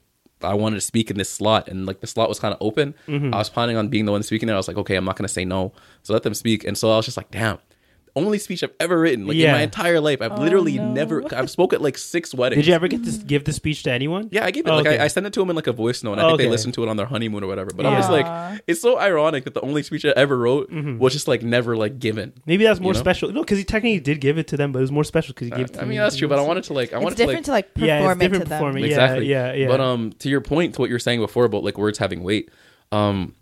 I 0.44 0.54
wanted 0.54 0.76
to 0.76 0.80
speak 0.82 1.10
in 1.10 1.18
this 1.18 1.30
slot," 1.30 1.68
and 1.68 1.86
like 1.86 2.00
the 2.00 2.06
slot 2.06 2.28
was 2.28 2.38
kind 2.38 2.54
of 2.54 2.58
open. 2.60 2.94
Mm-hmm. 3.08 3.34
I 3.34 3.38
was 3.38 3.48
planning 3.48 3.76
on 3.76 3.88
being 3.88 4.04
the 4.04 4.12
one 4.12 4.22
speaking 4.22 4.46
there. 4.46 4.56
I 4.56 4.58
was 4.58 4.68
like, 4.68 4.76
"Okay, 4.76 4.96
I'm 4.96 5.04
not 5.04 5.16
gonna 5.16 5.28
say 5.28 5.44
no," 5.44 5.72
so 6.02 6.12
let 6.12 6.22
them 6.22 6.34
speak. 6.34 6.64
And 6.64 6.76
so 6.76 6.92
I 6.92 6.96
was 6.96 7.04
just 7.06 7.16
like, 7.16 7.30
"Damn." 7.30 7.58
Only 8.16 8.38
speech 8.38 8.62
I've 8.62 8.70
ever 8.78 9.00
written, 9.00 9.26
like 9.26 9.36
in 9.36 9.50
my 9.50 9.62
entire 9.62 9.98
life. 9.98 10.22
I've 10.22 10.38
literally 10.38 10.78
never. 10.78 11.24
I've 11.34 11.50
spoke 11.50 11.72
at 11.72 11.82
like 11.82 11.98
six 11.98 12.32
weddings. 12.32 12.60
Did 12.60 12.68
you 12.68 12.74
ever 12.74 12.86
get 12.86 13.02
to 13.04 13.10
give 13.10 13.42
the 13.42 13.52
speech 13.52 13.82
to 13.82 13.90
anyone? 13.90 14.28
Yeah, 14.30 14.44
I 14.44 14.52
gave 14.52 14.66
it. 14.66 14.70
Oh, 14.70 14.76
like 14.76 14.86
okay. 14.86 14.98
I, 15.00 15.04
I 15.04 15.08
sent 15.08 15.26
it 15.26 15.32
to 15.32 15.40
them 15.40 15.50
in 15.50 15.56
like 15.56 15.66
a 15.66 15.72
voice 15.72 16.04
note. 16.04 16.12
And 16.12 16.20
I 16.20 16.24
Oh, 16.24 16.28
think 16.28 16.38
they 16.38 16.44
okay. 16.44 16.50
listened 16.52 16.74
to 16.74 16.84
it 16.84 16.88
on 16.88 16.96
their 16.96 17.06
honeymoon 17.06 17.42
or 17.42 17.48
whatever. 17.48 17.70
But 17.74 17.86
I'm 17.86 17.92
Yeah. 17.94 17.98
just 17.98 18.10
like, 18.12 18.62
it's 18.68 18.80
so 18.80 19.00
ironic 19.00 19.42
that 19.44 19.54
the 19.54 19.60
only 19.62 19.82
speech 19.82 20.04
I 20.04 20.10
ever 20.10 20.38
wrote 20.38 20.70
was 20.70 21.12
just 21.12 21.26
like 21.26 21.42
never 21.42 21.76
like 21.76 21.98
given. 21.98 22.34
Maybe 22.46 22.62
that's 22.62 22.78
more 22.78 22.90
You 22.92 22.94
know? 22.94 23.00
special. 23.00 23.32
No, 23.32 23.40
because 23.40 23.58
he 23.58 23.64
technically 23.64 23.98
did 23.98 24.20
give 24.20 24.38
it 24.38 24.46
to 24.48 24.56
them, 24.56 24.70
but 24.70 24.78
it 24.78 24.82
was 24.82 24.92
more 24.92 25.02
special 25.04 25.34
because 25.34 25.48
he 25.48 25.50
gave 25.50 25.64
it 25.66 25.72
to 25.72 25.78
I 25.78 25.80
them. 25.80 25.88
mean, 25.88 25.98
that's 25.98 26.16
true, 26.16 26.28
but 26.28 26.38
I 26.38 26.42
wanted 26.42 26.62
to 26.64 26.72
like, 26.72 26.92
I 26.92 26.96
It's 26.98 27.02
wanted 27.02 27.16
to 27.16 27.22
like, 27.22 27.28
different 27.30 27.46
to 27.46 27.50
like 27.50 27.74
perform 27.74 27.88
yeah, 27.88 27.98
it's 27.98 28.10
it 28.10 28.14
to 28.14 28.18
different 28.20 28.48
them. 28.48 28.58
performing. 28.60 28.84
Exactly. 28.84 29.26
yeah, 29.26 29.52
yeah. 29.54 29.66
But 29.66 29.80
um, 29.80 30.12
to 30.20 30.28
your 30.28 30.40
point, 30.40 30.74
to 30.76 30.80
what 30.80 30.88
you 30.88 30.94
were 30.94 31.00
saying 31.00 31.18
before 31.18 31.46
about 31.46 31.64
like 31.64 31.78
words 31.78 31.98
having 31.98 32.22
weight, 32.22 32.48
um, 32.92 33.34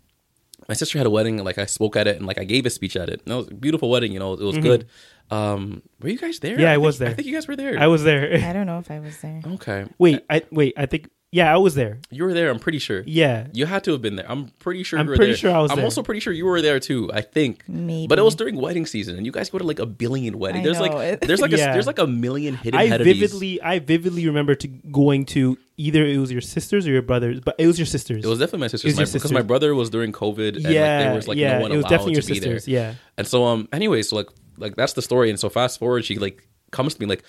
my 0.67 0.75
sister 0.75 0.97
had 0.97 1.07
a 1.07 1.09
wedding, 1.09 1.35
and 1.39 1.45
like 1.45 1.57
I 1.57 1.65
spoke 1.65 1.95
at 1.95 2.07
it, 2.07 2.17
and 2.17 2.25
like 2.25 2.37
I 2.37 2.43
gave 2.43 2.65
a 2.65 2.69
speech 2.69 2.95
at 2.95 3.09
it. 3.09 3.21
And 3.25 3.33
it 3.33 3.35
was 3.35 3.47
a 3.49 3.53
beautiful 3.53 3.89
wedding, 3.89 4.11
you 4.11 4.19
know, 4.19 4.33
it 4.33 4.39
was 4.41 4.57
good. 4.57 4.87
Um, 5.31 5.81
were 6.01 6.09
you 6.09 6.17
guys 6.17 6.39
there? 6.39 6.53
Mm-hmm. 6.53 6.61
Yeah, 6.61 6.71
I 6.71 6.73
think- 6.75 6.83
was 6.85 6.99
there. 6.99 7.09
I 7.09 7.13
think 7.13 7.27
you 7.27 7.33
guys 7.33 7.47
were 7.47 7.55
there. 7.55 7.79
I 7.79 7.87
was 7.87 8.03
there. 8.03 8.33
I 8.43 8.53
don't 8.53 8.67
know 8.67 8.79
if 8.79 8.91
I 8.91 8.99
was 8.99 9.17
there. 9.21 9.41
okay. 9.55 9.85
wait, 9.97 10.23
I 10.29 10.43
wait. 10.51 10.73
I 10.77 10.85
think 10.85 11.09
yeah, 11.33 11.51
I 11.51 11.57
was 11.57 11.73
there. 11.73 11.97
You 12.11 12.25
were 12.25 12.33
there. 12.35 12.51
I'm 12.51 12.59
pretty 12.59 12.77
sure. 12.77 13.01
Yeah, 13.07 13.47
You 13.53 13.65
had 13.65 13.83
to 13.85 13.91
have 13.93 14.01
been 14.03 14.15
there. 14.17 14.29
I'm 14.29 14.49
pretty 14.59 14.83
sure 14.83 14.99
I'm 14.99 15.07
you 15.07 15.09
were 15.09 15.15
pretty 15.15 15.31
there. 15.31 15.37
sure 15.37 15.51
I 15.51 15.61
was 15.61 15.71
I'm 15.71 15.77
there. 15.77 15.85
also 15.85 16.03
pretty 16.03 16.19
sure 16.19 16.31
you 16.31 16.45
were 16.45 16.61
there 16.61 16.79
too. 16.79 17.09
I 17.11 17.21
think. 17.21 17.63
Maybe. 17.67 18.05
But 18.05 18.19
it 18.19 18.21
was 18.21 18.35
during 18.35 18.55
wedding 18.55 18.85
season, 18.85 19.17
and 19.17 19.25
you 19.25 19.31
guys 19.31 19.49
go 19.49 19.57
to 19.57 19.63
like 19.63 19.79
a 19.79 19.87
billion 19.87 20.37
weddings. 20.37 20.61
I 20.61 20.63
there's 20.65 20.77
know, 20.79 20.83
like 20.95 21.19
there's 21.21 21.41
like 21.41 21.53
a, 21.53 21.57
Yeah. 21.63 21.73
there's 21.73 21.87
like 21.87 21.97
a 21.97 22.05
million 22.07 22.53
hidden 22.55 22.79
I 22.79 22.85
head 22.85 23.01
vividly, 23.03 23.59
I 23.61 23.79
vividly 23.79 24.27
remember 24.27 24.53
to 24.53 24.67
going 24.67 25.25
to 25.27 25.57
either 25.77 26.05
it 26.05 26.19
was 26.19 26.31
your 26.31 26.41
sisters 26.41 26.85
or 26.87 26.91
your 26.91 27.01
brothers, 27.01 27.39
but 27.39 27.55
it 27.57 27.65
was 27.65 27.79
your 27.79 27.87
sisters. 27.87 28.23
It 28.23 28.27
was 28.27 28.37
definitely 28.37 28.59
my 28.59 28.65
It 28.67 28.69
sisters 28.69 28.89
was 28.91 28.93
your 28.93 29.01
my, 29.01 29.05
because 29.05 29.21
sisters. 29.23 29.31
my 29.31 29.41
brother 29.41 29.73
was 29.73 29.89
during 29.89 30.11
COVID. 30.11 30.57
And 30.57 30.61
yeah, 30.65 30.69
like, 30.69 31.05
there 31.05 31.15
was 31.15 31.27
like 31.27 31.37
yeah. 31.39 31.55
no 31.57 31.61
one 31.63 31.71
it 31.71 31.77
was 31.77 31.83
allowed 31.85 31.89
definitely 31.89 32.13
your 32.13 32.21
to 32.21 32.27
be 32.27 32.33
sisters. 32.35 32.65
there. 32.65 32.73
Yeah, 32.73 32.93
And 33.17 33.25
so 33.25 33.43
um, 33.45 33.67
anyway, 33.73 34.03
so 34.03 34.17
like 34.17 34.27
like 34.57 34.75
that's 34.75 34.93
the 34.93 35.01
story. 35.01 35.31
And 35.31 35.39
so 35.39 35.49
fast 35.49 35.79
forward, 35.79 36.05
she 36.05 36.19
like 36.19 36.47
comes 36.69 36.93
to 36.93 37.01
me 37.01 37.07
like, 37.07 37.23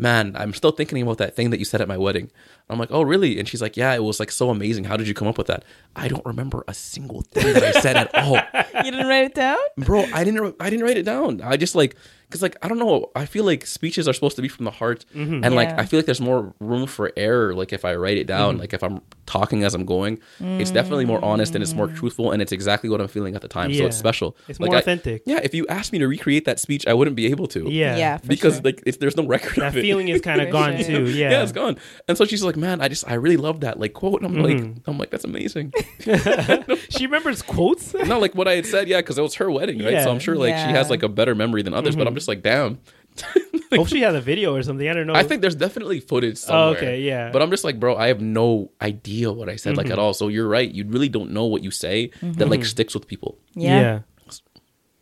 man, 0.00 0.34
I'm 0.36 0.52
still 0.54 0.72
thinking 0.72 1.02
about 1.02 1.18
that 1.18 1.36
thing 1.36 1.50
that 1.50 1.58
you 1.58 1.64
said 1.64 1.80
at 1.80 1.88
my 1.88 1.96
wedding. 1.98 2.30
I'm 2.68 2.78
like, 2.78 2.90
oh, 2.90 3.02
really? 3.02 3.38
And 3.38 3.48
she's 3.48 3.60
like, 3.60 3.76
yeah, 3.76 3.92
it 3.94 4.02
was 4.02 4.18
like 4.20 4.30
so 4.30 4.50
amazing. 4.50 4.84
How 4.84 4.96
did 4.96 5.06
you 5.08 5.14
come 5.14 5.28
up 5.28 5.38
with 5.38 5.48
that? 5.48 5.64
I 5.94 6.08
don't 6.08 6.24
remember 6.24 6.64
a 6.68 6.74
single 6.74 7.22
thing 7.22 7.52
that 7.54 7.62
I 7.62 7.80
said 7.80 7.96
at 7.96 8.14
all, 8.14 8.36
You 8.84 8.90
didn't 8.90 9.06
write 9.08 9.24
it 9.24 9.34
down? 9.34 9.58
bro. 9.76 10.04
I 10.14 10.24
didn't. 10.24 10.56
I 10.60 10.70
didn't 10.70 10.84
write 10.84 10.96
it 10.96 11.04
down. 11.04 11.40
I 11.42 11.56
just 11.56 11.74
like 11.74 11.96
because 12.30 12.42
like 12.42 12.56
I 12.62 12.68
don't 12.68 12.78
know. 12.78 13.10
I 13.16 13.26
feel 13.26 13.44
like 13.44 13.66
speeches 13.66 14.06
are 14.06 14.12
supposed 14.12 14.36
to 14.36 14.42
be 14.42 14.48
from 14.48 14.64
the 14.64 14.70
heart, 14.70 15.04
mm-hmm. 15.14 15.42
and 15.44 15.54
like 15.56 15.76
I 15.78 15.84
feel 15.84 15.98
like 15.98 16.06
there's 16.06 16.20
more 16.20 16.54
room 16.60 16.86
for 16.86 17.12
error. 17.16 17.54
Like 17.54 17.72
if 17.72 17.84
I 17.84 17.96
write 17.96 18.18
it 18.18 18.28
down, 18.28 18.54
mm-hmm. 18.54 18.60
like 18.60 18.72
if 18.72 18.82
I'm 18.84 19.00
talking 19.26 19.64
as 19.64 19.74
I'm 19.74 19.84
going, 19.84 20.20
it's 20.40 20.70
definitely 20.70 21.04
more 21.04 21.22
honest 21.24 21.54
and 21.54 21.62
it's 21.62 21.74
more 21.74 21.88
mm. 21.88 21.96
truthful, 21.96 22.30
and 22.30 22.40
it's 22.40 22.52
exactly 22.52 22.88
what 22.88 23.00
I'm 23.00 23.08
feeling 23.08 23.34
at 23.34 23.42
the 23.42 23.48
time. 23.48 23.74
So 23.74 23.86
it's 23.86 23.96
special. 23.96 24.36
It's 24.48 24.60
Like, 24.60 24.68
more 24.68 24.76
I- 24.76 24.80
authentic. 24.80 25.22
yeah, 25.26 25.40
if 25.42 25.54
you 25.54 25.66
asked 25.68 25.92
me 25.92 25.98
to 25.98 26.08
recreate 26.08 26.44
that 26.44 26.58
speech, 26.60 26.86
I 26.86 26.94
wouldn't 26.94 27.16
be 27.16 27.26
able 27.26 27.46
to. 27.48 27.68
Yeah. 27.70 27.96
Yeah, 27.96 28.16
for 28.18 28.26
because 28.28 28.54
sure. 28.54 28.62
like 28.62 28.82
it's, 28.86 28.98
there's 28.98 29.16
no 29.16 29.26
record 29.26 29.56
That 29.56 29.68
of 29.68 29.76
it. 29.76 29.82
feeling 29.82 30.08
is 30.08 30.20
kind 30.20 30.40
of 30.44 30.50
gone 30.50 30.76
sure. 30.78 30.86
too. 30.86 31.10
Yeah. 31.10 31.30
yeah, 31.30 31.42
it's 31.42 31.52
gone. 31.52 31.76
And 32.08 32.16
so 32.16 32.24
she's 32.24 32.42
like, 32.42 32.56
"Man, 32.56 32.80
I 32.80 32.88
just 32.88 33.08
I 33.08 33.14
really 33.14 33.36
love 33.36 33.60
that 33.60 33.78
like 33.80 33.92
quote." 33.92 34.22
And 34.22 34.26
I'm 34.26 34.40
Mm-hmm. 34.40 34.72
like, 34.74 34.82
I'm 34.86 34.98
like, 34.98 35.10
that's 35.10 35.24
amazing. 35.24 35.72
She 36.90 37.06
remembers 37.06 37.42
quotes. 37.42 37.94
Not 37.94 38.20
like 38.20 38.34
what 38.34 38.48
I 38.48 38.56
had 38.56 38.66
said, 38.66 38.88
yeah, 38.88 38.98
because 38.98 39.16
it 39.18 39.22
was 39.22 39.34
her 39.36 39.50
wedding, 39.50 39.78
right? 39.78 39.92
Yeah. 39.92 40.04
So 40.04 40.10
I'm 40.10 40.18
sure 40.18 40.36
like 40.36 40.54
she 40.56 40.72
has 40.72 40.90
like 40.90 41.02
a 41.02 41.08
better 41.08 41.34
memory 41.34 41.62
than 41.62 41.72
others. 41.74 41.94
But 41.94 42.02
mm-hmm. 42.02 42.08
I'm 42.08 42.14
just 42.20 42.28
like, 42.28 42.42
damn. 42.42 42.78
Hope 43.72 43.88
she 43.88 44.00
has 44.00 44.14
a 44.14 44.20
video 44.20 44.54
or 44.54 44.62
something. 44.62 44.88
I 44.88 44.94
don't 44.94 45.06
know. 45.06 45.14
I 45.14 45.22
think 45.22 45.42
there's 45.42 45.54
definitely 45.54 46.00
footage 46.00 46.38
somewhere. 46.38 46.64
Oh, 46.64 46.70
okay, 46.76 47.00
yeah. 47.02 47.30
But 47.30 47.42
I'm 47.42 47.50
just 47.50 47.62
like, 47.64 47.78
bro, 47.78 47.96
I 47.96 48.08
have 48.08 48.20
no 48.20 48.70
idea 48.80 49.30
what 49.32 49.48
I 49.48 49.56
said 49.56 49.76
like 49.76 49.86
at 49.86 49.92
Mm-hmm. 49.92 50.00
all. 50.00 50.14
So 50.14 50.28
you're 50.28 50.48
right. 50.48 50.68
You 50.70 50.84
really 50.86 51.08
don't 51.08 51.30
know 51.32 51.44
what 51.46 51.62
you 51.62 51.70
say 51.70 52.10
that 52.22 52.48
like 52.48 52.64
sticks 52.64 52.94
with 52.94 53.06
people. 53.06 53.38
Yeah. 53.54 54.00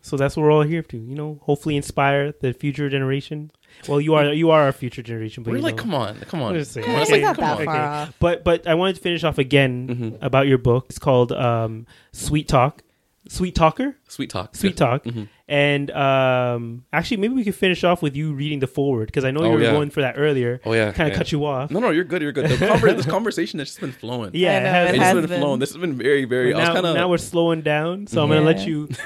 So 0.02 0.16
that's 0.16 0.36
what 0.36 0.42
we're 0.44 0.52
all 0.52 0.62
here 0.62 0.82
to, 0.82 0.96
you 0.96 1.14
know, 1.14 1.38
hopefully 1.42 1.76
inspire 1.76 2.32
the 2.40 2.52
future 2.54 2.88
generation. 2.88 3.50
Well, 3.86 4.00
you 4.00 4.14
are 4.14 4.32
you 4.32 4.50
are 4.50 4.62
our 4.62 4.72
future 4.72 5.02
generation, 5.02 5.42
but 5.42 5.50
We're 5.50 5.58
you 5.58 5.62
like, 5.62 5.76
know. 5.76 5.82
come 5.82 5.94
on, 5.94 6.16
come 6.20 6.40
on. 6.42 6.54
Just 6.54 6.72
saying. 6.72 6.86
Come 6.86 6.94
on. 6.96 7.02
It's 7.02 7.10
We're 7.10 7.16
like, 7.18 7.22
not 7.24 7.36
come 7.36 7.44
that 7.44 7.58
on. 7.58 7.64
far 7.66 7.76
off. 7.76 8.14
But 8.18 8.42
but 8.44 8.66
I 8.66 8.74
wanted 8.74 8.96
to 8.96 9.02
finish 9.02 9.22
off 9.24 9.36
again 9.38 9.88
Mm-hmm. 9.88 10.24
about 10.24 10.46
your 10.46 10.56
book. 10.58 10.86
It's 10.88 10.98
called 10.98 11.32
um, 11.32 11.86
Sweet 12.12 12.48
Talk, 12.48 12.82
Sweet 13.28 13.54
Talker, 13.54 13.96
Sweet 14.08 14.30
talk. 14.30 14.56
Sweet 14.56 14.76
Talk, 14.76 15.04
Mm-hmm. 15.04 15.24
And 15.48 15.90
um, 15.92 16.84
actually 16.92 17.16
maybe 17.16 17.34
we 17.34 17.42
could 17.44 17.54
finish 17.54 17.82
off 17.84 18.02
with 18.02 18.14
you 18.14 18.34
reading 18.34 18.58
the 18.60 18.66
forward 18.66 19.06
because 19.06 19.24
I 19.24 19.30
know 19.30 19.40
you 19.42 19.46
Oh, 19.48 19.52
were 19.52 19.62
yeah. 19.62 19.70
going 19.72 19.90
for 19.90 20.02
that 20.02 20.14
earlier. 20.18 20.60
Oh 20.66 20.72
yeah. 20.74 20.92
kind 20.92 21.08
of 21.08 21.14
yeah. 21.14 21.18
cut 21.18 21.32
you 21.32 21.44
off. 21.46 21.70
No, 21.70 21.80
no, 21.80 21.90
you're 21.90 22.04
good. 22.04 22.20
You're 22.22 22.32
good. 22.32 22.50
The 22.50 22.56
conver- 22.66 22.96
this 22.96 23.06
conversation 23.06 23.58
has 23.58 23.68
just 23.68 23.80
been 23.80 23.92
flowing. 23.92 24.30
Yeah, 24.34 24.52
I 24.52 24.56
it 24.56 24.62
has- 24.66 24.94
it 24.94 25.00
has 25.00 25.14
been, 25.14 25.26
been. 25.26 25.40
flowing. 25.40 25.58
This 25.60 25.70
has 25.70 25.78
been 25.78 25.94
very, 25.96 26.24
very. 26.26 26.52
I 26.52 26.58
was 26.58 26.68
now, 26.68 26.74
kind 26.74 26.86
of 26.86 26.94
now 26.96 27.08
we're 27.08 27.18
slowing 27.18 27.62
down, 27.62 28.06
so 28.06 28.22
I'm 28.22 28.28
gonna 28.28 28.42
let 28.42 28.66
you. 28.66 28.88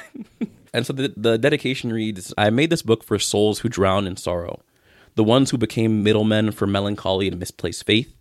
And 0.74 0.86
so 0.86 0.94
the, 0.94 1.12
the 1.14 1.36
dedication 1.36 1.92
reads 1.92 2.32
I 2.38 2.48
made 2.48 2.70
this 2.70 2.80
book 2.80 3.04
for 3.04 3.18
souls 3.18 3.58
who 3.58 3.68
drown 3.68 4.06
in 4.06 4.16
sorrow, 4.16 4.62
the 5.16 5.22
ones 5.22 5.50
who 5.50 5.58
became 5.58 6.02
middlemen 6.02 6.50
for 6.50 6.66
melancholy 6.66 7.28
and 7.28 7.38
misplaced 7.38 7.84
faith. 7.84 8.16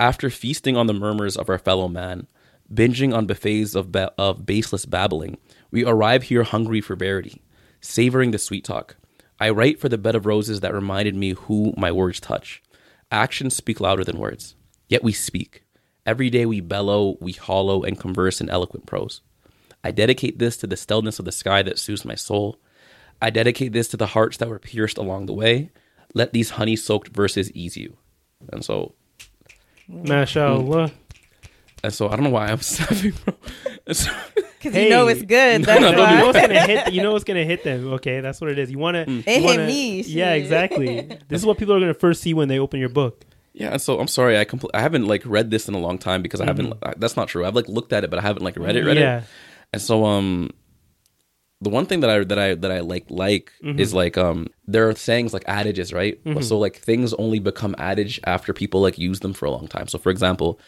After 0.00 0.30
feasting 0.30 0.78
on 0.78 0.86
the 0.86 0.94
murmurs 0.94 1.36
of 1.36 1.50
our 1.50 1.58
fellow 1.58 1.88
man, 1.88 2.26
binging 2.72 3.14
on 3.14 3.26
buffets 3.26 3.74
of, 3.74 3.92
ba- 3.92 4.12
of 4.16 4.46
baseless 4.46 4.86
babbling, 4.86 5.36
we 5.70 5.84
arrive 5.84 6.22
here 6.22 6.42
hungry 6.42 6.80
for 6.80 6.96
verity, 6.96 7.42
savoring 7.80 8.30
the 8.30 8.38
sweet 8.38 8.64
talk. 8.64 8.96
I 9.38 9.50
write 9.50 9.80
for 9.80 9.88
the 9.88 9.98
bed 9.98 10.14
of 10.14 10.26
roses 10.26 10.60
that 10.60 10.74
reminded 10.74 11.14
me 11.14 11.30
who 11.30 11.72
my 11.76 11.90
words 11.90 12.20
touch. 12.20 12.62
Actions 13.10 13.56
speak 13.56 13.80
louder 13.80 14.04
than 14.04 14.18
words, 14.18 14.54
yet 14.88 15.02
we 15.02 15.12
speak. 15.12 15.64
Every 16.06 16.30
day 16.30 16.46
we 16.46 16.60
bellow, 16.60 17.16
we 17.20 17.32
hollow, 17.32 17.82
and 17.82 17.98
converse 17.98 18.40
in 18.40 18.50
eloquent 18.50 18.86
prose. 18.86 19.20
I 19.82 19.90
dedicate 19.90 20.38
this 20.38 20.56
to 20.58 20.66
the 20.66 20.76
stillness 20.76 21.18
of 21.18 21.24
the 21.24 21.32
sky 21.32 21.62
that 21.62 21.78
soothes 21.78 22.04
my 22.04 22.14
soul. 22.14 22.60
I 23.22 23.30
dedicate 23.30 23.72
this 23.72 23.88
to 23.88 23.96
the 23.96 24.06
hearts 24.06 24.36
that 24.38 24.48
were 24.48 24.58
pierced 24.58 24.98
along 24.98 25.26
the 25.26 25.32
way. 25.32 25.70
Let 26.14 26.32
these 26.32 26.50
honey 26.50 26.76
soaked 26.76 27.08
verses 27.08 27.50
ease 27.52 27.76
you. 27.76 27.96
And 28.52 28.64
so, 28.64 28.94
Mashallah. 29.88 30.92
And 31.82 31.92
so 31.92 32.08
I 32.08 32.16
don't 32.16 32.24
know 32.24 32.30
why 32.30 32.48
I'm 32.48 32.60
snapping, 32.60 33.12
bro. 33.24 33.34
And 33.86 33.96
so- 33.96 34.10
Because 34.62 34.76
you 34.76 34.90
know 34.90 35.08
it's 35.08 35.22
good. 35.22 35.64
That's 35.64 35.80
no, 35.80 35.88
you 35.90 35.96
know 35.96 36.02
why. 36.02 36.22
what's 36.24 36.38
gonna 36.40 36.66
hit. 36.66 36.92
You 36.92 37.02
know 37.02 37.12
what's 37.12 37.24
gonna 37.24 37.44
hit 37.44 37.64
them. 37.64 37.92
Okay, 37.94 38.20
that's 38.20 38.40
what 38.42 38.50
it 38.50 38.58
is. 38.58 38.70
You 38.70 38.78
want 38.78 38.96
to. 38.96 39.06
Mm. 39.06 39.24
It 39.26 39.40
hit 39.42 39.66
me, 39.66 40.02
Yeah, 40.02 40.34
shit. 40.34 40.42
exactly. 40.42 41.00
this 41.28 41.40
is 41.40 41.46
what 41.46 41.56
people 41.56 41.74
are 41.74 41.80
gonna 41.80 41.94
first 41.94 42.20
see 42.22 42.34
when 42.34 42.48
they 42.48 42.58
open 42.58 42.78
your 42.78 42.90
book. 42.90 43.24
yeah, 43.54 43.78
so 43.78 43.98
I'm 43.98 44.06
sorry. 44.08 44.38
I 44.38 44.44
compl- 44.44 44.68
I 44.74 44.80
haven't 44.82 45.06
like 45.06 45.22
read 45.24 45.50
this 45.50 45.66
in 45.66 45.74
a 45.74 45.78
long 45.78 45.96
time 45.96 46.20
because 46.20 46.40
I 46.42 46.44
haven't. 46.44 46.74
I- 46.82 46.92
That's 46.98 47.16
not 47.16 47.28
true. 47.28 47.46
I've 47.46 47.54
like 47.56 47.68
looked 47.68 47.92
at 47.94 48.04
it, 48.04 48.10
but 48.10 48.18
I 48.18 48.22
haven't 48.22 48.42
like 48.42 48.56
read 48.58 48.76
it. 48.76 48.84
Read 48.84 48.98
Yeah. 48.98 49.18
it. 49.20 49.24
And 49.72 49.80
so, 49.80 50.04
um, 50.04 50.50
the 51.62 51.70
one 51.70 51.86
thing 51.86 52.00
that 52.00 52.10
I 52.10 52.24
that 52.24 52.38
I 52.38 52.54
that 52.54 52.70
I 52.70 52.80
like 52.80 53.06
like 53.10 53.52
is 53.62 53.92
like 53.94 54.16
um 54.18 54.46
there 54.66 54.88
are 54.88 54.94
sayings 54.94 55.32
like 55.32 55.44
adages, 55.46 55.92
right? 55.92 56.18
So 56.42 56.58
like 56.58 56.76
things 56.76 57.12
only 57.14 57.38
become 57.38 57.74
adage 57.78 58.20
after 58.24 58.52
people 58.52 58.80
like 58.82 58.98
use 58.98 59.20
them 59.20 59.32
for 59.32 59.46
a 59.46 59.50
long 59.50 59.68
time. 59.68 59.86
So 59.88 59.98
for 59.98 60.10
example, 60.10 60.58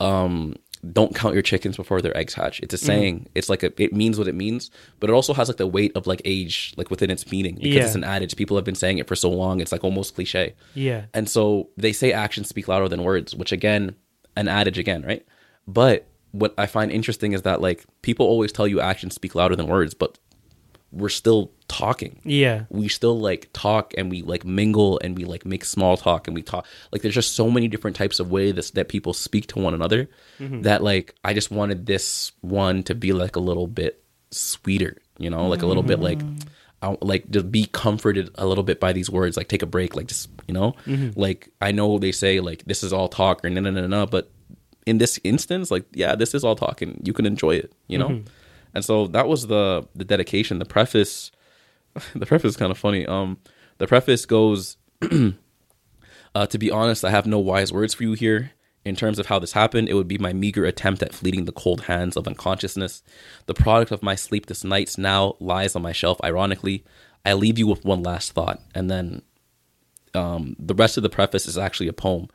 um 0.00 0.54
don't 0.92 1.14
count 1.14 1.34
your 1.34 1.42
chickens 1.42 1.76
before 1.76 2.00
their 2.00 2.16
eggs 2.16 2.32
hatch. 2.32 2.58
It's 2.60 2.72
a 2.72 2.78
saying. 2.78 3.28
It's 3.34 3.50
like 3.50 3.62
a, 3.62 3.70
it 3.82 3.92
means 3.92 4.16
what 4.18 4.26
it 4.28 4.34
means, 4.34 4.70
but 4.98 5.10
it 5.10 5.12
also 5.12 5.34
has 5.34 5.46
like 5.46 5.58
the 5.58 5.66
weight 5.66 5.92
of 5.94 6.06
like 6.06 6.22
age 6.24 6.72
like 6.78 6.90
within 6.90 7.10
its 7.10 7.30
meaning 7.30 7.56
because 7.56 7.74
Yeah. 7.74 7.84
it's 7.84 7.94
an 7.94 8.02
adage. 8.04 8.34
People 8.34 8.56
have 8.56 8.64
been 8.64 8.74
saying 8.74 8.96
it 8.96 9.06
for 9.06 9.14
so 9.14 9.28
long. 9.30 9.60
It's 9.60 9.72
like 9.72 9.84
almost 9.84 10.14
cliche. 10.14 10.54
Yeah. 10.74 11.04
And 11.12 11.28
so 11.28 11.68
they 11.76 11.92
say 11.92 12.14
actions 12.14 12.48
speak 12.48 12.66
louder 12.66 12.88
than 12.88 13.04
words, 13.04 13.34
which 13.34 13.52
again, 13.52 13.94
an 14.36 14.48
adage 14.48 14.78
again, 14.78 15.02
right? 15.02 15.22
But 15.68 16.06
what 16.32 16.54
I 16.56 16.64
find 16.64 16.90
interesting 16.90 17.32
is 17.34 17.42
that 17.42 17.60
like 17.60 17.84
people 18.00 18.24
always 18.24 18.50
tell 18.50 18.66
you 18.66 18.80
actions 18.80 19.14
speak 19.14 19.34
louder 19.34 19.56
than 19.56 19.66
words, 19.66 19.92
but 19.92 20.18
we're 20.92 21.08
still 21.08 21.52
talking. 21.68 22.20
Yeah. 22.24 22.64
We 22.68 22.88
still 22.88 23.18
like 23.18 23.48
talk 23.52 23.94
and 23.96 24.10
we 24.10 24.22
like 24.22 24.44
mingle 24.44 24.98
and 25.02 25.16
we 25.16 25.24
like 25.24 25.46
make 25.46 25.64
small 25.64 25.96
talk 25.96 26.26
and 26.26 26.34
we 26.34 26.42
talk 26.42 26.66
like 26.92 27.02
there's 27.02 27.14
just 27.14 27.34
so 27.34 27.50
many 27.50 27.68
different 27.68 27.96
types 27.96 28.18
of 28.18 28.30
ways 28.30 28.54
that, 28.56 28.74
that 28.74 28.88
people 28.88 29.12
speak 29.12 29.46
to 29.48 29.60
one 29.60 29.74
another 29.74 30.08
mm-hmm. 30.38 30.62
that 30.62 30.82
like 30.82 31.14
I 31.24 31.32
just 31.32 31.50
wanted 31.50 31.86
this 31.86 32.32
one 32.40 32.82
to 32.84 32.94
be 32.94 33.12
like 33.12 33.36
a 33.36 33.40
little 33.40 33.68
bit 33.68 34.02
sweeter, 34.32 34.96
you 35.18 35.30
know, 35.30 35.46
like 35.46 35.62
a 35.62 35.66
little 35.66 35.82
bit 35.82 36.00
like 36.00 36.18
mm-hmm. 36.18 36.48
I, 36.82 36.96
like 37.00 37.30
to 37.32 37.44
be 37.44 37.66
comforted 37.66 38.30
a 38.36 38.46
little 38.46 38.64
bit 38.64 38.80
by 38.80 38.92
these 38.92 39.08
words, 39.08 39.36
like 39.36 39.48
take 39.48 39.62
a 39.62 39.66
break, 39.66 39.94
like 39.94 40.08
just 40.08 40.28
you 40.48 40.54
know, 40.54 40.74
mm-hmm. 40.86 41.18
like 41.18 41.50
I 41.60 41.70
know 41.70 41.98
they 41.98 42.12
say 42.12 42.40
like 42.40 42.64
this 42.64 42.82
is 42.82 42.92
all 42.92 43.08
talk 43.08 43.44
or 43.44 43.50
no 43.50 43.60
no 43.60 43.70
no 43.70 43.86
no, 43.86 44.06
but 44.06 44.30
in 44.86 44.98
this 44.98 45.20
instance, 45.22 45.70
like 45.70 45.84
yeah, 45.92 46.16
this 46.16 46.34
is 46.34 46.42
all 46.42 46.56
talk 46.56 46.82
and 46.82 47.00
you 47.06 47.12
can 47.12 47.26
enjoy 47.26 47.54
it, 47.54 47.72
you 47.86 47.98
know. 47.98 48.22
And 48.74 48.84
so 48.84 49.06
that 49.08 49.28
was 49.28 49.46
the 49.46 49.86
the 49.94 50.04
dedication. 50.04 50.58
The 50.58 50.64
preface, 50.64 51.30
the 52.14 52.26
preface 52.26 52.50
is 52.50 52.56
kind 52.56 52.70
of 52.70 52.78
funny. 52.78 53.06
Um, 53.06 53.38
the 53.78 53.86
preface 53.86 54.26
goes, 54.26 54.76
uh, 56.34 56.46
to 56.46 56.58
be 56.58 56.70
honest, 56.70 57.04
I 57.04 57.10
have 57.10 57.26
no 57.26 57.38
wise 57.38 57.72
words 57.72 57.94
for 57.94 58.04
you 58.04 58.12
here. 58.12 58.52
In 58.82 58.96
terms 58.96 59.18
of 59.18 59.26
how 59.26 59.38
this 59.38 59.52
happened, 59.52 59.90
it 59.90 59.94
would 59.94 60.08
be 60.08 60.16
my 60.16 60.32
meager 60.32 60.64
attempt 60.64 61.02
at 61.02 61.12
fleeting 61.14 61.44
the 61.44 61.52
cold 61.52 61.82
hands 61.82 62.16
of 62.16 62.26
unconsciousness. 62.26 63.02
The 63.44 63.52
product 63.52 63.92
of 63.92 64.02
my 64.02 64.14
sleepless 64.14 64.64
nights 64.64 64.96
now 64.96 65.36
lies 65.38 65.76
on 65.76 65.82
my 65.82 65.92
shelf. 65.92 66.18
Ironically, 66.24 66.82
I 67.26 67.34
leave 67.34 67.58
you 67.58 67.66
with 67.66 67.84
one 67.84 68.02
last 68.02 68.32
thought, 68.32 68.58
and 68.74 68.90
then 68.90 69.20
um, 70.14 70.56
the 70.58 70.74
rest 70.74 70.96
of 70.96 71.02
the 71.02 71.10
preface 71.10 71.46
is 71.46 71.58
actually 71.58 71.88
a 71.88 71.92
poem. 71.92 72.28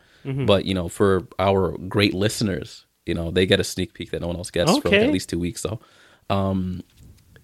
But 0.45 0.65
you 0.65 0.73
know, 0.75 0.87
for 0.87 1.27
our 1.39 1.77
great 1.77 2.13
listeners, 2.13 2.85
you 3.05 3.13
know, 3.15 3.31
they 3.31 3.45
get 3.45 3.59
a 3.59 3.63
sneak 3.63 3.93
peek 3.93 4.11
that 4.11 4.21
no 4.21 4.27
one 4.27 4.35
else 4.35 4.51
gets 4.51 4.71
for 4.81 4.89
like 4.89 4.97
at 5.07 5.13
least 5.13 5.29
two 5.29 5.39
weeks. 5.39 5.61
So, 5.61 5.79
um, 6.29 6.81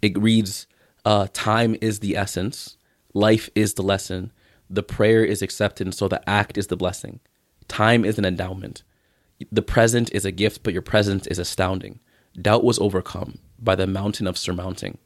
it 0.01 0.17
reads, 0.17 0.67
uh, 1.05 1.27
"Time 1.33 1.75
is 1.81 1.99
the 1.99 2.15
essence, 2.15 2.77
life 3.13 3.49
is 3.55 3.73
the 3.75 3.83
lesson, 3.83 4.31
the 4.69 4.83
prayer 4.83 5.23
is 5.23 5.41
acceptance, 5.41 5.97
so 5.97 6.07
the 6.07 6.27
act 6.29 6.57
is 6.57 6.67
the 6.67 6.77
blessing. 6.77 7.19
Time 7.67 8.05
is 8.05 8.17
an 8.17 8.25
endowment. 8.25 8.83
The 9.51 9.61
present 9.61 10.11
is 10.13 10.25
a 10.25 10.31
gift, 10.31 10.63
but 10.63 10.73
your 10.73 10.81
presence 10.81 11.27
is 11.27 11.39
astounding. 11.39 11.99
Doubt 12.39 12.63
was 12.63 12.79
overcome 12.79 13.39
by 13.59 13.75
the 13.75 13.87
mountain 13.87 14.27
of 14.27 14.37
surmounting. 14.37 14.97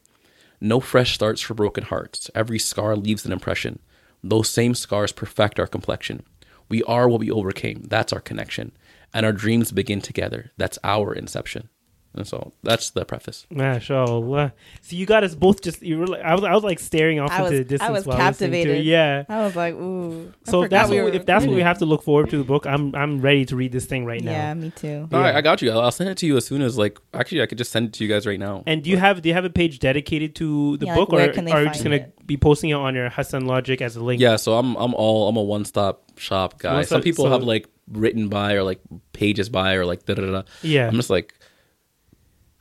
No 0.62 0.80
fresh 0.80 1.16
starts 1.16 1.42
for 1.42 1.54
broken 1.54 1.84
hearts. 1.84 2.30
Every 2.36 2.60
scar 2.60 2.96
leaves 2.96 3.26
an 3.26 3.32
impression. 3.32 3.80
Those 4.24 4.50
same 4.50 4.76
scars 4.76 5.12
perfect 5.12 5.60
our 5.60 5.68
complexion. 5.68 6.24
We 6.70 6.84
are 6.84 7.08
what 7.08 7.20
we 7.20 7.32
overcame. 7.32 7.84
That's 7.88 8.14
our 8.14 8.22
connection. 8.22 8.72
And 9.14 9.26
our 9.26 9.34
dreams 9.34 9.72
begin 9.72 10.02
together. 10.02 10.52
That's 10.58 10.80
our 10.84 11.14
inception. 11.14 11.70
And 12.18 12.26
so 12.26 12.54
that's 12.64 12.92
the 12.92 13.04
preface. 13.04 13.46
Mashallah. 13.50 14.54
So 14.82 14.96
you 14.96 15.06
got 15.06 15.24
us 15.24 15.36
both 15.36 15.62
just. 15.62 15.82
You 15.82 16.00
were 16.00 16.08
like, 16.08 16.22
I 16.22 16.34
was. 16.34 16.44
I 16.46 16.54
was 16.54 16.64
like 16.64 16.80
staring 16.80 17.20
off 17.20 17.30
I 17.32 17.40
into 17.40 17.44
was- 17.44 17.52
the 17.52 17.58
I 17.58 17.64
distance. 17.64 17.92
was 17.92 18.06
while 18.06 18.18
listening 18.18 18.52
to 18.52 18.58
it. 18.58 18.64
captivated. 18.64 18.86
Yeah. 18.86 19.24
I 19.28 19.40
was 19.44 19.56
like, 19.56 19.74
ooh. 19.76 20.32
So 20.46 20.64
if 20.64 20.70
that's 20.70 20.90
we 20.90 20.96
what, 21.02 21.06
were- 21.12 21.12
if 21.18 21.26
that's 21.26 21.46
what 21.46 21.54
we 21.56 21.62
have 21.62 21.80
to 21.80 21.86
look 21.86 22.04
forward 22.04 22.30
to 22.30 22.38
the 22.38 22.44
book, 22.44 22.66
I'm 22.66 22.96
I'm 22.96 23.20
ready 23.22 23.44
to 23.46 23.56
read 23.56 23.72
this 23.74 23.86
thing 23.86 24.06
right 24.06 24.22
now. 24.24 24.32
Yeah, 24.32 24.54
me 24.54 24.72
too. 24.72 25.10
All 25.12 25.20
right, 25.20 25.36
I 25.36 25.42
got 25.42 25.62
you. 25.62 25.72
I'll 25.72 25.82
I'll 25.82 25.92
send 25.92 26.10
it 26.10 26.18
to 26.20 26.26
you 26.26 26.38
as 26.38 26.46
soon 26.46 26.62
as 26.62 26.78
like. 26.78 27.00
Actually, 27.14 27.42
I 27.42 27.48
could 27.48 27.58
just 27.58 27.72
send 27.72 27.88
it 27.88 27.94
to 27.94 28.04
you 28.04 28.10
guys 28.10 28.26
right 28.26 28.40
now. 28.40 28.64
And 28.66 28.84
do 28.84 28.90
you 28.90 28.98
have 28.98 29.22
do 29.22 29.30
you 29.30 29.36
have 29.36 29.46
a 29.46 29.50
page 29.50 29.80
dedicated 29.80 30.36
to 30.36 30.78
the 30.78 30.86
Yeah, 30.86 30.96
like, 30.96 31.10
book, 31.10 31.14
or 31.20 31.28
can 31.34 31.48
are 31.50 31.64
you 31.64 31.68
just 31.70 31.84
gonna 31.84 31.98
it? 31.98 32.26
be 32.26 32.38
posting 32.38 32.70
it 32.70 32.74
on 32.76 32.96
your 32.96 33.10
Hassan 33.10 33.46
Logic 33.46 33.82
as 33.82 33.96
a 33.98 34.04
link? 34.04 34.22
Yeah, 34.22 34.38
so 34.38 34.58
I'm 34.58 34.76
I'm 34.78 34.94
all 34.94 35.28
I'm 35.28 35.36
a 35.38 35.44
one 35.44 35.66
stop 35.66 36.18
shop 36.18 36.60
guy. 36.60 36.76
One 36.76 36.86
Some 36.86 37.02
people 37.02 37.26
so- 37.26 37.32
have 37.32 37.44
like 37.44 37.68
written 37.92 38.30
by 38.30 38.54
or 38.54 38.64
like 38.64 38.80
pages 39.14 39.48
by 39.50 39.74
or 39.76 39.86
like 39.86 40.06
da 40.06 40.14
da 40.16 40.22
da. 40.32 40.42
Yeah. 40.64 40.88
I'm 40.88 40.96
just 40.96 41.10
like, 41.12 41.34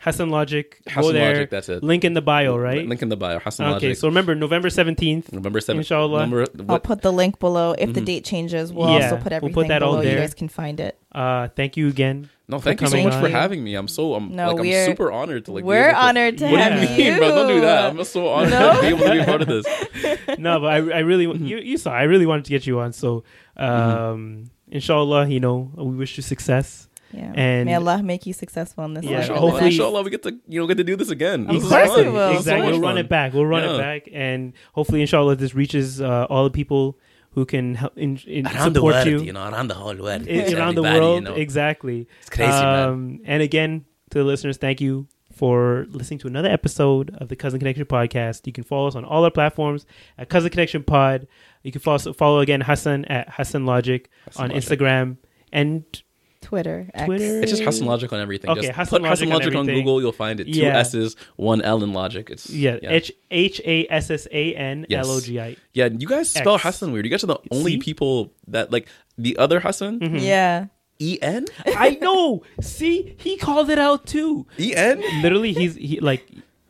Hassan 0.05 0.29
Logic. 0.29 0.79
Go 0.95 1.13
there. 1.13 1.33
Logic, 1.33 1.51
that's 1.51 1.69
it. 1.71 1.83
Link 1.83 2.05
in 2.05 2.13
the 2.13 2.21
bio, 2.21 2.57
right? 2.59 2.87
Link 2.87 3.01
in 3.01 3.09
the 3.09 3.17
bio. 3.17 3.39
Hassan 3.39 3.71
Logic. 3.71 3.87
okay, 3.89 3.95
so 3.95 4.07
remember 4.07 4.35
November 4.35 4.69
seventeenth. 4.69 5.33
November 5.33 5.61
seventh. 5.61 5.81
Inshallah. 5.87 6.21
Number, 6.21 6.45
I'll 6.69 6.79
put 6.79 7.01
the 7.01 7.11
link 7.13 7.39
below. 7.39 7.75
If 7.79 7.95
the 7.95 8.03
date 8.03 8.25
changes, 8.25 8.71
we'll 8.73 8.89
Yeah, 8.91 9.05
also 9.11 9.17
put 9.17 9.33
everything 9.33 9.55
we'll 9.57 9.65
put 9.65 9.69
that 9.69 9.83
all 9.83 9.97
below. 9.97 10.03
You 10.11 10.17
guys 10.19 10.35
can 10.35 10.49
find 10.49 10.79
it. 10.79 10.99
Uh, 11.11 11.49
thank 11.57 11.77
you 11.79 11.89
again. 11.89 12.29
no, 12.49 12.59
thank 12.59 12.81
you 12.83 12.87
so 12.89 12.91
coming 12.93 13.09
much 13.09 13.19
for 13.19 13.29
having 13.31 13.65
me. 13.65 13.75
I'm 13.77 13.89
so 13.89 14.13
I'm 14.15 14.35
No, 14.37 14.53
like 14.53 14.67
I'm 14.67 14.87
super 14.87 15.11
honored 15.11 15.47
to 15.47 15.53
like. 15.53 15.65
We're 15.65 15.91
to- 15.91 15.97
honored 15.97 16.37
to 16.39 16.51
What 16.51 16.61
have 16.61 16.75
do 16.75 16.81
you 16.87 16.97
mean, 16.99 17.13
you. 17.15 17.19
bro? 17.19 17.29
Don't 17.29 17.49
do 17.49 17.61
that. 17.63 17.85
I'm 17.91 18.05
so 18.05 18.29
honored 18.29 18.51
No? 18.51 18.75
to 18.75 18.81
be 18.83 18.87
able 18.89 18.99
to 19.07 19.13
be 19.19 19.25
part 19.25 19.41
of 19.43 19.49
this. 19.49 19.67
no, 20.39 20.61
but 20.61 20.67
I, 20.67 20.77
I 20.77 20.99
really 20.99 21.25
you, 21.25 21.57
you 21.59 21.79
saw 21.79 21.93
I 21.93 22.03
really 22.03 22.27
wanted 22.27 22.45
to 22.45 22.51
get 22.51 22.67
you 22.67 22.79
on. 22.81 22.93
So, 22.93 23.25
um, 23.57 23.71
Mm-hmm. 23.71 24.43
inshallah, 24.73 25.29
you 25.29 25.41
know, 25.41 25.71
we 25.77 25.95
wish 25.97 26.17
you 26.19 26.23
success. 26.23 26.89
Yeah. 27.15 27.33
And- 27.35 27.67
May 27.67 27.75
Allah 27.75 28.03
make 28.03 28.27
you 28.27 28.33
successful 28.33 28.85
in 28.85 28.95
this. 28.95 29.05
Yeah, 29.05 29.11
life. 29.13 29.21
inshallah, 29.23 29.41
hopefully- 29.41 29.71
inshallah, 29.71 30.03
we 30.03 30.11
get 30.11 30.23
to 30.25 30.33
you 30.49 30.61
know 30.61 30.67
get 30.67 30.77
to 30.79 30.85
do 30.85 30.97
this 30.97 31.11
again. 31.11 31.47
This 31.47 31.69
course 31.69 31.97
we 31.97 32.09
will. 32.09 32.31
This 32.31 32.41
is 32.41 32.45
so 32.47 32.51
Exactly. 32.55 32.73
we'll 32.73 32.81
run 32.81 32.99
it 32.99 33.09
back. 33.09 33.33
We'll 33.33 33.47
run 33.47 33.63
Yeah. 33.65 33.75
it 33.75 33.79
back, 33.79 34.09
and 34.13 34.53
hopefully, 34.73 35.01
inshallah, 35.01 35.37
this 35.37 35.55
reaches 35.55 36.01
uh, 36.01 36.27
all 36.29 36.45
the 36.45 36.51
people 36.51 36.99
who 37.33 37.45
can 37.45 37.75
help 37.75 37.97
in, 37.99 38.19
in 38.27 38.47
Around 38.47 38.75
the 38.75 38.79
support 38.81 38.95
world, 38.95 39.07
you, 39.09 39.19
you 39.23 39.33
know, 39.33 39.49
around 39.49 39.67
the 39.69 39.75
whole 39.75 39.95
world, 39.97 40.29
i- 40.29 40.53
around 40.55 40.77
the 40.77 40.83
world. 40.83 41.25
you 41.25 41.29
know. 41.31 41.35
Exactly. 41.35 42.07
It's 42.21 42.31
crazy, 42.31 42.51
man. 42.53 42.89
um, 42.89 43.21
And 43.25 43.43
again, 43.43 43.85
to 44.11 44.19
the 44.19 44.25
listeners, 44.25 44.57
thank 44.57 44.81
you 44.81 45.09
for 45.33 45.85
listening 45.91 46.21
to 46.21 46.29
another 46.29 46.49
episode 46.49 47.11
of 47.19 47.29
the 47.29 47.35
Cousin 47.35 47.59
Connection 47.59 47.85
podcast. 47.87 48.47
You 48.47 48.53
can 48.53 48.63
follow 48.63 48.87
us 48.87 48.95
on 48.95 49.05
all 49.05 49.25
our 49.25 49.33
platforms 49.33 49.85
at 50.17 50.29
Cousin 50.29 50.49
Connection 50.51 50.85
Pod. 50.85 51.27
You 51.65 51.73
can 51.73 51.81
follow 51.81 52.13
follow 52.13 52.39
again 52.39 52.61
Hassan 52.61 53.05
at 53.07 53.31
Hassan 53.31 53.67
Logic 53.67 54.09
Hassan 54.27 54.45
on 54.45 54.51
Logic. 54.55 54.63
Instagram 54.79 55.17
and 55.53 55.83
Twitter. 56.45 56.89
X. 56.95 57.07
Twitter. 57.07 57.41
It's 57.43 57.51
just 57.51 57.63
Hassan 57.65 57.87
Logic 57.87 58.13
on 58.13 58.21
everything. 58.21 58.51
Okay, 58.51 58.61
just 58.63 58.73
Hassan 58.75 59.01
put 59.01 59.09
Hassan 59.09 59.29
Logic 59.29 59.29
on 59.29 59.33
Logic 59.33 59.55
on, 59.59 59.61
everything. 59.69 59.85
Google, 59.85 60.01
you'll 60.01 60.13
find 60.13 60.39
it. 60.41 60.45
Two 60.45 60.51
Yeah. 60.61 60.79
S's, 60.79 61.17
one 61.37 61.61
L 61.63 61.83
in 61.83 61.93
Logic. 61.93 62.29
It's 62.31 62.49
yeah, 62.51 62.79
yeah. 62.83 62.91
H 62.91 63.13
H 63.31 63.61
A 63.65 63.87
S 63.91 64.11
S 64.11 64.29
A 64.31 64.55
N 64.55 64.87
Yes. 64.89 65.07
L 65.07 65.13
O 65.13 65.21
G 65.21 65.41
I. 65.41 65.57
Yeah, 65.73 65.89
you 65.97 66.07
guys 66.07 66.31
spell 66.31 66.55
X. 66.55 66.63
Hassan 66.63 66.93
weird. 66.93 67.05
You 67.07 67.11
guys 67.11 67.25
are 67.25 67.29
the 67.29 67.39
only 67.51 67.73
See? 67.73 67.79
people 67.79 68.33
that 68.49 68.71
like 68.71 68.87
the 69.19 69.37
other 69.39 69.59
Hassan. 69.61 69.99
Mm-hmm. 70.01 70.17
Yeah. 70.19 70.67
E 71.01 71.19
N 71.21 71.47
I 71.67 71.99
know. 72.01 72.43
See, 72.61 73.17
he 73.19 73.37
called 73.37 73.69
it 73.71 73.79
out 73.79 74.07
too. 74.07 74.47
E 74.61 74.75
N. 74.77 75.03
Literally, 75.23 75.53
he's 75.53 75.75
he 75.75 75.99
like 76.01 76.25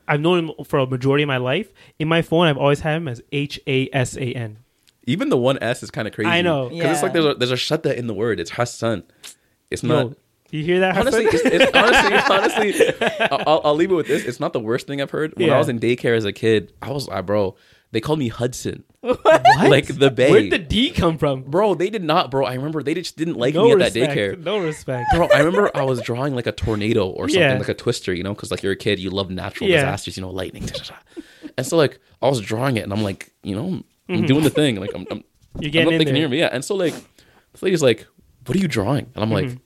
I've 0.08 0.20
known 0.20 0.48
him 0.50 0.64
for 0.64 0.78
a 0.78 0.86
majority 0.86 1.22
of 1.24 1.28
my 1.28 1.36
life. 1.36 1.72
In 1.98 2.08
my 2.08 2.22
phone, 2.22 2.46
I've 2.46 2.56
always 2.58 2.80
had 2.80 2.96
him 2.96 3.08
as 3.08 3.22
H 3.32 3.60
A 3.66 3.88
S 3.92 4.16
A 4.16 4.32
N. 4.32 4.58
Even 5.06 5.28
the 5.28 5.36
one 5.36 5.58
S 5.60 5.82
is 5.82 5.90
kind 5.90 6.08
of 6.08 6.14
crazy. 6.14 6.30
I 6.30 6.40
know. 6.40 6.70
because 6.70 6.90
it's 6.92 7.02
like 7.02 7.12
there's 7.12 7.26
a 7.26 7.34
there's 7.34 7.50
a 7.52 7.56
shadda 7.56 7.94
in 7.94 8.06
the 8.06 8.14
word. 8.14 8.40
It's 8.40 8.52
Hassan. 8.52 9.02
It's 9.74 9.82
not. 9.82 10.16
you 10.50 10.62
hear 10.64 10.80
that? 10.80 10.96
Honestly, 10.96 11.24
it's, 11.26 11.42
it's 11.44 11.76
honestly, 11.76 12.70
honestly, 12.70 13.08
I'll, 13.46 13.60
I'll 13.64 13.74
leave 13.74 13.90
it 13.90 13.94
with 13.94 14.06
this. 14.08 14.24
It's 14.24 14.40
not 14.40 14.52
the 14.52 14.60
worst 14.60 14.86
thing 14.86 15.00
I've 15.02 15.10
heard. 15.10 15.34
When 15.36 15.48
Yeah. 15.48 15.54
I 15.54 15.58
was 15.58 15.68
in 15.68 15.78
daycare 15.80 16.16
as 16.16 16.24
a 16.24 16.32
kid, 16.32 16.72
I 16.82 16.90
was, 16.90 17.08
like, 17.08 17.26
bro, 17.26 17.56
they 17.92 18.00
called 18.00 18.18
me 18.18 18.28
Hudson, 18.28 18.82
What? 19.00 19.24
like 19.68 19.86
the 19.86 20.10
Bay. 20.10 20.30
Where'd 20.30 20.50
the 20.50 20.58
D 20.58 20.90
come 20.90 21.16
from? 21.18 21.42
bro, 21.42 21.74
they 21.74 21.90
did 21.90 22.02
not, 22.02 22.30
bro. 22.30 22.44
I 22.44 22.54
remember 22.54 22.82
they 22.82 22.94
just 22.94 23.16
didn't 23.16 23.36
like 23.36 23.54
no 23.54 23.64
me 23.66 23.72
at 23.72 23.78
respect. 23.78 23.94
that 24.14 24.16
daycare. 24.16 24.38
No 24.42 24.58
respect. 24.58 25.06
Bro, 25.14 25.28
I 25.28 25.38
remember 25.38 25.70
I 25.76 25.82
was 25.84 26.00
drawing 26.10 26.34
like 26.34 26.46
a 26.48 26.52
tornado 26.52 27.06
or 27.08 27.28
something, 27.28 27.40
Yeah. 27.42 27.58
like 27.58 27.68
a 27.68 27.74
twister, 27.74 28.12
you 28.14 28.22
know, 28.24 28.34
because 28.34 28.50
like 28.50 28.62
you're 28.62 28.72
a 28.72 28.76
kid, 28.76 28.98
you 28.98 29.10
love 29.10 29.30
natural 29.30 29.68
Yeah. 29.70 29.76
disasters, 29.76 30.16
you 30.16 30.22
know, 30.22 30.30
lightning. 30.30 30.66
da, 30.66 30.74
da, 30.78 30.84
da. 30.84 31.22
And 31.56 31.64
so 31.66 31.76
like 31.76 32.00
I 32.22 32.28
was 32.28 32.40
drawing 32.40 32.76
it, 32.76 32.84
and 32.84 32.92
I'm 32.92 33.02
like, 33.02 33.30
you 33.44 33.54
know, 33.54 33.82
I'm 34.08 34.26
doing 34.26 34.42
the 34.44 34.50
thing, 34.50 34.76
like 34.76 34.90
I'm, 34.94 35.06
I'm, 35.10 35.18
Mm-hmm. 35.56 35.62
You're 35.62 35.82
I'm 35.82 35.84
not 35.84 35.92
in 35.94 35.98
thinking 36.00 36.14
there. 36.14 36.22
near 36.22 36.28
me, 36.28 36.38
yeah. 36.40 36.48
And 36.52 36.64
so 36.64 36.74
like, 36.74 36.94
this 37.52 37.62
lady's 37.62 37.80
like, 37.80 38.08
"What 38.44 38.56
are 38.56 38.60
you 38.60 38.66
drawing?" 38.66 39.06
And 39.14 39.22
I'm 39.22 39.30
like, 39.30 39.44
Mm-hmm. 39.46 39.58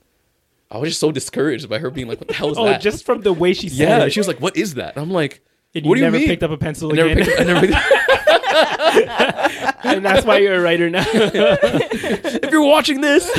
I 0.70 0.78
was 0.78 0.90
just 0.90 1.00
so 1.00 1.10
discouraged 1.12 1.68
by 1.68 1.78
her 1.78 1.90
being 1.90 2.08
like, 2.08 2.18
"What 2.20 2.28
the 2.28 2.34
hell 2.34 2.50
is 2.50 2.58
Oh, 2.60 2.64
that?" 2.66 2.80
just 2.80 3.04
from 3.04 3.22
the 3.22 3.32
way 3.32 3.54
she 3.54 3.68
said 3.68 3.78
yeah, 3.88 4.04
it. 4.04 4.12
she 4.12 4.20
was 4.20 4.28
like, 4.28 4.40
"What 4.40 4.56
is 4.56 4.74
that?" 4.74 4.96
And 4.96 5.02
I'm 5.02 5.10
like, 5.10 5.40
and 5.74 5.84
"What 5.86 5.90
you 5.90 5.94
do 5.96 6.00
you 6.00 6.06
never 6.06 6.18
mean?" 6.18 6.28
picked 6.28 6.42
up 6.42 6.50
a 6.50 6.56
pencil 6.58 6.92
I 6.92 6.96
never 6.96 7.08
again, 7.10 7.24
picked 7.24 7.40
I 7.40 7.44
never 7.44 7.66
and 9.84 10.04
that's 10.04 10.26
why 10.26 10.38
you're 10.38 10.56
a 10.56 10.60
writer 10.60 10.90
now. 10.90 11.04
if 11.06 12.50
you're 12.50 12.64
watching 12.64 13.00
this, 13.00 13.30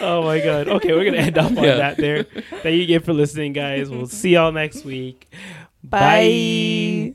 oh 0.00 0.22
my 0.22 0.38
god. 0.40 0.68
Okay, 0.68 0.92
we're 0.92 1.04
gonna 1.04 1.16
end 1.18 1.36
up 1.38 1.50
on 1.56 1.64
Yeah. 1.64 1.76
that 1.76 1.96
there. 1.96 2.22
Thank 2.22 2.76
you 2.76 2.82
again 2.84 3.00
for 3.00 3.12
listening, 3.12 3.52
guys. 3.52 3.90
We'll 3.90 4.06
see 4.06 4.30
y'all 4.34 4.52
next 4.52 4.84
week. 4.84 5.28
Bye. 5.82 7.14